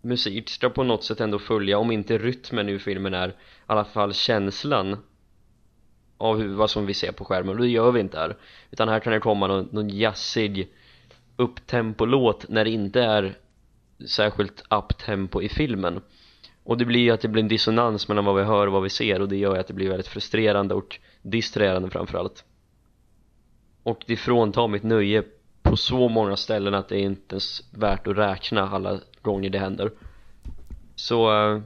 musik 0.02 0.48
ska 0.48 0.70
på 0.70 0.82
något 0.82 1.04
sätt 1.04 1.20
ändå 1.20 1.38
följa 1.38 1.78
om 1.78 1.90
inte 1.90 2.18
rytmen 2.18 2.68
i 2.68 2.78
filmen 2.78 3.14
är 3.14 3.28
I 3.28 3.32
alla 3.66 3.84
fall 3.84 4.14
känslan. 4.14 4.96
Av 6.18 6.42
vad 6.42 6.70
som 6.70 6.86
vi 6.86 6.94
ser 6.94 7.12
på 7.12 7.24
skärmen 7.24 7.54
och 7.54 7.60
det 7.60 7.68
gör 7.68 7.92
vi 7.92 8.00
inte 8.00 8.18
här. 8.18 8.36
Utan 8.70 8.88
här 8.88 9.00
kan 9.00 9.12
det 9.12 9.20
komma 9.20 9.46
någon, 9.46 9.68
någon 9.72 9.88
jazzig 9.88 10.68
Upptempo-låt 11.36 12.48
när 12.48 12.64
det 12.64 12.70
inte 12.70 13.02
är 13.02 13.38
Särskilt 14.06 14.64
upptempo 14.70 15.42
i 15.42 15.48
filmen. 15.48 16.00
Och 16.64 16.78
det 16.78 16.84
blir 16.84 17.00
ju 17.00 17.10
att 17.10 17.20
det 17.20 17.28
blir 17.28 17.42
en 17.42 17.48
dissonans 17.48 18.08
mellan 18.08 18.24
vad 18.24 18.36
vi 18.36 18.42
hör 18.42 18.66
och 18.66 18.72
vad 18.72 18.82
vi 18.82 18.90
ser 18.90 19.20
och 19.20 19.28
det 19.28 19.36
gör 19.36 19.54
ju 19.54 19.60
att 19.60 19.66
det 19.66 19.74
blir 19.74 19.88
väldigt 19.88 20.08
frustrerande 20.08 20.74
och 20.74 20.98
distraherande 21.22 21.90
framförallt. 21.90 22.44
Och 23.82 24.04
det 24.06 24.16
fråntar 24.16 24.68
mitt 24.68 24.82
nöje 24.82 25.24
på 25.62 25.76
så 25.76 26.08
många 26.08 26.36
ställen 26.36 26.74
att 26.74 26.88
det 26.88 26.96
är 26.96 27.02
inte 27.02 27.34
ens 27.34 27.74
värt 27.74 28.06
att 28.06 28.16
räkna 28.16 28.68
alla 28.68 29.00
gånger 29.22 29.50
det 29.50 29.58
händer. 29.58 29.90
Så 30.94 31.32
eh, 31.32 31.62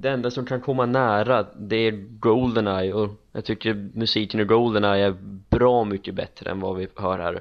det 0.00 0.10
enda 0.10 0.30
som 0.30 0.46
kan 0.46 0.60
komma 0.60 0.86
nära 0.86 1.46
det 1.56 1.76
är 1.76 1.92
Goldeneye 2.18 2.92
och 2.92 3.10
jag 3.32 3.44
tycker 3.44 3.74
musiken 3.94 4.40
i 4.40 4.44
Goldeneye 4.44 5.06
är 5.06 5.16
bra 5.50 5.84
mycket 5.84 6.14
bättre 6.14 6.50
än 6.50 6.60
vad 6.60 6.76
vi 6.76 6.88
hör 6.96 7.18
här. 7.18 7.40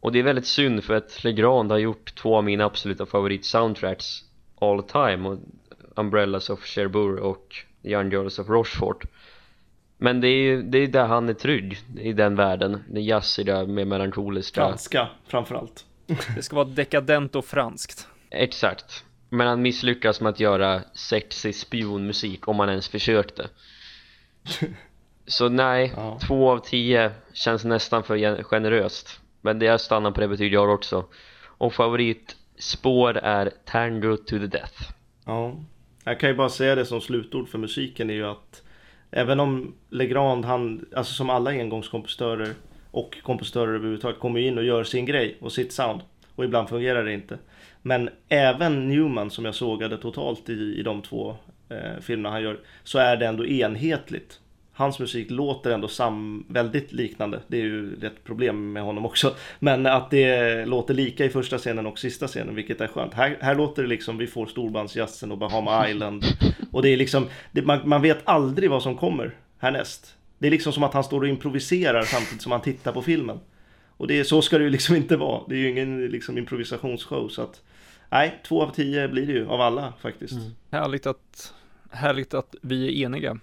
Och 0.00 0.12
det 0.12 0.18
är 0.18 0.22
väldigt 0.22 0.46
synd 0.46 0.84
för 0.84 0.94
att 0.94 1.24
Legrand 1.24 1.70
har 1.70 1.78
gjort 1.78 2.14
två 2.14 2.36
av 2.36 2.44
mina 2.44 2.64
absoluta 2.64 3.06
favorit 3.06 3.44
soundtracks 3.44 4.24
all 4.60 4.82
time 4.82 5.28
och 5.28 5.38
Umbrellas 5.96 6.50
of 6.50 6.64
Cherbourg 6.64 7.22
och 7.22 7.54
Young 7.82 8.10
Girls 8.10 8.38
of 8.38 8.48
Rochefort. 8.48 9.04
Men 9.98 10.20
det 10.20 10.28
är 10.28 10.42
ju 10.42 10.62
det 10.62 10.78
är 10.78 10.86
där 10.86 11.06
han 11.06 11.28
är 11.28 11.34
trygg 11.34 11.78
i 11.98 12.12
den 12.12 12.36
världen. 12.36 12.84
Den 12.88 13.04
jazziga 13.04 13.66
med 13.66 13.86
melankoliska 13.86 14.60
Franska 14.60 15.08
framförallt. 15.26 15.84
Det 16.36 16.42
ska 16.42 16.56
vara 16.56 16.68
dekadent 16.68 17.36
och 17.36 17.44
franskt. 17.44 18.08
exakt 18.30 19.05
men 19.28 19.46
han 19.46 19.62
misslyckas 19.62 20.20
med 20.20 20.30
att 20.30 20.40
göra 20.40 20.80
sexig 20.94 21.54
spionmusik 21.54 22.48
om 22.48 22.58
han 22.60 22.68
ens 22.68 22.88
försökte 22.88 23.48
så 25.26 25.48
nej, 25.48 25.92
Ja. 25.96 26.18
två 26.26 26.50
av 26.50 26.58
tio 26.58 27.10
känns 27.32 27.64
nästan 27.64 28.02
för 28.02 28.16
gen- 28.16 28.44
generöst 28.44 29.20
men 29.40 29.58
det 29.58 29.66
jag 29.66 29.80
stannar 29.80 30.10
på 30.10 30.20
det 30.20 30.28
betyder 30.28 30.54
jag 30.54 30.70
också 30.70 31.04
och 31.58 31.74
favoritspår 31.74 33.16
är 33.16 33.50
Tango 33.64 34.16
to 34.16 34.38
the 34.38 34.46
Death 34.46 34.82
Ja. 35.24 35.56
Jag 36.04 36.20
kan 36.20 36.28
ju 36.30 36.36
bara 36.36 36.48
säga 36.48 36.74
det 36.74 36.84
som 36.86 37.00
slutord 37.00 37.48
för 37.48 37.58
musiken 37.58 38.10
är 38.10 38.14
ju 38.14 38.26
att 38.26 38.62
Även 39.10 39.40
om 39.40 39.74
Legrand, 39.90 40.44
han, 40.44 40.86
alltså 40.96 41.14
som 41.14 41.30
alla 41.30 41.50
engångskompositörer 41.50 42.54
och 42.90 43.16
kompositörer 43.22 43.74
överhuvudtaget 43.74 44.18
kommer 44.20 44.40
in 44.40 44.58
och 44.58 44.64
gör 44.64 44.84
sin 44.84 45.06
grej 45.06 45.36
och 45.40 45.52
sitt 45.52 45.72
sound. 45.72 46.00
Och 46.34 46.44
ibland 46.44 46.68
fungerar 46.68 47.04
det 47.04 47.12
inte. 47.12 47.38
Men 47.86 48.08
även 48.28 48.88
Newman 48.88 49.30
som 49.30 49.44
jag 49.44 49.54
sågade 49.54 49.96
totalt 49.96 50.48
i, 50.48 50.52
i 50.52 50.82
de 50.82 51.02
två 51.02 51.36
eh, 51.68 52.00
filmerna 52.00 52.30
han 52.30 52.42
gör, 52.42 52.60
så 52.84 52.98
är 52.98 53.16
det 53.16 53.26
ändå 53.26 53.46
enhetligt. 53.46 54.40
Hans 54.72 54.98
musik 54.98 55.30
låter 55.30 55.70
ändå 55.70 55.88
sam, 55.88 56.44
väldigt 56.48 56.92
liknande. 56.92 57.40
Det 57.46 57.56
är 57.56 57.62
ju 57.62 57.94
ett 58.02 58.24
problem 58.24 58.72
med 58.72 58.82
honom 58.82 59.06
också. 59.06 59.34
Men 59.58 59.86
att 59.86 60.10
det 60.10 60.66
låter 60.66 60.94
lika 60.94 61.24
i 61.24 61.28
första 61.28 61.58
scenen 61.58 61.86
och 61.86 61.98
sista 61.98 62.26
scenen, 62.26 62.54
vilket 62.54 62.80
är 62.80 62.86
skönt. 62.86 63.14
Här, 63.14 63.38
här 63.40 63.54
låter 63.54 63.82
det 63.82 63.88
liksom, 63.88 64.18
vi 64.18 64.26
får 64.26 64.46
storbandsjazzen 64.46 65.32
och 65.32 65.38
Bahama 65.38 65.88
Island. 65.90 66.24
Och 66.72 66.82
det 66.82 66.88
är 66.88 66.96
liksom, 66.96 67.26
det, 67.52 67.62
man, 67.62 67.88
man 67.88 68.02
vet 68.02 68.18
aldrig 68.24 68.70
vad 68.70 68.82
som 68.82 68.96
kommer 68.96 69.34
härnäst. 69.58 70.16
Det 70.38 70.46
är 70.46 70.50
liksom 70.50 70.72
som 70.72 70.82
att 70.82 70.94
han 70.94 71.04
står 71.04 71.20
och 71.20 71.28
improviserar 71.28 72.02
samtidigt 72.02 72.42
som 72.42 72.52
han 72.52 72.60
tittar 72.60 72.92
på 72.92 73.02
filmen. 73.02 73.40
Och 73.96 74.06
det 74.06 74.24
så 74.24 74.42
ska 74.42 74.58
det 74.58 74.64
ju 74.64 74.70
liksom 74.70 74.96
inte 74.96 75.16
vara. 75.16 75.42
Det 75.48 75.54
är 75.54 75.58
ju 75.58 75.70
ingen 75.70 76.06
liksom, 76.06 76.38
improvisationsshow. 76.38 77.28
Så 77.28 77.42
att, 77.42 77.62
nej, 78.10 78.40
två 78.44 78.62
av 78.62 78.70
tio 78.70 79.08
blir 79.08 79.26
det 79.26 79.32
ju 79.32 79.48
av 79.48 79.60
alla 79.60 79.92
faktiskt. 80.00 80.38
Härligt 80.70 81.06
att, 81.06 81.54
härligt 81.90 82.34
att 82.34 82.54
vi 82.62 82.86
är 83.02 83.06
eniga. 83.06 83.38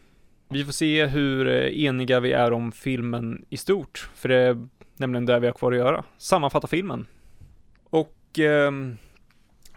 Vi 0.50 0.66
får 0.66 0.72
se 0.72 1.06
hur 1.06 1.48
eh, 1.48 1.86
eniga 1.86 2.20
vi 2.20 2.32
är 2.32 2.54
om 2.54 2.72
filmen 2.72 3.46
i 3.50 3.58
stort, 3.58 4.10
för 4.16 4.30
det 4.30 4.36
är 4.36 4.68
nämligen 4.98 5.26
det 5.26 5.40
vi 5.40 5.48
har 5.48 5.54
kvar 5.54 5.72
att 5.72 5.78
göra. 5.78 6.04
Sammanfatta 6.18 6.68
filmen. 6.68 7.08
Och 7.90 8.40
ehm, 8.40 8.98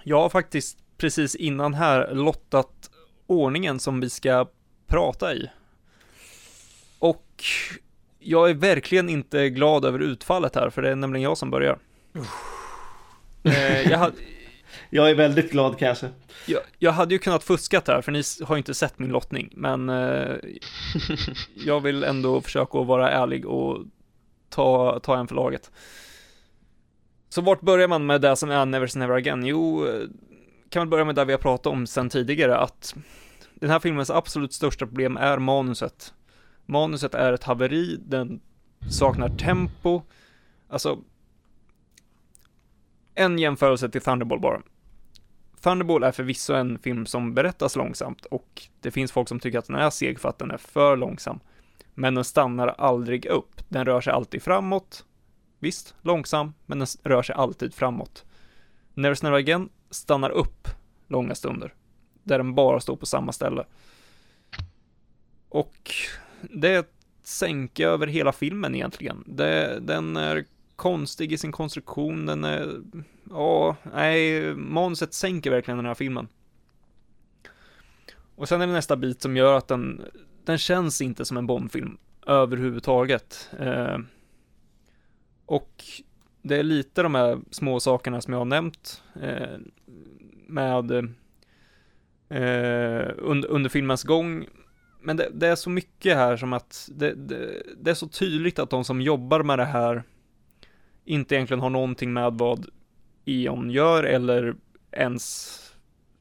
jag 0.02 0.20
har 0.20 0.28
faktiskt 0.28 0.78
precis 0.98 1.34
innan 1.34 1.74
här 1.74 2.15
lottat 2.15 2.90
ordningen 3.26 3.78
som 3.78 4.00
vi 4.00 4.10
ska 4.10 4.48
prata 4.86 5.34
i. 5.34 5.50
Och 6.98 7.44
jag 8.18 8.50
är 8.50 8.55
verkligen 8.55 9.08
inte 9.08 9.50
glad 9.50 9.84
över 9.84 9.98
utfallet 9.98 10.55
här, 10.55 10.70
för 10.70 10.82
det 10.82 10.90
är 10.90 10.97
nämligen 10.97 11.24
jag 11.24 11.39
som 11.39 11.50
börjar. 11.50 11.78
Eh, 13.42 13.90
jag, 13.90 13.98
hade, 13.98 14.16
Jag 14.90 15.10
är 15.10 15.15
väldigt 15.15 15.50
glad 15.50 15.78
kan 15.78 15.89
jag 15.89 15.97
jag, 16.78 16.92
hade 16.92 17.15
ju 17.15 17.18
kunnat 17.18 17.44
fuskat 17.44 17.89
här, 17.89 18.02
för 18.02 18.12
ni 18.12 18.23
har 18.44 18.55
ju 18.56 18.58
inte 18.58 18.74
sett 18.74 18.98
min 18.98 19.10
lottning, 19.10 19.52
men 19.56 19.89
eh, 19.89 20.36
jag 21.55 21.81
vill 21.81 22.05
ändå 22.05 22.40
försöka 22.40 22.78
att 22.78 22.86
vara 22.86 23.10
ärlig 23.10 23.47
och 23.47 23.84
ta, 24.48 25.00
ta 25.00 25.16
en 25.16 25.28
för 25.28 25.34
laget. 25.34 25.70
Så 27.28 27.40
vart 27.40 27.60
börjar 27.60 27.89
man 27.89 28.06
med 28.06 28.20
det 28.20 28.36
som 28.36 28.50
är 28.50 28.66
Never 28.66 28.86
Say 28.86 29.00
Never 29.00 29.15
Again? 29.15 29.47
Jo, 29.47 29.86
eh, 29.86 30.08
kan 30.68 30.81
väl 30.81 30.89
börja 30.89 31.05
med 31.05 31.15
det 31.15 31.24
vi 31.24 31.32
har 31.32 31.39
pratat 31.39 31.66
om 31.66 31.86
sedan 31.86 32.10
tidigare, 32.10 32.56
att 32.56 32.94
den 33.55 33.70
här 33.70 33.78
filmens 33.78 34.10
absolut 34.10 34.52
största 34.52 34.86
problem 34.86 35.16
är 35.16 35.39
manuset. 35.39 36.15
Manuset 36.66 37.15
är 37.15 37.32
ett 37.32 37.44
haveri, 37.44 37.97
den 38.00 38.40
saknar 38.90 39.28
tempo, 39.28 40.02
alltså 40.68 40.98
en 43.15 43.39
jämförelse 43.39 43.89
till 43.89 44.00
Thunderball 44.00 44.40
bara. 44.40 44.62
Thunderball 45.66 46.02
är 46.02 46.12
förvisso 46.12 46.54
en 46.54 46.78
film 46.78 47.06
som 47.06 47.34
berättas 47.34 47.76
långsamt 47.76 48.24
och 48.24 48.62
det 48.80 48.90
finns 48.90 49.12
folk 49.12 49.28
som 49.28 49.40
tycker 49.40 49.58
att 49.58 49.66
den 49.66 49.76
är 49.76 49.90
seg 49.90 50.20
för 50.20 50.28
att 50.28 50.38
den 50.38 50.50
är 50.50 50.56
för 50.56 50.96
långsam. 50.96 51.40
Men 51.94 52.14
den 52.14 52.24
stannar 52.24 52.68
aldrig 52.68 53.26
upp. 53.26 53.60
Den 53.68 53.84
rör 53.84 54.00
sig 54.00 54.12
alltid 54.12 54.42
framåt. 54.42 55.04
Visst, 55.58 55.94
långsam, 56.02 56.54
men 56.66 56.78
den 56.78 56.86
rör 57.02 57.22
sig 57.22 57.34
alltid 57.34 57.74
framåt. 57.74 58.24
Never 58.94 59.14
Say 59.14 59.26
Never 59.26 59.38
Again 59.38 59.68
stannar 59.90 60.30
upp 60.30 60.68
långa 61.08 61.34
stunder. 61.34 61.74
Där 62.22 62.38
den 62.38 62.54
bara 62.54 62.80
står 62.80 62.96
på 62.96 63.06
samma 63.06 63.32
ställe. 63.32 63.64
Och 65.48 65.90
det 66.40 66.68
är 66.68 66.78
ett 66.78 66.94
sänke 67.22 67.86
över 67.86 68.06
hela 68.06 68.32
filmen 68.32 68.74
egentligen. 68.74 69.24
Det, 69.26 69.78
den 69.80 70.16
är 70.16 70.44
konstig 70.76 71.32
i 71.32 71.38
sin 71.38 71.52
konstruktion, 71.52 72.26
den 72.26 72.44
är 72.44 72.80
Ja, 73.30 73.76
nej, 73.92 74.55
manuset 74.55 75.14
sänker 75.14 75.50
verkligen 75.50 75.78
den 75.78 75.86
här 75.86 75.94
filmen. 75.94 76.28
Och 78.36 78.48
sen 78.48 78.60
är 78.60 78.66
det 78.66 78.72
nästa 78.72 78.96
bit 78.96 79.22
som 79.22 79.36
gör 79.36 79.55
att 79.55 79.68
den, 79.68 80.02
den 80.44 80.58
känns 80.58 81.00
inte 81.00 81.24
som 81.24 81.36
en 81.36 81.46
Bondfilm 81.46 81.98
överhuvudtaget. 82.26 83.50
Eh, 83.58 83.98
och 85.46 85.84
det 86.42 86.56
är 86.56 86.62
lite 86.62 87.02
de 87.02 87.14
här 87.14 87.40
små 87.50 87.80
sakerna 87.80 88.20
som 88.20 88.32
jag 88.32 88.40
har 88.40 88.44
nämnt 88.44 89.02
eh, 89.22 89.58
med 90.46 90.90
eh, 92.28 93.10
under, 93.16 93.48
under 93.48 93.68
filmens 93.70 94.05
gång. 94.05 94.46
Men 95.00 95.16
det, 95.16 95.30
det 95.34 95.48
är 95.48 95.56
så 95.56 95.70
mycket 95.70 96.16
här 96.16 96.36
som 96.36 96.52
att 96.52 96.88
det, 96.94 97.14
det, 97.14 97.62
det 97.80 97.90
är 97.90 97.94
så 97.94 98.08
tydligt 98.08 98.58
att 98.58 98.70
de 98.70 98.84
som 98.84 99.00
jobbar 99.00 99.42
med 99.42 99.58
det 99.58 99.64
här 99.64 100.02
inte 101.05 101.34
egentligen 101.34 101.60
har 101.60 101.70
någonting 101.70 102.12
med 102.12 102.32
vad 102.32 102.66
Eon 103.26 103.70
gör 103.70 104.05
eller 104.05 104.55
ens 104.92 105.62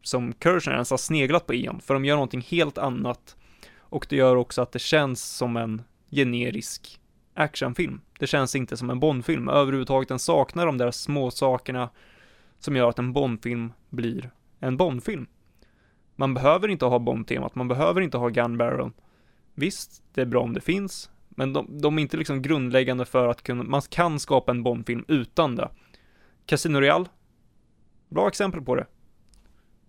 som 0.02 0.34
Kirchner 0.44 0.74
ens 0.74 0.90
har 0.90 0.98
sneglat 0.98 1.48
på 1.48 1.54
Eon, 1.54 1.82
för 1.82 1.94
de 1.94 2.06
gör 2.06 2.16
någonting 2.16 2.42
helt 2.42 2.78
annat 2.78 3.36
och 3.80 4.06
det 4.10 4.16
gör 4.16 4.36
också 4.36 4.62
att 4.62 4.72
det 4.72 4.80
känns 4.80 5.24
som 5.24 5.58
en 5.58 5.82
generisk 6.12 7.00
actionfilm. 7.34 8.02
Det 8.20 8.28
känns 8.28 8.56
inte 8.56 8.78
som 8.78 8.90
en 8.90 9.00
Bondfilm 9.00 9.50
överhuvudtaget. 9.50 10.10
Den 10.10 10.20
saknar 10.20 10.66
de 10.66 10.78
där 10.78 10.92
små 10.92 11.32
sakerna 11.32 11.90
som 12.60 12.76
gör 12.76 12.90
att 12.90 13.00
en 13.00 13.14
Bondfilm 13.14 13.74
blir 13.90 14.30
en 14.60 14.78
Bondfilm. 14.78 15.28
Man 16.16 16.34
behöver 16.34 16.68
inte 16.68 16.86
ha 16.86 17.00
bombtemat, 17.00 17.56
man 17.56 17.68
behöver 17.68 18.02
inte 18.02 18.18
ha 18.18 18.30
Gun 18.30 18.58
Barrel. 18.58 18.92
Visst, 19.54 20.04
det 20.14 20.22
är 20.22 20.26
bra 20.26 20.42
om 20.42 20.54
det 20.54 20.62
finns, 20.62 21.10
men 21.30 21.54
de, 21.54 21.82
de 21.82 21.98
är 21.98 22.02
inte 22.02 22.18
liksom 22.18 22.42
grundläggande 22.42 23.06
för 23.06 23.28
att 23.28 23.44
kunna, 23.44 23.64
man 23.64 23.82
kan 23.82 24.20
skapa 24.20 24.52
en 24.52 24.64
Bondfilm 24.64 25.06
utan 25.08 25.56
det. 25.56 25.70
Casino 26.46 26.80
Real, 26.80 27.10
bra 28.10 28.28
exempel 28.28 28.62
på 28.62 28.76
det. 28.76 28.86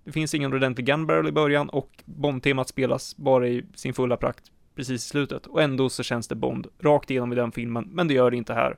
Det 0.05 0.13
finns 0.13 0.35
ingen 0.35 0.53
ordentlig 0.53 0.87
Gun 0.87 1.07
Barrel 1.07 1.29
i 1.29 1.33
början 1.33 1.69
och 1.69 2.03
Bond-temat 2.05 2.69
spelas 2.69 3.17
bara 3.17 3.49
i 3.49 3.65
sin 3.75 3.95
fulla 3.95 4.17
prakt 4.17 4.51
precis 4.77 5.05
i 5.05 5.09
slutet. 5.09 5.47
Och 5.47 5.63
ändå 5.63 5.89
så 5.89 6.03
känns 6.03 6.29
det 6.29 6.35
Bond 6.35 6.67
rakt 6.79 7.11
igenom 7.11 7.33
i 7.33 7.37
den 7.37 7.53
filmen, 7.53 7.89
men 7.93 8.09
det 8.09 8.15
gör 8.15 8.31
det 8.31 8.37
inte 8.37 8.55
här. 8.55 8.77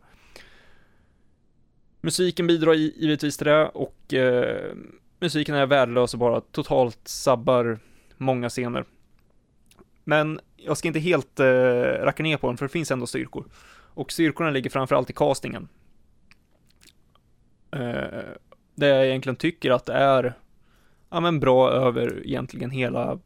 Musiken 2.01 2.47
bidrar 2.47 2.75
givetvis 2.75 3.37
till 3.37 3.47
det 3.47 3.69
och 3.69 4.15
eh, 4.15 4.75
musiken 5.21 5.55
är 5.55 5.67
värdelös 5.67 6.15
och 6.15 6.21
bara 6.21 6.41
totalt 6.41 7.09
sabbar 7.09 7.79
många 8.17 8.49
scener. 8.49 8.85
Men 10.05 10.41
jag 10.57 10.77
ska 10.77 10.89
inte 10.89 11.01
helt 11.01 11.41
eh, 11.41 11.47
racka 12.03 12.23
ner 12.23 12.37
på 12.37 12.47
den, 12.47 12.57
för 12.57 12.65
det 12.65 12.73
finns 12.73 12.91
ändå 12.91 13.07
styrkor. 13.07 13.45
Och 13.95 14.13
styrkorna 14.13 14.51
ligger 14.51 14.71
framförallt 14.71 15.11
i 15.11 15.13
castingen. 15.13 15.69
Eh, 17.71 18.25
där 18.75 18.89
jag 18.95 19.07
egentligen 19.07 19.37
tycker 19.37 19.71
att 19.71 19.87
det 19.87 19.93
är, 19.93 20.35
ja 21.11 21.21
men 21.21 21.41
bra 21.41 21.71
över 21.71 22.27
egentligen 22.27 22.71
hela, 22.71 23.19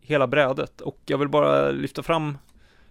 hela 0.00 0.26
brädet. 0.26 0.80
Och 0.80 0.98
jag 1.06 1.18
vill 1.18 1.28
bara 1.28 1.70
lyfta 1.70 2.02
fram 2.02 2.38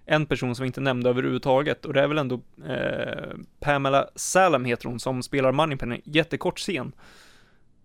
en 0.06 0.25
person 0.25 0.56
som 0.56 0.64
vi 0.64 0.67
inte 0.67 0.82
nämnde 0.82 1.09
överhuvudtaget 1.09 1.85
och 1.85 1.93
det 1.93 2.01
är 2.01 2.07
väl 2.07 2.17
ändå 2.17 2.41
eh, 2.67 3.38
Pamela 3.59 4.07
Salem 4.15 4.65
heter 4.65 4.90
hon 4.90 4.99
som 4.99 5.24
spelar 5.24 5.51
Moneypenny, 5.51 6.01
jättekort 6.03 6.59
scen. 6.59 6.91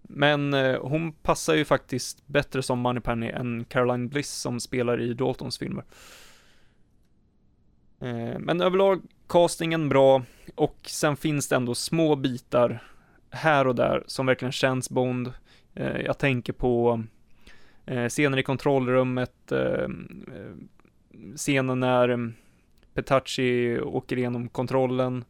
Men 0.03 0.55
eh, 0.55 0.81
hon 0.81 1.13
passar 1.13 1.55
ju 1.55 1.65
faktiskt 1.65 2.27
bättre 2.27 2.63
som 2.63 2.79
Moneypenny 2.79 3.29
än 3.29 3.65
Caroline 3.65 4.09
Bliss 4.09 4.31
som 4.31 4.61
spelar 4.61 5.01
i 5.01 5.15
Daltons 5.15 5.59
filmer. 5.59 5.85
Eh, 8.01 8.39
men 8.39 8.61
överlag 8.61 9.03
castingen 9.29 9.89
bra 9.89 10.23
och 10.55 10.79
sen 10.87 11.17
finns 11.17 11.49
det 11.49 11.57
ändå 11.57 11.75
små 11.75 12.17
bitar 12.17 12.83
här 13.31 13.67
och 13.67 13.75
där 13.75 14.05
som 14.07 14.27
verkligen 14.27 14.53
känns 14.53 14.91
Bond. 14.91 15.33
Eh, 15.75 16.01
jag 16.01 16.19
tänker 16.19 16.53
på 16.53 17.03
eh, 17.87 18.09
scener 18.09 18.39
i 18.39 18.43
kontrollrummet, 18.43 19.53
eh, 19.53 19.61
eh 19.61 19.89
scenen 21.37 21.81
när 21.81 22.09
eh, 22.09 22.19
Petacci 22.95 23.81
åker 23.81 24.19
igenom 24.19 24.49
kontrollen, 24.49 25.25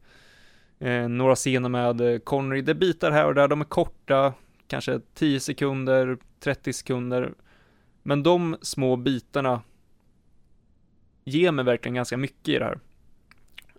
eh, 0.78 1.08
några 1.08 1.34
scener 1.34 1.68
med 1.68 2.00
eh, 2.00 2.18
Connery, 2.18 2.62
det 2.62 2.72
är 2.72 2.74
bitar 2.74 3.10
här 3.10 3.26
och 3.26 3.34
där, 3.34 3.48
de 3.48 3.60
är 3.60 3.64
korta, 3.64 4.34
kanske 4.66 5.00
10 5.14 5.40
sekunder, 5.40 6.18
30 6.40 6.72
sekunder, 6.72 7.34
men 8.02 8.22
de 8.22 8.56
små 8.62 8.96
bitarna 8.96 9.62
ger 11.24 11.52
mig 11.52 11.64
verkligen 11.64 11.94
ganska 11.94 12.16
mycket 12.16 12.48
i 12.48 12.58
det 12.58 12.64
här, 12.64 12.78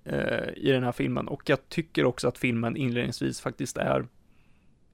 Eh, 0.04 0.50
i 0.56 0.72
den 0.72 0.84
här 0.84 0.92
filmen, 0.92 1.28
och 1.28 1.42
jag 1.46 1.70
tycker 1.70 2.06
också 2.06 2.28
att 2.28 2.38
filmen 2.38 2.78
inledningsvis 2.78 3.42
faktiskt 3.42 3.78
är 3.78 4.08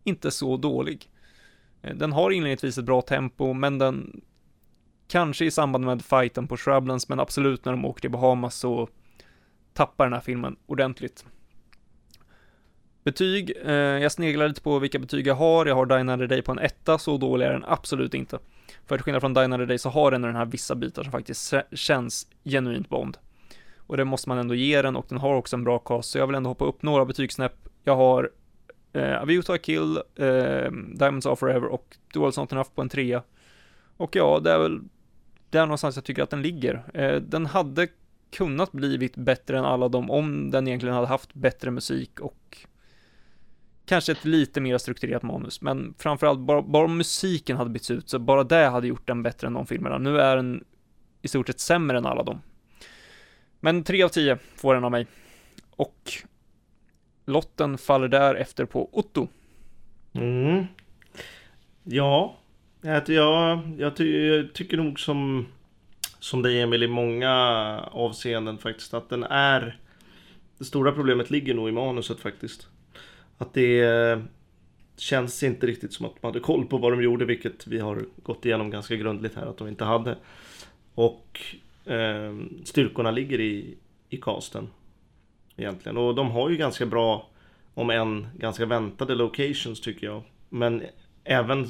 inte 0.04 0.32
så 0.32 0.58
dålig. 0.58 1.10
Eh, 1.82 1.96
den 1.96 2.12
har 2.12 2.32
inledningsvis 2.32 2.78
ett 2.78 2.86
bra 2.86 3.02
tempo, 3.02 3.54
men 3.54 3.78
den 3.78 4.22
kanske 5.08 5.46
i 5.46 5.52
samband 5.52 5.86
med 5.86 6.02
fighten 6.06 6.48
på 6.48 6.58
Shrublands, 6.58 7.10
men 7.10 7.20
absolut 7.20 7.66
när 7.66 7.72
de 7.72 7.86
åker 7.86 8.02
till 8.02 8.12
Bahamas 8.12 8.56
så 8.56 8.90
tappar 9.74 10.06
den 10.06 10.14
här 10.14 10.20
filmen 10.20 10.56
ordentligt. 10.66 11.26
Betyg, 13.04 13.54
eh, 13.66 13.74
jag 13.74 14.12
sneglar 14.12 14.48
lite 14.48 14.62
på 14.62 14.80
vilka 14.80 15.00
betyg 15.00 15.28
jag 15.28 15.36
har. 15.36 15.66
Jag 15.66 15.76
har 15.76 15.86
Dine 15.86 16.00
Another 16.00 16.28
Day 16.28 16.42
på 16.42 16.52
en 16.52 16.60
etta, 16.60 16.98
så 16.98 17.18
dålig 17.18 17.46
är 17.46 17.54
den 17.54 17.66
absolut 17.68 18.14
inte. 18.14 18.40
För 18.86 18.98
till 18.98 19.04
skillnad 19.04 19.22
från 19.22 19.34
Dine 19.34 19.44
Another 19.44 19.66
Day 19.66 19.78
så 19.78 19.90
har 19.90 20.12
den 20.12 20.22
den 20.22 20.36
här 20.36 20.46
vissa 20.46 20.76
bitar 20.76 21.04
som 21.04 21.12
faktiskt 21.12 21.54
känns 21.72 22.28
genuint 22.44 22.90
Bond. 22.90 23.18
Och 23.88 23.98
det 23.98 24.06
måste 24.06 24.30
man 24.30 24.38
ändå 24.38 24.56
ge 24.56 24.82
den 24.82 24.96
och 24.96 25.06
den 25.10 25.18
har 25.18 25.36
också 25.36 25.56
en 25.56 25.64
bra 25.64 25.80
cast, 25.80 26.10
så 26.10 26.18
jag 26.18 26.28
vill 26.28 26.36
ändå 26.36 26.50
hoppa 26.50 26.66
upp 26.66 26.82
några 26.82 27.06
betygssnäpp. 27.06 27.70
Jag 27.84 27.96
har 27.96 28.32
eh, 28.94 29.22
Aviuta 29.22 29.58
Kill, 29.58 29.98
eh, 30.16 30.72
Diamonds 30.96 31.26
Are 31.26 31.36
Forever 31.36 31.66
och 31.66 31.98
Dual 32.14 32.32
Not 32.38 32.52
Enough 32.52 32.70
på 32.76 32.82
en 32.82 32.90
trea. 32.90 33.24
Och 33.98 34.16
ja, 34.16 34.40
det 34.44 34.52
är 34.52 34.60
väl 34.60 34.80
där 35.50 35.66
någonstans 35.66 35.96
jag 35.96 36.06
tycker 36.06 36.24
att 36.24 36.30
den 36.30 36.42
ligger. 36.42 36.84
Eh, 36.94 37.16
den 37.16 37.46
hade 37.46 37.88
kunnat 38.32 38.72
blivit 38.72 39.16
bättre 39.16 39.58
än 39.58 39.66
alla 39.66 39.88
dem 39.88 40.12
om 40.12 40.52
den 40.52 40.68
egentligen 40.68 40.96
hade 40.96 41.08
haft 41.08 41.34
bättre 41.34 41.72
musik 41.72 42.20
och 42.20 42.68
kanske 43.86 44.12
ett 44.12 44.26
lite 44.26 44.62
mer 44.62 44.78
strukturerat 44.78 45.24
manus, 45.24 45.62
men 45.62 45.94
framförallt 45.98 46.40
bara, 46.40 46.62
bara 46.62 46.86
om 46.86 46.98
musiken 46.98 47.58
hade 47.58 47.70
bytts 47.70 47.92
ut, 47.92 48.10
så 48.10 48.20
bara 48.20 48.44
det 48.44 48.66
hade 48.66 48.88
gjort 48.88 49.08
den 49.08 49.24
bättre 49.24 49.48
än 49.48 49.54
de 49.54 49.68
filmerna. 49.68 49.98
Nu 49.98 50.20
är 50.20 50.36
den 50.36 50.64
i 51.22 51.28
stort 51.28 51.48
sett 51.48 51.60
sämre 51.60 51.98
än 51.98 52.06
alla 52.06 52.24
dem. 52.24 52.42
Men 53.60 53.84
3 53.84 54.04
av 54.04 54.10
10 54.10 54.38
får 54.56 54.74
den 54.74 54.84
av 54.84 54.92
mig. 54.92 55.08
Och 55.70 56.12
lotten 57.26 57.78
faller 57.78 58.08
därefter 58.08 58.66
på 58.66 58.90
Otto. 58.92 59.28
Mm. 60.14 60.66
Ja, 61.84 62.36
jag, 62.82 63.62
jag, 63.78 63.96
ty, 63.96 64.28
jag 64.28 64.54
tycker 64.54 64.78
nog 64.78 65.00
som, 65.00 65.46
som 66.20 66.42
dig 66.42 66.62
Emil 66.62 66.84
i 66.84 66.88
många 66.88 67.32
avseenden 67.92 68.58
faktiskt 68.58 68.94
att 68.94 69.10
den 69.10 69.24
är 69.24 69.80
Det 70.58 70.66
stora 70.66 70.92
problemet 70.92 71.30
ligger 71.30 71.54
nog 71.54 71.70
i 71.70 71.72
manuset 71.72 72.20
faktiskt. 72.20 72.68
Att 73.38 73.54
det 73.54 73.82
eh, 73.82 74.20
känns 74.98 75.44
inte 75.44 75.68
riktigt 75.68 75.94
som 75.94 76.06
att 76.06 76.24
man 76.24 76.30
hade 76.30 76.40
koll 76.40 76.66
på 76.66 76.78
vad 76.78 76.92
de 76.92 77.04
gjorde, 77.04 77.26
vilket 77.26 77.68
vi 77.68 77.80
har 77.80 78.06
gått 78.24 78.46
igenom 78.46 78.70
ganska 78.70 78.96
grundligt 78.96 79.36
här 79.36 79.46
att 79.46 79.58
de 79.58 79.68
inte 79.68 79.86
hade. 79.86 80.18
Och 80.96 81.42
eh, 81.88 82.36
styrkorna 82.64 83.12
ligger 83.12 83.40
i, 83.40 83.78
i 84.10 84.18
casten. 84.18 84.68
Egentligen. 85.58 85.98
Och 85.98 86.16
de 86.16 86.32
har 86.32 86.50
ju 86.50 86.58
ganska 86.58 86.86
bra, 86.86 87.30
om 87.74 87.90
än 87.90 88.28
ganska 88.38 88.66
väntade 88.66 89.16
locations 89.16 89.82
tycker 89.82 90.08
jag. 90.08 90.22
Men 90.50 90.84
även 91.24 91.68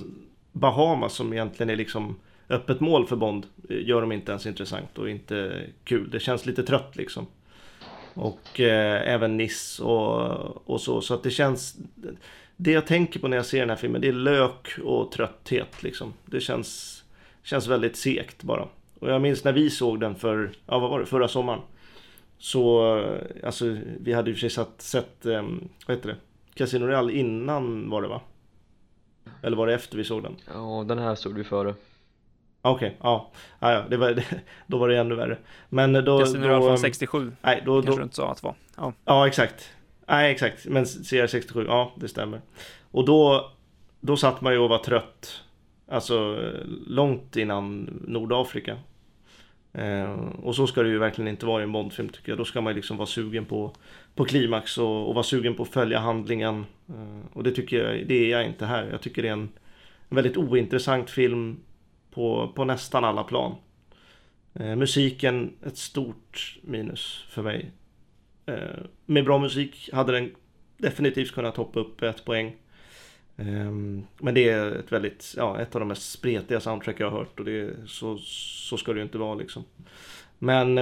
Bahamas 0.52 1.14
som 1.14 1.34
egentligen 1.34 1.70
är 1.70 1.76
liksom 1.76 2.16
öppet 2.50 2.80
mål 2.80 3.08
för 3.08 3.16
Bond 3.16 3.46
eh, 3.70 3.88
gör 3.88 4.02
de 4.02 4.12
inte 4.12 4.32
ens 4.32 4.46
intressant 4.46 4.98
och 4.98 5.10
inte 5.10 5.66
kul. 5.84 6.10
Det 6.10 6.20
känns 6.20 6.46
lite 6.46 6.64
trött 6.64 6.96
liksom. 6.96 7.28
Och 8.14 8.60
eh, 8.60 9.14
även 9.14 9.38
Niss 9.38 9.80
och, 9.80 10.70
och 10.70 10.82
så. 10.82 11.02
Så 11.02 11.14
att 11.14 11.24
det 11.24 11.32
känns... 11.32 11.78
Det 12.60 12.72
jag 12.72 12.88
tänker 12.88 13.20
på 13.20 13.28
när 13.28 13.38
jag 13.38 13.46
ser 13.46 13.60
den 13.60 13.70
här 13.70 13.76
filmen 13.76 14.02
det 14.02 14.08
är 14.08 14.14
lök 14.14 14.80
och 14.84 15.12
trötthet 15.12 15.84
liksom. 15.84 16.14
Det 16.26 16.40
känns, 16.40 17.04
känns 17.44 17.68
väldigt 17.68 17.98
segt 17.98 18.44
bara. 18.44 18.68
Och 19.00 19.09
jag 19.09 19.22
minns 19.22 19.43
när 19.43 19.53
vi 19.53 19.69
såg 19.69 20.00
den 20.00 20.16
för, 20.16 20.51
ja 20.66 20.80
vad 20.80 20.90
var 20.90 21.00
det, 21.00 21.06
förra 21.06 21.27
sommaren. 21.27 21.61
Så, 22.38 22.82
alltså 23.43 23.77
vi 24.00 24.14
hade 24.14 24.30
ju 24.30 24.35
för 24.35 24.40
sig 24.40 24.50
sett, 24.50 24.82
sett 24.82 25.26
um, 25.26 25.69
vad 25.88 25.98
heter 25.98 26.09
det? 26.09 26.16
Casino 26.53 26.85
Real 26.85 27.09
innan 27.11 27.90
var 27.90 28.01
det 28.01 28.08
va? 28.08 28.22
Eller 29.42 29.58
var 29.58 29.67
det 29.67 29.74
efter 29.74 29.98
vi 29.98 30.03
såg 30.03 30.24
den? 30.24 30.35
Ja, 30.53 30.85
den 30.88 30.98
här 30.98 31.16
såg 31.16 31.34
vi 31.34 31.43
före. 31.43 31.74
Okej, 32.61 32.98
ja. 33.01 33.32
ja, 33.59 33.72
ja 33.72 33.84
det 33.90 33.98
var, 33.98 34.24
då 34.67 34.77
var 34.77 34.90
det 34.90 34.98
ännu 34.98 35.16
värre. 35.16 35.38
Men 35.69 35.93
då... 35.93 36.19
Casino 36.19 36.48
Royale 36.48 36.61
från 36.61 36.72
ehm, 36.72 36.77
67, 36.77 37.32
Nej, 37.42 37.64
då, 37.66 37.74
kanske 37.74 37.92
då, 37.92 37.98
du 37.98 38.03
inte 38.03 38.16
sa 38.16 38.32
att 38.32 38.42
det 38.42 38.48
var. 38.48 38.56
Ja. 38.77 38.93
Ja, 39.06 39.27
exakt. 39.27 39.69
Nej, 40.08 40.32
exakt. 40.32 40.66
Men 40.66 40.84
CR67, 40.85 41.66
ja 41.67 41.92
det 41.95 42.08
stämmer. 42.08 42.42
Och 42.92 43.06
då, 43.06 43.51
då 44.00 44.17
satt 44.17 44.42
man 44.42 44.53
ju 44.53 44.59
och 44.59 44.69
var 44.69 44.77
trött. 44.77 45.43
Alltså 45.88 46.40
långt 46.88 47.35
innan 47.35 47.90
Nordafrika. 48.07 48.77
Eh, 49.74 50.11
och 50.43 50.56
så 50.56 50.67
ska 50.67 50.83
det 50.83 50.90
ju 50.90 50.98
verkligen 50.98 51.27
inte 51.27 51.45
vara 51.45 51.61
i 51.61 51.64
en 51.64 51.72
Bondfilm 51.72 52.09
tycker 52.09 52.32
jag. 52.32 52.38
Då 52.38 52.45
ska 52.45 52.61
man 52.61 52.72
ju 52.72 52.75
liksom 52.75 52.98
vara 52.98 53.07
sugen 53.07 53.45
på, 53.45 53.72
på 54.16 54.25
klimax 54.25 54.77
och, 54.77 55.07
och 55.07 55.14
vara 55.14 55.24
sugen 55.24 55.56
på 55.56 55.64
att 55.64 55.69
följa 55.69 55.99
handlingen. 55.99 56.66
Eh, 56.90 57.33
och 57.33 57.43
det 57.43 57.51
tycker 57.51 57.77
jag, 57.77 58.07
det 58.07 58.16
är 58.16 58.30
jag 58.30 58.45
inte 58.45 58.66
här. 58.66 58.90
Jag 58.91 59.01
tycker 59.01 59.22
det 59.22 59.27
är 59.27 59.33
en, 59.33 59.49
en 60.09 60.16
väldigt 60.16 60.38
ointressant 60.38 61.09
film 61.09 61.59
på, 62.11 62.51
på 62.56 62.66
nästan 62.66 63.03
alla 63.03 63.24
plan. 63.24 63.56
Eh, 64.53 64.75
musiken, 64.75 65.53
ett 65.66 65.77
stort 65.77 66.59
minus 66.61 67.25
för 67.30 67.43
mig. 67.43 67.72
Eh, 68.45 68.83
med 69.06 69.25
bra 69.25 69.38
musik 69.38 69.90
hade 69.93 70.11
den 70.11 70.35
definitivt 70.77 71.32
kunnat 71.32 71.57
hoppa 71.57 71.80
upp 71.80 72.01
ett 72.01 72.25
poäng. 72.25 72.56
Ehm, 73.38 74.03
men 74.17 74.33
det 74.33 74.49
är 74.49 74.72
ett 74.72 74.91
väldigt, 74.91 75.33
ja, 75.38 75.59
ett 75.61 75.75
av 75.75 75.80
de 75.80 75.88
mest 75.88 76.11
spretiga 76.11 76.59
soundtrack 76.59 76.99
jag 76.99 77.09
har 77.11 77.17
hört 77.19 77.40
och 77.40 77.45
det, 77.45 77.75
så, 77.88 78.17
så 78.17 78.77
ska 78.77 78.93
det 78.93 78.98
ju 78.99 79.03
inte 79.03 79.17
vara 79.17 79.35
liksom. 79.35 79.64
Men 80.40 80.77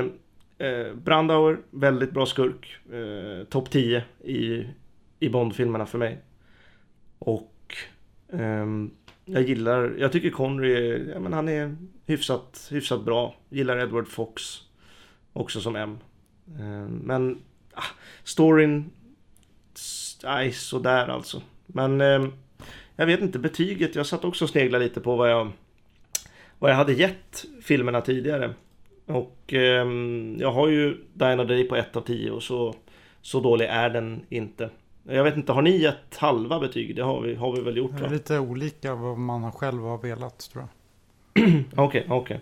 eh, 0.58 0.94
Brandauer, 1.04 1.58
väldigt 1.72 2.12
bra 2.12 2.26
skurk. 2.26 2.78
Eh, 2.94 3.46
Topp 3.48 3.70
10 3.70 4.04
i, 4.24 4.68
i 5.20 5.30
Bond-filmerna 5.30 5.86
för 5.86 5.98
mig. 5.98 6.18
Och 7.20 7.76
eh, 8.34 8.66
jag 9.26 9.44
gillar, 9.44 9.96
jag 10.00 10.12
tycker 10.12 10.30
Connery, 10.30 10.74
är- 10.92 11.12
ja, 11.14 11.20
men 11.20 11.34
han 11.34 11.50
är 11.50 11.76
hyfsat, 12.06 12.68
hyfsat 12.72 13.06
bra. 13.06 13.36
Gillar 13.50 13.78
Edward 13.80 14.08
Fox 14.08 14.44
också 15.34 15.62
som 15.62 15.76
M. 15.76 15.98
Eh, 16.60 16.88
men 16.90 17.42
ah, 17.74 17.84
storyn, 18.24 18.90
nej 20.24 20.52
sådär 20.52 21.08
alltså. 21.08 21.42
Men 21.68 22.02
eh, 22.02 22.28
jag 22.96 23.06
vet 23.06 23.22
inte, 23.22 23.40
betyget, 23.40 23.96
jag 23.96 24.06
satt 24.06 24.26
också 24.26 24.46
och 24.46 24.50
sneglade 24.50 24.84
lite 24.84 25.02
på 25.02 25.16
vad 25.16 25.32
jag, 25.32 25.52
vad 26.60 26.72
jag 26.72 26.76
hade 26.76 26.94
gett 26.94 27.46
filmerna 27.62 28.02
tidigare. 28.02 28.54
Och 29.06 29.54
ehm, 29.54 30.38
jag 30.40 30.52
har 30.52 30.68
ju 30.68 30.98
the 31.20 31.36
Day 31.36 31.64
på 31.64 31.76
1 31.76 31.96
av 31.96 32.02
10 32.02 32.32
och 32.32 32.44
så, 32.44 32.76
så 33.22 33.40
dålig 33.40 33.66
är 33.66 33.90
den 33.90 34.26
inte. 34.30 34.70
Jag 35.04 35.24
vet 35.24 35.36
inte, 35.36 35.52
har 35.52 35.62
ni 35.62 35.78
gett 35.78 36.18
halva 36.18 36.60
betyg? 36.60 36.96
Det 36.96 37.02
har 37.02 37.22
vi, 37.22 37.36
har 37.36 37.56
vi 37.56 37.62
väl 37.62 37.78
gjort 37.78 37.92
Det 37.92 38.02
va? 38.02 38.08
är 38.08 38.12
lite 38.12 38.40
olika 38.40 38.96
vad 38.96 39.18
man 39.18 39.52
själv 39.52 39.82
har 39.82 39.98
velat 39.98 40.40
tror 40.40 40.64
jag. 40.64 40.72
Okej, 41.76 42.06
okej. 42.10 42.40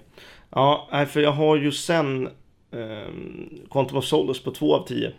Ja, 0.50 0.90
nej, 0.92 1.06
för 1.06 1.22
jag 1.22 1.32
har 1.32 1.56
ju 1.56 1.72
sen 1.72 2.30
um, 2.72 3.50
Quantum 3.72 3.98
of 3.98 4.06
Solace 4.06 4.44
på 4.44 4.52
2 4.52 4.76
av 4.76 4.88
10. 4.88 5.12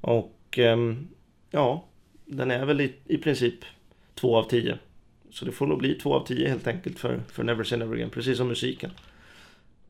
Och 0.00 0.58
ehm, 0.58 1.08
ja, 1.50 1.84
den 2.24 2.50
är 2.50 2.66
väl 2.66 2.80
i, 2.80 2.94
i 3.04 3.18
princip 3.18 3.64
2 4.18 4.36
av 4.36 4.48
10. 4.48 4.78
Så 5.30 5.44
det 5.44 5.52
får 5.52 5.66
nog 5.66 5.78
bli 5.78 5.94
2 5.94 6.14
av 6.14 6.26
10 6.26 6.48
helt 6.48 6.66
enkelt 6.66 6.98
för, 6.98 7.20
för 7.32 7.44
Never 7.44 7.64
Say 7.64 7.78
Never 7.78 7.94
Again, 7.94 8.10
precis 8.10 8.36
som 8.36 8.48
musiken. 8.48 8.90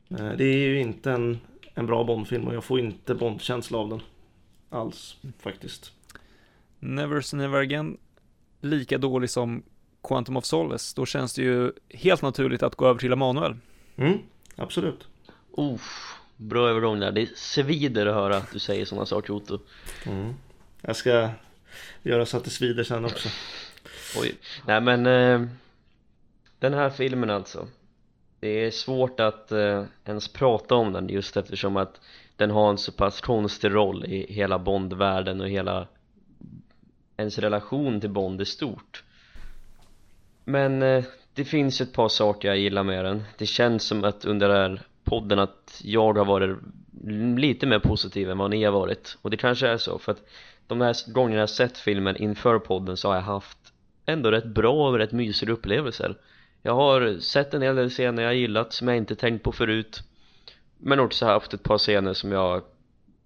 Eh, 0.09 0.31
det 0.37 0.43
är 0.43 0.67
ju 0.67 0.79
inte 0.79 1.11
en, 1.11 1.39
en 1.73 1.85
bra 1.85 2.03
Bondfilm 2.03 2.47
och 2.47 2.55
jag 2.55 2.63
får 2.63 2.79
inte 2.79 3.15
Bond-känsla 3.15 3.77
av 3.77 3.89
den. 3.89 4.01
Alls, 4.69 5.17
faktiskt. 5.39 5.91
Never 6.79 7.21
say 7.21 7.37
never 7.37 7.59
again, 7.59 7.97
lika 8.61 8.97
dålig 8.97 9.29
som 9.29 9.63
Quantum 10.03 10.37
of 10.37 10.45
Solace, 10.45 10.93
då 10.95 11.05
känns 11.05 11.33
det 11.33 11.41
ju 11.41 11.71
helt 11.89 12.21
naturligt 12.21 12.63
att 12.63 12.75
gå 12.75 12.87
över 12.87 12.99
till 12.99 13.13
Emanuel. 13.13 13.55
Mm, 13.95 14.17
absolut. 14.55 15.07
Uff, 15.51 16.15
bra 16.37 16.69
övergång 16.69 16.99
där. 16.99 17.11
Det 17.11 17.37
svider 17.37 18.05
att 18.05 18.15
höra 18.15 18.37
att 18.37 18.51
du 18.51 18.59
säger 18.59 18.85
sådana 18.85 19.05
saker 19.05 19.33
Otto. 19.33 19.59
Mm. 20.05 20.33
Jag 20.81 20.95
ska 20.95 21.29
göra 22.03 22.25
så 22.25 22.37
att 22.37 22.43
det 22.43 22.49
svider 22.49 22.83
sen 22.83 23.05
också. 23.05 23.29
Oj. 24.17 24.35
Nej 24.67 24.81
men 24.81 25.05
eh, 25.05 25.47
Den 26.59 26.73
här 26.73 26.89
filmen 26.89 27.29
alltså. 27.29 27.67
Det 28.39 28.65
är 28.65 28.71
svårt 28.71 29.19
att 29.19 29.51
eh, 29.51 29.83
ens 30.05 30.27
prata 30.27 30.75
om 30.75 30.93
den 30.93 31.09
just 31.09 31.37
eftersom 31.37 31.77
att 31.77 32.01
Den 32.35 32.51
har 32.51 32.69
en 32.69 32.77
så 32.77 32.91
pass 32.91 33.21
konstig 33.21 33.73
roll 33.73 34.05
i 34.05 34.33
hela 34.33 34.59
Bondvärlden 34.59 35.41
och 35.41 35.49
hela 35.49 35.87
Ens 37.17 37.37
relation 37.37 38.01
till 38.01 38.09
Bond 38.09 38.41
är 38.41 38.45
stort. 38.45 39.03
Men 40.43 40.83
eh, 40.83 41.03
det 41.33 41.45
finns 41.45 41.81
ett 41.81 41.93
par 41.93 42.09
saker 42.09 42.47
jag 42.47 42.57
gillar 42.57 42.83
med 42.83 43.05
den. 43.05 43.23
Det 43.37 43.45
känns 43.45 43.83
som 43.83 44.03
att 44.03 44.25
under 44.25 44.49
den 44.49 44.57
här 44.57 44.81
podden 45.03 45.39
att 45.39 45.81
jag 45.83 46.17
har 46.17 46.25
varit 46.25 46.57
lite 47.37 47.65
mer 47.65 47.79
positiv 47.79 48.29
än 48.29 48.37
vad 48.37 48.49
ni 48.49 48.63
har 48.63 48.71
varit. 48.71 49.17
Och 49.21 49.29
det 49.29 49.37
kanske 49.37 49.67
är 49.67 49.77
så 49.77 49.99
för 49.99 50.11
att 50.11 50.29
de 50.67 50.81
här 50.81 51.11
gångerna 51.11 51.39
jag 51.39 51.49
sett 51.49 51.77
filmen 51.77 52.15
inför 52.17 52.59
podden 52.59 52.97
så 52.97 53.07
har 53.07 53.15
jag 53.15 53.21
haft 53.21 53.58
ändå 54.09 54.31
rätt 54.31 54.45
bra 54.45 54.89
och 54.89 54.97
rätt 54.97 55.11
mysiga 55.11 55.51
upplevelser. 55.51 56.15
Jag 56.61 56.75
har 56.75 57.19
sett 57.19 57.53
en 57.53 57.61
hel 57.61 57.75
del 57.75 57.89
scener 57.89 58.23
jag 58.23 58.35
gillat 58.35 58.73
som 58.73 58.87
jag 58.87 58.97
inte 58.97 59.15
tänkt 59.15 59.43
på 59.43 59.51
förut. 59.51 60.03
Men 60.77 60.99
också 60.99 61.25
haft 61.25 61.53
ett 61.53 61.63
par 61.63 61.77
scener 61.77 62.13
som 62.13 62.31
jag 62.31 62.63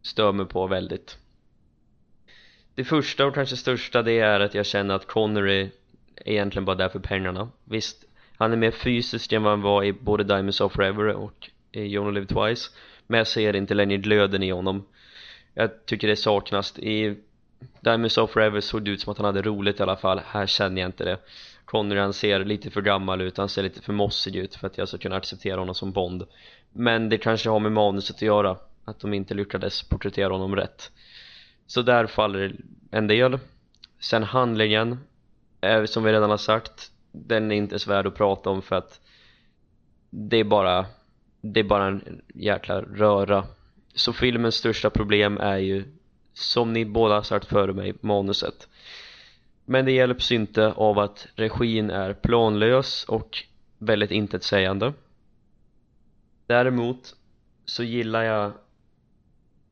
stör 0.02 0.32
mig 0.32 0.46
på 0.46 0.68
väldigt. 0.68 1.18
Det 2.76 2.84
första 2.84 3.26
och 3.26 3.36
kanske 3.36 3.58
största 3.58 4.02
det 4.02 4.20
är 4.20 4.40
att 4.40 4.54
jag 4.54 4.66
känner 4.66 4.96
att 4.96 5.08
Connery 5.08 5.70
är 6.16 6.32
egentligen 6.32 6.66
bara 6.66 6.76
där 6.76 6.90
för 6.90 7.00
pengarna. 7.00 7.50
Visst, 7.64 8.06
han 8.38 8.54
är 8.54 8.58
mer 8.58 8.72
fysisk 8.72 9.32
än 9.32 9.44
vad 9.44 9.54
han 9.54 9.62
var 9.62 9.84
i 9.84 9.94
både 9.94 10.24
Diamonds 10.24 10.62
of 10.62 10.74
Forever 10.74 11.08
och 11.08 11.50
i 11.72 11.80
You 11.80 12.08
Only 12.08 12.20
Live 12.20 12.34
Twice. 12.34 12.70
Men 13.08 13.18
jag 13.18 13.28
ser 13.28 13.56
inte 13.56 13.74
längre 13.74 13.98
glöden 13.98 14.44
i 14.44 14.52
honom. 14.52 14.86
Jag 15.54 15.86
tycker 15.86 16.08
det 16.08 16.16
saknas 16.16 16.80
i 16.80 17.18
Diamonds 17.82 18.18
of 18.18 18.32
Forever 18.32 18.62
såg 18.62 18.86
det 18.86 18.92
ut 18.92 19.02
som 19.02 19.12
att 19.12 19.18
han 19.18 19.26
hade 19.26 19.42
roligt 19.42 19.80
i 19.80 19.84
alla 19.84 19.96
fall. 19.96 20.22
Här 20.26 20.48
känner 20.48 20.82
jag 20.82 20.88
inte 20.88 21.04
det. 21.04 21.18
Connery 21.66 22.00
han 22.00 22.14
ser 22.14 22.46
lite 22.46 22.70
för 22.70 22.82
gammal 22.82 23.22
ut, 23.22 23.38
han 23.38 23.50
ser 23.50 23.64
lite 23.64 23.82
för 23.82 23.94
mossig 23.94 24.36
ut 24.36 24.56
för 24.56 24.68
att 24.68 24.78
jag 24.78 24.88
ska 24.88 24.98
kunna 24.98 25.16
acceptera 25.16 25.60
honom 25.60 25.76
som 25.76 25.92
Bond. 25.92 26.24
Men 26.72 27.10
det 27.10 27.18
kanske 27.18 27.50
har 27.50 27.60
med 27.60 27.72
manuset 27.72 28.16
att 28.16 28.22
göra. 28.22 28.58
Att 28.86 29.00
de 29.00 29.14
inte 29.14 29.34
lyckades 29.34 29.84
porträttera 29.84 30.34
honom 30.34 30.56
rätt. 30.56 30.92
Så 31.68 31.82
där 31.82 32.08
faller 32.08 32.56
en 32.92 33.08
del. 33.08 33.40
Sen 34.00 34.24
handlingen 34.24 35.00
eh, 35.62 35.86
Som 35.86 36.04
vi 36.04 36.14
redan 36.14 36.30
har 36.30 36.38
sagt 36.38 36.92
Den 37.12 37.52
är 37.52 37.56
inte 37.56 37.80
så 37.80 37.90
värd 37.90 38.08
att 38.08 38.16
prata 38.16 38.50
om 38.50 38.62
för 38.62 38.76
att 38.76 39.02
Det 40.10 40.38
är 40.38 40.44
bara 40.44 40.86
Det 41.42 41.60
är 41.60 41.64
bara 41.64 41.88
en 41.88 42.22
jäkla 42.34 42.82
röra. 42.82 43.46
Så 43.96 44.14
filmens 44.14 44.56
största 44.56 44.90
problem 44.90 45.38
är 45.38 45.58
ju 45.58 45.84
som 46.34 46.74
ni 46.74 46.86
båda 46.86 47.16
har 47.16 47.22
sagt 47.22 47.46
före 47.46 47.74
mig, 47.74 47.94
manuset. 48.02 48.68
Men 49.66 49.86
det 49.86 49.92
hjälps 49.92 50.32
inte 50.32 50.72
av 50.72 51.00
att 51.00 51.28
regin 51.36 51.90
är 51.90 52.14
planlös 52.14 53.04
och 53.04 53.38
väldigt 53.78 54.12
intetsägande. 54.12 54.94
Däremot 56.48 57.16
så 57.66 57.84
gillar 57.84 58.24
jag 58.24 58.52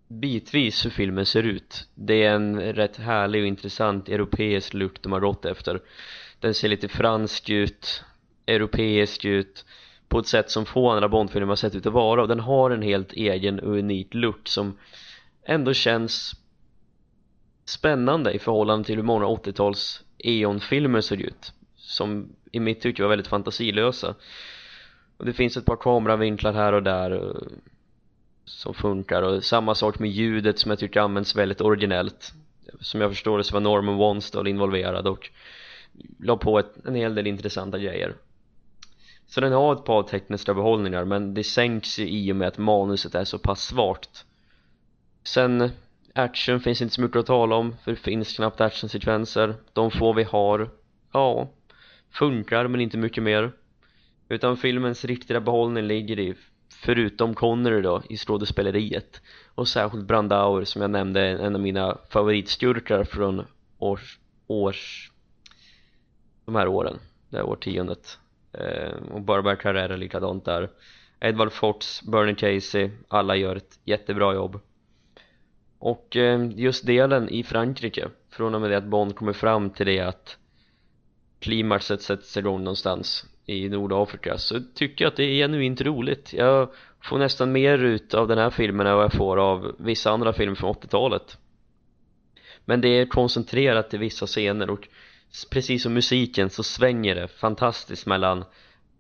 bitvis 0.07 0.85
hur 0.85 0.89
filmen 0.89 1.25
ser 1.25 1.43
ut. 1.43 1.87
Det 1.95 2.23
är 2.23 2.35
en 2.35 2.61
rätt 2.61 2.97
härlig 2.97 3.41
och 3.41 3.47
intressant 3.47 4.09
europeisk 4.09 4.73
look 4.73 5.01
de 5.01 5.11
har 5.11 5.19
gått 5.19 5.45
efter. 5.45 5.81
Den 6.39 6.53
ser 6.53 6.69
lite 6.69 6.87
fransk 6.87 7.49
ut, 7.49 8.03
europeisk 8.45 9.25
ut 9.25 9.65
på 10.07 10.19
ett 10.19 10.27
sätt 10.27 10.51
som 10.51 10.65
få 10.65 10.89
andra 10.89 11.09
Bondfilmer 11.09 11.47
har 11.47 11.55
sett 11.55 11.75
ut 11.75 11.85
att 11.85 11.93
vara. 11.93 12.21
Och 12.21 12.27
den 12.27 12.39
har 12.39 12.71
en 12.71 12.81
helt 12.81 13.13
egen 13.13 13.59
och 13.59 13.77
unik 13.77 14.13
look 14.13 14.47
som 14.47 14.77
ändå 15.43 15.73
känns 15.73 16.40
spännande 17.65 18.31
i 18.31 18.39
förhållande 18.39 18.85
till 18.85 18.95
hur 18.95 19.03
många 19.03 19.25
80-tals 19.25 20.03
Eon-filmer 20.17 21.01
såg 21.01 21.21
ut 21.21 21.53
som 21.75 22.29
i 22.51 22.59
mitt 22.59 22.81
tycke 22.81 23.01
var 23.01 23.09
väldigt 23.09 23.27
fantasilösa. 23.27 24.15
Och 25.17 25.25
det 25.25 25.33
finns 25.33 25.57
ett 25.57 25.65
par 25.65 25.75
kameravinklar 25.75 26.53
här 26.53 26.73
och 26.73 26.83
där 26.83 27.11
eh, 27.11 27.57
som 28.45 28.73
funkar. 28.73 29.21
Och 29.21 29.43
samma 29.43 29.75
sak 29.75 29.99
med 29.99 30.09
ljudet 30.09 30.59
som 30.59 30.71
jag 30.71 30.79
tycker 30.79 30.99
används 30.99 31.35
väldigt 31.35 31.61
originellt. 31.61 32.33
Som 32.79 33.01
jag 33.01 33.11
förstår 33.11 33.37
det 33.37 33.43
så 33.43 33.53
var 33.53 33.61
Norman 33.61 33.97
Wanstall 33.97 34.47
involverad 34.47 35.07
och 35.07 35.29
la 36.19 36.37
på 36.37 36.59
ett, 36.59 36.85
en 36.85 36.95
hel 36.95 37.15
del 37.15 37.27
intressanta 37.27 37.79
grejer. 37.79 38.15
Så 39.27 39.41
den 39.41 39.53
har 39.53 39.73
ett 39.73 39.85
par 39.85 40.03
tekniska 40.03 40.53
behållningar 40.53 41.05
men 41.05 41.33
det 41.33 41.43
sänks 41.43 41.99
ju 41.99 42.09
i 42.09 42.31
och 42.31 42.35
med 42.35 42.47
att 42.47 42.57
manuset 42.57 43.15
är 43.15 43.23
så 43.23 43.37
pass 43.37 43.61
svagt. 43.61 44.25
Sen 45.23 45.71
action 46.15 46.59
finns 46.59 46.81
inte 46.81 46.93
så 46.93 47.01
mycket 47.01 47.17
att 47.17 47.25
tala 47.25 47.55
om 47.55 47.75
för 47.83 47.91
det 47.91 47.97
finns 47.97 48.35
knappt 48.35 48.61
actionsekvenser. 48.61 49.55
De 49.73 49.91
få 49.91 50.13
vi 50.13 50.23
har 50.23 50.69
ja 51.11 51.49
funkar 52.11 52.67
men 52.67 52.81
inte 52.81 52.97
mycket 52.97 53.23
mer. 53.23 53.51
Utan 54.29 54.57
filmens 54.57 55.05
riktiga 55.05 55.41
behållning 55.41 55.83
ligger 55.83 56.19
i 56.19 56.35
förutom 56.83 57.33
Connery 57.33 57.81
då 57.81 58.01
i 58.09 58.17
skådespeleriet. 58.17 59.21
Och 59.55 59.67
särskilt 59.67 60.05
Brandauer 60.05 60.63
som 60.63 60.81
jag 60.81 60.91
nämnde 60.91 61.21
en 61.21 61.55
av 61.55 61.61
mina 61.61 61.97
favoritskurkar 62.09 63.03
från 63.03 63.45
års, 63.77 64.19
års 64.47 65.11
de 66.45 66.55
här 66.55 66.67
åren, 66.67 66.99
det 67.29 67.37
här 67.37 67.45
årtiondet. 67.45 68.19
Eh, 68.53 69.11
och 69.11 69.21
Barbara 69.21 69.55
Carrera 69.55 69.95
likadant 69.95 70.45
där. 70.45 70.69
Edward 71.19 71.51
Fox, 71.51 72.01
Bernie 72.01 72.35
Casey, 72.35 72.89
alla 73.07 73.35
gör 73.35 73.55
ett 73.55 73.79
jättebra 73.85 74.33
jobb 74.33 74.59
och 75.81 76.17
eh, 76.17 76.49
just 76.55 76.85
delen 76.85 77.29
i 77.29 77.43
Frankrike 77.43 78.09
från 78.29 78.55
och 78.55 78.61
med 78.61 78.71
det 78.71 78.77
att 78.77 78.83
Bond 78.83 79.15
kommer 79.15 79.33
fram 79.33 79.69
till 79.69 79.85
det 79.85 79.99
att 79.99 80.37
klimaxet 81.39 82.01
sätts 82.01 82.37
igång 82.37 82.63
någonstans 82.63 83.25
i 83.45 83.69
Nordafrika 83.69 84.37
så 84.37 84.59
tycker 84.75 85.05
jag 85.05 85.11
att 85.11 85.17
det 85.17 85.23
är 85.23 85.43
genuint 85.43 85.81
roligt. 85.81 86.33
Jag 86.33 86.69
får 87.03 87.17
nästan 87.17 87.51
mer 87.51 87.77
ut 87.77 88.13
av 88.13 88.27
den 88.27 88.37
här 88.37 88.49
filmen 88.49 88.87
än 88.87 88.95
vad 88.95 89.03
jag 89.03 89.13
får 89.13 89.37
av 89.37 89.75
vissa 89.79 90.11
andra 90.11 90.33
filmer 90.33 90.55
från 90.55 90.73
80-talet 90.73 91.37
men 92.65 92.81
det 92.81 92.87
är 92.87 93.05
koncentrerat 93.05 93.89
till 93.89 93.99
vissa 93.99 94.27
scener 94.27 94.69
och 94.69 94.87
precis 95.51 95.83
som 95.83 95.93
musiken 95.93 96.49
så 96.49 96.63
svänger 96.63 97.15
det 97.15 97.27
fantastiskt 97.27 98.05
mellan 98.05 98.45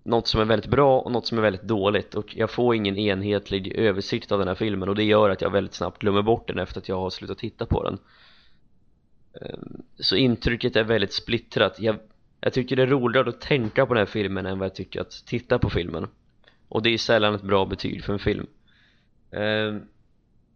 något 0.03 0.27
som 0.27 0.41
är 0.41 0.45
väldigt 0.45 0.71
bra 0.71 0.99
och 0.99 1.11
något 1.11 1.27
som 1.27 1.37
är 1.37 1.41
väldigt 1.41 1.63
dåligt. 1.63 2.15
Och 2.15 2.37
jag 2.37 2.51
får 2.51 2.75
ingen 2.75 2.97
enhetlig 2.97 3.73
översikt 3.75 4.31
av 4.31 4.39
den 4.39 4.47
här 4.47 4.55
filmen 4.55 4.89
och 4.89 4.95
det 4.95 5.03
gör 5.03 5.29
att 5.29 5.41
jag 5.41 5.49
väldigt 5.49 5.73
snabbt 5.73 6.01
glömmer 6.01 6.21
bort 6.21 6.47
den 6.47 6.59
efter 6.59 6.79
att 6.79 6.89
jag 6.89 6.95
har 6.95 7.09
slutat 7.09 7.37
titta 7.37 7.65
på 7.65 7.83
den. 7.83 7.97
Ehm, 9.41 9.81
så 9.99 10.15
intrycket 10.15 10.75
är 10.75 10.83
väldigt 10.83 11.13
splittrat. 11.13 11.79
Jag, 11.79 11.95
jag 12.41 12.53
tycker 12.53 12.75
det 12.75 12.81
är 12.81 12.87
roligare 12.87 13.29
att 13.29 13.41
tänka 13.41 13.85
på 13.85 13.93
den 13.93 14.01
här 14.01 14.11
filmen 14.11 14.45
än 14.45 14.59
vad 14.59 14.65
jag 14.65 14.75
tycker 14.75 15.01
att 15.01 15.25
titta 15.25 15.59
på 15.59 15.69
filmen. 15.69 16.07
Och 16.67 16.81
det 16.81 16.89
är 16.89 16.97
sällan 16.97 17.35
ett 17.35 17.41
bra 17.41 17.65
betyg 17.65 18.03
för 18.03 18.13
en 18.13 18.19
film. 18.19 18.47
Ehm, 19.31 19.81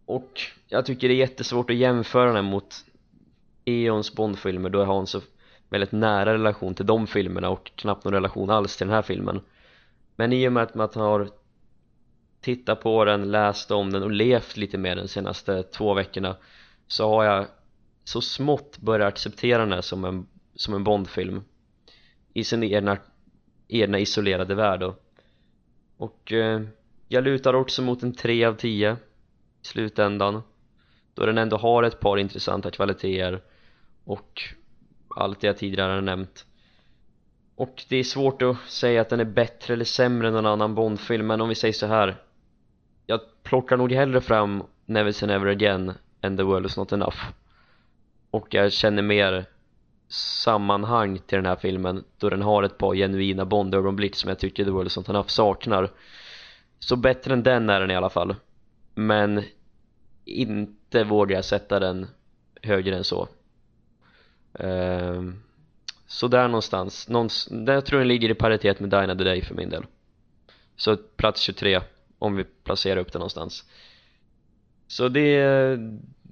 och 0.06 0.40
jag 0.68 0.86
tycker 0.86 1.08
det 1.08 1.14
är 1.14 1.18
jättesvårt 1.18 1.70
att 1.70 1.76
jämföra 1.76 2.32
den 2.32 2.44
mot 2.44 2.74
Eons 3.64 4.14
Bondfilmer 4.14 4.70
då 4.70 4.78
jag 4.78 4.86
har 4.86 5.00
en 5.00 5.06
så 5.06 5.20
väldigt 5.68 5.92
nära 5.92 6.32
relation 6.32 6.74
till 6.74 6.86
de 6.86 7.06
filmerna 7.06 7.48
och 7.48 7.72
knappt 7.74 8.04
någon 8.04 8.14
relation 8.14 8.50
alls 8.50 8.76
till 8.76 8.86
den 8.86 8.94
här 8.94 9.02
filmen. 9.02 9.40
Men 10.16 10.32
i 10.32 10.48
och 10.48 10.52
med 10.52 10.62
att 10.62 10.74
man 10.74 10.88
har 10.94 11.30
tittat 12.40 12.80
på 12.80 13.04
den, 13.04 13.30
läst 13.30 13.70
om 13.70 13.92
den 13.92 14.02
och 14.02 14.10
levt 14.10 14.56
lite 14.56 14.78
med 14.78 14.96
den 14.96 15.08
senaste 15.08 15.62
två 15.62 15.94
veckorna 15.94 16.36
så 16.86 17.08
har 17.08 17.24
jag 17.24 17.46
så 18.04 18.20
smått 18.20 18.78
börjat 18.78 19.08
acceptera 19.08 19.58
den 19.58 19.72
här 19.72 19.80
som 19.80 20.04
en, 20.04 20.26
som 20.54 20.74
en 20.74 20.84
Bondfilm. 20.84 21.44
I 22.32 22.44
sin 22.44 22.62
egna, 22.62 22.98
egna 23.68 23.98
isolerade 23.98 24.54
värld 24.54 24.80
då. 24.80 24.96
och 25.96 26.32
eh, 26.32 26.60
jag 27.08 27.24
lutar 27.24 27.54
också 27.54 27.82
mot 27.82 28.02
en 28.02 28.12
3 28.12 28.44
av 28.44 28.54
10 28.54 28.92
i 28.92 28.96
slutändan. 29.62 30.42
Då 31.14 31.26
den 31.26 31.38
ändå 31.38 31.56
har 31.56 31.82
ett 31.82 32.00
par 32.00 32.16
intressanta 32.16 32.70
kvaliteter 32.70 33.40
och 34.04 34.42
allt 35.16 35.40
det 35.40 35.46
jag 35.46 35.56
tidigare 35.56 35.92
har 35.92 36.00
nämnt. 36.00 36.46
Och 37.56 37.84
det 37.88 37.96
är 37.96 38.04
svårt 38.04 38.42
att 38.42 38.56
säga 38.68 39.00
att 39.00 39.08
den 39.08 39.20
är 39.20 39.24
bättre 39.24 39.74
eller 39.74 39.84
sämre 39.84 40.28
än 40.28 40.34
någon 40.34 40.46
annan 40.46 40.74
Bondfilm 40.74 41.26
men 41.26 41.40
om 41.40 41.48
vi 41.48 41.54
säger 41.54 41.74
så 41.74 41.86
här. 41.86 42.16
Jag 43.06 43.20
plockar 43.42 43.76
nog 43.76 43.92
hellre 43.92 44.20
fram 44.20 44.62
Never 44.86 45.12
Say 45.12 45.26
Never 45.26 45.46
Again 45.46 45.92
än 46.20 46.36
The 46.36 46.42
World 46.42 46.66
Is 46.66 46.76
Not 46.76 46.92
Enough. 46.92 47.18
Och 48.30 48.54
jag 48.54 48.72
känner 48.72 49.02
mer 49.02 49.44
sammanhang 50.08 51.18
till 51.18 51.36
den 51.36 51.46
här 51.46 51.56
filmen 51.56 52.04
då 52.18 52.28
den 52.28 52.42
har 52.42 52.62
ett 52.62 52.78
par 52.78 52.94
genuina 52.94 53.44
Bond-ögonblick 53.44 54.16
som 54.16 54.28
jag 54.28 54.38
tycker 54.38 54.64
The 54.64 54.70
World 54.70 54.86
Is 54.86 54.96
Not 54.96 55.08
Enough 55.08 55.28
saknar. 55.28 55.90
Så 56.78 56.96
bättre 56.96 57.32
än 57.32 57.42
den 57.42 57.70
är 57.70 57.80
den 57.80 57.90
i 57.90 57.96
alla 57.96 58.10
fall. 58.10 58.34
Men 58.94 59.42
inte 60.24 61.04
vågar 61.04 61.36
jag 61.36 61.44
sätta 61.44 61.80
den 61.80 62.06
högre 62.62 62.96
än 62.96 63.04
så. 63.04 63.28
Ehm, 64.58 65.42
så 66.06 66.28
där 66.28 66.48
någonstans, 66.48 67.08
Någons, 67.08 67.48
där 67.50 67.74
jag 67.74 67.84
den 67.84 68.04
ligger 68.04 68.30
i 68.30 68.34
paritet 68.34 68.80
med 68.80 68.90
Dine 68.90 69.12
of 69.12 69.18
the 69.18 69.24
Day 69.24 69.42
för 69.42 69.54
min 69.54 69.70
del. 69.70 69.84
Så 70.76 70.96
plats 70.96 71.40
23 71.40 71.80
om 72.18 72.36
vi 72.36 72.44
placerar 72.44 73.00
upp 73.00 73.12
den 73.12 73.20
någonstans. 73.20 73.64
Så 74.86 75.08
det, 75.08 75.78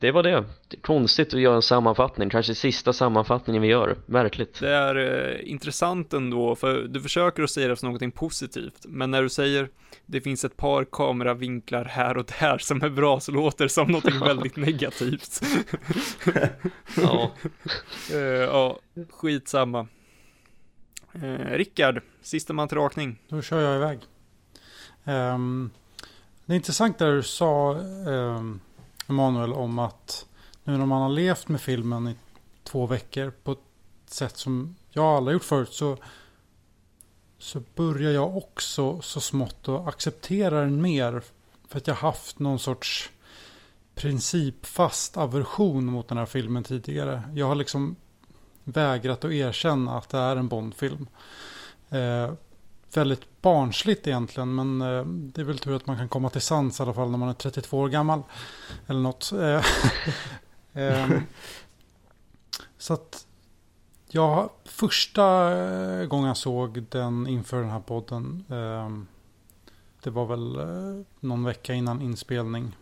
det 0.04 0.12
var 0.12 0.22
det. 0.22 0.44
det 0.68 0.76
konstigt 0.76 1.34
att 1.34 1.40
göra 1.40 1.56
en 1.56 1.62
sammanfattning, 1.62 2.30
kanske 2.30 2.54
sista 2.54 2.92
sammanfattningen 2.92 3.62
vi 3.62 3.68
gör, 3.68 3.96
märkligt 4.06 4.60
Det 4.60 4.70
är 4.70 4.96
eh, 4.96 5.50
intressant 5.50 6.12
ändå, 6.12 6.56
för 6.56 6.82
du 6.82 7.00
försöker 7.00 7.42
att 7.42 7.50
säga 7.50 7.68
det 7.68 7.76
som 7.76 7.86
någonting 7.86 8.10
positivt, 8.10 8.78
men 8.84 9.10
när 9.10 9.22
du 9.22 9.28
säger 9.28 9.68
det 10.06 10.20
finns 10.20 10.44
ett 10.44 10.56
par 10.56 10.84
kameravinklar 10.84 11.84
här 11.84 12.16
och 12.16 12.26
där 12.40 12.58
som 12.58 12.82
är 12.82 12.88
bra, 12.88 13.20
så 13.20 13.32
låter 13.32 13.64
det 13.64 13.68
som 13.68 13.86
någonting 13.86 14.20
väldigt 14.24 14.56
negativt. 14.56 15.40
Ja, 16.96 17.30
Eh, 18.12 18.18
ja, 18.18 18.78
skitsamma. 19.10 19.86
Uh, 21.22 21.50
Rickard, 21.50 22.02
sista 22.22 22.52
man 22.52 22.68
till 22.68 22.78
rakning. 22.78 23.18
Då 23.28 23.42
kör 23.42 23.60
jag 23.60 23.76
iväg. 23.76 23.98
Ehm, 25.04 25.70
det 26.46 26.52
är 26.52 26.56
intressant 26.56 26.98
där 26.98 27.12
du 27.12 27.22
sa, 27.22 27.72
um, 28.06 28.60
Emanuel, 29.08 29.52
om 29.52 29.78
att 29.78 30.26
nu 30.64 30.76
när 30.76 30.86
man 30.86 31.02
har 31.02 31.08
levt 31.08 31.48
med 31.48 31.60
filmen 31.60 32.08
i 32.08 32.14
två 32.62 32.86
veckor 32.86 33.32
på 33.42 33.52
ett 33.52 33.58
sätt 34.06 34.36
som 34.36 34.76
jag 34.90 35.04
aldrig 35.04 35.32
gjort 35.32 35.44
förut 35.44 35.72
så, 35.72 35.96
så 37.38 37.62
börjar 37.74 38.12
jag 38.12 38.36
också 38.36 39.00
så 39.00 39.20
smått 39.20 39.68
att 39.68 39.86
acceptera 39.86 40.60
den 40.60 40.82
mer. 40.82 41.22
För 41.68 41.78
att 41.78 41.86
jag 41.86 41.94
haft 41.94 42.38
någon 42.38 42.58
sorts 42.58 43.10
principfast 43.94 45.16
aversion 45.16 45.84
mot 45.84 46.08
den 46.08 46.18
här 46.18 46.26
filmen 46.26 46.64
tidigare. 46.64 47.22
Jag 47.34 47.46
har 47.46 47.54
liksom 47.54 47.96
vägrat 48.64 49.24
att 49.24 49.30
erkänna 49.30 49.98
att 49.98 50.08
det 50.08 50.18
är 50.18 50.36
en 50.36 50.48
Bondfilm. 50.48 51.06
Eh, 51.90 52.32
väldigt 52.96 53.42
barnsligt 53.42 54.06
egentligen, 54.06 54.54
men 54.54 54.80
eh, 54.82 55.04
det 55.06 55.40
är 55.40 55.44
väl 55.44 55.58
tur 55.58 55.76
att 55.76 55.86
man 55.86 55.96
kan 55.96 56.08
komma 56.08 56.30
till 56.30 56.40
sans 56.40 56.80
i 56.80 56.82
alla 56.82 56.94
fall 56.94 57.10
när 57.10 57.18
man 57.18 57.28
är 57.28 57.34
32 57.34 57.78
år 57.78 57.88
gammal. 57.88 58.22
Eller 58.86 59.00
något. 59.00 59.32
Eh, 59.32 59.64
ehm, 60.72 61.22
så 62.78 62.94
att 62.94 63.26
jag, 64.08 64.50
första 64.64 65.52
eh, 65.52 66.06
gången 66.06 66.26
jag 66.26 66.36
såg 66.36 66.82
den 66.82 67.26
inför 67.26 67.60
den 67.60 67.70
här 67.70 67.80
podden, 67.80 68.44
ehm, 68.48 69.06
det 70.02 70.10
var 70.10 70.26
väl 70.26 70.58
någon 71.20 71.44
vecka 71.44 71.74
innan 71.74 72.02
inspelning, 72.02 72.76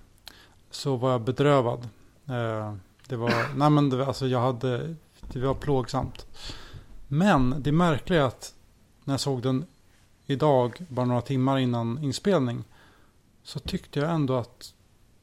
så 0.70 0.96
var 0.96 1.10
jag 1.12 1.20
bedrövad. 1.20 1.88
Det 3.08 3.16
var, 3.16 3.54
nej 3.56 3.70
men 3.70 3.90
det, 3.90 4.06
alltså 4.06 4.26
jag 4.26 4.40
hade, 4.40 4.94
det 5.20 5.38
var 5.38 5.54
plågsamt. 5.54 6.26
Men 7.08 7.54
det 7.58 7.72
märkliga 7.72 8.22
är 8.22 8.26
att 8.26 8.54
när 9.04 9.14
jag 9.14 9.20
såg 9.20 9.42
den 9.42 9.66
idag, 10.32 10.86
bara 10.88 11.06
några 11.06 11.20
timmar 11.20 11.58
innan 11.58 12.04
inspelning, 12.04 12.64
så 13.42 13.58
tyckte 13.58 14.00
jag 14.00 14.10
ändå 14.10 14.36
att 14.36 14.74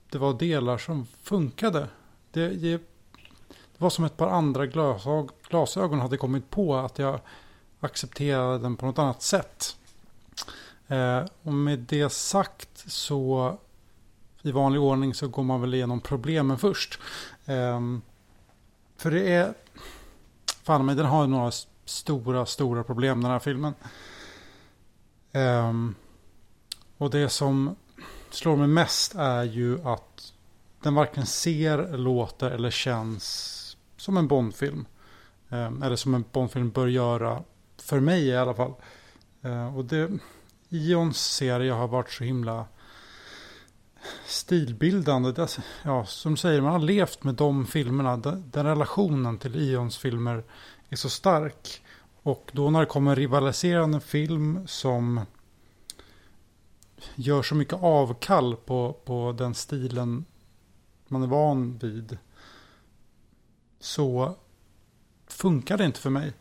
det 0.10 0.18
var 0.18 0.34
delar 0.34 0.78
som 0.78 1.06
funkade. 1.24 1.88
Det, 2.32 2.48
det, 2.50 2.78
det 3.48 3.78
var 3.78 3.90
som 3.90 4.06
ett 4.06 4.18
par 4.18 4.28
andra 4.28 4.66
glasög, 4.66 5.30
glasögon 5.50 6.00
hade 6.00 6.18
kommit 6.18 6.50
på 6.50 6.76
att 6.76 7.00
jag 7.00 7.20
accepterade 7.80 8.60
den 8.60 8.76
på 8.76 8.86
något 8.86 9.00
annat 9.00 9.22
sätt. 9.22 9.78
Eh, 10.88 11.26
och 11.44 11.54
med 11.54 11.80
det 11.80 12.10
sagt 12.10 12.92
så 12.92 13.58
i 14.42 14.52
vanlig 14.52 14.82
ordning 14.82 15.14
så 15.14 15.28
går 15.28 15.44
man 15.44 15.62
väl 15.62 15.74
igenom 15.74 16.02
problemen 16.02 16.58
först. 16.58 17.00
Eh, 17.46 17.80
för 18.98 19.12
det 19.12 19.34
är, 19.34 19.54
fan 20.64 20.86
mig 20.86 20.96
den 20.96 21.06
har 21.06 21.28
några 21.28 21.52
stora, 21.86 22.46
stora 22.46 22.84
problem 22.84 23.22
den 23.22 23.32
här 23.32 23.40
filmen. 23.40 23.74
Um, 25.32 25.96
och 26.98 27.10
det 27.10 27.30
som 27.30 27.76
slår 28.30 28.56
mig 28.56 28.68
mest 28.68 29.16
är 29.16 29.44
ju 29.44 29.88
att 29.88 30.34
den 30.84 30.96
varken 30.96 31.26
ser, 31.26 31.98
låter 31.98 32.52
eller 32.52 32.72
känns 32.72 33.78
som 33.98 34.18
en 34.18 34.28
Bondfilm. 34.28 34.86
Um, 35.50 35.84
eller 35.84 35.96
som 35.96 36.14
en 36.14 36.26
Bondfilm 36.32 36.70
bör 36.70 36.88
göra, 36.88 37.44
för 37.78 38.00
mig 38.00 38.28
i 38.28 38.38
alla 38.38 38.54
fall. 38.54 38.74
Uh, 39.46 39.78
och 39.78 39.86
det, 39.86 40.10
Ions 40.70 41.36
serie 41.36 41.72
har 41.72 41.88
varit 41.88 42.12
så 42.12 42.24
himla 42.24 42.66
stilbildande. 44.26 45.32
Det, 45.32 45.58
ja, 45.84 46.06
som 46.06 46.32
du 46.32 46.38
säger, 46.38 46.62
man 46.62 46.72
har 46.72 46.80
levt 46.80 47.24
med 47.24 47.36
de 47.36 47.66
filmerna. 47.66 48.18
Den, 48.18 48.50
den 48.52 48.66
relationen 48.66 49.38
till 49.38 49.56
Ions 49.56 49.98
filmer 49.98 50.44
är 50.90 50.96
så 50.96 51.10
stark. 51.10 51.82
Och 52.24 52.52
då 52.54 52.70
när 52.70 52.80
det 52.80 52.86
kommer 52.86 53.12
en 53.12 53.16
rivaliserande 53.16 54.00
film 54.00 54.68
som 54.68 55.22
gör 57.16 57.42
så 57.42 57.56
mycket 57.56 57.84
avkall 57.84 58.56
på, 58.56 58.94
på 59.06 59.36
den 59.38 59.56
stilen 59.56 60.26
man 61.08 61.24
är 61.24 61.28
van 61.28 61.78
vid. 61.78 62.18
Så 63.80 64.36
funkar 65.28 65.78
det 65.78 65.86
inte 65.86 66.00
för 66.00 66.10
mig. 66.10 66.34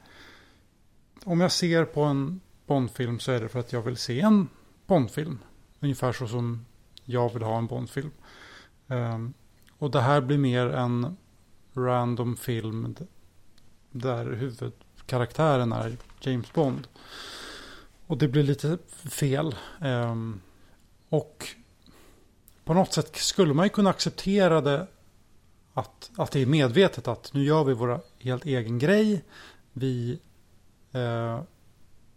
Om 1.24 1.40
jag 1.40 1.52
ser 1.52 1.84
på 1.84 2.02
en 2.02 2.40
Bondfilm 2.66 3.18
så 3.18 3.32
är 3.32 3.40
det 3.40 3.48
för 3.48 3.60
att 3.60 3.72
jag 3.72 3.82
vill 3.82 3.96
se 3.96 4.20
en 4.20 4.48
Bondfilm. 4.86 5.38
Ungefär 5.80 6.12
så 6.12 6.28
som 6.28 6.66
jag 7.04 7.32
vill 7.32 7.42
ha 7.42 7.58
en 7.58 7.66
Bondfilm. 7.66 8.10
Ehm, 8.88 9.34
och 9.78 9.90
det 9.90 10.00
här 10.00 10.20
blir 10.20 10.38
mer 10.38 10.66
en 10.66 11.16
random 11.74 12.36
film 12.36 12.96
där 13.90 14.32
huvudet 14.32 14.74
karaktären 15.08 15.72
är 15.72 15.96
James 16.20 16.52
Bond. 16.52 16.88
Och 18.06 18.18
det 18.18 18.28
blir 18.28 18.42
lite 18.42 18.78
fel. 19.10 19.54
Ehm, 19.80 20.40
och 21.08 21.46
på 22.64 22.74
något 22.74 22.92
sätt 22.92 23.16
skulle 23.16 23.54
man 23.54 23.66
ju 23.66 23.70
kunna 23.70 23.90
acceptera 23.90 24.60
det 24.60 24.86
att, 25.74 26.10
att 26.16 26.30
det 26.30 26.42
är 26.42 26.46
medvetet 26.46 27.08
att 27.08 27.34
nu 27.34 27.44
gör 27.44 27.64
vi 27.64 27.74
våra 27.74 28.00
helt 28.18 28.46
egen 28.46 28.78
grej. 28.78 29.24
Vi 29.72 30.18
eh, 30.92 31.40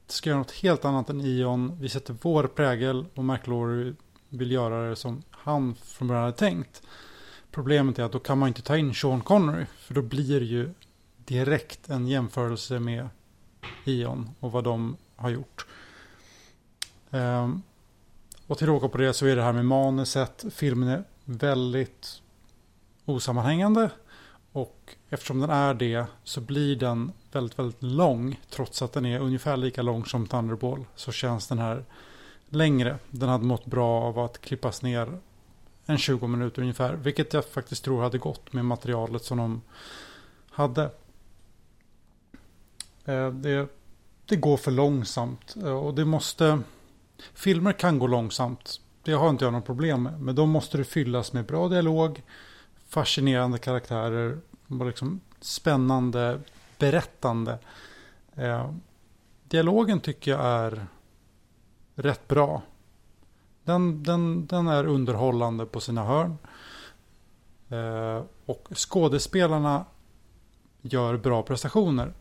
ska 0.07 0.29
göra 0.29 0.39
något 0.39 0.51
helt 0.51 0.85
annat 0.85 1.09
än 1.09 1.21
Ion. 1.21 1.77
Vi 1.79 1.89
sätter 1.89 2.15
vår 2.21 2.43
prägel 2.43 3.05
och 3.15 3.25
McLaury 3.25 3.93
vill 4.29 4.51
göra 4.51 4.89
det 4.89 4.95
som 4.95 5.23
han 5.31 5.75
från 5.75 6.07
början 6.07 6.23
hade 6.23 6.37
tänkt. 6.37 6.81
Problemet 7.51 7.99
är 7.99 8.03
att 8.03 8.11
då 8.11 8.19
kan 8.19 8.37
man 8.37 8.47
inte 8.47 8.61
ta 8.61 8.77
in 8.77 8.93
Sean 8.93 9.21
Connery. 9.21 9.65
För 9.77 9.93
då 9.93 10.01
blir 10.01 10.39
det 10.39 10.45
ju 10.45 10.73
direkt 11.25 11.90
en 11.90 12.08
jämförelse 12.08 12.80
med 12.80 13.09
Ion 13.85 14.30
och 14.40 14.51
vad 14.51 14.64
de 14.64 14.98
har 15.16 15.30
gjort. 15.30 15.66
Ehm, 17.11 17.61
och 18.48 18.58
till 18.58 18.67
råga 18.67 18.88
på 18.88 18.98
det 18.98 19.14
så 19.14 19.25
är 19.25 19.35
det 19.35 19.43
här 19.43 19.53
med 19.53 19.66
manuset. 19.66 20.45
Filmen 20.51 20.90
är 20.90 21.03
väldigt 21.25 22.22
osammanhängande. 23.06 23.90
Och 24.51 24.95
eftersom 25.09 25.40
den 25.40 25.50
är 25.50 25.74
det 25.74 26.06
så 26.24 26.41
blir 26.41 26.75
den 26.75 27.11
väldigt, 27.32 27.59
väldigt 27.59 27.83
lång. 27.83 28.40
Trots 28.50 28.82
att 28.82 28.93
den 28.93 29.06
är 29.06 29.19
ungefär 29.19 29.58
lika 29.58 29.82
lång 29.82 30.06
som 30.06 30.27
Thunderball 30.27 30.85
så 30.95 31.11
känns 31.11 31.48
den 31.48 31.59
här 31.59 31.85
längre. 32.50 32.98
Den 33.09 33.30
hade 33.30 33.45
mått 33.45 33.66
bra 33.66 34.01
av 34.01 34.19
att 34.19 34.41
klippas 34.41 34.82
ner 34.82 35.19
en 35.85 35.98
20 35.98 36.27
minuter 36.27 36.61
ungefär. 36.61 36.93
Vilket 36.93 37.33
jag 37.33 37.45
faktiskt 37.45 37.83
tror 37.83 38.01
hade 38.01 38.17
gått 38.17 38.53
med 38.53 38.66
materialet 38.66 39.24
som 39.24 39.38
de 39.38 39.61
hade. 40.50 40.90
Eh, 43.11 43.31
det, 43.31 43.67
det 44.25 44.35
går 44.35 44.57
för 44.57 44.72
långsamt 44.72 45.56
eh, 45.64 45.73
och 45.73 45.93
det 45.93 46.06
måste... 46.06 46.61
Filmer 47.33 47.73
kan 47.73 47.99
gå 47.99 48.07
långsamt 48.07 48.80
det 49.03 49.14
har 49.14 49.30
inte 49.30 49.45
jag 49.45 49.53
något 49.53 49.65
problem 49.65 50.03
med. 50.03 50.22
Men 50.22 50.35
då 50.35 50.45
måste 50.45 50.77
det 50.77 50.83
fyllas 50.83 51.33
med 51.33 51.45
bra 51.45 51.67
dialog, 51.67 52.23
fascinerande 52.88 53.57
karaktärer 53.57 54.40
och 54.67 54.85
liksom 54.85 55.19
spännande 55.40 56.40
berättande. 56.80 57.59
Eh, 58.35 58.72
dialogen 59.43 59.99
tycker 59.99 60.31
jag 60.31 60.41
är 60.41 60.88
rätt 61.95 62.27
bra. 62.27 62.61
Den, 63.64 64.03
den, 64.03 64.48
den 64.48 64.67
är 64.67 64.85
underhållande 64.85 65.65
på 65.65 65.80
sina 65.80 66.03
hörn. 66.03 66.38
Och 68.45 68.67
skådespelarna 68.75 69.85
gör 70.81 71.17
bra 71.17 71.43
prestationer. 71.43 72.14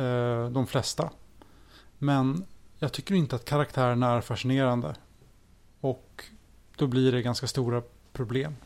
Eh, 0.00 0.50
de 0.50 0.66
flesta. 0.66 1.10
Men 1.98 2.44
jag 2.78 2.92
tycker 2.92 3.14
inte 3.14 3.36
att 3.36 3.44
karaktärerna 3.44 4.16
är 4.16 4.20
fascinerande. 4.20 4.94
Och 5.80 6.24
då 6.76 6.86
blir 6.86 7.12
det 7.12 7.22
ganska 7.22 7.46
stora 7.46 7.82
problem. 8.12 8.56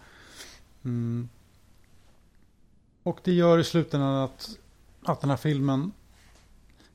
Mm. 0.85 1.29
Och 3.03 3.21
det 3.25 3.33
gör 3.33 3.59
i 3.59 3.65
slutändan 3.65 4.15
att, 4.15 4.59
att 5.03 5.21
den 5.21 5.31
här 5.31 5.37
filmen 5.37 5.93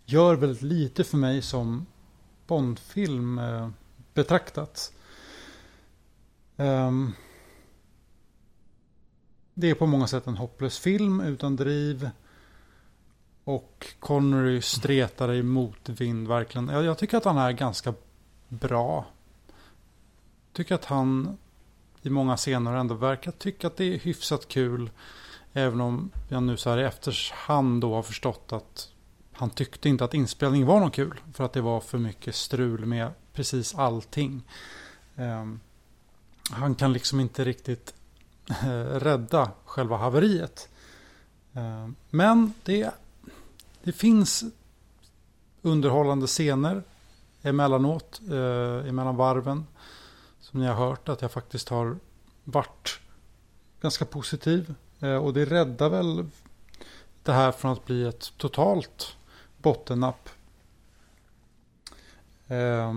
gör 0.05 0.35
väldigt 0.35 0.61
lite 0.61 1.03
för 1.03 1.17
mig 1.17 1.41
som 1.41 1.85
Bondfilm 2.47 3.39
eh, 3.39 3.69
betraktat. 4.13 4.93
Um, 6.57 7.13
det 9.53 9.69
är 9.69 9.75
på 9.75 9.85
många 9.85 10.07
sätt 10.07 10.27
en 10.27 10.37
hopplös 10.37 10.79
film 10.79 11.21
utan 11.21 11.55
driv. 11.55 12.09
Och 13.43 13.87
Connery 13.99 14.61
stretar 14.61 15.33
i 15.33 15.43
motvind 15.43 16.27
verkligen. 16.27 16.67
Jag, 16.67 16.83
jag 16.83 16.97
tycker 16.97 17.17
att 17.17 17.25
han 17.25 17.37
är 17.37 17.51
ganska 17.51 17.93
bra. 18.47 19.05
Tycker 20.53 20.75
att 20.75 20.85
han 20.85 21.37
i 22.01 22.09
många 22.09 22.37
scener 22.37 22.73
ändå 22.75 22.95
verkar 22.95 23.31
tycka 23.31 23.67
att 23.67 23.77
det 23.77 23.95
är 23.95 23.99
hyfsat 23.99 24.47
kul. 24.47 24.89
Även 25.53 25.81
om 25.81 26.11
jag 26.27 26.43
nu 26.43 26.57
så 26.57 26.69
här 26.69 26.77
i 26.77 26.83
efterhand 26.83 27.81
då 27.81 27.95
har 27.95 28.03
förstått 28.03 28.53
att 28.53 28.89
han 29.33 29.49
tyckte 29.49 29.89
inte 29.89 30.03
att 30.03 30.13
inspelningen 30.13 30.67
var 30.67 30.79
någon 30.79 30.91
kul. 30.91 31.21
För 31.33 31.43
att 31.43 31.53
det 31.53 31.61
var 31.61 31.81
för 31.81 31.97
mycket 31.97 32.35
strul 32.35 32.85
med 32.85 33.11
precis 33.33 33.75
allting. 33.75 34.43
Um, 35.15 35.59
han 36.51 36.75
kan 36.75 36.93
liksom 36.93 37.19
inte 37.19 37.43
riktigt 37.43 37.93
uh, 38.63 38.83
rädda 38.83 39.51
själva 39.65 39.97
haveriet. 39.97 40.69
Uh, 41.57 41.89
men 42.09 42.53
det, 42.63 42.91
det 43.83 43.91
finns 43.91 44.43
underhållande 45.61 46.27
scener 46.27 46.83
emellanåt, 47.41 48.21
eh, 48.29 48.89
emellan 48.89 49.15
varven. 49.15 49.65
Som 50.39 50.59
ni 50.59 50.65
har 50.65 50.75
hört 50.75 51.09
att 51.09 51.21
jag 51.21 51.31
faktiskt 51.31 51.69
har 51.69 51.97
varit 52.43 52.99
ganska 53.81 54.05
positiv. 54.05 54.75
Eh, 54.99 55.15
och 55.15 55.33
det 55.33 55.45
räddar 55.45 55.89
väl 55.89 56.25
det 57.23 57.33
här 57.33 57.51
från 57.51 57.71
att 57.71 57.85
bli 57.85 58.07
ett 58.07 58.33
totalt 58.37 59.17
bottennapp. 59.57 60.29
Eh, 62.47 62.93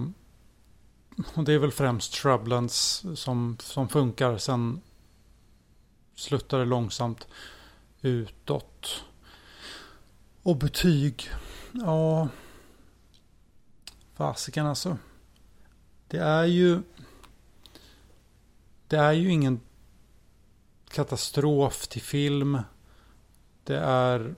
och 1.35 1.45
det 1.45 1.53
är 1.53 1.59
väl 1.59 1.73
främst 1.73 2.15
Shrublands 2.15 3.05
som, 3.15 3.57
som 3.61 3.89
funkar. 3.89 4.39
Sen 4.39 4.81
sluttar 6.15 6.59
det 6.59 6.65
långsamt 6.65 7.27
utåt. 8.01 9.05
Och 10.43 10.57
betyg. 10.57 11.31
Ja. 11.73 12.29
Fasiken 14.15 14.67
alltså. 14.67 14.99
Det 16.09 16.19
är 16.19 16.45
ju. 16.45 16.83
Det 18.89 18.97
är 18.97 19.13
ju 19.13 19.33
ingen 19.33 19.61
katastrof 20.89 21.87
till 21.89 22.03
film. 22.03 22.59
Det 23.65 23.79
är 23.79 24.35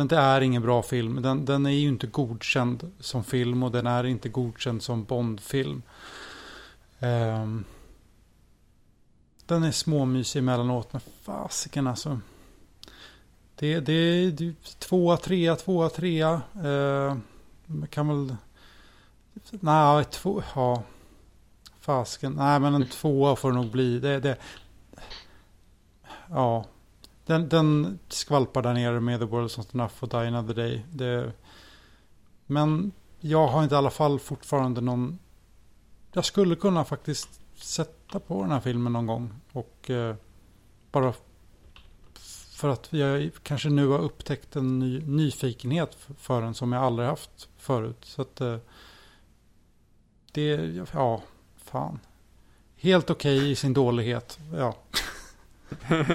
men 0.00 0.08
det 0.08 0.16
är 0.16 0.40
ingen 0.40 0.62
bra 0.62 0.82
film. 0.82 1.22
Den, 1.22 1.44
den 1.44 1.66
är 1.66 1.70
ju 1.70 1.88
inte 1.88 2.06
godkänd 2.06 2.92
som 3.00 3.24
film 3.24 3.62
och 3.62 3.70
den 3.70 3.86
är 3.86 4.04
inte 4.04 4.28
godkänd 4.28 4.82
som 4.82 5.04
Bondfilm. 5.04 5.82
Um, 6.98 7.64
den 9.46 9.62
är 9.62 9.72
småmysig 9.72 10.38
emellanåt, 10.38 10.92
men 10.92 11.02
fasiken 11.22 11.86
alltså. 11.86 12.20
Det, 13.60 13.80
det, 13.80 13.92
är 13.92 14.54
tvåa, 14.78 15.16
trea, 15.16 15.56
tvåa, 15.56 15.88
trea. 15.88 16.42
Eh, 16.64 17.16
kan 17.90 18.08
väl... 18.08 18.36
Nej, 19.50 20.04
två... 20.04 20.42
Ja. 20.54 20.82
Fasiken. 21.80 22.32
Nej, 22.32 22.60
men 22.60 22.74
en 22.74 22.86
tvåa 22.86 23.36
får 23.36 23.50
det 23.50 23.56
nog 23.56 23.70
bli. 23.70 23.98
Det, 23.98 24.20
det, 24.20 24.36
ja. 26.28 26.64
Den, 27.26 27.48
den 27.48 27.98
skvalpar 28.08 28.62
där 28.62 28.74
nere 28.74 29.00
med 29.00 29.20
The 29.20 29.26
World's 29.26 29.58
Not 29.58 29.74
Enough 29.74 29.94
och 30.00 30.08
Die 30.08 30.28
Another 30.28 30.54
Day. 30.54 30.86
Det, 30.92 31.32
men 32.46 32.92
jag 33.20 33.46
har 33.46 33.62
inte 33.62 33.74
i 33.74 33.78
alla 33.78 33.90
fall 33.90 34.18
fortfarande 34.18 34.80
någon... 34.80 35.18
Jag 36.12 36.24
skulle 36.24 36.56
kunna 36.56 36.84
faktiskt 36.84 37.40
sätta 37.54 38.20
på 38.20 38.42
den 38.42 38.52
här 38.52 38.60
filmen 38.60 38.92
någon 38.92 39.06
gång. 39.06 39.30
Och 39.52 39.90
eh, 39.90 40.14
bara 40.92 41.12
för 42.60 42.68
att 42.68 42.92
jag 42.92 43.30
kanske 43.42 43.68
nu 43.68 43.86
har 43.86 43.98
upptäckt 43.98 44.56
en 44.56 44.78
ny 44.78 45.00
nyfikenhet 45.00 45.98
för 46.18 46.42
den 46.42 46.54
som 46.54 46.72
jag 46.72 46.82
aldrig 46.82 47.08
haft 47.08 47.48
förut. 47.58 47.96
Så 48.00 48.22
att 48.22 48.40
eh, 48.40 48.56
det, 50.32 50.74
ja, 50.92 51.22
fan. 51.64 51.98
Helt 52.76 53.10
okej 53.10 53.38
okay 53.38 53.50
i 53.50 53.54
sin 53.54 53.72
dålighet, 53.72 54.38
ja. 54.54 54.76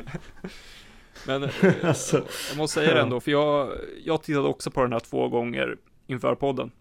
Men 1.27 1.43
eh, 1.43 1.49
Alltså, 1.83 2.25
jag 2.49 2.57
måste 2.57 2.74
säga 2.80 2.93
det 2.93 3.01
ändå, 3.01 3.19
för 3.19 3.32
jag, 3.32 3.72
jag 4.03 4.24
tittade 4.24 4.48
också 4.48 4.72
på 4.72 4.82
den 4.82 4.93
här 4.93 4.99
två 4.99 5.30
gånger 5.30 5.77
inför 6.07 6.35
podden. 6.35 6.72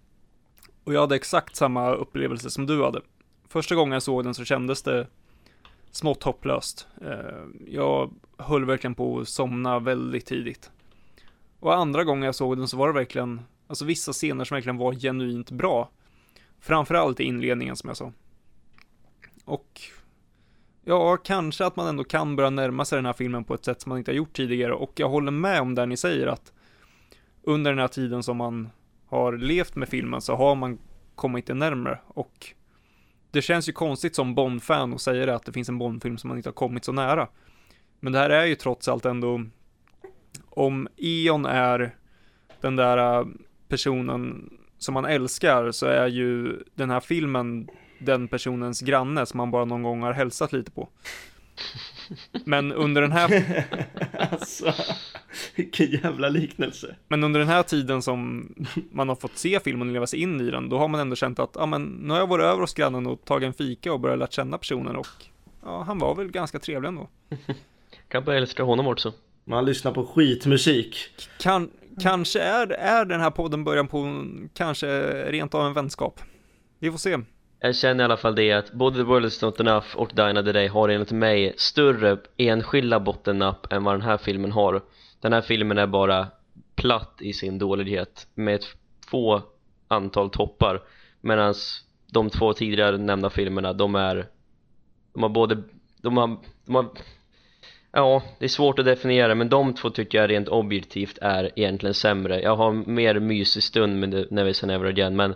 Och 0.84 0.94
jag 0.94 1.00
hade 1.00 1.16
exakt 1.16 1.56
samma 1.56 1.94
upplevelse 1.94 2.50
som 2.50 2.66
du 2.66 2.84
hade. 2.84 3.00
Första 3.48 3.74
gången 3.74 3.92
jag 3.92 4.02
såg 4.02 4.24
den 4.24 4.34
så 4.34 4.44
kändes 4.44 4.82
det 4.82 5.06
smått 5.96 6.22
hopplöst. 6.22 6.88
Eh, 7.00 7.44
jag 7.66 8.14
höll 8.38 8.64
verkligen 8.64 8.94
på 8.94 9.20
att 9.20 9.28
somna 9.28 9.78
väldigt 9.78 10.26
tidigt. 10.26 10.70
Och 11.60 11.74
andra 11.74 12.04
gången 12.04 12.22
jag 12.22 12.34
såg 12.34 12.56
den 12.56 12.68
så 12.68 12.76
var 12.76 12.86
det 12.86 12.94
verkligen, 12.94 13.40
alltså 13.66 13.84
vissa 13.84 14.12
scener 14.12 14.44
som 14.44 14.54
verkligen 14.54 14.76
var 14.76 14.92
genuint 14.92 15.50
bra. 15.50 15.90
Framförallt 16.60 17.20
i 17.20 17.24
inledningen 17.24 17.76
som 17.76 17.88
jag 17.88 17.96
sa. 17.96 18.12
Och 19.44 19.80
Ja, 20.86 21.16
kanske 21.16 21.66
att 21.66 21.76
man 21.76 21.86
ändå 21.86 22.04
kan 22.04 22.36
börja 22.36 22.50
närma 22.50 22.84
sig 22.84 22.96
den 22.98 23.06
här 23.06 23.12
filmen 23.12 23.44
på 23.44 23.54
ett 23.54 23.64
sätt 23.64 23.80
som 23.80 23.90
man 23.90 23.98
inte 23.98 24.10
har 24.10 24.16
gjort 24.16 24.32
tidigare 24.32 24.72
och 24.72 24.92
jag 24.94 25.08
håller 25.08 25.30
med 25.30 25.60
om 25.60 25.74
det 25.74 25.86
ni 25.86 25.96
säger 25.96 26.26
att 26.26 26.52
under 27.42 27.70
den 27.70 27.78
här 27.78 27.88
tiden 27.88 28.22
som 28.22 28.36
man 28.36 28.70
har 29.06 29.32
levt 29.32 29.76
med 29.76 29.88
filmen 29.88 30.20
så 30.20 30.34
har 30.34 30.54
man 30.54 30.78
kommit 31.14 31.46
det 31.46 31.54
närmare 31.54 31.98
och 32.06 32.54
det 33.34 33.42
känns 33.42 33.68
ju 33.68 33.72
konstigt 33.72 34.14
som 34.14 34.34
Bond-fan 34.34 34.94
att 34.94 35.00
säga 35.00 35.26
det 35.26 35.34
att 35.34 35.44
det 35.44 35.52
finns 35.52 35.68
en 35.68 35.78
Bond-film 35.78 36.18
som 36.18 36.28
man 36.28 36.36
inte 36.36 36.48
har 36.48 36.54
kommit 36.54 36.84
så 36.84 36.92
nära. 36.92 37.28
Men 38.00 38.12
det 38.12 38.18
här 38.18 38.30
är 38.30 38.44
ju 38.44 38.54
trots 38.54 38.88
allt 38.88 39.04
ändå 39.04 39.44
om 40.50 40.88
Eon 40.96 41.46
är 41.46 41.96
den 42.60 42.76
där 42.76 43.18
äh, 43.18 43.26
personen 43.68 44.50
som 44.78 44.94
man 44.94 45.04
älskar 45.04 45.70
så 45.70 45.86
är 45.86 46.06
ju 46.06 46.62
den 46.74 46.90
här 46.90 47.00
filmen 47.00 47.68
den 47.98 48.28
personens 48.28 48.80
granne 48.80 49.26
som 49.26 49.38
man 49.38 49.50
bara 49.50 49.64
någon 49.64 49.82
gång 49.82 50.02
har 50.02 50.12
hälsat 50.12 50.52
lite 50.52 50.70
på. 50.70 50.88
Men 52.44 52.72
under 52.72 53.02
den 53.02 53.12
här, 53.12 53.64
alltså, 54.30 54.74
vilken 55.56 55.90
jävla 55.90 56.28
liknelse. 56.28 56.96
men 57.08 57.24
under 57.24 57.40
den 57.40 57.48
här 57.48 57.62
tiden 57.62 58.02
som 58.02 58.48
man 58.90 59.08
har 59.08 59.16
fått 59.16 59.38
se 59.38 59.60
filmen 59.60 59.88
och 59.88 59.94
leva 59.94 60.06
sig 60.06 60.20
in 60.20 60.40
i 60.40 60.50
den, 60.50 60.68
då 60.68 60.78
har 60.78 60.88
man 60.88 61.00
ändå 61.00 61.16
känt 61.16 61.38
att, 61.38 61.50
ja 61.54 61.66
men, 61.66 61.82
nu 61.84 62.10
har 62.10 62.20
jag 62.20 62.26
varit 62.26 62.44
över 62.44 62.60
hos 62.60 62.74
grannen 62.74 63.06
och 63.06 63.24
tagit 63.24 63.46
en 63.46 63.54
fika 63.54 63.92
och 63.92 64.00
börjat 64.00 64.18
lärt 64.18 64.32
känna 64.32 64.58
personen 64.58 64.96
och, 64.96 65.06
ja, 65.62 65.82
han 65.82 65.98
var 65.98 66.14
väl 66.14 66.30
ganska 66.30 66.58
trevlig 66.58 66.88
ändå. 66.88 67.08
Kan 68.08 68.24
börja 68.24 68.38
älska 68.38 68.62
honom 68.62 68.86
också 68.86 69.12
Man 69.44 69.64
lyssnar 69.64 69.92
på 69.92 70.06
skitmusik. 70.06 70.96
Kan, 71.38 71.70
kanske 72.02 72.40
är, 72.40 72.66
är 72.66 73.04
den 73.04 73.20
här 73.20 73.30
podden 73.30 73.64
början 73.64 73.88
på, 73.88 74.24
kanske 74.54 74.86
rent 75.30 75.54
av 75.54 75.66
en 75.66 75.72
vänskap. 75.72 76.20
Vi 76.78 76.90
får 76.90 76.98
se. 76.98 77.18
Jag 77.64 77.76
känner 77.76 78.04
i 78.04 78.04
alla 78.04 78.16
fall 78.16 78.34
det 78.34 78.52
att 78.52 78.72
både 78.72 78.96
The 78.96 79.02
World 79.02 79.26
Is 79.26 79.42
Not 79.42 79.60
Enough 79.60 79.96
och 79.96 80.10
Dine 80.14 80.44
the 80.44 80.52
Day 80.52 80.66
har 80.66 80.88
enligt 80.88 81.12
mig 81.12 81.54
större 81.56 82.18
enskilda 82.36 83.00
bottennapp 83.00 83.72
än 83.72 83.84
vad 83.84 83.94
den 83.94 84.02
här 84.02 84.16
filmen 84.16 84.52
har. 84.52 84.82
Den 85.20 85.32
här 85.32 85.40
filmen 85.40 85.78
är 85.78 85.86
bara 85.86 86.26
platt 86.74 87.16
i 87.20 87.32
sin 87.32 87.58
dålighet 87.58 88.26
med 88.34 88.54
ett 88.54 88.64
få 89.06 89.42
antal 89.88 90.30
toppar 90.30 90.82
medan 91.20 91.54
de 92.12 92.30
två 92.30 92.52
tidigare 92.52 92.98
nämnda 92.98 93.30
filmerna, 93.30 93.72
de 93.72 93.94
är 93.94 94.26
de 95.14 95.22
har 95.22 95.30
både, 95.30 95.62
de 96.02 96.16
har, 96.16 96.36
de 96.66 96.74
har 96.74 96.86
Ja, 97.92 98.22
det 98.38 98.44
är 98.44 98.48
svårt 98.48 98.78
att 98.78 98.84
definiera 98.84 99.34
men 99.34 99.48
de 99.48 99.74
två 99.74 99.90
tycker 99.90 100.18
jag 100.18 100.30
rent 100.30 100.48
objektivt 100.48 101.18
är 101.20 101.50
egentligen 101.56 101.94
sämre. 101.94 102.40
Jag 102.42 102.56
har 102.56 102.72
mer 102.72 103.20
mysig 103.20 103.62
stund 103.62 104.00
med 104.00 104.10
det, 104.10 104.26
när 104.30 104.44
vi 104.44 104.54
Say 104.54 104.66
Never 104.66 104.86
Again 104.86 105.16
men 105.16 105.34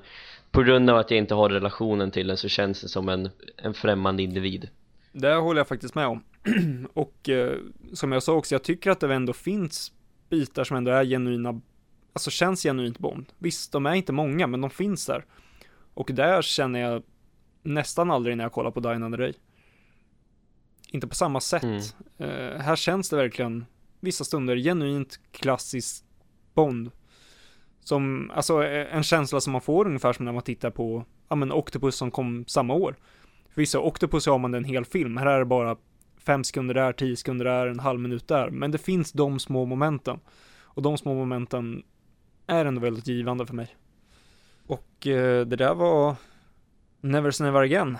på 0.50 0.62
grund 0.62 0.90
av 0.90 0.96
att 0.96 1.10
jag 1.10 1.18
inte 1.18 1.34
har 1.34 1.48
relationen 1.48 2.10
till 2.10 2.26
den 2.26 2.36
så 2.36 2.48
känns 2.48 2.80
det 2.80 2.88
som 2.88 3.08
en, 3.08 3.30
en 3.56 3.74
främmande 3.74 4.22
individ 4.22 4.68
Det 5.12 5.34
håller 5.34 5.60
jag 5.60 5.68
faktiskt 5.68 5.94
med 5.94 6.06
om. 6.06 6.24
och 6.92 7.28
eh, 7.28 7.56
som 7.92 8.12
jag 8.12 8.22
sa 8.22 8.32
också, 8.32 8.54
jag 8.54 8.62
tycker 8.62 8.90
att 8.90 9.00
det 9.00 9.14
ändå 9.14 9.32
finns 9.32 9.92
bitar 10.28 10.64
som 10.64 10.76
ändå 10.76 10.90
är 10.90 11.04
genuina, 11.04 11.60
alltså 12.12 12.30
känns 12.30 12.62
genuint 12.62 12.98
Bond. 12.98 13.26
Visst, 13.38 13.72
de 13.72 13.86
är 13.86 13.94
inte 13.94 14.12
många, 14.12 14.46
men 14.46 14.60
de 14.60 14.70
finns 14.70 15.06
där. 15.06 15.24
Och 15.94 16.10
där 16.12 16.42
känner 16.42 16.80
jag 16.80 17.02
nästan 17.62 18.10
aldrig 18.10 18.36
när 18.36 18.44
jag 18.44 18.52
kollar 18.52 18.70
på 18.70 18.80
Dine 18.80 19.16
Ray. 19.16 19.32
Inte 20.88 21.06
på 21.06 21.14
samma 21.14 21.40
sätt. 21.40 21.62
Mm. 21.62 21.82
Eh, 22.18 22.60
här 22.60 22.76
känns 22.76 23.10
det 23.10 23.16
verkligen 23.16 23.66
vissa 24.00 24.24
stunder 24.24 24.56
genuint 24.56 25.20
klassiskt 25.32 26.04
Bond. 26.54 26.90
Som, 27.88 28.30
alltså 28.34 28.64
eh, 28.64 28.96
en 28.96 29.02
känsla 29.02 29.40
som 29.40 29.52
man 29.52 29.60
får 29.60 29.86
ungefär 29.86 30.12
som 30.12 30.24
när 30.24 30.32
man 30.32 30.42
tittar 30.42 30.70
på, 30.70 31.04
ja 31.28 31.36
men 31.36 31.52
Octopus 31.52 31.96
som 31.96 32.10
kom 32.10 32.44
samma 32.46 32.74
år. 32.74 32.96
För 33.50 33.60
vissa 33.60 33.80
Octopus 33.80 34.26
har 34.26 34.38
man 34.38 34.54
en 34.54 34.64
hel 34.64 34.84
film, 34.84 35.16
här 35.16 35.26
är 35.26 35.38
det 35.38 35.44
bara 35.44 35.76
fem 36.18 36.44
sekunder 36.44 36.74
där, 36.74 36.92
tio 36.92 37.16
sekunder 37.16 37.44
där, 37.44 37.66
en 37.66 37.80
halv 37.80 38.00
minut 38.00 38.28
där. 38.28 38.50
Men 38.50 38.70
det 38.70 38.78
finns 38.78 39.12
de 39.12 39.38
små 39.38 39.64
momenten. 39.64 40.20
Och 40.60 40.82
de 40.82 40.98
små 40.98 41.14
momenten 41.14 41.82
är 42.46 42.64
ändå 42.64 42.80
väldigt 42.80 43.06
givande 43.06 43.46
för 43.46 43.54
mig. 43.54 43.76
Och 44.66 45.06
eh, 45.06 45.46
det 45.46 45.56
där 45.56 45.74
var 45.74 46.16
Never 47.00 47.30
Say 47.30 47.46
Never 47.46 47.60
Again. 47.60 47.98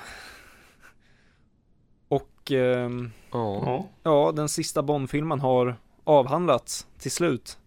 Och 2.09 2.51
Ja, 2.51 3.09
Ja. 3.31 3.89
Ja, 4.03 4.33
den 4.37 4.49
sista 4.49 4.83
Bond-filmen 4.83 5.41
har 5.41 5.77
avhandlats 6.05 6.87
till 6.99 7.11
slut. 7.11 7.59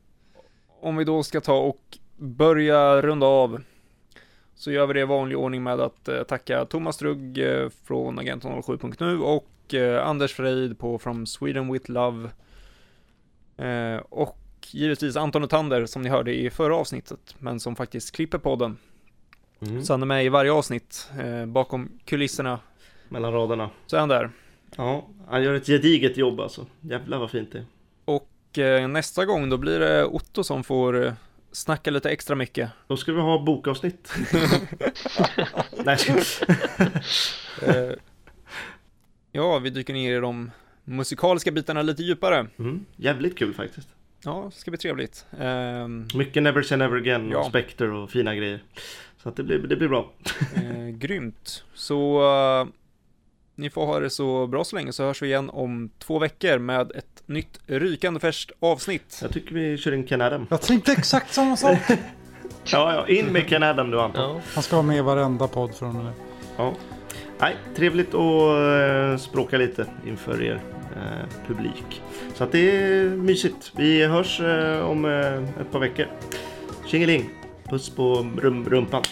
Om 0.82 0.96
vi 0.96 1.04
då 1.04 1.24
ska 1.24 1.42
ta 1.42 1.58
och 1.58 1.98
börja 2.22 3.02
runda 3.02 3.26
av 3.26 3.62
så 4.56 4.72
gör 4.72 4.88
vi 4.88 4.94
det 4.94 5.00
i 5.00 5.06
vanlig 5.06 5.38
ordning 5.38 5.64
med 5.64 5.80
att 5.82 6.08
eh, 6.08 6.24
tacka 6.24 6.66
Thomas 6.66 6.96
Strugg 6.96 7.38
eh, 7.38 7.70
från 7.84 8.20
Agent07.nu 8.20 9.20
och 9.20 9.74
eh, 9.74 10.08
Anders 10.08 10.34
Freid 10.34 10.80
på 10.80 11.00
From 11.00 11.26
Sweden 11.26 11.74
With 11.74 11.92
Love. 11.92 12.30
Och 14.10 14.38
givetvis 14.72 15.16
Anton 15.16 15.48
Tander 15.48 15.86
som 15.86 16.02
ni 16.02 16.10
hörde 16.10 16.34
i 16.34 16.50
förra 16.50 16.76
avsnittet, 16.76 17.36
men 17.40 17.60
som 17.60 17.76
faktiskt 17.76 18.16
klipper 18.16 18.38
podden. 18.38 18.78
Mm. 19.60 19.84
Så 19.84 19.94
han 19.94 20.02
är 20.02 20.06
med 20.06 20.26
i 20.26 20.30
varje 20.30 20.52
avsnitt, 20.52 21.12
bakom 21.48 22.00
kulisserna, 22.06 22.60
Mellan 23.10 23.34
raderna. 23.34 23.70
så 23.88 23.96
är 23.96 24.00
han 24.00 24.10
där. 24.10 24.30
Ja, 24.76 25.08
han 25.28 25.44
gör 25.44 25.54
ett 25.54 25.66
gediget 25.66 26.18
jobb 26.18 26.40
alltså. 26.40 26.66
Jävlar 26.80 27.18
vad 27.18 27.32
fint 27.32 27.52
det 27.52 27.58
är. 27.58 27.66
Och 28.06 28.90
nästa 28.90 29.26
gång 29.26 29.50
då 29.50 29.58
blir 29.58 29.80
det 29.80 30.06
Otto 30.06 30.44
som 30.44 30.64
får 30.64 31.16
snacka 31.52 31.92
lite 31.92 32.10
extra 32.10 32.36
mycket. 32.36 32.70
Då 32.88 32.98
ska 32.98 33.14
vi 33.14 33.22
ha 33.22 33.40
bokavsnitt. 33.44 34.14
Nej, 35.86 35.98
Eh, 37.62 37.92
ja, 39.32 39.60
vi 39.60 39.70
dyker 39.70 39.94
ner 39.94 40.18
i 40.18 40.20
de 40.20 40.52
musikaliska 40.84 41.52
bitarna 41.52 41.82
lite 41.82 42.04
djupare. 42.04 42.48
mm. 42.60 42.86
Jävligt 42.96 43.38
kul 43.38 43.54
faktiskt. 43.54 43.88
Ja, 44.24 44.50
det 44.54 44.60
ska 44.60 44.72
bli 44.72 44.78
trevligt. 44.78 45.26
Ehm, 45.40 46.08
Mycket 46.16 46.44
Never 46.44 46.62
Say 46.62 46.78
Never 46.78 46.98
Again 46.98 47.30
Ja. 47.30 47.38
och 47.40 47.46
Spectre 47.46 47.92
och 47.92 48.12
fina 48.12 48.36
grejer. 48.36 48.64
Så 49.24 49.30
att 49.30 49.36
det 49.36 49.44
blir, 49.44 49.58
det 49.60 49.76
blir 49.76 49.88
bra. 49.88 50.12
eh, 50.56 50.88
grymt. 50.88 51.64
Så 51.74 52.22
eh, 52.22 52.68
ni 53.56 53.70
får 53.70 53.86
ha 53.86 54.00
det 54.00 54.10
så 54.10 54.48
bra 54.48 54.64
så 54.64 54.76
länge 54.76 54.94
så 54.94 55.04
hörs 55.04 55.22
vi 55.22 55.28
igen 55.28 55.50
om 55.50 55.90
två 56.00 56.20
veckor 56.20 56.58
med 56.60 56.92
ett 56.92 57.24
nytt 57.26 57.60
rykande 57.66 58.20
färskt 58.20 58.52
avsnitt. 58.60 59.20
Jag 59.22 59.32
tycker 59.34 59.56
vi 59.56 59.78
kör 59.78 59.92
in 59.92 60.08
Ken 60.08 60.22
Adam. 60.22 60.48
Jag 60.50 60.62
tänkte 60.62 60.92
exakt 60.92 61.34
samma 61.34 61.58
sak. 61.58 61.78
Ja, 62.64 62.94
ja, 62.94 63.08
in 63.08 63.26
med 63.26 63.50
Ken 63.50 63.64
Adam 63.64 63.90
nu 63.92 64.00
Anton. 64.00 64.22
ja. 64.22 64.42
Han 64.54 64.64
ska 64.64 64.76
vara 64.76 64.86
med 64.86 64.98
i 64.98 65.02
varenda 65.02 65.48
podd 65.48 65.76
från 65.76 65.90
och 65.90 65.96
med 65.96 66.06
nu. 66.06 66.12
Ja. 66.58 66.74
Nej, 67.40 67.56
trevligt 67.76 68.14
att 68.14 69.12
eh, 69.12 69.18
språka 69.18 69.58
lite 69.58 69.86
inför 70.08 70.44
er 70.44 70.62
eh, 70.96 71.48
publik. 71.48 72.02
Så 72.36 72.44
att 72.44 72.52
det 72.52 72.60
är 72.72 73.10
mysigt. 73.10 73.72
Vi 73.76 74.06
hörs 74.06 74.40
eh, 74.42 74.90
om 74.90 75.06
eh, 75.06 75.62
ett 75.62 75.72
par 75.72 75.80
veckor. 75.80 76.06
Tjingeling! 76.86 77.30
Puss 77.70 77.90
på 77.90 78.28
rum, 78.38 78.70
rumpan. 78.70 79.04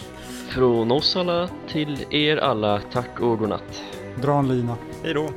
Från 0.48 0.90
oss 0.92 1.16
alla 1.16 1.48
till 1.68 2.06
er 2.10 2.36
alla, 2.36 2.80
tack 2.92 3.20
och 3.20 3.38
godnatt 3.38 3.82
Dra 4.16 4.38
en 4.38 4.48
lina. 4.48 4.76
Hej 5.02 5.14
då! 5.14 5.30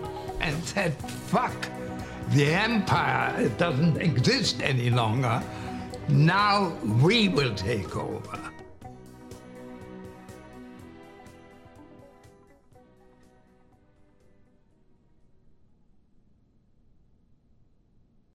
and 0.43 0.63
said, 0.65 0.93
fuck, 1.27 1.55
the 2.31 2.53
empire 2.53 3.49
doesn't 3.57 3.97
exist 3.97 4.61
any 4.61 4.89
longer. 4.89 5.41
Now 6.09 6.73
we 7.01 7.29
will 7.29 7.55
take 7.55 7.95
over. 7.95 8.52